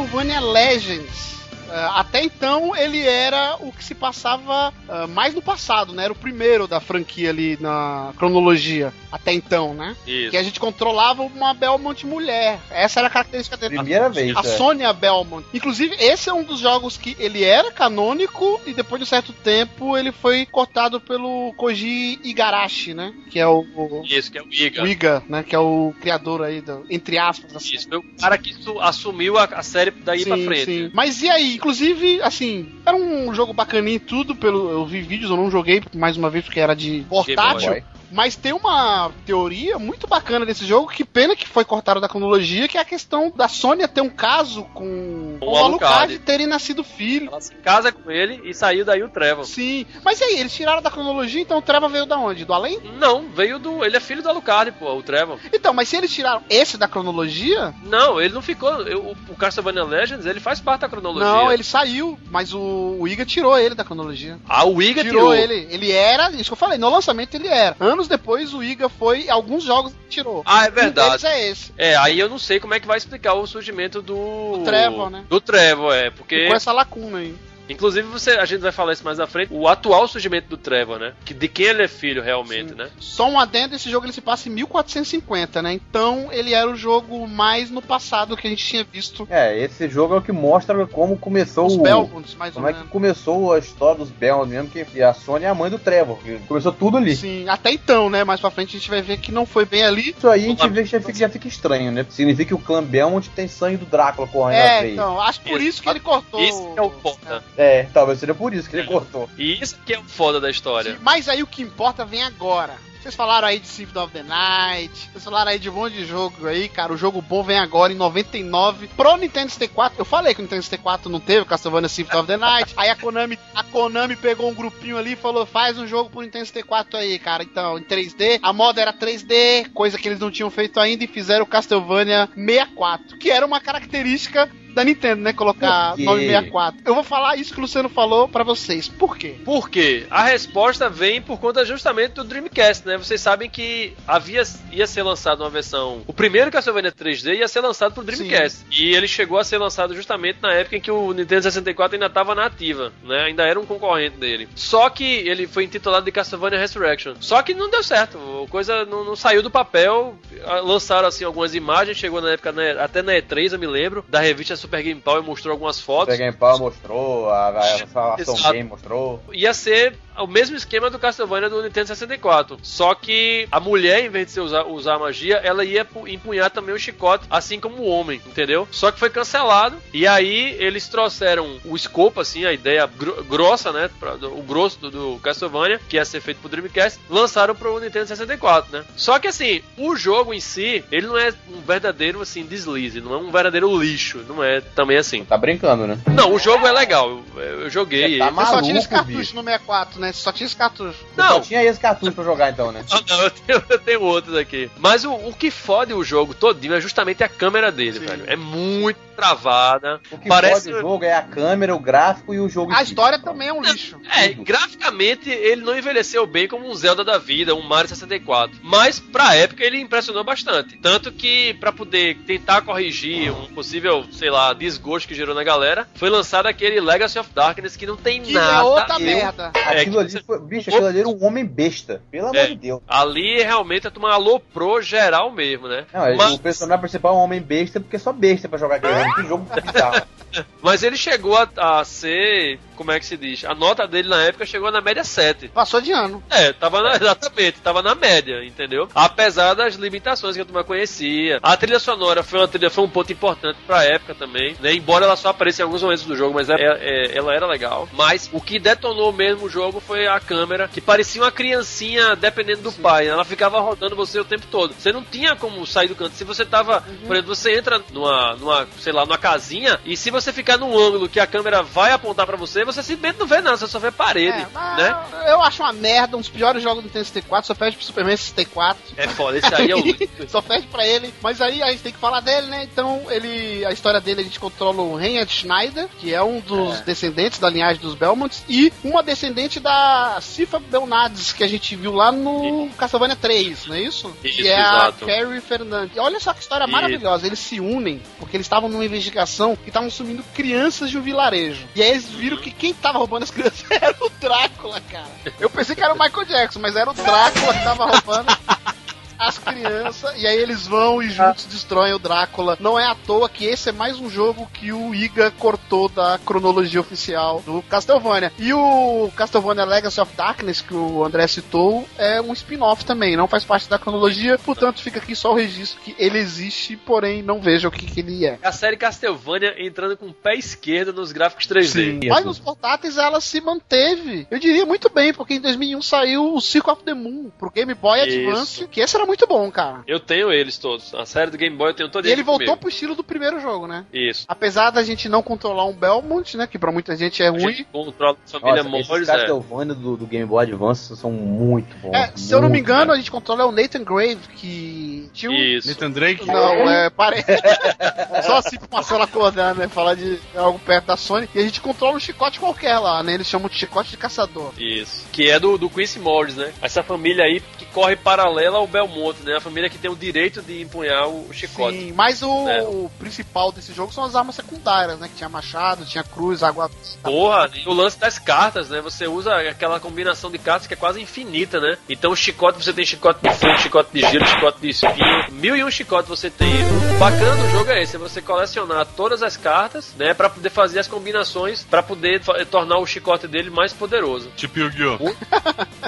Castlevania 0.00 0.40
Legends. 0.40 1.39
Ah, 1.70 2.00
até 2.00 2.22
então 2.24 2.74
ele 2.76 3.00
era 3.06 3.56
o 3.60 3.72
que 3.72 3.84
se 3.84 3.94
passava 3.94 4.72
ah, 4.88 5.06
mais 5.06 5.34
no 5.34 5.42
passado, 5.42 5.92
né? 5.92 6.04
Era 6.04 6.12
o 6.12 6.16
primeiro 6.16 6.66
da 6.66 6.80
franquia 6.80 7.30
ali 7.30 7.56
na 7.60 8.12
cronologia. 8.18 8.92
Até 9.10 9.32
então, 9.32 9.74
né? 9.74 9.96
Isso. 10.06 10.30
Que 10.30 10.36
a 10.36 10.42
gente 10.42 10.60
controlava 10.60 11.22
uma 11.22 11.52
Belmont 11.54 12.06
mulher. 12.06 12.60
Essa 12.70 13.00
era 13.00 13.08
a 13.08 13.10
característica 13.10 13.56
dele. 13.56 13.76
Primeira 13.76 14.08
vez, 14.08 14.36
A 14.36 14.40
é. 14.40 14.42
Sônia 14.42 14.92
Belmont. 14.92 15.44
Inclusive, 15.52 15.96
esse 15.98 16.28
é 16.28 16.32
um 16.32 16.44
dos 16.44 16.60
jogos 16.60 16.96
que 16.96 17.16
ele 17.18 17.42
era 17.42 17.72
canônico 17.72 18.60
e 18.66 18.72
depois 18.72 19.00
de 19.00 19.04
um 19.04 19.08
certo 19.08 19.32
tempo 19.32 19.96
ele 19.96 20.12
foi 20.12 20.46
cortado 20.46 21.00
pelo 21.00 21.52
Koji 21.56 22.20
Igarashi, 22.22 22.94
né? 22.94 23.12
Que 23.30 23.38
é 23.38 23.46
o, 23.46 23.60
o, 23.74 24.02
Isso, 24.04 24.30
que 24.30 24.38
é 24.38 24.42
o 24.42 24.48
Iga. 24.52 24.82
o 24.82 24.86
Iga, 24.86 25.22
né? 25.28 25.42
Que 25.42 25.54
é 25.54 25.58
o 25.58 25.92
criador 26.00 26.42
aí, 26.42 26.60
do, 26.60 26.86
entre 26.88 27.18
aspas, 27.18 27.52
da 27.52 27.58
Isso, 27.58 27.88
foi 27.88 27.98
o 27.98 28.04
cara 28.20 28.38
que 28.38 28.54
su- 28.54 28.80
assumiu 28.80 29.38
a, 29.38 29.44
a 29.44 29.62
série 29.62 29.90
daí 29.90 30.24
pra 30.24 30.36
frente. 30.38 30.90
Mas 30.94 31.22
e 31.22 31.28
aí? 31.28 31.58
Inclusive, 31.60 32.22
assim, 32.22 32.72
era 32.86 32.96
um 32.96 33.34
jogo 33.34 33.52
bacaninho 33.52 33.96
e 33.96 34.00
tudo. 34.00 34.34
Pelo, 34.34 34.70
eu 34.70 34.86
vi 34.86 35.02
vídeos, 35.02 35.30
eu 35.30 35.36
não 35.36 35.50
joguei 35.50 35.82
mais 35.94 36.16
uma 36.16 36.30
vez 36.30 36.44
porque 36.44 36.58
era 36.58 36.74
de 36.74 37.04
portátil. 37.06 37.82
Mas 38.10 38.36
tem 38.36 38.52
uma 38.52 39.10
teoria 39.24 39.78
muito 39.78 40.06
bacana 40.06 40.44
desse 40.44 40.64
jogo, 40.66 40.88
que 40.88 41.04
pena 41.04 41.36
que 41.36 41.46
foi 41.46 41.64
cortado 41.64 42.00
da 42.00 42.08
cronologia, 42.08 42.68
que 42.68 42.76
é 42.78 42.80
a 42.80 42.84
questão 42.84 43.32
da 43.34 43.48
Sônia 43.48 43.86
ter 43.88 44.00
um 44.00 44.08
caso 44.10 44.64
com 44.74 45.36
Com 45.40 45.46
o 45.46 45.56
Alucard 45.56 46.18
terem 46.20 46.46
nascido 46.46 46.82
filho. 46.84 47.28
Ela 47.28 47.40
se 47.40 47.54
casa 47.56 47.92
com 47.92 48.10
ele 48.10 48.40
e 48.44 48.52
saiu 48.54 48.84
daí 48.84 49.02
o 49.02 49.08
Trevor. 49.08 49.44
Sim. 49.44 49.86
Mas 50.04 50.20
e 50.20 50.24
aí, 50.24 50.34
eles 50.40 50.52
tiraram 50.54 50.82
da 50.82 50.90
cronologia, 50.90 51.40
então 51.40 51.58
o 51.58 51.62
Trevor 51.62 51.88
veio 51.88 52.06
da 52.06 52.18
onde? 52.18 52.44
Do 52.44 52.52
além? 52.52 52.78
Não, 52.98 53.28
veio 53.30 53.58
do. 53.58 53.84
Ele 53.84 53.96
é 53.96 54.00
filho 54.00 54.22
do 54.22 54.28
Alucard, 54.28 54.72
pô, 54.72 54.92
o 54.94 55.02
Trevor. 55.02 55.38
Então, 55.52 55.72
mas 55.72 55.88
se 55.88 55.96
eles 55.96 56.12
tiraram 56.12 56.42
esse 56.50 56.76
da 56.76 56.88
cronologia, 56.88 57.74
Não, 57.84 58.20
ele 58.20 58.34
não 58.34 58.42
ficou. 58.42 58.70
eu- 58.86 59.00
o, 59.00 59.32
o 59.32 59.36
Castlevania 59.36 59.84
Legends, 59.84 60.26
ele 60.26 60.40
faz 60.40 60.60
parte 60.60 60.80
da 60.82 60.88
cronologia. 60.88 61.26
não, 61.30 61.52
ele 61.52 61.62
saiu, 61.64 62.18
mas 62.30 62.52
o, 62.52 62.96
o 62.98 63.08
Iga 63.08 63.24
tirou 63.24 63.56
ele 63.58 63.74
da 63.74 63.84
cronologia. 63.84 64.38
Ah, 64.48 64.64
o 64.66 64.80
Iga 64.82 65.02
tirou, 65.02 65.32
tirou. 65.32 65.34
ele. 65.34 65.68
Ele 65.70 65.90
era, 65.92 66.30
isso 66.32 66.44
que 66.44 66.52
eu 66.52 66.56
falei, 66.56 66.78
no 66.78 66.88
lançamento 66.90 67.34
ele 67.34 67.48
era. 67.48 67.76
Anos 67.80 67.99
depois 68.08 68.52
o 68.54 68.62
Iga 68.62 68.88
foi, 68.88 69.28
alguns 69.28 69.64
jogos 69.64 69.94
tirou. 70.08 70.42
Ah, 70.44 70.66
é 70.66 70.68
Um 70.68 70.72
deles 70.72 70.82
verdade. 70.94 71.26
é 71.26 71.48
esse. 71.48 71.72
É, 71.76 71.96
aí 71.96 72.18
eu 72.18 72.28
não 72.28 72.38
sei 72.38 72.58
como 72.60 72.74
é 72.74 72.80
que 72.80 72.86
vai 72.86 72.98
explicar 72.98 73.34
o 73.34 73.46
surgimento 73.46 74.00
do. 74.02 74.58
Do 74.58 74.64
Trevor, 74.64 75.10
né? 75.10 75.24
Do 75.28 75.40
Trevor, 75.40 75.94
é. 75.94 76.10
Porque. 76.10 76.46
Com 76.48 76.54
essa 76.54 76.72
lacuna 76.72 77.18
aí. 77.18 77.34
Inclusive, 77.72 78.06
você, 78.08 78.32
a 78.32 78.44
gente 78.44 78.60
vai 78.60 78.72
falar 78.72 78.92
isso 78.92 79.04
mais 79.04 79.18
à 79.20 79.26
frente. 79.26 79.52
O 79.52 79.68
atual 79.68 80.06
surgimento 80.08 80.48
do 80.48 80.56
Trevor, 80.56 80.98
né? 80.98 81.12
Que, 81.24 81.32
de 81.34 81.48
quem 81.48 81.66
ele 81.66 81.82
é 81.82 81.88
filho 81.88 82.22
realmente, 82.22 82.70
Sim. 82.70 82.74
né? 82.76 82.88
Só 82.98 83.28
um 83.28 83.38
adendo, 83.38 83.74
esse 83.76 83.90
jogo 83.90 84.06
ele 84.06 84.12
se 84.12 84.20
passa 84.20 84.48
em 84.48 84.52
1450, 84.52 85.62
né? 85.62 85.72
Então 85.72 86.28
ele 86.32 86.52
era 86.54 86.68
o 86.70 86.76
jogo 86.76 87.26
mais 87.26 87.70
no 87.70 87.80
passado 87.82 88.36
que 88.36 88.46
a 88.46 88.50
gente 88.50 88.64
tinha 88.64 88.84
visto. 88.84 89.26
É, 89.30 89.58
esse 89.58 89.88
jogo 89.88 90.14
é 90.14 90.18
o 90.18 90.22
que 90.22 90.32
mostra 90.32 90.86
como 90.86 91.16
começou 91.16 91.66
Os 91.66 91.74
o. 91.76 91.82
Belmonts, 91.82 92.34
mais 92.34 92.50
ou 92.54 92.60
Como 92.60 92.68
é 92.68 92.72
que 92.72 92.78
menos. 92.78 92.92
começou 92.92 93.52
a 93.52 93.58
história 93.58 93.98
dos 93.98 94.10
Belmont 94.10 94.48
mesmo, 94.48 94.68
que 94.70 95.02
a 95.02 95.12
Sony 95.14 95.44
é 95.44 95.48
a 95.48 95.54
mãe 95.54 95.70
do 95.70 95.78
Trevor, 95.78 96.18
que 96.18 96.38
começou 96.48 96.72
tudo 96.72 96.96
ali. 96.96 97.14
Sim, 97.16 97.48
até 97.48 97.70
então, 97.72 98.10
né? 98.10 98.24
Mais 98.24 98.40
pra 98.40 98.50
frente 98.50 98.76
a 98.76 98.78
gente 98.78 98.90
vai 98.90 99.02
ver 99.02 99.18
que 99.18 99.32
não 99.32 99.46
foi 99.46 99.64
bem 99.64 99.82
ali. 99.84 100.14
Isso 100.16 100.28
aí 100.28 100.44
a 100.44 100.48
gente 100.48 100.68
vê 100.68 100.82
que 100.82 100.88
já 100.90 101.00
fica, 101.00 101.14
já 101.18 101.28
fica 101.28 101.48
estranho, 101.48 101.90
né? 101.92 102.04
Significa 102.08 102.48
que 102.48 102.54
o 102.54 102.58
clã 102.58 102.82
Belmont 102.82 103.28
tem 103.30 103.46
sangue 103.48 103.76
do 103.76 103.86
Drácula 103.86 104.26
correndo 104.28 104.58
na 104.58 104.64
É, 104.64 104.80
veia. 104.82 104.92
então, 104.92 105.20
acho 105.20 105.40
por 105.40 105.58
Isso. 105.60 105.68
isso 105.68 105.82
que 105.82 105.88
ele 105.88 106.00
cortou. 106.00 106.40
Isso 106.40 106.72
que 106.72 106.78
é 106.78 106.82
o 106.82 106.90
foda. 106.90 107.42
É, 107.56 107.59
talvez 107.92 108.18
seja 108.20 108.34
por 108.34 108.54
isso 108.54 108.68
que 108.68 108.76
ele 108.76 108.82
É. 108.84 108.86
cortou. 108.86 109.28
E 109.36 109.60
isso 109.60 109.76
que 109.84 109.92
é 109.94 109.98
o 109.98 110.04
foda 110.04 110.40
da 110.40 110.50
história. 110.50 110.98
Mas 111.02 111.28
aí 111.28 111.42
o 111.42 111.46
que 111.46 111.62
importa 111.62 112.04
vem 112.04 112.22
agora. 112.22 112.74
Vocês 113.00 113.14
falaram 113.14 113.48
aí 113.48 113.58
de 113.58 113.66
Symphony 113.66 114.04
of 114.04 114.12
the 114.12 114.22
Night, 114.22 115.08
vocês 115.10 115.24
falaram 115.24 115.50
aí 115.52 115.58
de 115.58 115.70
um 115.70 115.72
monte 115.72 115.94
de 115.94 116.04
jogo 116.04 116.46
aí, 116.46 116.68
cara. 116.68 116.92
O 116.92 116.98
jogo 116.98 117.22
bom 117.22 117.42
vem 117.42 117.58
agora 117.58 117.90
em 117.94 117.96
99 117.96 118.88
pro 118.88 119.16
Nintendo 119.16 119.48
64. 119.50 119.98
Eu 119.98 120.04
falei 120.04 120.34
que 120.34 120.40
o 120.40 120.42
Nintendo 120.42 120.62
64 120.62 121.08
não 121.10 121.18
teve 121.18 121.40
o 121.40 121.46
Castlevania 121.46 121.88
Symphony 121.88 122.18
of 122.20 122.26
the 122.26 122.36
Night. 122.36 122.74
Aí 122.76 122.90
a 122.90 122.96
Konami, 122.96 123.38
a 123.54 123.64
Konami 123.64 124.16
pegou 124.16 124.50
um 124.50 124.54
grupinho 124.54 124.98
ali 124.98 125.12
e 125.12 125.16
falou: 125.16 125.46
faz 125.46 125.78
um 125.78 125.86
jogo 125.86 126.10
pro 126.10 126.20
Nintendo 126.20 126.44
64 126.44 126.98
aí, 126.98 127.18
cara. 127.18 127.42
Então, 127.42 127.78
em 127.78 127.82
3D. 127.82 128.38
A 128.42 128.52
moda 128.52 128.82
era 128.82 128.92
3D, 128.92 129.70
coisa 129.72 129.96
que 129.96 130.06
eles 130.06 130.20
não 130.20 130.30
tinham 130.30 130.50
feito 130.50 130.78
ainda, 130.78 131.02
e 131.02 131.06
fizeram 131.06 131.44
o 131.44 131.48
Castlevania 131.48 132.28
64, 132.34 133.16
que 133.16 133.30
era 133.30 133.46
uma 133.46 133.62
característica 133.62 134.46
da 134.74 134.84
Nintendo, 134.84 135.22
né? 135.22 135.32
Colocar 135.32 135.90
Por 135.90 135.96
quê? 135.98 136.04
964. 136.04 136.80
Eu 136.84 136.94
vou 136.94 137.04
falar 137.04 137.36
isso 137.36 137.52
que 137.52 137.58
o 137.58 137.62
Luciano 137.62 137.88
falou 137.88 138.28
pra 138.28 138.44
vocês. 138.44 138.88
Por 138.88 139.16
quê? 139.16 139.36
Por 139.44 139.68
quê? 139.68 140.06
A 140.10 140.24
resposta 140.24 140.88
vem 140.88 141.20
por 141.20 141.38
conta 141.38 141.64
justamente 141.64 142.12
do 142.12 142.24
Dreamcast, 142.24 142.86
né? 142.86 142.96
Vocês 142.96 143.20
sabem 143.20 143.48
que 143.50 143.92
havia 144.06 144.42
ia 144.72 144.86
ser 144.86 145.02
lançado 145.02 145.40
uma 145.42 145.50
versão. 145.50 146.02
O 146.06 146.12
primeiro 146.12 146.50
Castlevania 146.50 146.92
3D 146.92 147.36
ia 147.36 147.48
ser 147.48 147.60
lançado 147.60 147.92
pro 147.94 148.02
Dreamcast. 148.04 148.64
E 148.70 148.94
ele 148.94 149.06
chegou 149.08 149.38
a 149.38 149.44
ser 149.44 149.58
lançado 149.58 149.94
justamente 149.94 150.38
na 150.42 150.52
época 150.52 150.76
em 150.76 150.80
que 150.80 150.90
o 150.90 151.12
Nintendo 151.12 151.42
64 151.42 151.94
ainda 151.96 152.06
estava 152.06 152.34
na 152.34 152.46
ativa, 152.46 152.92
né? 153.02 153.24
Ainda 153.24 153.44
era 153.44 153.58
um 153.58 153.66
concorrente 153.66 154.16
dele. 154.16 154.48
Só 154.54 154.88
que 154.88 155.04
ele 155.04 155.46
foi 155.46 155.64
intitulado 155.64 156.04
de 156.04 156.12
Castlevania 156.12 156.58
Resurrection. 156.58 157.14
Só 157.20 157.42
que 157.42 157.54
não 157.54 157.68
deu 157.70 157.82
certo. 157.82 158.18
A 158.46 158.48
coisa 158.50 158.84
não, 158.84 159.04
não 159.04 159.16
saiu 159.16 159.42
do 159.42 159.50
papel. 159.50 160.16
Lançaram 160.64 161.08
assim 161.08 161.24
algumas 161.24 161.54
imagens, 161.54 161.96
chegou 161.96 162.20
na 162.20 162.30
época 162.30 162.52
na- 162.52 162.84
até 162.84 163.02
na 163.02 163.12
E3, 163.12 163.52
eu 163.52 163.58
me 163.58 163.66
lembro, 163.66 164.04
da 164.08 164.20
revista 164.20 164.56
Super 164.60 164.82
Game 164.82 165.00
Power 165.00 165.22
mostrou 165.22 165.52
algumas 165.52 165.80
fotos. 165.80 166.14
Super 166.14 166.24
Game 166.24 166.36
Power 166.36 166.58
mostrou, 166.58 167.30
a, 167.30 167.48
a, 167.48 167.74
a. 167.74 168.52
Game 168.52 168.68
mostrou. 168.68 169.22
ia 169.32 169.52
ser 169.54 169.96
o 170.18 170.26
mesmo 170.26 170.54
esquema 170.56 170.90
do 170.90 170.98
Castlevania 170.98 171.48
do 171.48 171.62
Nintendo 171.62 171.86
64. 171.88 172.58
Só 172.62 172.94
que 172.94 173.48
a 173.50 173.58
mulher, 173.58 174.04
em 174.04 174.08
vez 174.10 174.34
de 174.34 174.40
usar, 174.40 174.64
usar 174.64 174.94
a 174.94 174.98
magia, 174.98 175.36
ela 175.36 175.64
ia 175.64 175.84
pu- 175.84 176.06
empunhar 176.06 176.50
também 176.50 176.74
o 176.74 176.78
chicote, 176.78 177.24
assim 177.30 177.58
como 177.58 177.76
o 177.78 177.86
homem, 177.88 178.20
entendeu? 178.26 178.68
Só 178.70 178.90
que 178.92 178.98
foi 178.98 179.08
cancelado. 179.08 179.76
E 179.94 180.06
aí 180.06 180.54
eles 180.58 180.88
trouxeram 180.88 181.58
o 181.64 181.74
escopo, 181.74 182.20
assim, 182.20 182.44
a 182.44 182.52
ideia 182.52 182.86
gro- 182.86 183.24
grossa, 183.24 183.72
né? 183.72 183.88
pra- 183.98 184.16
do- 184.16 184.36
o 184.38 184.42
grosso 184.42 184.78
do, 184.78 184.90
do 184.90 185.20
Castlevania, 185.22 185.80
que 185.88 185.96
ia 185.96 186.04
ser 186.04 186.20
feito 186.20 186.38
pro 186.40 186.48
Dreamcast, 186.50 187.00
lançaram 187.08 187.54
pro 187.54 187.80
Nintendo 187.80 188.06
64, 188.06 188.72
né? 188.72 188.84
Só 188.96 189.18
que 189.18 189.28
assim, 189.28 189.62
o 189.78 189.96
jogo 189.96 190.34
em 190.34 190.40
si, 190.40 190.84
ele 190.92 191.06
não 191.06 191.16
é 191.16 191.32
um 191.48 191.60
verdadeiro, 191.62 192.20
assim, 192.20 192.44
deslize, 192.44 193.00
não 193.00 193.14
é 193.14 193.16
um 193.16 193.30
verdadeiro 193.30 193.74
lixo, 193.80 194.22
não 194.28 194.42
é 194.44 194.49
também 194.74 194.96
assim. 194.96 195.24
Tá 195.24 195.36
brincando, 195.36 195.86
né? 195.86 195.98
Não, 196.08 196.32
o 196.32 196.38
jogo 196.38 196.66
é 196.66 196.72
legal, 196.72 197.22
eu, 197.36 197.40
eu 197.40 197.70
joguei. 197.70 198.00
Você 198.14 198.18
tá 198.18 198.26
ele. 198.26 198.34
Você 198.34 198.46
só 198.46 198.62
tinha 198.62 198.78
esse 198.78 198.90
Maluco, 198.90 198.90
cartucho 198.90 199.18
bicho. 199.18 199.34
no 199.36 199.42
64, 199.44 200.00
né? 200.00 200.12
Você 200.12 200.20
só 200.22 200.32
tinha 200.32 200.46
esse 200.46 200.56
cartucho. 200.56 200.98
Você 200.98 201.20
Não. 201.20 201.28
só 201.28 201.40
tinha 201.40 201.62
esse 201.62 201.78
cartucho 201.80 202.12
pra 202.12 202.24
jogar 202.24 202.50
então, 202.50 202.72
né? 202.72 202.84
Ah, 202.90 203.00
não, 203.08 203.22
eu 203.22 203.30
tenho, 203.30 203.62
eu 203.68 203.78
tenho 203.78 204.02
outros 204.02 204.36
aqui. 204.36 204.70
Mas 204.78 205.04
o, 205.04 205.12
o 205.12 205.32
que 205.32 205.50
fode 205.50 205.92
o 205.94 206.02
jogo 206.02 206.34
todinho 206.34 206.74
é 206.74 206.80
justamente 206.80 207.22
a 207.22 207.28
câmera 207.28 207.70
dele, 207.70 207.98
Sim. 208.00 208.06
velho. 208.06 208.24
É 208.26 208.36
muito 208.36 208.98
travada. 209.16 210.00
O 210.10 210.18
que 210.18 210.28
Parece. 210.28 210.70
pode 210.70 210.76
o 210.76 210.80
jogo 210.80 211.04
é 211.04 211.12
a 211.14 211.22
câmera, 211.22 211.74
o 211.74 211.78
gráfico 211.78 212.32
e 212.32 212.40
o 212.40 212.48
jogo. 212.48 212.72
A 212.72 212.82
história 212.82 213.18
também 213.18 213.48
é 213.48 213.52
um 213.52 213.60
lixo. 213.62 214.00
É, 214.16 214.28
graficamente 214.28 215.28
ele 215.28 215.62
não 215.62 215.76
envelheceu 215.76 216.26
bem 216.26 216.48
como 216.48 216.68
um 216.68 216.74
Zelda 216.74 217.04
da 217.04 217.18
vida, 217.18 217.54
um 217.54 217.62
Mario 217.62 217.88
64. 217.88 218.56
Mas 218.62 218.98
pra 218.98 219.34
época 219.34 219.62
ele 219.64 219.78
impressionou 219.78 220.24
bastante. 220.24 220.76
Tanto 220.78 221.12
que 221.12 221.54
pra 221.54 221.70
poder 221.72 222.16
tentar 222.26 222.62
corrigir 222.62 223.30
um 223.32 223.46
possível, 223.46 224.04
sei 224.10 224.30
lá, 224.30 224.39
desgosto 224.54 225.06
que 225.08 225.14
gerou 225.14 225.34
na 225.34 225.44
galera, 225.44 225.86
foi 225.94 226.10
lançado 226.10 226.46
aquele 226.46 226.80
Legacy 226.80 227.18
of 227.18 227.30
Darkness 227.34 227.76
que 227.76 227.86
não 227.86 227.96
tem 227.96 228.22
Que 228.22 228.32
nada. 228.32 228.60
é 228.60 228.62
outra 228.62 228.98
ver. 228.98 229.04
merda. 229.16 229.52
É, 229.54 229.80
Aquilo 229.80 229.98
ali 230.00 230.22
foi. 230.22 230.40
Bicho, 230.40 230.70
aquilo 230.70 230.86
ali 230.86 231.00
era 231.00 231.08
um 231.08 231.24
homem 231.24 231.44
besta. 231.44 232.02
Pelo 232.10 232.26
amor 232.28 232.36
É. 232.36 232.46
de 232.46 232.54
Deus. 232.56 232.80
Ali 232.88 233.42
realmente 233.42 233.86
a 233.86 233.90
turma 233.90 234.12
aloprou 234.12 234.80
geral 234.82 235.30
mesmo, 235.30 235.68
né? 235.68 235.86
Não, 235.92 236.06
ele- 236.08 236.16
Mas- 236.16 236.32
o 236.34 236.38
personagem 236.38 236.80
principal 236.80 237.14
é 237.14 237.18
um 237.18 237.20
homem 237.22 237.40
besta 237.40 237.78
porque 237.80 237.96
é 237.96 237.98
só 237.98 238.12
besta 238.12 238.48
pra 238.48 238.58
jogar 238.58 238.76
aquele 238.76 238.92
jogo. 238.94 239.14
Que 239.14 239.22
jogo 239.28 239.46
bizarro. 239.72 240.02
Mas 240.62 240.82
ele 240.84 240.96
chegou 240.96 241.36
a, 241.36 241.48
a 241.80 241.84
ser, 241.84 242.58
como 242.80 242.92
é 242.92 242.98
que 242.98 243.04
se 243.04 243.14
diz? 243.18 243.44
A 243.44 243.54
nota 243.54 243.86
dele 243.86 244.08
na 244.08 244.22
época 244.22 244.46
chegou 244.46 244.70
na 244.72 244.80
média 244.80 245.04
7. 245.04 245.48
Passou 245.48 245.82
de 245.82 245.92
ano. 245.92 246.22
É, 246.30 246.50
tava 246.50 246.80
na, 246.80 246.94
exatamente, 246.96 247.60
tava 247.60 247.82
na 247.82 247.94
média, 247.94 248.42
entendeu? 248.42 248.88
Apesar 248.94 249.52
das 249.52 249.74
limitações 249.74 250.34
que 250.34 250.40
a 250.40 250.46
turma 250.46 250.64
conhecia. 250.64 251.38
A 251.42 251.54
trilha 251.58 251.78
sonora 251.78 252.22
foi 252.22 252.38
uma 252.40 252.48
trilha, 252.48 252.70
foi 252.70 252.82
um 252.82 252.88
ponto 252.88 253.12
importante 253.12 253.58
pra 253.66 253.84
época 253.84 254.14
também, 254.14 254.56
né? 254.60 254.72
Embora 254.72 255.04
ela 255.04 255.14
só 255.14 255.28
apareça 255.28 255.60
em 255.60 255.64
alguns 255.64 255.82
momentos 255.82 256.04
do 256.06 256.16
jogo, 256.16 256.32
mas 256.32 256.48
é- 256.48 256.54
é- 256.58 257.16
ela 257.18 257.34
era 257.34 257.46
legal. 257.46 257.86
Mas 257.92 258.30
o 258.32 258.40
que 258.40 258.58
detonou 258.58 259.12
mesmo 259.12 259.44
o 259.44 259.50
jogo 259.50 259.78
foi 259.78 260.06
a 260.06 260.18
câmera, 260.18 260.66
que 260.66 260.80
parecia 260.80 261.20
uma 261.20 261.30
criancinha 261.30 262.16
dependendo 262.16 262.62
do 262.62 262.72
pai. 262.72 263.04
né? 263.04 263.10
Ela 263.10 263.24
ficava 263.26 263.60
rodando 263.60 263.94
você 263.94 264.18
o 264.18 264.24
tempo 264.24 264.46
todo. 264.50 264.72
Você 264.72 264.90
não 264.90 265.04
tinha 265.04 265.36
como 265.36 265.66
sair 265.66 265.88
do 265.88 265.94
canto. 265.94 266.14
Se 266.14 266.24
você 266.24 266.46
tava, 266.46 266.80
por 267.06 267.14
exemplo, 267.14 267.34
você 267.34 267.58
entra 267.58 267.78
numa, 267.92 268.36
numa, 268.36 268.66
sei 268.78 268.92
lá, 268.92 269.04
numa 269.04 269.18
casinha, 269.18 269.78
e 269.84 269.96
se 269.98 270.10
você 270.10 270.32
ficar 270.32 270.56
num 270.56 270.78
ângulo 270.78 271.08
que 271.10 271.20
a 271.20 271.26
câmera 271.26 271.62
vai 271.62 271.92
apontar 271.92 272.26
pra 272.26 272.36
você, 272.38 272.64
você 272.72 272.82
simplesmente 272.82 273.20
não 273.20 273.26
vê 273.26 273.40
nada, 273.40 273.56
você 273.56 273.66
só 273.66 273.78
vê 273.78 273.90
parede, 273.90 274.38
É, 274.38 274.76
né? 274.76 275.04
Eu 275.26 275.42
acho 275.42 275.62
uma 275.62 275.72
merda, 275.72 276.16
um 276.16 276.20
dos 276.20 276.28
piores 276.28 276.62
jogos 276.62 276.82
do 276.82 276.86
Nintendo 276.86 277.04
64, 277.04 277.46
só 277.46 277.54
perde 277.54 277.76
pro 277.76 277.86
Superman 277.86 278.16
64. 278.16 278.80
É 278.96 279.08
foda, 279.08 279.38
esse 279.38 279.54
aí 279.54 279.70
é 279.70 279.76
o. 279.76 279.80
Só 280.28 280.40
perde 280.40 280.66
pra 280.68 280.86
ele, 280.86 281.12
mas 281.22 281.40
aí 281.40 281.62
a 281.62 281.70
gente 281.70 281.82
tem 281.82 281.92
que 281.92 281.98
falar 281.98 282.20
dele, 282.20 282.46
né? 282.46 282.64
Então, 282.64 283.02
ele. 283.10 283.64
A 283.64 283.72
história 283.72 284.00
dele 284.00 284.20
a 284.20 284.24
gente 284.24 284.38
controla 284.38 284.82
o 284.82 284.94
Reinhard 284.94 285.30
Schneider, 285.32 285.88
que 285.98 286.14
é 286.14 286.22
um 286.22 286.40
dos 286.40 286.80
descendentes 286.82 287.38
da 287.38 287.48
linhagem 287.48 287.80
dos 287.80 287.94
Belmonts, 287.94 288.44
e 288.48 288.72
uma 288.84 289.02
descendente 289.02 289.58
da 289.58 290.18
Cifa 290.20 290.58
Belnades, 290.58 291.32
que 291.32 291.42
a 291.42 291.48
gente 291.48 291.74
viu 291.74 291.92
lá 291.92 292.12
no 292.12 292.68
Castlevania 292.76 293.16
3, 293.16 293.66
não 293.66 293.74
é 293.74 293.80
isso? 293.80 294.14
Isso, 294.22 294.36
que 294.36 294.48
é 294.48 294.60
exato. 294.60 295.04
a 295.04 295.06
Carrie 295.06 295.40
Fernandes. 295.40 295.96
E 295.96 296.00
olha 296.00 296.20
só 296.20 296.32
que 296.32 296.40
história 296.40 296.64
Isso. 296.64 296.72
maravilhosa. 296.72 297.26
Eles 297.26 297.38
se 297.38 297.60
unem 297.60 298.00
porque 298.18 298.36
eles 298.36 298.46
estavam 298.46 298.68
numa 298.68 298.84
investigação 298.84 299.56
que 299.56 299.68
estavam 299.68 299.90
sumindo 299.90 300.22
crianças 300.34 300.90
de 300.90 300.98
um 300.98 301.02
vilarejo. 301.02 301.66
E 301.74 301.82
aí 301.82 301.90
eles 301.90 302.06
viram 302.06 302.36
que 302.36 302.50
quem 302.60 302.74
tava 302.74 302.98
roubando 302.98 303.22
as 303.22 303.30
crianças 303.30 303.64
era 303.72 303.96
o 304.00 304.10
Drácula, 304.20 304.80
cara. 304.82 305.08
Eu 305.40 305.48
pensei 305.48 305.74
que 305.74 305.82
era 305.82 305.94
o 305.94 305.98
Michael 305.98 306.26
Jackson, 306.26 306.60
mas 306.60 306.76
era 306.76 306.90
o 306.90 306.94
Drácula 306.94 307.54
que 307.54 307.64
tava 307.64 307.86
roubando 307.86 308.38
as 309.20 309.36
crianças, 309.36 310.14
e 310.16 310.26
aí 310.26 310.38
eles 310.38 310.66
vão 310.66 311.02
e 311.02 311.10
juntos 311.10 311.44
destroem 311.44 311.92
o 311.92 311.98
Drácula. 311.98 312.56
Não 312.58 312.78
é 312.78 312.86
à 312.86 312.94
toa 312.94 313.28
que 313.28 313.44
esse 313.44 313.68
é 313.68 313.72
mais 313.72 314.00
um 314.00 314.08
jogo 314.08 314.50
que 314.54 314.72
o 314.72 314.94
Iga 314.94 315.30
cortou 315.32 315.90
da 315.90 316.18
cronologia 316.24 316.80
oficial 316.80 317.42
do 317.44 317.60
Castlevania. 317.62 318.32
E 318.38 318.54
o 318.54 319.10
Castlevania 319.14 319.64
Legacy 319.66 320.00
of 320.00 320.16
Darkness, 320.16 320.62
que 320.62 320.74
o 320.74 321.04
André 321.04 321.26
citou, 321.26 321.86
é 321.98 322.20
um 322.20 322.32
spin-off 322.32 322.82
também, 322.84 323.14
não 323.14 323.28
faz 323.28 323.44
parte 323.44 323.68
da 323.68 323.78
cronologia, 323.78 324.38
portanto 324.38 324.80
fica 324.80 324.98
aqui 324.98 325.14
só 325.14 325.32
o 325.32 325.36
registro 325.36 325.82
que 325.82 325.94
ele 325.98 326.18
existe, 326.18 326.76
porém 326.78 327.22
não 327.22 327.42
veja 327.42 327.68
o 327.68 327.70
que, 327.70 327.84
que 327.84 328.00
ele 328.00 328.24
é. 328.24 328.38
A 328.42 328.52
série 328.52 328.78
Castlevania 328.78 329.54
entrando 329.58 329.98
com 329.98 330.06
o 330.06 330.14
pé 330.14 330.34
esquerdo 330.34 330.94
nos 330.94 331.12
gráficos 331.12 331.46
3D. 331.46 332.08
Mas 332.08 332.24
nos 332.24 332.38
portáteis 332.38 332.96
ela 332.96 333.20
se 333.20 333.38
manteve. 333.42 334.26
Eu 334.30 334.38
diria 334.38 334.64
muito 334.64 334.88
bem, 334.88 335.12
porque 335.12 335.34
em 335.34 335.40
2001 335.40 335.82
saiu 335.82 336.34
o 336.34 336.40
Circle 336.40 336.72
of 336.72 336.84
the 336.84 336.94
Moon 336.94 337.30
pro 337.38 337.50
Game 337.50 337.74
Boy 337.74 337.98
Isso. 337.98 338.18
Advance, 338.18 338.68
que 338.68 338.80
esse 338.80 338.96
era 338.96 339.09
muito 339.10 339.26
bom, 339.26 339.50
cara. 339.50 339.82
Eu 339.88 339.98
tenho 339.98 340.32
eles 340.32 340.56
todos. 340.56 340.94
A 340.94 341.04
série 341.04 341.32
do 341.32 341.36
Game 341.36 341.56
Boy 341.56 341.70
eu 341.70 341.74
tenho 341.74 341.88
toda 341.88 342.08
E 342.08 342.12
ele 342.12 342.22
voltou 342.22 342.56
pro 342.56 342.68
estilo 342.68 342.94
do 342.94 343.02
primeiro 343.02 343.40
jogo, 343.40 343.66
né? 343.66 343.84
Isso. 343.92 344.24
Apesar 344.28 344.70
da 344.70 344.84
gente 344.84 345.08
não 345.08 345.20
controlar 345.20 345.64
um 345.66 345.72
Belmont, 345.72 346.36
né? 346.36 346.46
Que 346.46 346.58
pra 346.58 346.70
muita 346.70 346.96
gente 346.96 347.20
é 347.20 347.26
A 347.26 347.30
ruim. 347.32 347.40
gente 347.40 347.64
controla 347.64 348.16
a 348.24 348.30
família 348.30 348.62
Nossa, 348.62 348.76
esses 348.76 348.88
Morris, 348.88 349.08
é. 349.08 349.12
Castlevania 349.12 349.74
do, 349.74 349.96
do 349.96 350.06
Game 350.06 350.26
Boy 350.26 350.44
Advance 350.44 350.96
são 350.96 351.10
muito 351.10 351.76
bons. 351.78 351.92
É, 351.92 352.12
se 352.14 352.32
eu 352.32 352.40
não 352.40 352.48
me 352.48 352.60
engano, 352.60 352.92
a 352.92 352.96
gente 352.96 353.10
controla 353.10 353.46
o 353.46 353.52
Nathan 353.52 353.82
Grave, 353.82 354.20
que 354.36 355.10
tinha 355.12 355.32
um. 355.32 355.34
Isso. 355.34 355.68
Nathan 355.68 355.90
Drake? 355.90 356.24
Não, 356.24 356.70
é, 356.70 356.88
parece. 356.88 357.24
Só 358.24 358.36
assim 358.36 358.58
pro 358.58 358.68
Marcelo 358.70 359.02
acordar, 359.02 359.56
né? 359.56 359.66
Falar 359.66 359.94
de 359.96 360.20
algo 360.36 360.58
perto 360.60 360.86
da 360.86 360.96
Sony. 360.96 361.28
E 361.34 361.38
a 361.40 361.42
gente 361.42 361.60
controla 361.60 361.96
um 361.96 362.00
chicote 362.00 362.38
qualquer 362.38 362.78
lá, 362.78 363.02
né? 363.02 363.14
Eles 363.14 363.26
chamam 363.26 363.48
de 363.48 363.56
chicote 363.56 363.90
de 363.90 363.96
caçador. 363.96 364.52
Isso. 364.56 365.08
Que 365.10 365.28
é 365.28 365.40
do, 365.40 365.58
do 365.58 365.68
Quincy 365.68 365.98
Morris, 365.98 366.36
né? 366.36 366.52
Essa 366.62 366.82
família 366.82 367.24
aí 367.24 367.40
que 367.58 367.64
corre 367.66 367.96
paralela 367.96 368.58
ao 368.58 368.66
Belmont, 368.66 368.99
né? 369.24 369.36
A 369.36 369.40
família 369.40 369.68
que 369.70 369.78
tem 369.78 369.90
o 369.90 369.96
direito 369.96 370.42
de 370.42 370.60
empunhar 370.62 371.08
o 371.08 371.28
chicote. 371.32 371.76
Sim, 371.78 371.92
mas 371.92 372.22
o, 372.22 372.48
É. 372.48 372.62
o 372.62 372.90
principal 372.98 373.50
desse 373.52 373.72
jogo 373.72 373.92
são 373.92 374.04
as 374.04 374.14
armas 374.14 374.34
secundárias, 374.34 374.98
né? 374.98 375.08
Que 375.08 375.14
tinha 375.14 375.28
machado, 375.28 375.84
tinha 375.84 376.04
cruz, 376.04 376.42
água. 376.42 376.70
Porra, 377.02 377.50
e 377.54 377.68
o 377.68 377.72
lance 377.72 377.98
das 377.98 378.18
cartas, 378.18 378.68
né? 378.70 378.80
Você 378.80 379.06
usa 379.06 379.34
aquela 379.48 379.80
combinação 379.80 380.30
de 380.30 380.38
cartas 380.38 380.66
que 380.66 380.74
é 380.74 380.76
quase 380.76 381.00
infinita, 381.00 381.60
né? 381.60 381.76
Então, 381.88 382.14
chicote, 382.14 382.62
você 382.62 382.72
tem 382.72 382.84
chicote 382.84 383.20
de 383.22 383.34
fogo, 383.34 383.58
chicote 383.58 383.90
de 383.92 384.00
gelo, 384.00 384.26
chicote 384.26 384.60
de 384.60 384.68
espinho. 384.68 385.30
Mil 385.32 385.56
e 385.56 385.64
um 385.64 385.70
chicote 385.70 386.08
você 386.08 386.30
tem. 386.30 386.50
O 386.94 386.98
bacana 386.98 387.36
do 387.36 387.48
jogo 387.50 387.70
é 387.70 387.82
esse, 387.82 387.96
é 387.96 387.98
você 387.98 388.20
colecionar 388.20 388.86
todas 388.96 389.22
as 389.22 389.36
cartas, 389.36 389.94
né? 389.96 390.12
Pra 390.14 390.28
poder 390.28 390.50
fazer 390.50 390.78
as 390.80 390.86
combinações, 390.88 391.62
pra 391.62 391.82
poder 391.82 392.20
tornar 392.50 392.78
o 392.78 392.86
chicote 392.86 393.26
dele 393.26 393.50
mais 393.50 393.72
poderoso. 393.72 394.30
Tipo 394.36 394.58
Yu-Gi-Oh! 394.60 394.98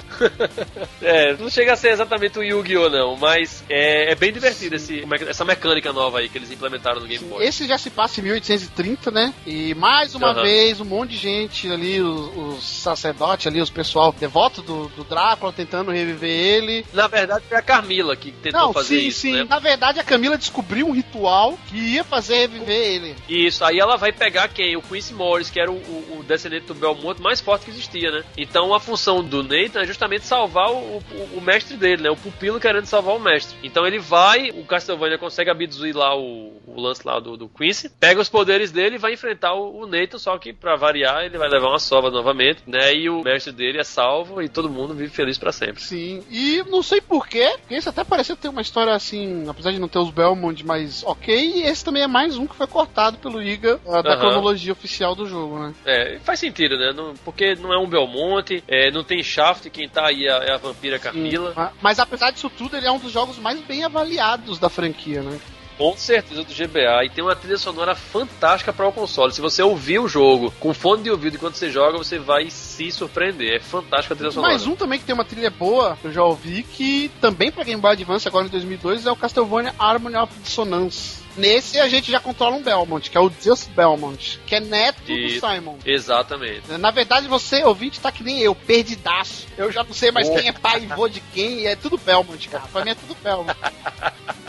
É, 1.00 1.34
não 1.36 1.50
chega 1.50 1.72
a 1.72 1.76
ser 1.76 1.88
exatamente 1.90 2.38
um 2.38 2.42
Yu-Gi-Oh! 2.42 2.88
não, 2.88 3.01
mas 3.20 3.62
é, 3.68 4.12
é 4.12 4.14
bem 4.14 4.32
divertido 4.32 4.76
esse, 4.76 5.04
essa 5.28 5.44
mecânica 5.44 5.92
nova 5.92 6.18
aí 6.18 6.28
que 6.28 6.38
eles 6.38 6.50
implementaram 6.50 7.00
no 7.00 7.06
Game 7.06 7.24
Boy. 7.24 7.44
Esse 7.44 7.66
já 7.66 7.76
se 7.78 7.90
passa 7.90 8.20
em 8.20 8.24
1830, 8.24 9.10
né? 9.10 9.34
E 9.46 9.74
mais 9.74 10.14
uma 10.14 10.30
Aham. 10.32 10.42
vez, 10.42 10.80
um 10.80 10.84
monte 10.84 11.10
de 11.10 11.16
gente 11.18 11.70
ali, 11.70 12.00
os, 12.00 12.36
os 12.36 12.64
sacerdotes 12.64 13.46
ali, 13.46 13.60
os 13.60 13.70
pessoal 13.70 14.12
devoto 14.12 14.62
do, 14.62 14.88
do 14.88 15.04
Drácula, 15.04 15.52
tentando 15.52 15.90
reviver 15.90 16.30
ele. 16.30 16.84
Na 16.92 17.06
verdade, 17.08 17.44
foi 17.48 17.58
a 17.58 17.62
Carmila 17.62 18.14
que 18.16 18.30
tentou 18.32 18.60
Não, 18.60 18.72
fazer 18.72 19.00
sim, 19.00 19.06
isso, 19.08 19.20
sim. 19.20 19.32
né? 19.32 19.46
Na 19.48 19.58
verdade, 19.58 19.98
a 20.00 20.04
Camila 20.04 20.36
descobriu 20.38 20.86
um 20.86 20.92
ritual 20.92 21.58
que 21.68 21.76
ia 21.76 22.04
fazer 22.04 22.36
reviver 22.36 22.76
ele. 22.76 23.16
Isso, 23.28 23.64
aí 23.64 23.78
ela 23.78 23.96
vai 23.96 24.12
pegar 24.12 24.48
quem? 24.48 24.76
O 24.76 24.82
Quincy 24.82 25.14
Morris, 25.14 25.50
que 25.50 25.60
era 25.60 25.70
o, 25.70 25.74
o- 25.74 26.18
o 26.20 26.22
descendente 26.24 26.66
do 26.66 26.74
Belmont 26.74 27.20
mais 27.20 27.40
forte 27.40 27.64
que 27.64 27.70
existia, 27.70 28.10
né? 28.10 28.22
Então 28.36 28.74
a 28.74 28.80
função 28.80 29.22
do 29.22 29.42
Nathan 29.42 29.80
é 29.82 29.86
justamente 29.86 30.24
salvar 30.26 30.70
o, 30.70 30.98
o- 30.98 31.28
o 31.36 31.40
mestre 31.40 31.76
dele, 31.76 32.02
né? 32.02 32.10
O 32.10 32.16
pupilo 32.16 32.60
querendo 32.60 32.81
salvar 32.86 33.14
o 33.16 33.20
mestre. 33.20 33.56
Então 33.62 33.86
ele 33.86 33.98
vai, 33.98 34.50
o 34.50 34.64
Castlevania 34.64 35.18
consegue 35.18 35.50
abduzir 35.50 35.94
lá 35.94 36.16
o, 36.16 36.60
o 36.66 36.80
lance 36.80 37.06
lá 37.06 37.18
do, 37.20 37.36
do 37.36 37.48
Quincy, 37.48 37.88
pega 38.00 38.20
os 38.20 38.28
poderes 38.28 38.70
dele 38.70 38.96
e 38.96 38.98
vai 38.98 39.12
enfrentar 39.14 39.54
o, 39.54 39.82
o 39.82 39.86
Nathan, 39.86 40.18
só 40.18 40.36
que 40.38 40.52
pra 40.52 40.76
variar 40.76 41.24
ele 41.24 41.38
vai 41.38 41.48
levar 41.48 41.68
uma 41.68 41.78
sova 41.78 42.10
novamente, 42.10 42.62
né? 42.66 42.94
E 42.94 43.08
o 43.08 43.22
mestre 43.22 43.52
dele 43.52 43.78
é 43.78 43.84
salvo 43.84 44.40
e 44.42 44.48
todo 44.48 44.68
mundo 44.70 44.94
vive 44.94 45.10
feliz 45.12 45.38
pra 45.38 45.52
sempre. 45.52 45.82
Sim, 45.82 46.22
e 46.30 46.62
não 46.68 46.82
sei 46.82 47.00
porquê, 47.00 47.54
porque 47.60 47.74
esse 47.74 47.88
até 47.88 48.04
pareceu 48.04 48.36
ter 48.36 48.48
uma 48.48 48.62
história 48.62 48.92
assim, 48.94 49.44
apesar 49.48 49.72
de 49.72 49.78
não 49.78 49.88
ter 49.88 49.98
os 49.98 50.10
Belmont, 50.10 50.64
mas 50.64 51.02
ok, 51.04 51.64
esse 51.64 51.84
também 51.84 52.02
é 52.02 52.06
mais 52.06 52.36
um 52.36 52.46
que 52.46 52.56
foi 52.56 52.66
cortado 52.66 53.18
pelo 53.18 53.42
Iga 53.42 53.80
uh, 53.84 54.02
da 54.02 54.10
Aham. 54.12 54.20
cronologia 54.20 54.72
oficial 54.72 55.14
do 55.14 55.26
jogo, 55.26 55.58
né? 55.58 55.74
É, 55.84 56.18
faz 56.20 56.38
sentido, 56.40 56.76
né? 56.76 56.92
Não- 56.94 57.14
porque 57.24 57.54
não 57.56 57.72
é 57.72 57.78
um 57.78 57.86
Belmonte, 57.88 58.62
é, 58.68 58.90
não 58.90 59.04
tem 59.04 59.22
Shaft, 59.22 59.68
quem 59.70 59.88
tá 59.88 60.06
aí 60.06 60.26
é, 60.26 60.30
é 60.50 60.52
a 60.52 60.56
vampira 60.56 60.98
Camila. 60.98 61.52
Ah, 61.56 61.70
Mas 61.80 61.98
apesar 61.98 62.30
disso 62.30 62.50
tudo, 62.50 62.71
ele 62.76 62.86
é 62.86 62.92
um 62.92 62.98
dos 62.98 63.12
jogos 63.12 63.38
mais 63.38 63.60
bem 63.60 63.84
avaliados 63.84 64.58
da 64.58 64.68
franquia, 64.68 65.22
né? 65.22 65.38
Com 65.78 65.96
certeza 65.96 66.44
do 66.44 66.52
GBA. 66.52 67.04
E 67.04 67.10
tem 67.10 67.24
uma 67.24 67.34
trilha 67.34 67.56
sonora 67.56 67.94
fantástica 67.94 68.72
para 68.72 68.86
o 68.86 68.92
console. 68.92 69.32
Se 69.32 69.40
você 69.40 69.62
ouvir 69.62 69.98
o 69.98 70.06
jogo 70.06 70.52
com 70.60 70.72
fone 70.74 71.02
de 71.02 71.10
ouvido 71.10 71.36
enquanto 71.36 71.54
você 71.54 71.70
joga, 71.70 71.98
você 71.98 72.18
vai 72.18 72.50
se 72.50 72.92
surpreender. 72.92 73.56
É 73.56 73.58
fantástica 73.58 74.14
a 74.14 74.16
trilha 74.16 74.30
sonora. 74.30 74.52
Mais 74.52 74.66
um 74.66 74.76
também 74.76 74.98
que 74.98 75.04
tem 75.04 75.14
uma 75.14 75.24
trilha 75.24 75.50
boa, 75.50 75.98
eu 76.04 76.12
já 76.12 76.22
ouvi, 76.22 76.62
que 76.62 77.10
também 77.20 77.50
pra 77.50 77.64
Game 77.64 77.80
Boy 77.80 77.92
Advance 77.92 78.28
agora 78.28 78.46
em 78.46 78.50
2002 78.50 79.06
é 79.06 79.10
o 79.10 79.16
Castlevania 79.16 79.74
Harmony 79.78 80.16
of 80.16 80.32
Dissonance. 80.42 81.21
Nesse 81.36 81.80
a 81.80 81.88
gente 81.88 82.10
já 82.10 82.20
controla 82.20 82.56
um 82.56 82.62
Belmont, 82.62 83.10
que 83.10 83.16
é 83.16 83.20
o 83.20 83.30
Just 83.42 83.70
Belmont, 83.70 84.38
que 84.46 84.54
é 84.54 84.60
neto 84.60 85.10
Isso. 85.10 85.40
do 85.40 85.46
Simon. 85.54 85.76
Exatamente. 85.84 86.70
Na 86.78 86.90
verdade, 86.90 87.26
você, 87.26 87.64
ouvinte, 87.64 88.00
tá 88.00 88.12
que 88.12 88.22
nem 88.22 88.38
eu, 88.40 88.54
perdidaço. 88.54 89.46
Eu 89.56 89.72
já 89.72 89.82
não 89.82 89.94
sei 89.94 90.10
mais 90.10 90.28
Oh. 90.28 90.34
quem 90.34 90.48
é 90.48 90.52
pai 90.52 90.82
e 90.82 90.86
vô 90.86 91.08
de 91.08 91.20
quem, 91.32 91.66
é 91.66 91.74
tudo 91.76 91.96
Belmont, 91.96 92.48
cara. 92.48 92.64
Pra 92.72 92.84
mim 92.84 92.90
é 92.90 92.94
tudo 92.94 93.16
Belmont. 93.22 93.56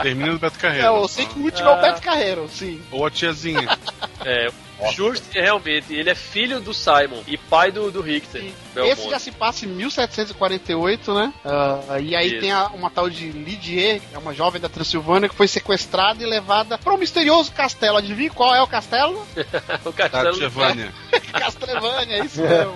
Termina 0.01 0.31
do 0.33 0.39
Beto 0.39 0.57
É, 0.57 0.61
Carreiro. 0.61 0.87
eu 0.87 1.07
sei 1.07 1.25
que 1.25 1.39
o 1.39 1.43
último 1.43 1.69
é 1.69 1.77
o 1.77 1.81
Beto 1.81 2.01
Carreiro, 2.01 2.49
sim. 2.51 2.81
Ou 2.91 3.05
a 3.05 3.09
tiazinha. 3.11 3.77
É, 4.25 4.49
Just, 4.91 5.23
realmente, 5.33 5.93
ele 5.93 6.09
é 6.09 6.15
filho 6.15 6.59
do 6.59 6.73
Simon 6.73 7.21
e 7.27 7.37
pai 7.37 7.71
do, 7.71 7.91
do 7.91 8.01
Richter. 8.01 8.43
Esse 8.75 9.09
já 9.09 9.19
se 9.19 9.31
passa 9.31 9.65
em 9.65 9.69
1748, 9.69 11.13
né? 11.13 11.33
Ah, 11.45 11.99
e 11.99 12.15
aí 12.15 12.27
Isso. 12.31 12.39
tem 12.39 12.51
a- 12.51 12.67
uma 12.73 12.89
tal 12.89 13.09
de 13.09 13.31
Lidier, 13.31 13.99
que 14.01 14.15
é 14.15 14.17
uma 14.17 14.33
jovem 14.33 14.59
da 14.59 14.67
Transilvânia, 14.69 15.29
que 15.29 15.35
foi 15.35 15.47
sequestrada 15.47 16.21
e 16.23 16.25
levada 16.25 16.77
para 16.77 16.93
um 16.93 16.97
misterioso 16.97 17.51
castelo. 17.51 17.97
Adivinha 17.97 18.29
qual 18.31 18.53
é 18.55 18.61
o 18.61 18.67
castelo? 18.67 19.25
o 19.85 19.91
Tá, 19.93 20.09
castelo. 20.09 20.33
Castlevania, 21.33 22.17
é 22.17 22.25
isso 22.25 22.41
mesmo. 22.41 22.75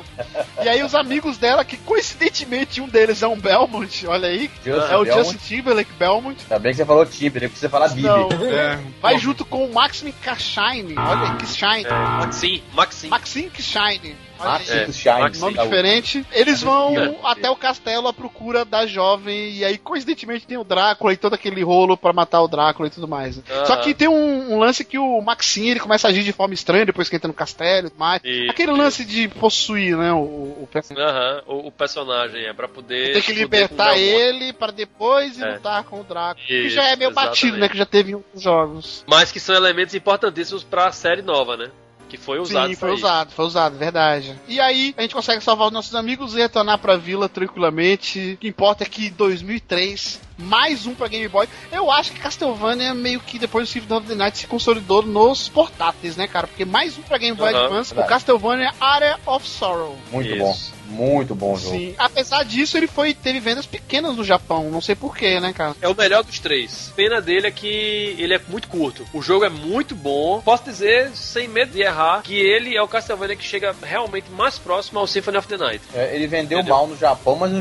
E 0.63 0.69
aí 0.69 0.83
os 0.83 0.95
amigos 0.95 1.37
dela, 1.37 1.63
que 1.63 1.77
coincidentemente 1.77 2.81
um 2.81 2.87
deles 2.87 3.21
é 3.21 3.27
um 3.27 3.39
Belmont, 3.39 4.07
olha 4.07 4.27
aí, 4.27 4.49
Justin 4.63 4.91
é 4.93 4.97
o 4.97 5.03
Belmont. 5.03 5.29
Justin 5.31 5.37
Timberlake 5.37 5.93
Belmont. 5.93 6.37
Ainda 6.43 6.59
bem 6.59 6.71
que 6.71 6.77
você 6.77 6.85
falou 6.85 7.05
Timber, 7.05 7.41
porque 7.43 7.59
você 7.59 7.69
fala 7.69 7.87
Bibi. 7.87 8.01
Não, 8.07 8.29
É, 8.51 8.79
vai 9.01 9.17
junto 9.19 9.45
com 9.45 9.65
o 9.65 9.73
Maxim 9.73 10.11
Kashine, 10.21 10.95
olha 10.97 11.35
que 11.35 11.45
Shine. 11.47 11.85
É, 11.85 11.89
Maxim, 11.97 12.61
Maxim. 12.73 13.07
Maxim 13.09 13.49
Kashine. 13.49 14.15
Olha 14.39 14.51
aí. 14.51 14.59
Maxi 14.59 14.71
É, 14.71 14.91
Shine. 14.91 15.39
Nome 15.39 15.57
diferente. 15.57 16.25
Eles 16.31 16.61
vão 16.61 16.95
É. 16.97 17.15
até 17.23 17.49
o 17.49 17.55
castelo 17.55 18.07
à 18.07 18.13
procura 18.13 18.63
da 18.63 18.85
jovem. 18.85 19.51
E 19.53 19.65
aí, 19.65 19.77
coincidentemente, 19.79 20.45
tem 20.45 20.57
o 20.57 20.63
Drácula 20.63 21.11
e 21.13 21.17
todo 21.17 21.33
aquele 21.33 21.63
rolo 21.63 21.97
pra 21.97 22.13
matar 22.13 22.41
o 22.41 22.47
Drácula 22.47 22.87
e 22.87 22.91
tudo 22.91 23.07
mais. 23.07 23.41
Só 23.65 23.77
que 23.77 23.93
tem 23.95 24.07
um, 24.07 24.53
um 24.53 24.59
lance 24.59 24.83
que 24.85 24.97
o 24.99 25.21
Maxim 25.21 25.67
ele 25.69 25.79
começa 25.79 26.07
a 26.07 26.11
agir 26.11 26.23
de 26.23 26.31
forma 26.31 26.53
estranha 26.53 26.85
depois 26.85 27.09
que 27.09 27.15
entra 27.15 27.27
no 27.27 27.33
castelo 27.33 27.87
e 27.87 27.89
tudo 27.89 27.99
mais. 27.99 28.21
Isso, 28.23 28.51
aquele 28.51 28.71
lance 28.71 29.03
de 29.03 29.27
possuir, 29.27 29.97
né? 29.97 30.11
O, 30.13 30.17
o 30.63 30.69
personagem. 30.71 31.09
Aham, 31.09 31.41
o, 31.47 31.67
o 31.67 31.71
personagem 31.71 32.45
é 32.45 32.53
pra 32.53 32.67
poder. 32.67 33.13
Tem 33.13 33.21
que 33.23 33.33
libertar 33.33 33.97
ele 33.97 34.53
pra 34.53 34.69
depois 34.71 35.39
É. 35.41 35.53
lutar 35.53 35.83
com 35.83 36.01
o 36.01 36.03
Drácula. 36.03 36.45
que 36.45 36.53
Isso, 36.67 36.75
já 36.75 36.83
é 36.83 36.95
meio 36.95 37.09
exatamente. 37.09 37.29
batido, 37.41 37.57
né? 37.57 37.69
Que 37.69 37.77
já 37.77 37.85
teve 37.85 38.11
em 38.11 38.15
outros 38.15 38.41
jogos. 38.43 39.03
Mas 39.07 39.31
que 39.31 39.39
são 39.39 39.55
elementos 39.55 39.95
importantíssimos 39.95 40.63
pra 40.63 40.91
série 40.91 41.21
nova, 41.23 41.57
né? 41.57 41.71
Que 42.09 42.17
foi 42.17 42.39
usado 42.39 42.69
Sim, 42.69 42.75
foi 42.75 42.91
usado, 42.91 43.31
foi 43.31 43.45
usado, 43.45 43.77
verdade. 43.77 44.39
E 44.47 44.59
aí, 44.59 44.93
a 44.97 45.01
gente 45.01 45.13
consegue 45.13 45.43
salvar 45.43 45.67
os 45.67 45.73
nossos 45.73 45.93
amigos 45.95 46.33
e 46.33 46.37
retornar 46.37 46.77
pra 46.79 46.95
vila 46.95 47.27
tranquilamente. 47.27 48.33
O 48.33 48.37
que 48.37 48.47
importa 48.47 48.83
é 48.83 48.87
que 48.87 49.09
2003, 49.09 50.21
mais 50.37 50.85
um 50.85 50.93
pra 50.93 51.07
Game 51.07 51.27
Boy. 51.27 51.47
Eu 51.71 51.91
acho 51.91 52.11
que 52.11 52.19
Castlevania 52.19 52.93
meio 52.93 53.19
que 53.19 53.39
depois 53.39 53.67
do 53.67 53.71
Symphony 53.71 53.99
of 53.99 54.07
the 54.07 54.15
Night 54.15 54.37
se 54.37 54.47
consolidou 54.47 55.01
nos 55.01 55.49
portáteis, 55.49 56.15
né, 56.15 56.27
cara? 56.27 56.47
Porque 56.47 56.65
mais 56.65 56.97
um 56.97 57.01
pra 57.01 57.17
Game 57.17 57.35
Boy 57.35 57.53
Aham, 57.53 57.63
Advance, 57.65 57.91
o 57.91 57.95
verdade. 57.95 58.13
Castlevania 58.13 58.73
Area 58.79 59.19
of 59.25 59.47
Sorrow. 59.47 59.97
Muito 60.11 60.29
Isso. 60.29 60.37
bom. 60.39 60.77
Muito 60.89 61.35
bom 61.35 61.53
o 61.53 61.57
jogo. 61.59 61.75
Sim. 61.77 61.93
Apesar 61.97 62.43
disso, 62.45 62.77
ele 62.77 62.87
foi 62.87 63.13
teve 63.13 63.41
vendas 63.41 63.65
pequenas 63.65 64.15
no 64.15 64.23
Japão. 64.23 64.69
Não 64.71 64.79
sei 64.79 64.95
porquê, 64.95 65.37
né, 65.37 65.51
cara? 65.51 65.75
É 65.81 65.87
o 65.89 65.93
melhor 65.93 66.23
dos 66.23 66.39
três. 66.39 66.93
Pena 66.95 67.19
dele 67.19 67.47
é 67.47 67.51
que 67.51 68.15
ele 68.17 68.33
é 68.33 68.39
muito 68.47 68.69
curto. 68.69 69.05
O 69.13 69.21
jogo 69.21 69.43
é 69.43 69.49
muito 69.49 69.93
bom. 69.93 70.41
Posso 70.45 70.63
dizer, 70.63 71.11
sem 71.13 71.45
medo 71.49 71.73
de 71.73 71.81
errar, 71.81 72.21
que 72.23 72.35
ele 72.39 72.73
é 72.75 72.81
o 72.81 72.87
Castlevania 72.87 73.35
que 73.35 73.43
chega 73.43 73.75
realmente 73.83 74.31
mais 74.31 74.57
próximo 74.57 74.99
ao 74.99 75.07
Symphony 75.07 75.37
of 75.37 75.47
the 75.49 75.57
Night. 75.57 75.81
É, 75.93 76.15
ele 76.15 76.25
vendeu 76.25 76.59
Entendeu? 76.59 76.75
mal 76.75 76.87
no 76.87 76.95
Japão, 76.97 77.35
mas 77.35 77.51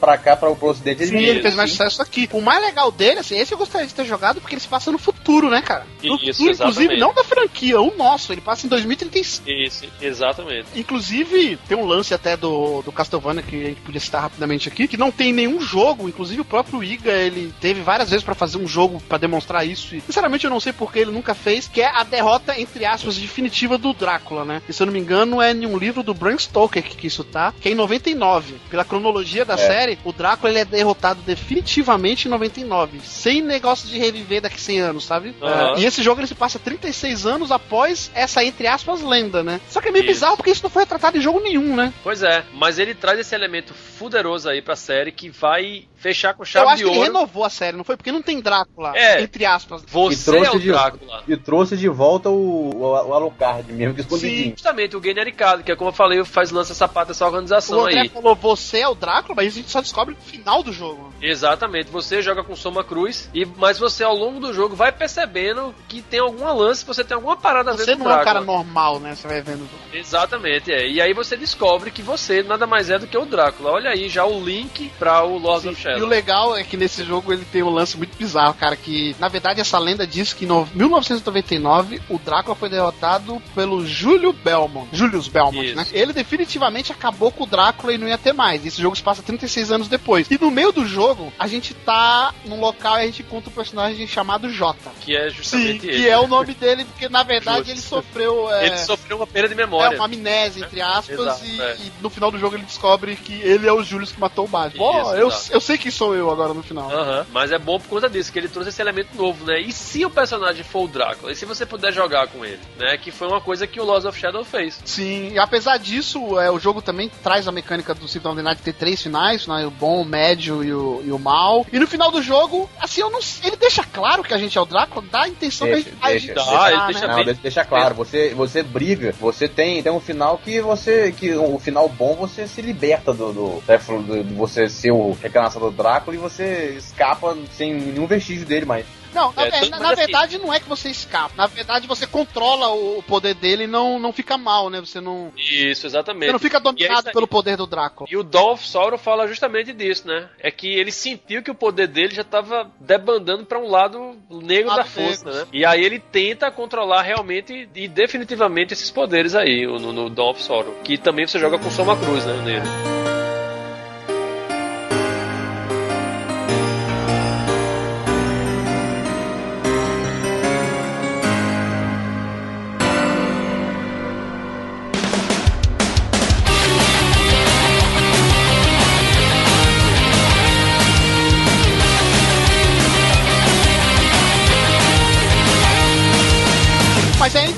pra 0.00 0.16
cá, 0.16 0.34
pra, 0.34 0.50
pro 0.52 0.68
ocidente, 0.68 1.02
ele 1.02 1.10
Sim, 1.10 1.18
ele 1.24 1.42
fez 1.42 1.54
mais 1.54 1.70
sim. 1.70 1.76
sucesso 1.76 2.00
aqui. 2.00 2.19
O 2.32 2.40
mais 2.40 2.60
legal 2.62 2.90
dele, 2.90 3.20
assim, 3.20 3.36
esse 3.36 3.52
eu 3.52 3.58
gostaria 3.58 3.86
de 3.86 3.94
ter 3.94 4.04
jogado 4.04 4.40
porque 4.40 4.54
ele 4.54 4.60
se 4.60 4.68
passa 4.68 4.90
no 4.90 4.98
futuro, 4.98 5.50
né, 5.50 5.62
cara? 5.62 5.86
No 6.02 6.16
Isso, 6.16 6.38
futuro, 6.38 6.52
inclusive, 6.52 6.96
não 6.96 7.14
da 7.14 7.24
franquia, 7.24 7.80
o 7.80 7.96
nosso. 7.96 8.32
Ele 8.32 8.40
passa 8.40 8.66
em 8.66 8.68
2035. 8.68 9.50
Isso, 9.50 9.86
exatamente. 10.00 10.66
Inclusive, 10.74 11.58
tem 11.68 11.76
um 11.76 11.86
lance 11.86 12.14
até 12.14 12.36
do, 12.36 12.82
do 12.82 12.92
Castlevania 12.92 13.42
que 13.42 13.56
a 13.62 13.68
gente 13.68 13.80
podia 13.80 14.00
citar 14.00 14.22
rapidamente 14.22 14.68
aqui, 14.68 14.88
que 14.88 14.96
não 14.96 15.10
tem 15.10 15.32
nenhum 15.32 15.60
jogo, 15.60 16.08
inclusive 16.08 16.40
o 16.40 16.44
próprio 16.44 16.82
Iga, 16.82 17.12
ele 17.12 17.52
teve 17.60 17.80
várias 17.80 18.10
vezes 18.10 18.24
pra 18.24 18.34
fazer 18.34 18.58
um 18.58 18.66
jogo 18.66 19.02
pra 19.08 19.18
demonstrar 19.18 19.66
isso, 19.66 19.94
e 19.94 20.00
sinceramente 20.00 20.44
eu 20.44 20.50
não 20.50 20.60
sei 20.60 20.72
porque 20.72 20.98
ele 20.98 21.10
nunca 21.10 21.34
fez, 21.34 21.68
que 21.68 21.80
é 21.80 21.86
a 21.86 22.04
derrota, 22.04 22.58
entre 22.58 22.84
aspas, 22.84 23.16
definitiva 23.16 23.78
do 23.78 23.92
Drácula, 23.92 24.44
né? 24.44 24.62
E 24.68 24.72
se 24.72 24.82
eu 24.82 24.86
não 24.86 24.92
me 24.92 25.00
engano, 25.00 25.40
é 25.40 25.52
em 25.52 25.66
um 25.66 25.76
livro 25.76 26.02
do 26.02 26.14
Bram 26.14 26.38
Stoker 26.38 26.82
que, 26.82 26.96
que 26.96 27.06
isso 27.06 27.24
tá, 27.24 27.52
que 27.60 27.68
é 27.68 27.72
em 27.72 27.74
99. 27.74 28.54
Pela 28.70 28.84
cronologia 28.84 29.44
da 29.44 29.56
série, 29.56 29.98
o 30.04 30.12
Drácula 30.12 30.50
ele 30.50 30.60
é 30.60 30.64
derrotado 30.64 31.22
definitivamente 31.22 32.09
em 32.26 32.30
99, 32.30 33.00
sem 33.02 33.42
negócio 33.42 33.88
de 33.88 33.98
reviver 33.98 34.40
daqui 34.40 34.60
100 34.60 34.80
anos, 34.80 35.04
sabe? 35.04 35.34
É, 35.40 35.80
e 35.80 35.84
esse 35.84 36.02
jogo 36.02 36.20
ele 36.20 36.26
se 36.26 36.34
passa 36.34 36.58
36 36.58 37.26
anos 37.26 37.50
após 37.50 38.10
essa, 38.14 38.44
entre 38.44 38.66
aspas, 38.66 39.02
lenda, 39.02 39.42
né? 39.42 39.60
Só 39.68 39.80
que 39.80 39.88
é 39.88 39.92
meio 39.92 40.04
Isso. 40.04 40.14
bizarro 40.14 40.36
porque 40.36 40.50
isso 40.50 40.62
não 40.62 40.70
foi 40.70 40.86
tratado 40.86 41.18
em 41.18 41.20
jogo 41.20 41.40
nenhum, 41.40 41.74
né? 41.76 41.92
Pois 42.02 42.22
é, 42.22 42.44
mas 42.54 42.78
ele 42.78 42.94
traz 42.94 43.18
esse 43.18 43.34
elemento 43.34 43.74
fuderoso 43.74 44.48
aí 44.48 44.62
pra 44.62 44.76
série 44.76 45.12
que 45.12 45.28
vai 45.28 45.84
fechar 46.00 46.34
com 46.34 46.42
Eu 46.42 46.46
chave 46.46 46.66
acho 46.68 46.76
de 46.78 46.82
que 46.84 46.88
ele 46.90 46.98
ouro. 46.98 47.12
renovou 47.12 47.44
a 47.44 47.50
série, 47.50 47.76
não 47.76 47.84
foi? 47.84 47.96
Porque 47.96 48.10
não 48.10 48.22
tem 48.22 48.40
Drácula, 48.40 48.92
É. 48.96 49.20
entre 49.22 49.44
aspas. 49.44 49.82
E 49.82 49.86
Você 49.90 50.30
trouxe 50.30 50.50
é 50.50 50.56
o 50.56 50.58
de- 50.58 50.68
Drácula. 50.72 51.22
E 51.28 51.36
trouxe 51.36 51.76
de 51.76 51.88
volta 51.88 52.28
o, 52.30 52.70
o, 52.74 52.80
o 53.08 53.14
Alucard 53.14 53.70
mesmo, 53.72 53.94
que 53.94 54.00
escondidinho. 54.00 54.50
Justamente, 54.52 54.96
o 54.96 55.00
Gainer 55.00 55.24
Ricardo, 55.26 55.62
que 55.62 55.70
é 55.70 55.76
como 55.76 55.90
eu 55.90 55.94
falei, 55.94 56.24
faz 56.24 56.50
lança 56.50 56.72
sapato 56.74 57.08
dessa 57.08 57.24
O 57.24 57.28
organização 57.28 57.82
André 57.82 58.00
aí. 58.00 58.08
falou, 58.08 58.34
você 58.34 58.78
é 58.80 58.88
o 58.88 58.94
Drácula, 58.94 59.34
mas 59.36 59.48
a 59.48 59.50
gente 59.56 59.70
só 59.70 59.80
descobre 59.80 60.14
no 60.14 60.20
final 60.22 60.62
do 60.62 60.72
jogo. 60.72 61.12
Exatamente, 61.20 61.90
você 61.90 62.22
joga 62.22 62.42
com 62.42 62.56
Soma 62.56 62.82
Cruz, 62.82 63.28
e, 63.34 63.44
mas 63.44 63.78
você 63.78 64.02
ao 64.02 64.14
longo 64.16 64.40
do 64.40 64.52
jogo 64.54 64.74
vai 64.74 64.90
percebendo 64.92 65.74
que 65.88 66.00
tem 66.00 66.20
alguma 66.20 66.52
lance, 66.52 66.84
você 66.84 67.04
tem 67.04 67.14
alguma 67.14 67.36
parada 67.36 67.72
a 67.72 67.74
ver 67.74 67.84
Você 67.84 67.96
com 67.96 68.04
não 68.04 68.10
é 68.10 68.20
um 68.20 68.24
cara 68.24 68.40
normal, 68.40 68.98
né? 68.98 69.14
Você 69.14 69.28
vai 69.28 69.42
vendo. 69.42 69.68
Exatamente, 69.92 70.72
é. 70.72 70.88
E 70.88 71.00
aí 71.00 71.12
você 71.12 71.36
descobre 71.36 71.90
que 71.90 72.02
você 72.02 72.42
nada 72.42 72.66
mais 72.66 72.88
é 72.90 72.98
do 72.98 73.06
que 73.06 73.16
o 73.18 73.24
Drácula. 73.26 73.70
Olha 73.72 73.90
aí 73.90 74.08
já 74.08 74.24
o 74.24 74.42
link 74.42 74.90
pra 74.98 75.22
o 75.24 75.36
Lord 75.38 75.68
of 75.68 75.80
E 75.80 75.84
Shadow. 75.92 76.06
o 76.06 76.08
legal 76.08 76.56
é 76.56 76.62
que 76.64 76.76
nesse 76.76 77.04
jogo 77.04 77.32
ele 77.32 77.44
tem 77.44 77.62
um 77.62 77.70
lance 77.70 77.96
muito 77.96 78.16
bizarro, 78.16 78.54
cara, 78.54 78.76
que 78.76 79.14
na 79.18 79.28
verdade 79.28 79.60
essa 79.60 79.78
lenda 79.78 80.06
diz 80.06 80.32
que 80.32 80.44
em 80.44 80.48
no- 80.48 80.68
1999 80.74 82.00
o 82.08 82.18
Drácula 82.18 82.54
foi 82.56 82.68
derrotado 82.68 83.40
pelo 83.54 83.86
Júlio 83.86 84.32
Belmont, 84.32 84.88
Julius 84.92 85.28
Belmont, 85.28 85.66
Isso. 85.66 85.76
né? 85.76 85.86
Ele 85.92 86.12
definitivamente 86.12 86.92
acabou 86.92 87.30
com 87.30 87.44
o 87.44 87.46
Drácula 87.46 87.92
e 87.92 87.98
não 87.98 88.08
ia 88.08 88.18
ter 88.18 88.32
mais. 88.32 88.64
Esse 88.64 88.80
jogo 88.80 88.96
se 88.96 89.02
passa 89.02 89.22
36 89.22 89.70
anos 89.72 89.88
depois. 89.88 90.30
E 90.30 90.38
no 90.40 90.50
meio 90.50 90.72
do 90.72 90.84
jogo, 90.86 91.32
a 91.38 91.46
gente 91.46 91.74
tá 91.74 92.32
num 92.44 92.60
local 92.60 92.96
e 92.98 93.02
a 93.02 93.06
gente 93.06 93.22
encontra 93.22 93.50
um 93.50 93.52
personagem 93.52 94.06
chamado 94.06 94.50
Jota. 94.50 94.90
Que 95.00 95.16
é 95.16 95.28
Sim, 95.30 95.36
justamente 95.36 95.86
ele. 95.86 95.96
que 96.02 96.08
é 96.08 96.18
o 96.18 96.26
nome 96.26 96.54
dele, 96.54 96.84
porque 96.84 97.08
na 97.08 97.22
verdade 97.22 97.58
Justo. 97.58 97.70
ele 97.72 97.80
sofreu. 97.80 98.52
é, 98.52 98.66
Ele 98.66 98.78
sofreu 98.78 99.16
uma 99.16 99.26
perda 99.26 99.48
de 99.48 99.54
É 99.54 99.56
memória. 99.56 99.96
uma 99.96 100.04
amnésia, 100.06 100.64
entre 100.64 100.80
aspas, 100.80 101.18
Exato, 101.18 101.44
e, 101.46 101.60
é. 101.60 101.76
e 101.86 101.92
no 102.02 102.10
final 102.10 102.30
do 102.30 102.38
jogo 102.38 102.56
ele 102.56 102.64
descobre 102.64 103.16
que 103.16 103.32
ele 103.34 103.66
é 103.66 103.72
o 103.72 103.82
Julius 103.82 104.12
que 104.12 104.20
matou 104.20 104.44
o 104.44 104.48
Batman. 104.48 104.78
Pô, 104.78 105.12
eu, 105.14 105.30
eu 105.50 105.60
sei 105.60 105.76
quem 105.80 105.90
sou 105.90 106.14
eu 106.14 106.30
agora 106.30 106.54
no 106.54 106.62
final. 106.62 106.90
Aham, 106.90 107.26
Mas 107.32 107.50
é 107.52 107.58
bom 107.58 107.78
por 107.80 107.88
conta 107.88 108.08
disso, 108.08 108.32
que 108.32 108.38
ele 108.38 108.48
trouxe 108.48 108.68
esse 108.70 108.80
elemento 108.80 109.16
novo, 109.16 109.44
né? 109.44 109.60
E 109.60 109.72
se 109.72 110.04
o 110.04 110.10
personagem 110.10 110.62
for 110.62 110.84
o 110.84 110.88
Drácula? 110.88 111.32
E 111.32 111.36
se 111.36 111.44
você 111.44 111.64
puder 111.66 111.92
jogar 111.92 112.28
com 112.28 112.44
ele? 112.44 112.60
Né? 112.78 112.96
Que 112.98 113.10
foi 113.10 113.26
uma 113.28 113.40
coisa 113.40 113.66
que 113.66 113.80
o 113.80 113.84
Lost 113.84 114.06
of 114.06 114.18
Shadow 114.18 114.44
fez. 114.44 114.80
Sim, 114.84 115.30
e 115.32 115.38
apesar 115.38 115.78
disso, 115.78 116.38
é, 116.38 116.50
o 116.50 116.58
jogo 116.58 116.80
também 116.82 117.10
traz 117.22 117.48
a 117.48 117.52
mecânica 117.52 117.94
do 117.94 118.06
Symphony 118.06 118.32
of 118.34 118.36
the 118.36 118.42
Night 118.42 118.62
ter 118.62 118.72
três 118.74 119.02
finais, 119.02 119.46
né, 119.46 119.66
o 119.66 119.70
bom, 119.70 120.02
o 120.02 120.04
médio 120.04 120.62
e 120.62 120.72
o, 120.72 121.02
e 121.04 121.10
o 121.12 121.18
mal. 121.18 121.66
E 121.72 121.78
no 121.78 121.86
final 121.86 122.10
do 122.10 122.22
jogo, 122.22 122.68
assim, 122.78 123.00
eu 123.00 123.10
não, 123.10 123.20
ele 123.42 123.56
deixa 123.56 123.82
claro 123.84 124.22
que 124.22 124.34
a 124.34 124.38
gente 124.38 124.56
é 124.56 124.60
o 124.60 124.64
Drácula, 124.66 125.04
dá 125.10 125.22
a 125.22 125.28
intenção 125.28 125.66
Deixa, 125.68 125.90
que 125.90 125.96
a 126.00 126.12
gente 126.18 126.26
deixa, 126.26 126.50
vai 126.50 126.50
deixa. 126.50 126.60
Ah, 126.60 126.70
ele 126.84 126.92
deixa 126.92 127.06
né? 127.06 127.16
Não, 127.16 127.24
deixa, 127.24 127.40
deixa 127.42 127.64
claro, 127.64 127.94
você, 127.94 128.34
você 128.34 128.62
briga, 128.62 129.14
você 129.20 129.48
tem, 129.48 129.82
tem 129.82 129.90
um 129.92 130.00
final 130.00 130.38
que 130.38 130.60
você. 130.60 131.12
que 131.12 131.34
o 131.34 131.58
final 131.58 131.88
bom 131.88 132.14
você 132.14 132.46
se 132.46 132.60
liberta 132.60 133.12
do, 133.12 133.32
do, 133.32 133.62
né, 133.66 133.78
do- 133.78 134.24
de 134.24 134.34
você 134.34 134.68
ser 134.68 134.90
o 134.90 135.16
reclamação 135.20 135.69
do 135.70 135.76
Drácula 135.76 136.16
e 136.16 136.18
você 136.18 136.74
escapa 136.76 137.36
sem 137.52 137.74
nenhum 137.74 138.06
vestígio 138.06 138.46
dele 138.46 138.66
mais. 138.66 138.86
Não, 139.12 139.32
na, 139.32 139.42
É, 139.42 139.48
é, 139.48 139.50
na- 139.50 139.58
mas 139.70 139.70
na 139.80 139.86
assim- 139.88 139.96
verdade 139.96 140.38
não 140.38 140.54
é 140.54 140.60
que 140.60 140.68
você 140.68 140.88
escapa. 140.88 141.32
Na 141.36 141.48
verdade 141.48 141.86
você 141.88 142.06
controla 142.06 142.68
o 142.68 142.90
o 142.98 143.02
poder 143.02 143.34
dele 143.34 143.64
e 143.64 143.66
não, 143.66 143.98
não 143.98 144.12
fica 144.12 144.36
mal, 144.38 144.68
né? 144.70 144.78
Você 144.80 145.00
não, 145.00 145.32
Isso, 145.36 145.86
exatamente. 145.86 146.26
você 146.26 146.32
não 146.32 146.38
fica 146.38 146.58
é 146.58 146.60
dominado 146.60 147.08
aí. 147.08 147.12
pelo 147.12 147.26
poder 147.26 147.56
do 147.56 147.66
Drácula. 147.66 148.08
E 148.10 148.16
o 148.16 148.22
Dolph 148.22 148.62
Sauron 148.64 148.98
fala 148.98 149.26
justamente 149.26 149.72
disso, 149.72 150.06
né? 150.06 150.28
É 150.38 150.50
que 150.50 150.68
ele 150.68 150.92
sentiu 150.92 151.42
que 151.42 151.50
o 151.50 151.54
poder 151.54 151.86
dele 151.88 152.14
já 152.14 152.22
tava 152.24 152.70
debandando 152.78 153.44
pra 153.46 153.58
um 153.58 153.68
lado 153.68 154.16
negro 154.30 154.68
Lado 154.68 154.76
da 154.78 154.84
força, 154.84 155.24
negro. 155.24 155.40
né? 155.40 155.46
E 155.52 155.64
aí 155.64 155.82
ele 155.84 155.98
tenta 155.98 156.50
controlar 156.50 157.02
realmente 157.02 157.68
e 157.74 157.88
definitivamente 157.88 158.74
esses 158.74 158.90
poderes 158.90 159.34
aí 159.34 159.66
no, 159.66 159.92
no 159.92 160.08
Dolph 160.10 160.40
Sauron. 160.40 160.74
Que 160.84 160.96
também 160.98 161.26
você 161.26 161.38
joga 161.38 161.58
com 161.58 161.70
Soma 161.70 161.96
Cruz, 161.96 162.24
né? 162.26 162.34
Nele. 162.44 163.19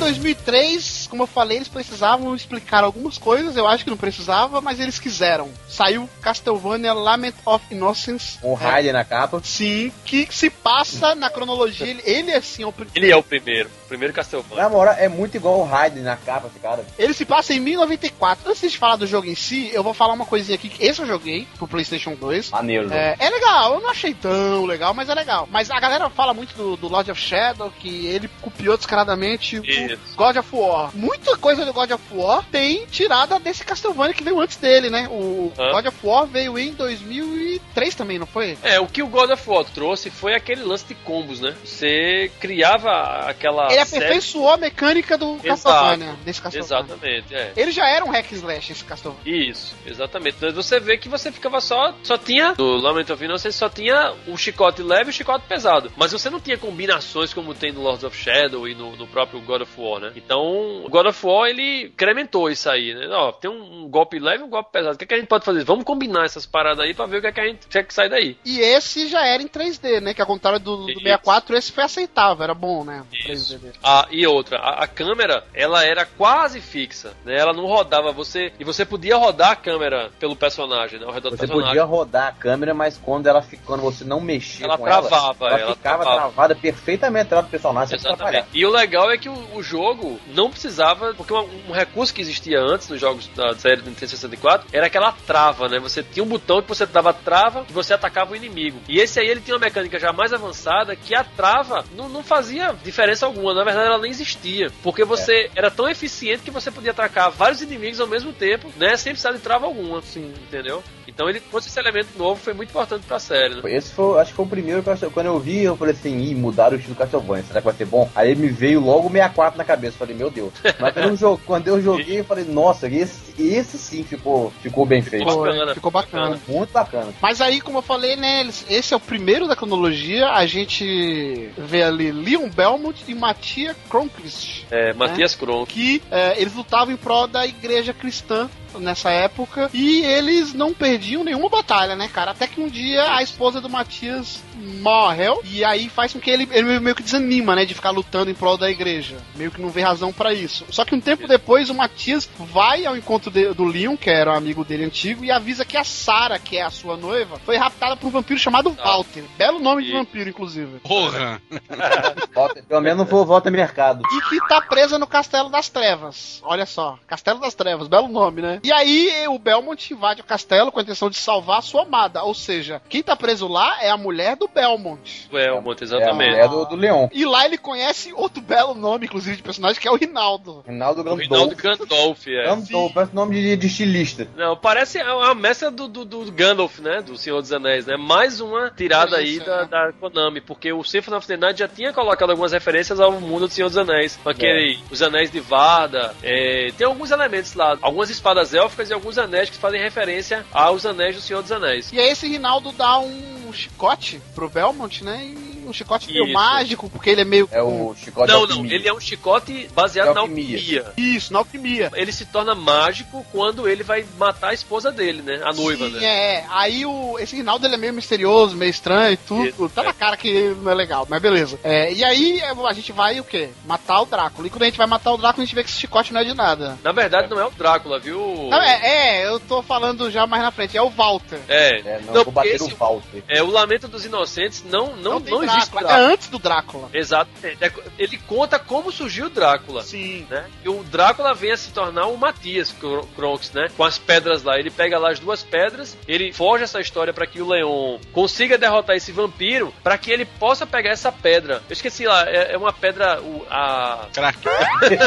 2003, 0.03 1.07
como 1.09 1.23
eu 1.23 1.27
falei, 1.27 1.59
eles 1.59 1.69
precisavam 1.69 2.35
explicar 2.35 2.85
algumas 2.85 3.19
coisas. 3.19 3.57
Eu 3.57 3.67
acho 3.67 3.85
que 3.85 3.91
não 3.91 3.97
precisava, 3.97 4.61
mas 4.61 4.81
eles 4.81 4.99
quiseram. 4.99 5.51
Saiu 5.69 6.09
Castlevania 6.21 6.93
Lament 6.93 7.35
of 7.45 7.65
Innocence. 7.71 8.39
Um 8.43 8.55
Raiden 8.55 8.93
na 8.93 9.05
capa. 9.05 9.41
Sim, 9.45 9.93
que 10.05 10.27
se 10.31 10.51
passa 10.51 11.15
na 11.15 11.31
cronologia. 11.31 11.87
Ele, 11.87 12.03
ele 12.05 12.33
assim, 12.33 12.63
é 12.63 12.67
o 12.67 12.73
pri- 12.73 12.89
Ele 12.95 13.11
é 13.11 13.17
o 13.17 13.23
primeiro. 13.23 13.69
O 13.85 13.89
primeiro 13.89 14.13
Castlevania. 14.15 14.63
Na 14.63 14.69
moral, 14.69 14.95
é 14.99 15.09
muito 15.09 15.37
igual 15.37 15.61
o 15.61 15.65
Raiden 15.65 16.03
na 16.03 16.17
capa, 16.17 16.49
esse 16.49 16.59
cara. 16.59 16.85
Ele 16.99 17.13
se 17.15 17.25
passa 17.25 17.53
em 17.55 17.61
1094. 17.61 18.49
Antes 18.51 18.71
de 18.71 18.79
falar 18.79 18.97
do 18.97 19.07
jogo 19.07 19.27
em 19.29 19.35
si, 19.35 19.71
eu 19.73 19.83
vou 19.83 19.95
falar 19.95 20.15
uma 20.15 20.27
coisinha 20.27 20.55
aqui. 20.55 20.69
que 20.69 20.85
Esse 20.85 21.01
eu 21.01 21.07
joguei 21.07 21.47
pro 21.59 21.69
PlayStation 21.69 22.15
2. 22.15 22.51
Maneiro. 22.51 22.93
É, 22.93 23.17
é 23.19 23.31
legal, 23.31 23.75
eu 23.75 23.81
não 23.81 23.91
achei 23.91 24.15
tão 24.15 24.65
legal, 24.65 24.95
mas 24.95 25.09
é 25.09 25.15
legal. 25.15 25.49
Mas 25.51 25.71
a 25.71 25.79
galera 25.81 26.09
fala 26.11 26.33
muito 26.35 26.55
do, 26.57 26.77
do 26.77 26.89
Lord 26.89 27.11
of 27.11 27.21
Shadow, 27.21 27.71
que 27.79 28.07
ele 28.07 28.29
copiou 28.41 28.77
descaradamente 28.77 29.59
o 29.59 29.63
Isso. 29.95 30.17
God 30.17 30.37
of 30.37 30.49
War. 30.55 30.91
Muita 30.95 31.37
coisa 31.37 31.65
do 31.65 31.73
God 31.73 31.91
of 31.93 32.03
War 32.13 32.45
tem 32.51 32.87
tirada 32.87 33.39
desse 33.39 33.65
Castlevania 33.65 34.15
que 34.15 34.23
veio 34.25 34.41
antes 34.41 34.57
dele, 34.57 34.91
né? 34.91 35.09
O 35.11 35.53
Hã? 35.59 35.71
God 35.73 35.87
of 35.87 35.97
War 36.03 36.27
veio 36.27 36.59
em 36.59 36.73
2003 36.73 37.95
também, 37.95 38.19
não 38.19 38.27
foi? 38.27 38.57
É, 38.63 38.79
o 38.81 38.87
que 38.87 39.03
o 39.03 39.07
God 39.07 39.31
of 39.31 39.49
War 39.51 39.65
trouxe 39.65 40.11
foi 40.11 40.35
aquele 40.35 40.63
lance 40.63 40.85
de 40.87 40.95
combos, 40.95 41.41
né? 41.41 41.55
Você 41.65 42.31
criava 42.41 42.91
aquela. 43.29 43.73
ele 43.73 43.85
série- 43.85 44.05
aperfeiçoou 44.05 44.51
a 44.51 44.57
mecânica 44.57 45.17
do 45.17 45.35
Exato. 45.43 45.47
Castlevania, 45.49 46.15
desse 46.25 46.41
Castlevania. 46.43 46.85
Exatamente, 46.95 47.35
é. 47.35 47.53
Ele 47.57 47.71
já 47.73 47.89
era 47.89 48.05
um 48.05 48.11
hack 48.11 48.31
slash, 48.33 48.73
esse 48.73 48.85
Castlevania. 48.85 49.51
Isso, 49.51 49.75
exatamente. 49.87 50.37
Então 50.37 50.53
você 50.53 50.79
vê 50.81 50.97
que 50.97 51.09
você 51.09 51.31
ficava 51.33 51.61
só. 51.61 51.95
Só 52.03 52.17
tinha. 52.19 52.55
No 52.59 52.77
Lament 52.77 53.09
of 53.11 53.25
Innocence 53.25 53.57
só 53.59 53.69
tinha 53.69 54.13
o 54.27 54.37
chicote 54.37 54.83
leve 54.83 55.07
e 55.07 55.11
o 55.11 55.13
chicote 55.13 55.45
pesado. 55.49 55.93
Mas 55.97 56.13
você 56.13 56.29
não 56.31 56.41
tinha 56.41 56.57
combinações 56.59 57.33
como 57.35 57.55
tem 57.55 57.73
no 57.73 57.83
Lords 57.83 58.05
of 58.05 58.17
Shadow 58.17 58.67
e 58.69 58.75
no, 58.75 58.97
no 58.97 59.07
próprio 59.07 59.41
God 59.41 59.63
of 59.63 59.73
War, 59.77 59.82
né? 60.01 60.13
Então, 60.17 60.85
o 60.85 60.89
God 60.89 61.07
of 61.07 61.27
War 61.27 61.49
ele 61.49 61.85
incrementou 61.87 62.51
isso 62.51 62.69
aí, 62.69 62.95
né? 62.95 63.07
Ó, 63.09 63.33
tem 63.33 63.51
um, 63.51 63.85
um 63.85 63.89
golpe 63.89 64.19
leve 64.19 64.43
e 64.43 64.47
um 64.47 64.51
golpe 64.51 64.71
pesado. 64.73 64.95
O 64.95 64.99
que, 64.99 65.05
é 65.05 65.07
que 65.07 65.15
a 65.15 65.19
gente 65.19 65.29
pode 65.29 65.45
fazer? 65.45 65.65
Vamos 65.65 65.85
combinar 65.85 66.25
essas 66.25 66.47
paradas 66.47 66.85
aí 66.85 66.95
pra 66.95 67.07
ver 67.07 67.19
o 67.19 67.21
que 67.21 67.27
é 67.27 67.33
que 67.33 67.41
a 67.41 67.47
gente 67.47 67.67
quer 67.67 67.85
que 67.85 67.95
sai 67.95 68.09
daí. 68.09 68.37
E 68.45 68.61
esse 68.61 69.09
já 69.09 69.25
era 69.27 69.43
em 69.43 69.49
3D, 69.49 70.01
né? 70.01 70.15
Que 70.15 70.21
ao 70.21 70.27
contrário 70.27 70.59
do, 70.59 70.77
do 70.77 70.91
Isso. 70.91 71.01
64, 71.01 71.57
esse 71.57 71.73
foi 71.73 71.85
aceitável, 71.85 72.43
era 72.45 72.55
bom, 72.55 72.85
né? 72.85 73.03
o 73.11 73.29
3D 73.29 73.33
Isso. 73.33 73.59
dele. 73.59 73.75
Ah, 73.83 74.07
e 74.11 74.27
outra, 74.27 74.59
a, 74.59 74.85
a 74.85 74.87
câmera, 74.87 75.45
ela 75.55 75.85
era 75.85 76.05
quase 76.07 76.61
fixa, 76.61 77.13
né? 77.25 77.37
Ela 77.39 77.53
não 77.53 77.67
rodava 77.67 78.13
você 78.13 78.53
e 78.59 78.65
você 78.65 78.85
podia 78.85 79.17
rodar 79.17 79.51
a 79.51 79.57
câmera 79.57 80.11
pelo 80.19 80.37
personagem, 80.37 80.99
né? 80.99 81.07
Ao 81.07 81.13
redor 81.13 81.31
do 81.31 81.37
Você 81.37 81.47
personagem. 81.47 81.69
podia 81.69 81.85
rodar 81.85 82.29
a 82.29 82.33
câmera, 82.33 82.75
mas 82.75 82.99
quando 82.99 83.27
ela 83.27 83.45
quando 83.65 83.81
você 83.83 84.05
não 84.05 84.21
mexia 84.21 84.67
Ela 84.67 84.79
com 84.79 84.87
ela, 84.87 85.03
travava, 85.09 85.47
ela, 85.49 85.59
ela 85.61 85.75
ficava 85.75 86.03
travava. 86.03 86.21
travada 86.33 86.55
perfeitamente 86.55 87.27
atrás 87.27 87.45
do 87.47 87.51
personagem. 87.51 87.95
Exatamente. 87.97 88.47
E 88.53 88.65
o 88.65 88.71
legal 88.71 89.11
é 89.11 89.19
que 89.19 89.29
o, 89.29 89.57
o 89.57 89.63
jogo 89.73 90.21
não 90.29 90.51
precisava, 90.51 91.15
porque 91.15 91.33
um, 91.33 91.49
um 91.69 91.73
recurso 91.73 92.13
que 92.13 92.21
existia 92.21 92.61
antes 92.61 92.89
nos 92.89 93.01
jogos 93.01 93.27
da 93.29 93.55
série 93.55 93.81
do 93.81 93.89
Nintendo 93.89 94.11
64 94.11 94.69
era 94.71 94.87
aquela 94.87 95.13
trava, 95.13 95.69
né? 95.69 95.79
Você 95.79 96.03
tinha 96.03 96.23
um 96.23 96.29
botão 96.29 96.61
que 96.61 96.69
você 96.69 96.85
dava 96.85 97.15
trava 97.15 97.65
e 97.69 97.73
você 97.73 97.95
atacava 97.95 98.33
o 98.33 98.37
inimigo. 98.37 98.79
E 98.87 99.01
esse 99.01 99.19
aí 99.19 99.29
ele 99.29 99.41
tinha 99.41 99.57
uma 99.57 99.65
mecânica 99.65 99.99
já 99.99 100.13
mais 100.13 100.33
avançada 100.33 100.95
que 100.95 101.15
a 101.15 101.25
trava 101.25 101.85
não, 101.97 102.09
não 102.09 102.23
fazia 102.23 102.75
diferença 102.85 103.25
alguma. 103.25 103.55
Na 103.55 103.65
verdade, 103.65 103.87
ela 103.87 103.99
nem 103.99 104.11
existia. 104.11 104.71
Porque 104.83 105.05
você 105.05 105.51
era 105.57 105.71
tão 105.71 105.89
eficiente 105.89 106.43
que 106.43 106.51
você 106.51 106.71
podia 106.71 106.91
atacar 106.91 107.31
vários 107.31 107.63
inimigos 107.63 108.01
ao 108.01 108.07
mesmo 108.07 108.33
tempo, 108.33 108.71
né? 108.77 108.97
Sem 108.97 109.13
precisar 109.13 109.33
de 109.33 109.39
trava 109.39 109.67
alguma. 109.67 110.03
Sim. 110.03 110.35
Entendeu? 110.49 110.83
Então 111.07 111.29
ele 111.29 111.41
trouxe 111.41 111.69
esse 111.69 111.79
elemento 111.79 112.17
novo, 112.17 112.41
foi 112.41 112.55
muito 112.55 112.71
importante 112.71 113.05
pra 113.07 113.19
série, 113.19 113.55
né? 113.55 113.61
Esse 113.65 113.93
foi, 113.93 114.21
acho 114.21 114.31
que 114.31 114.37
foi 114.37 114.45
o 114.45 114.49
primeiro 114.49 114.83
que 114.83 115.05
eu, 115.05 115.11
quando 115.11 115.27
eu 115.27 115.39
vi, 115.39 115.63
eu 115.63 115.77
falei 115.77 115.95
assim, 115.95 116.19
ih, 116.19 116.35
mudaram 116.35 116.77
o 116.77 116.79
estilo 116.79 116.97
Castlevania, 116.97 117.45
será 117.45 117.61
que 117.61 117.67
vai 117.67 117.75
ser 117.75 117.87
bom? 117.87 118.11
Aí 118.15 118.35
me 118.35 118.49
veio 118.49 118.81
logo 118.81 119.09
o 119.09 119.13
64 119.13 119.59
na 119.59 119.62
cabeça, 119.65 119.97
falei, 119.99 120.15
meu 120.15 120.31
Deus. 120.31 120.53
Mas 120.79 120.93
quando 120.95 121.09
eu, 121.09 121.17
jo- 121.17 121.41
quando 121.47 121.69
eu 121.69 121.83
joguei, 121.83 122.21
eu 122.21 122.25
falei, 122.25 122.45
nossa, 122.45 122.87
esse, 122.89 123.35
esse 123.41 123.79
sim 123.79 124.03
ficou, 124.05 124.53
ficou 124.63 124.85
bem 124.87 125.03
feito. 125.03 125.25
Ficou 125.27 125.43
Foi, 125.45 125.51
bacana, 125.53 125.75
ficou 125.75 125.91
bacana. 125.91 126.23
bacana. 126.31 126.41
Muito 126.49 126.73
bacana. 126.73 127.13
Mas 127.21 127.41
aí, 127.41 127.61
como 127.61 127.79
eu 127.79 127.83
falei, 127.83 128.17
né, 128.17 128.49
esse 128.69 128.93
é 128.93 128.97
o 128.97 129.01
primeiro 129.01 129.47
da 129.47 129.57
cronologia. 129.57 130.29
A 130.31 130.47
gente 130.47 131.51
vê 131.57 131.83
ali 131.83 132.11
Leon 132.13 132.49
Belmont 132.49 133.03
e 133.09 133.15
Matia 133.15 133.75
Cronquist, 133.89 134.65
É, 134.71 134.93
Matias 134.93 135.35
Kron. 135.35 135.65
que 135.67 136.03
é, 136.11 136.41
eles 136.41 136.55
lutavam 136.55 136.93
em 136.93 136.97
prol 136.97 137.27
da 137.27 137.47
igreja 137.47 137.93
cristã 137.93 138.49
nessa 138.79 139.11
época 139.11 139.69
e 139.75 140.01
eles 140.03 140.55
não 140.55 140.73
perdiam 140.73 141.23
nenhuma 141.23 141.49
batalha, 141.49 141.95
né, 141.95 142.09
cara? 142.13 142.31
Até 142.31 142.47
que 142.47 142.61
um 142.61 142.69
dia 142.69 143.05
a 143.17 143.23
esposa 143.23 143.61
do 143.61 143.69
Matias 143.69 144.43
morre 144.63 145.23
e 145.45 145.65
aí 145.65 145.89
faz 145.89 146.13
com 146.13 146.21
que 146.21 146.31
ele, 146.31 146.49
ele 146.53 146.79
meio 146.81 146.95
que 146.97 147.03
desanima, 147.03 147.55
né, 147.55 147.65
de 147.65 147.75
ficar 147.75 147.91
lutando 147.91 148.31
em 148.31 148.35
prol 148.35 148.57
da 148.57 148.71
igreja. 148.71 149.17
Meio 149.37 149.51
que 149.51 149.61
não 149.61 149.69
vê 149.69 149.83
razão 149.83 150.13
pra 150.13 150.33
isso. 150.33 150.65
Só 150.71 150.85
que 150.85 150.95
um 150.95 151.01
tempo 151.01 151.27
depois 151.29 151.69
o 151.71 151.75
Matias 151.75 152.29
vai 152.39 152.85
ao 152.87 152.97
encontro 152.97 153.31
de- 153.31 153.53
do 153.53 153.65
Leon, 153.65 153.97
que 153.97 154.11
era 154.11 154.33
um 154.33 154.37
amigo 154.37 154.65
dele 154.65 154.85
antigo, 154.85 155.25
e 155.25 155.31
avisa 155.31 155.65
que 155.65 155.77
a 155.77 155.85
Sarah, 155.85 156.39
que 156.39 156.57
é 156.57 156.63
a 156.63 156.71
sua 156.71 156.97
noiva, 156.97 157.39
foi 157.45 157.57
raptada 157.57 157.97
por 157.97 158.07
um 158.09 158.11
vampiro 158.11 158.39
chamado 158.39 158.71
Walter. 158.73 159.25
Belo 159.37 159.59
nome 159.59 159.83
de 159.83 159.89
Isso. 159.91 159.99
vampiro, 159.99 160.31
inclusive. 160.31 160.79
Porra! 160.81 161.41
Volta- 162.35 162.63
pelo 162.63 162.81
menos 162.81 162.99
não 162.99 163.07
foi 163.07 163.25
volta 163.25 163.51
mercado. 163.51 164.03
E 164.13 164.21
que 164.29 164.49
tá 164.49 164.61
presa 164.61 164.99
no 164.99 165.07
Castelo 165.07 165.49
das 165.49 165.69
Trevas. 165.69 166.41
Olha 166.45 166.67
só, 166.67 166.99
Castelo 167.07 167.41
das 167.41 167.55
Trevas, 167.55 167.89
belo 167.89 168.09
nome, 168.09 168.43
né? 168.43 168.61
E 168.63 168.73
aí 168.73 169.27
o 169.29 169.39
Belmont 169.39 169.93
invade 169.93 170.21
o 170.21 170.25
castelo 170.25 170.71
com 170.73 170.79
a 170.79 170.83
intenção 170.83 171.11
de 171.11 171.17
salvar 171.17 171.59
a 171.59 171.63
sua 171.63 171.83
amada. 171.83 172.23
Ou 172.23 172.35
seja, 172.35 172.81
quem 172.89 173.03
tá 173.03 173.15
preso 173.17 173.47
lá 173.49 173.83
é 173.83 173.91
a 173.91 173.97
mulher 173.97 174.37
do 174.37 174.49
Belmont. 174.55 175.29
É, 175.33 175.53
o 175.53 175.61
Monte, 175.61 175.83
É 175.83 175.85
exatamente. 175.85 176.31
mulher 176.31 176.49
do, 176.49 176.65
do 176.67 176.77
Leon. 176.77 177.09
E 177.13 177.25
lá 177.25 177.45
ele 177.45 177.59
conhece 177.59 178.13
outro 178.13 178.43
belo 178.43 178.75
nome, 178.75 179.07
inclusive, 179.07 179.37
de 179.37 179.43
personagem, 179.43 179.81
que 179.81 179.89
é 179.89 179.91
o 179.91 179.97
Rinaldo. 179.97 180.63
Rinaldo 180.67 181.01
O 181.01 181.15
Rinaldo 181.15 181.57
Gandolf. 181.57 181.81
Gandalf, 181.81 182.27
é. 182.29 182.45
Gandolf, 182.45 182.95
parece 182.95 183.15
nome 183.15 183.41
de, 183.41 183.57
de 183.57 183.67
estilista. 183.67 184.29
Não, 184.37 184.57
parece 184.57 185.01
a 185.01 185.35
mescla 185.35 185.71
do, 185.71 185.89
do, 185.89 186.05
do 186.05 186.33
Gandalf, 186.33 186.79
né? 186.81 187.03
Do 187.03 187.17
Senhor 187.17 187.41
dos 187.41 187.53
Anéis, 187.53 187.87
né? 187.87 187.97
Mais 187.97 188.41
uma 188.41 188.71
tirada 188.71 189.17
aí 189.17 189.37
Isso, 189.37 189.47
da, 189.47 189.63
é. 189.63 189.67
da 189.67 189.93
Konami, 189.93 190.41
porque 190.41 190.73
o 190.73 190.83
Symphony 190.83 191.17
of 191.17 191.27
the 191.27 191.37
Night 191.37 191.59
já 191.59 191.69
tinha 191.69 191.93
colocado 191.93 192.31
algumas 192.31 192.53
referências 192.53 193.01
ao 193.01 193.13
mundo 193.13 193.47
do 193.47 193.53
Senhor 193.53 193.69
dos 193.69 193.79
Anéis. 193.79 194.19
Aquele, 194.25 194.79
os 194.91 195.03
anéis 195.03 195.31
de 195.31 195.41
Varda, 195.41 196.15
é, 196.23 196.71
tem 196.77 196.87
alguns 196.87 197.11
elementos 197.11 197.55
lá, 197.55 197.77
algumas 197.81 198.11
espadas 198.11 198.55
élficas 198.55 198.91
e 198.91 198.93
alguns 198.93 199.19
anéis 199.19 199.51
que 199.51 199.57
fazem 199.57 199.81
referência 199.81 200.45
aos 200.53 200.85
anéis 200.87 201.17
do 201.17 201.23
Senhor 201.23 201.43
dos 201.43 201.53
Anéis. 201.53 201.93
E 201.93 201.99
aí 201.99 202.09
esse 202.09 202.27
Rinaldo 202.29 202.73
dá 202.73 202.99
um 202.99 203.42
chicote 203.53 204.21
pro 204.35 204.49
Belmont, 204.49 205.03
né? 205.03 205.25
E 205.25 205.52
um 205.69 205.73
chicote 205.73 206.11
meio 206.13 206.25
Isso. 206.25 206.33
mágico, 206.35 206.91
porque 206.91 207.11
ele 207.11 207.21
é 207.23 207.25
meio. 207.25 207.49
É 207.53 207.63
o 207.63 207.95
chicote 207.97 208.33
Não, 208.33 208.47
não, 208.47 208.65
ele 208.67 208.89
é 208.89 208.93
um 208.93 209.01
chicote 209.01 209.69
baseado 209.75 210.09
De 210.09 210.15
na 210.15 210.21
alquimia. 210.21 210.57
alquimia. 210.59 210.93
Isso, 210.97 211.33
na 211.33 211.39
alquimia. 211.39 211.91
Ele 211.95 212.13
se 212.13 212.27
torna 212.27 212.55
mágico 212.55 213.25
quando 213.33 213.69
ele 213.69 213.83
vai 213.83 214.05
matar 214.19 214.49
a 214.51 214.55
esposa 214.55 214.91
dele, 214.91 215.23
né? 215.23 215.41
A 215.45 215.53
noiva, 215.53 215.87
Sim, 215.87 215.93
né? 215.97 216.05
é. 216.05 216.45
Aí 216.51 216.85
o, 216.87 217.19
esse 217.19 217.37
Rinaldo 217.37 217.67
ele 217.67 217.75
é 217.75 217.79
meio 217.79 217.93
misterioso, 217.93 218.57
meio 218.57 218.71
estranho 218.71 219.13
e 219.13 219.17
tudo. 219.17 219.47
Isso, 219.47 219.69
tá 219.69 219.83
é. 219.83 219.87
na 219.87 219.93
cara 219.93 220.17
que 220.17 220.55
não 220.63 220.71
é 220.71 220.75
legal, 220.75 221.07
mas 221.09 221.21
beleza. 221.23 221.59
É, 221.63 221.93
e 221.93 222.03
aí 222.05 222.41
é, 222.41 222.51
a 222.51 222.73
gente 222.73 222.93
vai 222.93 223.21
o 223.21 223.25
quê? 223.25 223.51
Matar 223.67 224.01
o 224.03 224.07
Drácula. 224.07 224.47
E 224.47 224.51
quando 224.51 224.63
a 224.63 224.67
gente 224.67 224.79
vai 224.79 224.87
matar 224.87 225.13
o 225.13 225.17
Drácula, 225.17 225.43
a 225.43 225.47
gente 225.47 225.55
vê 225.55 225.63
que 225.65 225.71
esse 225.71 225.79
chicote 225.79 226.13
não 226.13 226.21
é 226.21 226.25
de 226.25 226.35
nada. 226.35 226.79
Na 226.83 226.93
verdade, 226.93 227.29
não 227.31 227.39
é 227.41 227.47
o 227.47 227.51
Drácula, 227.51 227.99
viu? 227.99 228.49
Não, 228.51 228.61
é, 228.63 228.81
é, 229.21 229.27
eu 229.27 229.39
tô 229.41 229.63
falando 229.63 230.11
já 230.11 230.27
mais 230.27 230.43
na 230.43 230.51
frente, 230.51 230.77
é 230.77 230.83
o 230.83 230.91
Walter. 230.91 231.41
É, 231.49 231.73
É, 231.81 232.01
não, 232.07 232.13
Não, 232.15 232.25
vou 232.25 232.33
bater 232.33 232.55
esse- 232.55 232.73
o 232.73 232.77
Walter. 232.77 233.23
É, 233.29 233.43
o 233.43 233.51
Lamento 233.51 233.89
dos 233.89 234.05
Inocentes 234.05 234.63
não, 234.65 234.97
não, 234.97 235.19
Não 235.21 235.21
não, 235.21 235.41
existe 235.53 235.71
Drácula. 235.71 235.93
É 235.93 236.05
antes 236.13 236.29
do 236.29 236.39
Drácula. 236.39 236.89
Exatamente. 236.93 237.59
É- 237.65 237.73
Ele 237.99 238.19
conta 238.19 238.59
como 238.59 238.91
surgiu 238.93 239.27
o 239.27 239.31
Drácula. 239.31 239.83
Sim. 239.83 240.27
Né? 240.31 240.45
E 240.65 240.69
o 240.69 240.83
Drácula 240.85 241.35
vem 241.35 241.53
a 241.53 241.57
se 241.57 241.71
tornar 241.73 242.07
o 242.07 242.17
Matias 242.17 242.73
Kro- 242.73 243.07
Kronks, 243.17 243.53
né? 243.53 243.69
Com 243.77 243.85
as 243.85 243.99
pedras 243.99 244.43
lá. 244.43 244.59
Ele 244.59 244.71
pega 244.71 244.99
lá 244.99 245.11
as 245.11 245.19
duas 245.19 245.43
pedras, 245.43 245.97
ele 246.07 246.33
forja 246.33 246.65
essa 246.65 246.81
história 246.81 247.13
pra 247.13 247.27
que 247.27 247.41
o 247.41 247.49
Leon 247.49 247.99
consiga 248.13 248.57
derrotar 248.59 248.97
esse 248.97 249.13
vampiro, 249.13 249.73
pra 249.83 249.97
que 249.99 250.11
ele 250.11 250.25
possa 250.25 250.67
pegar 250.67 250.91
essa 250.91 251.11
pedra. 251.13 251.63
Eu 251.69 251.73
esqueci 251.73 252.07
lá, 252.07 252.29
é, 252.29 252.53
é 252.53 252.57
uma 252.59 252.73
pedra. 252.73 253.21
o- 253.21 253.47
a. 253.51 254.07
Crack. 254.13 254.39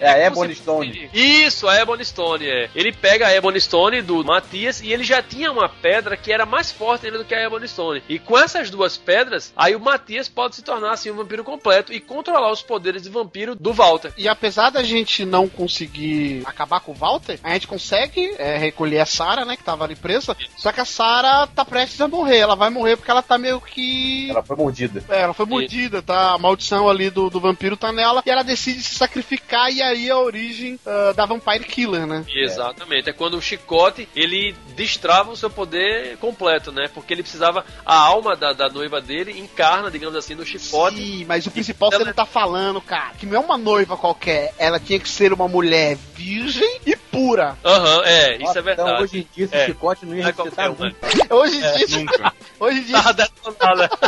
É 0.00 0.26
a 0.26 0.30
como 0.30 0.44
Ebony 0.44 0.54
Stone. 0.54 1.10
Isso, 1.12 1.68
a 1.68 1.76
Ebony 1.76 2.04
Stone, 2.04 2.46
é. 2.48 2.70
Ele 2.74 2.92
pega 2.92 3.26
a 3.26 3.34
Ebony 3.34 3.60
Stone 3.60 4.02
do 4.02 4.24
Matias 4.24 4.80
e 4.80 4.92
ele 4.92 5.04
já 5.04 5.22
tinha 5.22 5.50
uma 5.50 5.68
pedra 5.68 6.16
que 6.16 6.32
era 6.32 6.44
mais 6.46 6.70
forte 6.70 7.06
ainda 7.06 7.18
do 7.18 7.24
que 7.24 7.34
a 7.34 7.42
Ebony 7.42 7.66
Stone. 7.68 8.02
E 8.08 8.18
com 8.18 8.38
essas 8.38 8.70
duas 8.70 8.96
pedras, 8.96 9.52
aí 9.66 9.76
o 9.76 9.80
Matias 9.80 10.28
pode 10.28 10.56
se 10.56 10.62
tornar 10.62 10.92
assim 10.92 11.10
um 11.10 11.16
vampiro 11.16 11.44
completo 11.44 11.92
e 11.92 12.00
controlar 12.00 12.50
os 12.50 12.62
poderes 12.62 13.02
de 13.02 13.10
vampiro 13.10 13.54
do 13.54 13.72
Walter. 13.72 14.12
E 14.16 14.28
apesar 14.28 14.70
da 14.70 14.82
gente 14.82 15.24
não 15.24 15.48
conseguir 15.48 16.42
acabar 16.44 16.80
com 16.80 16.92
o 16.92 16.94
Walter, 16.94 17.38
a 17.42 17.52
gente 17.52 17.66
consegue 17.66 18.34
é, 18.38 18.56
recolher 18.56 19.00
a 19.00 19.06
Sarah, 19.06 19.44
né, 19.44 19.56
que 19.56 19.64
tava 19.64 19.84
ali 19.84 19.94
presa. 19.94 20.36
Só 20.56 20.72
que 20.72 20.80
a 20.80 20.84
Sarah 20.84 21.46
tá 21.46 21.64
prestes 21.64 22.00
a 22.00 22.08
morrer. 22.08 22.38
Ela 22.38 22.54
vai 22.54 22.70
morrer 22.70 22.96
porque 22.96 23.10
ela 23.10 23.22
tá 23.22 23.38
meio 23.38 23.60
que. 23.60 24.30
Ela 24.30 24.42
foi 24.42 24.56
mordida. 24.56 25.04
É, 25.08 25.22
ela 25.22 25.34
foi 25.34 25.46
mordida, 25.46 26.02
tá? 26.02 26.32
A 26.32 26.38
maldição 26.38 26.88
ali 26.88 27.10
do, 27.10 27.28
do 27.28 27.40
vampiro 27.40 27.76
tá 27.76 27.92
nela. 27.92 28.22
E 28.24 28.30
ela 28.30 28.42
decide 28.42 28.82
se 28.82 28.94
sacrificar. 28.94 29.72
E 29.72 29.82
aí 29.82 30.10
a 30.10 30.18
origem 30.18 30.78
ah, 30.86 31.12
da 31.12 31.26
Vampire 31.26 31.64
Killer, 31.64 32.06
né? 32.06 32.24
Exatamente, 32.28 33.10
é 33.10 33.12
quando 33.12 33.36
o 33.36 33.42
chicote 33.42 34.08
ele 34.14 34.54
destrava 34.76 35.30
o 35.30 35.36
seu 35.36 35.50
poder 35.50 36.16
completo, 36.18 36.70
né? 36.70 36.88
Porque 36.92 37.12
ele 37.12 37.22
precisava, 37.22 37.64
a 37.84 37.96
alma 37.96 38.36
da, 38.36 38.52
da 38.52 38.68
noiva 38.68 39.00
dele 39.00 39.38
encarna, 39.56 39.90
digamos 39.90 40.14
assim, 40.14 40.34
no 40.34 40.44
chicote. 40.44 40.96
Sim, 40.96 41.24
mas 41.24 41.46
o 41.46 41.50
principal 41.50 41.90
você 41.90 42.04
não 42.04 42.12
tá 42.12 42.26
falando, 42.26 42.80
cara. 42.80 43.14
Que 43.18 43.24
não 43.24 43.36
é 43.36 43.38
uma 43.38 43.56
noiva 43.56 43.96
qualquer. 43.96 44.52
Ela 44.58 44.78
tinha 44.78 44.98
que 45.00 45.08
ser 45.08 45.32
uma 45.32 45.48
mulher 45.48 45.96
virgem 46.14 46.78
e 46.84 46.94
pura. 46.94 47.56
Aham, 47.64 48.02
é, 48.04 48.34
isso 48.36 48.42
Nossa, 48.44 48.58
é 48.58 48.62
verdade. 48.62 48.90
Então 48.90 49.02
hoje 49.02 49.18
em 49.18 49.28
dia 49.34 49.44
esse 49.46 49.54
É. 49.56 49.66
chicote 49.66 50.04
não 50.04 50.14
ia 50.14 50.22
é 50.22 50.26
ressuscitar 50.26 50.68
nunca. 50.68 50.94
Hoje 51.34 51.56
em 51.56 51.62
É, 51.64 51.86
dia. 51.86 51.98
nunca. 51.98 52.32
Hoje 52.60 52.78
em 52.78 52.82
dia. 52.84 52.96
Tava 52.96 53.12
detonada. 53.14 53.90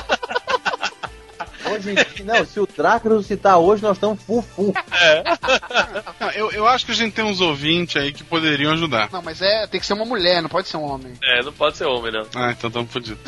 Hoje 1.70 1.90
em 1.90 1.94
dia, 1.94 2.06
não, 2.24 2.46
se 2.46 2.58
o 2.60 2.66
Drácula 2.66 3.16
ressuscitar 3.16 3.58
hoje, 3.58 3.82
nós 3.82 3.98
estamos 3.98 4.22
full. 4.22 4.42
Não, 6.18 6.30
eu, 6.30 6.50
eu 6.50 6.66
acho 6.66 6.86
que 6.86 6.92
a 6.92 6.94
gente 6.94 7.12
tem 7.12 7.24
uns 7.24 7.40
ouvintes 7.42 7.96
aí 8.00 8.10
que 8.10 8.24
poderiam 8.24 8.72
ajudar. 8.72 9.10
Não, 9.12 9.20
mas 9.20 9.42
é, 9.42 9.66
tem 9.66 9.78
que 9.78 9.86
ser 9.86 9.92
uma 9.92 10.04
mulher, 10.06 10.40
não 10.40 10.48
pode 10.48 10.66
ser 10.68 10.78
um 10.78 10.84
homem. 10.84 11.12
É, 11.22 11.42
não 11.42 11.52
pode 11.52 11.76
ser 11.76 11.84
homem, 11.84 12.10
não. 12.10 12.26
Ah, 12.34 12.52
então 12.52 12.68
estamos 12.68 12.90
fodidos. 12.90 13.20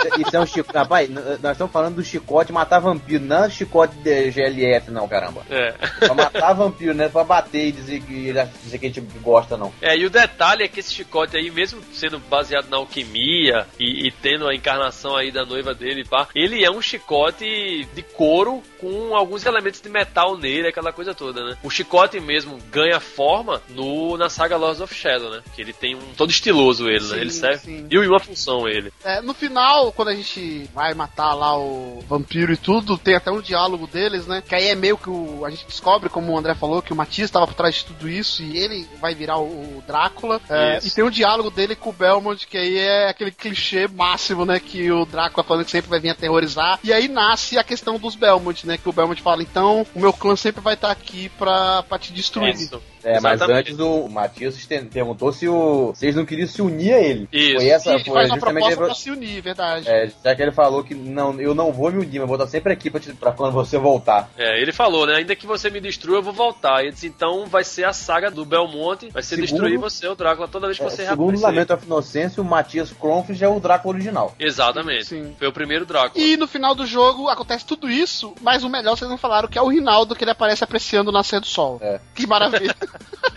Isso, 0.00 0.14
é- 0.14 0.20
isso 0.20 0.36
é 0.36 0.40
um 0.40 0.46
chicote. 0.46 0.78
Rapaz, 0.78 1.10
nós 1.10 1.52
estamos 1.52 1.72
falando 1.72 1.96
do 1.96 2.04
chicote 2.04 2.52
matar 2.52 2.78
vampiro, 2.78 3.24
não 3.24 3.44
é 3.44 3.50
chicote 3.50 3.96
de 3.96 4.30
GLF, 4.30 4.90
não, 4.90 5.06
caramba. 5.08 5.42
É. 5.50 5.72
Pra 5.72 6.14
matar 6.14 6.52
vampiro, 6.54 6.94
não 6.94 7.04
é 7.04 7.08
pra 7.08 7.24
bater 7.24 7.68
e 7.68 7.72
dizer 7.72 8.00
que, 8.02 8.32
dizer 8.62 8.78
que 8.78 8.86
a 8.86 8.88
gente 8.88 9.00
gosta, 9.22 9.56
não. 9.56 9.72
É, 9.80 9.96
e 9.96 10.04
o 10.06 10.10
detalhe 10.10 10.64
é 10.64 10.68
que 10.68 10.80
esse 10.80 10.92
chicote 10.92 11.36
aí, 11.36 11.50
mesmo 11.50 11.82
sendo 11.92 12.18
baseado 12.18 12.68
na 12.68 12.76
alquimia 12.76 13.66
e, 13.78 14.06
e 14.06 14.10
tendo 14.10 14.48
a 14.48 14.54
encarnação 14.54 15.16
aí 15.16 15.30
da 15.30 15.44
noiva 15.44 15.74
dele, 15.74 16.04
pá, 16.04 16.26
ele 16.34 16.64
é 16.64 16.70
um 16.70 16.80
chicote 16.80 17.86
de 17.94 18.02
couro 18.02 18.62
com 18.80 19.14
alguns 19.14 19.44
elementos 19.44 19.80
de 19.80 19.88
metal 19.88 20.36
nele, 20.36 20.68
aquela 20.68 20.92
coisa 20.92 21.14
toda, 21.14 21.44
né? 21.44 21.56
O 21.62 21.70
chicote 21.70 22.18
mesmo 22.18 22.58
ganha 22.70 22.98
forma 22.98 23.60
no, 23.68 24.16
na 24.16 24.28
saga 24.28 24.56
Lords 24.56 24.80
of 24.80 24.94
Shadow, 24.94 25.30
né? 25.30 25.42
Que 25.54 25.60
ele 25.60 25.72
tem 25.72 25.94
um 25.94 26.14
todo 26.16 26.30
estiloso 26.30 26.88
ele, 26.88 27.00
Sim, 27.00 27.14
né? 27.14 27.20
Ele 27.20 27.30
serve 27.30 27.58
sim. 27.58 27.86
e 27.90 27.98
uma 27.98 28.20
função 28.20 28.66
ele. 28.66 28.92
É, 29.04 29.20
no 29.20 29.34
final, 29.34 29.92
quando 29.92 30.08
a 30.08 30.14
gente 30.14 30.68
vai 30.74 30.94
matar 30.94 31.34
lá 31.34 31.58
o 31.58 32.02
vampiro 32.08 32.52
e 32.52 32.56
tudo, 32.56 32.96
tem 32.96 33.14
até 33.14 33.30
um 33.30 33.40
diálogo 33.40 33.86
deles, 33.86 34.26
né? 34.26 34.42
Que 34.46 34.54
aí 34.54 34.68
é 34.68 34.74
meio 34.74 34.96
que 34.96 35.10
o, 35.10 35.44
a 35.44 35.50
gente 35.50 35.66
descobre, 35.66 36.08
como 36.08 36.32
o 36.32 36.38
André 36.38 36.54
falou, 36.54 36.82
que 36.82 36.92
o 36.92 36.96
Matias 36.96 37.28
estava 37.28 37.46
por 37.46 37.54
trás 37.54 37.76
de 37.76 37.84
tudo 37.84 38.08
isso 38.08 38.42
e 38.42 38.56
ele 38.56 38.88
vai 39.00 39.14
virar 39.14 39.38
o, 39.38 39.44
o 39.78 39.84
Drácula. 39.86 40.40
É, 40.48 40.78
e 40.82 40.90
tem 40.90 41.04
um 41.04 41.10
diálogo 41.10 41.50
dele 41.50 41.76
com 41.76 41.90
o 41.90 41.92
Belmont, 41.94 42.46
que 42.46 42.56
aí 42.56 42.78
é 42.78 43.08
aquele 43.08 43.30
clichê 43.30 43.86
máximo, 43.88 44.44
né? 44.44 44.58
Que 44.58 44.90
o 44.90 45.04
Drácula 45.04 45.44
falando 45.44 45.64
que 45.64 45.70
sempre 45.70 45.90
vai 45.90 46.00
vir 46.00 46.10
aterrorizar. 46.10 46.78
E 46.82 46.92
aí 46.92 47.08
nasce 47.08 47.58
a 47.58 47.64
questão 47.64 47.98
dos 47.98 48.14
Belmont, 48.14 48.66
né? 48.66 48.69
Que 48.78 48.88
o 48.88 48.92
Belmont 48.92 49.20
fala, 49.20 49.42
então, 49.42 49.86
o 49.94 50.00
meu 50.00 50.12
clã 50.12 50.36
sempre 50.36 50.60
vai 50.60 50.74
estar 50.74 50.90
aqui 50.90 51.28
pra, 51.30 51.82
pra 51.82 51.98
te 51.98 52.12
destruir. 52.12 52.54
Isso. 52.54 52.82
É, 53.02 53.20
mas 53.20 53.34
Exatamente. 53.34 53.72
antes 53.72 53.80
o 53.80 54.08
Matias 54.08 54.68
perguntou 54.92 55.32
se 55.32 55.48
o, 55.48 55.92
eles 56.00 56.16
não 56.16 56.24
queriam 56.24 56.46
se 56.48 56.60
unir 56.62 56.92
a 56.94 57.00
ele. 57.00 57.28
Isso. 57.32 57.56
Foi 57.56 57.68
essa, 57.68 57.90
ele 57.94 58.04
foi 58.04 58.14
faz 58.14 58.28
uma 58.28 58.34
justamente 58.36 58.62
proposta 58.62 58.80
ele- 58.82 58.86
pra 58.86 58.94
se 58.94 59.10
unir, 59.10 59.40
verdade. 59.42 59.88
É, 59.88 60.10
já 60.24 60.34
que 60.34 60.42
ele 60.42 60.52
falou 60.52 60.84
que 60.84 60.94
não, 60.94 61.40
eu 61.40 61.54
não 61.54 61.72
vou 61.72 61.90
me 61.90 61.98
unir, 62.04 62.18
mas 62.20 62.28
vou 62.28 62.36
estar 62.36 62.46
sempre 62.48 62.72
aqui 62.72 62.90
pra, 62.90 63.00
te- 63.00 63.12
pra 63.14 63.32
quando 63.32 63.52
você 63.52 63.78
voltar. 63.78 64.30
É, 64.36 64.60
ele 64.60 64.72
falou, 64.72 65.06
né? 65.06 65.16
Ainda 65.16 65.34
que 65.36 65.46
você 65.46 65.70
me 65.70 65.80
destrua, 65.80 66.18
eu 66.18 66.22
vou 66.22 66.32
voltar. 66.32 66.82
Ele 66.82 66.92
disse, 66.92 67.06
então 67.06 67.46
vai 67.46 67.64
ser 67.64 67.84
a 67.84 67.92
saga 67.92 68.30
do 68.30 68.44
Belmonte, 68.44 69.08
vai 69.10 69.22
ser 69.22 69.36
Segundo- 69.36 69.48
destruir 69.50 69.78
você, 69.78 70.06
o 70.08 70.14
Drácula, 70.14 70.48
toda 70.48 70.66
vez 70.66 70.78
que 70.78 70.84
É, 70.84 70.88
você 70.90 71.06
segundo 71.06 71.36
o. 71.38 71.40
Lamento 71.40 71.72
of 71.74 71.86
Inocência, 71.86 72.42
o 72.42 72.44
Matias 72.44 72.92
Kronfeld 72.92 73.42
é 73.42 73.48
o 73.48 73.58
Drácula 73.60 73.94
original. 73.94 74.34
Exatamente. 74.38 75.06
Sim. 75.06 75.34
Foi 75.38 75.48
o 75.48 75.52
primeiro 75.52 75.86
Drácula. 75.86 76.22
E 76.24 76.36
no 76.36 76.46
final 76.46 76.74
do 76.74 76.86
jogo 76.86 77.28
acontece 77.28 77.64
tudo 77.64 77.90
isso, 77.90 78.34
mas 78.40 78.62
o 78.64 78.68
melhor 78.68 78.96
vocês 78.96 79.10
não 79.10 79.18
falaram, 79.18 79.48
que 79.48 79.58
é 79.58 79.62
o 79.62 79.68
Rinaldo, 79.68 80.14
que 80.14 80.24
ele 80.24 80.30
aparece 80.30 80.62
apreciando 80.62 81.08
o 81.10 81.12
nascer 81.12 81.40
do 81.40 81.46
sol. 81.46 81.78
É. 81.80 82.00
Que 82.14 82.26
maravilha. 82.26 82.74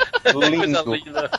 Lindo. 0.50 0.94
linda. 0.96 1.30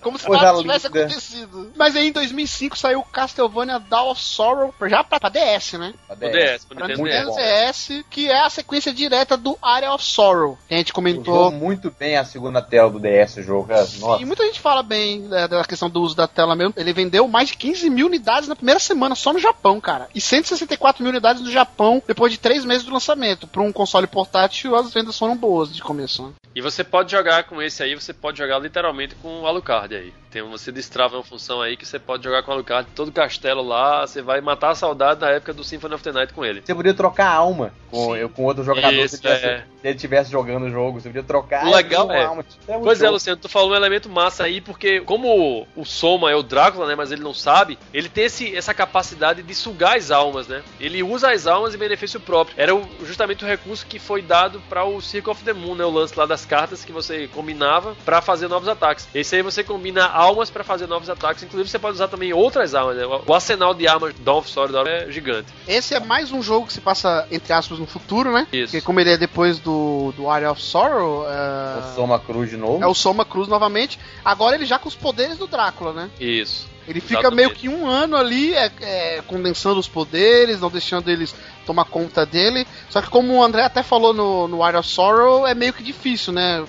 Como 0.00 0.16
se 0.18 0.24
Coisa 0.24 0.44
nada 0.44 0.60
tivesse 0.60 0.86
linda. 0.86 1.00
acontecido. 1.00 1.72
Mas 1.76 1.96
aí 1.96 2.08
em 2.08 2.12
2005 2.12 2.78
saiu 2.78 3.02
Castlevania 3.02 3.78
Dawn 3.80 4.10
of 4.10 4.22
Sorrow, 4.22 4.72
já 4.86 5.02
pra, 5.02 5.18
pra 5.18 5.28
DS, 5.28 5.72
né? 5.72 5.92
O 6.08 6.14
DS, 6.14 6.64
Pra 6.64 6.86
Nintendo 6.86 7.08
DS. 7.34 7.88
DS, 7.88 8.04
que 8.08 8.30
é 8.30 8.40
a 8.44 8.50
sequência 8.50 8.92
direta 8.92 9.36
do 9.36 9.58
Area 9.60 9.92
of 9.92 10.04
Sorrow, 10.04 10.56
que 10.68 10.74
a 10.74 10.78
gente 10.78 10.92
comentou. 10.92 11.50
muito 11.50 11.92
bem 11.98 12.16
a 12.16 12.24
segunda 12.24 12.62
tela 12.62 12.90
do 12.90 13.00
DS 13.00 13.38
o 13.38 13.42
jogo. 13.42 13.68
Nossa. 13.98 14.22
E 14.22 14.24
muita 14.24 14.44
gente 14.44 14.60
fala 14.60 14.82
bem 14.82 15.20
né, 15.22 15.48
da 15.48 15.64
questão 15.64 15.90
do 15.90 16.00
uso 16.00 16.14
da 16.14 16.28
tela 16.28 16.54
mesmo. 16.54 16.74
Ele 16.76 16.92
vendeu 16.92 17.26
mais 17.26 17.48
de 17.48 17.56
15 17.56 17.90
mil 17.90 18.06
unidades 18.06 18.48
na 18.48 18.54
primeira 18.56 18.78
semana, 18.80 19.14
só 19.14 19.32
no 19.32 19.38
Japão, 19.38 19.80
cara. 19.80 20.08
E 20.14 20.20
164 20.20 21.02
mil 21.02 21.10
unidades 21.10 21.42
no 21.42 21.50
Japão 21.50 22.00
depois 22.06 22.32
de 22.32 22.38
três 22.38 22.64
meses 22.64 22.84
do 22.84 22.92
lançamento. 22.92 23.46
Para 23.46 23.62
um 23.62 23.72
console 23.72 24.06
portátil, 24.06 24.76
as 24.76 24.92
vendas 24.92 25.18
foram 25.18 25.36
boas 25.36 25.74
de 25.74 25.82
começo. 25.82 26.22
Né? 26.22 26.32
E 26.54 26.60
você 26.60 26.82
pode 26.82 27.10
jogar 27.12 27.44
com 27.44 27.57
esse 27.62 27.82
aí, 27.82 27.94
você 27.94 28.12
pode 28.12 28.38
jogar 28.38 28.58
literalmente 28.58 29.14
com 29.16 29.42
o 29.42 29.46
Alucard 29.46 29.94
aí. 29.94 30.12
Tem, 30.30 30.42
você 30.42 30.70
destrava 30.70 31.16
uma 31.16 31.24
função 31.24 31.60
aí 31.62 31.76
que 31.76 31.86
você 31.86 31.98
pode 31.98 32.22
jogar 32.24 32.42
com 32.42 32.50
o 32.50 32.54
Alucard, 32.54 32.88
todo 32.94 33.08
o 33.08 33.12
castelo 33.12 33.62
lá, 33.62 34.06
você 34.06 34.20
vai 34.20 34.40
matar 34.40 34.70
a 34.70 34.74
saudade 34.74 35.20
da 35.20 35.30
época 35.30 35.52
do 35.54 35.64
Symphony 35.64 35.94
of 35.94 36.04
the 36.04 36.12
Night 36.12 36.32
com 36.34 36.44
ele. 36.44 36.62
Você 36.64 36.74
podia 36.74 36.92
trocar 36.92 37.28
a 37.28 37.34
alma 37.34 37.72
com, 37.90 38.14
eu, 38.14 38.28
com 38.28 38.44
outro 38.44 38.62
jogador 38.62 38.92
Isso, 38.92 39.16
se, 39.16 39.22
tivesse- 39.22 39.46
é. 39.46 39.58
se 39.80 39.86
ele 39.86 39.94
estivesse 39.94 40.30
jogando 40.30 40.64
o 40.66 40.70
jogo. 40.70 41.00
Você 41.00 41.08
podia 41.08 41.22
trocar 41.22 41.66
O 41.66 41.70
legal 41.74 42.06
com 42.06 42.12
é- 42.12 42.24
alma. 42.24 42.44
É 42.66 42.72
muito 42.72 42.84
Pois 42.84 43.00
é, 43.00 43.04
show. 43.04 43.12
Luciano, 43.14 43.40
tu 43.40 43.48
falou 43.48 43.70
um 43.70 43.74
elemento 43.74 44.08
massa 44.10 44.44
aí, 44.44 44.60
porque 44.60 45.00
como 45.00 45.66
o 45.74 45.84
Soma 45.86 46.30
é 46.30 46.34
o 46.36 46.42
Drácula, 46.42 46.86
né, 46.86 46.94
mas 46.94 47.10
ele 47.10 47.22
não 47.22 47.32
sabe, 47.32 47.78
ele 47.94 48.08
tem 48.10 48.24
esse, 48.24 48.54
essa 48.54 48.74
capacidade 48.74 49.42
de 49.42 49.54
sugar 49.54 49.96
as 49.96 50.10
almas, 50.10 50.46
né? 50.46 50.62
Ele 50.78 51.02
usa 51.02 51.30
as 51.32 51.46
almas 51.46 51.74
em 51.74 51.78
benefício 51.78 52.20
próprio. 52.20 52.54
Era 52.58 52.74
o- 52.74 52.86
justamente 53.04 53.44
o 53.44 53.48
recurso 53.48 53.86
que 53.86 53.98
foi 53.98 54.20
dado 54.20 54.60
para 54.68 54.84
o 54.84 55.00
Circle 55.00 55.32
of 55.32 55.42
the 55.42 55.54
Moon, 55.54 55.74
né, 55.74 55.84
o 55.86 55.90
lance 55.90 56.18
lá 56.18 56.26
das 56.26 56.44
cartas 56.44 56.84
que 56.84 56.92
você 56.92 57.26
combinava 57.28 57.96
para 58.04 58.20
fazer 58.20 58.46
novos 58.48 58.68
ataques. 58.68 59.08
Esse 59.14 59.36
aí 59.36 59.42
você 59.42 59.64
combina 59.64 60.17
almas 60.18 60.50
para 60.50 60.64
fazer 60.64 60.88
novos 60.88 61.08
ataques, 61.08 61.44
inclusive 61.44 61.70
você 61.70 61.78
pode 61.78 61.94
usar 61.94 62.08
também 62.08 62.32
outras 62.32 62.74
almas, 62.74 62.96
né? 62.96 63.04
O 63.06 63.32
arsenal 63.32 63.72
de 63.72 63.86
armas 63.86 64.12
Dawn 64.18 64.38
of 64.38 64.50
Sorrow 64.50 64.86
é 64.86 65.10
gigante. 65.10 65.46
Esse 65.66 65.94
é 65.94 66.00
mais 66.00 66.32
um 66.32 66.42
jogo 66.42 66.66
que 66.66 66.72
se 66.72 66.80
passa, 66.80 67.26
entre 67.30 67.52
aspas, 67.52 67.78
no 67.78 67.86
futuro, 67.86 68.32
né? 68.32 68.46
Isso. 68.52 68.72
Porque 68.72 68.84
como 68.84 68.98
ele 68.98 69.12
é 69.12 69.16
depois 69.16 69.60
do, 69.60 70.12
do 70.16 70.28
Area 70.28 70.50
of 70.50 70.60
Sorrow, 70.60 71.24
é... 71.28 71.78
O 71.78 71.94
Soma 71.94 72.18
Cruz 72.18 72.50
de 72.50 72.56
novo. 72.56 72.82
é 72.82 72.86
o 72.86 72.94
Soma 72.94 73.24
Cruz 73.24 73.46
novamente. 73.46 73.98
Agora 74.24 74.56
ele 74.56 74.66
já 74.66 74.78
com 74.78 74.88
os 74.88 74.96
poderes 74.96 75.38
do 75.38 75.46
Drácula, 75.46 75.92
né? 75.92 76.10
Isso. 76.18 76.66
Ele 76.88 77.00
fica 77.00 77.20
Exatamente. 77.20 77.36
meio 77.36 77.50
que 77.50 77.68
um 77.68 77.86
ano 77.86 78.16
ali 78.16 78.54
é, 78.54 78.72
é, 78.80 79.22
condensando 79.26 79.78
os 79.78 79.86
poderes, 79.86 80.58
não 80.58 80.70
deixando 80.70 81.10
eles 81.10 81.34
tomar 81.66 81.84
conta 81.84 82.24
dele. 82.24 82.66
Só 82.88 83.02
que 83.02 83.10
como 83.10 83.34
o 83.34 83.42
André 83.42 83.62
até 83.62 83.82
falou 83.82 84.14
no, 84.14 84.48
no 84.48 84.62
Area 84.62 84.80
of 84.80 84.88
Sorrow, 84.88 85.46
é 85.46 85.54
meio 85.54 85.74
que 85.74 85.82
difícil, 85.82 86.32
né? 86.32 86.64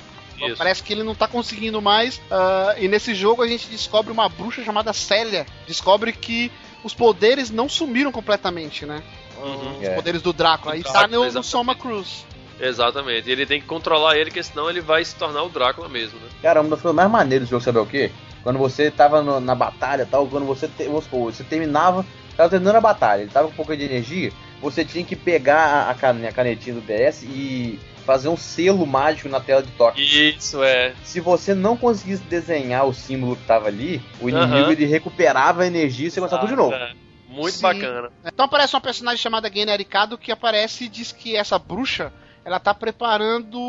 Isso. 0.48 0.58
Parece 0.58 0.82
que 0.84 0.94
ele 0.94 1.04
não 1.04 1.16
tá 1.16 1.28
conseguindo 1.28 1.82
mais. 1.82 2.22
ah, 2.32 2.76
e 2.78 2.88
nesse 2.88 3.14
jogo 3.14 3.42
a 3.44 3.48
gente 3.48 3.68
descobre 3.68 4.12
uma 4.12 4.28
bruxa 4.30 4.64
chamada 4.64 4.94
Célia. 4.94 5.46
Descobre 5.68 6.12
que 6.14 6.52
os 6.84 6.94
poderes 6.94 7.50
não 7.50 7.68
sumiram 7.68 8.12
completamente, 8.12 8.86
né? 8.86 9.02
Uhum. 9.42 9.78
Os 9.80 9.84
É. 9.84 9.96
poderes 9.96 10.22
do 10.22 10.32
Drácula. 10.34 10.74
Aí 10.76 10.82
Do 10.84 10.92
tá 10.92 11.08
no, 11.08 11.32
no. 11.32 11.44
Soma 11.44 11.76
Cruz. 11.76 12.26
Exatamente. 12.60 13.30
Ele 13.30 13.46
tem 13.46 13.62
que 13.62 13.68
controlar 13.68 14.16
ele, 14.18 14.26
porque 14.26 14.44
senão 14.44 14.70
ele 14.70 14.82
vai 14.82 15.04
se 15.06 15.16
tornar 15.16 15.44
o 15.44 15.50
Drácula 15.50 15.88
mesmo, 15.88 16.20
né? 16.20 16.28
Cara, 16.42 16.62
uma 16.62 16.70
das 16.70 16.82
coisas 16.82 16.96
mais 16.96 17.10
maneiras 17.10 17.48
do 17.48 17.52
jogo, 17.52 17.64
sabe 17.64 17.80
o 17.80 17.86
quê? 17.86 18.12
Quando 18.44 18.60
você 18.60 18.92
tava 18.92 19.22
no- 19.22 19.40
na 19.40 19.56
batalha 19.56 20.04
e 20.04 20.06
tal, 20.06 20.28
quando 20.28 20.46
você, 20.46 20.68
te, 20.68 20.86
você 20.88 21.44
terminava, 21.44 22.06
tava 22.36 22.50
terminando 22.50 22.76
a 22.76 22.82
batalha, 22.82 23.22
ele 23.22 23.32
tava 23.32 23.48
com 23.48 23.54
um 23.54 23.56
pouco 23.56 23.76
de 23.76 23.84
energia, 23.84 24.32
você 24.62 24.84
tinha 24.84 25.04
que 25.06 25.16
pegar 25.16 25.88
a, 25.88 25.90
a 25.92 26.32
canetinha 26.34 26.76
do 26.76 26.82
DS 26.82 27.24
e 27.24 27.80
fazer 28.10 28.28
um 28.28 28.38
selo 28.38 28.88
mágico 28.88 29.30
na 29.30 29.40
tela 29.40 29.62
de 29.62 29.72
toque. 29.74 30.02
Isso, 30.02 30.64
é. 30.64 30.96
Se 31.04 31.20
você 31.20 31.54
não 31.54 31.78
conseguisse 31.78 32.24
desenhar 32.24 32.88
o 32.88 32.94
símbolo 32.94 33.36
que 33.36 33.46
tava 33.46 33.68
ali, 33.68 34.02
o 34.20 34.28
inimigo 34.28 34.72
ele 34.72 34.86
recuperava 34.86 35.62
a 35.62 35.68
energia 35.68 36.08
e 36.08 36.10
você 36.12 36.20
começava 36.20 36.42
tudo 36.42 36.50
de 36.50 36.56
novo. 36.56 36.74
É. 36.74 36.92
Muito 37.28 37.52
Sim. 37.52 37.62
bacana. 37.62 38.12
Então 38.26 38.48
aparece 38.48 38.74
uma 38.74 38.82
personagem 38.82 39.22
chamada 39.22 39.52
Gena 39.54 39.76
Ericado 39.76 40.18
que 40.18 40.32
aparece 40.32 40.86
e 40.86 40.90
diz 40.90 41.12
que 41.12 41.36
essa 41.36 41.60
bruxa 41.60 42.12
ela 42.44 42.60
tá 42.60 42.74
preparando 42.74 43.60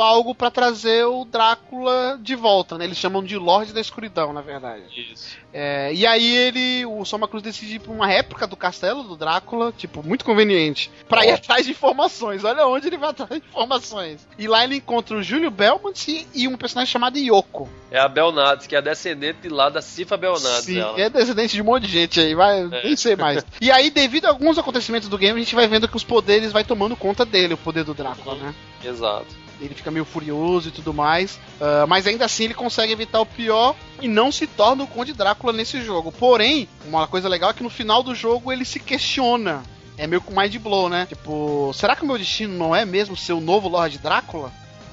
algo 0.00 0.34
pra 0.34 0.50
trazer 0.50 1.04
o 1.04 1.26
Drácula 1.26 2.18
de 2.22 2.34
volta, 2.34 2.78
né? 2.78 2.84
Eles 2.84 2.96
chamam 2.96 3.22
de 3.22 3.36
Lorde 3.36 3.74
da 3.74 3.80
Escuridão, 3.80 4.32
na 4.32 4.40
verdade. 4.40 4.84
Isso. 5.12 5.36
É, 5.54 5.92
e 5.92 6.06
aí 6.06 6.34
ele, 6.34 6.86
o 6.86 7.04
Soma 7.04 7.28
Cruz 7.28 7.42
decide 7.42 7.74
ir 7.74 7.78
pra 7.78 7.92
uma 7.92 8.06
réplica 8.06 8.46
do 8.46 8.56
castelo 8.56 9.02
do 9.02 9.16
Drácula, 9.16 9.72
tipo, 9.76 10.02
muito 10.02 10.24
conveniente, 10.24 10.90
pra 11.08 11.26
ir 11.26 11.30
atrás 11.32 11.66
de 11.66 11.72
informações. 11.72 12.42
Olha 12.42 12.66
onde 12.66 12.86
ele 12.86 12.96
vai 12.96 13.10
atrás 13.10 13.30
de 13.30 13.46
informações. 13.46 14.26
E 14.38 14.48
lá 14.48 14.64
ele 14.64 14.76
encontra 14.76 15.16
o 15.16 15.22
Júlio 15.22 15.50
Belmont 15.50 16.26
e- 16.34 16.48
um 16.48 16.56
personagem 16.56 16.90
chamado 16.90 17.18
Yoko. 17.18 17.68
É 17.90 17.98
a 17.98 18.08
Belnades, 18.08 18.66
que 18.66 18.74
é 18.74 18.78
a 18.78 18.80
descendente 18.80 19.48
lá 19.48 19.68
da 19.68 19.82
Cifa 19.82 20.16
Belnades. 20.16 20.64
Sim, 20.64 20.78
ela. 20.80 20.98
é 21.00 21.10
descendente 21.10 21.54
de 21.54 21.60
um 21.60 21.64
monte 21.66 21.82
de 21.86 21.92
gente 21.92 22.18
aí, 22.20 22.34
vai, 22.34 22.60
É. 22.62 22.84
nem 22.84 22.96
sei 22.96 23.14
mais. 23.16 23.44
E 23.60 23.70
aí, 23.70 23.90
devido 23.90 24.24
a 24.26 24.30
alguns 24.30 24.56
acontecimentos 24.58 25.08
do 25.08 25.18
game, 25.18 25.38
a 25.38 25.42
gente 25.44 25.54
vai 25.54 25.68
vendo 25.68 25.86
que 25.86 25.96
os 25.96 26.04
poderes 26.04 26.50
vai 26.52 26.64
tomando 26.64 26.96
conta 26.96 27.24
dele, 27.26 27.54
o 27.54 27.58
poder 27.58 27.84
do 27.84 27.92
Drácula, 27.92 28.36
né? 28.36 28.54
Exato. 28.82 29.26
Ele 29.64 29.74
fica 29.74 29.90
meio 29.90 30.04
furioso 30.04 30.68
e 30.68 30.72
tudo 30.72 30.92
mais. 30.92 31.38
ah, 31.60 31.86
mas 31.88 32.06
ainda 32.06 32.24
assim 32.24 32.44
ele 32.44 32.54
consegue 32.54 32.92
evitar 32.92 33.20
o 33.20 33.26
pior 33.26 33.74
e 34.00 34.08
não 34.08 34.32
se 34.32 34.46
torna 34.46 34.82
o 34.84 34.86
Conde 34.86 35.12
Drácula 35.12 35.52
nesse 35.52 35.80
jogo. 35.82 36.10
Porém, 36.10 36.68
uma 36.84 37.06
coisa 37.06 37.28
legal 37.28 37.50
é 37.50 37.54
que 37.54 37.62
no 37.62 37.70
final 37.70 38.02
do 38.02 38.14
jogo 38.14 38.52
ele 38.52 38.64
se 38.64 38.80
questiona. 38.80 39.62
É 39.96 40.06
meio 40.06 40.20
com 40.22 40.38
mind 40.38 40.56
blow, 40.56 40.88
né? 40.88 41.06
Tipo, 41.06 41.70
será 41.74 41.94
que 41.94 42.02
o 42.02 42.06
meu 42.06 42.18
destino 42.18 42.56
não 42.56 42.74
é 42.74 42.84
mesmo 42.84 43.16
ser 43.16 43.34
o 43.34 43.40
novo 43.40 43.68
Lorde 43.68 43.98
Drácula? 43.98 44.50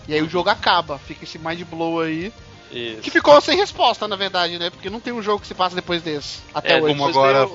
E 0.07 0.13
aí 0.13 0.21
o 0.21 0.29
jogo 0.29 0.49
acaba, 0.49 0.97
fica 0.99 1.23
esse 1.23 1.39
mind 1.39 1.61
blow 1.63 2.01
aí. 2.01 2.33
Isso. 2.71 3.01
Que 3.01 3.09
ficou 3.09 3.39
sem 3.41 3.57
resposta, 3.57 4.07
na 4.07 4.15
verdade, 4.15 4.59
né? 4.59 4.69
Porque 4.69 4.89
não 4.89 4.99
tem 4.99 5.11
um 5.13 5.21
jogo 5.21 5.39
que 5.39 5.47
se 5.47 5.55
passa 5.55 5.75
depois 5.75 6.01
desse. 6.03 6.39
Até 6.53 6.77
É, 6.77 6.81
hoje. 6.81 6.93
Como 6.93 7.07
agora 7.07 7.49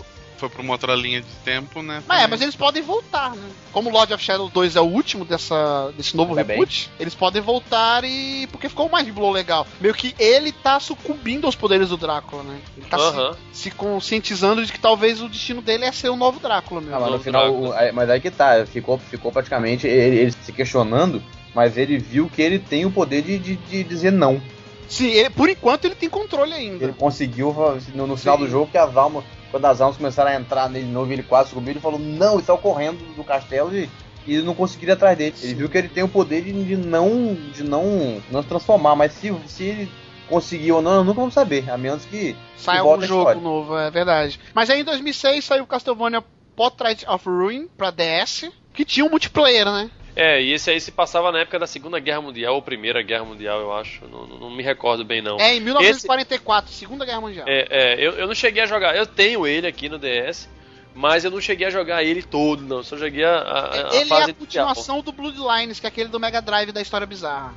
foi 0.44 0.48
pra 0.50 0.62
uma 0.62 0.72
outra 0.72 0.94
linha 0.94 1.20
de 1.22 1.32
tempo, 1.44 1.82
né? 1.82 2.02
Mas 2.06 2.22
é, 2.22 2.26
mas 2.26 2.40
eles 2.42 2.54
podem 2.56 2.82
voltar, 2.82 3.30
né? 3.34 3.48
Como 3.72 3.90
Lord 3.90 4.12
of 4.12 4.22
Shadow 4.22 4.48
2 4.48 4.76
é 4.76 4.80
o 4.80 4.84
último 4.84 5.24
dessa, 5.24 5.92
desse 5.96 6.16
novo 6.16 6.34
bem. 6.34 6.44
reboot, 6.44 6.90
eles 7.00 7.14
podem 7.14 7.40
voltar 7.40 8.04
e. 8.04 8.46
Porque 8.52 8.68
ficou 8.68 8.90
mind 8.92 9.08
blow 9.10 9.30
legal. 9.30 9.66
Meio 9.80 9.94
que 9.94 10.14
ele 10.18 10.52
tá 10.52 10.78
sucumbindo 10.78 11.46
aos 11.46 11.54
poderes 11.56 11.88
do 11.88 11.96
Drácula, 11.96 12.42
né? 12.42 12.58
Ele 12.76 12.86
tá 12.86 12.98
se- 12.98 13.04
Aham. 13.04 13.36
se, 13.52 13.70
conscientizando 13.70 14.64
de 14.64 14.72
que 14.72 14.78
talvez 14.78 15.20
o 15.22 15.28
destino 15.28 15.62
dele 15.62 15.84
é 15.84 15.92
ser 15.92 16.08
o 16.10 16.16
novo 16.16 16.38
Drácula 16.40 16.80
mesmo. 16.80 16.96
Ah, 16.96 17.00
mas 17.00 17.10
no 17.10 17.18
final, 17.20 17.52
o- 17.52 17.72
aí- 17.72 17.92
mas 17.92 18.10
aí 18.10 18.20
que 18.20 18.30
tá, 18.30 18.64
ficou, 18.66 18.98
ficou 18.98 19.32
praticamente 19.32 19.86
ele, 19.86 20.16
ele 20.18 20.32
se 20.32 20.52
questionando, 20.52 21.22
mas 21.54 21.76
ele 21.76 21.98
viu 21.98 22.28
que 22.28 22.42
ele 22.42 22.58
tem 22.58 22.84
o 22.84 22.90
poder 22.90 23.22
de, 23.22 23.38
de, 23.38 23.56
de 23.56 23.82
dizer 23.84 24.10
não. 24.12 24.40
Sim, 24.88 25.08
ele- 25.08 25.30
por 25.30 25.48
enquanto 25.48 25.86
ele 25.86 25.94
tem 25.94 26.08
controle 26.10 26.52
ainda. 26.52 26.84
Ele 26.84 26.92
conseguiu 26.92 27.54
no, 27.94 28.06
no 28.06 28.16
final 28.16 28.36
Sim. 28.36 28.44
do 28.44 28.50
jogo 28.50 28.70
que 28.70 28.76
as 28.78 28.94
almas, 28.96 29.24
quando 29.54 29.66
as 29.66 29.80
almas 29.80 29.96
começaram 29.96 30.32
a 30.32 30.34
entrar 30.34 30.68
nele 30.68 30.86
de 30.86 30.90
novo, 30.90 31.12
ele 31.12 31.22
quase 31.22 31.50
subiu, 31.50 31.70
ele 31.70 31.78
falou 31.78 31.96
não, 31.96 32.40
e 32.40 32.42
saiu 32.42 32.58
correndo 32.58 32.98
do 33.14 33.22
castelo 33.22 33.72
e, 33.72 33.88
e 34.26 34.38
não 34.38 34.52
conseguiram 34.52 34.94
ir 34.94 34.96
atrás 34.96 35.16
dele. 35.16 35.36
Ele 35.40 35.54
viu 35.54 35.68
que 35.68 35.78
ele 35.78 35.88
tem 35.88 36.02
o 36.02 36.08
poder 36.08 36.42
de, 36.42 36.52
de 36.64 36.76
não 36.76 37.36
de 37.52 37.62
não, 37.62 38.20
não 38.32 38.42
se 38.42 38.48
transformar, 38.48 38.96
mas 38.96 39.12
se, 39.12 39.32
se 39.46 39.62
ele 39.62 39.92
conseguiu 40.28 40.74
ou 40.74 40.82
não, 40.82 40.96
nós 40.96 41.06
nunca 41.06 41.20
vamos 41.20 41.34
saber, 41.34 41.70
a 41.70 41.78
menos 41.78 42.04
que 42.04 42.34
Sai 42.56 42.74
que 42.74 42.78
algum 42.80 42.90
volta 42.90 43.04
a 43.04 43.06
jogo 43.06 43.40
novo, 43.40 43.78
é 43.78 43.88
verdade. 43.92 44.40
Mas 44.52 44.70
aí 44.70 44.80
em 44.80 44.84
2006 44.84 45.44
saiu 45.44 45.66
Castlevania 45.68 46.24
Portrait 46.56 47.06
of 47.08 47.24
Ruin 47.28 47.68
pra 47.76 47.92
DS, 47.92 48.50
que 48.72 48.84
tinha 48.84 49.06
um 49.06 49.10
multiplayer, 49.10 49.66
né? 49.66 49.88
É, 50.16 50.40
e 50.40 50.52
esse 50.52 50.70
aí 50.70 50.80
se 50.80 50.92
passava 50.92 51.32
na 51.32 51.40
época 51.40 51.58
da 51.58 51.66
Segunda 51.66 51.98
Guerra 51.98 52.20
Mundial, 52.20 52.54
ou 52.54 52.62
Primeira 52.62 53.02
Guerra 53.02 53.24
Mundial, 53.24 53.58
eu 53.60 53.72
acho. 53.72 54.06
Não, 54.06 54.26
não- 54.26 54.38
não 54.38 54.50
me 54.50 54.62
recordo 54.62 55.04
bem, 55.04 55.20
não. 55.20 55.40
É, 55.40 55.56
em 55.56 55.60
1944, 55.60 56.72
Segunda 56.72 57.04
Guerra 57.04 57.20
Mundial. 57.20 57.46
É, 57.48 57.66
é, 57.68 57.94
eu, 58.06 58.12
eu 58.12 58.26
não 58.28 58.34
cheguei 58.34 58.62
a 58.62 58.66
jogar. 58.66 58.96
Eu 58.96 59.06
tenho 59.06 59.44
ele 59.46 59.66
aqui 59.66 59.88
no 59.88 59.98
DS, 59.98 60.48
mas 60.94 61.24
eu 61.24 61.30
não 61.32 61.40
cheguei 61.40 61.66
a 61.66 61.70
jogar 61.70 62.04
ele 62.04 62.22
todo, 62.22 62.62
não. 62.62 62.82
Só 62.84 62.96
joguei 62.96 63.24
a, 63.24 63.38
a, 63.38 63.72
a 63.74 63.76
Ele 63.76 63.86
é 63.86 63.88
fase 63.88 64.02
a 64.02 64.04
inicial. 64.04 64.34
continuação 64.38 65.00
do 65.00 65.10
Bloodlines, 65.10 65.80
que 65.80 65.86
é 65.86 65.88
aquele 65.88 66.08
do 66.08 66.20
Mega 66.20 66.40
Drive 66.40 66.70
da 66.70 66.80
história 66.80 67.06
bizarra. 67.06 67.52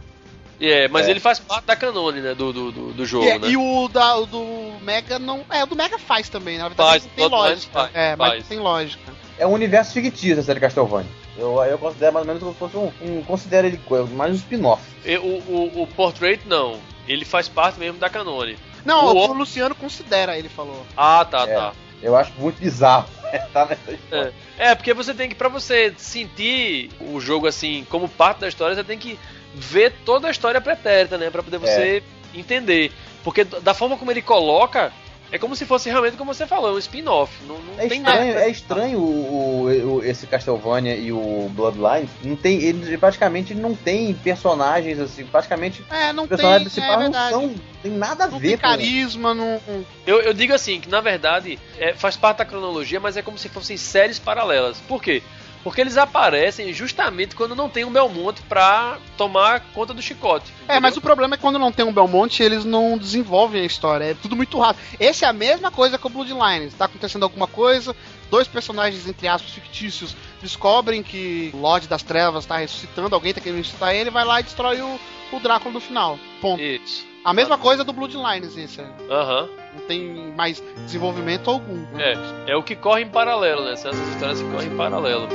É, 0.60 0.88
mas 0.88 1.08
É. 1.08 1.12
ele 1.12 1.20
faz 1.20 1.38
parte 1.38 1.66
da 1.66 1.76
canone, 1.76 2.20
né? 2.22 2.34
Do, 2.34 2.52
do, 2.52 2.72
do, 2.72 2.94
do 2.94 3.06
jogo, 3.06 3.28
E, 3.28 3.38
né? 3.38 3.48
e 3.50 3.56
o, 3.56 3.88
da, 3.88 4.18
o 4.18 4.26
do 4.26 4.44
Mega 4.82 5.20
não. 5.20 5.46
É, 5.52 5.64
o 5.64 5.68
do 5.68 5.76
Mega 5.76 6.00
faz 6.00 6.28
também, 6.30 6.58
na 6.58 6.68
verdade 6.70 6.90
Faz, 6.90 7.04
não 7.06 7.12
tem 7.12 7.28
lógica. 7.28 7.72
faz, 7.72 7.92
é, 7.94 8.16
mas 8.16 8.30
faz. 8.30 8.42
não 8.42 8.50
tem 8.50 8.58
lógica. 8.60 9.14
é 9.38 9.46
um 9.46 9.52
universo 9.54 9.94
fictício 9.94 10.34
essa 10.34 10.42
série 10.42 10.60
Castlevania. 10.60 11.06
Eu, 11.38 11.64
eu 11.64 11.78
considero 11.78 12.14
mais 12.14 12.26
ou 12.26 12.34
menos 12.34 12.42
como 12.42 12.54
se 12.54 12.60
fosse 12.60 12.78
um, 12.78 13.18
um 13.20 13.24
considero 13.24 13.68
ele 13.68 13.80
mais 14.12 14.32
um 14.32 14.36
spin-off. 14.36 14.82
O, 15.22 15.52
o, 15.52 15.84
o 15.84 15.88
Portrait, 15.88 16.42
não. 16.48 16.80
Ele 17.08 17.24
faz 17.24 17.48
parte 17.48 17.80
mesmo 17.80 18.00
da 18.00 18.10
canone. 18.10 18.58
Não, 18.84 19.06
O- 19.16 19.30
o, 19.30 19.34
Luciano 19.34 19.76
considera, 19.76 20.38
ele 20.38 20.50
falou. 20.50 20.86
Ah, 20.96 21.24
tá, 21.26 21.44
É. 21.48 21.54
tá. 21.54 21.74
Eu 22.02 22.16
acho 22.16 22.32
muito 22.38 22.60
bizarro 22.60 23.08
tá 23.54 23.66
nessa 23.66 23.92
história. 23.92 24.34
É, 24.58 24.76
porque 24.76 24.94
você 24.94 25.14
tem 25.14 25.28
que, 25.30 25.36
pra 25.36 25.50
você 25.50 25.94
sentir 25.98 26.90
o 27.02 27.20
jogo 27.20 27.48
assim, 27.48 27.86
como 27.90 28.08
parte 28.08 28.40
da 28.40 28.48
história, 28.48 28.76
você 28.76 28.84
tem 28.84 28.98
que 29.00 29.18
ver 29.56 29.94
toda 30.06 30.28
a 30.28 30.32
história 30.32 30.62
pretérita, 30.62 31.18
né? 31.18 31.30
Pra 31.30 31.42
poder 31.44 31.58
você 31.58 32.04
entender. 32.36 32.92
Porque 33.24 33.44
da 33.44 33.74
forma 33.74 33.98
como 33.98 34.12
ele 34.12 34.22
coloca, 34.22 34.94
é 35.32 35.38
como 35.38 35.56
se 35.56 35.66
fosse 35.66 35.90
realmente 35.90 36.16
como 36.18 36.34
você 36.34 36.48
falou, 36.48 36.76
um 36.76 36.78
spin-off. 36.78 37.32
Não, 37.44 37.60
não 37.60 37.74
É 37.78 37.88
tem 37.88 37.98
estranho, 38.00 38.34
nada. 38.34 38.46
é 38.46 38.50
estranho 38.50 39.00
o, 39.00 39.64
o- 39.66 39.96
o- 39.98 40.04
esse 40.04 40.26
Castlevania 40.28 40.96
e 40.96 41.12
o 41.12 41.50
Bloodlines. 41.54 42.10
Não 42.24 42.36
tem, 42.36 42.62
ele 42.62 42.98
praticamente 42.98 43.54
não 43.54 43.76
tem 43.76 44.14
personagens 44.14 45.00
assim, 45.00 45.26
praticamente 45.26 45.84
É, 45.90 46.14
não 46.14 46.24
os 46.24 46.30
tem. 46.30 46.38
personagens 46.38 46.78
É 46.78 46.82
principais 46.82 47.10
não 47.12 47.30
são, 47.30 47.56
tem 47.84 47.92
nada 47.92 48.24
a 48.26 48.28
Não 48.28 48.40
ver 48.40 48.48
tem 48.50 48.58
carisma, 48.58 49.34
não. 49.34 49.60
Eu, 50.06 50.22
eu 50.22 50.34
digo 50.34 50.54
assim, 50.54 50.80
que 50.80 50.90
na 50.90 51.02
verdade 51.02 51.60
é, 51.78 51.94
faz 51.94 52.16
parte 52.16 52.38
da 52.38 52.46
cronologia, 52.46 53.00
mas 53.00 53.18
é 53.18 53.22
como 53.22 53.38
se 53.38 53.50
fossem 53.50 53.76
séries 53.78 54.20
paralelas. 54.20 54.78
Por 54.88 55.02
quê? 55.02 55.22
Porque 55.68 55.82
eles 55.82 55.98
aparecem 55.98 56.72
justamente 56.72 57.36
quando 57.36 57.54
não 57.54 57.68
tem 57.68 57.84
um 57.84 57.92
Belmonte 57.92 58.42
pra 58.44 58.98
tomar 59.18 59.60
conta 59.74 59.94
do 59.94 60.02
chicote. 60.02 60.50
É, 60.66 60.80
mas 60.80 60.96
o 60.96 61.02
problema 61.02 61.34
é 61.34 61.38
que 61.38 61.42
quando 61.42 61.60
não 61.60 61.74
tem 61.74 61.84
um 61.84 61.92
Belmonte, 61.92 62.42
eles 62.42 62.64
não 62.64 62.98
desenvolvem 62.98 63.62
a 63.64 63.66
história. 63.66 64.06
É 64.06 64.14
tudo 64.14 64.34
muito 64.34 64.58
rápido. 64.58 64.82
Esse 64.98 65.26
é 65.26 65.28
a 65.28 65.34
mesma 65.34 65.70
coisa 65.70 65.98
com 65.98 66.08
o 66.08 66.12
Bloodlines. 66.12 66.74
Tá 66.74 66.86
acontecendo 66.86 67.24
alguma 67.24 67.48
coisa, 67.48 67.94
dois 68.32 68.48
personagens, 68.48 69.06
entre 69.10 69.28
aspas, 69.28 69.52
fictícios, 69.52 70.16
descobrem 70.42 71.04
que 71.04 71.52
o 71.54 71.58
Lorde 71.58 71.86
das 71.90 72.02
Trevas 72.02 72.46
tá 72.46 72.56
ressuscitando, 72.56 73.14
alguém 73.14 73.34
tá 73.34 73.42
querendo 73.42 73.58
ressuscitar 73.58 73.94
ele, 73.94 74.10
vai 74.10 74.24
lá 74.24 74.40
e 74.40 74.44
destrói 74.44 74.80
o, 74.80 74.98
o 75.34 75.40
Drácula 75.42 75.74
no 75.74 75.82
final. 75.82 76.18
Ponto. 76.40 76.62
Isso. 76.62 77.06
A 77.26 77.34
mesma 77.34 77.58
coisa 77.58 77.84
do 77.84 77.92
Bloodlines, 77.92 78.56
é. 78.80 78.88
Aham. 79.14 79.50
Não 79.76 79.82
tem 79.86 80.32
mais 80.34 80.64
desenvolvimento 80.86 81.50
algum. 81.52 81.76
né? 81.92 82.14
É, 82.48 82.52
é 82.54 82.56
o 82.56 82.64
que 82.64 82.74
corre 82.74 83.02
em 83.02 83.10
paralelo, 83.10 83.66
né? 83.66 83.76
São 83.76 83.92
essas 83.92 84.08
histórias 84.08 84.42
que 84.42 84.50
correm 84.50 84.72
em 84.72 84.78
paralelo. 84.78 85.28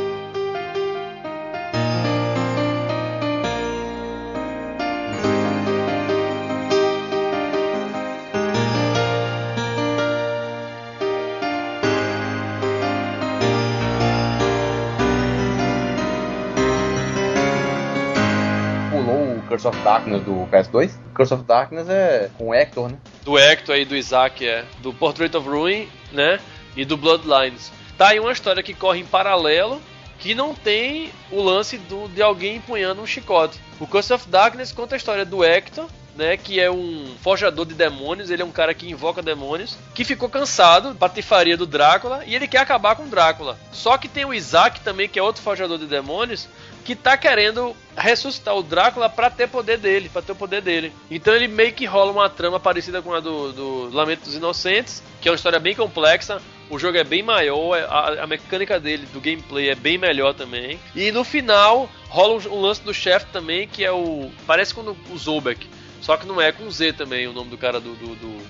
Curse 19.62 19.68
of 19.68 19.84
Darkness 19.84 20.22
do 20.24 20.32
PS2. 20.51 20.90
Curse 21.14 21.34
of 21.34 21.44
Darkness 21.44 21.89
é 21.89 22.30
com 22.36 22.48
o 22.48 22.55
Hector, 22.55 22.89
né? 22.89 22.98
Do 23.24 23.39
Hector 23.39 23.76
aí, 23.76 23.84
do 23.84 23.94
Isaac, 23.94 24.44
é. 24.44 24.64
Do 24.80 24.93
Portrait 24.93 25.36
of 25.36 25.48
Ruin, 25.48 25.89
né? 26.10 26.40
E 26.76 26.84
do 26.84 26.97
Bloodlines. 26.97 27.70
Tá 27.97 28.09
aí 28.09 28.18
uma 28.18 28.32
história 28.32 28.60
que 28.60 28.74
corre 28.74 28.98
em 28.98 29.05
paralelo, 29.05 29.80
que 30.18 30.34
não 30.34 30.52
tem 30.52 31.12
o 31.30 31.40
lance 31.40 31.78
do, 31.78 32.09
de 32.09 32.20
alguém 32.20 32.56
empunhando 32.56 33.02
um 33.02 33.06
chicote. 33.06 33.60
O 33.78 33.86
Curse 33.86 34.12
of 34.12 34.28
Darkness 34.28 34.72
conta 34.72 34.97
a 34.97 34.98
história 34.98 35.24
do 35.24 35.44
Hector, 35.44 35.86
né, 36.16 36.36
que 36.36 36.60
é 36.60 36.70
um 36.70 37.14
forjador 37.22 37.64
de 37.64 37.74
demônios, 37.74 38.30
ele 38.30 38.43
é 38.43 38.44
um 38.44 38.51
cara 38.51 38.74
que 38.74 38.90
invoca 38.90 39.22
demônios, 39.22 39.76
que 39.94 40.05
ficou 40.05 40.28
cansado 40.28 40.94
patifaria 40.94 41.56
do 41.56 41.66
Drácula 41.66 42.22
e 42.26 42.34
ele 42.34 42.47
quer 42.47 42.59
acabar 42.59 42.97
com 42.97 43.05
o 43.05 43.09
Drácula. 43.09 43.56
Só 43.72 43.97
que 43.97 44.09
tem 44.09 44.24
o 44.24 44.34
Isaac 44.34 44.80
também, 44.80 45.09
que 45.09 45.18
é 45.18 45.22
outro 45.22 45.40
forjador 45.40 45.78
de 45.78 45.86
demônios, 45.86 46.48
que 46.85 46.95
tá 46.97 47.17
querendo 47.17 47.75
ressuscitar 47.97 48.55
o 48.57 48.63
Drácula 48.63 49.09
pra 49.09 49.31
ter 49.31 49.49
poder 49.49 49.79
dele, 49.79 50.09
pra 50.09 50.23
ter 50.23 50.33
o 50.33 50.37
poder 50.37 50.61
dele. 50.63 50.93
Então 51.11 51.35
ele 51.35 51.47
meio 51.49 51.73
que 51.73 51.85
rola 51.87 52.11
uma 52.11 52.29
trama 52.29 52.59
parecida 52.59 53.01
com 53.03 53.13
a 53.15 53.21
do, 53.21 53.53
do 53.53 53.91
Lamento 53.95 54.25
dos 54.25 54.35
Inocentes, 54.35 55.03
que 55.21 55.29
é 55.29 55.31
uma 55.31 55.37
história 55.37 55.59
bem 55.61 55.75
complexa. 55.75 56.41
O 56.71 56.79
jogo 56.79 56.97
é 56.97 57.05
bem 57.05 57.23
maior, 57.23 57.77
é- 57.77 57.83
a, 57.85 58.23
a 58.25 58.27
mecânica 58.27 58.81
dele, 58.81 59.07
do 59.13 59.21
gameplay, 59.21 59.69
é 59.69 59.75
bem 59.75 59.99
melhor 59.99 60.33
também. 60.35 60.81
E 60.95 61.13
no 61.13 61.23
final 61.23 61.89
rola 62.09 62.35
um, 62.35 62.55
um 62.57 62.61
lance 62.63 62.81
do 62.83 62.95
chefe 62.95 63.27
também, 63.27 63.69
que 63.69 63.85
é 63.85 63.93
o. 63.93 64.31
Parece 64.47 64.75
com 64.75 64.81
o 64.81 65.19
Zobek. 65.19 65.67
Só 66.01 66.17
que 66.17 66.27
não 66.27 66.41
é 66.41 66.51
com 66.51 66.69
Z 66.71 66.95
também 66.95 67.29
o 67.29 67.33
nome 67.33 67.51
do 67.51 67.59
cara 67.59 67.79
do, 67.79 67.95
do, 67.95 68.15
do- 68.17 68.43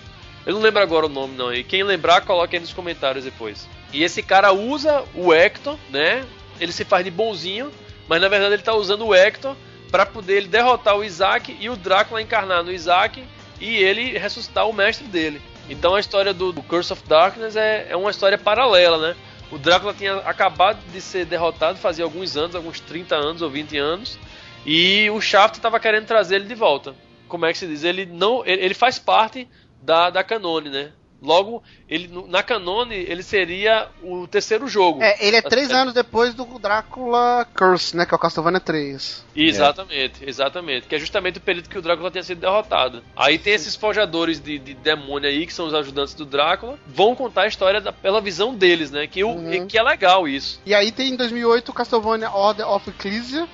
Eu 0.47 0.55
não 0.55 0.61
lembro 0.63 0.81
agora 0.83 1.05
o 1.07 1.09
nome 1.09 1.37
não. 1.37 1.53
E 1.53 1.63
quem 1.65 1.83
lembrar, 1.83 2.21
coloque 2.23 2.57
aí 2.57 2.61
nos 2.61 2.73
comentários 2.73 3.25
depois. 3.25 3.69
E 3.93 4.03
esse 4.03 4.23
cara 4.23 4.53
usa 4.53 5.05
o 5.15 5.35
Hector, 5.35 5.77
né? 5.91 6.25
Ele 6.61 6.71
se 6.73 6.85
faz 6.85 7.05
de 7.05 7.11
bonzinho, 7.11 7.71
mas 8.09 8.20
na 8.20 8.29
verdade 8.29 8.55
ele 8.55 8.62
tá 8.62 8.74
usando 8.74 9.07
o 9.07 9.15
Hector 9.15 9.57
para 9.91 10.07
poder 10.07 10.39
ele 10.39 10.49
derrotar 10.49 10.97
o 10.97 11.05
Isaac 11.05 11.57
e 11.61 11.69
o 11.69 11.77
Drácula 11.77 12.23
encarnar 12.23 12.65
no 12.65 12.73
Isaac 12.73 13.23
e 13.61 13.77
ele 13.77 14.19
ressuscitar 14.19 14.69
o 14.69 14.73
mestre 14.73 15.07
dele. 15.07 15.41
Então 15.69 15.95
a 15.95 16.01
história 16.01 16.33
do, 16.35 16.53
do 16.53 16.62
Curse 16.62 16.93
of 16.93 17.03
Darkness 17.07 17.57
é, 17.57 17.87
é 17.91 17.97
uma 17.97 18.11
história 18.11 18.39
paralela, 18.39 18.99
né? 18.99 19.16
O 19.51 19.59
Drácula 19.59 19.93
tinha 19.93 20.16
acabado 20.16 20.79
de 20.91 21.01
ser 21.01 21.27
derrotado 21.27 21.79
fazia 21.79 22.05
alguns 22.05 22.37
anos, 22.37 22.57
alguns 22.57 22.81
30 22.81 23.15
anos 23.15 23.43
ou 23.43 23.51
20 23.51 23.77
anos, 23.77 24.19
e 24.65 25.11
o 25.11 25.20
Shaft 25.20 25.57
estava 25.57 25.79
querendo 25.79 26.07
trazer 26.07 26.37
ele 26.37 26.47
de 26.47 26.55
volta. 26.55 26.95
Como 27.29 27.45
é 27.45 27.53
que 27.53 27.59
se 27.59 27.66
diz? 27.66 27.85
Ele 27.85 28.07
não, 28.07 28.45
ele, 28.47 28.65
ele 28.65 28.74
faz 28.74 28.99
parte 28.99 29.47
da, 29.83 30.09
da 30.09 30.24
canone, 30.24 30.70
né? 30.70 30.93
Logo, 31.23 31.62
ele 31.89 32.11
na 32.28 32.43
canone 32.43 32.94
ele 32.97 33.23
seria 33.23 33.89
o 34.03 34.27
terceiro 34.27 34.66
jogo. 34.66 35.01
É, 35.03 35.16
ele 35.24 35.36
é 35.36 35.43
três 35.43 35.70
anos 35.70 35.94
depois 35.94 36.35
do 36.35 36.44
Drácula 36.59 37.47
Curse, 37.55 37.97
né? 37.97 38.05
Que 38.05 38.12
é 38.12 38.16
o 38.16 38.19
Castlevania 38.19 38.59
3. 38.61 39.24
Exatamente, 39.36 40.28
exatamente. 40.28 40.86
Que 40.89 40.97
é 40.97 40.99
justamente 40.99 41.39
o 41.39 41.40
período 41.40 41.69
que 41.69 41.78
o 41.78 41.82
Drácula 41.82 42.11
tinha 42.11 42.23
sido 42.24 42.40
derrotado. 42.40 43.03
Aí 43.16 43.39
tem 43.39 43.53
esses 43.55 43.77
forjadores 43.77 44.40
de, 44.40 44.59
de 44.59 44.74
demônio 44.74 45.28
aí, 45.28 45.47
que 45.47 45.53
são 45.55 45.66
os 45.66 45.74
ajudantes 45.74 46.15
do 46.15 46.24
Drácula, 46.27 46.78
vão 46.86 47.15
contar 47.15 47.43
a 47.43 47.47
história 47.47 47.81
da, 47.81 47.93
pela 47.93 48.20
visão 48.20 48.55
deles, 48.55 48.90
né? 48.90 49.07
Que, 49.07 49.23
o, 49.23 49.28
Uhum. 49.32 49.66
que 49.66 49.78
é 49.78 49.82
legal 49.82 50.27
isso. 50.27 50.61
E 50.66 50.74
aí 50.74 50.90
tem 50.90 51.12
em 51.12 51.16
2008 51.16 51.69
o 51.69 51.73
Castlevania 51.73 52.31
Order 52.31 52.69
of 52.69 52.89
Ecclesia, 52.90 53.49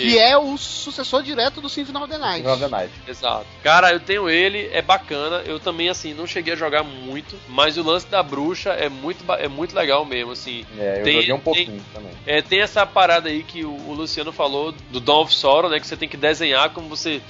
que 0.00 0.18
é 0.18 0.36
o 0.36 0.56
sucessor 0.58 1.22
direto 1.22 1.60
do 1.60 1.68
Symphony 1.68 1.98
of 1.98 2.08
the 2.08 2.18
Night. 2.18 2.38
Final 2.42 2.54
of 2.54 2.62
the 2.64 2.68
Night. 2.68 2.92
Exato. 3.08 3.46
Cara, 3.62 3.92
eu 3.92 4.00
tenho 4.00 4.28
ele, 4.28 4.68
é 4.72 4.82
bacana. 4.82 5.36
Eu 5.46 5.58
também, 5.60 5.88
assim, 5.88 6.12
não 6.12 6.26
cheguei 6.26 6.52
a 6.52 6.56
jogar 6.56 6.82
muito, 6.82 7.36
mas 7.48 7.78
o 7.78 7.82
lance 7.82 8.06
da 8.08 8.22
bruxa 8.22 8.70
é 8.70 8.88
muito, 8.88 9.24
é 9.32 9.48
muito 9.48 9.74
legal 9.74 10.04
mesmo, 10.04 10.32
assim. 10.32 10.66
É, 10.78 11.00
eu 11.00 11.04
Tem- 11.04 11.14
joguei 11.14 11.32
um 11.32 11.36
tem- 11.36 11.42
pouquinho 11.44 11.82
também. 11.94 12.10
É, 12.26 12.42
tem 12.42 12.60
essa 12.60 12.84
parada 12.84 13.28
aí 13.28 13.42
que 13.42 13.64
o, 13.64 13.70
o 13.70 13.94
Luciano 13.94 14.32
falou 14.32 14.72
do 14.90 15.00
Dawn 15.00 15.22
of 15.22 15.32
Sorrow, 15.34 15.70
né? 15.70 15.78
Que 15.80 15.86
você 15.86 15.96
tem 15.96 16.08
que 16.08 16.16
desenhar 16.16 16.70
como 16.70 16.88
você. 16.88 17.22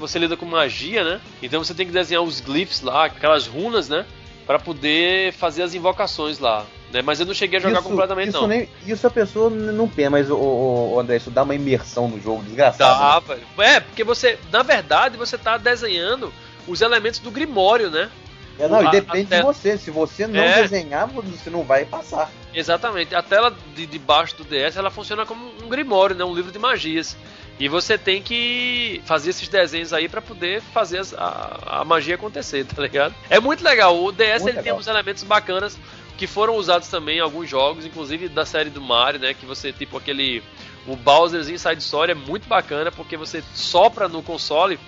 Você 0.00 0.18
lida 0.18 0.36
com 0.36 0.44
magia, 0.46 1.04
né? 1.04 1.20
Então 1.40 1.62
você 1.62 1.72
tem 1.72 1.86
que 1.86 1.92
desenhar 1.92 2.22
os 2.22 2.40
glyphs 2.40 2.80
lá, 2.80 3.04
aquelas 3.04 3.46
runas, 3.46 3.88
né? 3.88 4.04
Pra 4.44 4.58
poder 4.58 5.32
fazer 5.34 5.62
as 5.62 5.72
invocações 5.74 6.38
lá. 6.40 6.64
Né? 6.92 7.02
Mas 7.02 7.20
eu 7.20 7.26
não 7.26 7.34
cheguei 7.34 7.58
a 7.58 7.62
jogar 7.62 7.82
completamente, 7.82 8.28
isso 8.30 8.40
não. 8.40 8.46
Nem, 8.48 8.68
isso 8.86 9.06
a 9.06 9.10
pessoa 9.10 9.50
não 9.50 9.86
pensa, 9.88 10.10
mas 10.10 10.30
o, 10.30 10.36
o, 10.36 10.98
André, 11.00 11.16
isso 11.16 11.30
dá 11.30 11.42
uma 11.42 11.54
imersão 11.54 12.08
no 12.08 12.20
jogo 12.20 12.42
desgraçado. 12.42 12.98
Dá, 12.98 13.34
velho. 13.34 13.46
É, 13.58 13.80
porque 13.80 14.02
você, 14.02 14.38
na 14.50 14.62
verdade, 14.62 15.16
você 15.18 15.36
tá 15.36 15.58
desenhando 15.58 16.32
os 16.66 16.80
elementos 16.80 17.20
do 17.20 17.30
Grimório, 17.30 17.90
né? 17.90 18.10
É, 18.58 18.66
não, 18.66 18.82
e 18.82 18.86
a- 18.86 18.90
depende 18.90 19.34
a 19.34 19.38
de 19.38 19.42
você. 19.44 19.76
Se 19.76 19.90
você 19.90 20.26
não 20.26 20.40
É. 20.40 20.62
desenhar, 20.62 21.06
você 21.06 21.50
não 21.50 21.62
vai 21.62 21.84
passar. 21.84 22.30
Exatamente. 22.54 23.14
A 23.14 23.22
tela 23.22 23.54
de, 23.74 23.86
de 23.86 23.98
baixo 23.98 24.34
do 24.36 24.44
DS 24.44 24.76
ela 24.76 24.90
funciona 24.90 25.24
como 25.26 25.46
um 25.62 25.68
Grimório, 25.68 26.16
né? 26.16 26.24
Um 26.24 26.34
livro 26.34 26.50
de 26.50 26.58
magias. 26.58 27.16
E 27.60 27.68
você 27.68 27.98
tem 27.98 28.22
que 28.22 29.02
fazer 29.04 29.30
esses 29.30 29.48
desenhos 29.48 29.92
aí 29.92 30.08
pra 30.08 30.22
poder 30.22 30.62
fazer 30.72 30.98
as- 30.98 31.12
a, 31.14 31.80
a 31.80 31.84
magia 31.84 32.14
acontecer, 32.14 32.64
tá 32.74 32.80
ligado? 32.82 33.14
É 33.28 33.38
muito 33.38 33.62
legal. 33.62 34.02
O 34.02 34.10
DS 34.10 34.42
Muito 34.42 34.46
ele 34.48 34.52
tem 34.54 34.62
legal. 34.64 34.78
uns 34.78 34.86
elementos 34.86 35.22
bacanas 35.22 35.78
que 36.18 36.26
foram 36.26 36.56
usados 36.56 36.88
também 36.88 37.18
em 37.18 37.20
alguns 37.20 37.48
jogos, 37.48 37.86
inclusive 37.86 38.28
da 38.28 38.44
série 38.44 38.68
do 38.68 38.80
Mario, 38.80 39.20
né? 39.20 39.32
Que 39.32 39.46
você, 39.46 39.72
tipo, 39.72 39.96
aquele. 39.96 40.42
O 40.86 40.96
Bowser's 40.96 41.48
Inside 41.48 41.80
Story 41.80 42.12
é 42.12 42.14
muito 42.14 42.48
bacana 42.48 42.90
porque 42.90 43.16
você 43.16 43.42
sopra 43.54 44.08
no 44.08 44.22
console 44.22 44.78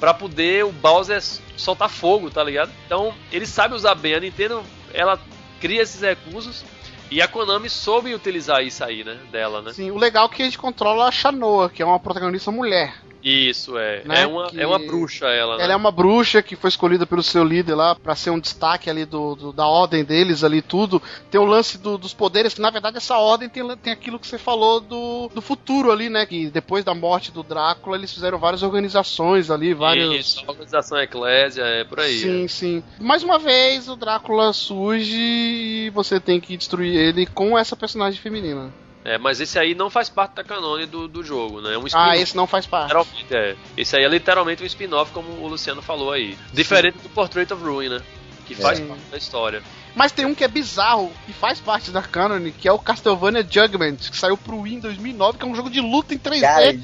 pra 0.00 0.12
poder 0.12 0.64
o 0.64 0.72
Bowser 0.72 1.22
soltar 1.56 1.88
fogo, 1.88 2.30
tá 2.30 2.42
ligado? 2.42 2.72
Então, 2.86 3.14
ele 3.30 3.46
sabe 3.46 3.74
usar 3.74 3.94
bem. 3.94 4.14
A 4.14 4.20
Nintendo, 4.20 4.64
ela 4.92 5.20
cria 5.60 5.82
esses 5.82 6.00
recursos 6.00 6.64
e 7.10 7.20
a 7.20 7.28
Konami 7.28 7.68
soube 7.68 8.14
utilizar 8.14 8.62
isso 8.64 8.82
aí, 8.82 9.04
né? 9.04 9.18
Dela, 9.30 9.62
né? 9.62 9.72
Sim, 9.72 9.90
o 9.90 9.98
legal 9.98 10.26
é 10.26 10.28
que 10.28 10.42
a 10.42 10.44
gente 10.44 10.58
controla 10.58 11.06
a 11.06 11.12
Shanoa, 11.12 11.68
que 11.68 11.82
é 11.82 11.86
uma 11.86 12.00
protagonista 12.00 12.50
mulher. 12.50 12.94
Isso, 13.22 13.76
é. 13.76 14.02
Né, 14.04 14.22
É, 14.22 14.26
uma, 14.26 14.46
que- 14.48 14.60
é 14.60 14.66
uma 14.66 14.78
bruxa 14.78 15.26
ela, 15.26 15.56
né? 15.58 15.64
Ela 15.64 15.72
é 15.74 15.76
uma 15.76 15.90
bruxa 15.90 16.42
que 16.42 16.56
foi 16.56 16.68
escolhida 16.68 17.06
pelo 17.06 17.22
seu 17.22 17.44
líder 17.44 17.74
lá 17.74 17.94
pra 17.94 18.14
ser 18.16 18.30
um 18.30 18.38
destaque 18.40 18.88
ali 18.88 19.04
do, 19.04 19.34
do- 19.34 19.52
da 19.52 19.66
ordem 19.66 20.04
deles 20.04 20.42
ali 20.42 20.62
tudo. 20.62 21.02
Tem 21.30 21.40
o 21.40 21.44
lance 21.44 21.76
do- 21.78 21.98
dos 21.98 22.14
poderes, 22.14 22.54
que 22.54 22.60
na 22.60 22.70
verdade 22.70 22.96
essa 22.96 23.16
ordem 23.18 23.48
tem, 23.48 23.76
tem 23.76 23.92
aquilo 23.92 24.18
que 24.18 24.26
você 24.26 24.38
falou 24.38 24.80
do, 24.80 25.28
do 25.34 25.42
futuro 25.42 25.92
ali, 25.92 26.08
né? 26.08 26.24
Que 26.24 26.48
depois 26.50 26.84
da 26.84 26.94
morte 26.94 27.30
do 27.30 27.42
Drácula 27.42 27.96
eles 27.96 28.12
fizeram 28.12 28.38
várias 28.38 28.62
organizações 28.62 29.50
ali, 29.50 29.74
vários. 29.74 30.14
Isso, 30.14 30.44
a 30.46 30.50
organização 30.50 30.98
Eclésia, 30.98 31.62
é 31.62 31.84
por 31.84 32.00
aí. 32.00 32.18
Sim, 32.18 32.48
sim. 32.48 32.82
Mais 32.98 33.22
uma 33.22 33.38
vez 33.38 33.88
o 33.88 33.96
Drácula 33.96 34.52
surge 34.52 35.14
e 35.16 35.90
você 35.90 36.18
tem 36.18 36.40
que 36.40 36.56
destruir 36.56 36.94
ele 36.96 37.26
com 37.26 37.58
essa 37.58 37.76
personagem 37.76 38.20
feminina. 38.20 38.72
É, 39.04 39.16
mas 39.16 39.40
esse 39.40 39.58
aí 39.58 39.74
não 39.74 39.88
faz 39.88 40.08
parte 40.10 40.34
da 40.34 40.44
canone 40.44 40.84
do, 40.84 41.08
do 41.08 41.24
jogo, 41.24 41.60
né? 41.62 41.74
É 41.74 41.78
um 41.78 41.82
Ah, 41.84 41.86
spin-off. 41.86 42.18
esse 42.22 42.36
não 42.36 42.46
faz 42.46 42.66
parte. 42.66 42.88
Literalmente, 42.94 43.34
é. 43.34 43.56
Esse 43.76 43.96
aí 43.96 44.04
é 44.04 44.08
literalmente 44.08 44.62
um 44.62 44.66
spin-off, 44.66 45.10
como 45.12 45.28
o 45.42 45.48
Luciano 45.48 45.80
falou 45.80 46.12
aí. 46.12 46.36
Diferente 46.52 46.98
do 46.98 47.08
Portrait 47.08 47.50
of 47.52 47.62
Ruin, 47.64 47.88
né? 47.88 48.00
Que 48.46 48.54
faz 48.54 48.78
Sim. 48.78 48.86
parte 48.88 49.02
da 49.10 49.16
história. 49.16 49.62
Mas 49.94 50.12
tem 50.12 50.26
um 50.26 50.34
que 50.34 50.44
é 50.44 50.48
bizarro 50.48 51.10
e 51.26 51.32
faz 51.32 51.60
parte 51.60 51.90
da 51.90 52.02
canon, 52.02 52.50
que 52.58 52.68
é 52.68 52.72
o 52.72 52.78
Castlevania 52.78 53.42
Judgment, 53.48 53.96
que 53.96 54.16
saiu 54.16 54.36
pro 54.36 54.60
Wii 54.60 54.74
em 54.74 54.80
2009, 54.80 55.38
que 55.38 55.44
é 55.44 55.48
um 55.48 55.54
jogo 55.54 55.70
de 55.70 55.80
luta 55.80 56.12
em 56.14 56.18
3D 56.18 56.40
Cara, 56.42 56.78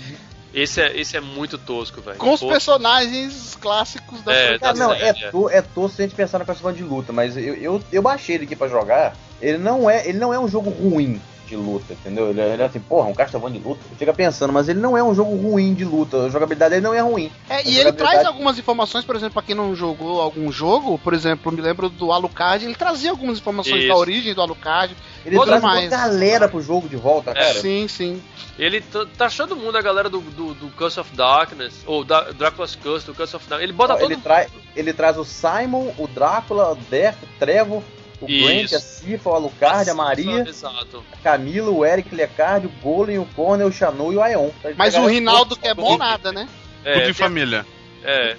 Esse 0.55 0.81
é, 0.81 0.99
esse 0.99 1.17
é 1.17 1.21
muito 1.21 1.59
tosco, 1.59 2.01
velho. 2.01 2.17
com 2.17 2.33
os 2.33 2.41
Pô, 2.41 2.49
personagens 2.49 3.57
clássicos 3.61 4.23
da 4.23 4.33
É, 4.33 4.47
franquia. 4.47 4.59
Cara, 4.61 4.79
não, 4.79 4.93
é, 4.93 4.99
série, 5.13 5.25
é. 5.25 5.31
to, 5.31 5.51
é 5.51 5.61
tosco 5.63 5.97
se 5.97 6.03
a 6.03 6.07
gente 6.07 6.17
pensar 6.17 6.39
na 6.39 6.45
Castlevania 6.47 6.83
de 6.83 6.89
luta, 6.89 7.13
mas 7.13 7.37
eu, 7.37 7.55
eu, 7.55 7.85
eu 7.93 8.01
baixei 8.03 8.37
ele 8.37 8.45
aqui 8.45 8.57
pra 8.57 8.69
jogar. 8.69 9.15
Ele 9.41 9.59
não 9.59 9.89
é, 9.91 10.09
ele 10.09 10.19
não 10.19 10.33
é 10.33 10.39
um 10.41 10.49
jogo 10.49 10.71
ruim 10.71 11.21
de 11.47 11.57
luta, 11.57 11.93
entendeu? 11.93 12.31
Ele, 12.31 12.41
é- 12.41 12.53
ele 12.55 12.63
é 12.63 12.67
assim, 12.67 12.81
porra, 12.81 13.09
um 13.09 13.15
Castlevania 13.15 13.61
de 13.61 13.67
luta. 13.67 13.81
Fica 13.99 14.13
pensando, 14.13 14.53
mas 14.53 14.69
ele 14.69 14.81
não 14.81 14.97
é 14.97 15.03
um 15.03 15.15
jogo 15.15 15.35
ruim 15.37 15.75
de 15.75 15.85
luta. 15.85 16.25
A 16.27 16.29
jogabilidade 16.29 16.71
dele 16.71 16.83
não 16.85 16.93
é 16.95 17.01
ruim. 17.01 17.31
É, 17.49 17.57
A 17.57 17.61
e 17.63 17.63
ele 17.69 17.73
jogabilidade- 17.79 17.97
traz 18.13 18.27
algumas 18.27 18.59
informações, 18.59 19.05
por 19.05 19.17
exemplo, 19.17 19.35
pra 19.35 19.43
quem 19.43 19.55
não 19.55 19.75
jogou 19.75 20.21
algum 20.21 20.51
jogo, 20.53 20.99
por 20.99 21.15
exemplo, 21.15 21.51
eu 21.51 21.57
me 21.57 21.63
lembro 21.63 21.89
do 21.89 22.13
Alucard, 22.13 22.65
ele 22.65 22.75
trazia 22.75 23.11
algumas 23.11 23.39
informações 23.39 23.79
Isso. 23.81 23.89
da 23.89 23.97
origem 23.97 24.35
do 24.35 24.43
Alucard. 24.43 24.97
Ele 25.25 25.39
traz 25.41 25.63
uma 25.63 25.75
mais. 25.75 25.91
galera 25.91 26.49
pro 26.49 26.61
jogo 26.61 26.89
de 26.89 26.97
volta, 26.97 27.33
cara. 27.35 27.55
Sim, 27.55 27.87
sim. 27.89 28.23
Ele 28.59 28.81
tá 28.81 29.27
achando 29.27 29.55
mundo 29.55 29.77
a 29.77 29.83
galera 29.83 30.09
do, 30.09 30.21
do, 30.21 30.55
do 30.55 30.69
Curse 30.71 30.99
of 31.01 31.15
Darkness, 31.15 31.75
ou 31.87 32.03
da 32.05 32.23
Dracula's 32.33 32.75
Curse, 32.75 33.05
do 33.07 33.15
Curse 33.15 33.37
of 33.37 33.47
Darkness. 33.49 33.69
Ele 33.69 33.77
bota 33.77 33.95
Ó, 33.95 33.97
todo 33.99 34.11
ele, 34.13 34.21
traz, 34.21 34.51
ele 34.75 34.93
traz 34.95 35.19
o 35.19 35.25
Simon, 35.25 35.93
o 35.99 36.07
Drácula, 36.09 36.73
o 36.73 36.77
Death, 36.77 37.17
o 37.23 37.27
Trevo, 37.39 37.85
o 38.21 38.31
Isso. 38.31 38.45
Brent, 38.45 38.73
a 38.73 38.81
Cifa, 38.81 39.31
o 39.31 39.35
Alucard, 39.35 39.91
a 39.91 39.95
Maria, 39.95 40.49
Exato. 40.49 41.05
a 41.13 41.17
Camila, 41.19 41.71
o 41.71 41.85
Eric, 41.85 42.13
o 42.15 42.17
Lecard, 42.17 42.67
o 42.67 42.71
Golem, 42.83 43.19
o 43.19 43.27
Cornel, 43.27 43.69
o 43.69 43.73
Chanu 43.73 44.13
e 44.13 44.17
o. 44.17 44.21
Então, 44.21 44.73
Mas 44.77 44.95
o 44.95 45.07
Rinaldo 45.07 45.57
que 45.57 45.67
é 45.69 45.75
bom 45.75 45.97
nada, 45.97 46.33
né? 46.33 46.49
É, 46.85 46.95
Tudo 46.95 47.11
em 47.11 47.15
família. 47.15 47.67
é. 48.05 48.37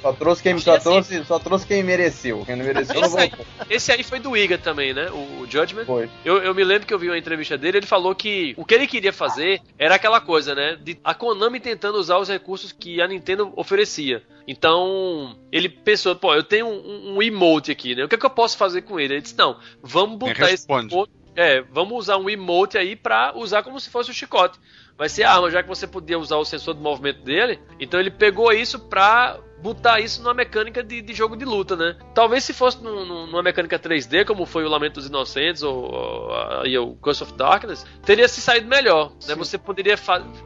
Só 0.00 0.12
trouxe 0.12 0.42
quem, 0.42 0.54
E 0.56 0.60
só 0.60 0.74
assim- 0.76 0.82
trouxe, 0.84 1.24
só 1.24 1.38
trouxe 1.38 1.66
quem 1.66 1.82
mereceu. 1.82 2.44
Quem 2.46 2.54
não 2.54 2.64
mereceu 2.64 2.94
não 2.94 3.06
Esse 3.08 3.18
aí, 3.18 3.28
voltou. 3.30 3.46
esse 3.68 3.92
aí 3.92 4.02
foi 4.04 4.20
do 4.20 4.36
Iga 4.36 4.56
também, 4.56 4.94
né? 4.94 5.10
O, 5.10 5.40
o 5.42 5.46
Judgment. 5.50 5.84
Foi. 5.84 6.08
Eu, 6.24 6.36
eu 6.42 6.54
me 6.54 6.62
lembro 6.62 6.86
que 6.86 6.94
eu 6.94 6.98
vi 6.98 7.08
uma 7.08 7.18
entrevista 7.18 7.58
dele, 7.58 7.78
ele 7.78 7.86
falou 7.86 8.14
que 8.14 8.54
o 8.56 8.64
que 8.64 8.74
ele 8.74 8.86
queria 8.86 9.12
fazer 9.12 9.60
era 9.78 9.96
aquela 9.96 10.20
coisa, 10.20 10.54
né? 10.54 10.76
De 10.80 10.96
a 11.02 11.12
Konami 11.14 11.58
tentando 11.58 11.98
usar 11.98 12.18
os 12.18 12.28
recursos 12.28 12.70
que 12.70 13.00
a 13.00 13.08
Nintendo 13.08 13.52
oferecia. 13.56 14.22
Então, 14.46 15.36
ele 15.50 15.68
pensou, 15.68 16.14
pô, 16.14 16.32
eu 16.34 16.42
tenho 16.44 16.66
um, 16.66 17.16
um 17.16 17.22
emote 17.22 17.72
aqui, 17.72 17.94
né? 17.96 18.04
O 18.04 18.08
que, 18.08 18.14
é 18.14 18.18
que 18.18 18.26
eu 18.26 18.30
posso 18.30 18.56
fazer 18.56 18.82
com 18.82 19.00
ele? 19.00 19.14
Ele 19.14 19.22
disse, 19.22 19.36
não, 19.36 19.58
vamos 19.82 20.18
botar 20.18 20.52
esse 20.52 20.66
emote. 20.70 21.10
É, 21.34 21.60
vamos 21.70 21.98
usar 21.98 22.16
um 22.16 22.30
emote 22.30 22.78
aí 22.78 22.96
pra 22.96 23.32
usar 23.36 23.62
como 23.62 23.78
se 23.78 23.90
fosse 23.90 24.10
o 24.10 24.14
chicote. 24.14 24.58
Vai 24.98 25.08
ser 25.08 25.24
arma, 25.24 25.50
já 25.50 25.62
que 25.62 25.68
você 25.68 25.86
podia 25.86 26.18
usar 26.18 26.36
o 26.36 26.44
sensor 26.44 26.74
de 26.74 26.80
movimento 26.80 27.22
dele. 27.22 27.58
Então 27.78 28.00
ele 28.00 28.10
pegou 28.10 28.50
isso 28.52 28.78
pra 28.78 29.38
botar 29.60 30.00
isso 30.00 30.22
numa 30.22 30.32
mecânica 30.34 30.82
de, 30.82 31.02
de 31.02 31.12
jogo 31.14 31.36
de 31.36 31.44
luta, 31.44 31.76
né? 31.76 31.96
Talvez 32.14 32.44
se 32.44 32.52
fosse 32.52 32.82
num- 32.82 33.04
num- 33.04 33.26
numa 33.26 33.42
mecânica 33.42 33.78
3D, 33.78 34.24
como 34.24 34.46
foi 34.46 34.64
o 34.64 34.68
Lamento 34.68 34.94
dos 34.94 35.06
Inocentes 35.06 35.62
ou, 35.62 35.92
ou, 35.92 36.90
o 36.92 36.96
Curse 36.96 37.22
of 37.22 37.32
Darkness, 37.34 37.84
teria 38.04 38.28
se 38.28 38.40
saído 38.40 38.68
melhor, 38.68 39.12
né? 39.26 39.34
Você 39.34 39.58
poderia 39.58 39.96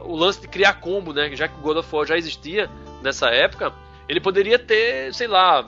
o 0.01 0.15
lance 0.15 0.41
de 0.41 0.47
criar 0.47 0.73
combo, 0.75 1.13
né? 1.13 1.33
Já 1.35 1.47
que 1.47 1.57
o 1.57 1.61
God 1.61 1.77
of 1.77 1.95
War 1.95 2.05
já 2.05 2.17
existia 2.17 2.69
nessa 3.01 3.29
época, 3.29 3.73
ele 4.07 4.19
poderia 4.19 4.57
ter, 4.59 5.13
sei 5.13 5.27
lá, 5.27 5.67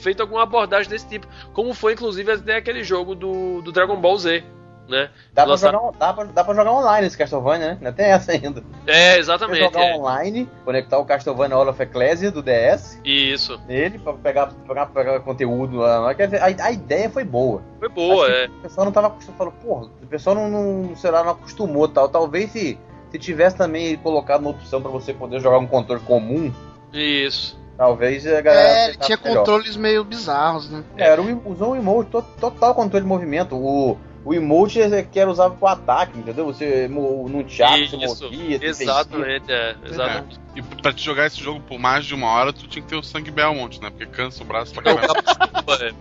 feito 0.00 0.20
alguma 0.20 0.42
abordagem 0.44 0.88
desse 0.88 1.08
tipo, 1.08 1.26
como 1.52 1.74
foi 1.74 1.92
inclusive 1.92 2.30
até 2.32 2.56
aquele 2.56 2.82
jogo 2.84 3.14
do, 3.14 3.60
do 3.62 3.72
Dragon 3.72 4.00
Ball 4.00 4.16
Z, 4.16 4.44
né? 4.88 5.10
Dá 5.34 5.42
pra, 5.42 5.50
Lançar- 5.52 5.72
jogar, 5.72 5.92
dá, 5.98 6.12
pra, 6.12 6.24
dá 6.24 6.44
pra 6.44 6.54
jogar 6.54 6.72
online 6.72 7.06
esse 7.06 7.16
Castlevania, 7.18 7.66
né? 7.66 7.72
Ainda 7.74 7.92
tem 7.92 8.06
essa 8.06 8.32
ainda. 8.32 8.62
É, 8.86 9.18
exatamente. 9.18 9.60
jogar 9.64 9.82
é. 9.84 9.94
online, 9.96 10.48
conectar 10.64 10.98
o 10.98 11.04
Castlevania 11.04 11.54
Hall 11.56 11.68
of 11.68 11.82
Ecclesia 11.82 12.30
do 12.30 12.42
DS 12.42 12.98
Isso. 13.04 13.60
nele 13.68 13.98
pra 13.98 14.12
pegar, 14.14 14.48
pegar, 14.66 14.86
pegar 14.86 15.20
conteúdo 15.20 15.76
lá. 15.76 16.14
Quer 16.14 16.26
dizer, 16.28 16.42
A, 16.42 16.64
a 16.66 16.72
ideia 16.72 17.10
foi 17.10 17.24
boa. 17.24 17.62
Foi 17.78 17.88
boa, 17.88 18.26
Acho 18.26 18.34
que 18.34 18.40
é. 18.40 18.46
O 18.46 18.62
pessoal 18.62 18.84
não 18.86 18.92
tava 18.92 19.06
acostumado. 19.08 19.38
Falou, 19.38 19.52
porra, 19.52 19.84
o 20.02 20.06
pessoal 20.06 20.34
não, 20.34 20.48
não, 20.48 20.96
sei 20.96 21.10
lá, 21.10 21.22
não 21.22 21.32
acostumou 21.32 21.86
tal. 21.86 22.08
Talvez 22.08 22.50
se, 22.50 22.78
se 23.10 23.18
tivesse 23.18 23.56
também 23.56 23.96
colocado 23.98 24.40
uma 24.40 24.50
opção 24.50 24.80
pra 24.80 24.90
você 24.90 25.12
poder 25.12 25.40
jogar 25.40 25.58
um 25.58 25.66
controle 25.66 26.00
comum, 26.02 26.52
Isso. 26.92 27.58
talvez 27.76 28.26
a 28.26 28.40
galera. 28.40 28.68
É, 28.90 28.94
tinha 28.94 29.18
melhor. 29.22 29.38
controles 29.38 29.76
meio 29.76 30.02
bizarros, 30.04 30.70
né? 30.70 30.82
É, 30.96 31.08
era 31.08 31.20
um, 31.22 31.40
usou 31.44 31.72
um 31.72 31.76
emote, 31.76 32.10
to- 32.10 32.24
total 32.40 32.74
controle 32.74 33.02
de 33.04 33.08
movimento. 33.08 33.54
O, 33.56 33.98
o 34.28 34.34
emote 34.34 34.78
é 34.78 35.02
que 35.02 35.18
era 35.18 35.30
usado 35.30 35.56
pro 35.56 35.68
ataque, 35.68 36.18
entendeu? 36.18 36.44
Você 36.44 36.86
num 36.86 37.42
teatro, 37.44 37.88
você 37.88 37.96
Isso, 37.96 38.24
movia, 38.24 38.58
você 38.58 38.66
exatamente, 38.66 39.50
é, 39.50 39.74
exatamente. 39.86 40.38
E 40.54 40.60
pra 40.60 40.92
te 40.92 41.02
jogar 41.02 41.26
esse 41.28 41.42
jogo 41.42 41.60
por 41.60 41.78
mais 41.78 42.04
de 42.04 42.14
uma 42.14 42.26
hora, 42.26 42.52
tu 42.52 42.68
tinha 42.68 42.82
que 42.82 42.88
ter 42.90 42.96
o 42.96 43.02
sangue 43.02 43.30
Belmont, 43.30 43.80
né? 43.80 43.88
Porque 43.88 44.04
cansa 44.04 44.42
o 44.42 44.46
braço 44.46 44.74
pra 44.74 44.90
É 44.90 44.94
caramba. 44.94 45.22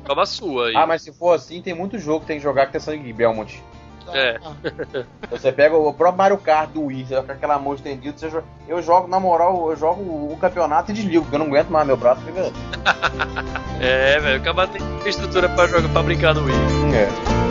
caba 0.04 0.26
sua, 0.26 0.52
é, 0.52 0.52
sua 0.52 0.68
aí. 0.68 0.76
Ah, 0.76 0.86
mas 0.86 1.04
se 1.04 1.14
for 1.14 1.36
assim, 1.36 1.62
tem 1.62 1.74
muito 1.74 1.98
jogo 1.98 2.20
que 2.20 2.26
tem 2.26 2.38
que 2.38 2.44
jogar 2.44 2.66
que 2.66 2.74
tem 2.74 2.82
sangue 2.82 3.14
Belmont. 3.14 3.64
É. 4.14 4.38
Você 5.32 5.50
pega 5.54 5.78
o 5.78 5.94
próprio 5.94 6.18
Mario 6.18 6.38
Kart 6.38 6.70
do 6.70 6.86
Wii, 6.86 7.06
você 7.06 7.16
vai 7.16 7.24
com 7.24 7.32
aquela 7.32 7.58
mão 7.58 7.76
estendida, 7.76 8.18
você 8.18 8.30
joga... 8.30 8.46
eu 8.68 8.82
jogo, 8.82 9.08
na 9.08 9.22
moral, 9.22 9.70
eu 9.70 9.78
jogo 9.78 10.02
o 10.02 10.38
campeonato 10.40 10.92
e 10.92 10.94
desligo, 10.94 11.24
porque 11.24 11.36
eu 11.36 11.40
não 11.40 11.48
aguento 11.48 11.70
mais, 11.70 11.88
meu 11.88 11.96
braço 11.96 12.22
fica... 12.22 12.52
É, 13.80 14.20
velho, 14.20 14.42
o 14.42 14.44
caba 14.44 14.66
tem 14.68 14.82
estrutura 15.06 15.48
pra 15.50 15.68
jogar, 15.68 15.88
pra 15.90 16.04
brincar 16.04 16.34
no 16.34 16.46
Wii. 16.46 16.56
É. 16.96 17.47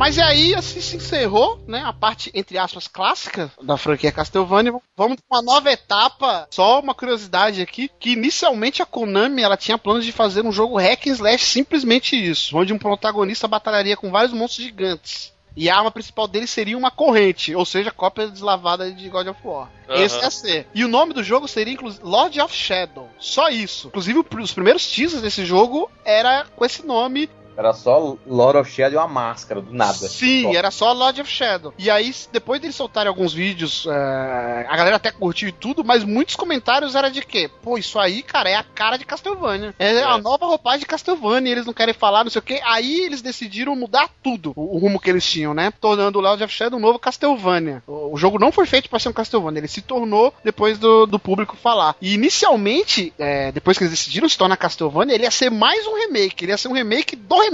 Mas 0.00 0.16
e 0.16 0.22
aí, 0.22 0.54
assim 0.54 0.80
se 0.80 0.96
encerrou, 0.96 1.62
né? 1.68 1.82
A 1.84 1.92
parte, 1.92 2.30
entre 2.32 2.56
aspas, 2.56 2.88
clássica 2.88 3.52
da 3.62 3.76
franquia 3.76 4.10
Castlevania. 4.10 4.72
Vamos 4.96 5.18
pra 5.20 5.38
uma 5.38 5.42
nova 5.42 5.70
etapa. 5.70 6.48
Só 6.50 6.80
uma 6.80 6.94
curiosidade 6.94 7.60
aqui: 7.60 7.90
que 8.00 8.12
inicialmente 8.12 8.80
a 8.80 8.86
Konami 8.86 9.42
ela 9.42 9.58
tinha 9.58 9.76
planos 9.76 10.06
de 10.06 10.10
fazer 10.10 10.42
um 10.42 10.52
jogo 10.52 10.78
hack 10.78 11.06
and 11.06 11.10
slash, 11.10 11.44
simplesmente 11.44 12.16
isso, 12.16 12.56
onde 12.56 12.72
um 12.72 12.78
protagonista 12.78 13.46
batalharia 13.46 13.94
com 13.94 14.10
vários 14.10 14.32
monstros 14.32 14.64
gigantes. 14.64 15.34
E 15.54 15.68
a 15.68 15.76
arma 15.76 15.90
principal 15.90 16.26
dele 16.26 16.46
seria 16.46 16.78
uma 16.78 16.90
corrente, 16.90 17.54
ou 17.54 17.66
seja, 17.66 17.90
cópia 17.90 18.28
deslavada 18.28 18.90
de 18.90 19.06
God 19.10 19.26
of 19.26 19.40
War. 19.44 19.70
Aham. 19.86 20.00
Esse 20.00 20.18
ia 20.18 20.30
ser. 20.30 20.66
E 20.74 20.82
o 20.82 20.88
nome 20.88 21.12
do 21.12 21.22
jogo 21.22 21.46
seria 21.46 21.74
inclusive 21.74 22.02
Lord 22.02 22.40
of 22.40 22.54
Shadow. 22.54 23.10
Só 23.18 23.50
isso. 23.50 23.88
Inclusive, 23.88 24.24
os 24.40 24.54
primeiros 24.54 24.90
teasers 24.90 25.20
desse 25.20 25.44
jogo 25.44 25.90
era 26.06 26.46
com 26.56 26.64
esse 26.64 26.86
nome 26.86 27.28
Era 27.60 27.74
só 27.74 28.16
Lord 28.26 28.58
of 28.58 28.70
Shadow 28.70 28.94
e 28.94 28.96
uma 28.96 29.06
máscara, 29.06 29.60
do 29.60 29.70
nada. 29.70 29.92
Sim, 29.92 30.44
Só. 30.44 30.54
era 30.54 30.70
só 30.70 30.92
Lord 30.94 31.20
of 31.20 31.30
Shadow. 31.30 31.74
E 31.78 31.90
aí, 31.90 32.10
depois 32.32 32.58
deles 32.58 32.74
soltarem 32.74 33.10
alguns 33.10 33.34
vídeos, 33.34 33.86
é, 33.86 34.66
a 34.66 34.74
galera 34.78 34.96
até 34.96 35.10
curtiu 35.10 35.50
e 35.50 35.52
tudo, 35.52 35.84
mas 35.84 36.02
muitos 36.02 36.36
comentários 36.36 36.94
era 36.94 37.10
de 37.10 37.20
quê? 37.20 37.50
Pô, 37.62 37.76
isso 37.76 37.98
aí, 37.98 38.22
cara, 38.22 38.48
é 38.48 38.54
a 38.54 38.62
cara 38.64 38.96
de 38.96 39.04
Castlevania. 39.04 39.74
É, 39.78 39.92
É. 39.96 40.02
a 40.02 40.16
nova 40.16 40.46
roupagem 40.46 40.80
de 40.80 40.86
Castlevania, 40.86 41.52
eles 41.52 41.66
não 41.66 41.74
querem 41.74 41.92
falar, 41.92 42.24
não 42.24 42.30
sei 42.30 42.38
o 42.38 42.42
quê. 42.42 42.62
Aí 42.64 43.00
eles 43.00 43.20
decidiram 43.20 43.76
mudar 43.76 44.08
tudo, 44.22 44.54
o, 44.56 44.76
o 44.76 44.78
rumo 44.78 44.98
que 44.98 45.10
eles 45.10 45.28
tinham, 45.28 45.52
né? 45.52 45.70
Tornando 45.78 46.18
o 46.18 46.22
Lord 46.22 46.42
of 46.42 46.54
Shadow 46.54 46.78
um 46.78 46.82
novo 46.82 46.98
Castlevania. 46.98 47.82
O, 47.86 48.14
o 48.14 48.16
jogo 48.16 48.38
não 48.38 48.50
foi 48.50 48.64
feito 48.64 48.88
pra 48.88 48.98
ser 48.98 49.10
um 49.10 49.12
Castlevania, 49.12 49.60
ele 49.60 49.68
se 49.68 49.82
tornou 49.82 50.32
depois 50.42 50.78
do, 50.78 51.04
do 51.04 51.18
público 51.18 51.58
falar. 51.58 51.94
E 52.00 52.14
inicialmente, 52.14 53.12
é, 53.18 53.52
depois 53.52 53.76
que 53.76 53.84
eles 53.84 53.92
decidiram 53.92 54.30
se 54.30 54.38
tornar 54.38 54.56
Castlevania, 54.56 55.14
ele 55.14 55.24
ia 55.24 55.30
ser 55.30 55.50
mais 55.50 55.86
um 55.86 55.94
remake, 55.98 56.42
ele 56.46 56.52
ia 56.52 56.56
ser 56.56 56.68
um 56.68 56.72
remake 56.72 57.14
do 57.14 57.34
remake. 57.38 57.49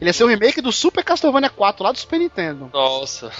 Ele 0.00 0.08
ia 0.08 0.12
ser 0.12 0.24
um 0.24 0.28
remake 0.28 0.60
do 0.60 0.72
Super 0.72 1.04
Castlevania 1.04 1.50
4 1.50 1.84
lá 1.84 1.92
do 1.92 1.98
Super 1.98 2.18
Nintendo. 2.18 2.70
Nossa. 2.72 3.30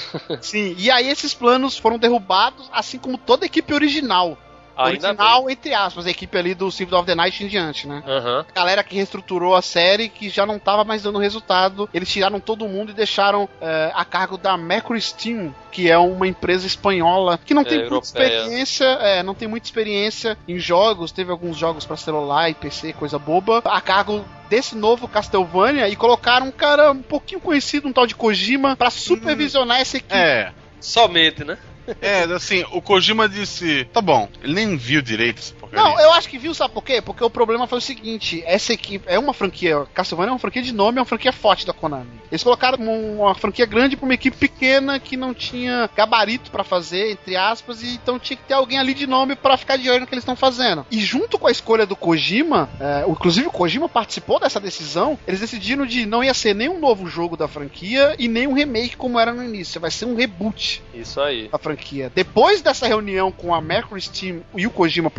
Sim, 0.41 0.75
e 0.79 0.91
aí 0.91 1.09
esses 1.09 1.35
planos 1.35 1.79
foram 1.79 1.99
derrubados, 1.99 2.69
assim 2.73 2.99
como 2.99 3.19
toda 3.19 3.45
a 3.45 3.47
equipe 3.47 3.73
original. 3.73 4.37
Ainda 4.85 5.09
original, 5.09 5.51
entre 5.51 5.75
aspas, 5.75 6.07
a 6.07 6.11
equipe 6.11 6.37
ali 6.37 6.55
do 6.55 6.71
Symphony 6.71 6.99
of 6.99 7.07
the 7.07 7.15
Night 7.15 7.45
em 7.45 7.49
diante, 7.49 7.87
né? 7.87 8.03
bem. 8.05 8.15
Aham. 8.15 8.45
A 8.49 8.53
galera 8.53 8.83
que 8.85 8.95
reestruturou 8.97 9.55
a 9.55 9.63
série, 9.63 10.09
que 10.09 10.29
já 10.29 10.45
não 10.47 10.59
tava 10.59 10.85
mais 10.85 11.03
dando 11.03 11.19
resultado, 11.19 11.89
eles 11.93 12.09
tiraram 12.11 12.41
todo 12.41 12.69
mundo 12.69 12.91
e 12.91 12.95
deixaram 12.95 13.49
eh, 13.61 13.91
a 13.95 14.05
cargo 14.05 14.37
da 14.39 14.57
Mercury 14.57 15.01
Steam, 15.01 15.55
que 15.71 15.91
é 15.91 15.99
uma 15.99 16.27
empresa 16.27 16.67
espanhola 16.67 17.39
que 17.45 17.55
não 17.55 17.63
É, 17.63 17.65
tem 17.65 17.79
muita 17.79 17.95
europeia. 17.95 18.25
experiência, 18.27 18.85
é, 18.85 19.23
não 19.23 19.35
tem 19.35 19.47
muita 19.49 19.67
experiência 19.67 20.37
em 20.49 20.59
jogos, 20.59 21.13
teve 21.13 21.31
alguns 21.31 21.57
jogos 21.57 21.85
pra 21.87 21.97
celular 21.97 22.49
e 22.51 22.55
PC, 22.55 22.93
coisa 22.93 23.19
boba, 23.19 23.63
a 23.65 23.81
cargo 23.81 24.25
desse 24.49 24.75
novo 24.77 25.07
Castlevania 25.07 25.89
e 25.89 25.95
colocaram 25.95 26.47
um 26.47 26.51
cara 26.51 26.91
um 26.91 27.03
pouquinho 27.03 27.41
conhecido, 27.41 27.87
um 27.87 27.93
tal 27.93 28.07
de 28.07 28.17
Kojima, 28.17 28.75
pra 28.77 28.91
supervisionar 28.91 29.81
essa 29.81 29.97
equipe. 29.97 30.15
É. 30.15 30.53
Somente, 30.81 31.45
né? 31.45 31.59
É, 32.01 32.25
assim, 32.25 32.65
o 32.73 32.81
Kojima 32.81 33.29
disse: 33.29 33.85
tá 33.93 34.01
bom, 34.01 34.29
ele 34.43 34.55
nem 34.55 34.77
viu 34.77 35.03
direito. 35.03 35.55
Não, 35.73 36.01
eu 36.01 36.13
acho 36.13 36.29
que 36.29 36.39
viu, 36.39 36.55
sabe 36.55 36.75
por 36.75 36.83
quê? 36.83 37.01
Porque 37.01 37.23
o 37.23 37.31
problema 37.31 37.67
foi 37.67 37.79
o 37.79 37.83
seguinte: 37.83 38.43
essa 38.47 38.73
equipe 38.73 39.05
é 39.09 39.19
uma 39.19 39.33
franquia. 39.33 39.87
Castlevania 39.95 40.31
é 40.31 40.33
uma 40.33 40.39
franquia 40.39 40.63
de 40.63 40.73
nome, 40.73 40.99
é 40.99 41.01
uma 41.01 41.07
franquia 41.07 41.33
forte 41.33 41.67
da 41.67 41.73
Konami. 41.73 42.21
Eles 42.31 42.43
colocaram 42.43 42.79
uma 42.79 43.35
franquia 43.35 43.67
grande 43.67 43.97
pra 43.97 44.05
uma 44.05 44.15
equipe 44.15 44.37
pequena 44.37 45.01
que 45.01 45.17
não 45.17 45.35
tinha 45.35 45.91
gabarito 45.97 46.51
pra 46.51 46.63
fazer, 46.63 47.13
entre 47.13 47.37
aspas, 47.37 47.83
e 47.83 47.95
então 47.95 48.19
tinha 48.19 48.37
que 48.37 48.45
ter 48.45 48.55
alguém 48.55 48.79
ali 48.79 48.95
de 48.95 49.07
nome 49.07 49.35
pra 49.35 49.57
ficar 49.57 49.77
de 49.77 49.91
olho 49.91 50.01
no 50.01 50.07
que 50.07 50.15
eles 50.15 50.23
estão 50.23 50.37
fazendo. 50.37 50.87
E 50.91 51.01
junto 51.01 51.39
com 51.39 51.47
a 51.47 51.51
escolha 51.51 51.85
do 51.85 51.97
Kojima, 51.97 52.69
é, 52.81 53.05
inclusive 53.09 53.49
o 53.49 53.53
Kojima 53.53 53.89
participou 53.89 54.39
dessa 54.39 54.61
decisão, 54.61 55.19
eles 55.27 55.41
decidiram 55.41 55.85
de 55.85 56.07
não 56.07 56.23
ia 56.23 56.35
ser 56.35 56.55
nenhum 56.55 56.79
novo 56.79 57.07
jogo 57.07 57.37
da 57.37 57.49
franquia 57.49 58.15
e 58.19 58.29
nem 58.29 58.47
um 58.47 58.53
remake 58.53 58.97
como 58.97 59.19
era 59.19 59.33
no 59.33 59.43
início. 59.43 59.81
Vai 59.81 59.91
ser 59.91 60.05
um 60.05 60.15
reboot 60.15 60.83
Isso 60.95 61.21
aí. 61.21 61.49
a 61.53 61.59
franquia. 61.59 62.11
Depois 62.15 62.63
dessa 62.63 62.87
reunião 62.87 63.33
com 63.33 63.55
a 63.55 63.61
Mercury 63.61 64.01
Steam 64.01 64.41
e 64.57 64.67
o 64.67 64.71
Kojima 64.71 65.11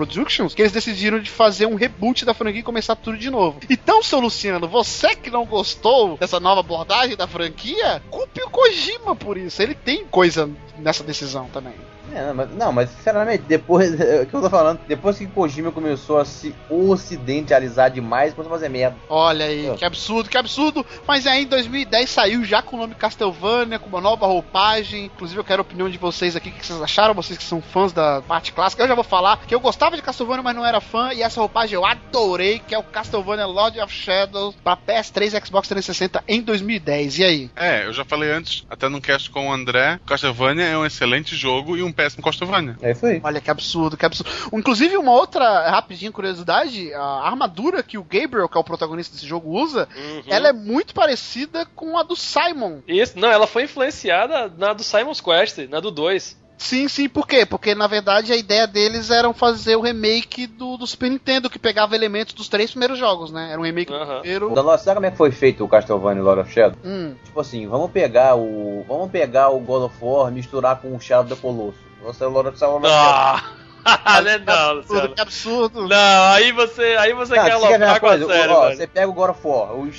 Que 0.47 0.61
eles 0.61 0.71
decidiram 0.71 1.19
de 1.19 1.29
fazer 1.29 1.65
um 1.65 1.75
reboot 1.75 2.25
da 2.25 2.33
franquia 2.33 2.61
e 2.61 2.63
começar 2.63 2.95
tudo 2.95 3.17
de 3.17 3.29
novo. 3.29 3.59
Então, 3.69 4.03
seu 4.03 4.19
Luciano, 4.19 4.67
você 4.67 5.15
que 5.15 5.29
não 5.29 5.45
gostou 5.45 6.17
dessa 6.17 6.39
nova 6.39 6.59
abordagem 6.59 7.15
da 7.15 7.27
franquia, 7.27 8.01
culpe 8.09 8.41
o 8.41 8.49
Kojima 8.49 9.15
por 9.15 9.37
isso. 9.37 9.61
Ele 9.61 9.75
tem 9.75 10.05
coisa 10.05 10.49
nessa 10.77 11.03
decisão 11.03 11.47
também. 11.53 11.73
É, 12.13 12.25
não, 12.27 12.33
mas, 12.33 12.51
não, 12.55 12.71
mas 12.71 12.89
sinceramente, 12.91 13.43
depois. 13.47 13.91
É 14.01 14.21
o 14.23 14.25
que 14.25 14.33
eu 14.33 14.41
tô 14.41 14.49
falando, 14.49 14.79
depois 14.87 15.17
que 15.17 15.25
Kojima 15.27 15.71
começou 15.71 16.17
a 16.19 16.25
se 16.25 16.53
ocidentalizar 16.69 17.91
demais, 17.91 18.33
começou 18.33 18.53
a 18.55 18.57
fazer 18.59 18.69
merda. 18.69 18.95
Olha 19.09 19.45
aí, 19.45 19.67
É. 19.67 19.75
que 19.75 19.85
absurdo, 19.85 20.29
que 20.29 20.37
absurdo. 20.37 20.85
Mas 21.07 21.25
aí 21.27 21.43
em 21.43 21.47
2010 21.47 22.09
saiu 22.09 22.43
já 22.43 22.61
com 22.61 22.75
o 22.75 22.79
nome 22.79 22.95
Castlevania, 22.95 23.79
com 23.79 23.87
uma 23.87 24.01
nova 24.01 24.25
roupagem. 24.25 25.05
Inclusive 25.05 25.39
eu 25.39 25.43
quero 25.43 25.61
a 25.61 25.63
opinião 25.63 25.89
de 25.89 25.97
vocês 25.97 26.35
aqui, 26.35 26.49
o 26.49 26.51
que 26.51 26.65
vocês 26.65 26.81
acharam, 26.81 27.13
vocês 27.13 27.37
que 27.37 27.43
são 27.43 27.61
fãs 27.61 27.91
da 27.93 28.21
parte 28.21 28.51
clássica. 28.53 28.83
Eu 28.83 28.87
já 28.87 28.95
vou 28.95 29.03
falar 29.03 29.37
que 29.45 29.53
eu 29.53 29.59
gostava 29.59 29.95
de 29.95 30.01
Castlevania, 30.01 30.43
mas 30.43 30.55
não 30.55 30.65
era 30.65 30.81
fã. 30.81 31.13
E 31.13 31.21
essa 31.21 31.39
roupagem 31.39 31.75
eu 31.75 31.85
adorei, 31.85 32.59
que 32.59 32.73
é 32.75 32.77
o 32.77 32.83
Castlevania 32.83 33.45
Lord 33.45 33.79
of 33.79 33.93
Shadows 33.93 34.55
pra 34.63 34.75
PS3 34.77 35.37
e 35.41 35.45
Xbox 35.45 35.67
360 35.67 36.23
em 36.27 36.41
2010. 36.41 37.19
E 37.19 37.23
aí? 37.23 37.51
É, 37.55 37.85
eu 37.85 37.93
já 37.93 38.03
falei 38.05 38.31
antes, 38.31 38.65
até 38.69 38.87
num 38.89 39.01
cast 39.01 39.29
com 39.29 39.47
o 39.49 39.53
André, 39.53 39.99
Castlevania 40.05 40.65
é 40.65 40.77
um 40.77 40.85
excelente 40.85 41.35
jogo 41.35 41.77
e 41.77 41.83
um 41.83 41.91
péssimo 42.03 42.23
Castlevania. 42.23 42.77
É 42.81 42.91
isso 42.91 43.05
aí. 43.05 43.21
Olha 43.23 43.39
que 43.41 43.51
absurdo, 43.51 43.95
que 43.97 44.05
absurdo. 44.05 44.31
Inclusive, 44.53 44.97
uma 44.97 45.11
outra 45.13 45.69
rapidinha 45.69 46.11
curiosidade: 46.11 46.93
a 46.93 47.21
armadura 47.27 47.83
que 47.83 47.97
o 47.97 48.03
Gabriel, 48.03 48.49
que 48.49 48.57
é 48.57 48.61
o 48.61 48.63
protagonista 48.63 49.13
desse 49.15 49.27
jogo, 49.27 49.49
usa, 49.51 49.87
Uhum. 49.95 50.23
ela 50.27 50.47
é 50.49 50.53
muito 50.53 50.93
parecida 50.93 51.65
com 51.75 51.97
a 51.97 52.03
do 52.03 52.15
Simon. 52.15 52.79
Isso, 52.87 53.19
não, 53.19 53.29
ela 53.29 53.47
foi 53.47 53.63
influenciada 53.63 54.51
na 54.57 54.73
do 54.73 54.83
Simon's 54.83 55.21
Quest, 55.21 55.57
na 55.69 55.79
do 55.79 55.91
2. 55.91 56.39
Sim, 56.57 56.87
sim, 56.87 57.09
por 57.09 57.25
quê? 57.27 57.43
Porque 57.43 57.73
na 57.73 57.87
verdade 57.87 58.31
a 58.31 58.35
ideia 58.37 58.67
deles 58.67 59.09
era 59.09 59.33
fazer 59.33 59.75
o 59.75 59.81
remake 59.81 60.45
do, 60.45 60.77
do 60.77 60.85
Super 60.85 61.09
Nintendo, 61.09 61.49
que 61.49 61.57
pegava 61.57 61.95
elementos 61.95 62.35
dos 62.35 62.47
três 62.47 62.69
primeiros 62.69 62.99
jogos, 62.99 63.31
né? 63.31 63.49
Era 63.51 63.59
um 63.59 63.63
remake 63.63 63.91
do 63.91 63.97
Aham. 63.97 64.19
primeiro. 64.19 64.53
Da 64.53 64.61
nossa, 64.61 64.83
sabe 64.83 64.95
como 64.97 65.07
é 65.07 65.11
que 65.11 65.17
foi 65.17 65.31
feito 65.31 65.63
o 65.63 65.67
Castlevania 65.67 66.21
Lord 66.21 66.41
of 66.41 66.53
Shadow? 66.53 66.77
Hum. 66.85 67.15
Tipo 67.25 67.39
assim, 67.39 67.65
vamos 67.67 67.89
pegar 67.89 68.35
o. 68.35 68.85
Vamos 68.87 69.09
pegar 69.09 69.49
o 69.49 69.59
God 69.59 69.85
of 69.85 69.95
War, 69.99 70.31
misturar 70.31 70.79
com 70.79 70.95
o 70.95 70.99
Shadow 70.99 71.23
da 71.23 71.35
Colosso. 71.35 71.79
Você 72.01 72.23
é 72.23 72.27
o 72.27 72.29
Lord 72.31 72.49
of 72.49 72.57
Shadow. 72.57 72.81
Ah, 72.85 73.43
né, 74.23 74.37
não, 74.45 74.53
absurdo, 74.71 74.81
Luciano. 74.93 75.15
que 75.15 75.21
absurdo. 75.21 75.87
Não, 75.87 76.23
aí 76.33 76.51
você, 76.51 76.95
aí 76.99 77.13
você 77.13 77.35
Não, 77.35 77.43
quer 77.43 77.51
alocar 77.51 77.99
com 77.99 78.07
a 78.07 78.17
série, 78.19 78.53
Ó, 78.53 78.69
você 78.69 78.87
pega 78.87 79.09
o 79.09 79.13
God 79.13 79.29
of 79.31 79.39
War, 79.43 79.73
o, 79.73 79.89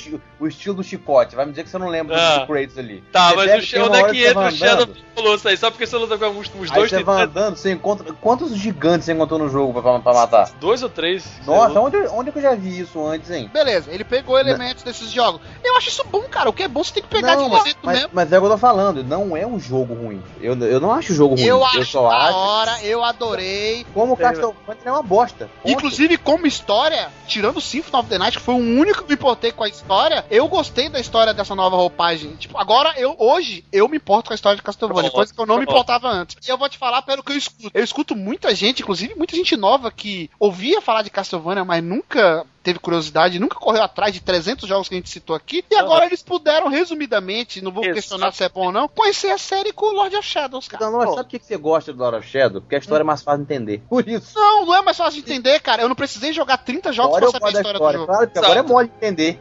o 0.40 0.46
estilo 0.48 0.74
do 0.76 0.82
chicote, 0.84 1.34
vai 1.36 1.44
me 1.44 1.52
dizer 1.52 1.64
que 1.64 1.70
você 1.70 1.78
não 1.78 1.88
lembra 1.88 2.16
Ah. 2.16 2.38
do 2.38 2.46
Kratos 2.46 2.78
ali. 2.78 3.02
Tá, 3.12 3.30
Você 3.30 3.36
mas 3.36 3.70
pega- 3.70 3.82
o 3.84 3.86
onde 3.88 3.96
é 3.98 4.04
que 4.10 4.24
entra 4.26 4.46
o 4.46 4.50
Shadow 4.50 4.88
Colossus 5.14 5.46
aí? 5.46 5.56
Só 5.56 5.70
porque 5.70 5.86
você 5.86 5.96
luta 5.96 6.16
com 6.18 6.26
uns, 6.26 6.50
uns 6.54 6.70
Aí 6.70 6.76
dois 6.78 6.90
você 6.90 7.02
vai 7.02 7.22
andando, 7.22 7.56
você 7.56 7.70
encontra. 7.72 8.12
Quantos 8.14 8.54
gigantes 8.56 9.04
você 9.06 9.12
encontrou 9.12 9.38
no 9.38 9.48
jogo 9.48 9.80
pra, 9.80 9.98
pra 10.00 10.12
matar? 10.14 10.50
Dois 10.60 10.82
ou 10.82 10.88
três? 10.88 11.24
Nossa, 11.46 11.78
onde, 11.80 11.96
onde 12.08 12.28
é 12.28 12.32
que 12.32 12.38
eu 12.38 12.42
já 12.42 12.54
vi 12.54 12.80
isso 12.80 13.04
antes, 13.06 13.30
hein? 13.30 13.50
Beleza, 13.52 13.90
ele 13.92 14.04
pegou 14.04 14.38
elementos 14.38 14.82
desses 14.82 15.10
jogos. 15.10 15.40
Eu 15.62 15.76
acho 15.76 15.88
isso 15.88 16.04
bom, 16.10 16.22
cara. 16.30 16.48
O 16.48 16.52
que 16.52 16.62
é 16.62 16.68
bom 16.68 16.82
você 16.84 16.94
tem 16.94 17.02
que 17.02 17.08
pegar 17.08 17.36
Não, 17.36 17.44
de 17.44 17.50
mas, 17.50 17.64
jeito 17.64 17.78
mas, 17.82 17.96
mesmo. 17.98 18.10
mas 18.12 18.32
é 18.32 18.38
o 18.38 18.40
que 18.40 18.46
eu 18.46 18.50
tô 18.52 18.58
falando, 18.58 19.02
não 19.04 19.36
é 19.36 19.46
um 19.46 19.58
jogo 19.58 19.94
ruim. 19.94 20.22
Eu, 20.40 20.54
eu 20.58 20.80
não 20.80 20.92
acho 20.92 21.12
o 21.12 21.16
jogo 21.16 21.34
ruim. 21.34 21.44
Eu 21.44 21.64
acho 21.64 21.84
só 21.84 22.08
da 22.08 22.16
acho. 22.16 22.36
hora, 22.36 22.82
eu 22.84 23.02
adorei. 23.04 23.71
Como 23.94 24.12
o 24.12 24.16
Castlevania 24.16 24.82
é 24.84 24.90
uma 24.90 25.02
bosta. 25.02 25.50
Ponto. 25.62 25.72
Inclusive, 25.72 26.16
como 26.18 26.46
história, 26.46 27.10
tirando 27.26 27.56
o 27.56 27.60
Symphony 27.60 28.00
of 28.00 28.08
the 28.08 28.18
Night, 28.18 28.38
que 28.38 28.42
foi 28.44 28.54
o 28.54 28.58
único 28.58 29.02
que 29.02 29.08
me 29.08 29.14
importei 29.14 29.52
com 29.52 29.64
a 29.64 29.68
história, 29.68 30.24
eu 30.30 30.46
gostei 30.48 30.88
da 30.88 31.00
história 31.00 31.34
dessa 31.34 31.54
nova 31.54 31.76
roupagem. 31.76 32.36
Tipo, 32.36 32.58
agora, 32.58 32.94
eu 32.96 33.16
hoje, 33.18 33.64
eu 33.72 33.88
me 33.88 33.96
importo 33.96 34.28
com 34.28 34.34
a 34.34 34.36
história 34.36 34.56
de 34.56 34.62
Castlevania, 34.62 35.02
Pronto, 35.02 35.14
coisa 35.14 35.34
que 35.34 35.40
eu 35.40 35.46
não 35.46 35.58
me 35.58 35.64
pronto. 35.64 35.76
importava 35.76 36.08
antes. 36.08 36.36
E 36.46 36.50
eu 36.50 36.58
vou 36.58 36.68
te 36.68 36.78
falar 36.78 37.02
pelo 37.02 37.22
que 37.22 37.32
eu 37.32 37.36
escuto. 37.36 37.70
Eu 37.72 37.84
escuto 37.84 38.14
muita 38.16 38.54
gente, 38.54 38.82
inclusive 38.82 39.14
muita 39.14 39.36
gente 39.36 39.56
nova, 39.56 39.90
que 39.90 40.30
ouvia 40.38 40.80
falar 40.80 41.02
de 41.02 41.10
Castlevania, 41.10 41.64
mas 41.64 41.82
nunca 41.82 42.46
teve 42.62 42.78
curiosidade, 42.78 43.38
nunca 43.38 43.56
correu 43.56 43.82
atrás 43.82 44.12
de 44.12 44.20
300 44.20 44.68
jogos 44.68 44.88
que 44.88 44.94
a 44.94 44.98
gente 44.98 45.10
citou 45.10 45.34
aqui, 45.34 45.64
e 45.70 45.74
agora 45.76 46.06
eles 46.06 46.22
puderam, 46.22 46.68
resumidamente, 46.68 47.62
não 47.62 47.72
vou 47.72 47.82
Exato. 47.84 47.94
questionar 47.94 48.32
se 48.32 48.44
é 48.44 48.48
bom 48.48 48.66
ou 48.66 48.72
não, 48.72 48.88
conhecer 48.88 49.30
a 49.30 49.38
série 49.38 49.72
com 49.72 49.86
o 49.86 49.92
Lord 49.92 50.16
of 50.16 50.26
Shadows, 50.26 50.68
cara. 50.68 50.84
Então, 50.84 50.98
não, 50.98 51.14
sabe 51.14 51.28
por 51.28 51.38
que 51.38 51.44
você 51.44 51.56
gosta 51.56 51.92
do 51.92 51.98
Lord 51.98 52.18
of 52.18 52.28
Shadow? 52.28 52.60
Porque 52.60 52.76
a 52.76 52.78
história 52.78 53.02
é 53.02 53.04
mais 53.04 53.22
fácil 53.22 53.44
de 53.44 53.52
entender. 53.52 53.82
Por 53.88 54.08
isso. 54.08 54.34
Não, 54.34 54.66
não 54.66 54.74
é 54.74 54.82
mais 54.82 54.96
fácil 54.96 55.22
de 55.22 55.30
entender, 55.30 55.60
cara. 55.60 55.82
Eu 55.82 55.88
não 55.88 55.94
precisei 55.94 56.32
jogar 56.32 56.58
30 56.58 56.92
jogos 56.92 57.16
Agora 57.16 57.30
pra 57.30 57.40
saber 57.40 57.56
a 57.56 57.60
história, 57.60 57.76
história, 57.76 57.98
do 57.98 58.00
jogo. 58.02 58.12
claro, 58.12 58.30
agora 58.36 58.60
é 58.60 58.62
mole 58.62 58.88
de 58.88 58.94
entender. 58.94 59.40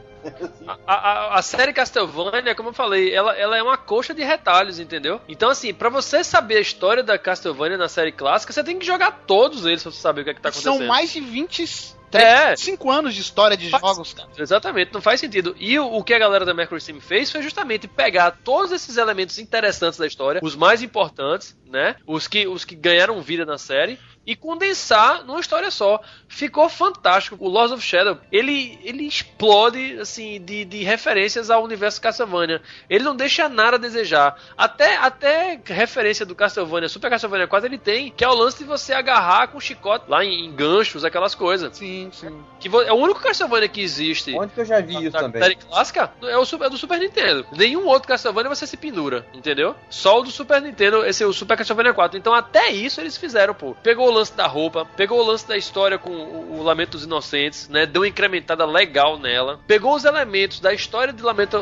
A, 0.85 0.93
a, 0.93 1.39
a 1.39 1.41
série 1.41 1.73
Castlevania, 1.73 2.53
como 2.53 2.69
eu 2.69 2.73
falei, 2.73 3.13
ela, 3.13 3.35
ela 3.35 3.57
é 3.57 3.63
uma 3.63 3.77
coxa 3.77 4.13
de 4.13 4.23
retalhos, 4.23 4.79
entendeu? 4.79 5.19
Então, 5.27 5.49
assim, 5.49 5.73
pra 5.73 5.89
você 5.89 6.23
saber 6.23 6.57
a 6.57 6.61
história 6.61 7.01
da 7.01 7.17
Castlevania 7.17 7.77
na 7.77 7.89
série 7.89 8.11
clássica, 8.11 8.53
você 8.53 8.63
tem 8.63 8.77
que 8.77 8.85
jogar 8.85 9.23
todos 9.25 9.65
eles 9.65 9.81
pra 9.81 9.91
você 9.91 9.99
saber 9.99 10.21
o 10.21 10.23
que, 10.23 10.29
é 10.29 10.33
que 10.33 10.41
tá 10.41 10.49
acontecendo. 10.49 10.77
São 10.77 10.87
mais 10.87 11.11
de 11.11 11.19
20, 11.19 11.95
É. 12.17 12.55
5 12.55 12.91
anos 12.91 13.13
de 13.15 13.21
história 13.21 13.55
de 13.55 13.69
Faz- 13.69 13.81
jogos, 13.81 14.13
cara. 14.13 14.29
Exatamente, 14.37 14.93
não 14.93 15.01
faz 15.01 15.19
sentido. 15.19 15.55
E 15.59 15.77
o, 15.79 15.85
o 15.85 16.03
que 16.03 16.13
a 16.13 16.19
galera 16.19 16.45
da 16.45 16.53
Mercury 16.53 16.81
Steam 16.81 16.99
fez 16.99 17.31
foi 17.31 17.41
justamente 17.41 17.87
pegar 17.87 18.31
todos 18.43 18.71
esses 18.71 18.97
elementos 18.97 19.37
interessantes 19.39 19.97
da 19.99 20.07
história, 20.07 20.41
os 20.43 20.55
mais 20.55 20.81
importantes, 20.81 21.57
né? 21.65 21.95
Os 22.05 22.27
que, 22.27 22.47
os 22.47 22.65
que 22.65 22.75
ganharam 22.75 23.21
vida 23.21 23.45
na 23.45 23.57
série, 23.57 23.97
e 24.25 24.35
condensar 24.35 25.23
numa 25.25 25.39
história 25.39 25.71
só. 25.71 25.99
Ficou 26.31 26.69
fantástico. 26.69 27.35
O 27.39 27.49
Lords 27.49 27.73
of 27.73 27.83
Shadow, 27.83 28.17
ele, 28.31 28.79
ele 28.83 29.05
explode, 29.05 29.99
assim, 29.99 30.41
de, 30.41 30.63
de 30.63 30.81
referências 30.81 31.49
ao 31.49 31.61
universo 31.61 31.99
Castlevania. 31.99 32.61
Ele 32.89 33.03
não 33.03 33.13
deixa 33.13 33.49
nada 33.49 33.75
a 33.75 33.79
desejar. 33.79 34.37
Até, 34.57 34.95
até 34.95 35.59
referência 35.65 36.25
do 36.25 36.33
Castlevania, 36.33 36.87
Super 36.87 37.09
Castlevania 37.09 37.47
4, 37.47 37.67
ele 37.67 37.77
tem, 37.77 38.11
que 38.11 38.23
é 38.23 38.29
o 38.29 38.33
lance 38.33 38.59
de 38.59 38.63
você 38.63 38.93
agarrar 38.93 39.49
com 39.49 39.59
chicote 39.59 40.05
lá 40.07 40.23
em, 40.23 40.45
em 40.45 40.51
ganchos, 40.55 41.03
aquelas 41.03 41.35
coisas. 41.35 41.75
Sim, 41.75 42.09
sim. 42.13 42.33
Que 42.61 42.69
é 42.69 42.93
o 42.93 42.95
único 42.95 43.19
Castlevania 43.19 43.67
que 43.67 43.81
existe. 43.81 44.33
Onde 44.33 44.53
que 44.53 44.61
eu 44.61 44.65
já 44.65 44.79
vi 44.79 45.07
isso 45.07 45.11
também? 45.11 45.41
série 45.41 45.55
clássica 45.55 46.13
é, 46.23 46.37
o, 46.37 46.45
Super- 46.45 46.67
é 46.67 46.69
do 46.69 46.77
Super 46.77 46.97
Nintendo. 46.97 47.45
Nenhum 47.51 47.85
outro 47.87 48.07
Castlevania 48.07 48.47
você 48.49 48.65
se 48.65 48.77
pendura, 48.77 49.27
entendeu? 49.33 49.75
Só 49.89 50.21
o 50.21 50.23
do 50.23 50.31
Super 50.31 50.61
Nintendo, 50.61 51.05
esse 51.05 51.23
é 51.23 51.27
o 51.27 51.33
Super 51.33 51.57
Castlevania 51.57 51.93
4. 51.93 52.17
Então 52.17 52.33
até 52.33 52.69
isso 52.69 53.01
eles 53.01 53.17
fizeram, 53.17 53.53
pô. 53.53 53.75
Pegou 53.83 54.07
o 54.07 54.11
lance 54.11 54.33
da 54.33 54.47
roupa, 54.47 54.85
pegou 54.95 55.19
o 55.19 55.25
lance 55.25 55.45
da 55.45 55.57
história 55.57 55.97
com 55.97 56.20
o, 56.23 56.59
o 56.59 56.63
Lamento 56.63 56.91
dos 56.91 57.03
Inocentes, 57.03 57.67
né? 57.69 57.85
Deu 57.85 58.01
uma 58.01 58.07
incrementada 58.07 58.65
legal 58.65 59.17
nela. 59.17 59.59
Pegou 59.67 59.95
os 59.95 60.05
elementos 60.05 60.59
da 60.59 60.73
história 60.73 61.13
de 61.13 61.21
Lamento 61.21 61.59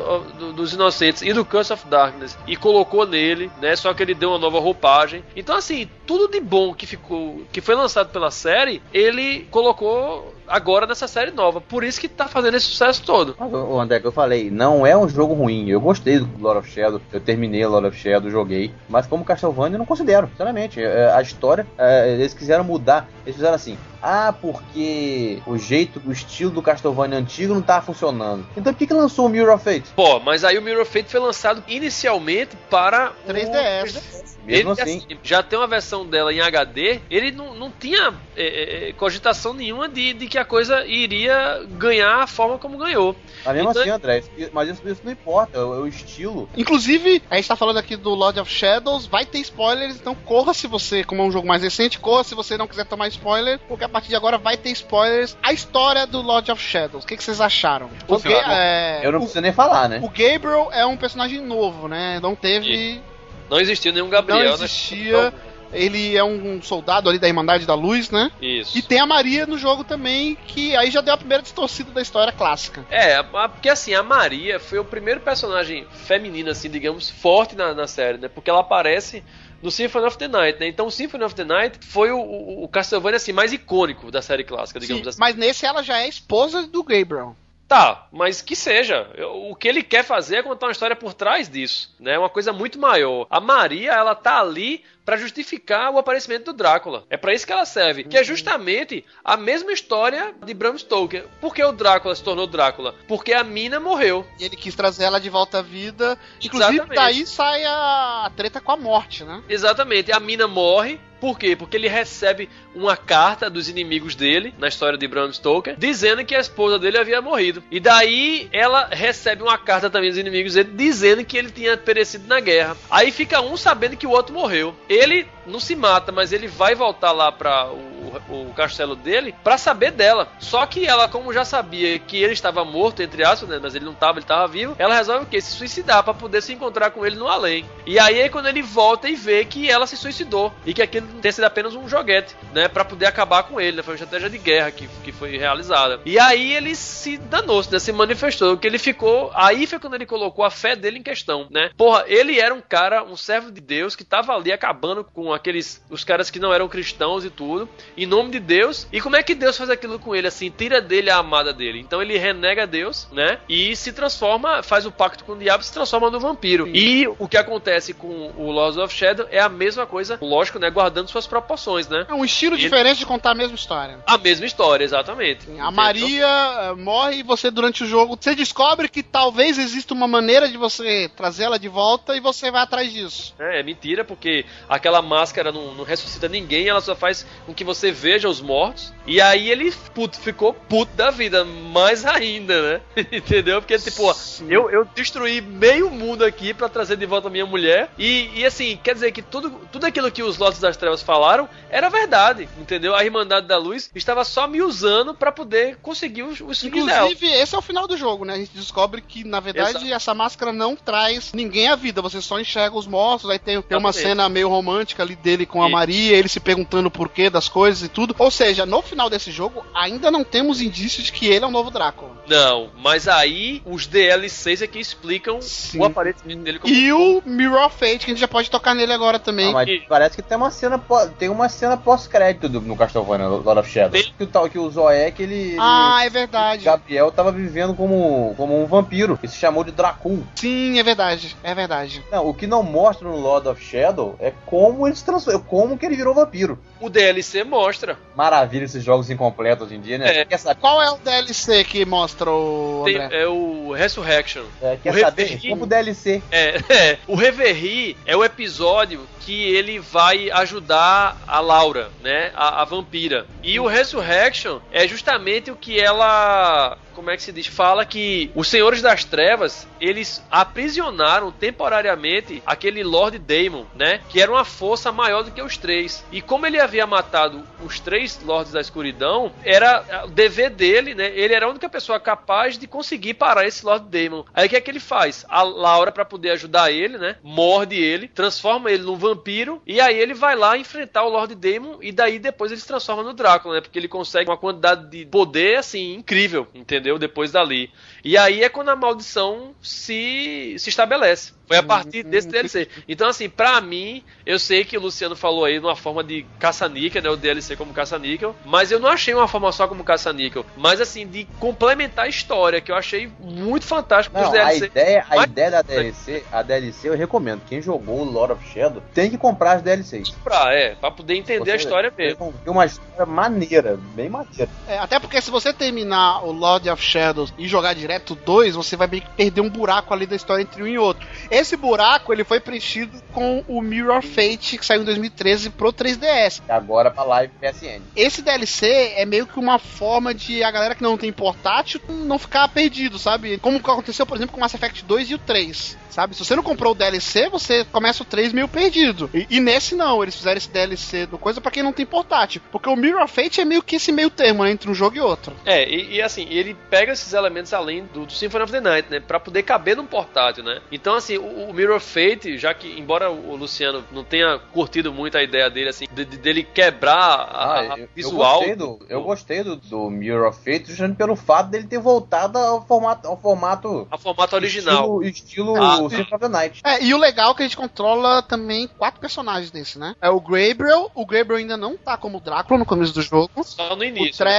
dos 0.56 0.74
Inocentes 0.74 1.22
e 1.22 1.34
do 1.34 1.46
Curse 1.46 1.74
of 1.74 1.88
Darkness 1.88 2.38
e 2.48 2.56
colocou 2.56 3.06
nele, 3.06 3.52
né? 3.62 3.76
Só 3.76 3.94
que 3.94 4.04
ele 4.04 4.14
deu 4.14 4.30
uma 4.30 4.40
nova 4.40 4.60
roupagem. 4.60 5.24
Então 5.36 5.56
assim, 5.56 5.90
tudo 6.06 6.28
de 6.28 6.40
bom 6.40 6.74
que 6.74 6.86
ficou, 6.86 7.44
que 7.52 7.62
foi 7.62 7.76
lançado 7.76 8.10
pela 8.10 8.32
série, 8.32 8.82
ele 8.94 9.48
colocou 9.52 10.34
agora 10.48 10.88
nessa 10.88 11.08
série 11.08 11.32
nova. 11.32 11.62
Por 11.62 11.84
isso 11.84 12.02
que 12.02 12.08
tá 12.08 12.28
fazendo 12.28 12.58
esse 12.58 12.66
sucesso 12.66 13.04
todo. 13.04 13.36
Mas, 13.40 13.54
ô, 13.54 13.80
André, 13.80 14.00
que 14.00 14.08
eu 14.08 14.12
falei, 14.12 14.50
não 14.50 14.86
é 14.86 14.98
um 14.98 15.08
jogo 15.08 15.34
ruim. 15.34 15.70
Eu 15.70 15.80
gostei 15.80 16.20
do 16.20 16.28
Lord 16.42 16.60
of 16.60 16.72
Shadow, 16.72 17.00
eu 17.14 17.20
terminei 17.20 17.64
o 17.64 17.70
Lord 17.70 17.88
of 17.88 17.98
Shadow, 17.98 18.30
joguei. 18.32 18.74
Mas 18.90 19.06
como 19.06 19.24
Castlevania, 19.24 19.76
eu 19.76 19.80
não 19.80 19.86
considero, 19.86 20.28
sinceramente. 20.30 20.82
É, 20.82 21.12
A 21.14 21.22
história, 21.22 21.68
é, 21.78 22.12
eles 22.14 22.34
quiseram 22.34 22.64
mudar. 22.64 23.08
Eles 23.26 23.36
fizeram 23.36 23.54
assim, 23.54 23.78
ah, 24.02 24.34
porque 24.40 25.42
o 25.46 25.58
jeito, 25.58 26.02
o 26.06 26.12
estilo 26.12 26.52
do 26.52 26.62
Castlevania 26.62 27.18
antigo 27.18 27.54
não 27.54 27.62
tava 27.62 27.86
funcionando. 27.86 28.46
Então 28.56 28.74
por 28.74 28.78
que, 28.80 28.88
que 28.88 28.94
lançou 28.94 29.26
o 29.26 29.30
Mirror 29.30 29.56
of 29.56 29.64
Fate? 29.64 29.90
Pô, 29.96 30.20
mas 30.20 30.44
aí 30.44 30.58
o 30.58 30.62
Mirror 30.62 30.82
of 30.84 30.92
Fate 30.92 31.10
foi 31.12 31.20
lançado 31.20 31.64
inicialmente 31.68 32.56
para 32.70 33.12
o 33.28 33.32
3DS. 33.32 34.30
Mesmo 34.46 34.72
ele, 34.72 34.82
assim, 34.82 35.06
já 35.22 35.44
tem 35.44 35.60
uma 35.60 35.68
versão 35.68 36.06
dela 36.06 36.34
em 36.34 36.40
HD, 36.40 37.02
ele 37.12 37.30
não, 37.32 37.54
não 37.54 37.70
tinha 37.70 38.14
é, 38.36 38.90
é, 38.90 38.94
cogitação 38.94 39.54
nenhuma 39.54 39.88
de, 39.88 40.14
de 40.14 40.28
que 40.28 40.38
a 40.40 40.46
coisa 40.46 40.84
iria 40.88 41.64
ganhar 41.78 42.24
a 42.24 42.26
forma 42.26 42.58
como 42.58 42.78
ganhou. 42.78 43.16
mas 43.46 43.54
mesmo 43.56 43.70
Então- 43.70 43.82
assim, 43.82 43.92
André, 43.92 44.20
isso- 44.20 44.50
mas 44.52 44.70
isso, 44.70 44.82
isso 44.90 45.02
não 45.04 45.12
importa, 45.12 45.58
é 45.58 45.62
o, 45.62 45.76
é 45.76 45.80
o 45.80 45.88
estilo. 45.88 46.50
Inclusive, 46.58 47.22
a 47.30 47.36
gente 47.36 47.48
tá 47.48 47.56
falando 47.56 47.78
aqui 47.78 47.96
do 47.96 48.10
Lord 48.16 48.40
of 48.40 48.52
Shadows, 48.52 49.06
vai 49.06 49.26
ter 49.26 49.40
spoilers, 49.40 49.96
então 49.98 50.16
corra 50.16 50.54
se 50.54 50.66
você, 50.66 51.04
como 51.04 51.22
é 51.22 51.26
um 51.26 51.32
jogo 51.32 51.48
mais 51.48 51.62
recente, 51.62 52.00
corra 52.00 52.24
se 52.24 52.34
você 52.34 52.58
não 52.58 52.68
quiser 52.68 52.86
tomar 52.86 53.08
spoiler, 53.10 53.60
porque 53.68 53.84
a 53.90 53.92
partir 53.92 54.10
de 54.10 54.16
agora 54.16 54.38
vai 54.38 54.56
ter 54.56 54.70
spoilers. 54.70 55.36
A 55.42 55.52
história 55.52 56.06
do 56.06 56.22
Lord 56.22 56.50
of 56.52 56.62
Shadows, 56.62 57.04
o 57.04 57.08
que, 57.08 57.18
que 57.18 57.24
vocês 57.24 57.42
acharam? 57.42 57.90
Lá, 58.08 58.20
é, 58.56 59.02
Eu 59.04 59.12
não 59.12 59.20
o, 59.20 59.22
preciso 59.22 59.42
nem 59.42 59.52
falar, 59.52 59.90
né? 59.90 60.00
o 60.02 60.08
Gabriel 60.08 60.70
é 60.72 60.86
um 60.86 60.96
personagem 60.96 61.42
novo, 61.42 61.88
né? 61.88 62.20
Não 62.22 62.36
teve. 62.36 63.02
Não 63.50 63.60
existiu 63.60 63.92
nenhum 63.92 64.10
Gabriel, 64.10 64.40
não 64.40 64.46
né? 64.46 64.54
existia. 64.54 65.34
Ele 65.72 66.18
é 66.18 66.24
um 66.24 66.60
soldado 66.64 67.10
ali 67.10 67.20
da 67.20 67.28
Irmandade 67.28 67.66
da 67.66 67.76
Luz, 67.76 68.10
né? 68.10 68.32
Isso. 68.42 68.76
E 68.76 68.82
tem 68.82 69.00
a 69.00 69.06
Maria 69.06 69.46
no 69.46 69.56
jogo 69.56 69.84
também, 69.84 70.36
que 70.48 70.76
aí 70.76 70.90
já 70.90 71.00
deu 71.00 71.14
a 71.14 71.18
primeira 71.18 71.44
distorcida 71.44 71.92
da 71.92 72.02
história 72.02 72.34
clássica. 72.34 72.84
É, 72.90 73.22
porque 73.22 73.70
assim, 73.70 73.94
a 73.94 74.02
Maria 74.02 74.60
foi 74.60 74.80
o 74.80 74.86
primeiro 74.86 75.20
personagem 75.20 75.86
feminino, 75.92 76.50
assim, 76.50 76.70
digamos, 76.70 77.10
forte 77.10 77.56
na, 77.56 77.74
na 77.76 77.86
série, 77.86 78.18
né? 78.18 78.28
Porque 78.28 78.50
ela 78.50 78.62
aparece 78.62 79.24
no 79.62 79.72
Symphony 79.72 80.06
of 80.06 80.18
the 80.18 80.28
Night, 80.28 80.60
né? 80.60 80.68
Então 80.68 80.88
o 80.88 80.92
Symphony 80.92 81.24
of 81.24 81.36
the 81.36 81.44
Night 81.44 81.80
foi 81.86 82.12
o, 82.12 82.20
o, 82.20 82.64
o 82.64 82.68
Castlevania, 82.68 83.18
assim, 83.18 83.32
mais 83.32 83.54
icônico 83.54 84.12
da 84.12 84.22
série 84.22 84.44
clássica, 84.44 84.80
digamos 84.80 85.04
Sim, 85.04 85.10
assim. 85.10 85.20
mas 85.20 85.36
nesse 85.36 85.66
ela 85.66 85.84
já 85.84 86.00
é 86.00 86.08
esposa 86.08 86.66
do 86.66 86.84
Gabriel. 86.84 87.36
Tá, 87.70 88.08
mas 88.12 88.42
que 88.42 88.56
seja. 88.56 89.08
O 89.32 89.56
que 89.56 89.68
ele 89.68 89.84
quer 89.84 90.04
fazer 90.04 90.38
é 90.38 90.44
contar 90.44 90.66
uma 90.66 90.72
história 90.72 90.96
por 90.96 91.14
trás 91.14 91.48
disso, 91.48 91.94
né? 92.00 92.18
Uma 92.18 92.30
coisa 92.30 92.52
muito 92.52 92.80
maior. 92.80 93.28
A 93.30 93.40
Maria, 93.40 93.92
ela 93.92 94.16
tá 94.16 94.42
ali 94.42 94.84
pra 95.10 95.18
justificar 95.18 95.90
o 95.90 95.98
aparecimento 95.98 96.46
do 96.46 96.54
Drácula. 96.54 97.04
É 97.10 97.18
pra 97.18 97.34
isso 97.34 97.44
que 97.44 97.52
ela 97.52 97.66
serve, 97.66 98.04
que 98.04 98.16
é 98.16 98.24
justamente 98.24 99.04
a 99.26 99.36
mesma 99.36 99.72
história 99.72 100.36
de 100.46 100.54
Bram 100.54 100.78
Stoker. 100.78 101.26
Por 101.42 101.52
que 101.52 101.64
o 101.64 101.72
Drácula 101.72 102.14
se 102.14 102.24
tornou 102.24 102.46
Drácula? 102.46 102.94
Porque 103.08 103.34
a 103.34 103.44
mina 103.44 103.80
morreu. 103.80 104.24
E 104.40 104.44
ele 104.46 104.56
quis 104.56 104.76
trazer 104.76 105.06
ela 105.06 105.20
de 105.20 105.28
volta 105.28 105.58
à 105.58 105.62
vida. 105.64 106.16
Inclusive, 106.40 106.76
Exatamente. 106.76 106.96
daí 106.96 107.26
sai 107.26 107.64
a 107.66 108.32
treta 108.38 108.62
com 108.62 108.72
a 108.72 108.78
morte, 108.78 109.24
né? 109.24 109.42
Exatamente, 109.50 110.12
a 110.12 110.20
mina 110.20 110.48
morre. 110.48 111.00
Por 111.20 111.38
quê? 111.38 111.56
Porque 111.56 111.76
ele 111.76 111.88
recebe 111.88 112.50
uma 112.74 112.96
carta 112.96 113.50
dos 113.50 113.68
inimigos 113.68 114.16
dele, 114.16 114.54
na 114.58 114.68
história 114.68 114.98
de 114.98 115.08
Bram 115.08 115.32
Stoker, 115.32 115.76
dizendo 115.78 116.24
que 116.24 116.34
a 116.34 116.40
esposa 116.40 116.80
dele 116.80 116.98
havia 116.98 117.22
morrido. 117.22 117.62
E 117.70 117.80
daí 117.80 118.48
ela 118.54 118.88
recebe 118.90 119.44
uma 119.44 119.58
carta 119.58 119.90
também 119.90 120.10
dos 120.10 120.18
inimigos 120.18 120.54
dele, 120.54 120.70
dizendo 120.74 121.26
que 121.26 121.38
ele 121.38 121.52
tinha 121.52 121.76
perecido 121.76 122.28
na 122.28 122.40
guerra. 122.40 122.78
Aí 122.90 123.12
fica 123.12 123.42
um 123.42 123.58
sabendo 123.58 123.98
que 123.98 124.08
o 124.08 124.12
outro 124.12 124.34
morreu. 124.34 124.74
Ele 125.00 125.26
não 125.46 125.62
se 125.62 125.78
mata, 125.78 126.12
mas 126.12 126.34
ele 126.34 126.46
vai 126.46 126.76
voltar 126.76 127.14
lá 127.14 127.32
para 127.32 127.72
o, 127.72 127.99
o 128.30 128.54
castelo 128.54 128.96
dele 128.96 129.36
para 129.44 129.58
saber 129.58 129.92
dela. 129.92 130.28
Só 130.40 130.66
que 130.66 130.86
ela, 130.86 131.08
como 131.08 131.34
já 131.34 131.46
sabia 131.46 132.00
que 132.00 132.18
ele 132.18 132.34
estava 132.34 132.64
morto, 132.66 133.02
entre 133.02 133.24
aspas, 133.24 133.50
né, 133.50 133.60
mas 133.62 133.76
ele 133.76 133.86
não 133.86 133.94
estava, 133.94 134.14
ele 134.14 134.26
estava 134.26 134.48
vivo, 134.48 134.76
ela 134.78 134.96
resolve 134.96 135.26
o 135.26 135.28
quê? 135.28 135.40
Se 135.42 135.52
suicidar 135.52 136.04
para 136.04 136.14
poder 136.14 136.42
se 136.42 136.54
encontrar 136.54 136.92
com 136.92 137.06
ele 137.06 137.16
no 137.16 137.28
além. 137.28 137.66
E 137.86 138.00
aí 138.00 138.20
é 138.20 138.30
quando 138.30 138.48
ele 138.48 138.62
volta 138.62 139.10
e 139.10 139.16
vê 139.16 139.46
que 139.46 139.70
ela 139.70 139.88
se 139.88 139.98
suicidou 139.98 140.54
e 140.66 140.74
que 140.74 140.82
aquilo 140.82 141.08
tem 141.22 141.32
sido 141.32 141.46
apenas 141.46 141.76
um 141.76 141.88
joguete, 141.88 142.36
né, 142.54 142.68
para 142.68 142.86
poder 142.86 143.06
acabar 143.06 143.44
com 143.44 143.60
ele, 143.60 143.78
né? 143.78 143.84
Foi 143.84 143.94
uma 143.94 143.96
estratégia 143.96 144.30
de 144.30 144.38
guerra 144.38 144.72
que, 144.72 144.88
que 145.04 145.12
foi 145.12 145.38
realizada. 145.38 146.00
E 146.06 146.20
aí 146.20 146.54
ele 146.54 146.76
se 146.76 147.18
danou, 147.18 147.64
né, 147.72 147.80
se 147.80 147.92
manifestou, 147.92 148.58
que 148.58 148.68
ele 148.68 148.78
ficou, 148.78 149.32
aí 149.34 149.68
foi 149.68 149.80
quando 149.80 149.96
ele 149.96 150.06
colocou 150.06 150.44
a 150.44 150.52
fé 150.52 150.76
dele 150.76 151.00
em 151.00 151.04
questão, 151.04 151.48
né? 151.50 151.72
Porra, 151.76 152.06
ele 152.08 152.40
era 152.40 152.54
um 152.54 152.62
cara, 152.62 153.04
um 153.04 153.16
servo 153.16 153.52
de 153.52 153.62
Deus 153.62 153.96
que 153.96 154.04
tava 154.04 154.34
ali 154.34 154.52
acabando 154.52 155.04
com 155.04 155.34
aqueles 155.34 155.84
os 155.90 156.04
caras 156.04 156.30
que 156.30 156.40
não 156.40 156.54
eram 156.54 156.68
cristãos 156.68 157.26
e 157.26 157.30
tudo, 157.30 157.70
em 158.04 158.06
nome 158.06 158.32
de 158.32 158.40
Deus. 158.40 158.88
E 158.92 159.02
como 159.02 159.16
é 159.16 159.24
que 159.24 159.36
Deus 159.36 159.58
faz 159.58 159.70
aquilo 159.70 160.00
com 160.00 160.16
ele 160.16 160.28
assim? 160.28 160.50
Tira 160.50 160.82
dele 160.82 161.10
a 161.10 161.18
amada 161.18 161.54
dele. 161.54 161.80
Então 161.80 162.02
ele 162.02 162.18
renega 162.18 162.66
Deus, 162.68 163.08
né? 163.12 163.40
E 163.48 163.76
se 163.76 163.92
transforma, 163.92 164.64
faz 164.64 164.86
o 164.86 164.92
pacto 164.92 165.24
com 165.24 165.34
o 165.34 165.38
diabo, 165.38 165.62
e 165.62 165.66
se 165.66 165.74
transforma 165.74 166.10
no 166.10 166.20
vampiro. 166.20 166.68
E 166.68 167.08
o 167.20 167.28
que 167.28 167.38
acontece 167.38 167.94
com 167.94 168.32
o 168.36 168.52
Lords 168.52 168.78
of 168.78 168.94
Shadow 168.94 169.28
é 169.32 169.40
a 169.40 169.50
mesma 169.50 169.86
coisa, 169.86 170.18
lógico, 170.22 170.60
né, 170.60 170.70
guardando 170.70 171.10
suas 171.10 171.28
proporções, 171.28 171.88
né? 171.88 172.06
É 172.10 172.14
um 172.14 172.26
estilo 172.26 172.56
Ele- 172.56 172.64
diferente 172.64 173.00
de 173.00 173.06
contar 173.06 173.32
a 173.32 173.36
mesma 173.36 173.56
história. 173.56 174.00
A 174.06 174.18
mesma 174.18 174.46
história, 174.46 174.84
exatamente. 174.84 175.46
A 175.48 175.52
Entendeu? 175.52 175.72
Maria 175.72 176.28
eh, 176.28 176.74
morre 176.76 177.18
e 177.18 177.24
você, 177.24 177.50
durante 177.52 177.84
o 177.84 177.88
jogo, 177.88 178.18
você 178.20 178.36
descobre 178.36 178.88
que 178.90 179.04
talvez 179.04 179.58
exista 179.58 179.94
uma 179.94 180.08
maneira 180.08 180.48
de 180.48 180.58
você 180.58 181.10
trazer 181.16 181.44
ela 181.44 181.60
de 181.60 181.68
volta 181.68 182.16
e 182.16 182.20
você 182.20 182.52
vai 182.52 182.62
atrás 182.62 182.92
disso. 182.92 183.34
É, 183.40 183.60
é 183.60 183.64
mentira, 183.64 184.04
porque 184.04 184.46
aquela 184.68 185.02
máscara 185.02 185.52
não, 185.52 185.74
não 185.74 185.84
ressuscita 185.84 186.28
ninguém, 186.28 186.68
ela 186.68 186.82
só 186.82 186.96
faz 186.96 187.26
com 187.46 187.54
que 187.54 187.64
você 187.64 187.89
veja 187.92 188.30
os 188.30 188.42
mortos. 188.42 188.94
E 189.06 189.20
aí 189.20 189.50
ele 189.50 189.74
puto, 189.94 190.20
ficou 190.20 190.54
puto 190.54 190.92
da 190.96 191.10
vida, 191.10 191.44
mais 191.44 192.06
ainda, 192.06 192.62
né? 192.62 192.82
Entendeu? 193.12 193.60
Porque, 193.60 193.78
tipo, 193.80 194.04
ó, 194.04 194.16
eu, 194.48 194.70
eu 194.70 194.86
destruí 194.94 195.42
meio 195.42 195.90
mundo 195.90 196.24
aqui 196.24 196.54
pra 196.54 196.70
trazer 196.70 196.96
de 196.96 197.06
volta 197.06 197.28
a 197.28 197.32
minha 197.32 197.46
mulher. 197.46 197.90
E, 197.98 198.30
e 198.36 198.46
assim, 198.46 198.80
quer 198.84 198.94
dizer 198.94 199.12
que 199.12 199.22
tudo, 199.22 199.50
tudo 199.72 199.86
aquilo 199.86 200.12
que 200.12 200.22
os 200.22 200.38
Lotes 200.38 200.60
das 200.60 200.78
Trevas 200.78 201.02
falaram 201.02 201.50
era 201.70 201.90
verdade, 201.90 202.48
entendeu? 202.60 202.96
A 202.96 203.04
Irmandade 203.04 203.48
da 203.48 203.58
Luz 203.58 203.90
estava 203.96 204.24
só 204.24 204.48
me 204.48 204.62
usando 204.62 205.14
pra 205.14 205.32
poder 205.32 205.78
conseguir 205.82 206.24
os, 206.24 206.40
os. 206.40 206.64
Inclusive, 206.64 207.28
esse 207.28 207.56
é 207.56 207.58
o 207.58 207.64
final 207.64 207.88
do 207.88 207.98
jogo, 207.98 208.26
né? 208.26 208.34
A 208.34 208.38
gente 208.38 208.52
descobre 208.54 209.02
que, 209.02 209.24
na 209.24 209.40
verdade, 209.40 209.78
Exato. 209.78 209.94
essa 209.94 210.14
máscara 210.14 210.54
não 210.54 210.76
traz 210.76 211.34
ninguém 211.34 211.68
à 211.68 211.76
vida. 211.76 212.02
Você 212.02 212.22
só 212.22 212.40
enxerga 212.40 212.78
os 212.78 212.86
mortos. 212.86 213.30
Aí 213.30 213.40
tem, 213.40 213.62
tem 213.62 213.78
uma 213.78 213.92
cena 213.92 214.30
meio 214.30 214.50
romântica 214.50 215.02
ali 215.02 215.16
dele 215.16 215.46
com 215.46 215.62
a 215.62 215.66
Isso. 215.66 215.76
Maria, 215.76 216.16
ele 216.16 216.30
se 216.30 216.40
perguntando 216.40 216.88
o 216.88 216.92
porquê 216.92 217.30
das 217.30 217.50
coisas 217.50 217.79
coisas 217.80 217.84
e 217.84 217.90
tudo. 217.90 218.16
Ou 218.20 218.30
seja, 218.32 218.66
no 218.66 218.82
final 218.82 219.10
desse 219.10 219.32
jogo, 219.32 219.66
ainda 219.74 220.12
não 220.12 220.24
temos 220.24 220.62
indícios 220.62 221.06
de 221.06 221.12
que 221.12 221.28
ele 221.28 221.46
é 221.46 221.48
o 221.48 221.52
novo 221.52 221.72
Drácula. 221.72 222.12
Não, 222.28 222.70
mas 222.78 223.08
aí 223.08 223.62
os 223.66 223.88
DLCs 223.88 224.62
é 224.62 224.68
que 224.68 224.80
explicam 224.80 225.42
Sim. 225.42 225.80
o 225.80 225.86
aparecimento 225.86 226.42
dele 226.42 226.60
como. 226.60 226.74
E 226.74 226.92
o 226.94 227.22
Mirror 227.26 227.66
of 227.66 227.76
Fate, 227.78 228.00
que 228.00 228.06
a 228.06 228.10
gente 228.10 228.20
já 228.20 228.28
pode 228.28 228.50
tocar 228.52 228.76
nele 228.76 228.94
agora 228.94 229.18
também. 229.20 229.50
Ah, 229.50 229.54
mas 229.54 229.70
E- 229.70 229.84
parece 229.88 230.16
que 230.16 230.22
tem 230.22 230.38
uma 230.38 230.52
cena 230.52 230.80
tem 231.18 231.30
uma 231.30 231.50
cena 231.50 231.78
pós-crédito 231.78 232.50
no 232.50 232.76
Castlevania 232.76 233.28
Lord 233.28 233.60
of 233.60 233.70
Shadows. 233.70 234.04
Tem. 234.04 234.14
Que 234.18 234.24
o 234.24 234.28
tal 234.28 234.50
que 234.50 234.60
o 234.60 234.70
Zoek 234.70 235.22
ele, 235.22 235.34
ele- 235.34 235.58
Ah, 235.60 236.02
é 236.04 236.08
o 236.08 236.12
verdade. 236.12 236.64
Gabriel 236.66 237.12
tava 237.12 237.32
vivendo 237.32 237.74
como, 237.74 238.34
como 238.38 238.62
um 238.62 238.66
vampiro, 238.66 239.18
que 239.18 239.28
se 239.28 239.38
chamou 239.38 239.64
de 239.64 239.72
Dracul. 239.72 240.24
Sim, 240.36 240.78
é 240.80 240.84
verdade. 240.84 241.36
É 241.44 241.54
verdade. 241.56 242.04
Não, 242.12 242.28
o 242.28 242.34
que 242.34 242.46
não 242.48 242.62
mostra 242.64 243.08
no 243.08 243.18
Lord 243.20 243.48
of 243.48 243.64
Shadow 243.64 244.16
é 244.20 244.34
como 244.46 244.88
ele 244.88 244.96
se 244.96 245.06
transformou, 245.06 245.44
como 245.44 245.78
que 245.78 245.86
ele 245.86 245.96
virou 245.96 246.14
vampiro. 246.14 246.60
O 246.80 246.90
DLC 246.90 247.44
mostra. 247.44 247.69
Maravilha 248.16 248.66
esses 248.66 248.84
jogos 248.84 249.10
incompletos 249.10 249.68
hoje 249.68 249.76
em 249.76 249.82
dia, 249.82 249.98
né? 249.98 250.20
É. 250.20 250.26
Quer 250.26 250.38
saber? 250.38 250.60
Qual 250.60 250.82
é 250.82 250.90
o 250.92 250.98
DLC 250.98 251.64
que 251.64 251.86
mostra 251.86 252.30
o 252.32 252.84
Tem- 252.86 252.98
André? 252.98 253.22
é 253.24 253.28
o 253.28 253.72
Resurrection. 253.72 254.44
É, 254.62 254.78
quer 254.82 254.94
o 254.96 255.00
saber? 255.00 255.24
Reverri- 255.24 255.50
Como 255.50 255.66
DLC. 255.66 256.22
É, 256.32 256.58
é, 256.70 256.98
o 257.08 257.16
Reverie 257.16 257.96
é 258.06 258.16
o 258.16 258.24
episódio 258.24 259.02
que 259.22 259.44
ele 259.54 259.80
vai 259.80 260.32
ajudar 260.32 261.18
a 261.28 261.40
Laura, 261.40 261.90
né? 262.02 262.32
A, 262.36 262.62
a 262.62 262.66
vampira. 262.66 263.26
E 263.44 263.60
o 263.60 263.68
Resurrection 263.68 264.60
é 264.72 264.88
justamente 264.88 265.52
o 265.52 265.56
que 265.56 265.80
ela. 265.80 266.78
Como 267.00 267.12
é 267.12 267.16
que 267.16 267.24
se 267.24 267.32
diz? 267.32 267.48
Fala 267.48 267.86
que 267.86 268.30
os 268.36 268.50
Senhores 268.50 268.82
das 268.82 269.06
Trevas 269.06 269.66
eles 269.80 270.22
aprisionaram 270.30 271.32
temporariamente 271.32 272.44
aquele 272.46 272.84
Lord 272.84 273.18
Daemon, 273.18 273.64
né? 273.74 274.02
Que 274.10 274.22
era 274.22 274.30
uma 274.30 274.44
força 274.44 274.92
maior 274.92 275.24
do 275.24 275.32
que 275.32 275.42
os 275.42 275.56
três. 275.56 276.04
E 276.12 276.22
como 276.22 276.46
ele 276.46 276.60
havia 276.60 276.86
matado 276.86 277.42
os 277.64 277.80
três 277.80 278.20
Lords 278.22 278.52
da 278.52 278.60
Escuridão, 278.60 279.32
era 279.46 280.04
o 280.04 280.10
dever 280.10 280.50
dele, 280.50 280.94
né? 280.94 281.10
Ele 281.16 281.34
era 281.34 281.46
a 281.46 281.50
única 281.50 281.70
pessoa 281.70 282.02
capaz 282.02 282.58
de 282.58 282.68
conseguir 282.68 283.14
parar 283.14 283.48
esse 283.48 283.66
Lord 283.66 283.88
Daemon. 283.88 284.26
Aí 284.34 284.48
o 284.48 284.50
que 284.50 284.58
é 284.58 284.62
que 284.62 284.70
ele 284.70 284.82
faz? 284.82 285.26
A 285.30 285.42
Laura, 285.42 285.94
para 285.94 286.04
poder 286.04 286.32
ajudar 286.32 286.70
ele, 286.70 286.98
né? 286.98 287.16
Morde 287.24 287.82
ele, 287.82 288.10
transforma 288.10 288.70
ele 288.70 288.84
num 288.84 288.98
vampiro, 288.98 289.62
e 289.66 289.80
aí 289.80 289.98
ele 289.98 290.14
vai 290.14 290.36
lá 290.36 290.58
enfrentar 290.58 291.04
o 291.04 291.10
Lord 291.10 291.34
Daemon, 291.34 291.78
e 291.82 291.94
daí 291.94 292.20
depois 292.20 292.52
ele 292.52 292.60
se 292.60 292.68
transforma 292.68 293.04
no 293.04 293.14
Drácula, 293.14 293.56
né? 293.56 293.62
Porque 293.62 293.80
ele 293.80 293.88
consegue 293.88 294.30
uma 294.30 294.38
quantidade 294.38 294.90
de 294.90 295.06
poder, 295.06 295.60
assim, 295.60 295.94
incrível, 295.94 296.46
entendeu? 296.54 296.89
Depois 296.98 297.32
dali. 297.32 297.70
E 298.04 298.18
aí 298.18 298.44
é 298.44 298.50
quando 298.50 298.70
a 298.70 298.76
maldição 298.76 299.54
se, 299.62 300.56
se 300.58 300.70
estabelece. 300.70 301.34
Foi 301.48 301.58
a 301.58 301.64
partir 301.64 302.04
desse 302.04 302.28
DLC. 302.28 302.68
Então, 302.88 303.08
assim, 303.08 303.28
pra 303.28 303.60
mim, 303.60 304.04
eu 304.24 304.38
sei 304.38 304.64
que 304.64 304.78
o 304.78 304.82
Luciano 304.82 305.16
falou 305.16 305.46
aí 305.46 305.60
numa 305.60 305.76
forma 305.76 306.04
de 306.04 306.24
caça-níquel, 306.40 307.02
né? 307.02 307.10
O 307.10 307.18
DLC 307.18 307.56
como 307.56 307.74
caça-níquel. 307.74 308.36
Mas 308.46 308.72
eu 308.72 308.80
não 308.80 308.90
achei 308.90 309.16
uma 309.16 309.28
forma 309.28 309.52
só 309.52 309.68
como 309.68 309.84
caça-níquel. 309.84 310.46
Mas, 310.56 310.80
assim, 310.80 311.08
de 311.08 311.26
complementar 311.40 312.06
a 312.06 312.08
história, 312.08 312.62
que 312.62 312.72
eu 312.72 312.76
achei 312.76 313.12
muito 313.20 313.66
fantástico 313.66 314.16
os 314.16 314.22
Não, 314.22 314.30
a 314.30 314.32
DLC. 314.32 314.66
ideia, 314.68 315.06
a 315.10 315.16
Mas- 315.16 315.24
ideia 315.32 315.50
da 315.52 315.62
DLC, 315.64 316.24
a 316.32 316.44
DLC 316.44 316.88
eu 316.90 316.96
recomendo. 316.96 317.42
Quem 317.50 317.60
jogou 317.64 318.02
o 318.02 318.04
Lord 318.04 318.34
of 318.34 318.48
Shadow 318.54 318.84
tem 318.94 319.10
que 319.10 319.18
comprar 319.18 319.54
as 319.54 319.64
DLCs. 319.64 320.12
Pra, 320.24 320.54
é, 320.54 320.76
pra 320.76 320.92
poder 320.92 321.16
entender 321.16 321.52
a 321.52 321.58
Você- 321.58 321.64
história 321.64 321.92
mesmo. 321.98 322.32
Tem 322.44 322.54
uma 322.54 322.66
história 322.68 323.08
maneira, 323.08 323.76
bem 323.96 324.08
maneira. 324.08 324.48
É, 324.68 324.78
até 324.78 325.00
porque 325.00 325.20
se 325.20 325.32
você 325.32 325.52
terminar 325.52 326.24
o 326.24 326.32
Lord 326.32 326.70
of 326.70 326.80
Shadows 326.84 327.34
e 327.40 327.48
jogar 327.48 327.74
direto 327.90 328.14
dois, 328.14 328.54
você 328.54 328.76
vai 328.76 328.88
meio 328.88 329.02
que 329.02 329.10
perder 329.10 329.42
um 329.42 329.50
buraco 329.50 329.92
ali 329.92 330.06
da 330.06 330.16
história 330.16 330.44
entre 330.44 330.62
um 330.62 330.68
e 330.68 330.78
outro. 330.78 331.08
Esse 331.32 331.58
buraco 331.58 332.14
ele 332.14 332.24
foi 332.24 332.40
preenchido 332.40 333.02
com 333.12 333.44
o 333.48 333.62
Mirror 333.62 334.04
Fate 334.04 334.60
que 334.60 334.66
saiu 334.66 334.82
em 334.82 334.86
2013 334.86 335.50
pro 335.50 335.74
3DS. 335.74 336.42
E 336.48 336.52
agora 336.52 336.92
pra 336.92 337.04
live 337.04 337.34
PSN. 337.42 337.82
Esse 337.96 338.22
DLC 338.22 338.94
é 338.96 339.06
meio 339.06 339.26
que 339.26 339.40
uma 339.40 339.58
forma 339.58 340.14
de 340.14 340.44
a 340.44 340.52
galera 340.52 340.76
que 340.76 340.84
não 340.84 340.98
tem 340.98 341.12
portátil 341.12 341.82
não 341.90 342.20
ficar 342.20 342.48
perdido, 342.50 343.00
sabe? 343.00 343.40
Como 343.40 343.58
aconteceu, 343.58 344.06
por 344.06 344.16
exemplo, 344.16 344.34
com 344.34 344.38
o 344.38 344.42
Mass 344.42 344.54
Effect 344.54 344.86
2 344.86 345.10
e 345.10 345.16
o 345.16 345.18
3. 345.18 345.78
Sabe? 345.90 346.16
Se 346.16 346.24
você 346.24 346.36
não 346.36 346.44
comprou 346.44 346.74
o 346.74 346.76
DLC, 346.76 347.30
você 347.30 347.66
começa 347.66 348.04
o 348.04 348.06
3 348.06 348.32
meio 348.32 348.48
perdido. 348.48 349.10
E, 349.14 349.26
e 349.30 349.40
nesse 349.40 349.76
não, 349.76 350.04
eles 350.04 350.16
fizeram 350.16 350.38
esse 350.38 350.50
DLC 350.50 351.08
do 351.08 351.18
coisa 351.18 351.42
pra 351.42 351.52
quem 351.52 351.64
não 351.64 351.74
tem 351.74 351.86
portátil. 351.86 352.42
Porque 352.52 352.70
o 352.70 352.76
Mirror 352.76 353.08
Fate 353.08 353.42
é 353.42 353.46
meio 353.46 353.64
que 353.64 353.78
esse 353.78 353.92
meio 353.92 354.10
termo 354.10 354.44
né, 354.44 354.52
entre 354.52 354.70
um 354.70 354.76
jogo 354.76 354.96
e 354.96 355.00
outro. 355.00 355.36
É, 355.46 355.68
e, 355.68 355.96
e, 355.96 356.02
assim, 356.02 356.28
ele 356.30 356.56
pega 356.70 356.94
esses 356.94 357.14
elementos 357.14 357.54
além 357.54 357.79
do, 357.86 358.06
do 358.06 358.12
Symphony 358.14 358.44
of 358.44 358.52
the 358.52 358.62
Night, 358.62 358.90
né? 358.90 359.00
Pra 359.00 359.20
poder 359.20 359.44
caber 359.44 359.76
num 359.76 359.86
portátil, 359.86 360.44
né? 360.44 360.62
Então, 360.72 360.96
assim, 360.96 361.18
o, 361.18 361.50
o 361.50 361.54
Mirror 361.54 361.78
of 361.78 361.86
Fate, 361.86 362.38
já 362.38 362.54
que, 362.54 362.68
embora 362.80 363.10
o 363.10 363.36
Luciano 363.36 363.84
não 363.92 364.04
tenha 364.04 364.40
curtido 364.52 364.92
muito 364.94 365.18
a 365.18 365.24
ideia 365.24 365.50
dele, 365.50 365.70
assim, 365.70 365.86
de- 365.92 366.06
de- 366.06 366.18
dele 366.18 366.44
quebrar 366.44 366.96
a, 366.98 367.22
Ah, 367.22 367.60
a 367.60 367.66
eu, 367.66 367.84
eu 367.84 367.90
visual. 367.96 368.36
gostei, 368.40 368.56
do, 368.56 368.80
eu 368.90 369.04
gostei 369.04 369.44
do, 369.44 369.56
do 369.56 369.90
Mirror 369.90 370.30
of 370.30 370.38
Fate 370.40 370.66
justamente 370.68 370.98
pelo 370.98 371.16
fato 371.16 371.50
dele 371.50 371.68
ter 371.68 371.80
voltado 371.80 372.38
ao 372.38 372.66
formato, 372.66 373.08
ao 373.08 373.18
formato 373.20 373.88
A 373.92 373.98
formato 373.98 374.36
original. 374.36 375.02
estilo, 375.04 375.04
estilo 375.04 375.56
Ah, 375.58 375.76
Symphony 375.90 376.02
of 376.14 376.20
the 376.20 376.28
Night. 376.30 376.62
É, 376.64 376.84
e 376.84 376.94
o 376.94 376.98
legal 376.98 377.32
é 377.32 377.36
que 377.36 377.42
a 377.44 377.46
gente 377.46 377.58
controla 377.58 378.22
também 378.22 378.68
quatro 378.68 379.00
personagens 379.00 379.52
desse, 379.52 379.78
né? 379.80 379.96
É 380.02 380.10
o 380.10 380.20
Gabriel, 380.20 380.92
o 380.94 381.06
Gabriel 381.06 381.40
ainda 381.40 381.58
não 381.58 381.78
tá 381.78 381.98
como 381.98 382.20
Drácula 382.20 382.60
no 382.60 382.66
começo 382.66 382.94
do 382.94 383.02
jogo. 383.02 383.30
Só 383.44 383.76
no 383.76 383.82
O 383.82 383.86
início. 383.86 384.24
né? 384.26 384.32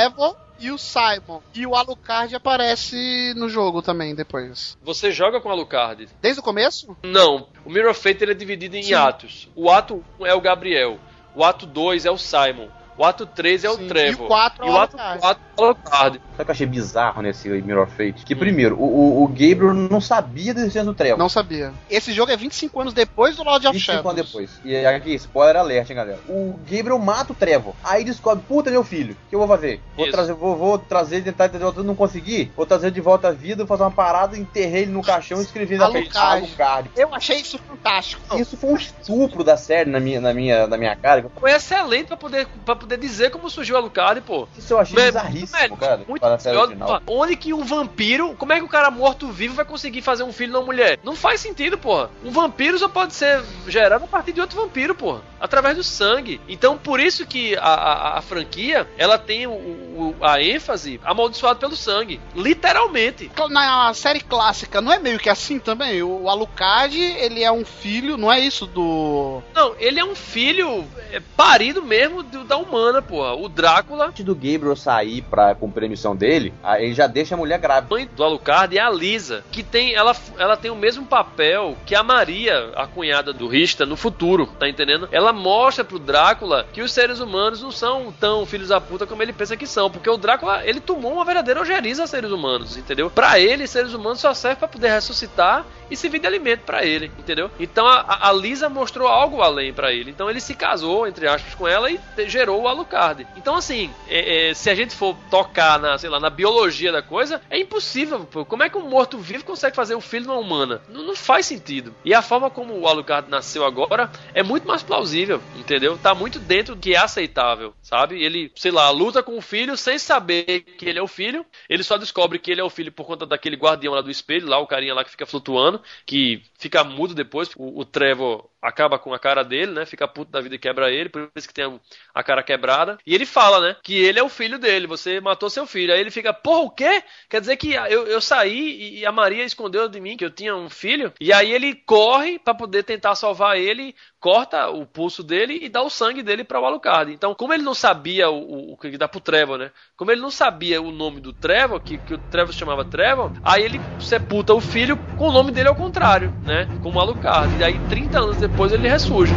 E 0.60 0.70
o 0.70 0.76
Simon. 0.76 1.40
E 1.54 1.66
o 1.66 1.74
Alucard 1.74 2.34
aparece 2.34 3.32
no 3.34 3.48
jogo 3.48 3.80
também 3.80 4.14
depois. 4.14 4.76
Você 4.82 5.10
joga 5.10 5.40
com 5.40 5.48
o 5.48 5.52
Alucard. 5.52 6.08
Desde 6.20 6.40
o 6.40 6.44
começo? 6.44 6.96
Não, 7.02 7.48
o 7.64 7.70
Mirror 7.70 7.92
of 7.92 8.00
Fate 8.00 8.22
ele 8.22 8.32
é 8.32 8.34
dividido 8.34 8.76
em 8.76 8.82
Sim. 8.82 8.94
atos. 8.94 9.48
O 9.56 9.70
ato 9.70 10.04
1 10.18 10.26
é 10.26 10.34
o 10.34 10.40
Gabriel, 10.40 10.98
o 11.34 11.42
ato 11.42 11.64
2 11.64 12.04
é 12.04 12.10
o 12.10 12.18
Simon, 12.18 12.68
o 13.00 13.04
ato 13.04 13.24
3 13.24 13.64
é 13.64 13.70
o 13.70 13.76
Sim, 13.78 13.88
Trevor. 13.88 14.20
e 14.20 14.24
o 14.24 14.28
quatro 14.28 14.62
é 14.62 14.66
e 14.66 14.70
o 14.70 14.74
o 14.74 14.76
ato 14.76 14.98
Alucard. 14.98 15.20
4 15.20 15.42
é 15.56 15.62
o 15.62 15.64
Alucard. 15.64 15.90
Sabe 16.18 16.18
o 16.18 16.44
que 16.44 16.50
eu 16.50 16.52
achei 16.52 16.66
bizarro 16.66 17.22
nesse 17.22 17.48
Mirror 17.48 17.86
Fate? 17.86 18.26
Que 18.26 18.34
primeiro, 18.34 18.76
o, 18.76 19.24
o, 19.24 19.28
Gabriel 19.28 19.72
não 19.72 20.02
sabia 20.02 20.52
da 20.52 20.60
existência 20.60 20.84
do 20.84 20.92
Trevor. 20.92 21.18
Não 21.18 21.28
sabia. 21.28 21.72
Esse 21.88 22.12
jogo 22.12 22.30
é 22.30 22.36
25 22.36 22.78
anos 22.78 22.92
depois 22.92 23.36
do 23.36 23.42
Lord 23.42 23.66
of 23.66 23.72
25 23.72 23.96
Shadows. 23.96 24.12
anos 24.14 24.26
depois. 24.26 24.60
E 24.62 24.76
aqui, 24.84 25.14
spoiler 25.14 25.56
alert, 25.56 25.88
hein, 25.88 25.96
galera. 25.96 26.18
O 26.28 26.58
Gabriel 26.70 26.98
mata 26.98 27.32
o 27.32 27.34
Trevor. 27.34 27.74
Aí 27.82 28.04
descobre, 28.04 28.44
puta, 28.46 28.70
meu 28.70 28.84
filho, 28.84 29.14
o 29.14 29.30
que 29.30 29.34
eu 29.34 29.38
vou 29.38 29.48
fazer? 29.48 29.80
Vou 29.96 30.04
Isso. 30.04 30.12
trazer, 30.12 30.34
vou, 30.34 30.56
vou 30.56 30.78
trazer, 30.78 31.22
tentar 31.22 31.46
de 31.46 31.56
volta, 31.56 31.82
não 31.82 31.94
consegui. 31.94 32.52
Vou 32.54 32.66
trazer 32.66 32.90
de 32.90 33.00
volta 33.00 33.28
a 33.28 33.32
vida, 33.32 33.64
vou 33.64 33.66
fazer 33.66 33.82
uma 33.82 33.90
parada, 33.90 34.36
enterrei 34.36 34.82
ele 34.82 34.92
no 34.92 35.02
caixão 35.02 35.38
e 35.40 35.42
escrevi 35.42 35.76
na 35.76 35.90
frente. 35.90 36.16
Alucard. 36.16 36.90
Eu 36.94 37.14
achei 37.14 37.38
isso 37.38 37.58
fantástico. 37.58 38.38
Isso 38.38 38.58
foi 38.58 38.70
um 38.70 38.76
estupro 38.76 39.42
da 39.42 39.56
série 39.56 39.88
na 39.88 40.00
minha, 40.00 40.20
na 40.20 40.34
minha, 40.34 40.66
na 40.66 40.76
minha 40.76 40.94
cara. 40.94 41.24
Foi 41.38 41.50
excelente 41.50 42.08
pra 42.08 42.16
poder, 42.16 42.46
pra 42.64 42.76
poder 42.76 42.89
dizer 42.96 43.30
como 43.30 43.50
surgiu 43.50 43.74
o 43.74 43.78
Alucard, 43.78 44.20
pô. 44.20 44.48
Isso 44.56 44.72
eu 44.72 44.78
achei 44.78 44.98
é 44.98 45.06
bizarríssimo, 45.06 45.58
muito 45.68 45.76
cara. 45.76 46.00
Muito 46.06 46.20
para 46.20 46.60
original. 46.60 47.02
Onde 47.06 47.36
que 47.36 47.52
um 47.52 47.64
vampiro, 47.64 48.34
como 48.36 48.52
é 48.52 48.58
que 48.58 48.64
o 48.64 48.68
cara 48.68 48.90
morto-vivo 48.90 49.54
vai 49.54 49.64
conseguir 49.64 50.02
fazer 50.02 50.22
um 50.22 50.32
filho 50.32 50.52
numa 50.52 50.64
mulher? 50.64 50.98
Não 51.02 51.14
faz 51.14 51.40
sentido, 51.40 51.78
porra. 51.78 52.10
Um 52.24 52.30
vampiro 52.30 52.78
só 52.78 52.88
pode 52.88 53.14
ser 53.14 53.42
gerado 53.66 54.04
a 54.04 54.08
partir 54.08 54.32
de 54.32 54.40
outro 54.40 54.60
vampiro, 54.60 54.94
porra. 54.94 55.22
Através 55.40 55.76
do 55.76 55.82
sangue. 55.82 56.40
Então, 56.48 56.76
por 56.76 57.00
isso 57.00 57.26
que 57.26 57.56
a, 57.56 57.62
a, 57.62 58.18
a 58.18 58.22
franquia, 58.22 58.86
ela 58.98 59.18
tem 59.18 59.46
o, 59.46 59.50
o- 59.52 60.16
a 60.20 60.42
ênfase 60.42 61.00
amaldiçoado 61.04 61.58
pelo 61.58 61.74
sangue. 61.76 62.20
Literalmente. 62.36 63.30
Na 63.50 63.92
série 63.94 64.20
clássica, 64.20 64.80
não 64.80 64.92
é 64.92 64.98
meio 64.98 65.18
que 65.18 65.28
assim 65.30 65.58
também? 65.58 66.02
O 66.02 66.28
Alucard, 66.28 66.96
ele 66.98 67.42
é 67.42 67.50
um 67.50 67.64
filho, 67.64 68.16
não 68.16 68.30
é 68.30 68.38
isso 68.40 68.66
do... 68.66 69.40
Não, 69.54 69.74
ele 69.78 69.98
é 69.98 70.04
um 70.04 70.14
filho 70.14 70.84
é, 71.12 71.20
parido 71.36 71.82
mesmo 71.82 72.22
do- 72.22 72.44
da 72.44 72.56
humana, 72.56 73.00
porra. 73.00 73.34
O 73.34 73.48
Drácula, 73.48 74.06
Antes 74.08 74.24
do 74.24 74.34
Gabriel 74.34 74.76
sair 74.76 75.22
pra 75.22 75.54
cumprir 75.54 75.86
a 75.86 75.88
missão 75.88 76.14
dele, 76.14 76.52
aí 76.62 76.84
ele 76.86 76.94
já 76.94 77.06
deixa 77.06 77.34
a 77.34 77.38
mulher 77.38 77.58
grávida. 77.58 77.94
mãe 77.94 78.06
do 78.14 78.22
Alucard 78.22 78.76
é 78.76 78.80
a 78.80 78.90
Lisa, 78.90 79.44
que 79.50 79.62
tem 79.62 79.94
ela, 79.94 80.14
ela 80.38 80.56
tem 80.56 80.70
o 80.70 80.76
mesmo 80.76 81.06
papel 81.06 81.76
que 81.86 81.94
a 81.94 82.02
Maria, 82.02 82.72
a 82.76 82.86
cunhada 82.86 83.32
do 83.32 83.48
Rista, 83.48 83.86
no 83.86 83.96
futuro, 83.96 84.46
tá 84.58 84.68
entendendo? 84.68 85.08
Ela 85.12 85.29
mostra 85.32 85.84
pro 85.84 85.98
Drácula 85.98 86.66
que 86.72 86.82
os 86.82 86.92
seres 86.92 87.20
humanos 87.20 87.62
não 87.62 87.70
são 87.70 88.12
tão 88.18 88.44
filhos 88.46 88.68
da 88.68 88.80
puta 88.80 89.06
como 89.06 89.22
ele 89.22 89.32
pensa 89.32 89.56
que 89.56 89.66
são, 89.66 89.90
porque 89.90 90.08
o 90.10 90.16
Drácula, 90.16 90.64
ele 90.66 90.80
tomou 90.80 91.12
uma 91.14 91.24
verdadeira 91.24 91.60
ojeriza 91.60 92.04
a 92.04 92.06
seres 92.06 92.30
humanos, 92.30 92.76
entendeu? 92.76 93.10
Pra 93.10 93.38
ele, 93.38 93.66
seres 93.66 93.92
humanos 93.94 94.20
só 94.20 94.32
servem 94.34 94.58
pra 94.58 94.68
poder 94.68 94.88
ressuscitar 94.90 95.64
e 95.90 95.96
servir 95.96 96.20
de 96.20 96.26
alimento 96.26 96.60
pra 96.60 96.84
ele, 96.84 97.10
entendeu? 97.18 97.50
Então 97.58 97.86
a, 97.86 98.28
a 98.28 98.32
Lisa 98.32 98.68
mostrou 98.68 99.08
algo 99.08 99.42
além 99.42 99.72
pra 99.72 99.92
ele. 99.92 100.10
Então 100.10 100.30
ele 100.30 100.40
se 100.40 100.54
casou, 100.54 101.06
entre 101.06 101.26
aspas, 101.26 101.54
com 101.54 101.66
ela 101.66 101.90
e 101.90 101.98
gerou 102.26 102.62
o 102.62 102.68
Alucard. 102.68 103.26
Então, 103.36 103.56
assim, 103.56 103.90
é- 104.08 104.50
é, 104.50 104.54
se 104.54 104.70
a 104.70 104.74
gente 104.74 104.94
for 104.94 105.16
tocar 105.30 105.80
na, 105.80 105.98
sei 105.98 106.08
lá, 106.08 106.20
na 106.20 106.30
biologia 106.30 106.92
da 106.92 107.02
coisa, 107.02 107.40
é 107.50 107.58
impossível. 107.58 108.20
pô. 108.20 108.44
Como 108.44 108.62
é 108.62 108.68
que 108.68 108.78
um 108.78 108.88
morto-vivo 108.88 109.44
consegue 109.44 109.74
fazer 109.74 109.96
um 109.96 110.00
filho 110.00 110.24
de 110.24 110.28
uma 110.30 110.38
humana? 110.38 110.80
Não, 110.88 111.02
não 111.02 111.16
faz 111.16 111.46
sentido. 111.46 111.92
E 112.04 112.14
a 112.14 112.22
forma 112.22 112.48
como 112.50 112.78
o 112.78 112.86
Alucard 112.86 113.28
nasceu 113.28 113.64
agora 113.64 114.08
é 114.32 114.42
muito 114.44 114.68
mais 114.68 114.82
plausível, 114.84 115.10
entendeu? 115.56 115.98
Tá 115.98 116.14
muito 116.14 116.38
dentro 116.38 116.74
do 116.74 116.80
que 116.80 116.94
é 116.94 116.98
aceitável, 116.98 117.74
sabe? 117.82 118.22
Ele, 118.22 118.50
sei 118.54 118.70
lá, 118.70 118.90
luta 118.90 119.22
com 119.22 119.36
o 119.36 119.42
filho 119.42 119.76
sem 119.76 119.98
saber 119.98 120.60
que 120.60 120.88
ele 120.88 120.98
é 120.98 121.02
o 121.02 121.08
filho. 121.08 121.44
Ele 121.68 121.82
só 121.82 121.98
descobre 121.98 122.38
que 122.38 122.50
ele 122.50 122.60
é 122.60 122.64
o 122.64 122.70
filho 122.70 122.92
por 122.92 123.06
conta 123.06 123.26
daquele 123.26 123.56
guardião 123.56 123.94
lá 123.94 124.00
do 124.00 124.10
espelho, 124.10 124.48
lá 124.48 124.58
o 124.58 124.66
carinha 124.66 124.94
lá 124.94 125.04
que 125.04 125.10
fica 125.10 125.26
flutuando, 125.26 125.82
que 126.06 126.42
fica 126.58 126.84
mudo 126.84 127.14
depois. 127.14 127.50
O, 127.56 127.80
o 127.80 127.84
Trevor 127.84 128.48
acaba 128.60 128.98
com 128.98 129.14
a 129.14 129.18
cara 129.18 129.42
dele, 129.42 129.72
né? 129.72 129.86
Fica 129.86 130.06
puto 130.06 130.30
da 130.30 130.40
vida 130.40 130.54
e 130.54 130.58
quebra 130.58 130.90
ele, 130.90 131.08
por 131.08 131.30
isso 131.34 131.48
que 131.48 131.54
tem 131.54 131.80
a 132.14 132.22
cara 132.22 132.42
quebrada. 132.42 132.98
E 133.06 133.14
ele 133.14 133.26
fala, 133.26 133.60
né? 133.60 133.76
Que 133.82 133.96
ele 133.96 134.18
é 134.18 134.22
o 134.22 134.28
filho 134.28 134.58
dele, 134.58 134.86
você 134.86 135.20
matou 135.20 135.48
seu 135.48 135.66
filho. 135.66 135.92
Aí 135.92 136.00
ele 136.00 136.10
fica, 136.10 136.32
porra, 136.32 136.60
o 136.60 136.70
quê? 136.70 137.02
Quer 137.28 137.40
dizer 137.40 137.56
que 137.56 137.72
eu, 137.72 138.06
eu 138.06 138.20
saí 138.20 138.98
e 138.98 139.06
a 139.06 139.12
Maria 139.12 139.44
escondeu 139.44 139.88
de 139.88 140.00
mim 140.00 140.16
que 140.16 140.24
eu 140.24 140.30
tinha 140.30 140.54
um 140.54 140.68
filho? 140.68 141.12
E 141.20 141.32
aí 141.32 141.52
ele 141.52 141.74
corre 141.74 142.38
para 142.38 142.54
poder 142.54 142.82
tentar 142.82 143.14
salvar 143.14 143.56
ele, 143.56 143.94
corta 144.20 144.68
o 144.68 144.84
pulso 144.84 145.22
dele 145.22 145.58
e 145.62 145.68
dá 145.68 145.82
o 145.82 145.90
sangue 145.90 146.22
dele 146.22 146.44
para 146.44 146.60
o 146.60 146.64
Alucard. 146.64 147.12
Então, 147.12 147.34
como 147.34 147.54
ele 147.54 147.62
não 147.62 147.74
sabia 147.74 148.28
o, 148.30 148.76
que 148.76 148.98
dá 148.98 149.08
pro 149.08 149.20
Trevor, 149.20 149.58
né? 149.58 149.70
Como 149.96 150.10
ele 150.10 150.20
não 150.20 150.30
sabia 150.30 150.82
o 150.82 150.92
nome 150.92 151.20
do 151.20 151.32
Trevor, 151.32 151.80
que, 151.80 151.96
que 151.98 152.14
o 152.14 152.18
Trevor 152.18 152.52
se 152.52 152.58
chamava 152.58 152.84
Trevor, 152.84 153.32
aí 153.42 153.62
ele 153.62 153.80
sepulta 153.98 154.52
o 154.52 154.60
filho 154.60 154.98
com 155.16 155.28
o 155.28 155.32
nome 155.32 155.50
dele 155.50 155.68
ao 155.68 155.74
contrário, 155.74 156.32
né? 156.44 156.68
Com 156.82 156.90
o 156.90 157.00
Alucard. 157.00 157.56
E 157.58 157.64
aí, 157.64 157.78
30 157.88 158.18
anos 158.18 158.36
depois, 158.36 158.49
ele 158.72 158.88
ressurge. 158.88 159.32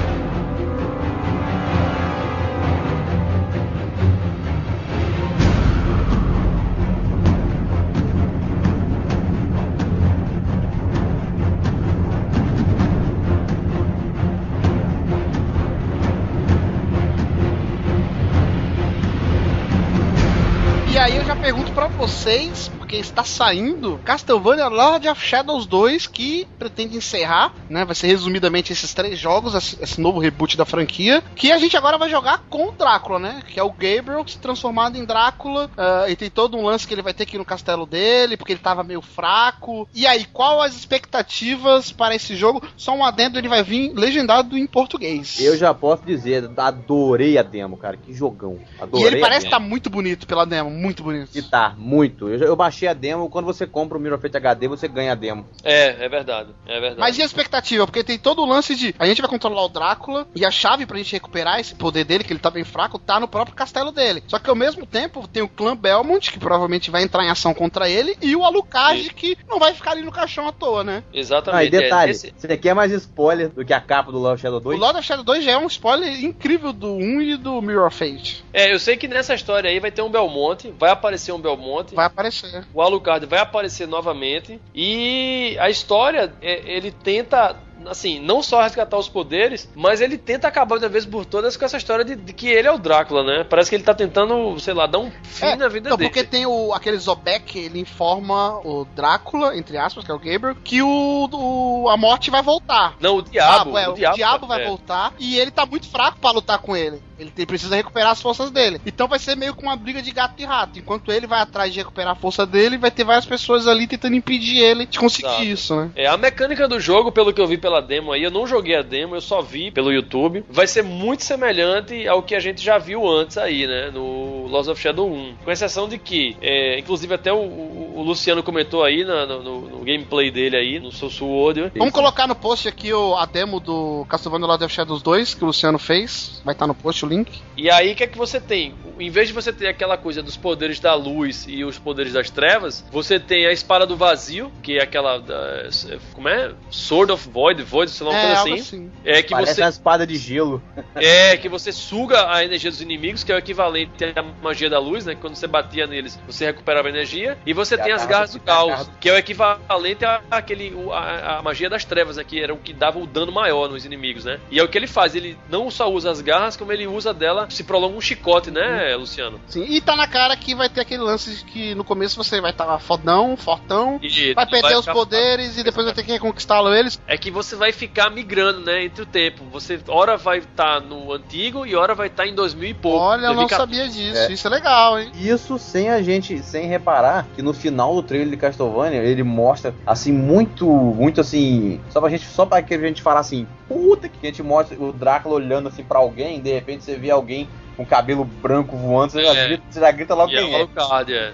E 20.94 20.98
aí 20.98 21.18
eu 21.18 21.26
já 21.26 21.36
pergunto 21.36 21.72
pra 21.72 21.88
vocês, 21.88 22.70
porque 22.94 22.98
está 22.98 23.24
saindo 23.24 24.00
Castlevania 24.06 24.68
Lord 24.68 25.08
of 25.08 25.20
Shadows 25.20 25.66
2, 25.66 26.06
que 26.06 26.48
pretende 26.60 26.96
encerrar, 26.98 27.52
né? 27.68 27.84
Vai 27.84 27.96
ser 27.96 28.06
resumidamente 28.06 28.72
esses 28.72 28.94
três 28.94 29.18
jogos, 29.18 29.56
esse, 29.56 30.00
novo 30.00 30.20
reboot 30.20 30.56
da 30.56 30.64
franquia, 30.66 31.24
que 31.36 31.52
a 31.52 31.58
gente 31.58 31.76
agora 31.76 31.98
vai 31.98 32.10
jogar 32.10 32.44
com 32.50 32.68
o 32.68 32.72
Drácula, 32.72 33.18
né? 33.18 33.42
Que 33.48 33.60
é 33.60 33.64
o 33.64 33.72
Gabriel 33.72 34.24
se 34.28 34.38
transformado 34.38 34.96
em 34.96 35.06
Drácula, 35.06 35.72
ah, 35.76 36.06
e 36.08 36.16
tem 36.16 36.30
todo 36.30 36.56
um 36.56 36.66
lance 36.66 36.88
que 36.88 36.94
ele 36.94 37.02
vai 37.02 37.14
ter 37.16 37.26
que 37.26 37.36
ir 37.36 37.40
no 37.40 37.46
castelo 37.46 37.88
dele, 37.88 38.38
porque 38.38 38.54
ele 38.54 38.60
tava 38.60 38.84
meio 38.84 39.02
fraco. 39.02 39.88
E 39.94 40.06
aí, 40.06 40.26
qual 40.26 40.62
as 40.62 40.76
expectativas 40.76 41.92
para 41.92 42.14
esse 42.14 42.36
jogo? 42.36 42.62
Só 42.78 42.94
um 42.96 43.04
adendo, 43.04 43.40
ele 43.40 43.50
vai 43.50 43.64
vir 43.64 43.92
legendado 43.96 44.56
em 44.56 44.68
português. 44.68 45.40
Eu 45.40 45.58
já 45.58 45.74
posso 45.74 46.04
dizer, 46.06 46.48
adorei 46.58 47.40
a 47.40 47.44
demo, 47.44 47.76
cara. 47.76 47.98
Que 47.98 48.14
jogão. 48.14 48.60
Adorei 48.80 49.06
E 49.06 49.08
ele 49.08 49.20
parece 49.20 49.48
estar 49.48 49.60
muito 49.60 49.90
bonito 49.90 50.28
pela 50.28 50.46
demo, 50.46 50.70
muito 50.70 51.02
bonito. 51.02 51.30
E 51.36 51.42
tá, 51.42 51.74
muito. 51.76 52.30
Eu, 52.30 52.38
já- 52.38 52.46
eu 52.46 52.56
baixei 52.56 52.83
a 52.88 52.94
demo. 52.94 53.30
Quando 53.30 53.46
você 53.46 53.66
compra 53.68 53.98
o 53.98 54.02
Mirror 54.02 54.20
Fate 54.20 54.38
HD, 54.38 54.68
você 54.68 54.88
ganha 54.88 55.12
a 55.12 55.16
demo. 55.16 55.46
É, 55.64 56.06
é 56.06 56.10
verdade. 56.10 56.50
É 56.66 56.80
verdade. 56.80 57.00
Mas 57.00 57.18
e 57.18 57.22
a 57.22 57.26
expectativa? 57.26 57.86
Porque 57.86 58.04
tem 58.04 58.18
todo 58.18 58.42
o 58.42 58.46
lance 58.46 58.76
de 58.76 58.94
a 59.00 59.06
gente 59.06 59.22
vai 59.22 59.30
controlar 59.30 59.64
o 59.64 59.70
Drácula 59.70 60.28
e 60.36 60.46
a 60.46 60.52
chave 60.52 60.86
pra 60.86 60.98
gente 60.98 61.14
recuperar 61.14 61.60
esse 61.60 61.76
poder 61.76 62.04
dele, 62.04 62.24
que 62.24 62.34
ele 62.34 62.40
tá 62.40 62.50
bem 62.50 62.64
fraco, 62.64 63.00
tá 63.00 63.20
no 63.20 63.28
próprio 63.28 63.56
castelo 63.56 63.92
dele. 63.92 64.24
Só 64.28 64.40
que 64.40 64.50
ao 64.50 64.56
mesmo 64.56 64.86
tempo 64.86 65.28
tem 65.28 65.44
o 65.44 65.48
clã 65.48 65.76
Belmont, 65.76 66.32
que 66.32 66.40
provavelmente 66.40 66.90
vai 66.92 67.04
entrar 67.04 67.24
em 67.24 67.30
ação 67.30 67.54
contra 67.54 67.90
ele, 67.90 68.18
e 68.22 68.36
o 68.36 68.44
Alucard, 68.44 69.04
Sim. 69.04 69.10
que 69.10 69.38
não 69.48 69.60
vai 69.60 69.74
ficar 69.74 69.92
ali 69.92 70.02
no 70.02 70.12
caixão 70.12 70.48
à 70.48 70.52
toa, 70.52 70.84
né? 70.84 71.04
Exatamente. 71.14 71.62
Ah, 71.62 71.64
e 71.66 71.70
detalhe, 71.70 72.12
é, 72.12 72.16
esse- 72.16 72.34
você 72.36 72.58
quer 72.58 72.74
mais 72.74 72.92
spoiler 72.92 73.50
do 73.50 73.64
que 73.66 73.74
a 73.74 73.82
capa 73.82 74.12
do 74.12 74.20
Love 74.20 74.42
Shadow 74.42 74.58
O 74.60 74.62
2? 74.62 74.80
Lord 74.80 74.98
of 75.00 75.08
Shadow 75.08 75.24
2 75.24 75.44
já 75.44 75.52
é 75.52 75.58
um 75.58 75.68
spoiler 75.68 76.24
incrível 76.24 76.72
do 76.74 76.94
1 76.94 77.22
e 77.22 77.38
do 77.38 77.62
Mirror 77.62 77.88
of 77.88 77.98
Fate. 77.98 78.44
é, 78.54 78.74
eu 78.74 78.80
sei 78.80 78.98
que 78.98 79.08
nessa 79.08 79.34
história 79.34 79.70
aí 79.70 79.80
vai 79.80 79.92
ter 79.92 80.02
um 80.02 80.10
Belmonte, 80.10 80.74
vai 80.78 80.90
aparecer 80.92 81.32
um 81.32 81.40
Belmonte. 81.40 81.94
Vai 81.96 82.06
aparecer. 82.06 82.66
O 82.74 82.82
Alucard 82.82 83.26
vai 83.26 83.40
aparecer 83.40 83.88
novamente. 83.88 84.60
E 84.74 85.56
a 85.60 85.70
história 85.70 86.34
é, 86.42 86.62
ele 86.66 86.92
tenta 86.92 87.56
assim, 87.86 88.20
não 88.20 88.42
só 88.42 88.62
resgatar 88.62 88.98
os 88.98 89.10
poderes, 89.10 89.70
mas 89.76 90.00
ele 90.02 90.18
tenta 90.18 90.48
acabar 90.48 90.78
de 90.78 90.84
uma 90.86 90.90
vez 90.90 91.06
por 91.06 91.26
todas 91.26 91.58
com 91.58 91.66
essa 91.66 91.78
história 91.78 92.06
de, 92.06 92.16
de 92.16 92.34
que 92.34 92.48
ele 92.48 92.68
é 92.68 92.72
o 92.72 92.78
Drácula, 92.78 93.24
né? 93.24 93.44
Parece 93.44 93.70
que 93.70 93.76
ele 93.76 93.84
tá 93.84 93.94
tentando, 93.94 94.58
sei 94.60 94.74
lá, 94.74 94.86
dar 94.88 95.00
um 95.00 95.12
fim 95.24 95.46
É, 95.46 95.56
na 95.56 95.68
vida 95.68 95.90
Então, 95.90 95.98
dele. 95.98 96.10
porque 96.10 96.24
tem 96.24 96.46
o, 96.46 96.74
aquele 96.74 96.98
Zobek, 96.98 97.58
ele 97.60 97.80
informa 97.80 98.60
o 98.66 98.86
Drácula, 98.96 99.58
entre 99.58 99.78
aspas, 99.78 100.04
que 100.06 100.12
é 100.12 100.14
o 100.14 100.20
Gabriel, 100.20 100.56
que 100.64 100.82
o, 100.82 101.30
o- 101.32 101.90
a 101.90 101.98
morte 101.98 102.30
vai 102.32 102.42
voltar. 102.42 102.96
Não, 103.00 103.18
o 103.18 103.22
diabo, 103.22 103.76
Ah, 103.78 103.82
é, 103.82 103.90
o, 103.90 103.92
o 103.92 103.96
diabo, 103.96 104.16
diabo, 104.16 104.48
vai 104.48 104.62
é. 104.64 104.68
voltar 104.68 105.14
e 105.20 105.38
ele 105.38 105.52
tá 105.52 105.66
muito 105.66 105.88
fraco 105.90 106.20
pra 106.20 106.32
lutar 106.32 106.60
com 106.60 106.76
ele. 106.76 107.02
Ele 107.20 107.30
tem- 107.32 107.46
precisa 107.46 107.76
recuperar 107.76 108.12
as 108.12 108.22
forças 108.22 108.50
dele. 108.52 108.82
Então 108.86 109.08
vai 109.08 109.20
ser 109.20 109.36
meio 109.36 109.56
que 109.56 109.64
uma 109.64 109.76
briga 109.76 110.02
de 110.02 110.12
gato 110.12 110.34
e 110.42 110.46
rato. 110.46 110.80
Enquanto 110.80 111.12
ele 111.12 111.28
vai 111.28 111.42
atrás 111.42 111.72
de 111.72 111.80
recuperar 111.80 112.14
a 112.14 112.16
força 112.16 112.46
dele, 112.46 112.78
vai 112.78 112.92
ter 112.92 113.04
várias 113.04 113.26
pessoas 113.26 113.68
ali 113.68 113.88
tentando 113.88 114.16
impedir 114.16 114.58
ele 114.60 114.86
de 114.86 114.98
conseguir 115.00 115.28
Exato. 115.28 115.44
isso, 115.44 115.76
né? 115.76 115.92
É, 115.96 116.08
a 116.08 116.18
mecânica 116.18 116.68
do 116.68 116.80
jogo, 116.80 117.12
pelo 117.12 117.32
que 117.34 117.40
eu 117.40 117.48
vi 117.48 117.58
pela 117.64 117.82
demo 117.82 118.12
aí, 118.12 118.22
eu 118.24 118.30
não 118.30 118.46
joguei 118.46 118.76
a 118.76 118.82
demo, 118.82 119.16
eu 119.16 119.22
só 119.22 119.42
vi 119.42 119.72
pelo 119.72 119.90
YouTube. 119.92 120.44
Vai 120.50 120.68
ser 120.68 120.84
muito 120.84 121.24
semelhante 121.24 122.06
ao 122.08 122.22
que 122.22 122.36
a 122.36 122.40
gente 122.42 122.62
já 122.62 122.78
viu 122.78 123.08
antes 123.08 123.38
aí, 123.38 123.66
né? 123.66 123.90
No 123.90 124.48
Lost 124.48 124.70
of 124.70 124.82
Shadow 124.82 125.10
1. 125.10 125.36
Com 125.46 125.52
exceção 125.52 125.88
de 125.88 125.98
que, 125.98 126.36
é, 126.42 126.78
inclusive 126.78 127.14
até 127.14 127.32
o, 127.32 127.38
o- 127.38 127.94
o 127.96 128.02
Luciano 128.04 128.44
comentou 128.44 128.84
aí 128.84 129.06
na- 129.06 129.26
no, 129.26 129.42
no- 129.44 129.62
no 129.70 129.78
gameplay 129.86 130.30
dele 130.30 130.58
aí, 130.58 130.80
no 130.80 130.92
seu 130.92 131.10
Sword. 131.10 131.72
Vamos 131.76 131.94
colocar 131.94 132.28
no 132.28 132.36
post 132.36 132.68
aqui 132.68 132.92
o, 132.92 133.16
a 133.16 133.26
demo 133.26 133.60
do 133.62 134.06
Castlevania 134.10 134.48
Lord 134.48 134.64
of 134.66 134.74
Shadows 134.74 135.02
2, 135.02 135.34
que 135.36 135.44
o 135.44 135.48
Luciano 135.48 135.80
fez. 135.80 136.42
Vai 136.44 136.54
estar 136.54 136.68
no 136.68 136.76
post 136.76 137.06
o 137.06 137.08
link. 137.08 137.32
E 137.56 137.70
aí, 137.70 137.94
o 137.94 137.96
que 137.96 138.04
é 138.04 138.08
que 138.08 138.18
você 138.18 138.42
tem? 138.42 138.74
Em 139.00 139.10
vez 139.10 139.28
de 139.30 139.34
você 139.34 139.54
ter 139.54 139.68
aquela 139.68 139.98
coisa 139.98 140.22
dos 140.22 140.36
poderes 140.36 140.80
da 140.80 140.94
luz 140.96 141.46
e 141.48 141.64
os 141.64 141.80
poderes 141.80 142.12
das 142.14 142.30
trevas, 142.30 142.84
você 142.92 143.20
tem 143.20 143.46
a 143.46 143.52
espada 143.54 143.86
do 143.86 143.96
vazio, 143.96 144.52
que 144.62 144.78
é 144.78 144.84
aquela. 144.84 145.18
da- 145.20 145.70
como 146.14 146.28
é? 146.28 146.52
Sword 146.70 147.12
of 147.12 147.30
Void, 147.30 147.53
Void, 147.62 147.92
sei 147.92 148.08
lá, 148.08 148.14
uma 148.14 148.20
é, 148.20 148.26
coisa 148.36 148.42
assim. 148.42 148.54
assim. 148.62 148.92
É 149.06 149.22
que 149.22 149.30
Parece 149.32 149.56
você. 149.56 149.62
uma 149.62 149.70
espada 149.70 150.08
de 150.08 150.16
gelo. 150.16 150.64
É, 150.96 151.38
que 151.38 151.50
você 151.50 151.72
suga 151.72 152.32
a 152.34 152.44
energia 152.44 152.72
dos 152.72 152.82
inimigos, 152.82 153.24
que 153.24 153.32
é 153.32 153.36
o 153.36 153.38
equivalente 153.38 154.04
à 154.16 154.24
magia 154.42 154.70
da 154.70 154.80
luz, 154.80 155.06
né? 155.06 155.16
Quando 155.20 155.36
você 155.36 155.46
batia 155.48 155.86
neles, 155.86 156.20
você 156.26 156.46
recuperava 156.46 156.90
energia. 156.90 157.38
E 157.46 157.54
você 157.54 157.76
E 157.76 157.82
a 157.82 157.84
tem 157.84 157.92
as 157.94 158.02
garra- 158.06 158.12
garras 158.14 158.32
do 158.34 158.38
a 158.38 158.40
caos, 158.42 158.90
que 159.00 159.10
é 159.10 159.14
o 159.14 159.18
equivalente 159.18 160.06
à- 160.06 160.22
àquele, 160.32 160.74
a, 160.92 161.38
a 161.40 161.42
magia 161.42 161.70
das 161.70 161.84
trevas, 161.86 162.18
né? 162.18 162.24
Que 162.24 162.42
era 162.42 162.54
o 162.54 162.58
que 162.58 162.74
dava 162.74 162.98
o 163.00 163.06
dano 163.06 163.32
maior 163.32 163.70
nos 163.70 163.86
inimigos, 163.86 164.26
né? 164.26 164.40
E 164.50 164.60
é 164.60 164.64
o 164.64 164.68
que 164.68 164.78
ele 164.78 164.88
faz, 164.88 165.16
ele 165.16 165.38
não 165.50 165.70
só 165.70 165.92
usa 165.92 166.10
as 166.12 166.22
garras, 166.22 166.56
como 166.56 166.72
ele 166.72 166.88
usa 166.88 167.14
dela, 167.14 167.48
se 167.50 167.64
prolonga 167.64 167.98
um 167.98 168.02
chicote, 168.02 168.50
né, 168.52 168.96
Luciano? 168.96 169.40
Sim, 169.48 169.66
e 169.68 169.82
tá 169.82 169.96
na 169.96 170.08
cara 170.08 170.36
que 170.38 170.56
vai 170.56 170.70
ter 170.70 170.82
aquele 170.82 171.02
lance 171.04 171.36
de 171.36 171.44
que 171.46 171.76
no 171.76 171.84
começo 171.84 172.16
você 172.22 172.40
vai 172.40 172.52
estar 172.52 172.80
fodão, 172.80 173.36
fortão, 173.36 174.00
E 174.02 174.34
vai 174.34 174.46
perder 174.48 174.76
os 174.76 174.82
ficar- 174.86 174.94
poderes 174.94 175.58
e 175.58 175.64
depois 175.64 175.86
vai 175.86 175.94
ter 175.96 176.04
que 176.04 176.12
reconquistá-lo 176.12 176.74
eles. 176.74 177.00
É 177.08 177.18
que 177.18 177.30
você 177.32 177.43
vai 177.52 177.72
ficar 177.72 178.10
migrando, 178.10 178.62
né, 178.62 178.84
entre 178.86 179.04
o 179.04 179.06
tempo. 179.06 179.44
Você, 179.52 179.80
hora 179.88 180.16
vai 180.18 180.40
estar 180.40 180.80
no 180.82 181.12
antigo 181.12 181.66
e 181.66 181.76
hora 181.76 181.94
vai 181.94 182.08
estar 182.08 182.26
em 182.28 182.34
2000 182.34 182.70
e 182.70 182.74
pouco. 182.74 182.98
Olha, 182.98 183.26
eu 183.28 183.34
não 183.34 183.46
2014. 183.48 183.58
sabia 183.58 183.90
disso. 183.90 184.32
É. 184.32 184.34
Isso 184.34 184.48
é 184.48 184.50
legal, 184.50 185.00
hein? 185.00 185.12
Isso 185.16 185.58
sem 185.60 185.90
a 185.90 186.02
gente, 186.02 186.40
sem 186.40 186.68
reparar 186.68 187.28
que 187.36 187.42
no 187.42 187.54
final 187.54 187.94
do 187.96 188.04
trailer 188.04 188.30
de 188.30 188.38
Castlevania 188.38 189.02
ele 189.02 189.24
mostra 189.24 189.74
assim 189.86 190.12
muito, 190.12 190.66
muito 190.66 191.22
assim, 191.22 191.80
só 191.90 192.00
pra 192.00 192.10
gente, 192.10 192.26
só 192.26 192.46
para 192.46 192.62
que 192.62 192.74
a 192.74 192.78
gente 192.80 193.02
falar 193.02 193.20
assim, 193.20 193.48
puta 193.68 194.08
que 194.10 194.18
a 194.22 194.30
gente 194.30 194.42
mostra 194.44 194.82
o 194.82 194.92
Drácula 194.92 195.36
olhando 195.36 195.68
assim 195.68 195.84
pra 195.84 196.00
alguém, 196.00 196.42
de 196.42 196.52
repente 196.52 196.84
você 196.84 196.96
vê 196.96 197.10
alguém 197.12 197.48
com 197.76 197.84
cabelo 197.86 198.24
branco 198.24 198.78
voando, 198.78 199.14
você, 199.14 199.24
já, 199.24 199.34
É. 199.36 199.48
grita, 199.48 199.64
você 199.70 199.80
já 199.80 199.92
grita 199.92 200.14
logo 200.14 200.32
E 200.32 200.36
é 200.36 200.40
quem 200.42 200.52
o 200.52 200.54
é. 200.54 200.60
Alucard, 200.60 201.14
é. 201.14 201.34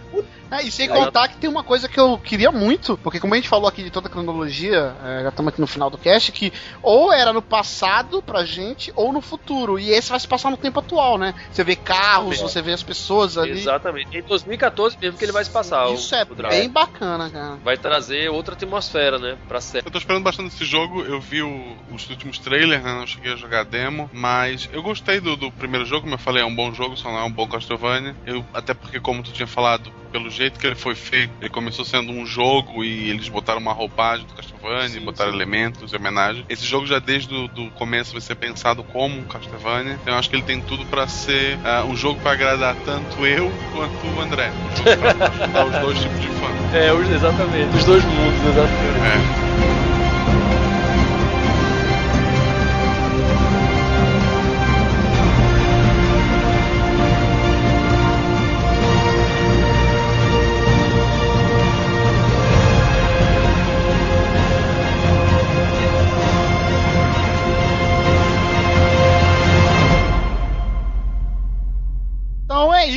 É, 0.51 0.63
e 0.63 0.71
sem 0.71 0.89
Aí- 0.89 0.95
contar 0.97 1.27
que 1.27 1.38
tem 1.38 1.49
uma 1.49 1.63
coisa 1.63 1.88
que 1.88 1.99
eu 1.99 2.17
queria 2.17 2.51
muito, 2.51 2.97
porque 2.97 3.19
como 3.19 3.34
a 3.34 3.38
gente 3.38 3.47
falou 3.49 3.67
aqui 3.67 3.84
de 3.84 3.89
toda 3.91 4.07
a 4.07 4.11
cronologia, 4.11 4.95
é, 5.03 5.23
já 5.23 5.30
estamos 5.30 5.51
aqui 5.53 5.61
no 5.61 5.67
final 5.67 5.89
do 5.89 5.97
cast, 5.97 6.31
que 6.31 6.51
ou 6.81 7.11
era 7.13 7.31
no 7.34 7.41
passado 7.41 8.21
pra 8.21 8.43
gente, 8.45 8.91
ou 8.95 9.11
no 9.13 9.21
futuro. 9.21 9.77
E 9.80 9.89
esse 9.91 10.09
vai 10.09 10.19
se 10.19 10.27
passar 10.27 10.49
no 10.49 10.57
tempo 10.57 10.80
atual, 10.80 11.17
né? 11.17 11.34
Você 11.51 11.63
vê 11.63 11.76
carros, 11.76 12.34
Exatamente. 12.34 12.51
você 12.53 12.61
vê 12.61 12.73
as 12.73 12.84
pessoas 12.84 13.38
ali. 13.38 13.51
Exatamente. 13.51 14.17
Em 14.17 14.21
2014 14.23 14.97
mesmo 14.99 15.17
que 15.17 15.26
ele 15.26 15.31
vai 15.31 15.43
se 15.43 15.49
passar. 15.51 15.88
o- 15.88 15.93
Isso 15.93 16.13
é 16.15 16.23
o 16.23 16.35
bem 16.35 16.69
bacana, 16.69 17.30
cara. 17.30 17.57
Vai 17.63 17.77
trazer 17.77 18.30
outra 18.30 18.53
atmosfera, 18.55 19.17
né, 19.19 19.38
pra 19.47 19.61
série. 19.61 19.85
Eu 19.85 19.91
tô 19.91 19.97
esperando 19.97 20.23
bastante 20.23 20.53
esse 20.55 20.65
jogo. 20.65 21.01
Eu 21.03 21.19
vi 21.21 21.41
o- 21.41 21.76
os 21.91 22.09
últimos 22.09 22.39
trailers, 22.39 22.84
né? 22.84 22.93
Não 22.93 23.05
cheguei 23.07 23.34
a 23.34 23.35
jogar 23.35 23.61
a 23.61 23.63
demo. 23.63 24.09
Mas 24.13 24.69
eu 24.73 24.81
gostei 24.81 25.19
do, 25.19 25.35
do 25.35 25.51
primeiro 25.51 25.85
jogo, 25.85 26.01
como 26.01 26.13
eu 26.15 26.19
falei, 26.19 26.41
é 26.41 26.45
um 26.45 26.55
bom 26.55 26.73
jogo, 26.73 26.97
só 26.97 27.09
não 27.11 27.19
é 27.19 27.23
um 27.23 27.31
bom 27.31 27.47
Castlevania. 27.47 28.15
Eu, 28.26 28.45
até 28.53 28.73
porque, 28.73 28.99
como 28.99 29.21
tu 29.23 29.31
tinha 29.31 29.47
falado, 29.47 29.91
pelo 30.11 30.30
jeito 30.30 30.60
que 30.60 30.68
ele 30.68 30.76
foi 30.76 30.95
feito, 30.95 31.34
ele 31.40 31.49
começou 31.49 31.86
sendo 31.86 32.11
um 32.11 32.26
jogo 32.26 32.84
e 32.84 33.10
eles 33.10 33.30
botaram 33.30 33.60
uma 33.60 33.73
roupagem 33.73 34.26
do 34.26 34.34
Castlevania, 34.34 34.90
Sim, 34.90 35.06
botaram 35.06 35.31
sim. 35.31 35.38
elementos 35.38 35.90
de 35.90 35.95
homenagem. 35.95 36.45
Esse 36.49 36.65
jogo 36.65 36.86
já 36.86 36.99
desde 36.99 37.34
o 37.34 37.48
do 37.48 37.69
começo 37.72 38.11
vai 38.14 38.22
ser 38.22 38.36
pensado 38.36 38.84
como 38.84 39.18
um 39.18 39.23
Castlevania. 39.26 39.98
Então 40.02 40.14
eu 40.14 40.19
acho 40.19 40.30
que 40.30 40.36
ele 40.36 40.44
tem 40.44 40.61
tudo 40.61 40.86
pra 40.86 41.07
ser 41.07 41.60
ah, 41.64 41.86
um 41.86 41.95
jogo 41.95 42.19
pra 42.19 42.31
agradar 42.31 42.76
tanto 42.84 43.26
eu 43.26 43.52
quanto 43.72 44.07
o 44.07 44.22
André. 44.22 44.52
Pra 45.52 45.65
os 45.65 45.80
dois 45.80 45.99
tipos 45.99 46.19
de 46.19 46.30
fã. 46.30 46.48
É, 46.73 46.90
exatamente. 46.90 47.76
Os 47.76 47.86
dois 47.86 48.06
mundos, 48.06 48.44
exatamente. 48.45 49.76
É. 49.76 49.78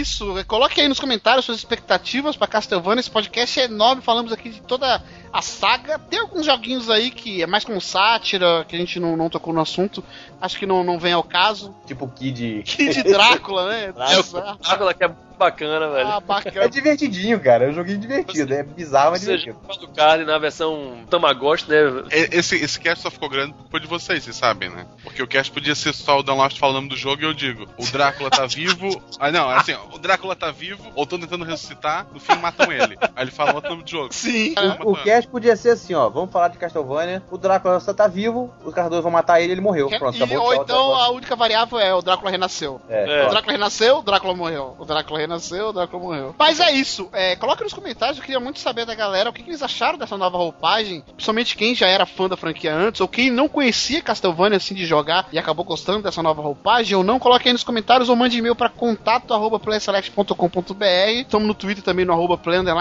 isso. 0.02 0.44
Coloque 0.46 0.80
aí 0.80 0.88
nos 0.88 1.00
comentários 1.00 1.44
suas 1.44 1.58
expectativas 1.58 2.36
pra 2.36 2.46
Castlevania. 2.46 3.00
Esse 3.00 3.10
podcast 3.10 3.58
é 3.60 3.64
enorme. 3.64 4.02
Falamos 4.02 4.32
aqui 4.32 4.50
de 4.50 4.60
toda 4.60 5.02
a 5.32 5.40
saga. 5.42 5.98
Tem 5.98 6.18
alguns 6.18 6.44
joguinhos 6.44 6.90
aí 6.90 7.10
que 7.10 7.42
é 7.42 7.46
mais 7.46 7.64
como 7.64 7.80
sátira, 7.80 8.64
que 8.68 8.76
a 8.76 8.78
gente 8.78 9.00
não, 9.00 9.16
não 9.16 9.30
tocou 9.30 9.54
no 9.54 9.60
assunto. 9.60 10.04
Acho 10.40 10.58
que 10.58 10.66
não, 10.66 10.84
não 10.84 10.98
vem 10.98 11.12
ao 11.12 11.22
caso. 11.22 11.74
Tipo 11.86 12.08
Kid. 12.08 12.62
Kid 12.64 13.02
Drácula, 13.04 13.68
né? 13.68 13.94
É 14.12 14.18
o 14.18 14.56
Drácula 14.58 14.92
que 14.92 15.04
é 15.04 15.10
bacana, 15.44 15.88
velho. 15.90 16.08
Ah, 16.08 16.16
É 16.16 16.20
bacana. 16.20 16.68
divertidinho, 16.68 17.40
cara. 17.40 17.66
É 17.66 17.68
um 17.70 17.72
joguinho 17.72 17.98
divertido. 17.98 18.52
É 18.54 18.62
bizarro, 18.62 19.12
mas 19.12 19.20
Você 19.22 19.36
divertido. 19.36 19.78
do 19.80 19.88
carne 19.88 20.24
na 20.24 20.38
versão 20.38 21.04
Tamagotchi, 21.10 21.68
né? 21.68 21.76
Esse, 22.10 22.56
esse 22.56 22.78
cast 22.80 23.02
só 23.02 23.10
ficou 23.10 23.28
grande 23.28 23.54
por 23.70 23.80
de 23.80 23.86
vocês, 23.86 24.22
vocês 24.24 24.36
sabem, 24.36 24.70
né? 24.70 24.86
Porque 25.02 25.22
o 25.22 25.26
cast 25.26 25.50
podia 25.52 25.74
ser 25.74 25.92
só 25.94 26.18
o 26.18 26.22
Dan 26.22 26.34
Lost 26.34 26.58
falando 26.58 26.72
o 26.76 26.78
nome 26.82 26.88
do 26.90 26.96
jogo 26.96 27.22
e 27.22 27.24
eu 27.24 27.34
digo: 27.34 27.66
o 27.78 27.84
Drácula 27.90 28.30
tá 28.30 28.46
vivo. 28.46 28.88
Ah, 29.18 29.30
não, 29.30 29.48
assim, 29.50 29.72
ó, 29.74 29.94
o 29.94 29.98
Drácula 29.98 30.34
tá 30.36 30.50
vivo, 30.50 30.90
ou 30.94 31.06
tô 31.06 31.18
tentando 31.18 31.44
ressuscitar, 31.44 32.06
no 32.12 32.20
fim 32.20 32.36
matam 32.36 32.70
ele. 32.72 32.96
Aí 33.14 33.24
ele 33.24 33.30
fala 33.30 33.54
outro 33.54 33.70
nome 33.70 33.82
do 33.84 33.90
jogo. 33.90 34.12
Sim. 34.12 34.54
O 34.84 34.94
cast 34.96 35.28
podia 35.30 35.56
ser 35.56 35.70
assim, 35.70 35.94
ó. 35.94 36.08
Vamos 36.08 36.32
falar 36.32 36.48
de 36.48 36.58
Castlevania. 36.58 37.22
O 37.30 37.38
Drácula 37.38 37.80
só 37.80 37.92
tá 37.94 38.06
vivo, 38.06 38.52
os 38.64 38.72
Cardoso 38.74 39.02
vão 39.02 39.10
matar 39.12 39.40
ele 39.40 39.52
ele 39.52 39.60
morreu. 39.60 39.88
Pronto, 39.98 40.16
E- 40.18 40.22
acabou. 40.22 40.44
ou 40.44 40.54
então 40.54 40.94
a 40.94 41.10
única 41.10 41.36
variável 41.36 41.78
é 41.78 41.94
o 41.94 42.00
Drácula 42.02 42.30
renasceu. 42.30 42.80
É, 42.88 43.02
O 43.04 43.06
pronto. 43.18 43.30
Drácula 43.30 43.52
renasceu, 43.52 43.98
o 43.98 44.02
Drácula 44.02 44.34
morreu. 44.34 44.76
O 44.78 44.84
Drácula 44.84 45.18
renasceu, 45.18 45.31
o 45.36 45.72
Drácula 45.72 46.02
morreu. 46.02 46.34
Mas 46.38 46.60
é 46.60 46.72
isso. 46.72 47.08
É, 47.12 47.36
coloque 47.36 47.62
nos 47.62 47.72
comentários, 47.72 48.18
eu 48.18 48.24
queria 48.24 48.40
muito 48.40 48.58
saber 48.58 48.84
da 48.84 48.94
galera 48.94 49.30
o 49.30 49.32
que, 49.32 49.42
que 49.42 49.50
eles 49.50 49.62
acharam 49.62 49.98
dessa 49.98 50.16
nova 50.16 50.36
roupagem. 50.36 51.02
Principalmente 51.14 51.56
quem 51.56 51.74
já 51.74 51.86
era 51.86 52.06
fã 52.06 52.28
da 52.28 52.36
franquia 52.36 52.74
antes, 52.74 53.00
ou 53.00 53.08
quem 53.08 53.30
não 53.30 53.48
conhecia 53.48 54.02
Castlevania 54.02 54.56
assim 54.56 54.74
de 54.74 54.84
jogar 54.86 55.28
e 55.32 55.38
acabou 55.38 55.64
gostando 55.64 56.02
dessa 56.02 56.22
nova 56.22 56.42
roupagem, 56.42 56.96
ou 56.96 57.04
não, 57.04 57.18
coloque 57.18 57.48
aí 57.48 57.52
nos 57.52 57.64
comentários 57.64 58.08
ou 58.08 58.16
mande 58.16 58.38
e-mail 58.38 58.54
para 58.54 58.68
contato 58.68 59.32
arroba 59.34 59.58
playselect.com.br. 59.58 60.84
Estamos 61.20 61.48
no 61.48 61.54
Twitter 61.54 61.84
também 61.84 62.04
no 62.04 62.12
arroba 62.12 62.40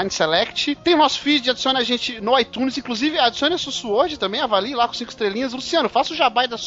select. 0.10 0.76
Tem 0.76 0.96
o 0.96 0.98
nosso 0.98 1.20
feed, 1.20 1.50
adicione 1.50 1.80
a 1.80 1.84
gente 1.84 2.20
no 2.22 2.38
iTunes, 2.40 2.78
inclusive 2.78 3.20
adicione 3.20 3.56
a 3.56 3.58
Sussuord 3.58 4.18
também, 4.18 4.42
avalie 4.42 4.76
lá 4.76 4.88
com 4.88 4.94
cinco 4.94 5.12
estrelinhas. 5.12 5.54
Luciano, 5.54 5.90
faça 5.90 6.14
o 6.14 6.16
jabai 6.16 6.48
da 6.48 6.58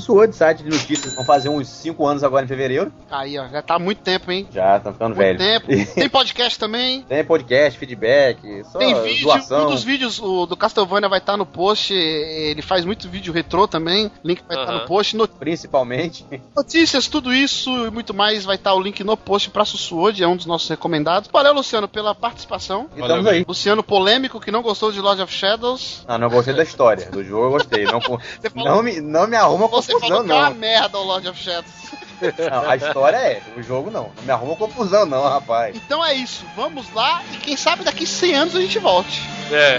suou 0.00 0.26
de 0.26 0.36
site 0.36 0.62
de 0.62 0.70
notícias. 0.70 1.14
Vão 1.14 1.24
fazer 1.24 1.48
uns 1.48 1.68
5 1.68 2.06
anos 2.06 2.24
agora 2.24 2.44
em 2.44 2.48
fevereiro. 2.48 2.92
Aí, 3.10 3.38
ó, 3.38 3.48
já 3.48 3.62
tá 3.62 3.74
há 3.74 3.78
muito 3.78 4.02
tempo, 4.02 4.30
hein? 4.30 4.48
Já, 4.52 4.76
estão 4.76 4.92
ficando 4.92 5.14
Muito 5.14 5.18
velhos. 5.18 5.29
Tempo. 5.38 5.66
Tem 5.94 6.08
podcast 6.08 6.58
também. 6.58 7.02
Tem 7.08 7.24
podcast, 7.24 7.78
feedback, 7.78 8.38
só 8.70 8.78
Tem 8.78 8.94
vídeo, 9.02 9.24
doação. 9.24 9.66
um 9.66 9.70
dos 9.70 9.82
vídeos 9.84 10.18
o, 10.20 10.46
do 10.46 10.56
Castlevania 10.56 11.08
vai 11.08 11.18
estar 11.18 11.36
no 11.36 11.46
post. 11.46 11.92
Ele 11.94 12.62
faz 12.62 12.84
muito 12.84 13.08
vídeo 13.08 13.32
retrô 13.32 13.66
também. 13.68 14.10
Link 14.24 14.42
vai 14.48 14.56
estar 14.58 14.72
Aham. 14.72 14.80
no 14.82 14.86
post. 14.86 15.16
No- 15.16 15.26
Principalmente. 15.28 16.24
notícias, 16.56 17.06
tudo 17.08 17.32
isso 17.32 17.70
e 17.86 17.90
muito 17.90 18.14
mais 18.14 18.44
vai 18.44 18.56
estar 18.56 18.74
o 18.74 18.80
link 18.80 19.02
no 19.04 19.16
post 19.16 19.50
pra 19.50 19.64
Sussuode, 19.64 20.22
é 20.22 20.28
um 20.28 20.36
dos 20.36 20.46
nossos 20.46 20.68
recomendados. 20.68 21.28
Valeu, 21.32 21.52
Luciano, 21.54 21.88
pela 21.88 22.14
participação. 22.14 22.88
E 22.96 23.00
estamos 23.00 23.26
aí. 23.26 23.44
Luciano 23.46 23.82
polêmico 23.82 24.40
que 24.40 24.50
não 24.50 24.62
gostou 24.62 24.90
de 24.92 25.00
Lord 25.00 25.20
of 25.22 25.32
Shadows. 25.32 26.04
Não, 26.08 26.18
não 26.18 26.28
gostei 26.28 26.54
da 26.54 26.62
história. 26.62 27.10
Do 27.10 27.24
jogo 27.24 27.46
eu 27.46 27.50
gostei. 27.50 27.84
Não, 27.84 28.00
falou, 28.00 28.20
não, 28.54 28.82
me, 28.82 29.00
não 29.00 29.26
me 29.26 29.36
arruma 29.36 29.66
você 29.66 29.92
confusão, 29.92 30.16
falou 30.18 30.24
que 30.24 30.32
é 30.32 30.34
uma 30.34 30.50
não. 30.50 30.56
merda 30.56 30.98
o 30.98 31.04
Lord 31.04 31.28
of 31.28 31.38
Shadows. 31.42 31.72
Não. 32.50 32.68
A 32.70 32.76
história 32.76 33.16
é, 33.16 33.42
o 33.56 33.62
jogo 33.62 33.90
não. 33.90 34.10
Não 34.16 34.24
me 34.24 34.30
arruma 34.30 34.56
confusão, 34.56 35.06
não, 35.06 35.22
rapaz. 35.22 35.76
Então 35.76 36.04
é 36.04 36.14
isso, 36.14 36.44
vamos 36.56 36.92
lá 36.92 37.22
e 37.32 37.36
quem 37.36 37.56
sabe 37.56 37.84
daqui 37.84 38.06
100 38.06 38.34
anos 38.34 38.56
a 38.56 38.60
gente 38.60 38.78
volte. 38.78 39.22
É. 39.50 39.78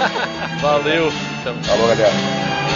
Valeu. 0.60 1.10
Falou, 1.64 1.88
galera. 1.88 2.71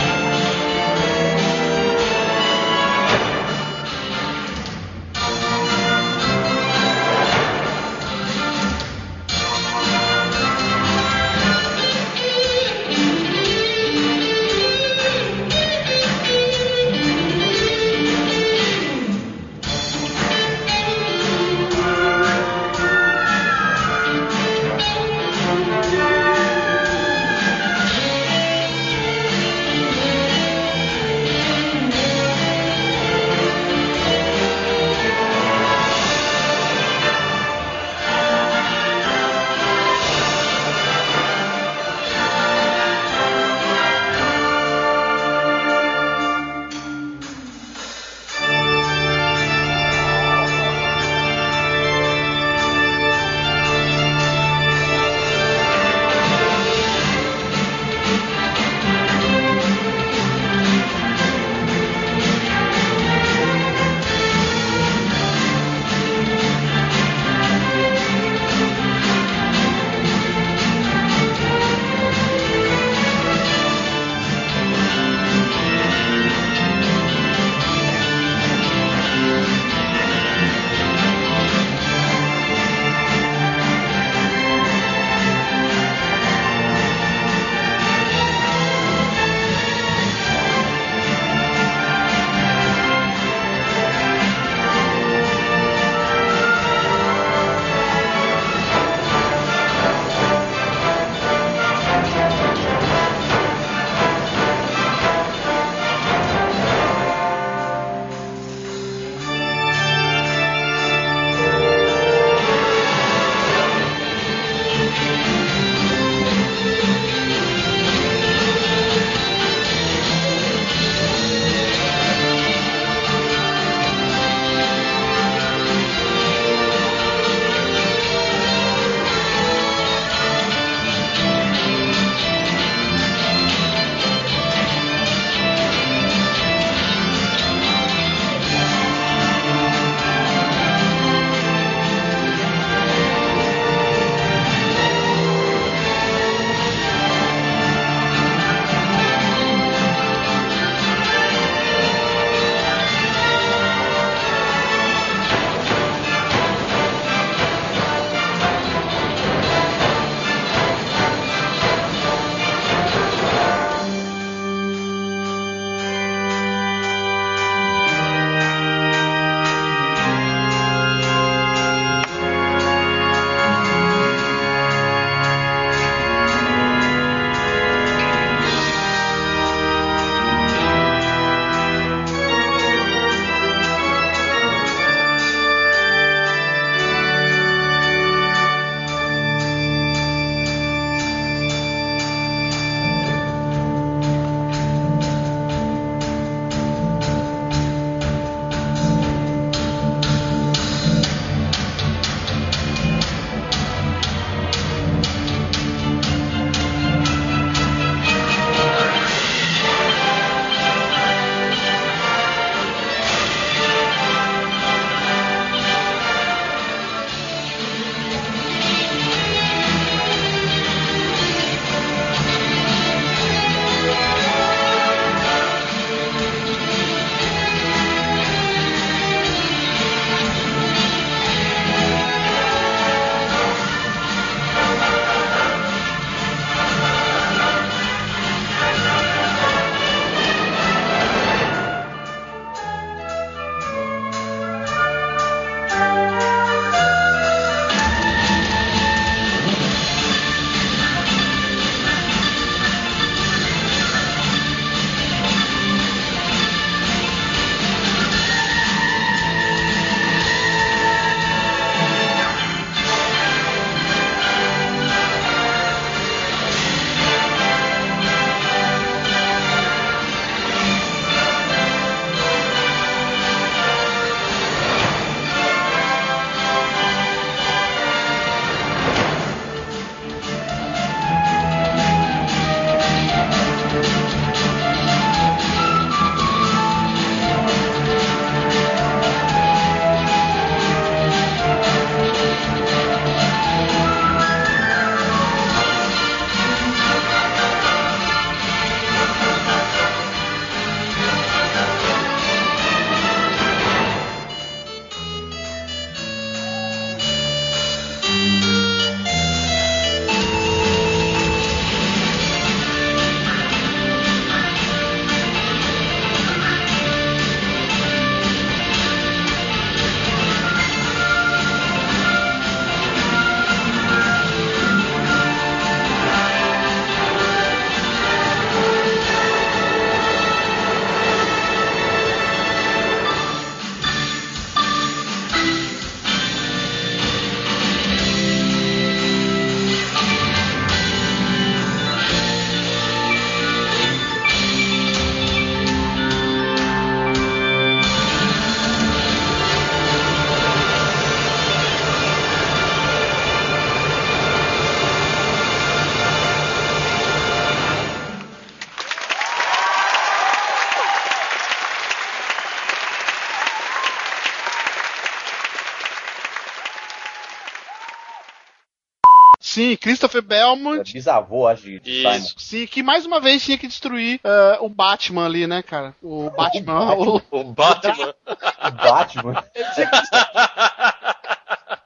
Sim, 369.57 369.74
Christopher 369.77 370.19
É 370.19 370.20
Belmont. 370.23 370.93
bisavô, 370.93 371.47
acho, 371.49 371.62
de 371.81 372.03
Isso. 372.03 372.12
Simon. 372.12 372.27
Sim, 372.37 372.66
que 372.66 372.83
mais 372.83 373.07
uma 373.07 373.19
vez 373.20 373.43
tinha 373.43 373.57
que 373.57 373.66
destruir 373.66 374.20
ah, 374.23 374.59
o 374.61 374.69
Batman 374.69 375.24
ali, 375.24 375.47
né, 375.47 375.62
cara? 375.62 375.95
O 376.03 376.28
Batman. 376.37 376.93
o- 376.95 377.23
O 377.31 377.45
Batman. 377.45 378.15
O 378.66 378.71
Batman. 378.72 379.45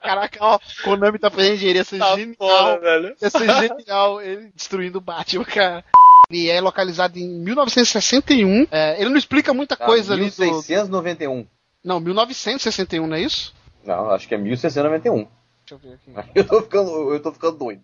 Caraca, 0.03 0.39
ó, 0.41 0.59
Konami 0.83 1.19
tá 1.19 1.31
fazendo 1.31 1.59
dinheiro, 1.59 1.79
ia 1.79 1.85
ser 1.85 1.99
Tá 1.99 2.17
genial. 2.17 2.81
velho. 2.81 3.15
Ia 3.23 3.31
ser 3.31 3.49
genial 3.69 4.21
ele 4.21 4.51
destruindo 4.55 4.99
o 4.99 5.01
Batman, 5.01 5.45
cara. 5.45 5.85
Ele 6.29 6.49
é 6.49 6.61
localizado 6.61 7.19
em 7.19 7.29
1961. 7.29 8.67
É, 8.71 9.01
ele 9.01 9.11
não 9.11 9.17
explica 9.17 9.55
muita 9.55 9.77
Tá, 9.77 9.85
coisa 9.87 10.15
ali 10.15 10.23
do. 10.31 10.43
1691. 10.43 11.47
Não, 11.85 12.01
1961, 12.01 13.07
não 13.07 13.17
é 13.17 13.21
isso? 13.21 13.55
Não, 13.85 14.11
acho 14.11 14.27
que 14.27 14.35
é 14.35 14.39
1691. 14.39 15.27
Deixa 15.71 15.75
eu 15.75 15.79
ver 15.79 15.95
aqui. 15.95 16.31
Eu 16.35 16.47
tô 16.47 16.63
ficando, 16.63 17.15
eu 17.15 17.23
tô 17.23 17.33
ficando 17.33 17.59
doido. 17.59 17.83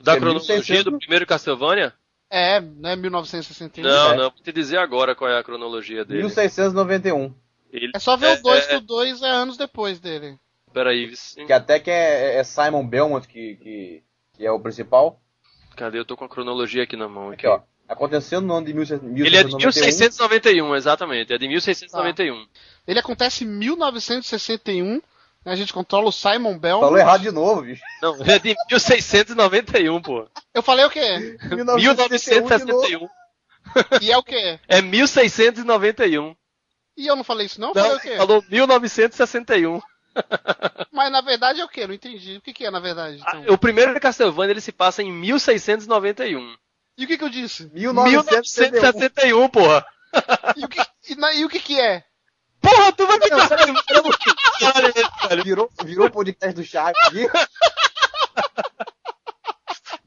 Da 0.00 0.14
É 0.14 0.16
cronologia 0.18 0.54
1600. 0.56 0.84
do 0.92 0.98
primeiro 0.98 1.26
Castlevania? 1.26 1.92
É, 2.30 2.60
não 2.60 2.90
é 2.90 2.96
1961. 2.96 3.84
Não, 3.84 4.12
é. 4.12 4.16
não. 4.16 4.30
Vou 4.30 4.42
te 4.42 4.52
dizer 4.52 4.78
agora 4.78 5.14
qual 5.14 5.30
é 5.30 5.38
a 5.38 5.44
cronologia 5.44 6.04
dele. 6.04 6.20
1691. 6.22 7.34
Ele... 7.72 7.92
É 7.94 7.98
só 7.98 8.16
ver 8.16 8.38
o 8.38 8.42
2, 8.42 8.64
É, 8.64 8.66
que 8.68 8.74
é. 8.74 8.78
o 8.78 8.80
2 8.80 9.22
é 9.22 9.28
anos 9.28 9.56
depois 9.56 10.00
dele. 10.00 10.38
Peraí, 10.72 11.12
Que 11.46 11.52
até 11.52 11.78
que 11.78 11.90
é, 11.90 12.36
é 12.36 12.44
Simon 12.44 12.86
Belmont 12.86 13.26
que, 13.26 13.56
que, 13.56 14.02
que 14.34 14.46
é 14.46 14.50
o 14.50 14.60
principal. 14.60 15.20
cadê? 15.74 15.98
Eu 15.98 16.04
tô 16.04 16.16
com 16.16 16.24
a 16.24 16.28
cronologia 16.28 16.82
aqui 16.82 16.96
na 16.96 17.08
mão. 17.08 17.30
Aqui, 17.30 17.46
ó. 17.46 17.60
Aconteceu 17.88 18.40
no 18.40 18.52
ano 18.54 18.66
de 18.66 18.74
1691. 18.74 19.26
Ele 19.26 19.36
é 19.36 19.44
de 19.44 19.56
1691, 19.56 20.74
exatamente. 20.74 21.32
É 21.32 21.38
de 21.38 21.48
1691. 21.48 22.46
Ele 22.86 22.98
acontece 22.98 23.44
em 23.44 23.46
1961. 23.46 25.00
A 25.46 25.54
gente 25.54 25.72
controla 25.72 26.08
o 26.08 26.12
Simon 26.12 26.58
Bell. 26.58 26.80
Falou 26.80 26.98
errado 26.98 27.22
de 27.22 27.30
novo, 27.30 27.62
bicho. 27.62 27.80
Não, 28.02 28.16
é 28.24 28.38
de 28.38 28.56
1691, 28.68 30.02
pô. 30.02 30.28
Eu 30.52 30.62
falei 30.62 30.84
o 30.84 30.90
quê? 30.90 31.38
1961. 31.76 33.08
E 34.00 34.10
é 34.12 34.18
o 34.18 34.22
quê? 34.22 34.58
É 34.68 34.82
1691. 34.82 36.34
E 36.96 37.06
eu 37.06 37.14
não 37.16 37.22
falei 37.24 37.46
isso, 37.46 37.60
não? 37.60 37.68
Não, 37.74 37.82
falei 37.82 37.96
o 37.96 38.00
quê? 38.00 38.16
falou 38.16 38.44
1961. 38.48 39.80
Mas 40.90 41.12
na 41.12 41.20
verdade 41.20 41.60
é 41.60 41.64
o 41.64 41.68
quê? 41.68 41.86
Não 41.86 41.94
entendi. 41.94 42.38
O 42.38 42.40
que, 42.40 42.52
que 42.52 42.64
é 42.66 42.70
na 42.70 42.80
verdade? 42.80 43.20
Ah, 43.26 43.36
Então? 43.36 43.54
O 43.54 43.58
primeiro 43.58 43.98
Castlevania 44.00 44.52
ele 44.52 44.60
se 44.60 44.72
passa 44.72 45.02
em 45.02 45.12
1691. 45.12 46.56
E 46.98 47.04
o 47.04 47.06
que, 47.06 47.18
que 47.18 47.24
eu 47.24 47.28
disse? 47.28 47.70
1961. 47.74 48.72
1961, 48.72 49.48
porra. 49.50 49.86
E 50.56 50.64
o 50.64 50.68
que, 50.68 50.80
e, 51.10 51.14
na- 51.16 51.34
e 51.34 51.44
o 51.44 51.48
que, 51.48 51.60
que 51.60 51.78
é? 51.78 52.02
Porra, 52.66 52.92
tu 52.92 53.06
vai 53.06 53.20
ficar 53.20 53.48
velho. 55.28 55.44
Virou, 55.44 55.70
virou 55.84 56.06
o 56.06 56.10
podcast 56.10 56.54
do 56.54 56.64
Chaves 56.64 57.00
aqui. 57.06 57.28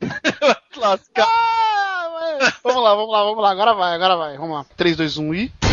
Lascar. 0.76 1.28
Ah, 1.28 2.40
ué. 2.40 2.54
vamos 2.64 2.84
lá, 2.84 2.96
vamos 2.96 3.12
lá, 3.12 3.24
vamos 3.24 3.42
lá. 3.42 3.52
Agora 3.52 3.74
vai, 3.74 3.94
agora 3.96 4.18
vai. 4.18 4.38
Vamos 4.38 4.58
lá. 4.58 4.66
3, 4.76 4.98
2, 4.98 5.18
1 5.18 5.34
e. 5.36 5.69